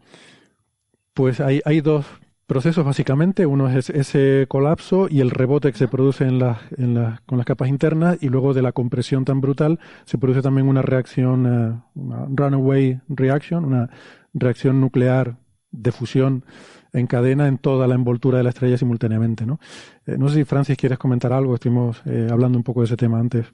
pues 1.15 1.39
hay, 1.39 1.59
hay 1.65 1.81
dos 1.81 2.05
procesos 2.51 2.83
básicamente. 2.83 3.45
Uno 3.45 3.69
es 3.69 3.89
ese 3.89 4.45
colapso 4.49 5.07
y 5.09 5.21
el 5.21 5.29
rebote 5.29 5.71
que 5.71 5.77
se 5.77 5.87
produce 5.87 6.27
con 6.27 7.37
las 7.37 7.45
capas 7.45 7.69
internas 7.69 8.17
y 8.19 8.27
luego 8.27 8.53
de 8.53 8.61
la 8.61 8.73
compresión 8.73 9.23
tan 9.23 9.39
brutal 9.39 9.79
se 10.03 10.17
produce 10.17 10.41
también 10.41 10.67
una 10.67 10.81
reacción, 10.81 11.45
eh, 11.45 11.81
una 11.95 12.25
runaway 12.29 12.99
reaction, 13.07 13.63
una 13.63 13.89
reacción 14.33 14.81
nuclear 14.81 15.37
de 15.71 15.93
fusión 15.93 16.43
en 16.91 17.07
cadena 17.07 17.47
en 17.47 17.57
toda 17.57 17.87
la 17.87 17.95
envoltura 17.95 18.39
de 18.39 18.43
la 18.43 18.49
estrella 18.49 18.77
simultáneamente. 18.77 19.45
No, 19.45 19.61
eh, 20.05 20.17
no 20.17 20.27
sé 20.27 20.35
si 20.35 20.43
Francis 20.43 20.75
quieres 20.75 20.97
comentar 20.97 21.31
algo. 21.31 21.55
Estuvimos 21.55 22.01
eh, 22.05 22.27
hablando 22.29 22.57
un 22.57 22.65
poco 22.65 22.81
de 22.81 22.87
ese 22.87 22.97
tema 22.97 23.17
antes. 23.17 23.45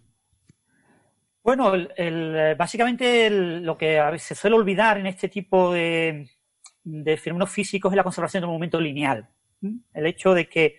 Bueno, 1.43 1.71
el, 1.75 2.55
básicamente 2.57 3.29
lo 3.29 3.77
que 3.77 4.01
se 4.17 4.33
suele 4.33 4.55
olvidar 4.55 4.97
en 4.97 5.05
este 5.05 5.29
tipo 5.29 5.71
de, 5.71 6.27
de 6.87 7.17
fenómenos 7.17 7.49
físicos 7.49 7.91
es 7.91 7.97
la 7.97 8.03
conservación 8.03 8.41
del 8.41 8.49
momento 8.49 8.79
lineal. 8.79 9.27
El 9.93 10.05
hecho 10.05 10.33
de 10.33 10.47
que 10.47 10.77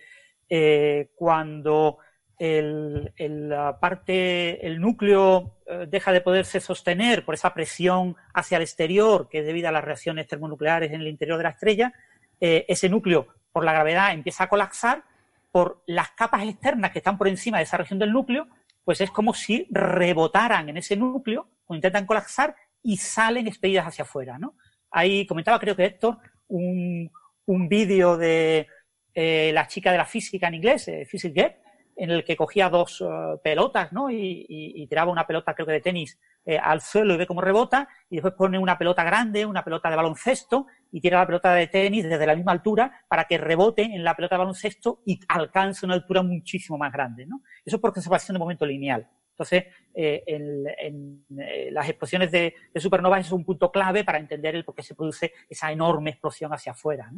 eh, 0.49 1.11
cuando 1.15 1.99
el, 2.39 3.13
la 3.17 3.79
parte, 3.79 4.65
el 4.65 4.79
núcleo 4.79 5.57
eh, 5.67 5.85
deja 5.87 6.11
de 6.11 6.21
poderse 6.21 6.59
sostener 6.59 7.25
por 7.25 7.35
esa 7.35 7.53
presión 7.53 8.15
hacia 8.33 8.55
el 8.55 8.63
exterior 8.63 9.29
que 9.29 9.39
es 9.39 9.45
debido 9.45 9.69
a 9.69 9.71
las 9.71 9.83
reacciones 9.83 10.27
termonucleares 10.27 10.91
en 10.91 11.01
el 11.01 11.07
interior 11.07 11.37
de 11.37 11.43
la 11.43 11.49
estrella, 11.49 11.93
eh, 12.39 12.65
ese 12.67 12.89
núcleo 12.89 13.27
por 13.51 13.63
la 13.63 13.73
gravedad 13.73 14.13
empieza 14.13 14.45
a 14.45 14.49
colapsar 14.49 15.03
por 15.51 15.83
las 15.85 16.11
capas 16.11 16.43
externas 16.43 16.91
que 16.91 16.99
están 16.99 17.17
por 17.17 17.27
encima 17.27 17.57
de 17.57 17.63
esa 17.63 17.77
región 17.77 17.99
del 17.99 18.13
núcleo, 18.13 18.47
pues 18.83 19.01
es 19.01 19.11
como 19.11 19.33
si 19.33 19.67
rebotaran 19.69 20.69
en 20.69 20.77
ese 20.77 20.95
núcleo 20.95 21.47
o 21.67 21.75
intentan 21.75 22.07
colapsar 22.07 22.55
y 22.81 22.97
salen 22.97 23.47
expedidas 23.47 23.85
hacia 23.85 24.03
afuera, 24.03 24.39
¿no? 24.39 24.55
Ahí 24.91 25.25
comentaba, 25.25 25.59
creo 25.59 25.75
que 25.75 25.85
Héctor, 25.85 26.17
un, 26.47 27.11
un 27.45 27.69
vídeo 27.69 28.17
de 28.17 28.67
eh, 29.13 29.51
la 29.53 29.67
chica 29.67 29.91
de 29.91 29.97
la 29.97 30.05
física 30.05 30.47
en 30.47 30.55
inglés, 30.55 30.87
eh, 30.87 31.05
Physics 31.09 31.33
Get, 31.33 31.55
en 31.95 32.11
el 32.11 32.23
que 32.23 32.37
cogía 32.37 32.69
dos 32.69 33.01
uh, 33.01 33.39
pelotas, 33.43 33.91
¿no? 33.91 34.09
Y, 34.09 34.45
y, 34.47 34.81
y, 34.81 34.87
tiraba 34.87 35.11
una 35.11 35.27
pelota, 35.27 35.53
creo 35.53 35.65
que 35.67 35.73
de 35.73 35.81
tenis, 35.81 36.17
eh, 36.45 36.57
al 36.57 36.79
suelo 36.79 37.13
y 37.13 37.17
ve 37.17 37.27
cómo 37.27 37.41
rebota, 37.41 37.89
y 38.09 38.15
después 38.15 38.33
pone 38.35 38.57
una 38.57 38.77
pelota 38.77 39.03
grande, 39.03 39.45
una 39.45 39.65
pelota 39.65 39.89
de 39.89 39.97
baloncesto, 39.97 40.67
y 40.91 41.01
tira 41.01 41.19
la 41.19 41.25
pelota 41.25 41.53
de 41.53 41.67
tenis 41.67 42.05
desde 42.05 42.25
la 42.25 42.35
misma 42.35 42.53
altura 42.53 43.03
para 43.09 43.25
que 43.25 43.37
rebote 43.37 43.83
en 43.83 44.03
la 44.03 44.15
pelota 44.15 44.35
de 44.35 44.39
baloncesto 44.39 45.01
y 45.05 45.19
alcance 45.27 45.85
una 45.85 45.95
altura 45.95 46.23
muchísimo 46.23 46.77
más 46.77 46.93
grande, 46.93 47.25
¿no? 47.25 47.41
Eso 47.65 47.75
es 47.75 47.81
por 47.81 47.91
conservación 47.91 48.35
de 48.35 48.39
momento 48.39 48.65
lineal. 48.65 49.05
Entonces, 49.39 49.67
eh, 49.93 50.23
eh, 50.27 51.69
las 51.71 51.87
explosiones 51.87 52.29
de, 52.29 52.53
supernovas 52.75 53.25
es 53.25 53.31
un 53.31 53.45
punto 53.45 53.71
clave 53.71 54.03
para 54.03 54.19
entender 54.19 54.53
el 54.53 54.65
por 54.65 54.75
qué 54.75 54.83
se 54.83 54.95
produce 54.95 55.31
esa 55.49 55.71
enorme 55.71 56.09
explosión 56.09 56.51
hacia 56.51 56.73
afuera. 56.73 57.09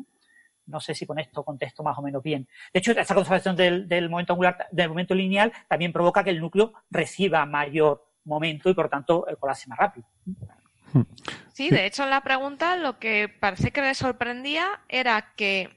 ¿no? 0.67 0.79
sé 0.79 0.93
si 0.93 1.07
con 1.07 1.17
esto 1.17 1.43
contesto 1.43 1.81
más 1.81 1.97
o 1.97 2.03
menos 2.03 2.21
bien. 2.21 2.47
De 2.71 2.79
hecho, 2.79 2.91
esta 2.91 3.15
conservación 3.15 3.55
del, 3.55 4.09
momento 4.09 4.33
angular, 4.33 4.67
del 4.71 4.89
momento 4.89 5.15
lineal, 5.15 5.51
también 5.67 5.91
provoca 5.91 6.23
que 6.23 6.29
el 6.29 6.39
núcleo 6.39 6.73
reciba 6.91 7.43
mayor 7.47 8.07
momento 8.23 8.69
y 8.69 8.75
por 8.75 8.87
tanto 8.87 9.25
el 9.27 9.37
colapse 9.37 9.67
más 9.67 9.79
rápido. 9.79 10.07
Sí, 11.53 11.69
de 11.69 11.87
hecho 11.87 12.03
en 12.03 12.11
la 12.11 12.21
pregunta 12.21 12.75
lo 12.75 12.99
que 12.99 13.29
parece 13.29 13.71
que 13.71 13.81
le 13.81 13.95
sorprendía 13.95 14.81
era 14.89 15.33
que 15.35 15.69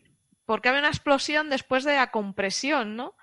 ¿por 0.45 0.61
qué 0.61 0.69
había 0.69 0.81
una 0.81 0.89
explosión 0.89 1.49
después 1.49 1.85
de 1.85 1.97
la 1.97 2.11
compresión, 2.11 2.97
no? 2.97 3.15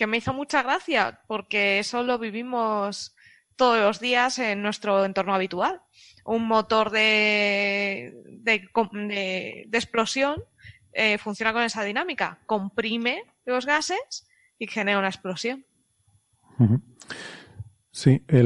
Que 0.00 0.06
me 0.06 0.16
hizo 0.16 0.32
mucha 0.32 0.62
gracia 0.62 1.20
porque 1.26 1.78
eso 1.78 2.02
lo 2.02 2.18
vivimos 2.18 3.14
todos 3.54 3.78
los 3.78 4.00
días 4.00 4.38
en 4.38 4.62
nuestro 4.62 5.04
entorno 5.04 5.34
habitual. 5.34 5.82
Un 6.24 6.48
motor 6.48 6.90
de, 6.90 8.14
de, 8.24 9.68
explosión 9.70 10.42
eh, 10.94 11.18
funciona 11.18 11.52
con 11.52 11.64
esa 11.64 11.84
dinámica. 11.84 12.38
Comprime 12.46 13.24
los 13.44 13.66
gases 13.66 14.26
y 14.58 14.68
genera 14.68 14.98
una 14.98 15.08
explosión. 15.08 15.66
Sí, 17.92 18.22
eh, 18.28 18.42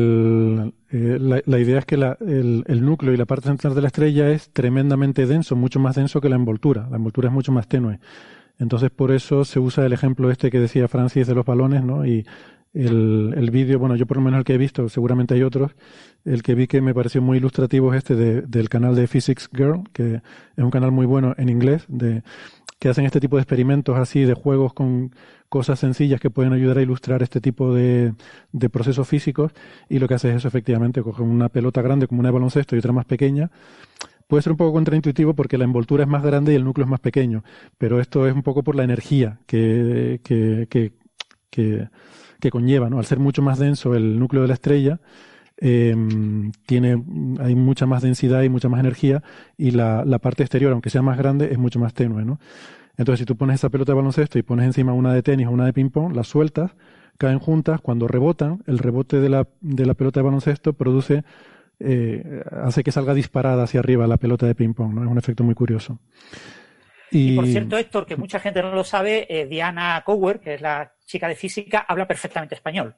la, 1.46 1.58
idea 1.60 1.78
es 1.78 1.84
que 1.86 1.94
el, 1.94 2.64
el, 2.66 2.84
núcleo 2.84 3.14
y 3.14 3.16
la 3.16 3.26
parte 3.26 3.46
central 3.46 3.76
de 3.76 3.80
la 3.82 3.86
estrella 3.86 4.28
es 4.30 4.52
tremendamente 4.52 5.24
denso, 5.26 5.54
mucho 5.54 5.78
más 5.78 5.94
denso 5.94 6.20
que 6.20 6.28
la 6.28 6.34
envoltura. 6.34 6.88
La 6.90 6.96
envoltura 6.96 7.28
es 7.28 7.32
mucho 7.32 7.52
más 7.52 7.68
tenue. 7.68 8.00
Entonces, 8.58 8.90
por 8.90 9.10
eso 9.12 9.44
se 9.44 9.58
usa 9.58 9.84
el 9.86 9.92
ejemplo 9.92 10.30
este 10.30 10.50
que 10.50 10.60
decía 10.60 10.88
Francis 10.88 11.26
de 11.26 11.34
los 11.34 11.44
balones, 11.44 11.82
¿no? 11.82 12.06
Y 12.06 12.24
El, 12.74 13.34
el 13.36 13.50
vídeo, 13.52 13.78
bueno, 13.78 13.94
yo 13.94 14.04
por 14.04 14.16
lo 14.16 14.22
menos 14.24 14.38
el 14.38 14.44
que 14.44 14.54
he 14.54 14.58
visto, 14.58 14.88
seguramente 14.88 15.34
hay 15.34 15.44
otros, 15.44 15.76
el 16.24 16.42
que 16.42 16.56
vi 16.56 16.66
que 16.66 16.80
me 16.80 16.92
pareció 16.92 17.22
muy 17.22 17.38
ilustrativo 17.38 17.94
es 17.94 17.98
este 17.98 18.16
de, 18.16 18.42
del 18.42 18.68
canal 18.68 18.96
de 18.96 19.06
Physics 19.06 19.48
Girl, 19.52 19.84
que 19.92 20.22
es 20.56 20.64
un 20.64 20.72
canal 20.72 20.90
muy 20.90 21.06
bueno 21.06 21.34
en 21.36 21.50
inglés, 21.50 21.84
de, 21.86 22.24
que 22.80 22.88
hacen 22.88 23.04
este 23.06 23.20
tipo 23.20 23.36
de 23.36 23.42
experimentos 23.42 23.96
así, 23.96 24.24
de 24.24 24.34
juegos 24.34 24.72
con 24.74 25.12
cosas 25.48 25.78
sencillas 25.78 26.20
que 26.20 26.30
pueden 26.30 26.52
ayudar 26.52 26.78
a 26.78 26.82
ilustrar 26.82 27.22
este 27.22 27.40
tipo 27.40 27.72
de, 27.72 28.14
de 28.50 28.68
procesos 28.68 29.06
físicos, 29.06 29.52
y 29.88 30.00
lo 30.00 30.08
que 30.08 30.14
hace 30.14 30.30
es 30.30 30.36
eso 30.38 30.48
efectivamente, 30.48 31.00
coge 31.00 31.22
una 31.22 31.48
pelota 31.50 31.80
grande 31.80 32.08
como 32.08 32.20
una 32.20 32.30
de 32.30 32.34
baloncesto 32.34 32.74
y 32.74 32.80
otra 32.80 32.92
más 32.92 33.04
pequeña, 33.04 33.52
puede 34.26 34.42
ser 34.42 34.52
un 34.52 34.56
poco 34.58 34.72
contraintuitivo 34.72 35.34
porque 35.34 35.58
la 35.58 35.64
envoltura 35.64 36.04
es 36.04 36.08
más 36.08 36.22
grande 36.22 36.52
y 36.52 36.56
el 36.56 36.64
núcleo 36.64 36.84
es 36.84 36.90
más 36.90 37.00
pequeño, 37.00 37.44
pero 37.78 38.00
esto 38.00 38.26
es 38.26 38.34
un 38.34 38.42
poco 38.42 38.62
por 38.62 38.74
la 38.74 38.84
energía 38.84 39.40
que, 39.46 40.20
que, 40.24 40.66
que, 40.70 40.92
que, 41.50 41.88
que 42.40 42.50
conlleva, 42.50 42.90
¿no? 42.90 42.98
Al 42.98 43.06
ser 43.06 43.18
mucho 43.18 43.42
más 43.42 43.58
denso 43.58 43.94
el 43.94 44.18
núcleo 44.18 44.42
de 44.42 44.48
la 44.48 44.54
estrella, 44.54 45.00
eh, 45.56 45.94
tiene, 46.66 47.02
hay 47.40 47.54
mucha 47.54 47.86
más 47.86 48.02
densidad 48.02 48.42
y 48.42 48.48
mucha 48.48 48.68
más 48.68 48.80
energía 48.80 49.22
y 49.56 49.70
la, 49.70 50.04
la, 50.04 50.18
parte 50.18 50.42
exterior, 50.42 50.72
aunque 50.72 50.90
sea 50.90 51.02
más 51.02 51.16
grande, 51.16 51.52
es 51.52 51.58
mucho 51.58 51.78
más 51.78 51.94
tenue, 51.94 52.24
¿no? 52.24 52.40
Entonces, 52.96 53.20
si 53.20 53.24
tú 53.24 53.36
pones 53.36 53.56
esa 53.56 53.70
pelota 53.70 53.92
de 53.92 53.96
baloncesto 53.96 54.38
y 54.38 54.42
pones 54.42 54.66
encima 54.66 54.92
una 54.92 55.12
de 55.12 55.22
tenis 55.22 55.46
o 55.46 55.50
una 55.50 55.66
de 55.66 55.72
ping-pong, 55.72 56.14
las 56.14 56.28
sueltas, 56.28 56.72
caen 57.18 57.38
juntas, 57.38 57.80
cuando 57.80 58.08
rebotan, 58.08 58.62
el 58.66 58.78
rebote 58.78 59.20
de 59.20 59.28
la, 59.28 59.48
de 59.60 59.86
la 59.86 59.94
pelota 59.94 60.20
de 60.20 60.24
baloncesto 60.24 60.72
produce, 60.72 61.24
eh, 61.80 62.42
hace 62.50 62.82
que 62.82 62.92
salga 62.92 63.14
disparada 63.14 63.64
hacia 63.64 63.80
arriba 63.80 64.06
la 64.06 64.16
pelota 64.16 64.46
de 64.46 64.54
ping-pong, 64.54 64.94
¿no? 64.94 65.02
Es 65.02 65.08
un 65.08 65.18
efecto 65.18 65.44
muy 65.44 65.54
curioso. 65.54 65.98
Y... 67.10 67.32
y, 67.32 67.36
por 67.36 67.46
cierto, 67.46 67.78
Héctor, 67.78 68.06
que 68.06 68.16
mucha 68.16 68.40
gente 68.40 68.62
no 68.62 68.74
lo 68.74 68.84
sabe, 68.84 69.26
eh, 69.28 69.46
Diana 69.46 70.02
Cower, 70.04 70.40
que 70.40 70.54
es 70.54 70.60
la 70.60 70.94
chica 71.04 71.28
de 71.28 71.36
física, 71.36 71.84
habla 71.86 72.06
perfectamente 72.06 72.54
español. 72.54 72.96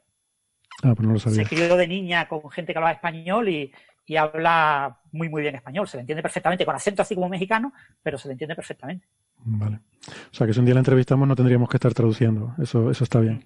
Ah, 0.83 0.95
pues 0.95 1.07
no 1.07 1.15
lo 1.15 1.19
sabía. 1.19 1.43
Se 1.43 1.49
crió 1.49 1.77
de 1.77 1.89
niña 1.89 2.29
con 2.29 2.51
gente 2.51 2.73
que 2.73 2.79
hablaba 2.79 2.93
español 2.93 3.49
y, 3.49 3.73
y, 4.07 4.17
habla 4.17 5.01
muy, 5.13 5.29
muy 5.29 5.43
bien 5.43 5.55
español. 5.55 5.89
Se 5.89 5.97
le 5.97 6.03
entiende 6.03 6.23
perfectamente, 6.23 6.65
con 6.65 6.75
acento 6.75 7.03
así 7.03 7.15
como 7.15 7.29
mexicano, 7.29 7.73
pero 8.03 8.19
se 8.19 8.29
le 8.29 8.33
entiende 8.33 8.55
perfectamente. 8.55 9.07
Vale. 9.45 9.81
O 10.09 10.35
sea, 10.35 10.47
que 10.47 10.53
si 10.53 10.61
un 10.61 10.67
día 10.67 10.75
la 10.75 10.81
entrevistamos 10.81 11.27
no 11.27 11.35
tendríamos 11.35 11.69
que 11.69 11.77
estar 11.77 11.93
traduciendo. 11.95 12.55
Eso, 12.63 12.91
eso 12.91 13.05
está 13.05 13.21
bien. 13.21 13.45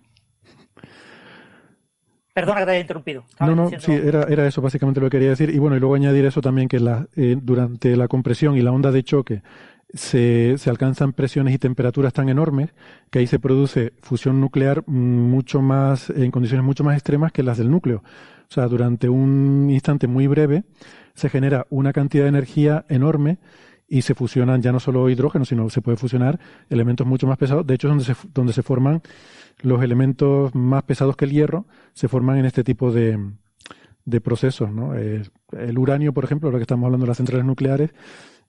Perdona 2.41 2.61
que 2.61 2.67
te 2.67 2.71
haya 2.73 2.81
interrumpido. 2.81 3.25
Estaba 3.29 3.51
no, 3.51 3.57
no, 3.57 3.71
diciendo... 3.71 4.03
sí, 4.03 4.09
era, 4.09 4.23
era 4.25 4.47
eso 4.47 4.63
básicamente 4.63 5.01
lo 5.01 5.07
que 5.07 5.17
quería 5.17 5.31
decir. 5.31 5.51
Y 5.51 5.59
bueno, 5.59 5.77
y 5.77 5.81
luego 5.81 5.95
añadir 5.95 6.25
eso 6.25 6.41
también, 6.41 6.69
que 6.69 6.81
la, 6.81 7.07
eh, 7.17 7.37
durante 7.41 7.97
la 7.97 8.09
compresión 8.09 8.57
y 8.57 8.63
la 8.63 8.73
onda 8.73 8.91
de 8.91 9.03
choque 9.03 9.43
se, 9.93 10.57
se, 10.57 10.71
alcanzan 10.71 11.13
presiones 11.13 11.55
y 11.55 11.59
temperaturas 11.59 12.13
tan 12.13 12.29
enormes 12.29 12.71
que 13.11 13.19
ahí 13.19 13.27
se 13.27 13.39
produce 13.39 13.93
fusión 14.01 14.41
nuclear 14.41 14.87
mucho 14.87 15.61
más, 15.61 16.11
en 16.11 16.31
condiciones 16.31 16.65
mucho 16.65 16.85
más 16.85 16.95
extremas 16.95 17.33
que 17.33 17.43
las 17.43 17.59
del 17.59 17.71
núcleo. 17.71 18.03
O 18.49 18.53
sea, 18.53 18.67
durante 18.67 19.09
un 19.09 19.69
instante 19.71 20.07
muy 20.07 20.27
breve 20.27 20.65
se 21.15 21.29
genera 21.29 21.67
una 21.71 21.93
cantidad 21.93 22.25
de 22.25 22.31
energía 22.31 22.85
enorme 22.89 23.39
y 23.91 24.03
se 24.03 24.15
fusionan 24.15 24.63
ya 24.63 24.71
no 24.71 24.79
solo 24.79 25.11
hidrógeno, 25.11 25.45
sino 25.45 25.69
se 25.69 25.83
puede 25.83 25.97
fusionar 25.97 26.39
elementos 26.71 27.07
mucho 27.07 27.27
más 27.27 27.37
pesados. 27.37 27.67
De 27.67 27.75
hecho, 27.75 27.89
es 27.89 27.91
donde 27.91 28.05
se, 28.05 28.15
donde 28.33 28.53
se 28.53 28.63
forman 28.63 29.03
los 29.63 29.83
elementos 29.83 30.55
más 30.55 30.85
pesados 30.85 31.17
que 31.17 31.25
el 31.25 31.33
hierro, 31.33 31.67
se 31.93 32.07
forman 32.07 32.39
en 32.39 32.47
este 32.47 32.63
tipo 32.63 32.93
de, 32.93 33.19
de 34.05 34.21
procesos. 34.21 34.71
¿no? 34.71 34.97
Eh, 34.97 35.23
el 35.59 35.77
uranio, 35.77 36.15
por 36.15 36.23
ejemplo, 36.23 36.53
lo 36.53 36.59
que 36.59 36.63
estamos 36.63 36.87
hablando 36.87 37.05
de 37.05 37.09
las 37.09 37.17
centrales 37.17 37.45
nucleares, 37.45 37.91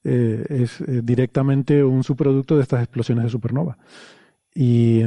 eh, 0.03 0.45
es 0.47 0.79
eh, 0.81 1.01
directamente 1.03 1.83
un 1.83 2.03
subproducto 2.03 2.55
de 2.55 2.61
estas 2.61 2.83
explosiones 2.83 3.23
de 3.23 3.29
supernova. 3.31 3.79
Y, 4.53 5.01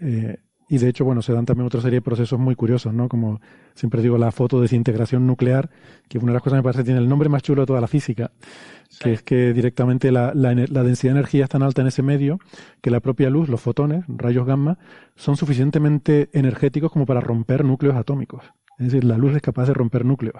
eh, 0.00 0.36
y 0.68 0.78
de 0.78 0.88
hecho, 0.88 1.04
bueno, 1.04 1.20
se 1.20 1.34
dan 1.34 1.44
también 1.44 1.66
otra 1.66 1.82
serie 1.82 1.98
de 1.98 2.02
procesos 2.02 2.38
muy 2.38 2.54
curiosos, 2.54 2.94
¿no? 2.94 3.08
Como 3.08 3.40
siempre 3.74 4.00
digo, 4.00 4.16
la 4.16 4.32
foto 4.32 4.56
de 4.56 4.62
desintegración 4.62 5.26
nuclear, 5.26 5.68
que 6.08 6.16
una 6.16 6.28
de 6.28 6.32
las 6.34 6.42
cosas 6.42 6.56
que 6.56 6.60
me 6.60 6.62
parece 6.62 6.80
que 6.80 6.86
tiene 6.86 7.00
el 7.00 7.08
nombre 7.08 7.28
más 7.28 7.42
chulo 7.42 7.62
de 7.62 7.66
toda 7.66 7.80
la 7.82 7.88
física, 7.88 8.30
sí. 8.92 9.04
que 9.04 9.12
es 9.12 9.22
que 9.22 9.52
directamente 9.52 10.12
la, 10.12 10.32
la, 10.34 10.54
la, 10.54 10.82
densidad 10.82 11.14
de 11.14 11.18
energía 11.18 11.44
es 11.44 11.50
tan 11.50 11.62
alta 11.62 11.80
en 11.80 11.88
ese 11.88 12.02
medio 12.02 12.38
que 12.80 12.90
la 12.90 13.00
propia 13.00 13.30
luz, 13.30 13.48
los 13.48 13.60
fotones, 13.60 14.04
rayos 14.08 14.46
gamma, 14.46 14.78
son 15.16 15.36
suficientemente 15.36 16.28
energéticos 16.32 16.92
como 16.92 17.06
para 17.06 17.20
romper 17.20 17.64
núcleos 17.64 17.96
atómicos. 17.96 18.44
Es 18.78 18.86
decir, 18.86 19.04
la 19.04 19.16
luz 19.16 19.34
es 19.34 19.42
capaz 19.42 19.66
de 19.66 19.74
romper 19.74 20.04
núcleos. 20.04 20.36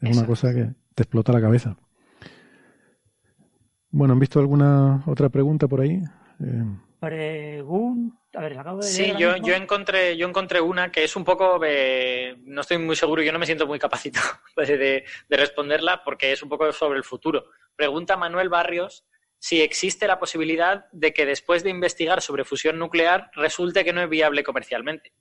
Es 0.00 0.08
Exacto. 0.08 0.18
una 0.18 0.26
cosa 0.26 0.54
que 0.54 0.70
te 0.94 1.02
explota 1.02 1.32
la 1.32 1.40
cabeza. 1.40 1.76
Bueno, 3.90 4.14
¿han 4.14 4.20
visto 4.20 4.40
alguna 4.40 5.02
otra 5.06 5.28
pregunta 5.28 5.68
por 5.68 5.82
ahí? 5.82 6.02
Eh... 6.40 6.64
Pregunta. 7.02 8.38
A 8.38 8.42
ver, 8.42 8.56
acabo 8.56 8.78
de 8.78 8.86
sí, 8.86 9.12
yo, 9.18 9.36
yo, 9.38 9.54
encontré, 9.54 10.16
yo 10.16 10.28
encontré 10.28 10.60
una 10.60 10.92
que 10.92 11.02
es 11.02 11.16
un 11.16 11.24
poco. 11.24 11.60
Eh, 11.64 12.36
no 12.44 12.60
estoy 12.60 12.78
muy 12.78 12.94
seguro, 12.94 13.22
yo 13.22 13.32
no 13.32 13.40
me 13.40 13.46
siento 13.46 13.66
muy 13.66 13.80
capacitado 13.80 14.28
de, 14.56 14.78
de, 14.78 15.04
de, 15.28 15.36
responderla 15.36 16.04
porque 16.04 16.30
es 16.30 16.44
un 16.44 16.48
poco 16.48 16.70
sobre 16.72 16.98
el 16.98 17.04
futuro. 17.04 17.46
Pregunta 17.74 18.16
Manuel 18.16 18.48
Barrios 18.48 19.04
si 19.40 19.60
existe 19.60 20.06
la 20.06 20.20
posibilidad 20.20 20.86
de 20.92 21.12
que 21.12 21.26
después 21.26 21.64
de 21.64 21.70
investigar 21.70 22.22
sobre 22.22 22.44
fusión 22.44 22.78
nuclear 22.78 23.32
resulte 23.34 23.84
que 23.84 23.92
no 23.92 24.00
es 24.00 24.08
viable 24.08 24.44
comercialmente. 24.44 25.12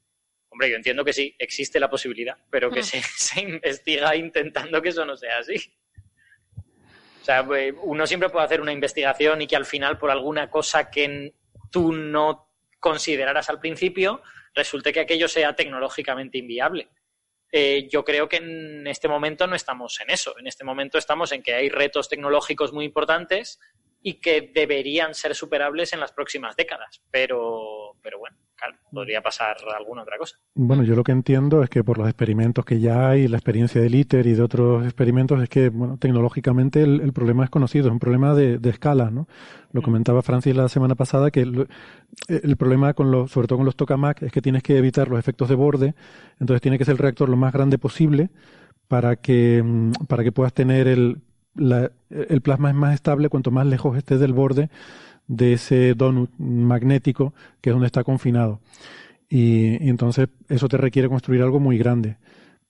Hombre, 0.49 0.69
yo 0.69 0.75
entiendo 0.75 1.03
que 1.03 1.13
sí, 1.13 1.35
existe 1.39 1.79
la 1.79 1.89
posibilidad, 1.89 2.37
pero 2.51 2.69
que 2.69 2.81
mm. 2.81 2.83
se, 2.83 3.01
se 3.17 3.41
investiga 3.41 4.15
intentando 4.15 4.83
que 4.83 4.89
eso 4.89 5.03
no 5.03 5.17
sea 5.17 5.39
así. 5.39 5.55
O 7.21 7.23
sea, 7.23 7.43
uno 7.81 8.05
siempre 8.05 8.29
puede 8.29 8.45
hacer 8.45 8.61
una 8.61 8.71
investigación 8.71 9.41
y 9.41 9.47
que 9.47 9.55
al 9.55 9.65
final, 9.65 9.97
por 9.97 10.11
alguna 10.11 10.51
cosa 10.51 10.91
que 10.91 11.33
tú 11.71 11.91
no 11.93 12.49
consideraras 12.79 13.49
al 13.49 13.59
principio, 13.59 14.21
resulte 14.53 14.93
que 14.93 14.99
aquello 14.99 15.27
sea 15.27 15.55
tecnológicamente 15.55 16.37
inviable. 16.37 16.89
Eh, 17.51 17.87
yo 17.89 18.05
creo 18.05 18.29
que 18.29 18.37
en 18.37 18.87
este 18.87 19.07
momento 19.07 19.45
no 19.45 19.55
estamos 19.55 19.99
en 19.99 20.09
eso. 20.09 20.37
En 20.39 20.47
este 20.47 20.63
momento 20.63 20.97
estamos 20.97 21.31
en 21.31 21.43
que 21.43 21.53
hay 21.53 21.69
retos 21.69 22.07
tecnológicos 22.07 22.71
muy 22.71 22.85
importantes 22.85 23.59
y 24.01 24.15
que 24.15 24.51
deberían 24.53 25.13
ser 25.13 25.35
superables 25.35 25.93
en 25.93 25.99
las 25.99 26.11
próximas 26.11 26.55
décadas. 26.55 27.01
Pero, 27.11 27.80
pero 28.03 28.19
bueno, 28.19 28.35
claro, 28.55 28.75
podría 28.91 29.21
pasar 29.21 29.57
alguna 29.77 30.03
otra 30.03 30.17
cosa. 30.17 30.37
Bueno, 30.55 30.83
yo 30.83 30.95
lo 30.95 31.03
que 31.03 31.11
entiendo 31.11 31.63
es 31.63 31.69
que 31.69 31.83
por 31.83 31.97
los 31.97 32.07
experimentos 32.07 32.65
que 32.65 32.79
ya 32.79 33.09
hay, 33.09 33.27
la 33.27 33.37
experiencia 33.37 33.81
del 33.81 33.95
ITER 33.95 34.27
y 34.27 34.33
de 34.33 34.41
otros 34.41 34.83
experimentos, 34.85 35.41
es 35.41 35.49
que 35.49 35.69
bueno, 35.69 35.97
tecnológicamente 35.97 36.81
el, 36.81 37.01
el 37.01 37.13
problema 37.13 37.43
es 37.43 37.49
conocido, 37.49 37.87
es 37.87 37.91
un 37.91 37.99
problema 37.99 38.33
de, 38.33 38.57
de 38.57 38.69
escala, 38.69 39.09
¿no? 39.11 39.27
Lo 39.71 39.81
comentaba 39.81 40.21
Francis 40.21 40.55
la 40.55 40.67
semana 40.69 40.95
pasada 40.95 41.31
que 41.31 41.41
el, 41.41 41.67
el, 42.27 42.57
problema 42.57 42.93
con 42.93 43.11
los, 43.11 43.31
sobre 43.31 43.47
todo 43.47 43.57
con 43.57 43.65
los 43.65 43.75
tokamak, 43.75 44.21
es 44.23 44.31
que 44.31 44.41
tienes 44.41 44.63
que 44.63 44.77
evitar 44.77 45.07
los 45.07 45.19
efectos 45.19 45.49
de 45.49 45.55
borde, 45.55 45.95
entonces 46.39 46.61
tiene 46.61 46.77
que 46.77 46.85
ser 46.85 46.93
el 46.93 46.97
reactor 46.97 47.29
lo 47.29 47.37
más 47.37 47.53
grande 47.53 47.77
posible 47.77 48.29
para 48.87 49.15
que, 49.15 49.63
para 50.07 50.23
que 50.23 50.31
puedas 50.31 50.53
tener 50.53 50.87
el, 50.87 51.21
la, 51.55 51.91
el 52.09 52.41
plasma 52.41 52.69
es 52.69 52.75
más 52.75 52.93
estable 52.93 53.29
cuanto 53.29 53.51
más 53.51 53.65
lejos 53.65 53.97
esté 53.97 54.17
del 54.17 54.33
borde 54.33 54.69
de 55.31 55.53
ese 55.53 55.93
donut 55.93 56.29
magnético 56.37 57.33
que 57.61 57.69
es 57.69 57.73
donde 57.73 57.87
está 57.87 58.03
confinado. 58.03 58.59
Y, 59.29 59.83
y, 59.83 59.89
entonces 59.89 60.27
eso 60.49 60.67
te 60.67 60.75
requiere 60.75 61.07
construir 61.07 61.41
algo 61.41 61.61
muy 61.61 61.77
grande, 61.77 62.17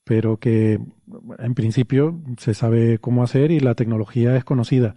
pero 0.03 0.37
que 0.37 0.79
en 1.39 1.55
principio 1.55 2.21
se 2.37 2.53
sabe 2.53 2.99
cómo 2.99 3.23
hacer 3.23 3.49
y 3.49 3.59
la 3.59 3.73
tecnología 3.73 4.37
es 4.37 4.43
conocida. 4.43 4.95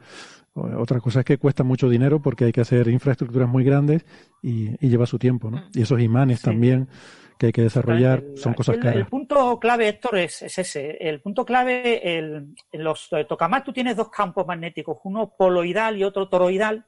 Otra 0.52 1.00
cosa 1.00 1.20
es 1.20 1.24
que 1.24 1.38
cuesta 1.38 1.64
mucho 1.64 1.88
dinero 1.88 2.20
porque 2.20 2.44
hay 2.44 2.52
que 2.52 2.60
hacer 2.60 2.86
infraestructuras 2.88 3.48
muy 3.48 3.64
grandes 3.64 4.04
y, 4.42 4.70
y 4.84 4.88
lleva 4.88 5.06
su 5.06 5.18
tiempo, 5.18 5.50
¿no? 5.50 5.64
Y 5.74 5.82
esos 5.82 6.00
imanes 6.00 6.40
sí. 6.40 6.44
también 6.44 6.88
que 7.38 7.46
hay 7.46 7.52
que 7.52 7.62
desarrollar 7.62 8.22
el, 8.22 8.38
son 8.38 8.54
cosas 8.54 8.76
el, 8.76 8.82
caras. 8.82 8.98
El 8.98 9.06
punto 9.06 9.58
clave, 9.58 9.88
Héctor, 9.88 10.18
es, 10.18 10.42
es 10.42 10.58
ese. 10.58 10.96
El 11.00 11.22
punto 11.22 11.44
clave, 11.44 12.18
el, 12.18 12.54
en 12.70 12.84
los 12.84 13.08
tokamak 13.26 13.64
tú 13.64 13.72
tienes 13.72 13.96
dos 13.96 14.10
campos 14.10 14.46
magnéticos, 14.46 14.98
uno 15.04 15.34
poloidal 15.36 15.96
y 15.96 16.04
otro 16.04 16.28
toroidal, 16.28 16.86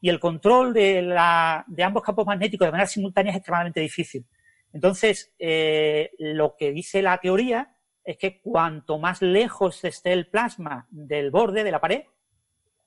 y 0.00 0.08
el 0.08 0.20
control 0.20 0.72
de, 0.72 1.02
la, 1.02 1.64
de 1.66 1.82
ambos 1.82 2.02
campos 2.02 2.26
magnéticos 2.26 2.66
de 2.66 2.72
manera 2.72 2.88
simultánea 2.88 3.32
es 3.32 3.38
extremadamente 3.38 3.80
difícil. 3.80 4.26
Entonces, 4.72 5.32
eh, 5.38 6.10
lo 6.18 6.56
que 6.56 6.72
dice 6.72 7.02
la 7.02 7.18
teoría 7.18 7.76
es 8.04 8.18
que 8.18 8.40
cuanto 8.40 8.98
más 8.98 9.22
lejos 9.22 9.84
esté 9.84 10.12
el 10.12 10.28
plasma 10.28 10.86
del 10.90 11.30
borde 11.30 11.64
de 11.64 11.70
la 11.70 11.80
pared, 11.80 12.02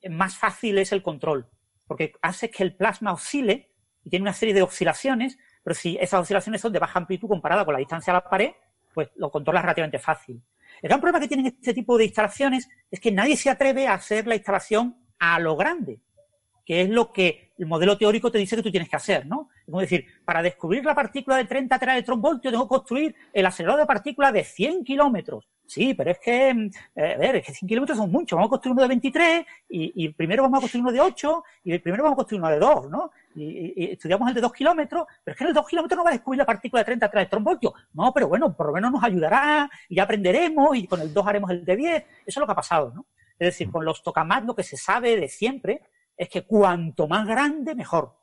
más 0.09 0.37
fácil 0.37 0.77
es 0.77 0.91
el 0.91 1.03
control, 1.03 1.49
porque 1.87 2.13
hace 2.21 2.49
que 2.49 2.63
el 2.63 2.75
plasma 2.75 3.11
oscile 3.11 3.71
y 4.03 4.09
tiene 4.09 4.23
una 4.23 4.33
serie 4.33 4.53
de 4.53 4.61
oscilaciones 4.61 5.37
pero 5.63 5.75
si 5.75 5.97
esas 5.99 6.21
oscilaciones 6.21 6.61
son 6.61 6.73
de 6.73 6.79
baja 6.79 6.99
amplitud 6.99 7.27
comparada 7.27 7.65
con 7.65 7.73
la 7.73 7.79
distancia 7.79 8.11
a 8.11 8.15
la 8.15 8.29
pared, 8.29 8.51
pues 8.93 9.09
lo 9.15 9.29
controlas 9.29 9.63
relativamente 9.63 9.99
fácil. 9.99 10.41
El 10.81 10.87
gran 10.87 10.99
problema 10.99 11.19
que 11.19 11.27
tienen 11.27 11.47
este 11.47 11.73
tipo 11.73 11.97
de 11.97 12.05
instalaciones 12.05 12.69
es 12.89 12.99
que 12.99 13.11
nadie 13.11 13.35
se 13.37 13.49
atreve 13.49 13.87
a 13.87 13.93
hacer 13.93 14.27
la 14.27 14.35
instalación 14.35 14.97
a 15.19 15.39
lo 15.39 15.55
grande, 15.55 15.99
que 16.69 16.81
es 16.81 16.89
lo 16.91 17.11
que 17.11 17.53
el 17.57 17.65
modelo 17.65 17.97
teórico 17.97 18.31
te 18.31 18.37
dice 18.37 18.55
que 18.55 18.61
tú 18.61 18.69
tienes 18.69 18.87
que 18.87 18.95
hacer, 18.95 19.25
¿no? 19.25 19.49
Es 19.57 19.65
como 19.65 19.81
decir, 19.81 20.05
para 20.23 20.43
descubrir 20.43 20.85
la 20.85 20.93
partícula 20.93 21.35
de 21.37 21.45
30 21.45 21.79
teraelectronvoltios 21.79 22.51
tengo 22.51 22.65
que 22.65 22.75
construir 22.75 23.15
el 23.33 23.43
acelerador 23.47 23.79
de 23.81 23.87
partículas 23.87 24.31
de 24.33 24.43
100 24.43 24.83
kilómetros. 24.83 25.49
Sí, 25.65 25.95
pero 25.95 26.11
es 26.11 26.19
que, 26.19 26.69
eh, 26.95 27.13
a 27.15 27.17
ver, 27.17 27.37
es 27.37 27.47
que 27.47 27.53
100 27.53 27.67
kilómetros 27.67 27.97
son 27.97 28.11
muchos. 28.11 28.37
Vamos 28.37 28.49
a 28.49 28.51
construir 28.51 28.73
uno 28.73 28.83
de 28.83 28.87
23 28.87 29.45
y, 29.67 30.09
primero 30.09 30.43
vamos 30.43 30.59
a 30.59 30.61
construir 30.61 30.83
uno 30.83 30.91
de 30.91 31.01
8 31.01 31.43
y 31.63 31.79
primero 31.79 32.03
vamos 32.03 32.17
a 32.17 32.17
construir 32.17 32.39
uno 32.39 32.51
de 32.51 32.59
2, 32.59 32.89
¿no? 32.91 33.11
Y, 33.35 33.93
estudiamos 33.93 34.29
el 34.29 34.35
de 34.35 34.41
2 34.41 34.53
kilómetros, 34.53 35.07
pero 35.23 35.33
es 35.33 35.37
que 35.39 35.43
en 35.45 35.47
el 35.47 35.53
2 35.55 35.67
kilómetros 35.67 35.97
no 35.97 36.03
va 36.03 36.11
a 36.11 36.13
descubrir 36.13 36.37
la 36.37 36.45
partícula 36.45 36.81
de 36.81 36.85
33 36.85 37.21
electronvoltios. 37.21 37.73
No, 37.95 38.13
pero 38.13 38.27
bueno, 38.27 38.55
por 38.55 38.67
lo 38.67 38.73
menos 38.73 38.91
nos 38.91 39.03
ayudará 39.03 39.67
y 39.87 39.95
ya 39.95 40.03
aprenderemos 40.03 40.77
y 40.77 40.85
con 40.85 41.01
el 41.01 41.11
2 41.11 41.25
haremos 41.25 41.49
el 41.49 41.65
de 41.65 41.75
10. 41.75 41.95
Eso 41.97 42.07
es 42.27 42.37
lo 42.37 42.45
que 42.45 42.51
ha 42.51 42.55
pasado, 42.55 42.91
¿no? 42.93 43.07
Es 43.39 43.47
decir, 43.47 43.71
con 43.71 43.83
los 43.83 44.03
tokamats 44.03 44.45
lo 44.45 44.53
que 44.53 44.61
se 44.61 44.77
sabe 44.77 45.15
de 45.15 45.27
siempre 45.27 45.81
es 46.19 46.27
que 46.27 46.41
cuanto 46.41 47.07
más 47.07 47.25
grande, 47.25 47.73
mejor. 47.73 48.13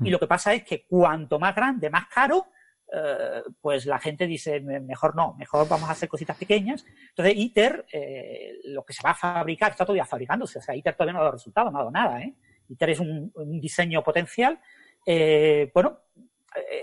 Y 0.00 0.10
lo 0.10 0.20
que 0.20 0.28
pasa 0.28 0.54
es 0.54 0.62
que 0.62 0.86
cuanto 0.86 1.40
más 1.40 1.54
grande, 1.54 1.90
más 1.90 2.06
caro, 2.06 2.46
eh, 2.92 3.42
pues 3.60 3.84
la 3.84 3.98
gente 3.98 4.28
dice, 4.28 4.60
mejor 4.60 5.16
no, 5.16 5.34
mejor 5.34 5.68
vamos 5.68 5.88
a 5.88 5.92
hacer 5.92 6.08
cositas 6.08 6.36
pequeñas. 6.36 6.86
Entonces, 7.08 7.34
ITER, 7.36 7.84
eh, 7.92 8.60
lo 8.66 8.84
que 8.84 8.92
se 8.92 9.02
va 9.02 9.10
a 9.10 9.14
fabricar, 9.14 9.72
está 9.72 9.84
todavía 9.84 10.04
fabricándose. 10.04 10.60
O 10.60 10.62
sea, 10.62 10.76
ITER 10.76 10.94
todavía 10.94 11.14
no 11.14 11.18
ha 11.18 11.22
dado 11.22 11.32
resultado, 11.32 11.70
no 11.72 11.78
ha 11.78 11.80
dado 11.80 11.90
nada. 11.90 12.22
¿eh? 12.22 12.32
ITER 12.68 12.90
es 12.90 13.00
un, 13.00 13.32
diseño 13.60 14.04
potencial. 14.04 14.60
Eh, 15.04 15.68
bueno, 15.74 15.98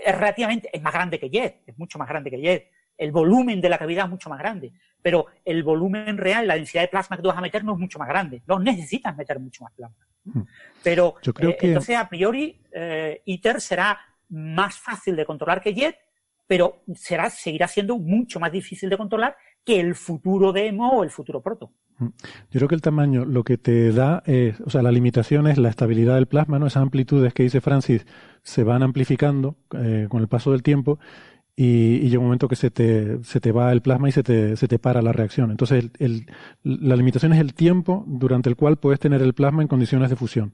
es 0.04 0.14
relativamente, 0.14 0.68
es 0.70 0.82
más 0.82 0.92
grande 0.92 1.18
que 1.18 1.30
JET, 1.30 1.62
es 1.66 1.78
mucho 1.78 1.98
más 1.98 2.08
grande 2.08 2.30
que 2.30 2.38
JET. 2.38 2.70
El 2.98 3.12
volumen 3.12 3.62
de 3.62 3.70
la 3.70 3.78
cavidad 3.78 4.04
es 4.04 4.10
mucho 4.10 4.28
más 4.28 4.38
grande, 4.38 4.74
pero 5.00 5.24
el 5.42 5.62
volumen 5.62 6.18
real, 6.18 6.46
la 6.46 6.56
densidad 6.56 6.82
de 6.82 6.88
plasma 6.88 7.16
que 7.16 7.22
tú 7.22 7.28
vas 7.28 7.38
a 7.38 7.40
meter 7.40 7.64
no 7.64 7.72
es 7.72 7.78
mucho 7.78 7.98
más 7.98 8.08
grande. 8.08 8.42
No 8.46 8.58
necesitas 8.58 9.16
meter 9.16 9.38
mucho 9.38 9.64
más 9.64 9.72
plasma. 9.72 10.09
Hmm. 10.32 10.42
Pero 10.82 11.14
Yo 11.22 11.34
creo 11.34 11.56
que... 11.58 11.68
entonces, 11.68 11.96
a 11.96 12.08
priori, 12.08 12.60
ITER 13.24 13.60
será 13.60 13.98
más 14.30 14.78
fácil 14.78 15.16
de 15.16 15.26
controlar 15.26 15.60
que 15.60 15.74
Jet, 15.74 15.96
pero 16.46 16.82
será, 16.94 17.30
seguirá 17.30 17.68
siendo 17.68 17.98
mucho 17.98 18.40
más 18.40 18.50
difícil 18.50 18.90
de 18.90 18.96
controlar 18.96 19.36
que 19.64 19.78
el 19.78 19.94
futuro 19.94 20.52
demo 20.52 20.90
o 20.90 21.04
el 21.04 21.10
futuro 21.10 21.42
proto. 21.42 21.72
Mm. 21.98 22.06
Yo 22.50 22.58
creo 22.58 22.68
que 22.68 22.74
el 22.74 22.80
tamaño 22.80 23.24
lo 23.24 23.44
que 23.44 23.58
te 23.58 23.92
da 23.92 24.22
es, 24.26 24.60
o 24.60 24.70
sea, 24.70 24.82
la 24.82 24.90
limitación 24.90 25.46
es 25.46 25.58
la 25.58 25.68
estabilidad 25.68 26.14
del 26.14 26.26
plasma, 26.26 26.58
¿no? 26.58 26.66
Esas 26.66 26.82
amplitudes 26.82 27.34
que 27.34 27.42
dice 27.42 27.60
Francis 27.60 28.06
se 28.42 28.64
van 28.64 28.82
amplificando 28.82 29.56
eh, 29.76 30.06
con 30.08 30.22
el 30.22 30.28
paso 30.28 30.52
del 30.52 30.62
tiempo 30.62 30.98
y, 31.60 31.96
y, 31.96 32.08
llega 32.08 32.20
un 32.20 32.24
momento 32.24 32.48
que 32.48 32.56
se 32.56 32.70
te, 32.70 33.22
se 33.22 33.38
te 33.38 33.52
va 33.52 33.70
el 33.70 33.82
plasma 33.82 34.08
y 34.08 34.12
se 34.12 34.22
te, 34.22 34.56
se 34.56 34.66
te 34.66 34.78
para 34.78 35.02
la 35.02 35.12
reacción. 35.12 35.50
Entonces, 35.50 35.90
el, 35.98 36.26
la 36.62 36.96
limitación 36.96 37.34
es 37.34 37.38
el 37.38 37.52
tiempo 37.52 38.02
durante 38.06 38.48
el 38.48 38.56
cual 38.56 38.78
puedes 38.78 38.98
tener 38.98 39.20
el 39.20 39.34
plasma 39.34 39.60
en 39.60 39.68
condiciones 39.68 40.08
de 40.08 40.16
fusión 40.16 40.52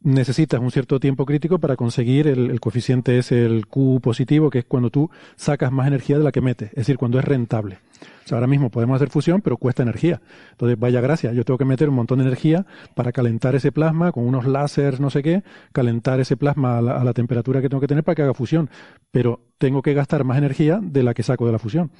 necesitas 0.00 0.60
un 0.60 0.70
cierto 0.70 1.00
tiempo 1.00 1.24
crítico 1.26 1.58
para 1.58 1.76
conseguir 1.76 2.26
el, 2.28 2.60
coeficiente 2.60 3.18
es 3.18 3.32
el 3.32 3.66
Q 3.66 4.00
positivo, 4.02 4.50
que 4.50 4.60
es 4.60 4.64
cuando 4.64 4.90
tú 4.90 5.10
sacas 5.36 5.72
más 5.72 5.86
energía 5.86 6.18
de 6.18 6.24
la 6.24 6.32
que 6.32 6.40
metes, 6.40 6.70
es 6.70 6.76
decir, 6.76 6.98
cuando 6.98 7.18
es 7.18 7.24
rentable. 7.24 7.78
O 8.24 8.28
sea, 8.28 8.36
ahora 8.36 8.46
mismo 8.46 8.70
podemos 8.70 8.96
hacer 8.96 9.10
fusión, 9.10 9.40
pero 9.40 9.56
cuesta 9.56 9.82
energía. 9.82 10.20
Entonces, 10.52 10.78
vaya 10.78 11.00
gracia, 11.00 11.32
yo 11.32 11.44
tengo 11.44 11.58
que 11.58 11.64
meter 11.64 11.88
un 11.88 11.96
montón 11.96 12.18
de 12.18 12.24
energía 12.24 12.66
para 12.94 13.12
calentar 13.12 13.54
ese 13.54 13.72
plasma 13.72 14.12
con 14.12 14.24
unos 14.24 14.46
láseres, 14.46 15.00
no 15.00 15.10
sé 15.10 15.22
qué, 15.22 15.42
calentar 15.72 16.20
ese 16.20 16.36
plasma 16.36 16.78
a 16.78 16.82
la, 16.82 17.12
temperatura 17.12 17.60
que 17.60 17.68
tengo 17.68 17.80
que 17.80 17.88
tener 17.88 18.04
para 18.04 18.14
que 18.14 18.22
haga 18.22 18.34
fusión. 18.34 18.70
Pero 19.10 19.40
tengo 19.58 19.82
que 19.82 19.94
gastar 19.94 20.24
más 20.24 20.38
energía 20.38 20.80
de 20.82 21.02
la 21.02 21.14
que 21.14 21.22
saco 21.22 21.46
de 21.46 21.52
la 21.52 21.58
fusión. 21.58 21.90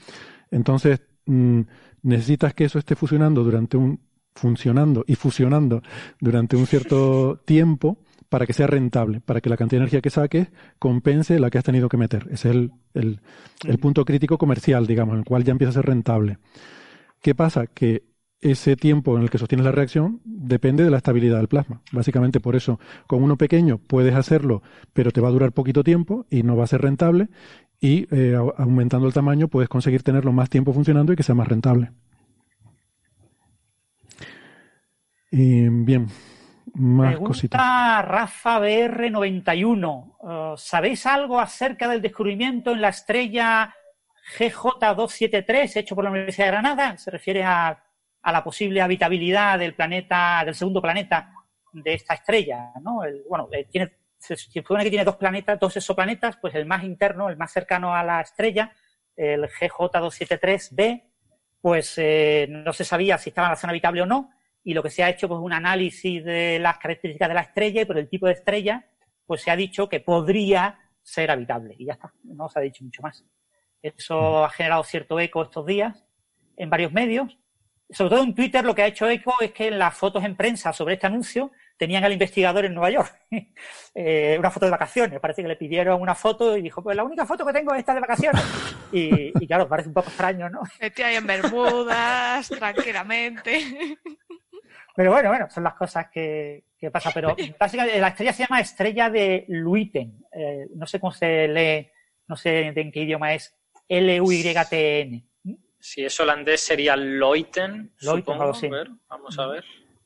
Entonces, 0.51 1.01
mm, 1.27 1.61
necesitas 2.03 2.55
que 2.55 2.65
eso 2.65 2.79
esté 2.79 2.95
fusionando 2.97 3.45
durante 3.45 3.77
un 3.77 4.01
funcionando 4.35 5.05
y 5.07 5.15
fusionando 5.15 5.83
durante 6.21 6.57
un 6.57 6.67
cierto 6.67 7.41
tiempo 7.45 7.99
para 8.29 8.47
que 8.47 8.55
sea 8.55 8.67
rentable, 8.67 9.21
para 9.21 9.43
que 9.43 9.51
la 9.51 9.59
cantidad 9.59 9.81
de 9.81 9.85
energía 9.85 10.01
que 10.01 10.09
saques 10.09 10.49
compense 10.79 11.39
la 11.39 11.51
que 11.51 11.59
has 11.59 11.65
tenido 11.65 11.91
que 11.91 11.99
meter. 11.99 12.29
Ese 12.31 12.49
es 12.49 12.57
el, 12.95 13.21
el, 13.65 13.79
punto 13.79 14.07
crítico 14.07 14.39
comercial, 14.39 14.87
digamos, 14.87 15.13
en 15.13 15.19
el 15.19 15.25
cual 15.27 15.45
ya 15.45 15.53
empieza 15.53 15.69
a 15.69 15.75
ser 15.75 15.85
rentable. 15.85 16.39
¿Qué 17.21 17.35
pasa? 17.35 17.67
Que 17.67 18.05
ese 18.41 18.75
tiempo 18.75 19.17
en 19.17 19.23
el 19.23 19.31
que 19.31 19.37
sostienes 19.37 19.67
la 19.67 19.73
reacción 19.73 20.23
depende 20.25 20.83
de 20.83 20.91
la 20.91 20.97
estabilidad 20.97 21.37
del 21.37 21.49
plasma. 21.49 21.83
Básicamente 21.93 22.41
por 22.41 22.57
eso, 22.57 22.81
con 23.07 23.23
uno 23.23 23.37
pequeño 23.37 23.77
puedes 23.79 24.15
hacerlo, 24.15 24.63
pero 24.95 25.11
te 25.11 25.21
va 25.21 25.29
a 25.29 25.33
durar 25.33 25.53
poquito 25.53 25.85
tiempo 25.85 26.25
y 26.31 26.43
no 26.43 26.57
va 26.57 26.65
a 26.65 26.69
ser 26.69 26.81
rentable. 26.81 27.29
Y 27.81 28.07
eh, 28.15 28.35
aumentando 28.57 29.07
el 29.07 29.13
tamaño 29.13 29.49
puedes 29.49 29.69
conseguir 29.69 30.03
tenerlo 30.03 30.33
más 30.33 30.49
tiempo 30.49 30.73
funcionando 30.73 31.13
y 31.13 31.17
que 31.17 31.23
sea 31.23 31.35
más 31.35 31.49
rentable. 31.49 31.93
Y 35.35 35.67
bien, 35.67 36.09
más 36.75 37.13
Pregunta 37.13 37.27
cositas. 37.27 38.05
Rafa 38.05 38.61
BR91. 38.61 40.17
Uh, 40.19 40.57
¿Sabéis 40.59 41.07
algo 41.07 41.41
acerca 41.41 41.89
del 41.89 42.03
descubrimiento 42.03 42.73
en 42.73 42.83
la 42.83 42.91
estrella 42.91 43.75
GJ273 44.39 45.77
hecho 45.77 45.95
por 45.95 46.05
la 46.05 46.11
Universidad 46.11 46.49
de 46.49 46.51
Granada? 46.51 46.99
Se 46.99 47.11
refiere 47.11 47.43
a, 47.45 47.83
la 48.23 48.45
posible 48.45 48.83
habitabilidad 48.83 49.59
del 49.59 49.75
planeta, 49.75 50.43
del 50.45 50.55
segundo 50.55 50.83
planeta 50.83 51.33
de 51.73 51.95
esta 51.95 52.13
estrella, 52.13 52.71
¿no? 52.83 53.01
bueno, 53.27 53.49
eh, 53.53 53.67
tiene, 53.71 53.91
se 54.19 54.37
supone 54.37 54.85
que 54.85 54.91
tiene 54.91 55.07
dos 55.07 55.17
planetas, 55.17 55.59
dos 55.59 55.75
exoplanetas, 55.79 56.37
pues 56.37 56.55
el 56.55 56.67
más 56.67 56.85
interno, 56.85 57.31
el 57.31 57.39
más 57.39 57.51
cercano 57.51 57.95
a 57.95 58.05
la 58.05 58.21
estrella, 58.21 58.71
el 59.17 59.49
GJ273b, 59.49 61.03
pues 61.63 61.95
eh, 61.97 62.47
no 62.51 62.75
se 62.75 62.85
sabía 62.85 63.17
si 63.17 63.31
estaba 63.31 63.49
en 63.49 63.53
la 63.53 63.57
zona 63.57 63.71
habitable 63.71 64.03
o 64.03 64.07
no, 64.07 64.31
y 64.65 64.75
lo 64.75 64.83
que 64.83 64.91
se 64.91 65.03
ha 65.03 65.11
hecho 65.11 65.29
pues 65.29 65.41
un 65.41 65.53
análisis 65.53 66.25
de 66.25 66.59
las 66.59 66.79
características 66.79 67.29
de 67.29 67.35
la 67.35 67.41
estrella 67.43 67.83
y 67.83 67.85
por 67.85 67.99
el 67.99 68.09
tipo 68.09 68.27
de 68.27 68.33
estrella, 68.33 68.87
pues 69.27 69.43
se 69.43 69.51
ha 69.51 69.57
dicho 69.57 69.89
que 69.89 70.01
podría 70.01 70.79
ser 71.03 71.31
habitable 71.31 71.75
y 71.79 71.87
ya 71.87 71.95
está, 71.95 72.13
no 72.25 72.49
se 72.49 72.59
ha 72.59 72.63
dicho 72.63 72.85
mucho 72.85 73.03
más. 73.03 73.25
Eso 73.83 74.45
ha 74.45 74.51
generado 74.51 74.85
cierto 74.85 75.19
eco 75.19 75.43
estos 75.43 75.67
días 75.67 76.05
en 76.57 76.71
varios 76.71 76.93
medios. 76.93 77.39
Sobre 77.91 78.11
todo 78.11 78.23
en 78.23 78.35
Twitter 78.35 78.65
lo 78.65 78.75
que 78.75 78.83
ha 78.83 78.87
hecho 78.87 79.09
eco 79.09 79.35
es 79.41 79.53
que 79.53 79.67
en 79.67 79.79
las 79.79 79.95
fotos 79.95 80.25
en 80.25 80.37
prensa 80.37 80.73
sobre 80.73 80.95
este 80.95 81.07
anuncio 81.07 81.51
tenían 81.77 82.05
al 82.05 82.13
investigador 82.13 82.65
en 82.65 82.75
Nueva 82.75 82.91
York. 82.91 83.13
eh, 83.95 84.37
una 84.39 84.51
foto 84.51 84.67
de 84.67 84.71
vacaciones. 84.71 85.21
Parece 85.21 85.43
que 85.43 85.49
le 85.49 85.57
pidieron 85.57 86.01
una 86.01 86.15
foto 86.15 86.57
y 86.57 86.63
dijo, 86.63 86.83
pues 86.83 86.97
la 86.97 87.05
única 87.05 87.27
foto 87.27 87.45
que 87.45 87.53
tengo 87.53 87.75
es 87.75 87.81
esta 87.81 87.93
de 87.93 88.01
vacaciones. 88.01 88.43
Y, 88.93 89.33
y 89.43 89.47
claro, 89.47 89.69
parece 89.69 89.89
un 89.89 89.95
poco 89.95 90.09
extraño, 90.09 90.49
¿no? 90.49 90.61
Estoy 90.79 91.05
ahí 91.05 91.17
en 91.17 91.27
Bermudas, 91.27 92.49
tranquilamente. 92.49 93.99
Pero 94.95 95.13
bueno, 95.13 95.29
bueno, 95.31 95.49
son 95.51 95.65
las 95.65 95.75
cosas 95.75 96.09
que, 96.11 96.65
que 96.79 96.91
pasan. 96.91 97.13
Pero 97.15 97.37
básicamente 97.59 98.01
la 98.01 98.09
estrella 98.09 98.33
se 98.33 98.43
llama 98.45 98.61
estrella 98.61 99.11
de 99.11 99.45
Luiten. 99.49 100.25
Eh, 100.33 100.67
no 100.75 100.87
sé 100.87 101.01
cómo 101.01 101.13
se 101.13 101.49
lee, 101.49 101.91
no 102.29 102.37
sé 102.37 102.67
en 102.69 102.93
qué 102.93 103.01
idioma 103.01 103.35
es. 103.35 103.55
L-U-Y-T-N. 103.89 105.27
Si 105.79 106.05
es 106.05 106.21
holandés 106.21 106.61
sería 106.61 106.97
Loiten. 106.97 107.93
Loiten, 108.01 108.25
supongo. 108.25 108.55
A 108.55 108.69
ver, 108.71 108.91
vamos 109.09 109.39
a 109.39 109.47
ver. 109.47 109.65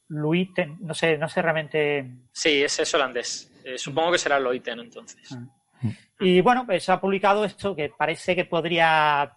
Luiten, 0.08 0.78
no 0.80 0.94
sé, 0.94 1.18
no 1.18 1.28
sé 1.28 1.42
realmente. 1.42 2.10
Sí, 2.32 2.62
ese 2.62 2.84
es 2.84 2.94
holandés. 2.94 3.52
Eh, 3.64 3.76
supongo 3.76 4.12
que 4.12 4.18
será 4.18 4.38
Loiten 4.38 4.80
entonces. 4.80 5.32
Ah. 5.32 5.46
Y 6.18 6.40
bueno, 6.40 6.64
pues 6.64 6.84
se 6.84 6.92
ha 6.92 7.00
publicado 7.00 7.44
esto 7.44 7.76
que 7.76 7.90
parece 7.90 8.34
que 8.34 8.46
podría 8.46 9.36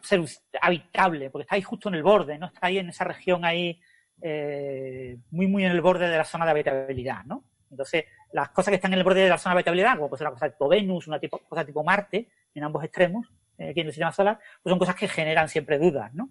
ser 0.00 0.24
habitable, 0.60 1.28
porque 1.30 1.42
está 1.42 1.56
ahí 1.56 1.62
justo 1.62 1.88
en 1.88 1.96
el 1.96 2.02
borde, 2.02 2.38
¿no? 2.38 2.46
Está 2.46 2.68
ahí 2.68 2.78
en 2.78 2.88
esa 2.88 3.04
región 3.04 3.44
ahí 3.44 3.78
eh, 4.20 5.18
muy, 5.30 5.46
muy 5.46 5.64
en 5.64 5.72
el 5.72 5.80
borde 5.80 6.08
de 6.08 6.16
la 6.16 6.24
zona 6.24 6.44
de 6.44 6.52
habitabilidad, 6.52 7.24
¿no? 7.24 7.44
Entonces, 7.70 8.04
las 8.32 8.50
cosas 8.50 8.70
que 8.70 8.76
están 8.76 8.92
en 8.92 8.98
el 8.98 9.04
borde 9.04 9.22
de 9.22 9.28
la 9.28 9.38
zona 9.38 9.54
de 9.54 9.58
habitabilidad, 9.58 9.96
como 9.96 10.08
puede 10.08 10.18
ser 10.18 10.28
una 10.28 10.34
cosa 10.34 10.50
tipo 10.50 10.68
Venus, 10.68 11.06
una 11.08 11.18
tipo, 11.18 11.38
cosa 11.48 11.64
tipo 11.64 11.82
Marte, 11.84 12.28
en 12.54 12.64
ambos 12.64 12.84
extremos, 12.84 13.30
eh, 13.58 13.70
aquí 13.70 13.80
en 13.80 13.86
el 13.86 13.92
sistema 13.92 14.12
solar, 14.12 14.38
pues 14.62 14.70
son 14.70 14.78
cosas 14.78 14.94
que 14.94 15.08
generan 15.08 15.48
siempre 15.48 15.78
dudas, 15.78 16.12
¿no? 16.14 16.30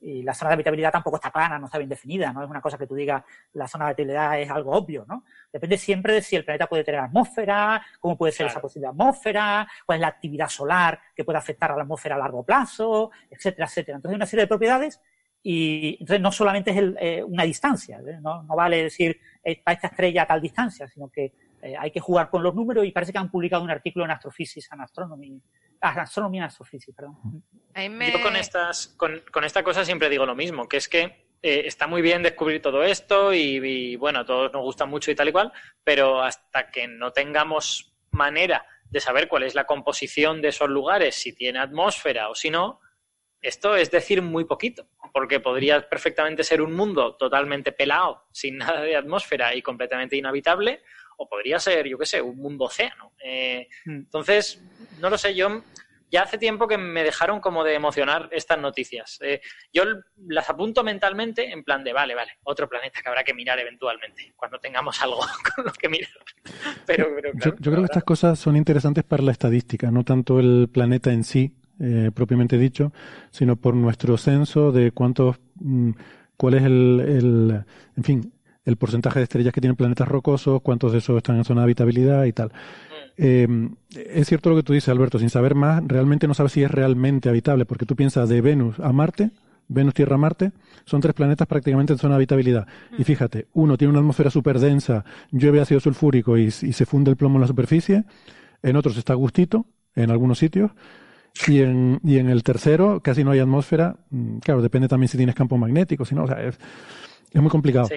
Y 0.00 0.22
la 0.22 0.34
zona 0.34 0.50
de 0.50 0.54
habitabilidad 0.54 0.92
tampoco 0.92 1.16
está 1.16 1.30
plana, 1.30 1.58
no 1.58 1.64
está 1.64 1.78
bien 1.78 1.88
definida, 1.88 2.30
no 2.30 2.44
es 2.44 2.50
una 2.50 2.60
cosa 2.60 2.76
que 2.76 2.86
tú 2.86 2.94
digas 2.94 3.22
la 3.54 3.66
zona 3.66 3.86
de 3.86 3.90
habitabilidad 3.92 4.38
es 4.38 4.50
algo 4.50 4.72
obvio, 4.72 5.06
¿no? 5.08 5.24
Depende 5.50 5.78
siempre 5.78 6.12
de 6.12 6.20
si 6.20 6.36
el 6.36 6.44
planeta 6.44 6.66
puede 6.66 6.84
tener 6.84 7.00
atmósfera, 7.00 7.80
cómo 8.00 8.18
puede 8.18 8.32
ser 8.32 8.48
esa 8.48 8.60
posible 8.60 8.88
atmósfera, 8.88 9.66
cuál 9.86 9.96
es 9.96 10.00
la 10.02 10.08
actividad 10.08 10.48
solar 10.48 11.00
que 11.16 11.24
puede 11.24 11.38
afectar 11.38 11.72
a 11.72 11.76
la 11.76 11.82
atmósfera 11.84 12.16
a 12.16 12.18
largo 12.18 12.44
plazo, 12.44 13.12
etcétera, 13.30 13.66
etcétera. 13.66 13.96
Entonces 13.96 14.14
hay 14.14 14.16
una 14.16 14.26
serie 14.26 14.42
de 14.42 14.48
propiedades 14.48 15.00
y 15.46 15.98
entonces 16.00 16.22
no 16.22 16.32
solamente 16.32 16.70
es 16.70 16.94
eh, 16.98 17.22
una 17.22 17.44
distancia, 17.44 17.98
¿eh? 17.98 18.18
no, 18.22 18.42
no, 18.44 18.56
vale 18.56 18.84
decir 18.84 19.20
para 19.62 19.74
esta 19.74 19.88
estrella 19.88 20.22
a 20.22 20.26
tal 20.26 20.40
distancia, 20.40 20.88
sino 20.88 21.10
que 21.10 21.34
eh, 21.62 21.74
hay 21.78 21.90
que 21.90 22.00
jugar 22.00 22.30
con 22.30 22.42
los 22.42 22.54
números 22.54 22.86
y 22.86 22.92
parece 22.92 23.12
que 23.12 23.18
han 23.18 23.30
publicado 23.30 23.62
un 23.62 23.70
artículo 23.70 24.06
en 24.06 24.10
Astrophysics 24.12 24.72
and 24.72 24.80
Astronomy, 24.80 25.38
ah, 25.82 26.00
Astronomy 26.00 26.38
and 26.38 26.46
Astrophysics, 26.46 26.96
perdón. 26.96 27.44
Yo 27.74 28.22
con, 28.22 28.36
estas, 28.36 28.88
con, 28.96 29.22
con, 29.30 29.44
esta 29.44 29.62
cosa 29.62 29.84
siempre 29.84 30.08
digo 30.08 30.24
lo 30.24 30.34
mismo, 30.34 30.66
que 30.66 30.78
es 30.78 30.88
que 30.88 31.26
está 31.42 31.86
muy 31.86 32.00
bien 32.00 32.22
descubrir 32.22 32.62
todo 32.62 32.82
esto 32.82 33.34
y, 33.34 33.60
y, 33.62 33.96
bueno, 33.96 34.20
a 34.20 34.24
todos 34.24 34.50
nos 34.50 34.62
gusta 34.62 34.86
mucho 34.86 35.10
y 35.10 35.14
tal 35.14 35.28
y 35.28 35.32
cual, 35.32 35.52
pero 35.84 36.22
hasta 36.22 36.70
que 36.70 36.88
no 36.88 37.12
tengamos 37.12 37.94
manera 38.12 38.64
de 38.88 39.00
saber 39.00 39.28
cuál 39.28 39.42
es 39.42 39.54
la 39.54 39.66
composición 39.66 40.40
de 40.40 40.48
esos 40.48 40.70
lugares, 40.70 41.16
si 41.16 41.34
tiene 41.34 41.58
atmósfera 41.58 42.30
o 42.30 42.34
si 42.34 42.48
no, 42.48 42.80
esto 43.44 43.76
es 43.76 43.90
decir 43.90 44.22
muy 44.22 44.44
poquito, 44.44 44.88
porque 45.12 45.38
podría 45.38 45.86
perfectamente 45.88 46.42
ser 46.42 46.62
un 46.62 46.74
mundo 46.74 47.14
totalmente 47.16 47.72
pelado, 47.72 48.24
sin 48.32 48.56
nada 48.58 48.80
de 48.80 48.96
atmósfera 48.96 49.54
y 49.54 49.62
completamente 49.62 50.16
inhabitable, 50.16 50.82
o 51.18 51.28
podría 51.28 51.58
ser, 51.58 51.86
yo 51.86 51.98
qué 51.98 52.06
sé, 52.06 52.22
un 52.22 52.38
mundo 52.38 52.64
océano. 52.64 53.12
Eh, 53.22 53.68
hmm. 53.84 53.96
Entonces, 53.96 54.62
no 54.98 55.10
lo 55.10 55.18
sé, 55.18 55.34
yo 55.34 55.62
ya 56.10 56.22
hace 56.22 56.38
tiempo 56.38 56.66
que 56.68 56.78
me 56.78 57.02
dejaron 57.02 57.40
como 57.40 57.64
de 57.64 57.74
emocionar 57.74 58.28
estas 58.32 58.58
noticias. 58.58 59.18
Eh, 59.20 59.40
yo 59.72 59.82
las 60.28 60.48
apunto 60.48 60.84
mentalmente 60.84 61.52
en 61.52 61.64
plan 61.64 61.82
de, 61.84 61.92
vale, 61.92 62.14
vale, 62.14 62.38
otro 62.44 62.68
planeta 62.68 63.02
que 63.02 63.08
habrá 63.08 63.24
que 63.24 63.34
mirar 63.34 63.58
eventualmente, 63.58 64.32
cuando 64.36 64.58
tengamos 64.58 65.02
algo 65.02 65.18
con 65.56 65.66
lo 65.66 65.72
que 65.72 65.88
mirar. 65.88 66.10
Pero, 66.86 67.08
yo, 67.34 67.54
creo 67.56 67.78
que 67.78 67.84
estas 67.84 68.04
cosas 68.04 68.38
son 68.38 68.56
interesantes 68.56 69.04
para 69.04 69.22
la 69.22 69.32
estadística, 69.32 69.90
no 69.90 70.04
tanto 70.04 70.38
el 70.38 70.70
planeta 70.72 71.12
en 71.12 71.24
sí, 71.24 71.52
eh, 71.80 72.10
propiamente 72.14 72.58
dicho, 72.58 72.92
sino 73.30 73.56
por 73.56 73.74
nuestro 73.74 74.16
censo 74.16 74.72
de 74.72 74.92
cuántos, 74.92 75.36
mm, 75.60 75.90
cuál 76.36 76.54
es 76.54 76.62
el, 76.62 77.00
el, 77.00 77.64
en 77.96 78.04
fin, 78.04 78.32
el 78.64 78.76
porcentaje 78.76 79.20
de 79.20 79.24
estrellas 79.24 79.52
que 79.52 79.60
tienen 79.60 79.76
planetas 79.76 80.08
rocosos, 80.08 80.62
cuántos 80.62 80.92
de 80.92 80.98
esos 80.98 81.16
están 81.16 81.36
en 81.36 81.44
zona 81.44 81.62
de 81.62 81.64
habitabilidad 81.64 82.24
y 82.24 82.32
tal. 82.32 82.52
Eh, 83.16 83.46
es 83.94 84.26
cierto 84.26 84.50
lo 84.50 84.56
que 84.56 84.62
tú 84.62 84.72
dices, 84.72 84.88
Alberto, 84.88 85.18
sin 85.18 85.30
saber 85.30 85.54
más, 85.54 85.82
realmente 85.86 86.26
no 86.26 86.34
sabes 86.34 86.52
si 86.52 86.62
es 86.62 86.70
realmente 86.70 87.28
habitable, 87.28 87.64
porque 87.64 87.86
tú 87.86 87.94
piensas 87.94 88.28
de 88.28 88.40
Venus 88.40 88.80
a 88.80 88.92
Marte, 88.92 89.30
Venus, 89.68 89.94
Tierra, 89.94 90.18
Marte, 90.18 90.52
son 90.84 91.00
tres 91.00 91.14
planetas 91.14 91.46
prácticamente 91.46 91.92
en 91.92 91.98
zona 91.98 92.14
de 92.14 92.16
habitabilidad. 92.16 92.66
Y 92.98 93.04
fíjate, 93.04 93.46
uno 93.54 93.78
tiene 93.78 93.90
una 93.90 94.00
atmósfera 94.00 94.30
súper 94.30 94.58
densa, 94.58 95.04
llueve 95.30 95.60
ácido 95.60 95.80
sulfúrico 95.80 96.36
y, 96.36 96.50
se 96.50 96.86
funde 96.86 97.10
el 97.10 97.16
plomo 97.16 97.36
en 97.36 97.42
la 97.42 97.46
superficie, 97.46 98.04
en 98.62 98.76
otros 98.76 98.96
está 98.96 99.14
gustito, 99.14 99.66
en 99.94 100.10
algunos 100.10 100.38
sitios, 100.38 100.72
y 101.46 101.60
en, 101.60 102.00
y 102.04 102.18
en 102.18 102.30
el 102.30 102.42
tercero 102.42 103.00
casi 103.00 103.24
no 103.24 103.32
hay 103.32 103.40
atmósfera. 103.40 103.96
Mm, 104.10 104.38
claro, 104.38 104.62
depende 104.62 104.88
también 104.88 105.08
si 105.08 105.16
tienes 105.16 105.34
campo 105.34 105.56
magnético, 105.56 106.04
si 106.04 106.14
no, 106.14 106.24
o 106.24 106.26
sea, 106.26 106.42
es, 106.42 106.58
es 107.32 107.40
muy 107.40 107.50
complicado. 107.50 107.88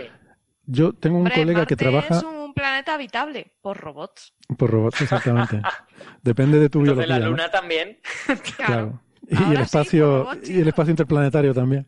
Yo 0.65 0.93
tengo 0.93 1.17
un 1.17 1.29
colega 1.29 1.65
que 1.65 1.75
trabaja 1.75 2.21
planeta 2.57 2.95
habitable 2.95 3.53
por 3.61 3.77
robots. 3.77 4.33
Por 4.57 4.71
robots, 4.71 5.01
exactamente. 5.01 5.61
Depende 6.23 6.59
de 6.59 6.69
tu 6.69 6.79
Entonces 6.79 7.05
biología. 7.05 7.25
la 7.25 7.29
luna 7.29 7.51
también. 7.51 7.99
claro. 8.57 8.99
Y 9.29 9.53
el 9.53 9.61
espacio 9.61 10.27
y 10.43 10.61
el 10.61 10.67
espacio 10.67 10.91
interplanetario 10.91 11.53
también. 11.53 11.85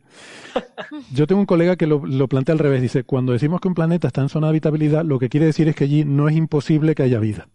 Yo 1.12 1.26
tengo 1.26 1.40
un 1.40 1.46
colega 1.46 1.76
que 1.76 1.86
lo, 1.86 2.04
lo, 2.06 2.28
plantea 2.28 2.52
al 2.52 2.58
revés. 2.58 2.82
Dice, 2.82 3.02
cuando 3.02 3.32
decimos 3.32 3.60
que 3.60 3.68
un 3.68 3.74
planeta 3.74 4.08
está 4.08 4.20
en 4.20 4.28
zona 4.28 4.46
de 4.46 4.50
habitabilidad, 4.50 5.04
lo 5.04 5.18
que 5.18 5.28
quiere 5.28 5.46
decir 5.46 5.66
es 5.68 5.74
que 5.74 5.84
allí 5.84 6.04
no 6.04 6.28
es 6.28 6.36
imposible 6.36 6.94
que 6.94 7.02
haya 7.02 7.18
vida. 7.18 7.48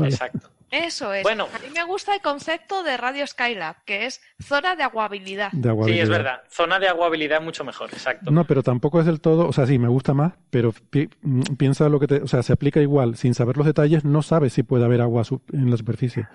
Exacto. 0.00 0.50
Eso 0.72 1.12
es. 1.12 1.22
Bueno, 1.22 1.48
a 1.54 1.58
mí 1.58 1.66
me 1.74 1.84
gusta 1.84 2.14
el 2.14 2.22
concepto 2.22 2.82
de 2.82 2.96
Radio 2.96 3.26
Skylab, 3.26 3.84
que 3.84 4.06
es 4.06 4.22
zona 4.42 4.74
de 4.74 4.82
aguabilidad. 4.82 5.52
Sí, 5.52 5.98
es 5.98 6.08
verdad. 6.08 6.40
Zona 6.48 6.78
de 6.78 6.88
aguabilidad 6.88 7.42
mucho 7.42 7.62
mejor, 7.62 7.90
exacto. 7.92 8.30
No, 8.30 8.44
pero 8.46 8.62
tampoco 8.62 8.98
es 8.98 9.04
del 9.04 9.20
todo, 9.20 9.46
o 9.46 9.52
sea, 9.52 9.66
sí, 9.66 9.78
me 9.78 9.88
gusta 9.88 10.14
más, 10.14 10.32
pero 10.48 10.72
mm, 11.20 11.42
piensa 11.58 11.90
lo 11.90 12.00
que 12.00 12.06
te, 12.06 12.22
o 12.22 12.26
sea, 12.26 12.42
se 12.42 12.54
aplica 12.54 12.80
igual. 12.80 13.16
Sin 13.16 13.34
saber 13.34 13.58
los 13.58 13.66
detalles, 13.66 14.06
no 14.06 14.22
sabes 14.22 14.54
si 14.54 14.62
puede 14.62 14.86
haber 14.86 15.02
agua 15.02 15.24
en 15.52 15.70
la 15.70 15.76
superficie. 15.76 16.26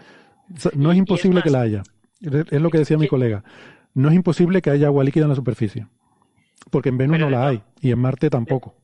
No 0.75 0.91
es 0.91 0.97
imposible 0.99 1.41
que 1.41 1.49
la 1.49 1.61
haya. 1.61 1.81
Es 2.21 2.61
lo 2.61 2.69
que 2.69 2.77
decía 2.77 2.97
mi 2.99 3.07
colega. 3.07 3.43
No 3.95 4.09
es 4.09 4.15
imposible 4.15 4.61
que 4.61 4.69
haya 4.69 4.85
agua 4.85 5.03
líquida 5.03 5.23
en 5.23 5.29
la 5.29 5.35
superficie. 5.35 5.87
Porque 6.69 6.89
en 6.89 6.99
Venus 6.99 7.17
no 7.17 7.29
la 7.31 7.47
hay 7.47 7.63
y 7.81 7.89
en 7.89 7.97
Marte 7.97 8.29
tampoco. 8.29 8.75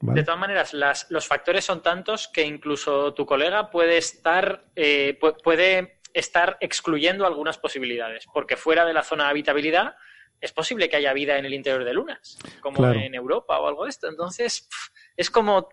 De 0.00 0.22
todas 0.22 0.38
maneras, 0.38 0.74
los 1.08 1.26
factores 1.26 1.64
son 1.64 1.82
tantos 1.82 2.28
que 2.28 2.42
incluso 2.42 3.14
tu 3.14 3.26
colega 3.26 3.70
puede 3.70 3.98
estar, 3.98 4.64
eh, 4.76 5.18
puede 5.42 6.00
estar 6.14 6.56
excluyendo 6.60 7.26
algunas 7.26 7.58
posibilidades, 7.58 8.26
porque 8.32 8.56
fuera 8.56 8.84
de 8.84 8.92
la 8.92 9.02
zona 9.02 9.24
de 9.24 9.30
habitabilidad 9.30 9.96
es 10.40 10.52
posible 10.52 10.88
que 10.88 10.96
haya 10.96 11.12
vida 11.12 11.36
en 11.36 11.46
el 11.46 11.54
interior 11.54 11.84
de 11.84 11.94
lunas, 11.94 12.38
como 12.60 12.86
en 12.92 13.14
Europa 13.14 13.58
o 13.58 13.66
algo 13.66 13.84
de 13.84 13.90
esto. 13.90 14.08
Entonces, 14.08 14.68
es 15.16 15.30
como 15.30 15.68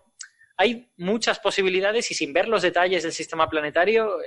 hay 0.56 0.90
muchas 0.96 1.38
posibilidades 1.38 2.10
y 2.10 2.14
sin 2.14 2.32
ver 2.32 2.48
los 2.48 2.62
detalles 2.62 3.02
del 3.02 3.12
sistema 3.12 3.48
planetario, 3.48 4.18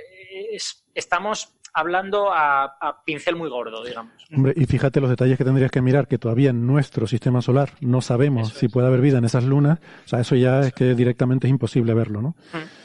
estamos 0.94 1.59
hablando 1.72 2.30
a, 2.32 3.02
pincel 3.04 3.36
muy 3.36 3.48
gordo, 3.48 3.84
digamos. 3.84 4.12
Hombre, 4.34 4.54
y 4.56 4.66
fíjate 4.66 5.00
los 5.00 5.10
detalles 5.10 5.38
que 5.38 5.44
tendrías 5.44 5.70
que 5.70 5.80
mirar, 5.82 6.08
que 6.08 6.18
todavía 6.18 6.50
en 6.50 6.66
nuestro 6.66 7.06
sistema 7.06 7.42
solar 7.42 7.70
no 7.80 8.00
sabemos 8.00 8.50
si 8.54 8.68
puede 8.68 8.86
haber 8.86 9.00
vida 9.00 9.18
en 9.18 9.24
esas 9.24 9.44
lunas. 9.44 9.78
O 10.04 10.08
sea, 10.08 10.20
eso 10.20 10.36
ya 10.36 10.60
es 10.60 10.72
que 10.72 10.94
directamente 10.94 11.46
es 11.46 11.50
imposible 11.50 11.94
verlo, 11.94 12.22
¿no? 12.22 12.30
Mm. 12.52 12.80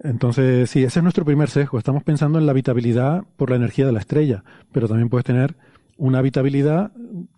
Entonces, 0.00 0.68
sí, 0.68 0.84
ese 0.84 0.98
es 0.98 1.02
nuestro 1.02 1.24
primer 1.24 1.48
sesgo. 1.48 1.78
Estamos 1.78 2.02
pensando 2.02 2.38
en 2.38 2.46
la 2.46 2.52
habitabilidad 2.52 3.24
por 3.36 3.50
la 3.50 3.56
energía 3.56 3.86
de 3.86 3.92
la 3.92 4.00
estrella, 4.00 4.44
pero 4.72 4.88
también 4.88 5.08
puedes 5.08 5.24
tener 5.24 5.56
una 5.96 6.18
habitabilidad 6.18 6.92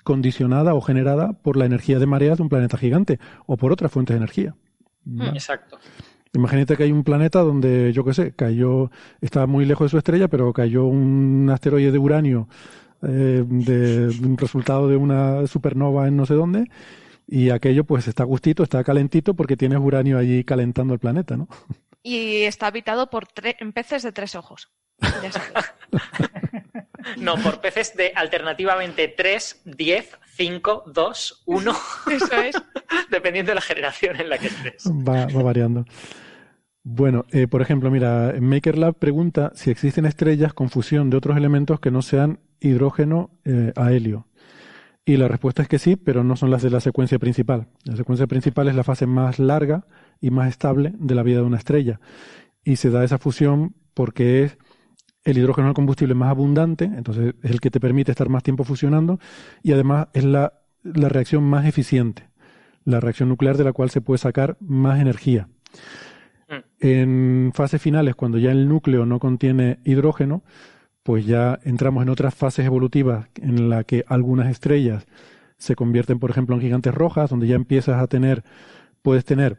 condicionada 0.04 0.74
o 0.74 0.80
generada 0.80 1.32
por 1.32 1.56
la 1.56 1.66
energía 1.66 1.98
de 1.98 2.06
mareas 2.06 2.38
de 2.38 2.44
un 2.44 2.48
planeta 2.48 2.76
gigante 2.78 3.18
o 3.46 3.56
por 3.56 3.72
otras 3.72 3.90
fuentes 3.90 4.14
de 4.14 4.18
energía. 4.18 4.54
Exacto. 5.34 5.78
Imagínate 6.34 6.76
que 6.76 6.84
hay 6.84 6.92
un 6.92 7.04
planeta 7.04 7.40
donde, 7.40 7.92
yo 7.92 8.04
qué 8.04 8.14
sé, 8.14 8.32
cayó, 8.32 8.90
está 9.20 9.46
muy 9.46 9.66
lejos 9.66 9.86
de 9.86 9.90
su 9.90 9.98
estrella, 9.98 10.28
pero 10.28 10.52
cayó 10.52 10.86
un 10.86 11.50
asteroide 11.52 11.92
de 11.92 11.98
uranio 11.98 12.48
eh, 13.02 13.44
de, 13.46 14.06
un 14.24 14.38
resultado 14.38 14.88
de 14.88 14.96
una 14.96 15.46
supernova 15.46 16.08
en 16.08 16.16
no 16.16 16.24
sé 16.24 16.34
dónde, 16.34 16.70
y 17.26 17.50
aquello 17.50 17.84
pues 17.84 18.08
está 18.08 18.24
gustito, 18.24 18.62
está 18.62 18.82
calentito 18.82 19.34
porque 19.34 19.56
tienes 19.56 19.78
uranio 19.78 20.16
allí 20.16 20.42
calentando 20.44 20.94
el 20.94 21.00
planeta, 21.00 21.36
¿no? 21.36 21.48
Y 22.02 22.42
está 22.42 22.68
habitado 22.68 23.10
por 23.10 23.28
peces 23.74 24.02
de 24.02 24.12
tres 24.12 24.34
ojos. 24.34 24.70
no, 27.16 27.36
por 27.36 27.60
peces 27.60 27.96
de 27.96 28.12
alternativamente 28.14 29.08
3, 29.08 29.62
10, 29.64 30.18
5, 30.36 30.84
2, 30.86 31.42
1. 31.46 31.76
Eso 32.10 32.34
es. 32.40 32.56
Dependiendo 33.10 33.50
de 33.50 33.56
la 33.56 33.60
generación 33.60 34.20
en 34.20 34.28
la 34.28 34.38
que 34.38 34.48
estés. 34.48 34.84
Va, 34.86 35.26
variando. 35.26 35.84
Bueno, 36.84 37.24
eh, 37.30 37.46
por 37.46 37.62
ejemplo, 37.62 37.90
mira, 37.90 38.34
MakerLab 38.40 38.96
pregunta 38.96 39.52
si 39.54 39.70
existen 39.70 40.04
estrellas 40.04 40.52
con 40.52 40.68
fusión 40.68 41.10
de 41.10 41.16
otros 41.16 41.36
elementos 41.36 41.78
que 41.78 41.92
no 41.92 42.02
sean 42.02 42.40
hidrógeno 42.60 43.30
eh, 43.44 43.72
a 43.76 43.92
helio. 43.92 44.26
Y 45.04 45.16
la 45.16 45.28
respuesta 45.28 45.62
es 45.62 45.68
que 45.68 45.78
sí, 45.78 45.96
pero 45.96 46.24
no 46.24 46.36
son 46.36 46.50
las 46.50 46.62
de 46.62 46.70
la 46.70 46.80
secuencia 46.80 47.18
principal. 47.18 47.68
La 47.84 47.96
secuencia 47.96 48.26
principal 48.26 48.68
es 48.68 48.74
la 48.74 48.84
fase 48.84 49.06
más 49.06 49.38
larga 49.38 49.86
y 50.20 50.30
más 50.30 50.48
estable 50.48 50.92
de 50.98 51.14
la 51.14 51.22
vida 51.22 51.38
de 51.38 51.44
una 51.44 51.56
estrella. 51.56 52.00
Y 52.64 52.76
se 52.76 52.90
da 52.90 53.04
esa 53.04 53.18
fusión 53.18 53.74
porque 53.94 54.44
es 54.44 54.58
el 55.24 55.38
hidrógeno 55.38 55.68
el 55.68 55.74
combustible 55.74 56.14
más 56.14 56.30
abundante, 56.30 56.84
entonces 56.84 57.34
es 57.42 57.50
el 57.50 57.60
que 57.60 57.70
te 57.70 57.80
permite 57.80 58.10
estar 58.10 58.28
más 58.28 58.42
tiempo 58.42 58.64
fusionando 58.64 59.20
y 59.62 59.72
además 59.72 60.08
es 60.14 60.24
la 60.24 60.52
reacción 60.82 61.44
más 61.44 61.64
eficiente, 61.64 62.28
la 62.84 62.98
reacción 62.98 63.28
nuclear 63.28 63.56
de 63.56 63.64
la 63.64 63.72
cual 63.72 63.90
se 63.90 64.00
puede 64.00 64.18
sacar 64.18 64.56
más 64.60 65.00
energía. 65.00 65.48
En 66.84 67.52
fases 67.54 67.80
finales, 67.80 68.16
cuando 68.16 68.38
ya 68.38 68.50
el 68.50 68.68
núcleo 68.68 69.06
no 69.06 69.20
contiene 69.20 69.78
hidrógeno, 69.84 70.42
pues 71.04 71.24
ya 71.24 71.60
entramos 71.62 72.02
en 72.02 72.08
otras 72.08 72.34
fases 72.34 72.66
evolutivas 72.66 73.28
en 73.36 73.70
la 73.70 73.84
que 73.84 74.04
algunas 74.08 74.50
estrellas 74.50 75.06
se 75.58 75.76
convierten, 75.76 76.18
por 76.18 76.30
ejemplo, 76.30 76.56
en 76.56 76.60
gigantes 76.60 76.92
rojas, 76.92 77.30
donde 77.30 77.46
ya 77.46 77.54
empiezas 77.54 78.02
a 78.02 78.08
tener, 78.08 78.42
puedes 79.00 79.24
tener 79.24 79.58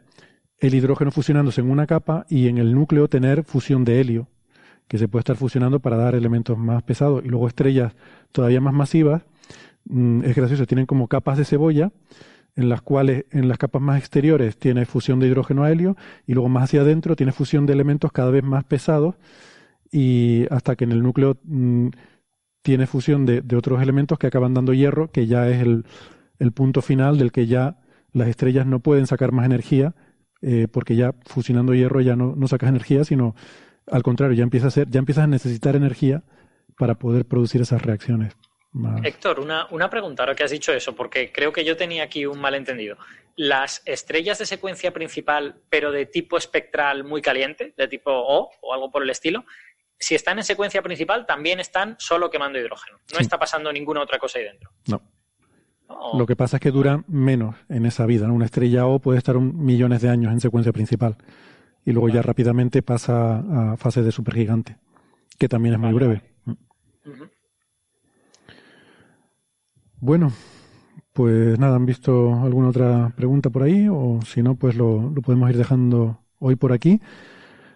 el 0.58 0.74
hidrógeno 0.74 1.10
fusionándose 1.10 1.62
en 1.62 1.70
una 1.70 1.86
capa 1.86 2.26
y 2.28 2.48
en 2.48 2.58
el 2.58 2.74
núcleo 2.74 3.08
tener 3.08 3.42
fusión 3.42 3.86
de 3.86 4.02
helio 4.02 4.28
que 4.86 4.98
se 4.98 5.08
puede 5.08 5.20
estar 5.20 5.36
fusionando 5.36 5.80
para 5.80 5.96
dar 5.96 6.14
elementos 6.14 6.58
más 6.58 6.82
pesados. 6.82 7.24
Y 7.24 7.28
luego 7.28 7.48
estrellas 7.48 7.94
todavía 8.32 8.60
más 8.60 8.74
masivas, 8.74 9.22
mm, 9.86 10.24
es 10.24 10.36
gracioso, 10.36 10.66
tienen 10.66 10.84
como 10.84 11.08
capas 11.08 11.38
de 11.38 11.46
cebolla, 11.46 11.90
en 12.56 12.68
las 12.68 12.82
cuales 12.82 13.24
en 13.30 13.48
las 13.48 13.58
capas 13.58 13.82
más 13.82 13.98
exteriores 13.98 14.56
tiene 14.56 14.86
fusión 14.86 15.18
de 15.20 15.26
hidrógeno 15.26 15.64
a 15.64 15.70
helio, 15.70 15.96
y 16.26 16.34
luego 16.34 16.48
más 16.48 16.64
hacia 16.64 16.82
adentro 16.82 17.16
tiene 17.16 17.32
fusión 17.32 17.66
de 17.66 17.72
elementos 17.72 18.12
cada 18.12 18.30
vez 18.30 18.44
más 18.44 18.64
pesados, 18.64 19.16
y 19.90 20.46
hasta 20.50 20.76
que 20.76 20.84
en 20.84 20.92
el 20.92 21.02
núcleo 21.02 21.38
mm, 21.44 21.88
tiene 22.62 22.86
fusión 22.86 23.26
de, 23.26 23.42
otros 23.56 23.82
elementos 23.82 24.18
que 24.18 24.26
acaban 24.26 24.54
dando 24.54 24.72
hierro, 24.72 25.10
que 25.10 25.26
ya 25.26 25.48
es 25.48 25.60
el, 25.60 25.84
punto 26.52 26.82
final 26.82 27.18
del 27.18 27.32
que 27.32 27.46
ya 27.46 27.78
las 28.12 28.28
estrellas 28.28 28.66
no 28.66 28.80
pueden 28.80 29.06
sacar 29.06 29.32
más 29.32 29.46
energía, 29.46 29.94
eh, 30.42 30.68
porque 30.70 30.94
ya 30.94 31.14
fusionando 31.24 31.74
hierro 31.74 32.00
ya 32.02 32.16
no, 32.16 32.34
no 32.36 32.48
sacas 32.48 32.68
energía, 32.68 33.04
sino 33.04 33.34
al 33.90 34.02
contrario, 34.02 34.36
ya 34.36 34.42
empieza 34.42 34.68
a 34.68 34.70
ser, 34.70 34.88
ya 34.90 34.98
empiezas 34.98 35.24
a 35.24 35.26
necesitar 35.26 35.76
energía 35.76 36.22
para 36.78 36.96
poder 36.96 37.26
producir 37.26 37.60
esas 37.60 37.82
reacciones. 37.82 38.34
Héctor, 39.04 39.38
una, 39.38 39.66
una 39.70 39.88
pregunta 39.88 40.22
ahora 40.22 40.34
que 40.34 40.42
has 40.42 40.50
dicho 40.50 40.72
eso, 40.72 40.94
porque 40.94 41.30
creo 41.30 41.52
que 41.52 41.64
yo 41.64 41.76
tenía 41.76 42.02
aquí 42.02 42.26
un 42.26 42.40
malentendido. 42.40 42.96
Las 43.36 43.82
estrellas 43.84 44.38
de 44.38 44.46
secuencia 44.46 44.92
principal, 44.92 45.62
pero 45.70 45.92
de 45.92 46.06
tipo 46.06 46.36
espectral 46.36 47.04
muy 47.04 47.22
caliente, 47.22 47.72
de 47.76 47.88
tipo 47.88 48.10
O 48.10 48.50
o 48.60 48.74
algo 48.74 48.90
por 48.90 49.02
el 49.02 49.10
estilo, 49.10 49.44
si 49.98 50.14
están 50.14 50.38
en 50.38 50.44
secuencia 50.44 50.82
principal, 50.82 51.24
también 51.24 51.60
están 51.60 51.96
solo 51.98 52.30
quemando 52.30 52.58
hidrógeno. 52.58 52.98
No 53.12 53.20
está 53.20 53.38
pasando 53.38 53.72
ninguna 53.72 54.02
otra 54.02 54.18
cosa 54.18 54.38
ahí 54.38 54.44
dentro. 54.44 54.70
No. 54.88 55.02
Lo 56.14 56.26
que 56.26 56.34
pasa 56.34 56.56
es 56.56 56.60
que 56.60 56.70
duran 56.70 57.04
menos 57.06 57.56
en 57.68 57.86
esa 57.86 58.06
vida. 58.06 58.30
Una 58.30 58.46
estrella 58.46 58.86
O 58.86 58.98
puede 58.98 59.18
estar 59.18 59.36
un, 59.36 59.64
millones 59.64 60.02
de 60.02 60.08
años 60.08 60.32
en 60.32 60.40
secuencia 60.40 60.72
principal 60.72 61.16
y 61.84 61.92
luego 61.92 62.08
ya 62.08 62.22
rápidamente 62.22 62.82
pasa 62.82 63.72
a 63.72 63.76
fase 63.76 64.02
de 64.02 64.10
supergigante, 64.10 64.78
que 65.38 65.48
también 65.48 65.74
es 65.74 65.80
muy 65.80 65.92
breve. 65.92 66.22
Bueno, 70.04 70.30
pues 71.14 71.58
nada, 71.58 71.76
¿han 71.76 71.86
visto 71.86 72.34
alguna 72.34 72.68
otra 72.68 73.10
pregunta 73.16 73.48
por 73.48 73.62
ahí? 73.62 73.88
O 73.90 74.20
si 74.20 74.42
no, 74.42 74.54
pues 74.54 74.74
lo, 74.74 75.14
podemos 75.24 75.48
ir 75.48 75.56
dejando 75.56 76.18
hoy 76.40 76.56
por 76.56 76.74
aquí. 76.74 77.00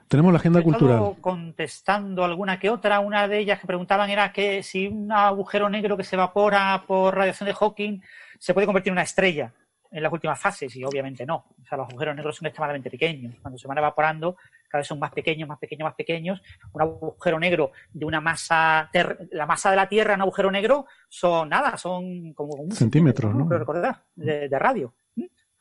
Tenemos 0.08 0.31
la 0.34 0.39
agenda 0.39 0.60
cultural. 0.60 1.15
Contestando 1.23 2.26
alguna 2.26 2.58
que 2.58 2.68
otra, 2.68 3.00
una 3.00 3.26
de 3.28 3.39
ellas 3.39 3.58
que 3.58 3.66
preguntaban 3.66 4.10
era 4.10 4.31
que 4.31 4.62
si 4.62 4.89
un 4.89 5.10
agujero 5.10 5.70
negro 5.70 5.97
que 5.97 6.05
se 6.05 6.16
evapora 6.16 6.84
por 6.86 7.16
radiación 7.16 7.47
de 7.47 7.55
Hawking 7.55 8.02
se 8.39 8.52
puede 8.52 8.66
convertir 8.66 8.90
en 8.90 8.97
una 8.97 9.05
estrella 9.05 9.55
en 9.90 10.02
las 10.02 10.12
últimas 10.12 10.39
fases 10.39 10.76
y 10.76 10.84
obviamente 10.84 11.24
no. 11.24 11.47
O 11.62 11.66
sea, 11.66 11.78
los 11.78 11.89
agujeros 11.89 12.15
negros 12.15 12.36
son 12.36 12.48
extremadamente 12.48 12.90
pequeños. 12.90 13.36
Cuando 13.40 13.58
se 13.58 13.66
van 13.66 13.78
evaporando, 13.78 14.36
cada 14.68 14.80
vez 14.80 14.86
son 14.86 14.98
más 14.98 15.12
pequeños, 15.12 15.48
más 15.48 15.58
pequeños, 15.58 15.86
más 15.86 15.94
pequeños. 15.94 16.40
Un 16.72 16.82
agujero 16.82 17.38
negro 17.38 17.72
de 17.92 18.05
una 18.05 18.20
masa, 18.20 18.90
la 19.30 19.47
masa 19.47 19.70
de 19.70 19.76
la 19.76 19.88
Tierra 19.88 20.14
en 20.14 20.18
un 20.18 20.22
agujero 20.22 20.50
negro 20.50 20.86
son 21.08 21.48
nada, 21.48 21.76
son 21.76 22.32
como 22.34 22.55
un 22.55 22.72
centímetros, 22.72 23.34
¿no? 23.34 23.48
recordar, 23.48 24.05
de, 24.14 24.48
radio 24.58 24.94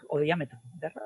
o 0.10 0.18
de 0.20 0.26
diámetro. 0.26 0.60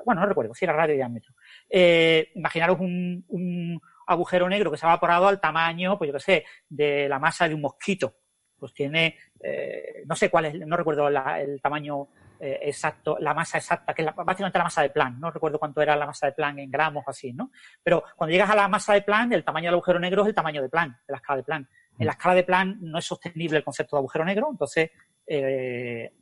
bueno, 0.04 0.20
no 0.20 0.26
recuerdo 0.26 0.54
si 0.54 0.64
era 0.64 0.74
radio 0.74 0.94
o 0.94 0.96
diámetro. 0.96 1.34
Eh, 1.68 2.30
imaginaros 2.34 2.80
un, 2.80 3.80
agujero 4.06 4.48
negro 4.48 4.70
que 4.70 4.76
se 4.76 4.84
ha 4.84 4.90
evaporado 4.90 5.28
al 5.28 5.40
tamaño, 5.40 5.96
pues 5.96 6.08
yo 6.08 6.14
qué 6.14 6.20
sé, 6.20 6.44
de 6.68 7.08
la 7.08 7.18
masa 7.18 7.48
de 7.48 7.54
un 7.54 7.62
mosquito. 7.62 8.16
Pues 8.58 8.74
tiene, 8.74 9.16
eh, 9.40 10.04
no 10.06 10.14
sé 10.14 10.28
cuál 10.30 10.46
es, 10.46 10.54
no 10.54 10.76
recuerdo 10.76 11.08
el 11.08 11.60
tamaño 11.60 12.08
eh, 12.44 12.58
exacto, 12.62 13.18
la 13.20 13.34
masa 13.34 13.58
exacta, 13.58 13.94
que 13.94 14.02
es 14.02 14.08
básicamente 14.16 14.58
la 14.58 14.64
masa 14.64 14.82
de 14.82 14.90
plan, 14.90 15.20
no 15.20 15.30
recuerdo 15.30 15.60
cuánto 15.60 15.80
era 15.80 15.94
la 15.94 16.06
masa 16.06 16.26
de 16.26 16.32
plan 16.32 16.58
en 16.58 16.72
gramos 16.72 17.04
o 17.06 17.10
así, 17.10 17.32
¿no? 17.32 17.52
Pero 17.84 18.02
cuando 18.16 18.32
llegas 18.32 18.50
a 18.50 18.56
la 18.56 18.66
masa 18.66 18.94
de 18.94 19.02
plan, 19.02 19.32
el 19.32 19.44
tamaño 19.44 19.66
del 19.66 19.74
agujero 19.74 20.00
negro 20.00 20.22
es 20.22 20.28
el 20.30 20.34
tamaño 20.34 20.60
de 20.60 20.68
plan, 20.68 20.90
de 21.06 21.12
la 21.12 21.18
escala 21.18 21.36
de 21.36 21.44
plan. 21.44 21.68
En 21.96 22.04
la 22.04 22.12
escala 22.12 22.34
de 22.34 22.42
plan 22.42 22.78
no 22.80 22.98
es 22.98 23.04
sostenible 23.04 23.58
el 23.58 23.62
concepto 23.62 23.94
de 23.94 24.00
agujero 24.00 24.24
negro, 24.24 24.48
entonces 24.50 24.90
eh, 25.24 26.12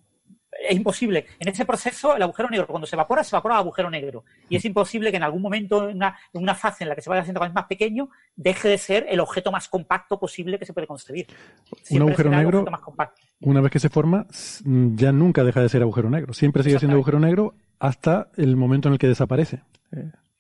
es 0.50 0.76
imposible. 0.76 1.24
En 1.38 1.48
ese 1.48 1.64
proceso, 1.64 2.14
el 2.14 2.20
agujero 2.20 2.50
negro, 2.50 2.66
cuando 2.66 2.86
se 2.86 2.96
evapora, 2.96 3.24
se 3.24 3.34
evapora 3.34 3.54
el 3.54 3.60
agujero 3.60 3.88
negro. 3.88 4.24
Y 4.50 4.56
es 4.56 4.64
imposible 4.66 5.10
que 5.10 5.16
en 5.16 5.22
algún 5.22 5.40
momento, 5.40 5.88
en 5.88 6.02
una, 6.34 6.54
fase 6.54 6.84
en 6.84 6.90
la 6.90 6.94
que 6.94 7.00
se 7.00 7.08
vaya 7.08 7.22
haciendo 7.22 7.40
cada 7.40 7.48
vez 7.48 7.54
más 7.54 7.64
pequeño, 7.64 8.10
deje 8.36 8.68
de 8.68 8.76
ser 8.76 9.06
el 9.08 9.20
objeto 9.20 9.50
más 9.50 9.70
compacto 9.70 10.20
posible 10.20 10.58
que 10.58 10.66
se 10.66 10.74
puede 10.74 10.86
concebir. 10.86 11.28
un 11.88 12.02
agujero 12.02 12.28
negro, 12.28 12.66
una 13.40 13.60
vez 13.60 13.70
que 13.70 13.78
se 13.78 13.88
forma, 13.88 14.26
ya 14.64 15.12
nunca 15.12 15.44
deja 15.44 15.60
de 15.60 15.68
ser 15.68 15.82
agujero 15.82 16.10
negro. 16.10 16.32
Siempre 16.32 16.62
sigue 16.62 16.78
siendo 16.78 16.96
agujero 16.96 17.20
negro 17.20 17.54
hasta 17.78 18.28
el 18.36 18.56
momento 18.56 18.88
en 18.88 18.94
el 18.94 18.98
que 18.98 19.08
desaparece. 19.08 19.62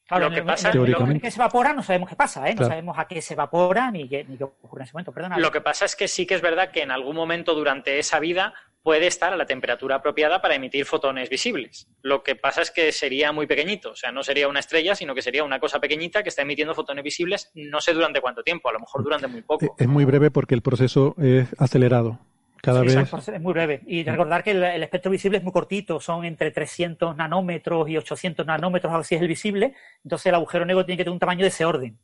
Claro, 0.06 0.28
lo 0.28 0.34
que 0.34 0.42
pasa 0.42 0.70
es 0.70 1.22
que 1.22 1.30
se 1.30 1.38
evapora 1.38 1.72
no 1.72 1.82
sabemos 1.84 2.08
qué 2.08 2.16
pasa, 2.16 2.48
¿eh? 2.48 2.54
no 2.56 2.66
sabemos 2.66 2.98
a 2.98 3.06
qué 3.06 3.22
se 3.22 3.34
evapora 3.34 3.92
ni 3.92 4.08
qué, 4.08 4.24
ni 4.24 4.36
qué 4.36 4.42
ocurre 4.44 4.82
en 4.82 4.84
ese 4.84 4.92
momento. 4.92 5.12
Perdona. 5.12 5.38
Lo 5.38 5.52
que 5.52 5.60
pasa 5.60 5.84
es 5.84 5.94
que 5.94 6.08
sí 6.08 6.26
que 6.26 6.34
es 6.34 6.42
verdad 6.42 6.72
que 6.72 6.82
en 6.82 6.90
algún 6.90 7.14
momento 7.14 7.54
durante 7.54 7.98
esa 7.98 8.18
vida 8.18 8.52
puede 8.82 9.06
estar 9.06 9.32
a 9.32 9.36
la 9.36 9.46
temperatura 9.46 9.96
apropiada 9.96 10.42
para 10.42 10.56
emitir 10.56 10.84
fotones 10.84 11.28
visibles. 11.28 11.86
Lo 12.02 12.22
que 12.22 12.34
pasa 12.34 12.62
es 12.62 12.70
que 12.70 12.90
sería 12.92 13.30
muy 13.30 13.46
pequeñito, 13.46 13.92
o 13.92 13.96
sea, 13.96 14.10
no 14.10 14.22
sería 14.22 14.48
una 14.48 14.60
estrella, 14.60 14.94
sino 14.94 15.14
que 15.14 15.22
sería 15.22 15.44
una 15.44 15.60
cosa 15.60 15.78
pequeñita 15.78 16.22
que 16.22 16.30
está 16.30 16.42
emitiendo 16.42 16.74
fotones 16.74 17.04
visibles, 17.04 17.50
no 17.54 17.80
sé 17.80 17.92
durante 17.92 18.20
cuánto 18.20 18.42
tiempo, 18.42 18.68
a 18.68 18.72
lo 18.72 18.80
mejor 18.80 19.04
durante 19.04 19.28
muy 19.28 19.42
poco. 19.42 19.76
Es 19.78 19.86
muy 19.86 20.04
breve 20.04 20.30
porque 20.30 20.54
el 20.54 20.62
proceso 20.62 21.14
es 21.18 21.48
acelerado. 21.58 22.18
Cada 22.62 22.82
vez... 22.82 22.94
Es 22.94 23.40
muy 23.40 23.52
breve. 23.52 23.82
Y 23.86 24.04
recordar 24.04 24.42
que 24.42 24.50
el, 24.52 24.82
espectro 24.82 25.10
visible 25.10 25.38
es 25.38 25.44
muy 25.44 25.52
cortito, 25.52 26.00
son 26.00 26.24
entre 26.24 26.50
300 26.50 27.16
nanómetros 27.16 27.88
y 27.88 27.96
800 27.96 28.46
nanómetros, 28.46 28.92
así 28.92 29.14
es 29.14 29.22
el 29.22 29.28
visible. 29.28 29.74
Entonces 30.04 30.26
el 30.26 30.34
agujero 30.34 30.64
negro 30.64 30.84
tiene 30.84 30.98
que 30.98 31.04
tener 31.04 31.14
un 31.14 31.20
tamaño 31.20 31.42
de 31.42 31.48
ese 31.48 31.64
orden. 31.64 31.98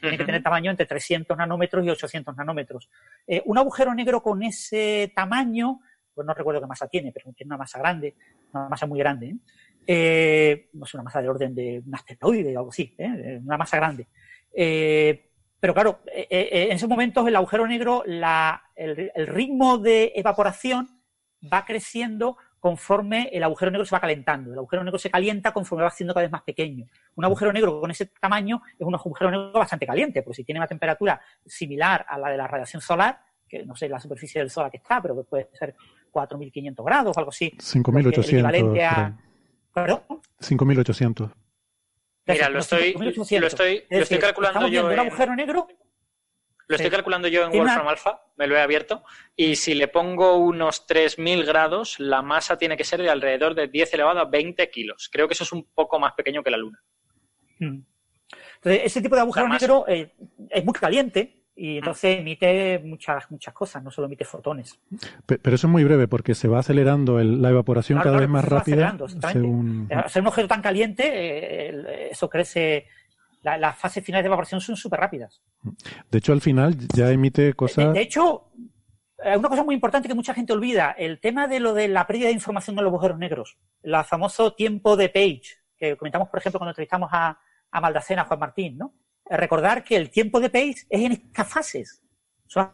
Tiene 0.00 0.18
que 0.18 0.24
tener 0.24 0.42
tamaño 0.42 0.70
entre 0.70 0.84
300 0.84 1.36
nanómetros 1.38 1.86
y 1.86 1.90
800 1.90 2.36
nanómetros. 2.36 2.90
Eh, 3.26 3.40
un 3.44 3.56
agujero 3.56 3.94
negro 3.94 4.20
con 4.20 4.42
ese 4.42 5.12
tamaño 5.14 5.80
pues 6.14 6.26
no 6.26 6.34
recuerdo 6.34 6.60
qué 6.60 6.66
masa 6.66 6.88
tiene, 6.88 7.12
pero 7.12 7.32
tiene 7.32 7.48
una 7.48 7.58
masa 7.58 7.78
grande, 7.78 8.14
una 8.52 8.68
masa 8.68 8.86
muy 8.86 8.98
grande. 8.98 9.26
¿eh? 9.26 9.36
Eh, 9.86 10.68
no 10.74 10.84
es 10.84 10.94
una 10.94 11.02
masa 11.02 11.20
del 11.20 11.30
orden 11.30 11.54
de 11.54 11.82
un 11.84 11.94
asteroide 11.94 12.56
o 12.56 12.60
algo 12.60 12.70
así, 12.70 12.94
¿eh? 12.98 13.40
una 13.44 13.56
masa 13.56 13.76
grande. 13.78 14.06
pero 14.54 15.74
claro, 15.74 16.00
en 16.06 16.72
esos 16.72 16.88
momentos 16.88 17.26
el 17.26 17.36
agujero 17.36 17.66
negro, 17.66 18.02
el, 18.82 19.26
ritmo 19.26 19.78
de 19.78 20.12
evaporación 20.14 21.00
va 21.52 21.64
creciendo 21.64 22.36
conforme 22.60 23.28
el 23.32 23.42
agujero 23.42 23.70
negro 23.70 23.84
se 23.84 23.94
va 23.94 24.00
calentando. 24.00 24.52
El 24.52 24.58
agujero 24.58 24.84
negro 24.84 24.98
se 24.98 25.10
calienta 25.10 25.52
conforme 25.52 25.84
va 25.84 25.90
siendo 25.90 26.14
cada 26.14 26.24
vez 26.24 26.32
más 26.32 26.42
pequeño. 26.42 26.86
Un 27.16 27.24
agujero 27.24 27.52
negro 27.52 27.80
con 27.80 27.90
ese 27.90 28.06
tamaño 28.06 28.62
es 28.78 28.86
un 28.86 28.94
agujero 28.94 29.30
negro 29.30 29.52
bastante 29.52 29.86
caliente, 29.86 30.22
porque 30.22 30.36
si 30.36 30.44
tiene 30.44 30.60
una 30.60 30.68
temperatura 30.68 31.20
similar 31.44 32.06
a 32.08 32.18
la 32.18 32.30
de 32.30 32.36
la 32.36 32.46
radiación 32.46 32.80
solar, 32.80 33.20
que 33.48 33.64
no 33.64 33.74
sé 33.74 33.88
la 33.88 33.98
superficie 33.98 34.40
del 34.40 34.50
Sol 34.50 34.66
a 34.66 34.70
que 34.70 34.76
está, 34.76 35.02
pero 35.02 35.16
que 35.16 35.24
puede 35.24 35.48
ser 35.52 35.74
4.500 36.12 36.84
grados 36.84 37.16
o 37.16 37.20
algo 37.20 37.30
así. 37.30 37.52
5.800. 37.58 39.16
¿Perdón? 39.74 40.02
5.800. 40.40 41.32
Mira, 42.26 42.48
lo 42.48 42.60
estoy, 42.60 42.92
lo 42.92 43.08
estoy, 43.46 43.84
lo 43.90 43.98
estoy 43.98 44.18
calculando 44.18 44.68
yo. 44.68 44.90
En, 44.90 45.00
un 45.00 45.06
agujero 45.06 45.34
negro. 45.34 45.66
Lo 46.72 46.76
estoy 46.76 46.90
calculando 46.90 47.28
yo 47.28 47.44
en 47.44 47.52
Wolfram 47.52 47.86
Alpha, 47.86 48.22
me 48.36 48.46
lo 48.46 48.56
he 48.56 48.60
abierto, 48.60 49.04
y 49.36 49.56
si 49.56 49.74
le 49.74 49.88
pongo 49.88 50.36
unos 50.36 50.86
3.000 50.88 51.44
grados, 51.44 52.00
la 52.00 52.22
masa 52.22 52.56
tiene 52.56 52.76
que 52.76 52.84
ser 52.84 53.02
de 53.02 53.10
alrededor 53.10 53.54
de 53.54 53.68
10 53.68 53.94
elevado 53.94 54.20
a 54.20 54.24
20 54.24 54.70
kilos. 54.70 55.08
Creo 55.12 55.28
que 55.28 55.34
eso 55.34 55.44
es 55.44 55.52
un 55.52 55.64
poco 55.74 55.98
más 55.98 56.14
pequeño 56.14 56.42
que 56.42 56.50
la 56.50 56.56
Luna. 56.56 56.82
Hmm. 57.58 57.82
Entonces, 58.56 58.82
ese 58.84 59.02
tipo 59.02 59.14
de 59.14 59.20
agujero 59.20 59.48
negro 59.48 59.84
eh, 59.88 60.14
es 60.50 60.64
muy 60.64 60.72
caliente, 60.74 61.42
y 61.54 61.78
entonces 61.78 62.18
emite 62.18 62.78
muchas, 62.78 63.30
muchas 63.30 63.52
cosas, 63.52 63.82
no 63.82 63.90
solo 63.90 64.06
emite 64.06 64.24
fotones. 64.24 64.80
Pero 65.26 65.54
eso 65.54 65.66
es 65.66 65.70
muy 65.70 65.84
breve 65.84 66.08
porque 66.08 66.34
se 66.34 66.48
va 66.48 66.60
acelerando 66.60 67.22
la 67.22 67.50
evaporación 67.50 68.00
cada 68.00 68.18
vez 68.18 68.28
más 68.28 68.44
rápida. 68.44 68.96
Según... 69.30 69.88
Al 69.90 70.08
ser 70.08 70.22
un 70.22 70.28
objeto 70.28 70.48
tan 70.48 70.62
caliente, 70.62 71.04
eh, 71.06 72.08
eso 72.10 72.28
crece. 72.30 72.86
Las 73.42 73.76
fases 73.76 74.04
finales 74.04 74.24
de 74.24 74.28
evaporación 74.28 74.60
son 74.60 74.76
súper 74.76 75.00
rápidas. 75.00 75.42
De 76.10 76.18
hecho, 76.18 76.32
al 76.32 76.40
final 76.40 76.76
ya 76.94 77.10
emite 77.10 77.54
cosas. 77.54 77.92
De, 77.92 78.00
hecho, 78.00 78.50
hay 79.18 79.36
una 79.36 79.48
cosa 79.48 79.64
muy 79.64 79.74
importante 79.74 80.08
que 80.08 80.14
mucha 80.14 80.34
gente 80.34 80.52
olvida: 80.52 80.92
el 80.92 81.20
tema 81.20 81.48
de 81.48 81.60
lo 81.60 81.74
de 81.74 81.88
la 81.88 82.06
pérdida 82.06 82.28
de 82.28 82.34
información 82.34 82.76
de 82.76 82.82
los 82.82 82.90
agujeros 82.90 83.18
negros. 83.18 83.58
El 83.82 83.94
famoso 84.04 84.54
tiempo 84.54 84.96
de 84.96 85.08
Page, 85.08 85.42
que 85.76 85.96
comentamos, 85.96 86.28
por 86.28 86.38
ejemplo, 86.38 86.58
cuando 86.58 86.70
entrevistamos 86.70 87.10
a, 87.12 87.38
a 87.70 87.80
Maldacena, 87.80 88.22
a 88.22 88.24
Juan 88.26 88.40
Martín, 88.40 88.78
¿no? 88.78 88.94
recordar 89.28 89.84
que 89.84 89.96
el 89.96 90.10
tiempo 90.10 90.40
de 90.40 90.50
Pace 90.50 90.86
es 90.88 91.00
en 91.00 91.12
estas 91.12 91.48
fases, 91.48 92.02
son 92.46 92.70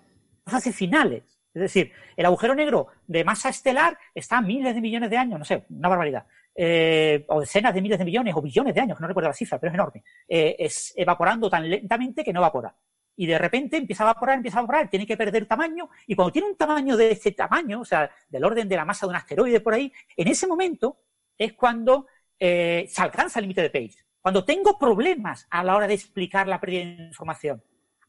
fases 0.47 0.75
finales. 0.75 1.38
Es 1.55 1.63
decir, 1.63 1.93
el 2.17 2.27
agujero 2.27 2.55
negro 2.55 2.89
de 3.07 3.25
masa 3.25 3.49
estelar 3.49 3.99
está 4.15 4.39
a 4.39 4.43
miles 4.43 4.75
de 4.75 4.81
millones 4.81 5.11
de 5.11 5.17
años, 5.17 5.39
no 5.39 5.45
sé, 5.45 5.65
una 5.71 5.89
barbaridad, 5.89 6.27
eh, 6.55 7.25
o 7.29 7.41
decenas 7.41 7.75
de 7.75 7.81
miles 7.81 7.99
de 7.99 8.05
millones 8.05 8.35
o 8.37 8.43
billones 8.43 8.75
de 8.75 8.81
años, 8.81 9.01
no 9.01 9.07
recuerdo 9.07 9.29
la 9.29 9.35
cifra, 9.35 9.59
pero 9.59 9.71
es 9.71 9.75
enorme. 9.75 10.05
Eh, 10.29 10.57
es 10.59 10.93
evaporando 10.97 11.49
tan 11.49 11.69
lentamente 11.69 12.25
que 12.25 12.33
no 12.33 12.41
evapora. 12.41 12.75
Y 13.17 13.27
de 13.27 13.39
repente 13.39 13.77
empieza 13.77 14.05
a 14.05 14.11
evaporar, 14.11 14.37
empieza 14.37 14.59
a 14.59 14.61
evaporar, 14.61 14.89
tiene 14.91 15.07
que 15.07 15.17
perder 15.17 15.47
tamaño, 15.47 15.89
y 16.07 16.15
cuando 16.15 16.33
tiene 16.33 16.49
un 16.49 16.57
tamaño 16.57 16.97
de 16.97 17.13
ese 17.13 17.33
tamaño, 17.33 17.81
o 17.81 17.85
sea, 17.85 18.11
del 18.29 18.45
orden 18.45 18.69
de 18.69 18.77
la 18.77 18.85
masa 18.85 19.07
de 19.07 19.11
un 19.11 19.17
asteroide 19.17 19.61
por 19.61 19.75
ahí, 19.75 19.93
en 20.17 20.29
ese 20.29 20.47
momento 20.47 20.99
es 21.37 21.55
cuando 21.55 22.07
eh, 22.39 22.87
se 22.89 23.03
alcanza 23.03 23.39
el 23.39 23.45
límite 23.45 23.63
de 23.63 23.71
Page. 23.71 24.05
Cuando 24.21 24.45
tengo 24.45 24.79
problemas 24.79 25.47
a 25.51 25.65
la 25.65 25.77
hora 25.77 25.87
de 25.87 25.95
explicar 25.95 26.47
la 26.47 26.61
pérdida 26.61 26.85
de 26.85 27.07
información, 27.07 27.63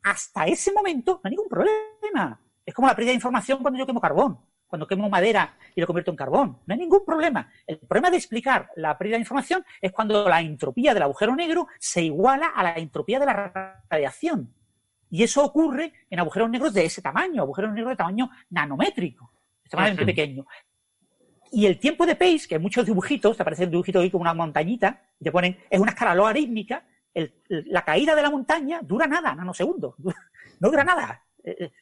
hasta 0.03 0.45
ese 0.45 0.71
momento 0.73 1.21
no 1.23 1.27
hay 1.27 1.31
ningún 1.31 1.49
problema. 1.49 2.39
Es 2.69 2.75
como 2.75 2.87
la 2.87 2.95
pérdida 2.95 3.09
de 3.09 3.15
información 3.15 3.63
cuando 3.63 3.79
yo 3.79 3.87
quemo 3.87 3.99
carbón, 3.99 4.37
cuando 4.67 4.85
quemo 4.85 5.09
madera 5.09 5.57
y 5.73 5.81
lo 5.81 5.87
convierto 5.87 6.11
en 6.11 6.17
carbón. 6.17 6.59
No 6.67 6.71
hay 6.71 6.79
ningún 6.79 7.03
problema. 7.03 7.51
El 7.65 7.79
problema 7.79 8.11
de 8.11 8.17
explicar 8.17 8.69
la 8.75 8.95
pérdida 8.95 9.15
de 9.15 9.21
información 9.21 9.65
es 9.81 9.91
cuando 9.91 10.29
la 10.29 10.39
entropía 10.39 10.93
del 10.93 11.01
agujero 11.01 11.35
negro 11.35 11.65
se 11.79 12.03
iguala 12.03 12.49
a 12.49 12.61
la 12.61 12.75
entropía 12.75 13.19
de 13.19 13.25
la 13.25 13.81
radiación. 13.89 14.53
Y 15.09 15.23
eso 15.23 15.43
ocurre 15.43 15.93
en 16.11 16.19
agujeros 16.19 16.47
negros 16.51 16.71
de 16.71 16.85
ese 16.85 17.01
tamaño, 17.01 17.41
agujeros 17.41 17.73
negros 17.73 17.93
de 17.93 17.97
tamaño 17.97 18.29
nanométrico, 18.51 19.31
extremadamente 19.63 20.05
pequeño. 20.05 20.45
Y 21.51 21.65
el 21.65 21.79
tiempo 21.79 22.05
de 22.05 22.15
Pace, 22.15 22.47
que 22.47 22.59
muchos 22.59 22.85
dibujitos, 22.85 23.35
te 23.35 23.41
aparece 23.41 23.63
el 23.63 23.71
dibujito 23.71 23.99
ahí 23.99 24.11
como 24.11 24.21
una 24.21 24.35
montañita, 24.35 25.01
y 25.19 25.23
te 25.23 25.31
ponen, 25.31 25.57
es 25.71 25.79
una 25.79 25.89
escala 25.89 26.13
logarítmica, 26.13 26.85
la 27.47 27.83
caída 27.83 28.13
de 28.13 28.21
la 28.21 28.29
montaña 28.29 28.79
dura 28.83 29.07
nada, 29.07 29.33
nanosegundos, 29.33 29.95
no 30.59 30.69
dura 30.69 30.83
nada. 30.83 31.23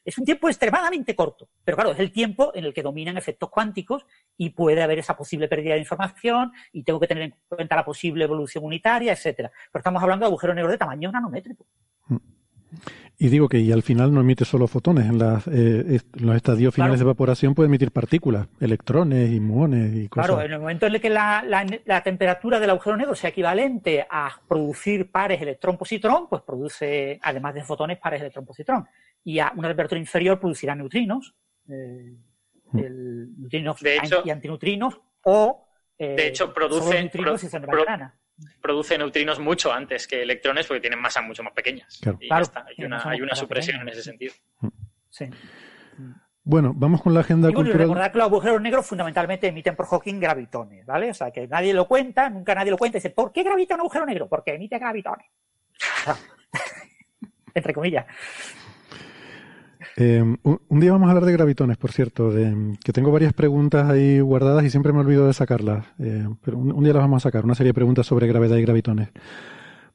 Es 0.04 0.18
un 0.18 0.24
tiempo 0.24 0.48
extremadamente 0.48 1.14
corto, 1.14 1.48
pero 1.64 1.76
claro, 1.76 1.92
es 1.92 1.98
el 1.98 2.12
tiempo 2.12 2.52
en 2.54 2.64
el 2.64 2.74
que 2.74 2.82
dominan 2.82 3.16
efectos 3.16 3.48
cuánticos 3.50 4.06
y 4.36 4.50
puede 4.50 4.82
haber 4.82 4.98
esa 4.98 5.16
posible 5.16 5.48
pérdida 5.48 5.74
de 5.74 5.80
información 5.80 6.52
y 6.72 6.82
tengo 6.82 7.00
que 7.00 7.06
tener 7.06 7.24
en 7.24 7.34
cuenta 7.48 7.76
la 7.76 7.84
posible 7.84 8.24
evolución 8.24 8.64
unitaria, 8.64 9.12
etcétera. 9.12 9.50
Pero 9.72 9.80
estamos 9.80 10.02
hablando 10.02 10.24
de 10.24 10.28
agujeros 10.28 10.56
negros 10.56 10.72
de 10.72 10.78
tamaño 10.78 11.10
nanométrico. 11.12 11.66
Mm. 12.08 12.16
Y 13.20 13.30
digo 13.30 13.48
que 13.48 13.58
y 13.58 13.72
al 13.72 13.82
final 13.82 14.14
no 14.14 14.20
emite 14.20 14.44
solo 14.44 14.68
fotones, 14.68 15.06
en, 15.06 15.18
las, 15.18 15.44
eh, 15.48 15.98
los 16.14 16.36
estadios 16.36 16.72
finales 16.72 17.00
de 17.00 17.02
evaporación 17.02 17.52
puede 17.52 17.66
emitir 17.66 17.90
partículas, 17.90 18.46
electrones 18.60 19.30
y 19.32 19.40
muones 19.40 19.92
y 19.92 20.08
cosas. 20.08 20.28
Claro, 20.28 20.42
en 20.42 20.52
el 20.52 20.60
momento 20.60 20.86
en 20.86 20.94
el 20.94 21.00
que 21.00 21.10
la, 21.10 21.42
la, 21.84 22.02
temperatura 22.04 22.60
del 22.60 22.70
agujero 22.70 22.96
negro 22.96 23.16
sea 23.16 23.30
equivalente 23.30 24.06
a 24.08 24.30
producir 24.46 25.10
pares 25.10 25.42
electrón-positrón, 25.42 26.28
pues 26.28 26.42
produce, 26.42 27.18
además 27.20 27.54
de 27.54 27.64
fotones, 27.64 27.98
pares 27.98 28.20
electrón-positrón. 28.20 28.86
Y 29.28 29.40
a 29.40 29.52
una 29.54 29.68
temperatura 29.68 30.00
inferior 30.00 30.40
producirá 30.40 30.74
neutrinos, 30.74 31.34
eh, 31.68 32.16
mm. 32.72 33.40
neutrinos 33.42 33.76
y 34.24 34.30
antineutrinos, 34.30 34.98
o 35.24 35.68
eh, 35.98 36.14
de 36.16 36.28
hecho 36.28 36.54
produce, 36.54 36.98
neutrinos 36.98 37.44
y 37.44 37.48
son 37.50 37.60
de 37.60 37.68
produce 38.62 38.96
neutrinos 38.96 39.38
mucho 39.38 39.70
antes 39.70 40.08
que 40.08 40.22
electrones 40.22 40.66
porque 40.66 40.80
tienen 40.80 40.98
masas 40.98 41.24
mucho 41.24 41.42
más 41.42 41.52
pequeñas. 41.52 41.98
Claro. 42.00 42.16
Y 42.22 42.32
está. 42.32 42.64
Hay, 42.66 42.82
una, 42.86 43.02
hay 43.04 43.20
una 43.20 43.34
supresión 43.34 43.82
en 43.82 43.90
ese 43.90 44.02
sentido. 44.02 44.32
Sí. 45.10 45.26
Bueno, 46.42 46.72
vamos 46.74 47.02
con 47.02 47.12
la 47.12 47.20
agenda 47.20 47.50
y 47.50 47.52
bueno, 47.52 47.66
cultural. 47.66 47.86
Y 47.86 47.90
recordad 47.90 48.12
que 48.12 48.18
los 48.18 48.26
agujeros 48.28 48.62
negros 48.62 48.86
fundamentalmente 48.86 49.48
emiten 49.48 49.76
por 49.76 49.88
Hawking 49.88 50.20
gravitones, 50.20 50.86
¿vale? 50.86 51.10
O 51.10 51.14
sea, 51.14 51.30
que 51.30 51.46
nadie 51.46 51.74
lo 51.74 51.86
cuenta, 51.86 52.30
nunca 52.30 52.54
nadie 52.54 52.70
lo 52.70 52.78
cuenta. 52.78 52.96
Dice, 52.96 53.10
¿por 53.10 53.30
qué 53.30 53.42
gravita 53.42 53.74
un 53.74 53.80
agujero 53.80 54.06
negro? 54.06 54.26
Porque 54.26 54.54
emite 54.54 54.78
gravitones. 54.78 55.26
Entre 57.54 57.74
comillas. 57.74 58.06
Eh, 60.00 60.22
un, 60.22 60.80
día 60.80 60.92
vamos 60.92 61.08
a 61.08 61.10
hablar 61.10 61.24
de 61.24 61.32
gravitones, 61.32 61.76
por 61.76 61.90
cierto, 61.90 62.30
de, 62.30 62.76
que 62.84 62.92
tengo 62.92 63.10
varias 63.10 63.32
preguntas 63.32 63.90
ahí 63.90 64.20
guardadas 64.20 64.64
y 64.64 64.70
siempre 64.70 64.92
me 64.92 65.00
olvido 65.00 65.26
de 65.26 65.32
sacarlas. 65.32 65.86
Eh, 65.98 66.28
pero 66.42 66.56
un, 66.56 66.84
día 66.84 66.92
las 66.92 67.02
vamos 67.02 67.24
a 67.24 67.28
sacar, 67.28 67.44
una 67.44 67.56
serie 67.56 67.70
de 67.70 67.74
preguntas 67.74 68.06
sobre 68.06 68.28
gravedad 68.28 68.56
y 68.56 68.62
gravitones. 68.62 69.08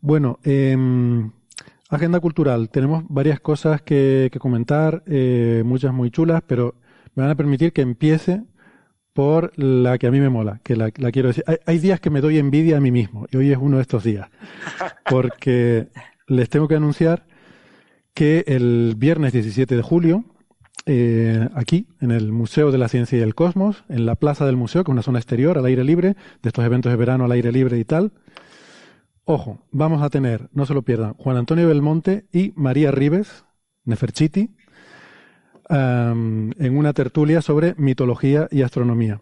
Bueno, 0.01 0.39
eh, 0.43 0.75
Agenda 1.93 2.19
cultural. 2.19 2.69
Tenemos 2.69 3.03
varias 3.07 3.39
cosas 3.39 3.83
que, 3.83 4.31
comentar, 4.39 5.03
eh, 5.05 5.61
muchas 5.63 5.93
muy 5.93 6.09
chulas, 6.09 6.41
pero 6.47 6.73
me 7.13 7.21
van 7.21 7.31
a 7.31 7.35
permitir 7.35 7.71
que 7.71 7.83
empiece 7.83 8.41
por 9.13 9.51
la 9.59 9.99
que 9.99 10.07
a 10.07 10.11
mí 10.11 10.19
me 10.19 10.29
mola, 10.29 10.59
que 10.63 10.75
la, 10.75 10.89
quiero 10.89 11.27
decir. 11.27 11.43
Hay, 11.67 11.77
días 11.77 11.99
que 11.99 12.09
me 12.09 12.19
doy 12.19 12.39
envidia 12.39 12.77
a 12.77 12.79
mí 12.79 12.89
mismo 12.89 13.27
y 13.31 13.37
hoy 13.37 13.51
es 13.51 13.59
uno 13.59 13.75
de 13.75 13.83
estos 13.83 14.03
días, 14.03 14.27
porque 15.07 15.89
les 16.25 16.49
tengo 16.49 16.67
que 16.67 16.75
anunciar 16.75 17.27
que 18.13 18.43
el 18.47 18.95
viernes 18.97 19.33
17 19.33 19.75
de 19.75 19.81
julio, 19.81 20.25
eh, 20.85 21.47
aquí, 21.55 21.87
en 22.01 22.11
el 22.11 22.31
Museo 22.31 22.71
de 22.71 22.77
la 22.77 22.89
Ciencia 22.89 23.17
y 23.17 23.21
el 23.21 23.35
Cosmos, 23.35 23.83
en 23.89 24.05
la 24.05 24.15
plaza 24.15 24.45
del 24.45 24.57
museo, 24.57 24.83
que 24.83 24.91
es 24.91 24.93
una 24.93 25.01
zona 25.01 25.19
exterior, 25.19 25.57
al 25.57 25.65
aire 25.65 25.83
libre, 25.83 26.15
de 26.41 26.49
estos 26.49 26.65
eventos 26.65 26.91
de 26.91 26.97
verano 26.97 27.25
al 27.25 27.31
aire 27.31 27.51
libre 27.51 27.79
y 27.79 27.85
tal, 27.85 28.11
Ojo, 29.25 29.65
vamos 29.71 30.01
a 30.01 30.09
tener, 30.09 30.49
no 30.51 30.65
se 30.65 30.73
lo 30.73 30.81
pierdan, 30.81 31.13
Juan 31.13 31.37
Antonio 31.37 31.69
Belmonte 31.69 32.25
y 32.33 32.51
María 32.57 32.91
Rives, 32.91 33.45
Neferchiti, 33.85 34.53
en 35.69 36.77
una 36.77 36.91
tertulia 36.91 37.41
sobre 37.41 37.73
mitología 37.75 38.49
y 38.51 38.63
astronomía. 38.63 39.21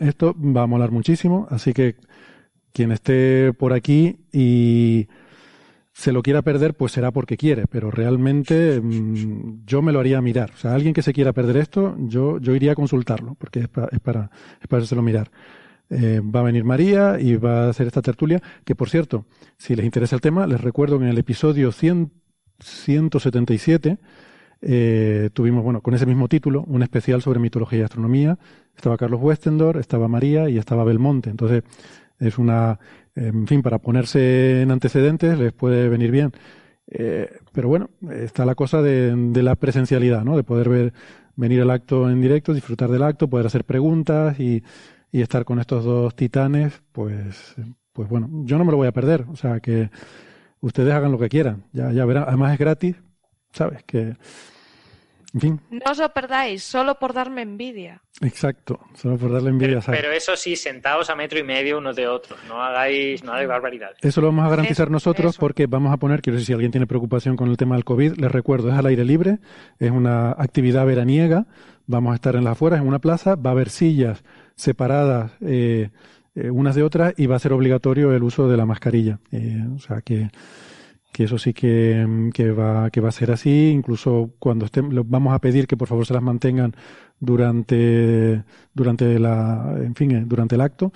Esto 0.00 0.36
va 0.38 0.62
a 0.62 0.66
molar 0.66 0.90
muchísimo, 0.90 1.46
así 1.50 1.72
que 1.72 1.96
quien 2.74 2.92
esté 2.92 3.54
por 3.54 3.72
aquí 3.72 4.26
y 4.32 5.08
se 5.98 6.12
lo 6.12 6.22
quiera 6.22 6.42
perder, 6.42 6.74
pues 6.74 6.92
será 6.92 7.10
porque 7.10 7.36
quiere, 7.36 7.66
pero 7.66 7.90
realmente 7.90 8.80
mm, 8.80 9.64
yo 9.66 9.82
me 9.82 9.90
lo 9.90 9.98
haría 9.98 10.22
mirar. 10.22 10.52
O 10.54 10.56
sea, 10.56 10.72
alguien 10.72 10.94
que 10.94 11.02
se 11.02 11.12
quiera 11.12 11.32
perder 11.32 11.56
esto, 11.56 11.96
yo, 11.98 12.38
yo 12.38 12.54
iría 12.54 12.70
a 12.70 12.74
consultarlo, 12.76 13.34
porque 13.34 13.58
es 13.58 13.68
para, 13.68 13.88
es 13.90 13.98
para, 13.98 14.30
es 14.60 14.68
para 14.68 14.84
hacerlo 14.84 15.02
mirar. 15.02 15.32
Eh, 15.90 16.20
va 16.20 16.38
a 16.38 16.44
venir 16.44 16.62
María 16.62 17.18
y 17.18 17.34
va 17.34 17.64
a 17.64 17.70
hacer 17.70 17.88
esta 17.88 18.00
tertulia, 18.00 18.40
que 18.64 18.76
por 18.76 18.88
cierto, 18.88 19.26
si 19.56 19.74
les 19.74 19.84
interesa 19.84 20.14
el 20.14 20.20
tema, 20.20 20.46
les 20.46 20.60
recuerdo 20.60 21.00
que 21.00 21.04
en 21.04 21.10
el 21.10 21.18
episodio 21.18 21.72
100, 21.72 22.12
177 22.60 23.98
eh, 24.62 25.30
tuvimos, 25.32 25.64
bueno, 25.64 25.80
con 25.80 25.94
ese 25.94 26.06
mismo 26.06 26.28
título, 26.28 26.62
un 26.68 26.84
especial 26.84 27.22
sobre 27.22 27.40
mitología 27.40 27.80
y 27.80 27.82
astronomía. 27.82 28.38
Estaba 28.76 28.96
Carlos 28.98 29.20
Westendor, 29.20 29.78
estaba 29.78 30.06
María 30.06 30.48
y 30.48 30.58
estaba 30.58 30.84
Belmonte. 30.84 31.28
Entonces, 31.28 31.64
es 32.20 32.38
una, 32.38 32.78
en 33.26 33.46
fin, 33.46 33.62
para 33.62 33.78
ponerse 33.78 34.62
en 34.62 34.70
antecedentes 34.70 35.38
les 35.38 35.52
puede 35.52 35.88
venir 35.88 36.10
bien. 36.10 36.32
Eh, 36.90 37.28
pero 37.52 37.68
bueno, 37.68 37.90
está 38.10 38.46
la 38.46 38.54
cosa 38.54 38.80
de, 38.80 39.14
de, 39.14 39.42
la 39.42 39.56
presencialidad, 39.56 40.24
¿no? 40.24 40.36
De 40.36 40.42
poder 40.42 40.68
ver, 40.68 40.92
venir 41.36 41.60
al 41.60 41.70
acto 41.70 42.08
en 42.08 42.20
directo, 42.20 42.54
disfrutar 42.54 42.90
del 42.90 43.02
acto, 43.02 43.28
poder 43.28 43.46
hacer 43.46 43.64
preguntas 43.64 44.40
y 44.40 44.62
y 45.10 45.22
estar 45.22 45.44
con 45.44 45.58
estos 45.58 45.84
dos 45.84 46.14
titanes, 46.14 46.82
pues, 46.92 47.54
pues 47.92 48.08
bueno, 48.08 48.28
yo 48.44 48.58
no 48.58 48.64
me 48.64 48.70
lo 48.70 48.76
voy 48.76 48.88
a 48.88 48.92
perder. 48.92 49.24
O 49.30 49.36
sea, 49.36 49.60
que 49.60 49.90
ustedes 50.60 50.92
hagan 50.92 51.12
lo 51.12 51.18
que 51.18 51.28
quieran. 51.28 51.64
Ya, 51.72 51.92
ya 51.92 52.04
verán. 52.04 52.24
Además 52.26 52.52
es 52.52 52.58
gratis, 52.58 52.96
¿sabes? 53.52 53.82
Que, 53.84 54.16
en 55.34 55.40
fin. 55.40 55.60
No 55.70 55.90
os 55.90 55.98
lo 55.98 56.08
perdáis, 56.08 56.62
solo 56.62 56.98
por 56.98 57.12
darme 57.12 57.42
envidia. 57.42 58.02
Exacto, 58.20 58.80
solo 58.94 59.16
por 59.18 59.32
darle 59.32 59.50
envidia. 59.50 59.80
Pero, 59.84 59.98
pero, 59.98 60.12
eso 60.12 60.36
sí, 60.36 60.56
sentados 60.56 61.10
a 61.10 61.14
metro 61.14 61.38
y 61.38 61.42
medio 61.42 61.78
unos 61.78 61.96
de 61.96 62.08
otros. 62.08 62.38
No 62.48 62.62
hagáis, 62.62 63.22
no 63.22 63.32
hagáis 63.32 63.48
barbaridades. 63.48 63.98
Eso 64.02 64.20
lo 64.20 64.28
vamos 64.28 64.46
a 64.46 64.50
garantizar 64.50 64.90
nosotros 64.90 65.36
porque 65.36 65.66
vamos 65.66 65.92
a 65.92 65.98
poner, 65.98 66.22
quiero 66.22 66.38
decir, 66.38 66.46
si 66.46 66.52
alguien 66.54 66.70
tiene 66.70 66.86
preocupación 66.86 67.36
con 67.36 67.48
el 67.48 67.56
tema 67.56 67.74
del 67.74 67.84
COVID, 67.84 68.14
les 68.16 68.32
recuerdo, 68.32 68.70
es 68.70 68.74
al 68.74 68.86
aire 68.86 69.04
libre, 69.04 69.38
es 69.78 69.90
una 69.90 70.30
actividad 70.30 70.86
veraniega. 70.86 71.46
Vamos 71.86 72.12
a 72.12 72.14
estar 72.16 72.36
en 72.36 72.44
las 72.44 72.52
afueras, 72.52 72.80
en 72.80 72.86
una 72.86 72.98
plaza, 72.98 73.34
va 73.34 73.50
a 73.50 73.52
haber 73.52 73.70
sillas 73.70 74.22
separadas 74.56 75.32
eh, 75.40 75.90
eh, 76.34 76.50
unas 76.50 76.74
de 76.74 76.82
otras 76.82 77.14
y 77.16 77.26
va 77.26 77.36
a 77.36 77.38
ser 77.38 77.52
obligatorio 77.52 78.12
el 78.12 78.22
uso 78.22 78.48
de 78.48 78.56
la 78.56 78.66
mascarilla. 78.66 79.18
Eh, 79.32 79.64
o 79.74 79.78
sea 79.78 80.02
que, 80.02 80.30
que 81.18 81.24
eso 81.24 81.36
sí 81.36 81.52
que, 81.52 82.30
que, 82.32 82.52
va, 82.52 82.90
que 82.90 83.00
va 83.00 83.08
a 83.08 83.12
ser 83.12 83.32
así. 83.32 83.70
Incluso 83.70 84.30
cuando 84.38 84.66
estén, 84.66 84.88
vamos 85.10 85.34
a 85.34 85.40
pedir 85.40 85.66
que 85.66 85.76
por 85.76 85.88
favor 85.88 86.06
se 86.06 86.14
las 86.14 86.22
mantengan 86.22 86.76
durante, 87.18 88.44
durante 88.72 89.18
la, 89.18 89.78
en 89.80 89.96
fin, 89.96 90.12
eh, 90.12 90.22
durante 90.24 90.54
el 90.54 90.60
acto. 90.60 90.92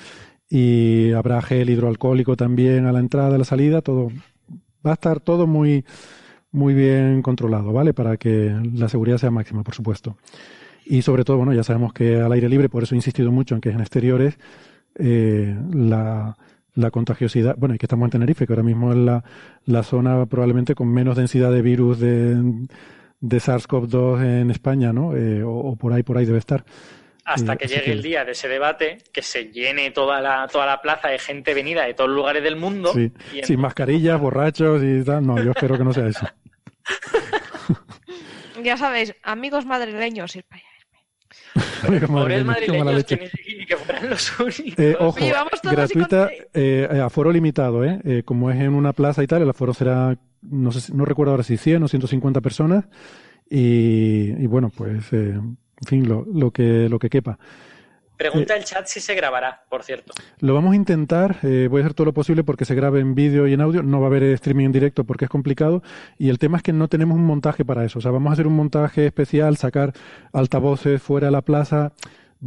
Y 0.49 1.11
habrá 1.11 1.43
gel 1.43 1.71
hidroalcohólico 1.71 2.37
también 2.37 2.87
a 2.87 2.93
la 2.93 3.01
entrada, 3.01 3.35
a 3.35 3.39
la 3.39 3.45
salida, 3.45 3.81
todo. 3.81 4.11
Va 4.87 4.93
a 4.93 4.95
estar 4.95 5.19
todo 5.19 5.49
muy, 5.49 5.85
muy 6.53 6.73
bien 6.73 7.21
controlado, 7.23 7.73
¿vale? 7.73 7.93
Para 7.93 8.17
que 8.17 8.55
la 8.75 8.89
seguridad 8.89 9.19
sea 9.19 9.33
máxima, 9.33 9.65
por 9.65 9.75
supuesto. 9.75 10.17
Y 10.85 11.03
sobre 11.03 11.25
todo, 11.25 11.39
bueno, 11.39 11.53
ya 11.53 11.65
sabemos 11.65 11.93
que 11.93 12.21
al 12.21 12.31
aire 12.31 12.49
libre, 12.49 12.69
por 12.69 12.85
eso 12.85 12.95
he 12.95 12.99
insistido 12.99 13.33
mucho 13.33 13.57
en 13.57 13.61
que 13.61 13.71
es 13.71 13.75
en 13.75 13.81
exteriores, 13.81 14.39
eh, 14.95 15.57
la, 15.73 16.37
la 16.75 16.91
contagiosidad, 16.91 17.57
bueno, 17.59 17.75
y 17.75 17.79
que 17.79 17.87
estamos 17.87 18.07
en 18.07 18.11
Tenerife, 18.11 18.47
que 18.47 18.53
ahora 18.53 18.63
mismo 18.63 18.93
es 18.93 18.99
la, 18.99 19.25
la 19.67 19.83
zona 19.83 20.25
probablemente 20.27 20.75
con 20.75 20.89
menos 20.93 21.17
densidad 21.17 21.53
de 21.53 21.63
virus 21.63 21.99
de, 21.99 22.37
de 23.21 23.39
SARS-CoV-2 23.39 24.41
en 24.41 24.51
España, 24.51 24.93
¿no? 24.93 25.17
Eh, 25.17 25.43
o, 25.45 25.77
por 25.77 25.93
ahí, 25.93 26.03
por 26.03 26.19
ahí 26.19 26.25
debe 26.25 26.39
estar. 26.39 26.65
Hasta 27.25 27.53
eh, 27.53 27.57
que 27.57 27.69
llegue 27.69 27.93
el 27.93 28.03
día 28.03 28.25
de 28.25 28.33
ese 28.33 28.49
debate, 28.49 28.99
que 29.13 29.23
se 29.23 29.45
llene 29.53 29.91
toda 29.93 30.21
la, 30.21 30.49
toda 30.49 30.67
la 30.67 30.81
plaza 30.81 31.09
de 31.09 31.19
gente 31.19 31.55
venida 31.55 31.85
de 31.85 31.95
todos 31.95 32.11
los 32.11 32.17
lugares 32.17 32.43
del 32.43 32.57
mundo. 32.57 32.93
Sí, 32.93 33.13
sin 33.43 33.61
mascarillas, 33.61 34.21
borrachos 34.21 34.83
y 34.83 35.05
tal. 35.05 35.27
No, 35.27 35.43
yo 35.43 35.53
espero 35.53 35.79
que 35.79 35.85
no 35.85 35.93
sea 35.93 36.09
eso. 36.09 36.27
ya 38.63 38.77
sabéis, 38.77 39.15
amigos 39.23 39.67
madrileños, 39.67 40.35
ir 40.35 40.45
para 40.45 40.63
allá. 40.63 40.72
Pobres 42.07 42.45
madrileños 42.45 43.05
que 43.05 43.31
ni 43.59 43.67
que 43.67 43.77
fueran 43.77 44.11
los 44.11 44.41
únicos. 44.41 44.79
Eh, 44.79 44.97
ojo, 44.99 45.19
gratuita, 45.63 46.31
eh, 46.55 47.01
aforo 47.03 47.33
limitado, 47.33 47.85
¿eh? 47.85 48.01
¿eh? 48.05 48.23
Como 48.25 48.51
es 48.51 48.61
en 48.61 48.75
una 48.75 48.93
plaza 48.93 49.23
y 49.23 49.27
tal, 49.27 49.43
el 49.43 49.51
aforo 49.51 49.75
será, 49.75 50.17
no, 50.43 50.73
sé, 50.73 50.93
no 50.95 51.05
recuerdo 51.05 51.33
ahora 51.33 51.43
si 51.43 51.57
100 51.57 51.83
o 51.83 51.89
150 51.89 52.41
personas. 52.41 52.85
Y, 53.51 54.33
y 54.39 54.47
bueno, 54.47 54.71
pues, 54.75 55.13
eh, 55.13 55.35
en 55.35 55.57
fin, 55.87 56.09
lo, 56.09 56.25
lo, 56.33 56.51
que, 56.51 56.89
lo 56.89 56.99
que 56.99 57.11
quepa. 57.11 57.39
Pregunta 58.23 58.55
el 58.55 58.63
chat 58.63 58.87
si 58.87 59.01
se 59.01 59.17
grabará, 59.17 59.65
por 59.69 59.83
cierto. 59.83 60.13
Lo 60.39 60.55
vamos 60.55 60.75
a 60.75 60.77
intentar, 60.77 61.39
eh, 61.43 61.67
voy 61.69 61.81
a 61.81 61.85
hacer 61.85 61.95
todo 61.95 62.05
lo 62.05 62.15
posible 62.15 62.45
porque 62.45 62.65
se 62.65 62.77
grabe 62.77 63.01
en 63.01 63.17
vídeo 63.17 63.49
y 63.49 63.55
en 63.55 63.61
audio, 63.61 63.83
no 63.83 63.99
va 63.99 64.07
a 64.07 64.11
haber 64.11 64.23
streaming 64.23 64.67
en 64.67 64.73
directo 64.73 65.03
porque 65.03 65.25
es 65.25 65.29
complicado 65.29 65.83
y 66.19 66.29
el 66.29 66.39
tema 66.39 66.59
es 66.59 66.63
que 66.63 66.73
no 66.73 66.87
tenemos 66.87 67.17
un 67.17 67.25
montaje 67.25 67.65
para 67.65 67.85
eso, 67.85 67.99
o 67.99 68.03
sea, 68.03 68.13
vamos 68.13 68.31
a 68.31 68.35
hacer 68.35 68.47
un 68.47 68.55
montaje 68.55 69.07
especial, 69.07 69.57
sacar 69.57 69.93
altavoces 70.33 71.03
fuera 71.03 71.27
de 71.27 71.33
la 71.33 71.43
plaza, 71.43 71.95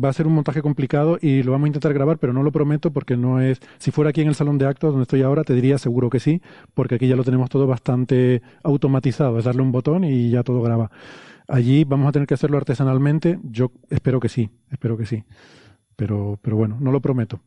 va 0.01 0.07
a 0.07 0.13
ser 0.13 0.27
un 0.27 0.33
montaje 0.33 0.61
complicado 0.61 1.17
y 1.21 1.43
lo 1.43 1.51
vamos 1.51 1.65
a 1.65 1.67
intentar 1.67 1.93
grabar, 1.93 2.19
pero 2.19 2.31
no 2.31 2.41
lo 2.41 2.53
prometo 2.53 2.91
porque 2.91 3.17
no 3.17 3.41
es, 3.41 3.59
si 3.77 3.91
fuera 3.91 4.11
aquí 4.11 4.21
en 4.21 4.29
el 4.29 4.35
salón 4.35 4.57
de 4.57 4.67
actos 4.67 4.91
donde 4.91 5.03
estoy 5.03 5.23
ahora, 5.23 5.43
te 5.43 5.53
diría 5.53 5.77
seguro 5.77 6.09
que 6.09 6.21
sí, 6.21 6.41
porque 6.73 6.95
aquí 6.95 7.09
ya 7.09 7.17
lo 7.17 7.25
tenemos 7.25 7.49
todo 7.49 7.67
bastante 7.67 8.41
automatizado, 8.63 9.39
es 9.39 9.43
darle 9.43 9.61
un 9.61 9.73
botón 9.73 10.05
y 10.05 10.29
ya 10.29 10.43
todo 10.43 10.61
graba. 10.61 10.89
Allí 11.49 11.83
vamos 11.83 12.07
a 12.07 12.11
tener 12.13 12.27
que 12.27 12.33
hacerlo 12.33 12.57
artesanalmente, 12.57 13.39
yo 13.43 13.71
espero 13.89 14.21
que 14.21 14.29
sí, 14.29 14.49
espero 14.71 14.97
que 14.97 15.05
sí. 15.05 15.25
Pero, 15.95 16.39
pero 16.41 16.55
bueno, 16.55 16.77
no 16.79 16.91
lo 16.91 16.99
prometo. 16.99 17.39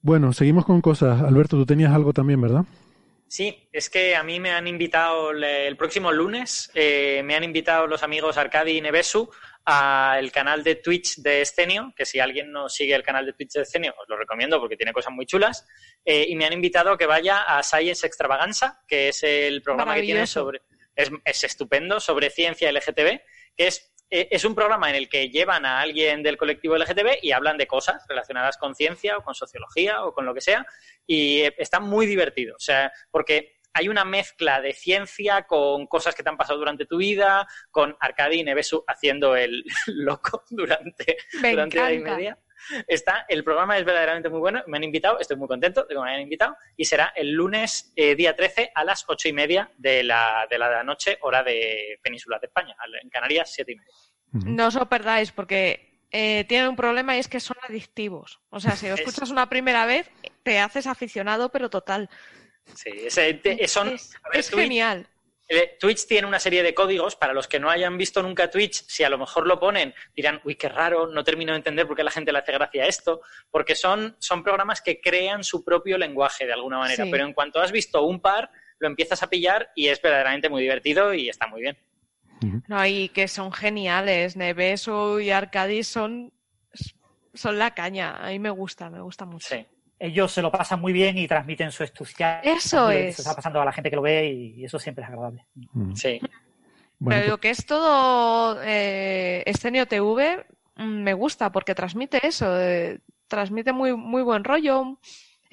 Bueno, 0.00 0.32
seguimos 0.34 0.66
con 0.66 0.82
cosas. 0.82 1.22
Alberto, 1.22 1.56
tú 1.56 1.64
tenías 1.64 1.92
algo 1.92 2.12
también, 2.12 2.40
¿verdad? 2.40 2.64
Sí, 3.26 3.68
es 3.72 3.90
que 3.90 4.14
a 4.14 4.22
mí 4.22 4.38
me 4.38 4.52
han 4.52 4.68
invitado 4.68 5.32
el 5.32 5.76
próximo 5.76 6.12
lunes, 6.12 6.70
eh, 6.74 7.22
me 7.24 7.34
han 7.34 7.42
invitado 7.42 7.86
los 7.86 8.02
amigos 8.02 8.36
Arcadi 8.36 8.76
y 8.76 8.80
Nevesu 8.80 9.28
al 9.64 10.30
canal 10.30 10.62
de 10.62 10.76
Twitch 10.76 11.16
de 11.16 11.40
Escenio, 11.40 11.92
que 11.96 12.04
si 12.04 12.20
alguien 12.20 12.52
no 12.52 12.68
sigue 12.68 12.94
el 12.94 13.02
canal 13.02 13.24
de 13.26 13.32
Twitch 13.32 13.54
de 13.54 13.62
Escenio, 13.62 13.94
os 14.00 14.08
lo 14.08 14.16
recomiendo 14.16 14.60
porque 14.60 14.76
tiene 14.76 14.92
cosas 14.92 15.12
muy 15.12 15.26
chulas, 15.26 15.66
eh, 16.04 16.26
y 16.28 16.36
me 16.36 16.44
han 16.44 16.52
invitado 16.52 16.92
a 16.92 16.98
que 16.98 17.06
vaya 17.06 17.42
a 17.42 17.62
Science 17.62 18.06
Extravaganza, 18.06 18.82
que 18.86 19.08
es 19.08 19.22
el 19.22 19.62
programa 19.62 19.94
que 19.94 20.02
tiene 20.02 20.26
sobre, 20.26 20.60
es, 20.94 21.10
es 21.24 21.44
estupendo, 21.44 21.98
sobre 21.98 22.30
ciencia 22.30 22.70
LGTB, 22.70 23.20
que 23.56 23.66
es 23.66 23.93
eh, 24.16 24.28
es 24.30 24.44
un 24.44 24.54
programa 24.54 24.88
en 24.88 24.94
el 24.94 25.08
que 25.08 25.28
llevan 25.28 25.66
a 25.66 25.80
alguien 25.80 26.22
del 26.22 26.36
colectivo 26.36 26.76
LGTB 26.76 27.18
y 27.20 27.32
hablan 27.32 27.58
de 27.58 27.66
cosas 27.66 28.04
relacionadas 28.08 28.56
con 28.58 28.76
ciencia 28.76 29.18
o 29.18 29.24
con 29.24 29.34
sociología 29.34 30.04
o 30.04 30.12
con 30.12 30.24
lo 30.24 30.32
que 30.32 30.40
sea 30.40 30.64
y 31.04 31.40
eh, 31.40 31.52
está 31.58 31.80
muy 31.80 32.06
divertido, 32.06 32.54
o 32.54 32.60
sea, 32.60 32.92
porque 33.10 33.56
hay 33.72 33.88
una 33.88 34.04
mezcla 34.04 34.60
de 34.60 34.72
ciencia 34.72 35.48
con 35.48 35.88
cosas 35.88 36.14
que 36.14 36.22
te 36.22 36.28
han 36.28 36.36
pasado 36.36 36.60
durante 36.60 36.86
tu 36.86 36.98
vida, 36.98 37.44
con 37.72 37.96
Arcadi 37.98 38.38
y 38.38 38.44
Nevesu 38.44 38.84
haciendo 38.86 39.34
el 39.34 39.64
loco 39.88 40.44
durante, 40.48 41.16
durante 41.42 41.76
la 41.76 41.92
y 41.92 41.98
media. 41.98 42.38
Está, 42.86 43.26
el 43.28 43.44
programa 43.44 43.78
es 43.78 43.84
verdaderamente 43.84 44.28
muy 44.28 44.40
bueno, 44.40 44.62
me 44.66 44.76
han 44.76 44.84
invitado, 44.84 45.18
estoy 45.18 45.36
muy 45.36 45.48
contento 45.48 45.84
de 45.84 45.94
que 45.94 46.00
me 46.00 46.08
hayan 46.08 46.22
invitado, 46.22 46.56
y 46.76 46.84
será 46.84 47.12
el 47.14 47.32
lunes 47.32 47.92
eh, 47.96 48.14
día 48.14 48.34
13 48.34 48.72
a 48.74 48.84
las 48.84 49.04
ocho 49.08 49.28
y 49.28 49.32
media 49.32 49.70
de 49.76 50.02
la, 50.02 50.46
de 50.50 50.58
la 50.58 50.82
noche, 50.82 51.18
hora 51.22 51.42
de 51.42 51.98
Península 52.02 52.38
de 52.38 52.46
España, 52.46 52.76
en 53.02 53.08
Canarias, 53.08 53.52
siete 53.52 53.72
y 53.72 53.76
media. 53.76 53.92
No 54.32 54.66
os 54.66 54.74
lo 54.74 54.88
perdáis, 54.88 55.30
porque 55.30 56.00
eh, 56.10 56.44
tienen 56.48 56.68
un 56.68 56.76
problema 56.76 57.16
y 57.16 57.20
es 57.20 57.28
que 57.28 57.40
son 57.40 57.56
adictivos. 57.68 58.40
O 58.50 58.60
sea, 58.60 58.76
si 58.76 58.88
lo 58.88 58.94
escuchas 58.94 59.30
una 59.30 59.48
primera 59.48 59.86
vez, 59.86 60.10
te 60.42 60.58
haces 60.58 60.86
aficionado, 60.86 61.50
pero 61.50 61.70
total. 61.70 62.08
Sí, 62.74 62.90
es, 63.06 63.70
son, 63.70 63.94
es 64.32 64.50
genial. 64.50 65.06
Eh, 65.46 65.76
Twitch 65.78 66.06
tiene 66.06 66.26
una 66.26 66.38
serie 66.38 66.62
de 66.62 66.72
códigos 66.72 67.16
para 67.16 67.34
los 67.34 67.46
que 67.46 67.60
no 67.60 67.68
hayan 67.68 67.98
visto 67.98 68.22
nunca 68.22 68.50
Twitch, 68.50 68.84
si 68.86 69.04
a 69.04 69.10
lo 69.10 69.18
mejor 69.18 69.46
lo 69.46 69.60
ponen, 69.60 69.94
dirán, 70.16 70.40
uy, 70.44 70.54
qué 70.54 70.70
raro, 70.70 71.06
no 71.06 71.22
termino 71.22 71.52
de 71.52 71.58
entender 71.58 71.86
por 71.86 71.96
qué 71.96 72.02
la 72.02 72.10
gente 72.10 72.32
le 72.32 72.38
hace 72.38 72.52
gracia 72.52 72.84
a 72.84 72.86
esto, 72.86 73.20
porque 73.50 73.74
son, 73.74 74.16
son 74.18 74.42
programas 74.42 74.80
que 74.80 75.00
crean 75.00 75.44
su 75.44 75.62
propio 75.62 75.98
lenguaje 75.98 76.46
de 76.46 76.54
alguna 76.54 76.78
manera, 76.78 77.04
pero 77.10 77.26
en 77.26 77.34
cuanto 77.34 77.60
has 77.60 77.72
visto 77.72 78.02
un 78.04 78.20
par, 78.20 78.50
lo 78.78 78.88
empiezas 78.88 79.22
a 79.22 79.28
pillar 79.28 79.70
y 79.74 79.88
es 79.88 80.00
verdaderamente 80.00 80.48
muy 80.48 80.62
divertido 80.62 81.12
y 81.12 81.28
está 81.28 81.46
muy 81.46 81.60
bien. 81.60 81.78
No, 82.68 82.84
y 82.84 83.08
que 83.10 83.28
son 83.28 83.52
geniales, 83.52 84.36
Neveso 84.36 85.20
y 85.20 85.30
Arcadis 85.30 85.88
son, 85.88 86.32
son 87.32 87.58
la 87.58 87.74
caña, 87.74 88.16
a 88.16 88.30
mí 88.30 88.38
me 88.38 88.50
gusta, 88.50 88.90
me 88.90 89.00
gusta 89.00 89.24
mucho. 89.24 89.48
Sí 89.48 89.66
ellos 89.98 90.32
se 90.32 90.42
lo 90.42 90.50
pasan 90.50 90.80
muy 90.80 90.92
bien 90.92 91.16
y 91.18 91.28
transmiten 91.28 91.72
su 91.72 91.82
entusiasmo. 91.82 92.50
Eso 92.50 92.90
es. 92.90 93.16
Se 93.16 93.22
está 93.22 93.34
pasando 93.34 93.60
a 93.60 93.64
la 93.64 93.72
gente 93.72 93.90
que 93.90 93.96
lo 93.96 94.02
ve 94.02 94.28
y, 94.28 94.64
eso 94.64 94.78
siempre 94.78 95.04
es 95.04 95.08
agradable. 95.08 95.46
Mm. 95.72 95.94
Sí. 95.94 96.20
Pero 97.04 97.20
lo 97.22 97.28
pues 97.32 97.40
que 97.40 97.50
es 97.50 97.66
todo 97.66 98.60
eh, 98.62 99.42
Escenio 99.46 99.86
TV 99.86 100.46
mm, 100.76 101.02
me 101.02 101.12
gusta 101.12 101.52
porque 101.52 101.74
transmite 101.74 102.26
eso, 102.26 102.58
eh, 102.58 103.00
transmite 103.28 103.72
muy, 103.72 103.96
muy 103.96 104.22
buen 104.22 104.44
rollo, 104.44 104.98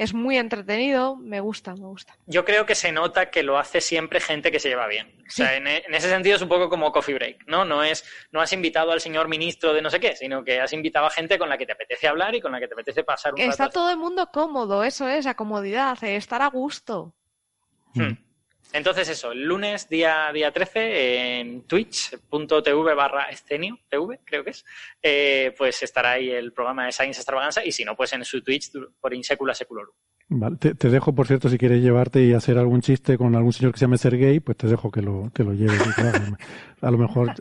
es 0.02 0.16
muy 0.16 0.40
entretenido, 0.40 1.16
me 1.16 1.42
gusta, 1.42 1.76
me 1.76 1.86
gusta. 1.86 2.18
Yo 2.26 2.44
creo 2.44 2.66
que 2.66 2.74
se 2.74 2.92
nota 2.92 3.30
que 3.30 3.44
lo 3.44 3.60
hace 3.60 3.82
siempre 3.82 4.20
gente 4.20 4.52
que 4.52 4.60
se 4.60 4.68
lleva 4.68 4.88
bien. 4.88 5.14
O 5.28 5.30
sea, 5.30 5.56
en, 5.56 5.68
ese 5.68 6.10
sentido 6.10 6.38
es 6.38 6.42
un 6.42 6.50
poco 6.50 6.70
como 6.70 6.92
Coffee 6.92 7.14
Break, 7.14 7.46
¿no? 7.46 7.66
No 7.66 7.84
es, 7.84 8.04
no 8.32 8.42
has 8.42 8.52
invitado 8.52 8.92
al 8.92 9.00
señor 9.00 9.28
ministro 9.28 9.76
de 9.76 9.82
no 9.84 9.92
sé 9.92 10.00
qué, 10.00 10.16
sino 10.16 10.44
que 10.44 10.60
has 10.60 10.74
invitado 10.74 11.06
a 11.06 11.12
gente 11.12 11.38
con 11.38 11.50
la 11.50 11.58
que 11.60 11.68
te 11.68 11.74
apetece 11.74 12.08
hablar 12.08 12.34
y 12.34 12.42
con 12.42 12.52
la 12.52 12.60
que 12.60 12.68
te 12.68 12.74
apetece 12.74 13.04
pasar 13.04 13.36
un 13.36 13.42
Está 13.42 13.70
todo 13.70 13.92
el 13.92 13.98
mundo 13.98 14.28
cómodo, 14.34 14.84
eso 14.84 15.08
es, 15.08 15.26
la 15.26 15.36
comodidad, 15.36 16.04
eh, 16.04 16.16
estar 16.16 16.42
a 16.42 16.48
gusto. 16.48 17.14
Hmm. 17.94 18.14
Entonces 18.74 19.10
eso, 19.10 19.32
el 19.32 19.44
lunes 19.44 19.90
día, 19.90 20.32
día 20.34 20.52
13 20.52 21.40
en 21.40 21.62
twitch.tv 21.64 22.94
barra 22.94 23.24
escenio, 23.26 23.80
TV 23.90 24.20
creo 24.24 24.44
que 24.44 24.52
es, 24.52 24.66
eh, 25.02 25.54
pues 25.58 25.84
estará 25.84 26.12
ahí 26.12 26.30
el 26.30 26.54
programa 26.54 26.86
de 26.86 26.92
Science 26.92 27.20
Extravaganza 27.20 27.66
y 27.66 27.72
si 27.72 27.84
no, 27.84 27.96
pues 27.96 28.14
en 28.14 28.24
su 28.24 28.42
Twitch 28.42 28.72
por 29.00 29.14
Insecula 29.14 29.54
Seculorum. 29.54 29.94
Vale, 30.34 30.56
te, 30.56 30.90
dejo, 30.90 31.14
por 31.14 31.28
cierto, 31.28 31.50
si 31.50 31.58
quieres 31.58 31.82
llevarte 31.82 32.24
y 32.24 32.34
hacer 32.34 32.58
algún 32.58 32.80
chiste 32.80 33.18
con 33.18 33.36
algún 33.36 33.52
señor 33.52 33.74
que 33.74 33.80
se 33.80 33.86
llame 33.86 33.98
Sergey, 33.98 34.40
pues 34.40 34.58
te 34.58 34.68
dejo 34.68 34.90
que 34.90 35.02
lo, 35.02 35.30
que 35.36 35.44
lo 35.44 35.52
lleves. 35.52 35.82
a 36.82 36.90
lo 36.92 36.98
mejor, 36.98 37.34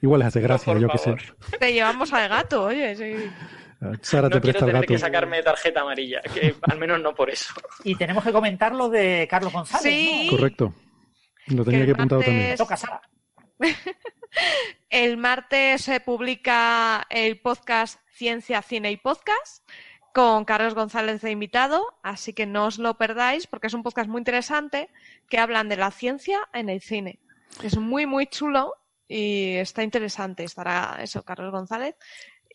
igual 0.00 0.20
les 0.20 0.28
hace 0.28 0.40
gracia, 0.40 0.78
yo 0.78 0.88
que 0.88 0.96
sé. 0.96 1.14
Te 1.60 1.72
llevamos 1.74 2.10
al 2.14 2.26
gato, 2.30 2.64
oye, 2.64 2.96
sí. 2.96 3.30
Sara 4.02 4.30
te 4.30 4.40
presta 4.40 4.64
el 4.66 4.72
gato. 4.72 4.86
que 4.86 4.98
sacarme 4.98 5.42
tarjeta 5.42 5.80
amarilla, 5.80 6.20
que 6.20 6.54
al 6.62 6.78
menos 6.78 7.00
no 7.00 7.14
por 7.14 7.30
eso. 7.30 7.54
Y 7.82 7.94
tenemos 7.96 8.24
que 8.24 8.32
comentar 8.32 8.74
lo 8.74 8.88
de 8.88 9.26
Carlos 9.30 9.52
González. 9.52 9.82
Sí. 9.82 10.26
Correcto. 10.30 10.74
Lo 11.48 11.64
tenía 11.64 11.84
que, 11.84 11.92
apuntado 11.92 12.22
también. 12.22 12.56
Toca, 12.56 12.76
Sara. 12.76 13.00
el 14.90 15.16
martes 15.16 15.82
se 15.82 16.00
publica 16.00 17.06
el 17.10 17.40
podcast 17.40 18.00
Ciencia, 18.10 18.62
Cine 18.62 18.90
y 18.90 18.96
Podcast 18.96 19.68
con 20.14 20.44
Carlos 20.44 20.74
González 20.74 21.20
de 21.22 21.32
invitado, 21.32 21.98
así 22.02 22.32
que 22.32 22.46
no 22.46 22.66
os 22.66 22.78
lo 22.78 22.96
perdáis 22.96 23.48
porque 23.48 23.66
es 23.66 23.74
un 23.74 23.82
podcast 23.82 24.08
muy 24.08 24.20
interesante 24.20 24.88
que 25.28 25.38
hablan 25.38 25.68
de 25.68 25.76
la 25.76 25.90
ciencia 25.90 26.38
en 26.52 26.68
el 26.68 26.80
cine. 26.80 27.18
Es 27.62 27.76
muy, 27.76 28.06
muy 28.06 28.28
chulo 28.28 28.74
y 29.08 29.54
está 29.56 29.82
interesante. 29.82 30.44
Estará 30.44 30.98
eso, 31.02 31.24
Carlos 31.24 31.50
González 31.50 31.96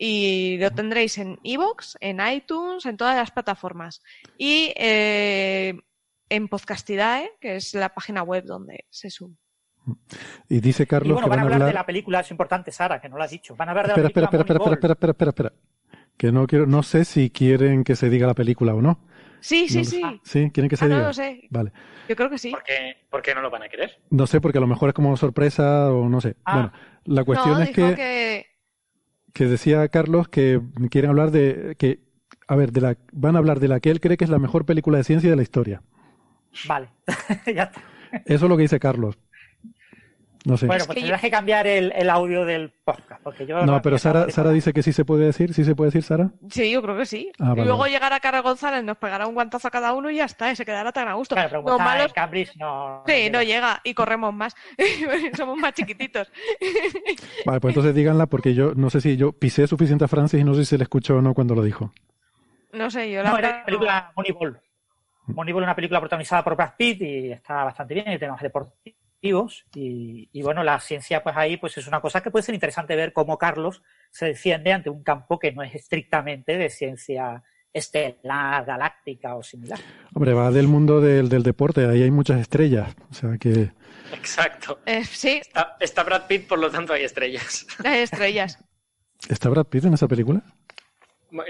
y 0.01 0.57
lo 0.59 0.71
tendréis 0.71 1.17
en 1.17 1.37
iVoox, 1.43 1.97
en 1.99 2.25
iTunes, 2.25 2.85
en 2.85 2.95
todas 2.95 3.17
las 3.17 3.31
plataformas. 3.31 4.01
Y 4.37 4.73
eh, 4.77 5.77
en 6.29 6.47
Podcastidae, 6.47 7.31
que 7.41 7.57
es 7.57 7.73
la 7.73 7.89
página 7.89 8.23
web 8.23 8.45
donde 8.45 8.85
se 8.89 9.09
sube. 9.09 9.35
Y 10.47 10.61
dice 10.61 10.87
Carlos. 10.87 11.15
bueno, 11.15 11.27
van, 11.27 11.39
a 11.39 11.41
hablar, 11.41 11.65
de 11.65 11.73
la 11.73 11.85
película, 11.85 12.21
es 12.21 12.31
importante, 12.31 12.71
Sara, 12.71 13.01
que 13.01 13.09
no 13.09 13.17
lo 13.17 13.23
has 13.23 13.31
dicho. 13.31 13.57
Van 13.57 13.67
a 13.67 13.71
hablar 13.71 13.87
de 13.87 13.91
espera, 13.91 14.05
la 14.05 14.29
película. 14.29 14.41
Espera, 14.41 14.59
espera, 14.59 14.73
espera, 14.73 14.93
espera, 14.93 15.11
espera, 15.11 15.29
espera, 15.29 15.53
Que 16.15 16.31
no 16.31 16.47
quiero, 16.47 16.65
no 16.65 16.81
sé 16.81 17.03
si 17.03 17.29
quieren 17.29 17.83
que 17.83 17.97
se 17.97 18.09
diga 18.09 18.25
la 18.25 18.35
película 18.35 18.73
o 18.73 18.81
no. 18.81 19.01
Sí, 19.41 19.67
sí, 19.67 19.83
sí. 19.83 20.01
Sí, 20.23 20.49
quieren 20.51 20.69
que 20.69 20.77
se 20.77 20.85
ah, 20.85 20.87
diga. 20.87 20.99
No 21.01 21.07
lo 21.07 21.13
sé. 21.13 21.41
Vale. 21.49 21.73
Yo 22.07 22.15
creo 22.15 22.29
que 22.29 22.37
sí. 22.37 22.51
¿Por 23.09 23.21
qué, 23.21 23.35
no 23.35 23.41
lo 23.41 23.49
van 23.49 23.63
a 23.63 23.69
querer? 23.69 23.99
No 24.11 24.27
sé, 24.27 24.39
porque 24.39 24.59
a 24.59 24.61
lo 24.61 24.67
mejor 24.67 24.89
es 24.89 24.95
como 24.95 25.15
sorpresa 25.17 25.91
o 25.91 26.07
no 26.07 26.21
sé. 26.21 26.37
Ah. 26.45 26.53
Bueno, 26.53 26.73
la 27.05 27.23
cuestión 27.25 27.61
es 27.61 27.69
que 27.71 27.95
que 27.95 28.48
decía 29.33 29.87
Carlos 29.89 30.27
que 30.27 30.61
quieren 30.89 31.11
hablar 31.11 31.31
de 31.31 31.75
que 31.77 31.99
a 32.47 32.55
ver, 32.55 32.71
de 32.71 32.81
la 32.81 32.97
van 33.11 33.35
a 33.35 33.39
hablar 33.39 33.59
de 33.59 33.67
la 33.67 33.79
que 33.79 33.91
él 33.91 34.01
cree 34.01 34.17
que 34.17 34.23
es 34.23 34.29
la 34.29 34.39
mejor 34.39 34.65
película 34.65 34.97
de 34.97 35.03
ciencia 35.03 35.29
de 35.29 35.35
la 35.35 35.43
historia. 35.43 35.83
Vale, 36.67 36.89
ya 37.45 37.63
está. 37.63 37.81
Eso 38.25 38.45
es 38.45 38.49
lo 38.49 38.57
que 38.57 38.63
dice 38.63 38.79
Carlos. 38.79 39.19
No 40.45 40.55
sé. 40.55 40.67
Bueno, 40.67 40.85
pues 40.85 40.97
tendrás 40.97 41.19
que 41.19 41.29
cambiar 41.29 41.67
el, 41.67 42.09
audio 42.09 42.45
del 42.45 42.71
podcast. 42.71 43.21
Porque 43.21 43.45
yo 43.45 43.65
no, 43.65 43.81
pero 43.81 43.97
Sara, 43.97 44.29
Sara 44.29 44.51
dice 44.51 44.71
que 44.71 44.83
sí 44.83 44.93
se 44.93 45.03
puede 45.03 45.25
decir. 45.25 45.53
¿Sí 45.53 45.65
se 45.65 45.75
puede 45.75 45.89
decir, 45.89 46.03
Sara? 46.03 46.31
Sí, 46.49 46.71
yo 46.71 46.81
creo 46.81 46.97
que 46.97 47.05
sí. 47.05 47.31
Ah, 47.39 47.53
y 47.57 47.61
luego 47.61 47.85
llegará 47.87 48.19
Carlos 48.19 48.43
González, 48.43 48.83
nos 48.83 48.97
pegará 48.97 49.27
un 49.27 49.33
guantazo 49.33 49.67
a 49.67 49.71
cada 49.71 49.93
uno 49.93 50.09
y 50.09 50.15
ya 50.15 50.25
está, 50.25 50.51
y 50.51 50.55
se 50.55 50.65
quedará 50.65 50.91
tan 50.91 51.07
a 51.09 51.13
gusto. 51.15 51.35
Claro, 51.35 51.63
pero 51.63 51.77
malos... 51.77 52.13
Cambridge 52.13 52.55
no. 52.57 53.03
Sí, 53.05 53.29
no 53.29 53.43
llega 53.43 53.81
y 53.83 53.93
corremos 53.93 54.33
más. 54.33 54.55
Somos 55.37 55.57
más 55.57 55.73
chiquititos. 55.73 56.31
vale, 57.45 57.59
pues 57.59 57.73
entonces 57.73 57.93
díganla 57.93 58.27
porque 58.27 58.53
yo 58.53 58.73
no 58.75 58.89
sé 58.89 59.01
si 59.01 59.17
yo 59.17 59.33
pisé 59.33 59.67
suficiente 59.67 60.05
a 60.05 60.07
Francis 60.07 60.39
y 60.39 60.43
no 60.43 60.53
sé 60.53 60.61
si 60.61 60.69
se 60.71 60.77
le 60.77 60.83
escuchó 60.83 61.17
o 61.17 61.21
no 61.21 61.33
cuando 61.33 61.53
lo 61.53 61.63
dijo. 61.63 61.91
No 62.71 62.89
sé, 62.89 63.11
yo 63.11 63.23
la 63.23 63.31
no, 63.31 63.37
era 63.37 63.65
película 63.65 64.11
Moneyball. 64.15 64.61
Moneyball 65.27 65.63
es 65.63 65.67
una 65.67 65.75
película 65.75 65.99
protagonizada 65.99 66.43
por 66.43 66.55
Brad 66.55 66.73
Pitt 66.77 67.01
y 67.01 67.31
está 67.31 67.65
bastante 67.65 67.93
bien 67.93 68.11
y 68.11 68.17
temas 68.17 68.41
deportivos 68.41 69.08
y, 69.21 70.29
y, 70.31 70.41
bueno, 70.41 70.63
la 70.63 70.79
ciencia 70.79 71.21
pues 71.23 71.35
ahí 71.35 71.57
pues 71.57 71.77
es 71.77 71.87
una 71.87 72.01
cosa 72.01 72.21
que 72.21 72.31
puede 72.31 72.43
ser 72.43 72.55
interesante 72.55 72.95
ver 72.95 73.13
cómo 73.13 73.37
Carlos 73.37 73.81
se 74.11 74.27
defiende 74.27 74.71
ante 74.71 74.89
un 74.89 75.03
campo 75.03 75.39
que 75.39 75.51
no 75.51 75.61
es 75.61 75.75
estrictamente 75.75 76.57
de 76.57 76.69
ciencia 76.69 77.43
estelar, 77.73 78.65
galáctica 78.65 79.35
o 79.35 79.43
similar. 79.43 79.79
Hombre, 80.13 80.33
va 80.33 80.51
del 80.51 80.67
mundo 80.67 81.01
del, 81.01 81.29
del 81.29 81.43
deporte, 81.43 81.85
ahí 81.85 82.01
hay 82.01 82.11
muchas 82.11 82.39
estrellas, 82.39 82.95
o 83.09 83.13
sea 83.13 83.37
que... 83.37 83.71
Exacto. 84.13 84.79
Eh, 84.85 85.03
sí. 85.03 85.41
Está, 85.79 86.03
Brad 86.03 86.25
Pitt, 86.27 86.47
por 86.47 86.59
lo 86.59 86.71
tanto 86.71 86.93
hay 86.93 87.03
estrellas. 87.03 87.67
Hay 87.83 87.99
estrellas. 87.99 88.57
¿Está 89.27 89.49
Brad 89.49 89.67
Pitt 89.67 89.85
en 89.85 89.93
esa 89.93 90.07
película? 90.07 90.41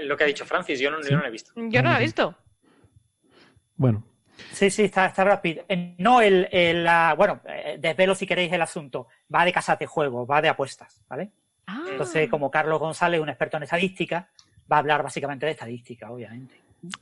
Lo 0.02 0.16
que 0.16 0.24
ha 0.24 0.26
dicho 0.26 0.44
Francis, 0.44 0.78
yo 0.78 0.90
no, 0.90 1.00
yo 1.02 1.16
no 1.16 1.22
lo 1.22 1.28
he 1.28 1.30
visto. 1.30 1.52
Yo 1.56 1.82
no 1.82 1.90
lo 1.90 1.96
he 1.96 2.00
visto. 2.00 2.36
Bueno, 3.76 4.04
Sí, 4.52 4.70
sí, 4.70 4.84
está, 4.84 5.06
está 5.06 5.24
Brad 5.24 5.40
No, 5.98 6.20
el, 6.20 6.48
el 6.50 6.86
bueno, 7.16 7.40
eh, 7.46 7.78
desvelo 7.80 8.14
si 8.14 8.26
queréis 8.26 8.52
el 8.52 8.62
asunto. 8.62 9.08
Va 9.34 9.44
de 9.44 9.52
casas 9.52 9.78
de 9.78 9.86
juego, 9.86 10.26
va 10.26 10.42
de 10.42 10.48
apuestas, 10.48 11.02
¿vale? 11.08 11.30
Ah. 11.66 11.84
Entonces, 11.90 12.28
como 12.28 12.50
Carlos 12.50 12.78
González, 12.78 13.20
un 13.20 13.28
experto 13.28 13.56
en 13.56 13.64
estadística, 13.64 14.28
va 14.70 14.76
a 14.76 14.78
hablar 14.80 15.02
básicamente 15.02 15.46
de 15.46 15.52
estadística, 15.52 16.10
obviamente. 16.10 16.54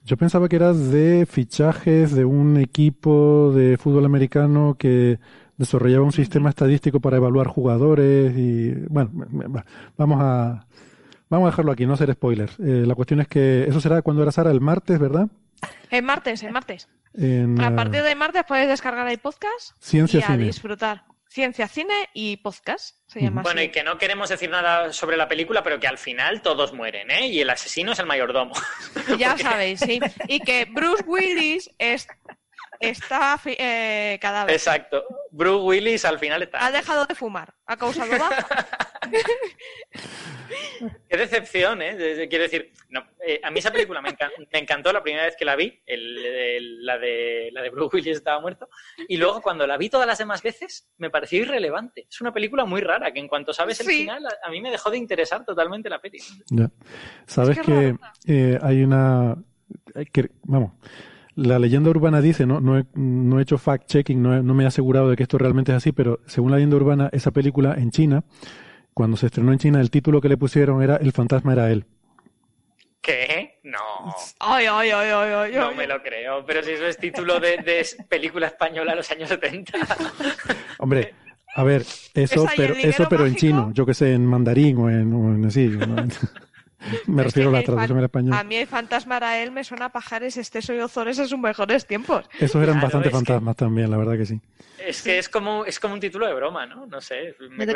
Yo 0.05 0.17
pensaba 0.17 0.49
que 0.49 0.57
era 0.57 0.73
de 0.73 1.27
fichajes 1.27 2.13
de 2.13 2.25
un 2.25 2.57
equipo 2.57 3.53
de 3.55 3.77
fútbol 3.77 4.05
americano 4.05 4.77
que 4.79 5.19
desarrollaba 5.57 6.05
un 6.05 6.13
sistema 6.13 6.51
estadístico 6.51 7.01
para 7.01 7.17
evaluar 7.17 7.47
jugadores 7.47 8.37
y 8.37 8.73
bueno, 8.89 9.11
vamos 9.97 10.19
a 10.21 10.67
vamos 11.29 11.47
a 11.47 11.51
dejarlo 11.51 11.73
aquí, 11.73 11.87
no 11.87 11.95
hacer 11.95 12.13
spoilers. 12.13 12.59
Eh, 12.61 12.85
la 12.87 12.95
cuestión 12.95 13.21
es 13.21 13.29
que 13.29 13.65
eso 13.65 13.81
será 13.81 14.03
cuando 14.03 14.23
era 14.23 14.33
Sara 14.33 14.51
el 14.51 14.61
martes, 14.61 14.99
¿verdad? 14.99 15.29
El 15.91 16.03
martes, 16.03 16.43
el 16.43 16.53
martes. 16.53 16.89
a 17.61 17.71
partir 17.75 18.03
de 18.03 18.15
martes 18.15 18.45
puedes 18.47 18.69
descargar 18.69 19.09
el 19.09 19.19
podcast 19.19 19.73
Ciencia 19.81 20.25
y 20.29 20.33
a 20.33 20.37
disfrutar. 20.37 21.05
Ciencia, 21.31 21.69
cine 21.69 22.09
y 22.15 22.39
podcast 22.39 22.97
se 23.07 23.21
llama 23.21 23.43
Bueno, 23.43 23.61
y 23.61 23.71
que 23.71 23.85
no 23.85 23.99
queremos 23.99 24.31
decir 24.31 24.49
nada 24.49 24.95
sobre 24.95 25.17
la 25.19 25.29
película, 25.29 25.63
pero 25.63 25.79
que 25.79 25.87
al 25.87 25.99
final 25.99 26.41
todos 26.41 26.73
mueren, 26.73 27.11
¿eh? 27.11 27.27
Y 27.29 27.41
el 27.41 27.51
asesino 27.51 27.93
es 27.93 27.99
el 27.99 28.07
mayordomo. 28.07 28.55
Ya 29.19 29.37
sabéis, 29.39 29.81
sí. 29.81 30.01
Y 30.27 30.41
que 30.41 30.65
Bruce 30.65 31.05
Willis 31.07 31.71
es, 31.77 32.09
está 32.81 33.39
eh, 33.45 34.19
cadáver. 34.23 34.55
Exacto. 34.55 35.05
Bruce 35.31 35.65
Willis 35.65 36.05
al 36.07 36.19
final 36.19 36.43
está. 36.43 36.65
Ha 36.65 36.71
dejado 36.71 37.05
de 37.05 37.15
fumar. 37.15 37.55
Ha 37.67 37.77
causado 37.77 38.11
Qué 41.09 41.17
decepción, 41.17 41.83
¿eh? 41.83 42.27
Quiero 42.29 42.45
decir, 42.45 42.73
eh, 43.27 43.41
a 43.43 43.51
mí 43.51 43.59
esa 43.59 43.71
película 43.71 44.01
me, 44.01 44.17
encantó 44.53 44.93
la 44.93 45.03
primera 45.03 45.25
vez 45.25 45.37
que 45.37 45.45
la 45.45 45.57
vi, 45.57 45.81
la, 45.87 46.99
de, 46.99 47.51
la 47.53 47.63
de 47.63 47.71
Bruce 47.71 47.97
Willis 47.97 48.17
estaba 48.17 48.41
muerto, 48.41 48.69
y 49.09 49.17
luego 49.17 49.41
cuando 49.41 49.67
la 49.67 49.77
vi 49.77 49.89
todas 49.89 50.07
las 50.07 50.19
demás 50.19 50.43
veces 50.43 50.89
me 50.99 51.11
pareció 51.11 51.43
irrelevante. 51.43 52.07
Es 52.09 52.21
una 52.21 52.33
película 52.33 52.65
muy 52.65 52.81
rara, 52.81 53.13
que 53.13 53.21
en 53.21 53.29
cuanto 53.29 53.53
sabes 53.53 53.81
el 53.81 53.87
final, 53.87 54.27
a, 54.43 54.51
mí 54.51 54.61
me 54.61 54.71
dejó 54.71 54.91
de 54.91 54.99
interesar 54.99 55.45
totalmente 55.45 55.89
la 55.89 56.01
peli. 56.01 56.19
Sabes 57.27 57.59
que, 57.61 57.95
eh, 58.27 58.59
hay 58.63 58.83
una... 58.83 59.37
Que, 60.13 60.31
vamos, 60.45 60.73
la 61.35 61.59
leyenda 61.59 61.91
urbana 61.91 62.21
dice, 62.21 62.47
no, 62.47 62.61
no, 62.61 62.79
he, 62.79 62.85
no 62.95 63.39
he 63.39 63.43
hecho 63.43 63.59
fact-checking, 63.59 64.17
no, 64.17 64.43
no 64.43 64.55
me 64.55 64.65
he 64.65 64.67
asegurado 64.67 65.11
de 65.11 65.17
que 65.17 65.23
esto 65.23 65.39
realmente 65.39 65.73
es 65.73 65.77
así, 65.77 65.93
pero 65.93 66.21
según 66.27 66.51
la 66.51 66.57
leyenda 66.57 66.77
urbana, 66.77 67.11
esa 67.13 67.31
película 67.31 67.75
en 67.75 67.91
China, 67.91 68.25
cuando 68.99 69.17
se 69.17 69.27
estrenó 69.27 69.53
en 69.53 69.61
China, 69.61 69.81
el 69.81 69.93
título 69.93 70.21
que 70.21 70.29
le 70.29 70.37
pusieron 70.37 70.83
era 70.83 70.97
El 70.97 71.13
fantasma 71.13 71.53
era 71.53 71.71
él. 71.71 71.85
¿Qué? 73.01 73.61
No. 73.63 73.79
Ay, 74.41 74.67
ay, 74.67 74.91
ay, 74.91 75.11
ay, 75.13 75.53
No 75.55 75.73
me 75.73 75.87
lo 75.87 76.03
creo, 76.03 76.45
pero 76.45 76.65
si 76.65 76.73
eso 76.73 76.85
es 76.85 76.99
título 76.99 77.39
de, 77.39 77.87
película 78.09 78.49
española 78.49 78.91
de 78.91 78.97
los 78.97 79.09
años 79.13 79.29
70. 79.29 79.73
Hombre, 80.81 81.15
a 81.55 81.63
ver, 81.63 81.83
eso, 82.13 82.45
pero, 82.57 82.75
eso, 82.75 83.07
pero 83.09 83.25
en 83.25 83.37
chino, 83.37 83.71
yo 83.73 83.87
que 83.87 83.95
sé, 83.95 84.15
en 84.15 84.27
mandarín 84.27 84.77
o 84.79 84.91
en, 84.91 85.13
o 85.13 85.47
así. 85.47 85.71
Me 87.07 87.23
refiero 87.23 87.51
a 87.51 87.53
la 87.53 87.63
traducción 87.63 87.99
en 87.99 88.05
español. 88.05 88.35
A 88.35 88.45
mí 88.45 88.57
el 88.57 88.67
fantasma 88.67 89.17
era 89.17 89.43
él, 89.43 89.51
me 89.51 89.65
suena 89.65 89.87
a 89.87 89.89
pajares, 89.89 90.37
Esteso 90.37 90.75
y 90.75 90.79
Ozores 90.79 91.19
en 91.19 91.29
sus 91.29 91.39
mejores 91.39 91.87
tiempos. 91.87 92.29
Esos 92.39 92.63
eran 92.63 92.81
bastante 92.81 93.11
fantasmas 93.11 93.57
también, 93.57 93.91
la 93.91 93.97
verdad 93.97 94.17
que 94.17 94.27
sí. 94.27 94.41
Es 94.79 95.03
que 95.03 95.19
es 95.19 95.29
como, 95.29 95.65
es 95.65 95.81
como 95.81 95.95
un 95.95 96.01
título 96.01 96.27
de 96.27 96.35
broma, 96.35 96.67
¿no? 96.67 96.87
No 96.87 97.01
sé, 97.01 97.35
me 97.51 97.67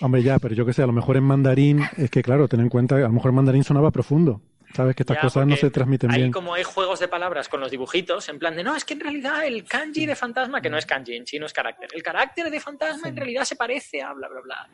Hombre, 0.00 0.22
ya, 0.22 0.38
pero 0.38 0.54
yo 0.54 0.64
que 0.64 0.72
sé, 0.72 0.82
a 0.82 0.86
lo 0.86 0.92
mejor 0.92 1.16
en 1.16 1.24
mandarín, 1.24 1.82
es 1.96 2.10
que 2.10 2.22
claro, 2.22 2.48
ten 2.48 2.60
en 2.60 2.68
cuenta, 2.68 2.96
a 2.96 3.00
lo 3.00 3.10
mejor 3.10 3.30
en 3.30 3.36
mandarín 3.36 3.64
sonaba 3.64 3.90
profundo. 3.90 4.40
Sabes 4.74 4.94
que 4.94 5.02
estas 5.02 5.18
cosas 5.18 5.46
no 5.46 5.56
se 5.56 5.70
transmiten 5.70 6.10
bien. 6.10 6.24
Ahí 6.26 6.30
como 6.30 6.54
hay 6.54 6.62
juegos 6.62 7.00
de 7.00 7.08
palabras 7.08 7.48
con 7.48 7.60
los 7.60 7.70
dibujitos, 7.70 8.28
en 8.28 8.38
plan 8.38 8.54
de 8.54 8.62
no, 8.62 8.76
es 8.76 8.84
que 8.84 8.94
en 8.94 9.00
realidad 9.00 9.44
el 9.44 9.64
kanji 9.64 10.06
de 10.06 10.14
fantasma, 10.14 10.60
que 10.60 10.70
no 10.70 10.78
es 10.78 10.86
kanji, 10.86 11.16
en 11.16 11.24
chino 11.24 11.46
es 11.46 11.52
carácter, 11.52 11.88
el 11.92 12.02
carácter 12.02 12.50
de 12.50 12.60
fantasma 12.60 13.08
en 13.08 13.16
realidad 13.16 13.44
se 13.44 13.56
parece 13.56 14.00
a 14.00 14.12
bla, 14.12 14.28
bla, 14.28 14.40
bla. 14.40 14.68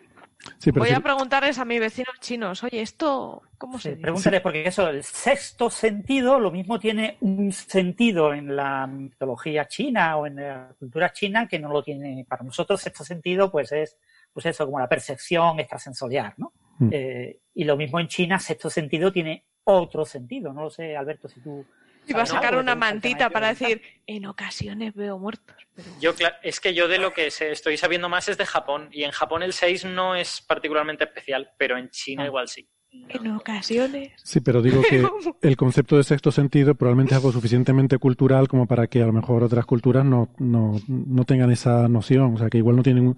Voy 0.74 0.90
a 0.90 1.00
preguntarles 1.00 1.58
a 1.58 1.64
mis 1.64 1.80
vecinos 1.80 2.14
chinos, 2.20 2.62
oye, 2.62 2.80
esto, 2.80 3.42
¿cómo 3.58 3.78
se 3.78 3.90
dice? 3.90 4.02
Pregúntale, 4.02 4.40
porque 4.40 4.66
eso, 4.66 4.88
el 4.88 5.02
sexto 5.02 5.70
sentido, 5.70 6.38
lo 6.38 6.50
mismo 6.50 6.78
tiene 6.78 7.16
un 7.20 7.52
sentido 7.52 8.32
en 8.32 8.54
la 8.54 8.86
mitología 8.86 9.66
china 9.66 10.16
o 10.16 10.26
en 10.26 10.36
la 10.36 10.74
cultura 10.78 11.12
china 11.12 11.48
que 11.48 11.58
no 11.58 11.72
lo 11.72 11.82
tiene. 11.82 12.24
Para 12.28 12.44
nosotros, 12.44 12.80
sexto 12.80 13.04
sentido, 13.04 13.50
pues 13.50 13.72
es, 13.72 13.96
pues 14.32 14.46
eso, 14.46 14.66
como 14.66 14.78
la 14.78 14.88
percepción 14.88 15.58
extrasensorial, 15.58 16.34
¿no? 16.36 16.52
Mm. 16.78 16.88
Eh, 16.92 17.40
y 17.54 17.64
lo 17.64 17.76
mismo 17.76 17.98
en 17.98 18.08
China, 18.08 18.38
sexto 18.38 18.70
sentido 18.70 19.12
tiene 19.12 19.44
otro 19.64 20.04
sentido. 20.04 20.52
No 20.52 20.62
lo 20.62 20.70
sé, 20.70 20.96
Alberto, 20.96 21.28
si 21.28 21.40
tú. 21.40 21.64
Iba 22.06 22.22
a 22.22 22.26
sacar 22.26 22.56
una 22.56 22.74
mantita 22.74 23.30
para 23.30 23.48
decir, 23.48 23.82
en 24.06 24.26
ocasiones 24.26 24.94
veo 24.94 25.18
muertos. 25.18 25.56
Yo, 26.00 26.12
es 26.42 26.60
que 26.60 26.74
yo 26.74 26.88
de 26.88 26.98
lo 26.98 27.12
que 27.12 27.26
estoy 27.26 27.76
sabiendo 27.76 28.08
más 28.08 28.28
es 28.28 28.38
de 28.38 28.46
Japón. 28.46 28.88
Y 28.92 29.04
en 29.04 29.10
Japón 29.10 29.42
el 29.42 29.52
6 29.52 29.86
no 29.86 30.14
es 30.14 30.40
particularmente 30.40 31.04
especial, 31.04 31.50
pero 31.58 31.76
en 31.76 31.90
China 31.90 32.22
ah. 32.22 32.26
igual 32.26 32.48
sí. 32.48 32.68
En 33.08 33.30
ocasiones. 33.32 34.12
Sí, 34.24 34.40
pero 34.40 34.62
digo 34.62 34.80
que 34.88 35.06
el 35.42 35.56
concepto 35.56 35.96
de 35.96 36.04
sexto 36.04 36.32
sentido 36.32 36.74
probablemente 36.74 37.12
es 37.12 37.16
algo 37.16 37.32
suficientemente 37.32 37.98
cultural 37.98 38.48
como 38.48 38.66
para 38.66 38.86
que 38.86 39.02
a 39.02 39.06
lo 39.06 39.12
mejor 39.12 39.42
otras 39.42 39.66
culturas 39.66 40.04
no, 40.04 40.30
no, 40.38 40.80
no 40.88 41.24
tengan 41.24 41.50
esa 41.50 41.88
noción. 41.88 42.34
O 42.34 42.38
sea, 42.38 42.48
que 42.48 42.58
igual 42.58 42.76
no 42.76 42.82
tienen. 42.82 43.16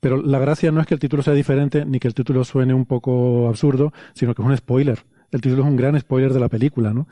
Pero 0.00 0.20
la 0.20 0.40
gracia 0.40 0.72
no 0.72 0.80
es 0.80 0.86
que 0.86 0.94
el 0.94 1.00
título 1.00 1.22
sea 1.22 1.34
diferente 1.34 1.84
ni 1.84 2.00
que 2.00 2.08
el 2.08 2.14
título 2.14 2.42
suene 2.44 2.74
un 2.74 2.86
poco 2.86 3.48
absurdo, 3.48 3.92
sino 4.14 4.34
que 4.34 4.42
es 4.42 4.48
un 4.48 4.56
spoiler 4.56 5.04
el 5.32 5.40
título 5.40 5.62
es 5.62 5.68
un 5.68 5.76
gran 5.76 5.98
spoiler 5.98 6.32
de 6.32 6.40
la 6.40 6.48
película, 6.48 6.92
¿no? 6.92 7.08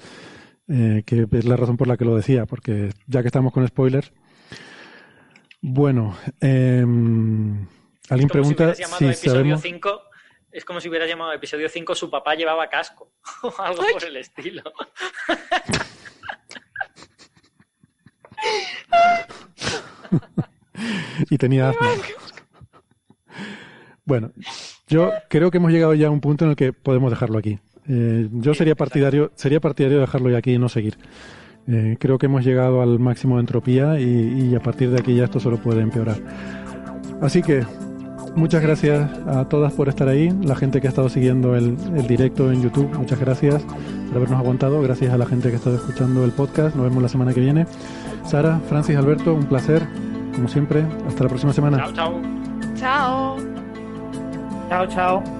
Eh, 0.72 1.02
que 1.04 1.26
es 1.32 1.44
la 1.44 1.56
razón 1.56 1.76
por 1.76 1.88
la 1.88 1.96
que 1.96 2.04
lo 2.04 2.14
decía, 2.14 2.46
porque 2.46 2.90
ya 3.08 3.22
que 3.22 3.26
estamos 3.26 3.52
con 3.52 3.66
spoilers. 3.66 4.12
Bueno, 5.60 6.16
eh, 6.40 6.84
alguien 8.08 8.28
pregunta 8.28 8.72
si, 8.74 8.84
sabemos... 9.14 9.64
es 10.52 10.64
como 10.64 10.80
si 10.80 10.88
hubiera 10.88 11.06
llamado 11.06 11.32
episodio 11.32 11.68
5 11.68 11.96
su 11.96 12.08
papá 12.08 12.36
llevaba 12.36 12.68
casco 12.68 13.10
o 13.42 13.52
algo 13.58 13.82
por 13.92 14.04
el 14.04 14.16
estilo. 14.16 14.62
y 21.30 21.36
tenía 21.36 21.74
Bueno, 24.04 24.30
yo 24.86 25.10
creo 25.28 25.50
que 25.50 25.58
hemos 25.58 25.72
llegado 25.72 25.94
ya 25.94 26.06
a 26.06 26.10
un 26.10 26.20
punto 26.20 26.44
en 26.44 26.52
el 26.52 26.56
que 26.56 26.72
podemos 26.72 27.10
dejarlo 27.10 27.40
aquí. 27.40 27.58
Eh, 27.88 28.28
yo 28.32 28.54
sería 28.54 28.74
partidario, 28.74 29.30
sería 29.34 29.60
partidario 29.60 29.98
de 29.98 30.02
dejarlo 30.02 30.30
ya 30.30 30.38
aquí 30.38 30.52
y 30.52 30.58
no 30.58 30.68
seguir. 30.68 30.96
Eh, 31.66 31.96
creo 32.00 32.18
que 32.18 32.26
hemos 32.26 32.44
llegado 32.44 32.82
al 32.82 32.98
máximo 32.98 33.36
de 33.36 33.40
entropía 33.40 34.00
y, 34.00 34.54
a 34.54 34.60
partir 34.60 34.90
de 34.90 34.98
aquí 34.98 35.14
ya 35.14 35.24
esto 35.24 35.40
solo 35.40 35.58
puede 35.58 35.82
empeorar. 35.82 36.16
Así 37.20 37.42
que 37.42 37.64
muchas 38.34 38.62
gracias 38.62 39.10
a 39.26 39.48
todas 39.48 39.72
por 39.72 39.88
estar 39.88 40.08
ahí, 40.08 40.30
la 40.42 40.56
gente 40.56 40.80
que 40.80 40.88
ha 40.88 40.90
estado 40.90 41.08
siguiendo 41.08 41.54
el, 41.54 41.76
directo 42.06 42.50
en 42.50 42.62
YouTube, 42.62 42.92
muchas 42.96 43.20
gracias 43.20 43.62
por 44.08 44.16
habernos 44.16 44.40
aguantado, 44.40 44.80
gracias 44.82 45.12
a 45.12 45.18
la 45.18 45.26
gente 45.26 45.48
que 45.48 45.54
ha 45.54 45.58
estado 45.58 45.76
escuchando 45.76 46.24
el 46.24 46.32
podcast, 46.32 46.74
nos 46.74 46.86
vemos 46.88 47.02
la 47.02 47.08
semana 47.08 47.34
que 47.34 47.40
viene. 47.40 47.66
Sara, 48.24 48.60
Francis, 48.68 48.96
Alberto, 48.96 49.34
un 49.34 49.46
placer, 49.46 49.82
como 50.34 50.48
siempre, 50.48 50.84
hasta 51.06 51.24
la 51.24 51.28
próxima 51.28 51.52
semana. 51.52 51.78
Chao, 51.78 51.92
chao. 51.92 52.22
Chao. 52.74 53.36
Chao, 54.68 54.86
chao. 54.86 55.39